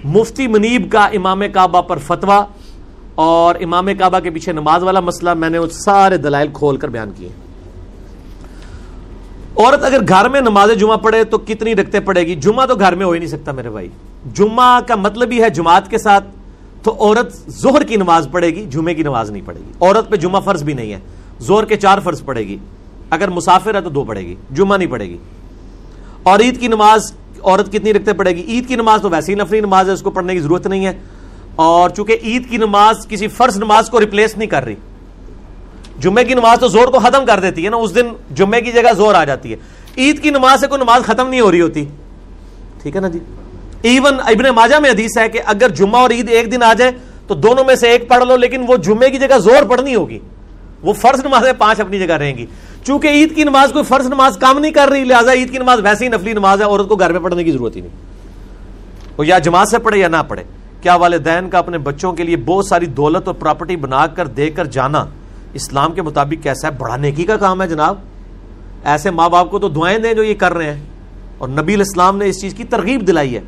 مفتی 0.04 0.48
منیب 0.48 0.92
کا 0.92 1.06
امام 1.06 1.42
کعبہ 1.54 1.82
پر 1.82 1.98
فتوا 1.98 2.46
اور 3.16 3.56
امام 3.62 3.88
کعبہ 4.00 4.20
کے 4.20 4.30
پیچھے 4.30 4.52
نماز 4.52 4.84
والا 4.84 5.00
مسئلہ، 5.00 5.34
میں 5.34 5.50
نے 5.50 5.60
سارے 5.72 6.18
دلائل 6.18 6.48
کھول 6.54 6.78
کر 6.78 6.88
بیان 6.88 7.12
کیے۔ 7.18 7.30
عورت 9.58 9.84
اگر 9.84 9.98
گھر 10.08 10.30
میں 10.30 10.42
نماز 10.42 10.70
جمعہ 10.80 10.98
پڑھے 10.98 11.24
تو 11.24 11.38
کتنی 11.38 11.76
رکھتے 11.76 12.00
پڑے 12.00 12.28
گی؟ 12.28 12.36
جمعہ 12.36 12.66
تو 12.66 12.76
گھر 12.76 12.96
میں 12.96 13.06
ہو 13.06 13.12
ہی 13.12 13.20
نہیں 13.20 13.30
سکتا 13.30 13.52
میرے 13.52 13.70
بھائی۔ 13.70 13.90
جمعہ 14.34 14.80
کا 14.88 14.96
مطلب 14.96 15.32
ہی 15.32 15.42
ہے 15.42 15.50
جماعت 15.50 15.90
کے 15.90 15.98
ساتھ 15.98 16.24
تو 16.84 16.96
عورت 17.00 17.34
زہر 17.48 17.84
کی 17.84 17.96
نماز 17.96 18.28
پڑھے 18.32 18.48
گی، 18.48 18.66
جمعے 18.70 18.94
کی 18.94 19.04
نماز 19.04 19.32
نہیں 19.32 19.42
پڑھے 19.46 19.60
گی۔ 19.60 19.72
عورت 19.82 20.10
پہ 20.10 20.16
جمعہ 20.16 20.42
فرض 20.42 20.64
بھی 20.64 20.74
نہیں 20.74 20.94
ہے 20.94 21.00
زور 21.40 21.64
کے 21.64 21.76
چار 21.76 21.98
فرض 22.04 22.24
پڑے 22.26 22.48
گی۔ 22.48 22.58
اگر 23.10 23.30
مسافر 23.30 23.76
ہے 23.76 23.82
تو 23.82 23.90
دو 23.90 24.04
پڑے 24.04 24.22
گی، 24.22 24.36
جمعہ 24.52 24.78
نہیں 24.78 24.92
پڑے 24.92 25.06
گی۔ 25.06 25.18
اور 26.24 26.40
عید 26.40 26.60
کی 26.60 26.68
نماز 26.68 27.14
عورت 27.44 27.72
کتنی 27.72 27.94
رکھتے 27.94 28.14
پڑے 28.14 28.36
گی؟ 28.36 28.42
عید 28.42 28.68
کی 28.68 28.76
نماز 28.76 29.02
تو 29.02 29.10
ویسی 29.10 29.36
نفری 29.36 29.60
نماز 29.60 29.88
ہے، 29.88 29.94
اس 29.94 30.02
کو 30.02 30.12
پڑھنے 30.12 30.34
کی 30.34 30.40
ضرورت 30.40 30.68
نہیں 30.68 30.86
ہے۔ 30.86 30.94
اور 31.56 31.90
چونکہ 31.90 32.18
عید 32.24 32.50
کی 32.50 32.58
نماز 32.58 33.08
کسی 33.08 33.28
فرض 33.28 33.58
نماز 33.58 33.90
کو 33.90 34.00
ریپلیس 34.00 34.38
نہیں 34.38 34.50
کر 34.50 34.64
رہی 34.64 34.76
جمعے 36.00 36.24
کی 36.24 36.34
نماز 36.34 36.60
تو 36.60 36.68
زور 36.68 36.88
کو 36.88 37.00
ختم 37.00 37.26
کر 37.26 37.40
دیتی 37.40 37.66
ہے 37.66 37.70
نا، 37.70 37.78
اس 37.78 37.96
دن 37.96 38.08
جمعے 38.36 38.62
کی 38.62 38.72
جگہ 38.72 38.94
زور 38.98 39.14
آ 39.14 39.26
جاتی 39.26 39.52
ہے۔ 39.52 39.58
عید 39.98 40.24
کی 40.24 40.30
نماز 40.30 40.60
سے 40.60 40.68
کوئی 40.68 40.82
نماز 40.82 41.04
ختم 41.04 41.30
نہیں 41.30 41.42
ہو 41.42 41.52
رہی 41.52 41.62
ہوتی۔ 41.62 41.86
ٹھیک 42.82 42.96
ہے 42.96 43.02
نا 43.02 43.08
جی؟ 43.08 43.20
ایون 43.82 44.20
ابن 44.20 44.56
ماجہ 44.56 44.76
میں 44.76 44.90
حدیث 44.90 45.18
ہے 45.18 45.30
کہ 45.30 45.42
اگر 45.46 45.70
جمعہ 45.70 46.02
اور 46.02 46.10
عید 46.10 46.30
ایک 46.30 46.52
دن 46.52 46.64
آ 46.64 46.74
جائے 46.74 46.92
تو 47.28 47.36
دونوں 47.36 47.64
میں 47.64 47.76
سے 47.76 47.90
ایک 47.90 48.10
پڑھ 48.10 48.24
لو، 48.24 48.38
لیکن 48.38 48.66
وہ 48.68 48.76
جمعے 48.76 49.10
کی 49.10 49.18
جگہ 49.18 49.38
زور 49.38 49.64
پڑھنی 49.64 49.96
ہوگی۔ 49.96 50.20
وہ 50.82 50.94
فرض 50.94 51.26
نماز 51.26 51.44
پانچ 51.58 51.80
اپنی 51.80 52.00
جگہ 52.00 52.14
رہیں 52.14 52.38
گی۔ 52.38 52.46
چونکہ 52.84 53.08
عید 53.08 53.36
کی 53.36 53.44
نماز 53.44 53.72
کوئی 53.72 53.84
فرض 53.84 54.08
نماز 54.08 54.38
کام 54.38 54.60
نہیں 54.60 54.72
کر 54.72 54.88
رہی، 54.88 55.04
لہٰذا 55.04 55.34
عید 55.34 55.52
کی 55.52 55.58
نماز 55.58 55.80
ویسے 55.84 56.06
ہی 56.06 56.10
نفلی 56.10 56.34
نماز 56.34 56.62
ہے، 56.62 56.66
عورت 56.66 56.90
کو 56.90 56.96
گھر 56.96 57.12
میں 57.12 57.20
پڑھنے 57.20 57.44
کی 57.44 57.52
ضرورت 57.52 57.76
ہی 57.76 57.82
نہیں۔ 57.82 57.92
وہ 59.18 59.28
یا 59.28 59.40
جماعت 59.40 59.68
سے 59.68 59.80
پڑھے 59.80 60.00
یا 60.00 60.08
نہ 60.08 60.16
پڑھے۔ 60.28 60.44
کیا 60.82 60.96
والدین 60.96 61.50
کا 61.50 61.58
اپنے 61.58 61.78
بچوں 61.78 62.14
کے 62.14 62.24
لیے 62.24 62.36
بہت 62.38 62.66
ساری 62.66 62.86
دولت 62.86 63.28
اور 63.28 63.36
پراپرٹی 63.36 63.76
بنا 63.76 64.08
کر 64.08 64.28
دے 64.28 64.50
کر 64.50 64.66
جانا 64.66 65.06
اسلام 65.54 65.94
کے 65.94 66.02
مطابق 66.02 66.44
کیسا 66.44 66.68
ہے؟ 66.68 66.74
بڑا 66.78 66.96
نیکی 66.96 67.24
کا 67.24 67.38
کام 67.38 67.62
ہے 67.62 67.68
جناب۔ 67.68 67.96
ایسے 68.84 69.12
ماں 69.12 69.30
باپ 69.30 69.52
کو 69.52 69.60
تو 69.60 69.70
دعائیں 69.70 70.00
دیں 70.00 70.14
جو 70.14 70.24
یہ 70.24 70.34
کر 70.34 70.54
رہے 70.54 70.74
ہیں۔ 70.74 70.82
اور 71.38 71.50
نبی 71.50 71.74
الاسلام 71.74 72.18
نے 72.18 72.30
اس 72.30 72.42
چیز 72.42 72.54
کی 72.54 72.64
ترغیب 72.64 73.08
دلائی 73.08 73.36
ہے۔ 73.36 73.42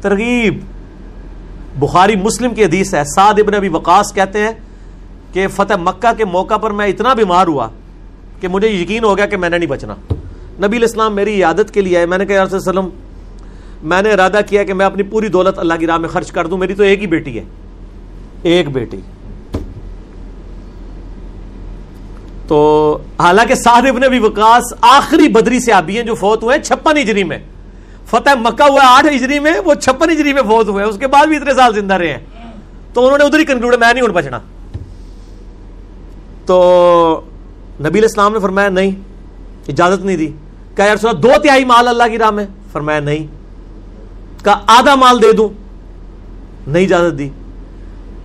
ترغیب۔ 0.00 0.58
بخاری 1.78 2.16
مسلم 2.16 2.54
کی 2.54 2.64
حدیث 2.64 2.94
ہے۔ 2.94 3.04
سعد 3.04 3.34
ابن 3.38 3.54
ابی 3.54 3.68
وقاص 3.68 4.14
کہتے 4.14 4.38
ہیں 4.38 4.52
کہ 5.32 5.48
فتح 5.48 5.74
مکہ 5.80 6.12
کے 6.16 6.24
موقع 6.24 6.56
پر 6.56 6.70
میں 6.70 6.86
اتنا 6.86 7.14
بیمار 7.14 7.46
ہوا 7.46 7.68
کہ 8.42 8.48
مجھے 8.48 8.68
یقین 8.68 9.04
ہو 9.04 9.16
گیا 9.16 9.26
کہ 9.26 9.36
میں 9.36 9.48
نے 9.48 9.58
نہیں 9.58 9.70
بچنا۔ 9.70 9.94
نبی 10.66 10.76
الاسلام 10.76 11.14
میری 11.14 11.42
عادت 11.42 11.74
کے 11.74 11.80
لیے 11.80 11.98
ہے 11.98 12.06
میں 12.06 12.18
نے 12.18 12.26
کہا 12.26 12.44
وسلم، 12.52 12.88
میں 13.82 14.02
نے 14.02 14.12
ارادہ 14.12 14.40
کیا 14.46 14.64
کہ 14.64 14.74
میں 14.74 14.86
اپنی 14.86 15.02
پوری 15.02 15.28
دولت 15.28 15.58
اللہ 15.58 15.74
کی 15.74 15.86
راہ 15.86 15.98
میں 15.98 16.08
خرچ 16.08 16.32
کر 16.32 16.46
دوں۔ 16.46 16.58
میری 16.58 16.74
تو 16.74 16.82
ایک 16.82 17.00
ہی 17.00 17.06
بیٹی 17.06 17.38
ہے۔ 17.38 17.44
ایک 18.42 18.70
بیٹی۔ 18.70 19.00
تو 22.48 22.98
حالانکہ 23.18 23.54
سعد 23.54 23.82
ابن 23.88 24.04
ابی 24.04 24.18
وقاص 24.18 24.74
آخری 24.80 25.28
بدری 25.28 25.60
سے 25.60 25.72
آبی 25.72 25.96
ہیں 25.96 26.02
جو 26.02 26.14
فوت 26.14 26.42
ہوئے 26.42 26.58
چھپن 26.62 26.96
ہجری 26.96 27.24
میں۔ 27.24 27.38
فتح 28.06 28.30
مکہ 28.34 28.62
ہوا 28.62 28.80
آٹھ 28.84 29.06
ہجری 29.16 29.38
میں، 29.38 29.52
وہ 29.64 29.74
چھپن 29.74 30.10
ہجری 30.10 30.32
میں 30.32 30.42
فوت 30.42 30.68
ہوئے۔ 30.68 30.84
اس 30.84 30.98
کے 30.98 31.06
بعد 31.06 31.26
بھی 31.26 31.36
اتنے 31.36 31.54
سال 31.54 31.74
زندہ 31.74 31.94
رہے 31.94 32.14
ہیں۔ 32.14 32.20
تو 32.92 33.04
انہوں 33.04 33.18
نے 33.18 33.24
ادھر 33.24 33.38
ہی 33.38 33.44
کنکلوڈ 33.44 33.74
میں 33.74 33.94
نہیں 33.94 34.04
اٹھ 34.04 34.12
بچنا۔ 34.12 34.38
تو 36.46 37.20
نبی 37.80 37.98
الاسلام 37.98 38.32
نے 38.32 38.38
فرمایا 38.38 38.68
نہیں، 38.68 38.90
اجازت 39.68 40.04
نہیں 40.04 40.16
دی۔ 40.16 40.30
کہ 40.74 40.82
یار 40.82 40.96
سنا 40.96 41.12
دو 41.12 41.30
تہائی 41.42 41.64
مال 41.64 41.88
اللہ 41.88 42.02
کی 42.10 42.18
راہ 42.18 42.30
میں۔ 42.30 42.46
فرمایا، 42.72 43.00
نہیں۔ 43.00 43.26
کا 44.44 44.58
آدھا 44.66 44.94
مال 44.94 45.22
دے 45.22 45.32
دوں۔ 45.32 45.48
نہیں 46.66 46.84
اجازت 46.84 47.18
دی۔ 47.18 47.28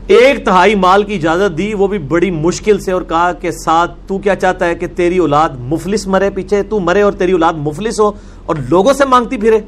ایک 0.07 0.45
تہائی 0.45 0.76
مال 0.76 1.03
کی 1.03 1.15
اجازت 1.15 1.57
دی، 1.57 1.74
وہ 1.74 1.88
بھی 1.88 1.98
بڑی 1.98 2.32
مشکل 2.32 2.80
سے۔ 2.80 2.91
اور 2.91 3.02
کہا 3.02 3.34
کہ، 3.34 3.52
ساتھ، 3.52 3.91
تو 4.07 4.18
کیا 4.18 4.36
چاہتا 4.36 4.65
ہے 4.65 4.76
کہ 4.76 4.88
تیری 4.95 5.18
اولاد 5.18 5.49
مفلس 5.60 6.07
مرے؟ 6.07 6.30
پیچھے 6.30 6.64
تو 6.64 6.80
مرے 6.80 7.02
اور 7.02 7.11
تیری 7.11 7.32
اولاد 7.32 7.53
مفلس 7.53 7.99
ہو 7.99 8.11
اور 8.45 8.56
لوگوں 8.69 8.94
سے 8.94 9.06
مانگتی 9.06 9.38
پھرے۔ 9.38 9.60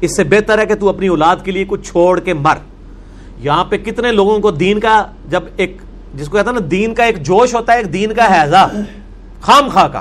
اس 0.00 0.16
سے 0.16 0.24
بہتر 0.24 0.58
ہے 0.58 0.66
کہ 0.66 0.74
تو 0.74 0.88
اپنی 0.88 1.08
اولاد 1.08 1.36
کے 1.44 1.50
لیے 1.50 1.64
کچھ 1.68 1.90
چھوڑ 1.90 2.20
کے 2.20 2.34
مر۔ 2.34 2.56
یہاں 3.38 3.64
پہ 3.64 3.76
کتنے 3.76 4.12
لوگوں 4.12 4.38
کو 4.38 4.50
دین 4.50 4.80
کا، 4.80 5.06
جب 5.30 5.42
ایک 5.56 5.76
جس 6.14 6.28
کو 6.28 6.36
کہتا 6.36 6.50
نا، 6.50 6.60
دین 6.70 6.94
کا 6.94 7.04
ایک 7.04 7.22
جوش 7.22 7.54
ہوتا 7.54 7.72
ہے، 7.72 7.78
ایک 7.78 7.92
دین 7.92 8.12
کا 8.12 8.42
حیضہ، 8.42 8.70
خام 9.40 9.68
خواہ 9.68 9.88
کا، 9.88 10.00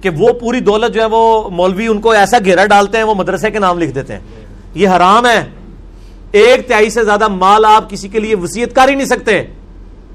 کہ 0.00 0.10
وہ 0.10 0.32
پوری 0.32 0.60
دولت 0.60 0.94
جو 0.94 1.00
ہے، 1.00 1.06
وہ 1.10 1.50
مولوی 1.50 1.86
ان 1.86 2.00
کو 2.00 2.10
ایسا 2.10 2.36
گھیرا 2.44 2.66
ڈالتے 2.66 2.96
ہیں، 2.96 3.04
وہ 3.04 3.14
مدرسے 3.14 3.50
کے 3.50 3.58
نام 3.58 3.78
لکھ 3.78 3.90
دیتے 3.90 4.12
ہیں۔ 4.12 4.20
یہ 4.74 4.88
حرام 4.88 5.26
ہے۔ 5.26 5.50
ایک 6.32 6.68
تہائی 6.68 6.90
سے 6.90 7.04
زیادہ 7.04 7.28
مال 7.28 7.64
آپ 7.64 7.90
کسی 7.90 8.08
کے 8.08 8.20
لیے 8.20 8.36
وسیعت 8.36 8.74
کر 8.74 8.88
ہی 8.88 8.94
نہیں 8.94 9.06
سکتے۔ 9.06 9.42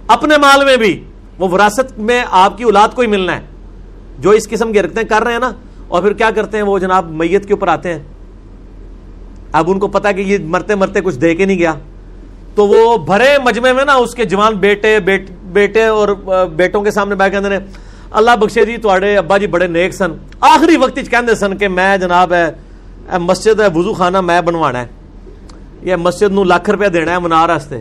اپنے 0.07 0.37
مال 0.37 0.65
میں 0.65 0.77
بھی۔ 0.77 1.03
وہ 1.39 1.49
وراثت 1.49 1.99
میں 1.99 2.23
آپ 2.31 2.57
کی 2.57 2.63
اولاد 2.63 2.89
کو 2.95 3.01
ہی 3.01 3.07
ملنا 3.07 3.35
ہے۔ 3.35 3.41
جو 4.19 4.29
اس 4.29 4.49
قسم 4.49 4.73
کے 4.73 4.81
رکھتے 4.81 4.99
ہیں 5.01 5.07
کر 5.07 5.23
رہے 5.23 5.31
ہیں 5.31 5.39
نا، 5.39 5.51
اور 5.87 6.01
پھر 6.01 6.13
کیا 6.13 6.31
کرتے 6.31 6.57
ہیں، 6.57 6.63
وہ 6.63 6.79
جناب 6.79 7.11
میت 7.11 7.45
کے 7.45 7.53
اوپر 7.53 7.67
آتے 7.67 7.93
ہیں۔ 7.93 7.99
اب 9.51 9.71
ان 9.71 9.79
کو 9.79 9.87
پتا 9.87 10.11
کہ 10.11 10.21
یہ 10.21 10.37
مرتے 10.37 10.75
مرتے 10.75 11.01
کچھ 11.01 11.19
دے 11.19 11.35
کے 11.35 11.45
نہیں 11.45 11.59
گیا۔ 11.59 11.73
تو 12.55 12.67
وہ 12.67 12.97
بھرے 13.05 13.37
مجمے 13.43 13.73
میں 13.73 13.85
نا 13.85 13.93
اس 13.93 14.13
کے 14.15 14.25
جوان 14.25 14.53
بیٹے 14.57 14.97
بیٹے 15.53 15.85
اور 15.85 16.09
بیٹوں 16.55 16.81
کے 16.81 16.91
سامنے 16.91 17.15
بیٹھ 17.15 17.35
کے 17.35 17.57
اللہ 18.11 18.35
بخشے 18.39 18.65
جی 18.65 18.77
تے 18.77 19.15
ابا 19.17 19.37
جی 19.37 19.47
بڑے 19.47 19.67
نیک 19.67 19.93
سن۔ 19.93 20.11
آخری 20.39 20.77
وقت 20.77 20.99
کہ 21.11 21.33
سن 21.39 21.57
کہ 21.57 21.67
میں 21.67 21.97
جناب 21.97 22.33
ہے 22.33 23.17
مسجد 23.19 23.59
ہے 23.61 23.67
وضو 23.75 23.93
خانہ 23.93 24.21
میں 24.21 24.41
بنوانا 24.41 24.81
ہے۔ 24.81 24.87
یہ 25.81 25.95
مسجد 25.95 26.31
نو 26.33 26.43
لاکھ 26.43 26.69
روپیہ 26.69 26.87
دینا 26.87 27.11
ہے 27.11 27.19
منار 27.19 27.49
واسطے۔ 27.49 27.79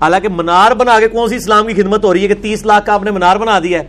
حالانکہ 0.00 0.28
منار 0.28 0.72
بنا 0.72 0.98
کے 1.00 1.08
کون 1.08 1.28
سی 1.28 1.36
اسلام 1.36 1.66
کی 1.66 1.74
خدمت 1.82 2.04
ہو 2.04 2.12
رہی 2.14 2.22
ہے 2.22 2.28
کہ 2.28 2.42
تیس 2.42 2.64
لاکھ 2.66 2.86
کا 2.86 2.94
آپ 2.94 3.02
نے 3.02 3.10
منار 3.10 3.36
بنا 3.36 3.58
دیا 3.58 3.80
ہے؟ 3.80 3.86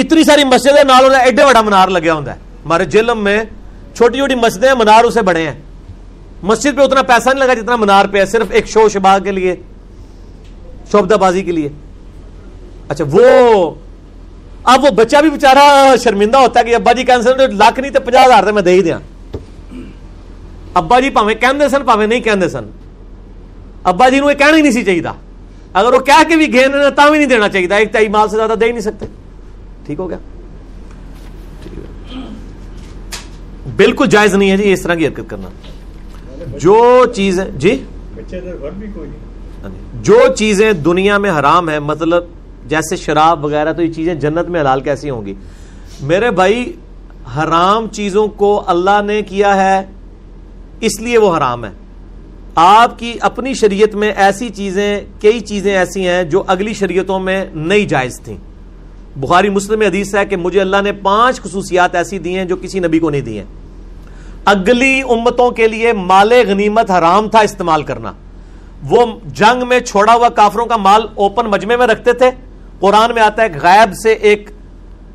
اتنی 0.00 0.24
ساری 0.24 0.44
مسجد 0.44 0.78
ہے 0.78 0.84
نال 0.84 1.14
ایڈے 1.14 1.44
بڑا 1.44 1.60
منار 1.60 1.88
لگیا 1.88 2.14
ہوں 2.14 2.26
ہمارے 2.26 2.84
جلم 2.84 3.24
میں 3.24 3.42
چھوٹی 3.94 4.18
چھوٹی 4.18 4.34
مسجدیں 4.34 4.74
منار 4.78 5.04
اسے 5.04 5.22
بڑے 5.22 5.42
ہیں۔ 5.42 5.54
مسجد 6.42 6.76
پہ 6.76 6.82
اتنا 6.82 7.02
پیسہ 7.02 7.28
نہیں 7.28 7.44
لگا 7.44 7.54
جتنا 7.54 7.76
منار 7.76 8.04
پہ 8.12 8.18
ہے، 8.18 8.26
صرف 8.26 8.46
ایک 8.50 8.66
شو 8.68 8.88
شبا 8.88 9.18
کے 9.24 9.32
لیے 9.32 9.54
شوبدہ 10.92 11.14
بازی 11.20 11.42
کے 11.42 11.52
لیے۔ 11.52 11.68
اچھا 12.88 13.04
وہ 13.10 13.74
اب 14.64 14.84
وہ 14.84 14.90
بچہ 14.96 15.16
بھی 15.22 15.30
بےچارا 15.30 15.94
شرمندہ 16.02 16.38
ہوتا 16.38 16.60
ہے 16.60 16.64
کہ 16.64 16.74
ابا 16.74 16.92
جی 16.92 17.04
کینسل 17.04 17.56
لاکھ 17.56 17.80
نہیں 17.80 17.92
تو 17.92 18.00
پچاس 18.04 18.26
ہزار 18.26 18.52
میں 18.52 18.62
دے 18.62 18.72
ہی 18.72 18.82
دیا۔ 18.82 18.98
ابا 20.74 20.98
جی 21.00 21.10
پاوے 21.10 21.34
کہندے 21.34 21.68
سن، 21.68 21.84
پاوے 21.86 22.06
نہیں 22.06 22.20
کہندے 22.20 22.48
سن۔ 22.48 22.70
ابا 23.84 24.08
جی 24.08 24.20
نے 24.20 24.34
کہنا 24.34 24.56
ہی 24.56 24.62
نہیں 24.62 24.72
سی 24.72 24.84
چاہیے 24.84 25.02
اگر 25.72 25.92
وہ 25.92 25.98
کہہ 25.98 26.22
کے 26.28 26.36
بھی 26.36 26.52
گئے 26.52 26.68
بھی 26.68 27.18
نہیں 27.18 27.26
دینا 27.26 27.48
چاہیے 27.48 27.74
ایک 27.74 27.92
تائی 27.92 28.08
مال 28.08 28.28
سے 28.28 28.36
زیادہ 28.36 28.54
دے 28.60 28.66
ہی 28.66 28.70
نہیں 28.70 28.80
سکتے۔ 28.80 29.06
ٹھیک 29.86 29.98
ہو 29.98 30.08
گیا۔ 30.10 30.18
بالکل 33.76 34.06
جائز 34.06 34.34
نہیں 34.34 34.50
ہے 34.50 34.56
جی 34.56 34.72
اس 34.72 34.82
طرح 34.82 34.94
کی 34.94 35.06
حرکت 35.06 35.28
کرنا۔ 35.28 35.48
جو 36.58 37.04
چیزیں 37.14 37.44
جی؟ 37.58 37.84
ہاں 39.62 39.70
جی۔ 39.70 39.98
جو 40.02 40.20
چیزیں 40.36 40.72
دنیا 40.72 41.18
میں 41.18 41.30
حرام 41.30 41.68
ہے 41.68 41.78
مطلب 41.78 42.24
جیسے 42.66 42.96
شراب 42.96 43.44
وغیرہ 43.44 43.72
تو 43.72 43.82
یہ 43.82 43.92
چیزیں 43.92 44.14
جنت 44.14 44.48
میں 44.48 44.60
حلال 44.60 44.80
کیسی 44.80 45.10
ہوں 45.10 45.26
گی؟ 45.26 45.34
میرے 46.00 46.30
بھائی 46.30 46.72
حرام 47.36 47.88
چیزوں 47.88 48.28
کو 48.28 48.62
اللہ 48.66 49.02
نے 49.06 49.22
کیا 49.22 49.56
ہے 49.56 49.82
اس 50.80 51.00
لیے 51.00 51.18
وہ 51.18 51.36
حرام 51.36 51.64
ہے 51.64 51.70
آپ 52.54 52.98
کی 52.98 53.14
اپنی 53.20 53.54
شریعت 53.54 53.94
میں 53.94 54.12
ایسی 54.16 54.48
چیزیں 54.48 55.00
کئی 55.20 55.40
چیزیں 55.40 55.76
ایسی 55.76 56.08
ہیں 56.08 56.24
جو 56.24 56.42
اگلی 56.46 56.72
شریعتوں 56.72 57.20
میں 57.20 57.44
نہیں 57.54 57.84
جائز 57.86 58.20
تھیں۔ 58.20 58.36
بخاری 59.16 59.48
مسلم 59.48 59.80
حدیث 59.80 60.14
ہے 60.14 60.26
کہ 60.26 60.36
مجھے 60.36 60.60
اللہ 60.60 60.76
نے 60.84 60.92
پانچ 60.92 61.40
خصوصیات 61.40 61.94
ایسی 61.94 62.18
دی 62.18 62.36
ہیں 62.36 62.44
جو 62.44 62.56
کسی 62.56 62.78
نبی 62.78 62.98
کو 62.98 63.10
نہیں 63.10 63.20
دی 63.20 63.38
ہیں۔ 63.38 63.44
اگلی 64.44 65.02
امتوں 65.02 65.50
کے 65.50 65.68
لیے 65.68 65.92
مال 65.92 66.32
غنیمت 66.48 66.90
حرام 66.90 67.28
تھا 67.28 67.38
استعمال 67.38 67.82
کرنا۔ 67.82 68.12
وہ 68.88 69.06
جنگ 69.24 69.68
میں 69.68 69.80
چھوڑا 69.80 70.14
ہوا 70.14 70.28
کافروں 70.28 70.66
کا 70.66 70.76
مال 70.76 71.02
اوپن 71.14 71.46
مجمے 71.46 71.76
میں 71.76 71.86
رکھتے 71.86 72.12
تھے۔ 72.12 72.30
قرآن 72.80 73.14
میں 73.14 73.22
آتا 73.22 73.42
ہے 73.42 73.48
غیب 73.62 73.92
سے 74.02 74.12
ایک 74.12 74.50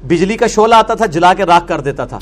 بجلی 0.08 0.38
کا 0.38 0.48
شولہ 0.48 0.76
آتا 0.76 0.94
تھا، 0.94 1.06
جلا 1.06 1.34
کے 1.34 1.44
راک 1.44 1.68
کر 1.68 1.80
دیتا 1.80 2.06
تھا۔ 2.06 2.20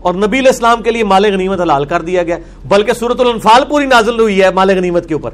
اور 0.00 0.14
نبی 0.14 0.38
علیہ 0.38 0.48
السلام 0.48 0.82
کے 0.82 0.90
لیے 0.90 1.04
مال 1.04 1.24
غنیمت 1.24 1.60
حلال 1.60 1.84
کر 1.84 2.02
دیا 2.02 2.22
گیا۔ 2.22 2.36
بلکہ 2.64 2.92
صورت 2.92 3.20
الانفال 3.20 3.62
پوری 3.68 3.86
نازل 3.86 4.20
ہوئی 4.20 4.42
ہے 4.42 4.50
مال 4.50 4.70
غنیمت 4.70 5.08
کے 5.08 5.14
اوپر۔ 5.14 5.30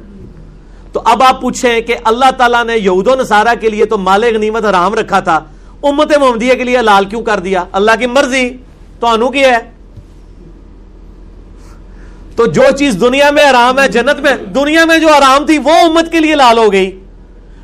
تو 0.91 1.01
اب 1.05 1.23
آپ 1.23 1.41
پوچھیں 1.41 1.81
کہ 1.81 1.95
اللہ 2.03 2.31
تعالیٰ 2.37 2.65
نے 2.65 2.77
یہود 2.77 3.07
و 3.07 3.15
نصارہ 3.15 3.55
کے 3.61 3.69
لیے 3.69 3.85
تو 3.85 3.97
مال 3.97 4.23
غنیمت 4.23 4.65
حرام 4.65 4.93
رکھا 4.93 5.19
تھا؟ 5.19 5.39
امت 5.83 6.17
محمدیہ 6.17 6.55
کے 6.55 6.63
لیے 6.63 6.79
حلال 6.79 7.05
کیوں 7.05 7.21
کر 7.21 7.39
دیا؟ 7.39 7.63
اللہ 7.71 7.91
کی 7.99 8.05
مرضی 8.05 8.49
تو 8.99 9.07
انو 9.07 9.29
کی 9.29 9.45
ہے۔ 9.45 9.80
تو 12.35 12.45
جو 12.45 12.61
چیز 12.77 12.97
دنیا 13.01 13.29
میں 13.29 13.43
آرام 13.43 13.79
ہے 13.79 13.87
جنت 13.87 14.19
میں، 14.19 14.35
دنیا 14.35 14.85
میں 14.85 14.97
جو 14.97 15.09
آرام 15.09 15.45
تھی 15.45 15.57
وہ 15.57 15.71
امت 15.71 16.11
کے 16.11 16.19
لیے 16.19 16.35
لال 16.35 16.57
ہو 16.57 16.71
گئی۔ 16.71 16.99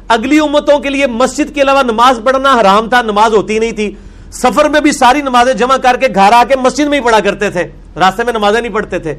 اگلی 0.08 0.40
امتوں 0.40 0.80
کے 0.80 0.90
لیے 0.90 1.08
مسجد 1.08 1.56
کے 1.56 1.62
علاوہ 1.62 1.84
نماز 1.84 2.20
پڑھنا 2.24 2.58
حرام 2.62 2.90
تھا، 2.90 3.02
نماز 3.02 3.34
ہوتی 3.34 3.60
نہیں 3.60 3.72
تھی۔ 3.72 3.96
سفر 4.32 4.70
میں 4.70 4.82
بھی 4.82 4.92
ساری 4.92 5.22
نمازیں 5.22 5.54
جمع 5.54 5.78
کر 5.78 5.98
کے 5.98 6.08
گھر 6.16 6.32
آ 6.32 6.44
کے 6.44 6.56
مسجد 6.56 6.86
میں 6.86 7.00
ہی 7.00 7.04
پڑھا 7.04 7.20
کرتے 7.20 7.50
تھے۔ 7.50 7.68
راستے 7.96 8.24
میں 8.24 8.34
نمازیں 8.34 8.62
نہیں 8.62 8.74
پڑھتے 8.74 9.00
تھے۔ 9.00 9.16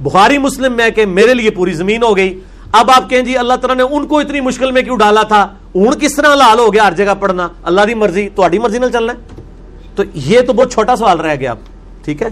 بخاری 0.00 0.38
مسلم 0.38 0.72
میں 0.72 0.90
کہ 0.90 1.06
میرے 1.06 1.34
لیے 1.34 1.50
پوری 1.50 1.72
زمین 1.72 2.02
ہو 2.02 2.16
گئی۔ 2.16 2.40
اب 2.72 2.90
آپ 2.90 3.10
کہیں 3.10 3.22
جی 3.22 3.38
اللہ 3.38 3.54
تعالیٰ 3.54 3.88
نے 3.88 3.96
ان 3.96 4.06
کو 4.06 4.18
اتنی 4.18 4.40
مشکل 4.40 4.72
میں 4.72 4.82
کیوں 4.82 4.98
ڈالا 4.98 5.22
تھا؟ 5.22 5.42
اون 5.72 5.98
کس 5.98 6.14
طرح 6.14 6.34
لال 6.34 6.58
ہو 6.58 6.72
گیا 6.72 6.86
ہر 6.86 6.92
جگہ 6.92 7.14
پڑھنا؟ 7.20 7.48
اللہ 7.62 7.80
کی 7.86 7.94
مرضی، 7.94 8.28
تو 8.28 8.42
مرضی 8.62 8.78
نہ 8.78 8.86
چلنا 8.92 9.12
ہے؟ 9.12 9.42
تو 9.94 10.02
یہ 10.14 10.40
تو 10.40 10.52
بہت 10.52 10.72
چھوٹا 10.72 10.96
سوال 10.96 11.20
رہ 11.20 11.34
گیا 11.34 11.54
ٹھیک 12.04 12.22
ہے؟ 12.22 12.28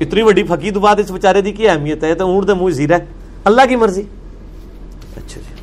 اتنی 0.00 0.22
وڈی 0.22 0.42
فقید 0.42 0.76
بات 0.76 0.98
اس 0.98 1.10
بچارے 1.10 1.40
دی 1.40 1.52
کی 1.52 1.68
اہمیت 1.68 2.04
ہے؟ 2.04 2.14
تو 2.14 2.26
اونٹ 2.26 2.48
دے 2.48 2.54
منہ 2.54 2.70
زیرہ 2.70 2.92
ہے۔ 2.92 3.04
اللہ 3.44 3.62
کی 3.68 3.76
مرضی۔ 3.76 4.02
اچھا 5.16 5.40
جی۔ 5.40 5.54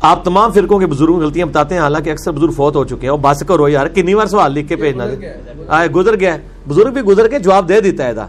آپ 0.00 0.24
تمام 0.24 0.52
فرقوں 0.52 0.78
کے 0.78 0.86
بزرگوں 0.86 1.20
غلطیاں 1.20 1.46
بتاتے 1.46 1.74
ہیں 1.74 1.82
حالانکہ 1.82 2.10
اکثر 2.10 2.32
بزرگ 2.32 2.50
فوت 2.50 2.76
ہو 2.76 2.84
چکے 2.84 3.02
ہیں۔ 3.02 3.08
اور 3.08 3.18
بس 3.22 3.42
کرو 3.46 3.68
یار 3.68 3.86
کنی 3.86 4.14
بار 4.14 4.26
سوال 4.26 4.52
لکھ 4.52 4.68
کے 4.68 4.76
بھیجنا؟ 4.76 5.04
آئے 5.68 5.88
گزر 5.88 6.20
گیا 6.20 6.36
بزرگ 6.68 6.92
بھی 6.92 7.02
گزر 7.02 7.28
کے 7.28 7.38
جواب 7.38 7.68
دے 7.68 7.80
دیتا 7.80 8.06
ہے 8.06 8.12
دا۔ 8.12 8.26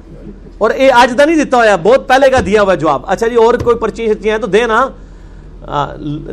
اور 0.58 0.70
اے 0.70 0.92
آج 0.92 1.14
دا 1.18 1.26
نہیں 1.26 1.36
دیتا 1.36 1.58
ہوا 1.58 1.76
بہت 1.84 2.08
پہلے 2.08 2.30
کا 2.30 2.38
دیا 2.46 2.62
ہوا 2.62 2.76
جواب۔ 2.76 3.02
اچھا 3.08 3.28
جی 3.28 3.36
اور 3.36 3.54
کوئی 3.54 3.76
پرچی 3.78 4.08
شرچی 4.08 4.30
ہیں 4.32 4.38
تو 4.38 4.48
دے 4.48 4.66
نا۔ 4.68 4.90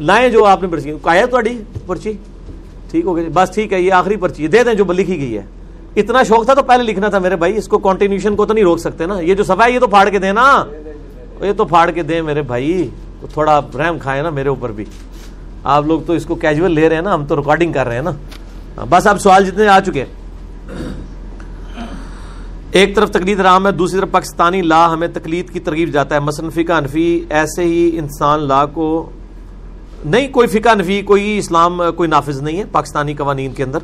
لائیں 0.00 0.28
جو 0.28 0.44
آپ 0.44 0.62
نے 0.62 0.68
پرچی۔ 0.68 0.92
آیا 1.02 1.26
تھوڑی 1.26 1.58
پرچی؟ 1.86 2.12
ٹھیک 2.90 3.04
ہو 3.04 3.16
گیا 3.16 3.28
بس 3.34 3.50
ٹھیک 3.54 3.72
ہے 3.72 3.80
یہ 3.80 3.92
آخری 3.92 4.16
پرچی 4.16 4.46
دے 4.46 4.62
دیں 4.64 4.74
جو 4.74 4.84
لکھی 4.92 5.20
گئی 5.20 5.38
ہے۔ 5.38 5.42
اتنا 5.96 6.22
شوق 6.22 6.44
تھا 6.44 6.54
تو 6.54 6.62
پہلے 6.62 6.82
لکھنا 6.82 7.08
تھا 7.08 7.18
میرے 7.18 7.36
بھائی، 7.36 7.56
اس 7.56 7.68
کو 7.68 7.78
کنٹینیوشن 7.78 8.36
کو 8.36 8.46
تو 8.46 8.54
نہیں 8.54 8.64
روک 8.64 8.78
سکتے 8.78 9.06
نا۔ 9.06 9.20
یہ 9.20 9.34
جو 9.34 9.44
سفائی 9.44 9.74
یہ 9.74 9.78
تو 9.78 9.86
پھاڑ 9.86 10.08
کے 10.08 10.18
دیں 10.18 10.32
نا۔ 10.32 10.64
یہ 11.40 11.52
تو 11.52 11.64
پھاڑ 11.64 11.90
کے 11.90 12.02
دیں 12.02 12.22
میرے 12.22 12.42
بھائی۔ 12.42 12.90
تو 13.20 13.26
تھوڑا 13.26 13.60
رحم 13.78 13.98
کھائے 13.98 14.22
نا 14.22 14.30
میرے 14.30 14.48
اوپر 14.48 14.72
بھی۔ 14.72 14.84
آپ 15.64 15.86
لوگ 15.86 16.00
تو 16.06 16.12
اس 16.12 16.26
کو 16.26 16.34
کیجول 16.34 16.72
لے 16.72 16.88
رہے 16.88 16.96
ہیں 16.96 17.02
نا، 17.02 17.14
ہم 17.14 17.24
تو 17.24 17.36
ریکارڈنگ 17.36 17.72
کر 17.72 17.86
رہے 17.86 17.94
ہیں 17.94 18.02
نا۔ 18.02 18.10
ہاں، 18.78 18.86
بس 18.88 19.06
آپ 19.06 19.18
سوال 19.18 19.46
جتنے 19.46 19.68
آ 19.68 19.80
چکے۔ 19.80 20.04
ایک 22.70 22.96
طرف 22.96 23.10
تقلید 23.10 23.40
رام 23.40 23.66
ہے، 23.66 23.72
دوسری 23.72 24.00
طرف 24.00 24.10
پاکستانی 24.10 24.62
لا 24.62 24.92
ہمیں 24.92 25.08
تقلید 25.08 25.50
کی 25.50 25.60
ترغیب 25.60 25.88
جاتا 25.92 26.14
ہے۔ 26.14 26.20
مثلاً 26.20 26.50
فقہ 26.50 26.72
انفی 26.72 27.24
ایسے 27.30 27.62
ہی 27.62 27.98
انسان 27.98 28.40
لا 28.40 28.66
کو 28.66 29.10
نہیں، 30.04 30.28
کوئی 30.28 30.46
فقہ 30.46 30.68
انفی 30.68 31.02
کوئی 31.02 31.38
اسلام، 31.38 31.82
کوئی 31.96 32.08
نافذ 32.08 32.40
نہیں 32.40 32.58
ہے 32.58 32.64
پاکستانی 32.72 33.14
قوانین 33.14 33.52
کے 33.52 33.62
اندر۔ 33.62 33.78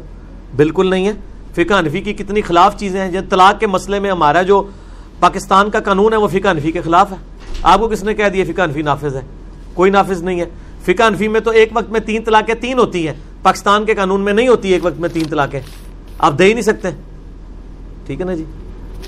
بالکل 0.56 0.90
نہیں 0.90 1.06
ہے۔ 1.06 1.12
فقہ 1.54 1.74
انفی 1.74 2.00
کی 2.00 2.12
کتنی 2.12 2.40
خلاف 2.40 2.76
چیزیں 2.78 3.00
ہیں، 3.00 3.10
جن 3.10 3.20
طلاق 3.30 3.60
کے 3.60 3.66
مسئلے 3.66 3.98
میں 3.98 4.10
ہمارا 4.10 4.42
جو 4.42 4.62
پاکستان 5.20 5.70
کا 5.70 5.80
قانون 5.80 6.12
ہے، 6.12 6.18
وہ 6.18 6.28
فقہ 6.28 6.48
انفی 6.48 6.72
کے 6.72 6.80
خلاف 6.80 7.12
ہے۔ 7.12 7.16
آپ 7.62 7.78
کو 7.78 7.88
کس 7.88 8.04
نے 8.04 8.14
کہہ 8.14 8.28
دیا 8.28 8.44
فقہ 8.44 8.62
انفی 8.62 8.82
نافذ 8.82 9.16
ہے؟ 9.16 9.20
کوئی 9.74 9.90
نافذ 9.90 10.22
نہیں 10.22 10.40
ہے۔ 10.40 10.44
فقہ 10.84 11.02
انفی 11.02 11.28
میں 11.28 11.40
تو 11.40 11.50
ایک 11.50 11.68
وقت 11.72 11.90
میں 11.90 12.00
تین 12.00 12.22
طلاقیں 12.24 12.54
تین 12.54 12.78
ہوتی 12.78 13.06
ہیں۔ 13.06 13.14
پاکستان 13.42 13.84
کے 13.84 13.94
قانون 13.94 14.20
میں 14.20 14.32
نہیں 14.32 14.48
ہوتی 14.48 14.72
ایک 14.72 14.84
وقت 14.84 15.00
میں 15.00 15.08
تین 15.08 15.22
طلاقیں۔ 15.30 15.60
آپ 16.18 16.38
دے 16.38 16.44
ہی 16.44 16.52
نہیں 16.52 16.62
سکتے۔ 16.62 16.88
ٹھیک 18.06 18.20
ہے 18.20 18.26
نا 18.26 18.34
جی؟ 18.34 18.44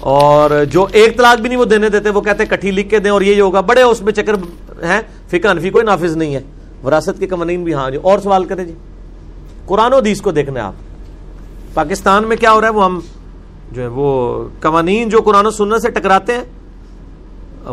اور 0.01 0.65
جو 0.65 0.87
ایک 0.93 1.17
طلاق 1.17 1.41
بھی 1.41 1.49
نہیں 1.49 1.59
وہ 1.59 1.65
دینے 1.65 1.89
دیتے، 1.89 2.11
وہ 2.11 2.21
کہتے 2.21 2.43
ہیں 2.43 2.51
کٹھی 2.51 2.71
لکھ 2.71 2.91
کے 2.91 2.99
دیں 2.99 3.11
اور 3.11 3.23
یہ 3.23 3.43
ہوگا۔ 3.43 3.61
بڑے 3.61 3.83
اس 3.83 4.03
میں 4.03 4.13
چکر 4.13 4.35
ہیں۔ 4.85 5.01
فقہ 5.29 5.49
انفی 5.49 5.71
کوئی 5.71 5.85
نافذ 5.85 6.17
نہیں 6.17 6.35
ہے۔ 6.35 6.41
وراثت 6.85 7.19
کے 7.19 7.27
قوانین 7.27 7.65
بھی 7.65 7.75
ہاں 7.75 7.91
جی۔ 7.91 7.97
اور 7.97 8.19
سوال 8.19 8.45
کریں 8.45 8.65
جی۔ 8.65 8.75
قرآن 9.67 9.93
و 9.93 9.97
حدیث 9.97 10.21
کو 10.21 10.31
دیکھنا 10.31 10.67
آپ۔ 10.67 10.73
پاکستان 11.75 12.25
میں 12.25 12.37
کیا 12.37 12.53
ہو 12.53 12.61
رہا 12.61 12.69
ہے؟ 12.69 12.73
وہ 12.73 12.85
ہم 12.85 13.01
جو 13.73 13.83
ہے 13.83 13.87
وہ 13.87 14.45
قوانین 14.61 15.09
جو 15.09 15.21
قرآن 15.21 15.47
و 15.47 15.51
سننے 15.51 15.79
سے 15.79 15.91
ٹکراتے 15.91 16.33
ہیں، 16.33 16.45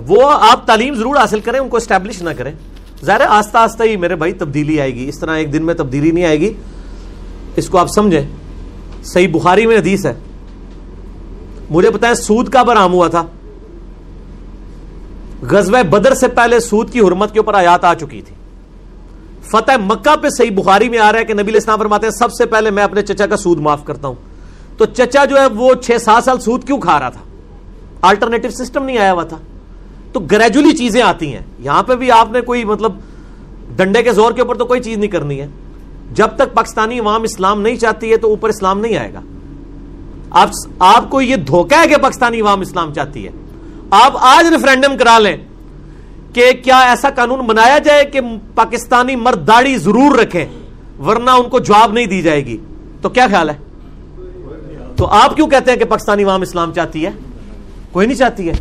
وہ 0.07 0.31
آپ 0.31 0.67
تعلیم 0.67 0.95
ضرور 0.95 1.15
حاصل 1.15 1.39
کریں، 1.39 1.59
ان 1.59 1.69
کو 1.69 1.77
اسٹیبلش 1.77 2.21
نہ 2.21 2.29
کریں۔ 2.37 2.51
ظاہر 3.05 3.21
آستہ 3.29 3.57
آستہ 3.57 3.83
ہی 3.83 3.97
میرے 3.97 4.15
بھائی 4.15 4.33
تبدیلی 4.33 4.81
آئے 4.81 4.95
گی۔ 4.95 5.09
اس 5.09 5.19
طرح 5.19 5.37
ایک 5.37 5.53
دن 5.53 5.65
میں 5.65 5.73
تبدیلی 5.73 6.11
نہیں 6.11 6.25
آئے 6.25 6.39
گی۔ 6.39 6.53
اس 7.55 7.69
کو 7.69 7.77
آپ 7.77 7.87
سمجھیں۔ 7.87 8.21
صحیح 9.03 9.27
بخاری 9.27 9.67
میں 9.67 9.77
حدیث 9.77 10.05
ہے۔ 10.05 10.13
مجھے 11.69 11.89
بتائیں 11.89 12.15
سود 12.15 12.49
کا 12.49 12.63
برآم 12.63 12.93
ہوا 12.93 13.07
تھا۔ 13.07 13.25
غزوہ 15.41 15.83
بدر 15.83 16.13
سے 16.13 16.27
پہلے 16.27 16.59
سود 16.59 16.91
کی 16.91 16.99
حرمت 16.99 17.33
کے 17.33 17.39
اوپر 17.39 17.53
آیات 17.53 17.83
آ 17.83 17.93
چکی 17.93 18.21
تھی۔ 18.21 18.35
فتح 19.51 19.71
مکہ 19.77 20.15
پہ 20.15 20.29
صحیح 20.29 20.51
بخاری 20.51 20.89
میں 20.89 20.99
آ 20.99 21.11
رہا 21.11 21.19
ہے 21.19 21.25
کہ 21.25 21.33
نبی 21.33 21.57
اسلام 21.57 21.79
فرماتے 21.79 22.07
ہیں، 22.07 22.11
سب 22.11 22.33
سے 22.33 22.45
پہلے 22.45 22.69
میں 22.69 22.83
اپنے 22.83 23.01
چچا 23.01 23.25
کا 23.25 23.37
سود 23.37 23.59
معاف 23.59 23.85
کرتا 23.85 24.07
ہوں۔ 24.07 24.15
تو 24.77 24.85
چچا 24.85 25.25
جو 25.25 25.39
ہے، 25.39 25.45
وہ 25.45 25.73
چھ 25.73 25.91
سات 26.01 26.23
سال 26.23 26.39
سود 26.39 26.63
کیوں 26.63 26.77
کھا 26.77 26.99
رہا 26.99 27.09
تھا؟ 27.09 27.21
آلٹرنیٹو 28.01 28.49
سسٹم 28.49 28.83
نہیں 28.83 28.97
آیا 28.97 29.13
ہوا 29.13 29.23
تھا۔ 29.23 29.37
تو 30.13 30.19
گریجولی 30.19 30.77
چیزیں 30.77 31.01
آتی 31.01 31.33
ہیں۔ 31.33 31.41
یہاں 31.59 31.83
پہ 31.83 31.95
بھی 31.95 32.11
آپ 32.11 32.31
نے 32.31 32.41
کوئی 32.41 32.65
مطلب 32.65 32.91
ڈنڈے 33.75 34.03
کے 34.03 34.11
زور 34.11 34.31
کے 34.31 34.41
اوپر 34.41 34.55
تو 34.55 34.65
کوئی 34.65 34.83
چیز 34.83 34.97
نہیں 34.97 35.11
کرنی 35.11 35.41
ہے۔ 35.41 35.47
جب 36.11 36.27
تک 36.35 36.53
پاکستانی 36.53 36.99
عوام 36.99 37.23
اسلام 37.23 37.61
نہیں 37.61 37.75
چاہتی 37.75 38.11
ہے 38.11 38.17
تو 38.17 38.27
اوپر 38.27 38.49
اسلام 38.49 38.79
نہیں 38.79 38.97
آئے 38.97 39.13
گا۔ 39.13 39.21
آپ 40.31 40.49
آپ 40.79 41.09
کو 41.09 41.21
یہ 41.21 41.35
دھوکہ 41.35 41.75
ہے 41.83 41.87
کہ 41.87 41.95
پاکستانی 41.97 42.41
عوام 42.41 42.61
اسلام 42.61 42.93
چاہتی 42.93 43.25
ہے۔ 43.25 43.31
آپ 43.91 44.13
آج 44.15 44.53
ریفرینڈم 44.53 44.97
کرا 44.97 45.19
لیں۔ 45.19 45.37
کہ 46.33 46.51
کیا 46.63 46.79
ایسا 46.79 47.09
قانون 47.09 47.39
بنایا 47.39 47.77
جائے 47.77 48.05
کہ 48.05 48.19
پاکستانی 48.55 49.15
مرد 49.15 49.47
داڑھی 49.47 49.77
ضرور 49.77 50.17
رکھیں 50.17 50.45
ورنہ 51.01 51.29
ان 51.29 51.49
کو 51.49 51.59
جواب 51.59 51.91
نہیں 51.91 52.05
دی 52.05 52.21
جائے 52.21 52.45
گی؟ 52.45 52.57
تو 53.01 53.09
کیا 53.09 53.27
خیال 53.27 53.49
ہے؟ 53.49 53.55
تو 54.95 55.05
آپ 55.05 55.35
کیوں 55.35 55.47
کہتے 55.47 55.71
ہیں 55.71 55.77
کہ 55.77 55.85
پاکستانی 55.85 56.23
عوام 56.23 56.41
اسلام 56.41 56.73
چاہتی 56.73 57.05
ہے؟ 57.05 57.09
کوئی 57.91 58.07
نہیں 58.07 58.17
چاہتی 58.17 58.49
ہے۔ 58.49 58.53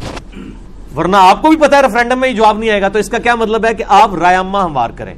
ورنہ 0.97 1.17
آپ 1.21 1.43
کو 1.43 1.49
بھی 1.49 1.57
پتا 1.57 1.77
ہے 1.77 1.83
ریفرینڈم 1.83 2.21
میں 2.21 2.29
ہی 2.29 2.35
جواب 2.35 2.59
نہیں 2.59 2.71
آئے 2.71 2.83
گا، 2.83 2.89
تو 2.89 2.99
اس 2.99 3.09
کا 3.09 3.19
کیا 3.19 3.35
مطلب 3.35 3.67
ہے 3.67 3.75
کہ 3.75 3.85
آپ 3.89 4.15
رائے 4.15 4.37
اما 4.37 4.65
ہموار 4.65 4.91
کریں 4.91 5.15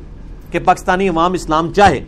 کہ 0.51 0.59
پاکستانی 0.59 1.09
عوام 1.09 1.33
اسلام 1.33 1.73
چاہے۔ 1.73 2.05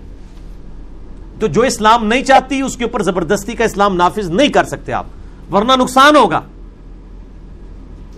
تو 1.41 1.47
جو 1.47 1.63
اسلام 1.63 2.07
نہیں 2.07 2.25
چاہتی، 2.25 2.61
اس 2.61 2.77
کے 2.77 2.85
اوپر 2.85 3.03
زبردستی 3.03 3.53
کا 3.53 3.65
اسلام 3.65 3.95
نافذ 3.95 4.31
نہیں 4.31 4.49
کر 4.49 4.65
سکتے 4.65 4.93
آپ۔ 4.93 5.07
ورنہ 5.53 5.73
نقصان 5.79 6.17
ہوگا۔ 6.17 6.41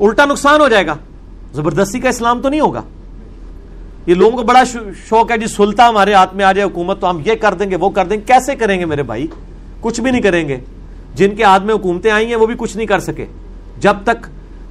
الٹا 0.00 0.24
نقصان 0.24 0.60
ہو 0.60 0.68
جائے 0.68 0.86
گا۔ 0.86 0.94
زبردستی 1.56 2.00
کا 2.00 2.08
اسلام 2.08 2.42
تو 2.42 2.48
نہیں 2.48 2.60
ہوگا؟ 2.60 2.82
یہ 4.06 4.14
لوگوں 4.14 4.36
کو 4.36 4.42
بڑا 4.42 4.64
شوق 5.08 5.30
ہے 5.30 5.38
جی 5.38 5.46
سلطا 5.46 5.88
ہمارے 5.88 6.14
ہاتھ 6.14 6.34
میں 6.34 6.44
آ 6.44 6.52
جائے 6.52 6.68
حکومت 6.68 7.00
تو 7.00 7.10
ہم 7.10 7.18
یہ 7.24 7.34
کر 7.34 7.54
دیں 7.54 7.70
گے، 7.70 7.76
وہ 7.76 7.90
کر 7.90 8.06
دیں 8.06 8.16
گے۔ 8.16 8.22
کیسے 8.26 8.56
کریں 8.56 8.80
گے 8.80 8.84
میرے 8.84 9.02
بھائی؟ 9.02 9.26
کچھ 9.80 10.00
بھی 10.00 10.10
نہیں 10.10 10.22
کریں 10.22 10.48
گے۔ 10.48 10.56
جن 11.14 11.34
کے 11.34 11.44
ہاتھ 11.44 11.62
میں 11.62 11.74
حکومتیں 11.74 12.10
آئی 12.10 12.26
ہیں 12.26 12.36
وہ 12.36 12.46
بھی 12.46 12.54
کچھ 12.58 12.76
نہیں 12.76 12.86
کر 12.86 12.98
سکے۔ 12.98 13.26
جب 13.78 13.94
تک 14.04 14.26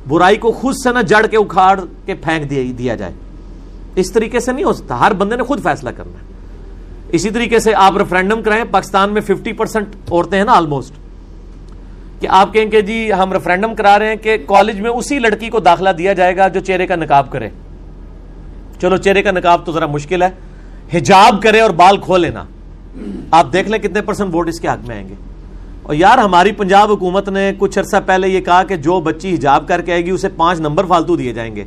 برائی 0.07 0.35
کو 0.35 0.51
خود 0.51 0.75
سے 0.75 0.93
نہ 0.93 0.99
جڑ 0.99 1.27
کے 1.27 1.37
اکھاڑ 1.37 1.79
کے 2.05 2.13
پھینک 2.13 2.77
دیا 2.77 2.95
جائے۔ 2.95 3.13
اس 3.95 4.11
طریقے 4.11 4.39
سے 4.39 4.51
نہیں 4.51 4.65
ہو 4.65 4.73
سکتا۔ 4.73 4.99
ہر 4.99 5.13
بندے 5.13 5.35
نے 5.35 5.43
خود 5.43 5.63
فیصلہ 5.63 5.89
کرنا 5.89 6.19
ہے۔ 6.19 6.33
اسی 7.09 7.29
طریقے 7.29 7.59
سے 7.59 7.73
آپ 7.75 7.97
ریفرینڈم 7.97 8.41
کرائیں، 8.41 8.63
پاکستان 8.71 9.13
میں 9.13 9.21
ففٹی 9.21 9.53
پرسینٹ 9.53 9.87
عورتیں 10.11 10.37
ہیں 10.37 10.45
نا 10.45 10.51
آلموسٹ 10.51 10.93
کہ 12.19 12.27
آپ 12.27 12.53
کہیں 12.53 12.65
کہ 12.65 12.81
جی 12.81 13.13
ہم 13.13 13.33
ریفرینڈم 13.33 13.75
کرا 13.75 13.99
رہے 13.99 14.07
ہیں 14.07 14.15
کہ 14.15 14.37
کالج 14.47 14.81
میں 14.81 14.91
اسی 14.91 15.19
لڑکی 15.19 15.49
کو 15.49 15.59
داخلہ 15.59 15.89
دیا 15.89 16.13
جائے 16.13 16.37
گا 16.37 16.47
جو 16.47 16.59
چہرے 16.59 16.87
کا 16.87 16.95
نکاب 16.95 17.31
کرے۔ 17.31 17.49
چلو 18.81 18.97
چہرے 18.97 19.21
کا 19.21 19.31
نقاب 19.31 19.65
تو 19.65 19.71
ذرا 19.71 19.85
مشکل 19.85 20.23
ہے۔ 20.23 20.29
حجاب 20.93 21.41
کرے 21.41 21.59
اور 21.59 21.69
بال 21.69 21.97
کھو 21.97 22.17
لینا۔ 22.17 22.43
آپ 23.31 23.53
دیکھ 23.53 23.69
لیں 23.69 23.79
کتنے 23.79 24.01
پرسنٹ 24.01 24.35
ووٹ 24.35 24.47
اس 24.47 24.59
کے 24.59 24.67
حق 24.67 24.87
میں 24.87 24.95
آئیں 24.95 25.09
گے۔ 25.09 25.13
اور 25.83 25.95
یار 25.95 26.17
ہماری 26.17 26.51
پنجاب 26.51 26.91
حکومت 26.91 27.29
نے 27.29 27.51
کچھ 27.57 27.79
عرصہ 27.79 27.95
پہلے 28.05 28.27
یہ 28.27 28.41
کہا 28.41 28.63
کہ 28.63 28.75
جو 28.75 28.99
بچی 28.99 29.35
حجاب 29.35 29.67
کر 29.67 29.81
کے 29.81 29.91
آئے 29.91 30.05
گی 30.05 30.09
اسے 30.09 30.29
پانچ 30.29 30.59
نمبر 30.59 30.85
فالتو 30.85 31.15
دیے 31.15 31.33
جائیں 31.33 31.55
گے۔ 31.55 31.63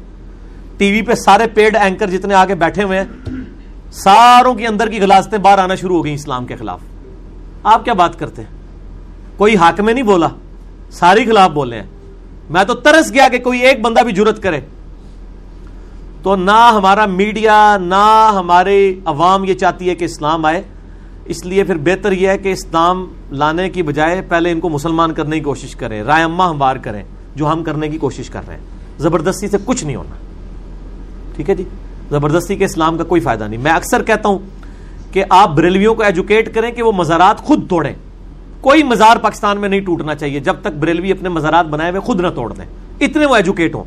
ٹی 0.77 0.93
وی 0.93 1.03
پہ 1.03 1.15
سارے 1.15 1.47
پیڈ 1.47 1.77
اینکر 1.77 2.11
جتنے 2.11 2.35
آگے 2.35 2.55
بیٹھے 2.55 2.83
ہوئے 2.83 3.01
ہیں، 3.01 3.31
ساروں 3.93 4.55
کے 4.55 4.67
اندر 4.67 4.89
کی 4.89 5.01
غلاستیں 5.01 5.39
باہر 5.39 5.59
آنا 5.59 5.75
شروع 5.75 5.97
ہو 5.97 6.05
گئی 6.05 6.15
اسلام 6.15 6.47
کے 6.47 6.57
خلاف۔ 6.57 6.81
آپ 7.63 7.85
کیا 7.85 7.93
بات 7.93 8.19
کرتے 8.19 8.43
ہیں؟ 8.43 8.58
کوئی 9.39 9.57
حق 9.57 9.81
میں 9.81 9.95
نہیں 9.95 10.05
بولا، 10.05 10.29
ساری 10.91 11.25
خلاف 11.25 11.51
بولے 11.51 11.77
ہیں۔ 11.77 11.87
میں 12.51 12.65
تو 12.65 12.75
ترس 12.75 13.13
گیا 13.13 13.29
کہ 13.29 13.39
کوئی 13.39 13.61
ایک 13.61 13.81
بندہ 13.81 14.01
بھی 14.01 14.13
جرت 14.13 14.43
کرے۔ 14.43 14.61
تو 16.23 16.37
نہ 16.37 16.73
ہمارا 16.75 17.07
میڈیا، 17.07 17.77
نہ 17.81 18.33
ہمارے 18.35 18.95
عوام 19.05 19.45
یہ 19.45 19.55
چاہتی 19.55 19.89
ہے 19.89 19.95
کہ 19.95 20.05
اسلام 20.05 20.45
آئے۔ 20.45 20.63
اس 21.25 21.47
لیے 21.47 21.65
پھر 21.65 21.77
بہتر 21.77 22.13
یہ 22.13 22.29
ہے 22.29 22.39
کہ 22.39 22.53
اسلام 22.53 23.07
لانے 23.31 23.71
کی 23.71 23.83
بجائے 23.83 24.23
پہلے 24.23 24.53
ان 24.53 24.61
کو 24.61 24.69
مسلمان 24.69 25.15
کرنے 25.15 25.39
کی 25.39 25.43
کوشش 25.43 25.77
کریں، 25.77 26.03
رائے 26.03 26.25
اما 26.25 26.51
ہموار 26.51 26.77
کریں، 26.77 27.03
جو 27.35 27.53
ہم 27.53 27.65
کرنے 27.65 27.89
کی 27.89 27.99
کوشش 27.99 28.31
کر 28.31 28.41
رہے 28.47 28.55
ہیں۔ 28.55 28.65
زبردستی 28.99 29.49
سے 29.49 29.57
کچھ 29.65 29.85
نہیں 29.85 29.97
ہونا۔ 29.97 30.15
ٹھیک 31.37 31.51
ہے 31.51 31.55
جی؟ 31.55 31.65
زبردستی 32.11 32.57
کے 32.57 32.65
اسلام 32.65 32.99
کا 32.99 33.05
کوئی 33.05 33.21
فائدہ 33.21 33.45
نہیں۔ 33.45 33.61
میں 33.61 33.73
اکثر 33.73 34.03
کہتا 34.03 34.29
ہوں 34.29 34.39
کہ 35.13 35.25
آپ 35.31 35.51
بریلویوں 35.51 35.95
کو 35.95 36.03
ایجوکیٹ 36.03 36.55
کریں 36.55 36.73
کہ 36.73 36.83
وہ 36.83 36.93
مزارات 36.93 37.39
خود 37.39 37.69
توڑیں۔ 37.69 37.95
کوئی 38.61 38.83
مزار 38.83 39.17
پاکستان 39.17 39.59
میں 39.59 39.69
نہیں 39.69 39.81
ٹوٹنا 39.81 40.15
چاہیے 40.15 40.41
جب 40.41 40.57
تک 40.61 40.67
بریلوی 40.67 41.11
اپنے 41.13 41.29
مزارات 41.29 41.67
بنائے 41.67 41.91
ہوئے 41.91 42.01
خود 42.01 42.21
نہ 42.21 42.29
توڑ 42.29 42.53
دیں۔ 42.53 42.65
اتنے 43.01 43.27
وہ 43.27 43.37
ایجوکیٹ 43.37 43.75
ہوں۔ 43.75 43.85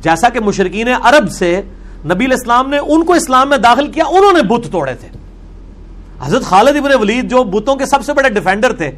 جیسا 0.00 0.28
کہ 0.28 0.40
مشرقین 0.40 0.88
عرب 1.02 1.30
سے 1.30 1.62
نبی 2.04 2.24
الاسلام 2.24 2.70
نے 2.70 2.78
ان 2.78 3.04
کو 3.04 3.12
اسلام 3.12 3.48
میں 3.48 3.58
داخل 3.58 3.86
کیا، 3.86 4.04
انہوں 4.04 4.32
نے 4.32 4.42
بت 4.42 4.72
توڑے 4.72 4.94
تھے۔ 4.94 5.08
حضرت 6.22 6.42
خالد 6.42 6.76
ابن 6.76 6.90
ولید 7.00 7.30
جو 7.30 7.44
بتوں 7.44 7.76
کے 7.76 7.86
سب 7.86 8.04
سے 8.04 8.12
بڑے 8.12 8.28
ڈیفینڈر 8.28 8.72
تھے، 8.72 8.90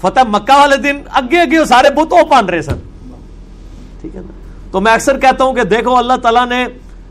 فتح 0.00 0.20
مکہ 0.28 0.58
والے 0.58 0.76
دن 0.76 1.00
اگے 1.12 1.40
اگے 1.40 1.64
سارے 1.64 1.90
بت 1.90 2.12
وہ 2.12 2.22
پان 2.30 2.46
رہے 2.46 2.62
سن۔ 2.62 2.76
ٹھیک 4.00 4.16
ہے 4.16 4.20
نا؟ 4.20 4.32
تو 4.70 4.80
میں 4.80 4.92
اکثر 4.92 5.18
کہتا 5.18 5.44
ہوں 5.44 5.52
کہ 5.52 5.64
دیکھو، 5.64 5.96
اللہ 5.96 6.16
تعالیٰ 6.22 6.46
نے 6.48 6.66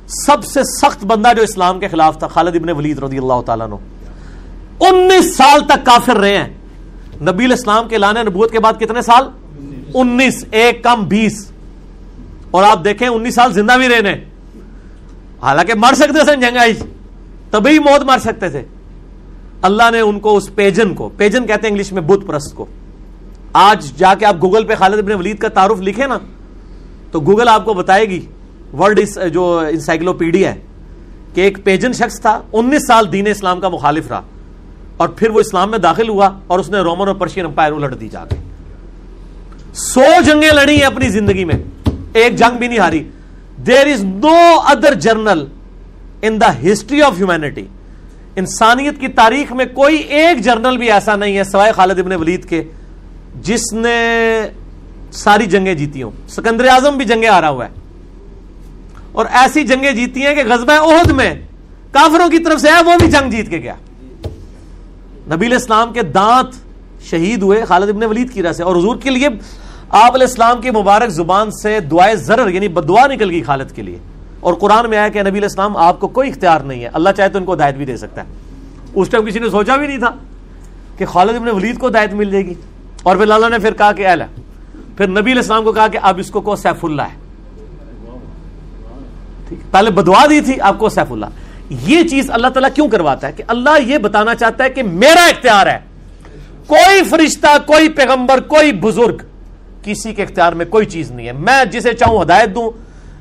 سب 0.07 0.45
سے 0.45 0.63
سخت 0.63 1.05
بندہ 1.05 1.33
جو 1.37 1.43
اسلام 1.43 1.79
کے 1.79 1.87
خلاف 1.87 2.19
تھا، 2.19 2.27
خالد 2.27 2.55
ابن 2.55 2.69
ولید 2.69 2.99
رضی 2.99 3.17
اللہ 3.17 3.41
تعالیٰ 3.45 3.67
نو 3.67 3.77
انیس 4.79 5.35
سال 5.35 5.59
تک 5.59 5.85
کافر 5.85 6.17
رہے 6.17 6.37
ہیں۔ 6.37 6.56
نبی 7.21 7.45
الاسلام 7.45 7.87
کے 7.87 7.97
لانے 7.97 8.23
نبوت 8.23 8.51
کے 8.51 8.59
بعد 8.59 8.73
کتنے 8.79 9.01
سال؟ 9.01 9.23
انیس، 9.93 10.45
ایک 10.51 10.83
کم 10.83 11.03
بیس۔ 11.03 11.51
اور 12.51 12.63
آپ 12.63 12.83
دیکھیں، 12.83 13.07
انیس 13.07 13.35
سال 13.35 13.53
زندہ 13.53 13.73
بھی 13.77 13.89
رہنے۔ 13.89 14.13
حالانکہ 15.41 15.73
مر 15.73 15.93
سکتے 15.93 16.25
سن 16.25 16.39
جنگائی۔ 16.39 16.73
تبھی 17.51 17.79
موت 17.79 18.03
مر 18.03 18.17
سکتے 18.17 18.49
تھے۔ 18.49 18.63
اللہ 19.61 19.83
نے 19.91 19.99
ان 19.99 20.19
کو، 20.19 20.37
اس 20.37 20.55
پیجن 20.55 20.93
کو، 20.93 21.09
پیجن 21.17 21.47
کہتے 21.47 21.67
ہیں 21.67 21.73
انگلش 21.73 21.91
میں 21.91 22.01
بدھ 22.01 22.25
پرست 22.25 22.55
کو۔ 22.55 22.65
آج 23.53 23.97
جا 23.97 24.13
کے 24.13 24.25
آپ 24.25 24.35
گوگل 24.41 24.65
پہ 24.65 24.75
خالد 24.75 24.97
ابن 24.97 25.11
ولید 25.11 25.37
کا 25.37 25.47
تعارف 25.47 25.81
لکھے 25.81 26.07
نا، 26.07 26.17
تو 27.11 27.19
گوگل 27.19 27.47
آپ 27.47 27.65
کو 27.65 27.73
بتائے 27.73 28.09
گی۔ 28.09 28.25
ورلڈ 28.79 28.99
جو 29.33 29.59
انسائکلوپیڈیا 29.59 30.55
ہے، 30.55 30.61
کہ 31.33 31.41
ایک 31.41 31.57
پیجن 31.63 31.93
شخص 31.93 32.21
تھا، 32.21 32.41
انیس 32.53 32.87
سال 32.87 33.11
دین 33.11 33.27
اسلام 33.27 33.59
کا 33.59 33.69
مخالف 33.69 34.07
رہا۔ 34.07 34.21
اور 34.97 35.09
پھر 35.09 35.29
وہ 35.29 35.39
اسلام 35.39 35.71
میں 35.71 35.77
داخل 35.77 36.09
ہوا 36.09 36.29
اور 36.47 36.59
اس 36.59 36.69
نے 36.69 36.77
رومن 36.77 37.07
اور 37.07 37.15
پرشین 37.15 37.45
امپائر 37.45 37.71
الٹ 37.71 38.01
دی 38.01 38.07
جا 38.07 38.25
کے۔ 38.25 38.35
سو 39.73 40.01
جنگیں 40.25 40.51
لڑی 40.51 40.75
ہیں 40.75 40.85
اپنی 40.85 41.09
زندگی 41.09 41.45
میں، 41.45 41.89
ایک 42.13 42.35
جنگ 42.35 42.57
بھی 42.57 42.67
نہیں 42.67 42.79
ہاری۔ 42.79 43.09
There 43.67 43.87
is 43.87 44.03
no 44.03 44.59
other 44.65 44.93
general 44.93 45.45
in 46.21 46.41
the 46.41 46.71
history 46.71 47.01
of 47.01 47.13
humanity 47.17 47.65
انسانیت 48.35 48.99
کی 48.99 49.07
تاریخ 49.07 49.51
میں 49.51 49.65
کوئی 49.65 49.97
ایک 49.97 50.39
جرنل 50.39 50.77
بھی 50.77 50.91
ایسا 50.91 51.15
نہیں 51.15 51.37
ہے 51.37 51.43
سوائے 51.43 51.71
خالد 51.71 51.99
ابن 51.99 52.11
ولید 52.11 52.45
کے، 52.45 52.63
جس 53.41 53.73
نے 53.73 53.97
ساری 55.11 55.45
جنگیں 55.45 55.73
جیتی 55.73 56.03
ہوں۔ 56.03 56.11
سکندر 56.27 56.67
اعظم 56.67 56.97
بھی 56.97 57.05
جنگیں 57.05 57.29
آ 57.29 57.41
رہا 57.41 57.49
ہوا 57.49 57.65
ہے۔ 57.65 57.69
اور 59.11 59.25
ایسی 59.31 59.63
جنگیں 59.63 59.91
جیتی 59.91 60.25
ہیں 60.25 60.35
کہ 60.35 60.43
غزبہ 60.43 60.73
عہد 60.73 61.11
میں 61.11 61.35
کافروں 61.91 62.29
کی 62.29 62.39
طرف 62.39 62.61
سے 62.61 62.67
ہے، 62.67 62.83
وہ 62.83 62.91
بھی 62.99 63.11
جنگ 63.11 63.31
جیت 63.31 63.49
کے 63.49 63.57
گیا۔ 63.57 63.73
نبی 65.35 65.55
اسلام 65.55 65.93
کے 65.93 66.01
دانت 66.01 66.55
شہید 67.03 67.41
ہوئے 67.41 67.65
خالد 67.65 67.89
ابن 67.89 68.03
ولید 68.03 68.33
کی 68.33 68.41
سے۔ 68.57 68.63
اور 68.63 68.75
حضور 68.75 68.95
کے 68.95 69.09
لیے 69.09 69.27
آپ 69.89 70.15
علیہ 70.15 70.27
السلام 70.27 70.61
کی 70.61 70.71
مبارک 70.71 71.09
زبان 71.09 71.51
سے 71.51 71.79
دعائے 71.79 72.15
ضرر 72.15 72.49
یعنی 72.49 72.67
بدعا 72.67 73.07
نکل 73.07 73.29
گئی 73.29 73.43
خالد 73.43 73.71
کے 73.71 73.81
لیے۔ 73.81 73.97
اور 74.39 74.53
قرآن 74.53 74.89
میں 74.89 74.97
آیا 74.97 75.09
کہ 75.09 75.23
نبی 75.23 75.37
الاسلام 75.39 75.77
آپ 75.77 75.99
کو 75.99 76.07
کوئی 76.07 76.29
اختیار 76.29 76.61
نہیں 76.61 76.83
ہے۔ 76.83 76.89
اللہ 76.93 77.09
چاہے 77.17 77.29
تو 77.29 77.37
ان 77.39 77.45
کو 77.45 77.53
ہدایت 77.53 77.75
بھی 77.75 77.85
دے 77.85 77.97
سکتا 77.97 78.21
ہے۔ 78.21 78.27
اس 78.95 79.09
ٹائم 79.09 79.25
کسی 79.25 79.39
نے 79.39 79.49
سوچا 79.49 79.75
بھی 79.75 79.87
نہیں 79.87 79.97
تھا 79.97 80.11
کہ 80.97 81.05
خالد 81.05 81.35
ابن 81.35 81.47
ولید 81.47 81.77
کو 81.77 81.87
ہدایت 81.87 82.13
مل 82.13 82.31
جائے 82.31 82.45
گی۔ 82.45 82.53
اور 83.03 83.15
پھر 83.15 83.31
اللہ 83.31 83.49
نے 83.49 83.59
پھر 83.59 83.73
کہا 83.73 83.91
کہ 83.91 84.07
اہل 84.07 84.21
ہے۔ 84.21 84.27
پھر 84.97 85.07
نبی 85.07 85.19
علیہ 85.19 85.35
السلام 85.35 85.63
کو 85.63 85.71
کہا 85.71 85.87
کہ 85.87 85.99
اب 86.01 86.19
اس 86.19 86.31
کو 86.31 86.55
سیف 86.55 86.85
اللہ 86.85 87.01
ہے۔ 87.01 87.27
پہلے 89.71 89.91
بدوا 89.91 90.25
دی 90.29 90.41
تھی 90.41 90.61
آپ 90.61 90.79
کو 90.79 90.89
سیف 90.89 91.11
اللہ۔ 91.11 91.25
یہ 91.69 92.03
چیز 92.03 92.31
اللہ 92.31 92.47
تعالیٰ 92.47 92.69
کیوں 92.75 92.87
کرواتا 92.87 93.27
ہے 93.27 93.31
کہ 93.31 93.43
اللہ 93.47 93.81
یہ 93.85 93.97
بتانا 93.97 94.35
چاہتا 94.35 94.63
ہے 94.63 94.69
کہ 94.69 94.83
میرا 94.83 95.25
اختیار 95.25 95.67
ہے۔ 95.67 95.79
کوئی 96.67 97.03
فرشتہ، 97.03 97.57
کوئی 97.65 97.89
پیغمبر، 97.89 98.39
کوئی 98.39 98.71
بزرگ 98.71 99.17
کسی 99.83 100.13
کے 100.13 100.23
اختیار 100.23 100.53
میں 100.53 100.65
کوئی 100.65 100.85
چیز 100.85 101.11
نہیں 101.11 101.27
ہے۔ 101.27 101.31
میں 101.31 101.65
جسے 101.65 101.93
چاہوں 101.93 102.21
ہدایت 102.21 102.55
دوں۔ 102.55 102.71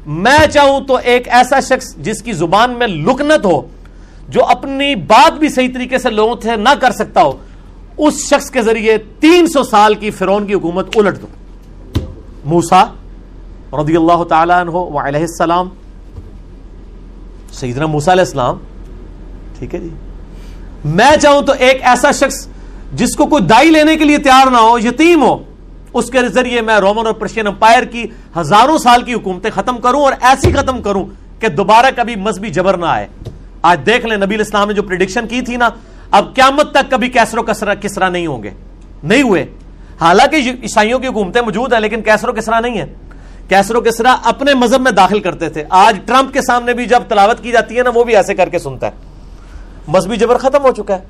میں 0.07 0.47
چاہوں 0.47 0.81
تو 0.81 0.99
ایک 1.03 1.29
ایسا 1.29 1.61
شخص 1.61 1.97
جس 1.97 2.23
کی 2.23 2.33
زبان 2.33 2.71
میں 2.71 2.87
لکنت 2.87 3.45
ہو، 3.45 3.69
جو 4.29 4.45
اپنی 4.45 4.95
بات 4.95 5.39
بھی 5.39 5.49
صحیح 5.49 5.69
طریقے 5.75 5.99
سے 5.99 6.11
لوگوں 6.11 6.35
سے 6.43 6.57
نہ 6.57 6.69
کر 6.81 6.91
سکتا 6.91 7.23
ہو، 7.23 7.33
اس 7.99 8.29
شخص 8.29 8.51
کے 8.51 8.63
ذریعے 8.63 8.99
تین 9.21 9.47
سو 9.47 9.63
سال 9.63 9.95
کی 9.95 10.11
فرون 10.11 10.47
کی 10.47 10.55
حکومت 10.55 10.97
الٹ 10.97 11.23
دو 11.23 11.27
موسا 12.45 12.85
رضی 13.73 13.97
اللہ 13.97 14.25
تعالیٰ 14.25 14.61
عنہ 14.61 14.99
علیہ 14.99 15.21
السلام 15.21 15.69
سیدنا 17.57 17.87
موسا 17.87 18.13
علیہ 18.13 18.25
السلام، 18.25 18.59
ٹھیک 19.59 19.75
ہے 19.75 19.81
جی 19.81 19.89
میں 20.85 21.17
چاہوں 21.17 21.43
تو 21.43 21.53
ایک 21.59 21.83
ایسا 21.83 22.11
شخص 22.11 22.47
جس 22.93 23.15
کو 23.17 23.27
کوئی 23.27 23.43
دائی 23.43 23.71
لینے 23.71 23.97
کے 23.97 24.05
لیے 24.05 24.19
تیار 24.19 24.51
نہ 24.51 24.57
ہو، 24.57 24.79
یتیم 24.79 25.23
ہو، 25.23 25.37
اس 25.93 26.11
کے 26.11 26.29
ذریعے 26.29 26.61
میں 26.61 26.77
رومن 26.77 27.07
اور 27.07 27.15
پرشین 27.15 27.47
امپائر 27.47 27.83
کی 27.83 28.05
ہزاروں 28.37 28.79
سال 28.79 29.03
کی 29.03 29.15
حکومتیں 29.15 29.51
ختم 29.51 29.79
کروں 29.79 30.03
اور 30.03 30.13
ایسی 30.21 30.53
ختم 30.53 30.83
کروں 30.83 31.05
کہ 31.41 31.49
دوبارہ 31.49 31.87
کبھی 31.97 32.17
مذہبی 32.17 32.51
جبر 32.51 32.77
نہ 32.77 32.87
آئے۔ 32.87 33.07
آج 33.63 33.81
دیکھ 33.87 34.07
لیں، 34.07 34.17
نبی 34.17 34.41
اسلام 34.41 34.69
نے 34.69 34.75
جو 34.75 34.83
پریڈکشن 34.83 35.29
کی 35.29 35.41
تھی 35.41 35.57
نا، 35.57 35.69
اب 36.11 36.35
قیامت 36.35 36.71
تک 36.73 36.91
کبھی 36.91 37.09
کیسرو 37.09 37.43
کسرا 37.43 37.75
کسرا 37.75 38.09
نہیں 38.09 38.27
ہوں 38.27 38.43
گے۔ 38.43 38.51
نہیں 39.03 39.23
ہوئے۔ 39.23 39.47
حالانکہ 40.01 40.37
عیسائیوں 40.63 40.99
کی 40.99 41.07
حکومتیں 41.07 41.43
موجود 41.43 41.73
ہیں، 41.73 41.81
لیکن 41.81 42.03
کیسرو 42.03 42.33
کسرا 42.33 42.61
نہیں 42.61 42.79
ہے 42.79 42.87
کیسرو 43.49 43.81
کسرا 43.81 44.17
اپنے 44.25 44.55
مذہب 44.55 44.81
میں 44.81 44.93
داخل 44.93 45.21
کرتے 45.21 45.49
تھے۔ 45.49 45.65
آج 45.71 45.99
ٹرمپ 46.07 46.33
کے 46.33 46.43
سامنے 46.43 46.75
بھی 46.75 46.87
جب 46.87 47.03
تلاوت 47.09 47.43
کی 47.43 47.53
جاتی 47.53 47.79
ہے 47.79 47.83
نا، 47.83 47.91
وہ 47.95 48.05
بھی 48.05 48.17
ایسے 48.17 48.35
کر 48.35 48.49
کے 48.49 48.59
سنتا 48.59 48.87
ہے۔ 48.87 48.93
مذہبی 49.89 50.17
جبر 50.17 50.39
ختم 50.39 50.63
ہو 50.63 50.73
چکا 50.73 50.95
ہے۔ 50.95 51.05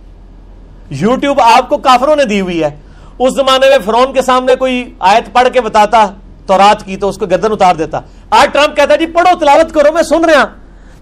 یوٹیوب 0.91 1.41
آپ 1.41 1.69
کو 1.69 1.79
کافروں 1.79 2.17
نے 2.17 2.25
دی 2.25 2.41
ہوئی 2.41 2.65
ہے۔ 2.65 2.71
اس 3.19 3.35
زمانے 3.35 3.69
میں 3.71 3.79
فرون 3.85 4.13
کے 4.13 4.23
سامنے 4.23 4.55
کوئی 4.55 4.95
آیت 4.99 5.33
پڑھ 5.33 5.49
کے 5.53 5.61
بتاتا 5.61 6.07
تو 6.47 6.59
رات 6.59 6.85
کی 6.85 6.97
تو 6.97 7.09
اس 7.09 7.19
کو 7.19 7.27
گردن 7.27 7.53
اتار 7.53 7.75
دیتا۔ 7.75 8.01
آج 8.31 8.49
ٹرمپ 8.53 8.77
کہتا 8.77 8.97
جی 8.97 9.07
پڑھو، 9.07 9.39
تلاوت 9.39 9.75
کرو، 9.75 9.93
میں 9.93 10.03
سن 10.03 10.25
رہا 10.25 10.45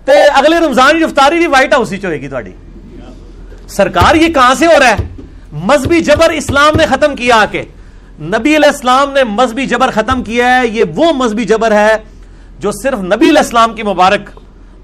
تے 0.05 0.13
اگلے 0.13 0.59
رمضان 0.59 0.99
کی 0.99 1.05
افطاری 1.05 1.39
بھی 1.39 1.47
وائٹ 1.47 1.73
ہاؤس 1.73 1.93
ہی 1.93 1.99
ہوئے 2.05 2.21
گی 2.21 2.29
تھوڑی 2.29 2.53
سرکار 3.69 4.15
یہ 4.15 4.29
کہاں 4.29 4.55
سے 4.55 4.67
ہو 4.67 4.79
رہا 4.81 4.89
ہے؟ 4.89 4.97
مذہبی 5.53 6.01
جبر 6.01 6.31
اسلام 6.31 6.77
نے 6.77 6.87
ختم 6.87 7.17
کیا 7.17 7.37
آ 7.37 7.45
کے۔ 7.51 7.65
نبی 8.21 8.57
علیہ 8.57 8.69
السلام 8.69 9.13
نے 9.13 9.25
مذہبی 9.25 9.67
جبر 9.67 9.91
ختم 9.91 10.23
کیا 10.23 10.61
ہے، 10.61 10.67
یہ 10.67 10.85
وہ 10.97 11.13
مذہبی 11.13 11.45
جبر 11.45 11.73
ہے 11.73 11.97
جو 12.59 12.71
صرف 12.73 12.99
نبی 12.99 13.29
علیہ 13.29 13.39
السلام 13.39 13.75
کی 13.75 13.83
مبارک 13.83 14.29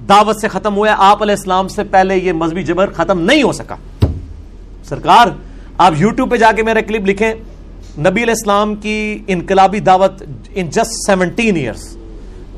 دعوت 0.09 0.41
سے 0.41 0.49
ختم 0.49 0.77
ہوا 0.77 0.89
ہے 0.89 0.95
آپ 0.99 1.23
علیہ 1.23 1.35
السلام 1.35 1.69
سے 1.69 1.85
پہلے 1.85 2.17
یہ 2.17 2.33
مذہبی 2.33 2.63
جبر 2.63 2.91
ختم 2.97 3.21
نہیں 3.21 3.43
ہو 3.43 3.53
سکا۔ 3.53 3.77
سرکار، 4.85 5.27
آپ 5.79 5.93
یوٹیوب 5.97 6.31
پہ 6.31 6.37
جا 6.37 6.53
کے 6.53 6.63
میرے 6.63 6.83
کلپ 6.83 7.07
لکھیں۔ 7.07 7.33
نبی 7.99 8.23
علیہ 8.23 8.35
السلام 8.39 8.75
کی 8.75 9.19
انقلابی 9.27 9.81
دعوت 9.81 10.23
ان 10.55 10.71
جسٹ 10.71 10.93
سیونٹین 11.07 11.57
ایئرس 11.57 11.97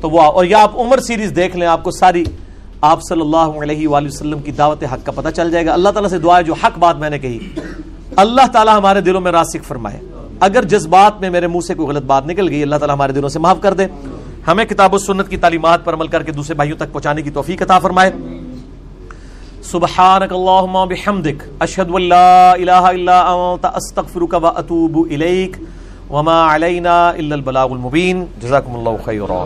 تو 0.01 0.09
وہ 0.09 0.21
اور 0.21 0.45
یا 0.45 0.61
آپ 0.61 0.79
عمر 0.79 0.99
سیریز 0.99 1.33
دیکھ 1.35 1.57
لیں، 1.57 1.67
آپ 1.67 1.83
کو 1.83 1.91
ساری 1.91 2.23
آپ 2.81 2.99
صلی 3.09 3.21
اللہ 3.21 3.61
علیہ 3.61 3.87
وآلہ 3.87 4.07
وسلم 4.07 4.39
کی 4.39 4.51
دعوت 4.51 4.83
حق 4.83 5.05
کا 5.05 5.11
پتہ 5.11 5.29
چل 5.29 5.51
جائے 5.51 5.65
گا۔ 5.65 5.73
اللہ 5.73 5.89
تعالیٰ 5.89 6.09
سے 6.09 6.19
دعا 6.19 6.37
ہے 6.37 6.43
جو 6.43 6.53
حق 6.53 6.79
بات 6.79 6.97
میں 6.97 7.09
نے 7.09 7.19
کہی۔ 7.19 7.39
اللہ 8.15 8.47
تعالیٰ 8.53 8.77
ہمارے 8.77 9.01
دلوں 9.01 9.21
میں 9.21 9.31
راسک 9.31 9.63
فرمائے۔ 9.63 9.99
اگر 10.43 10.63
جذبات 10.63 11.21
میں 11.21 11.29
میرے 11.29 11.47
منہ 11.47 11.59
سے 11.59 11.73
کوئی 11.73 11.87
غلط 11.87 12.03
بات 12.03 12.25
نکل 12.27 12.49
گئی، 12.49 12.63
اللہ 12.63 12.75
تعالیٰ 12.75 12.95
ہمارے 12.95 13.13
دلوں 13.13 13.29
سے 13.29 13.39
معاف 13.39 13.57
کر 13.61 13.73
دے۔ 13.73 13.85
ہمیں 14.47 14.65
کتاب 14.65 14.93
و 14.93 14.97
سنت 14.97 15.29
کی 15.29 15.37
تعلیمات 15.37 15.85
پر 15.85 15.93
عمل 15.93 16.07
کر 16.07 16.23
کے 16.23 16.31
دوسرے 16.31 16.55
بھائیوں 16.55 16.77
تک 16.77 16.93
پہنچانے 16.93 17.21
کی 17.21 17.31
توفیق 17.31 17.61
عطا 17.61 17.79
فرمائے۔ 17.79 18.11
سبحانك 19.63 20.33
اللهم 20.37 20.75
بحمدك 20.89 21.45
اشهد 21.65 21.93
ان 21.97 22.03
لا 22.13 22.51
اله 22.63 22.89
الا 22.89 23.19
انت 23.33 23.65
استغفرك 23.65 24.33
واتوب 24.45 24.97
اليك 25.11 25.55
وما 26.09 26.35
علينا 26.55 26.97
الا 27.21 27.35
البلاغ 27.35 27.71
المبين 27.71 28.25
جزاكم 28.41 28.75
الله 28.75 28.95
خيرا 29.05 29.41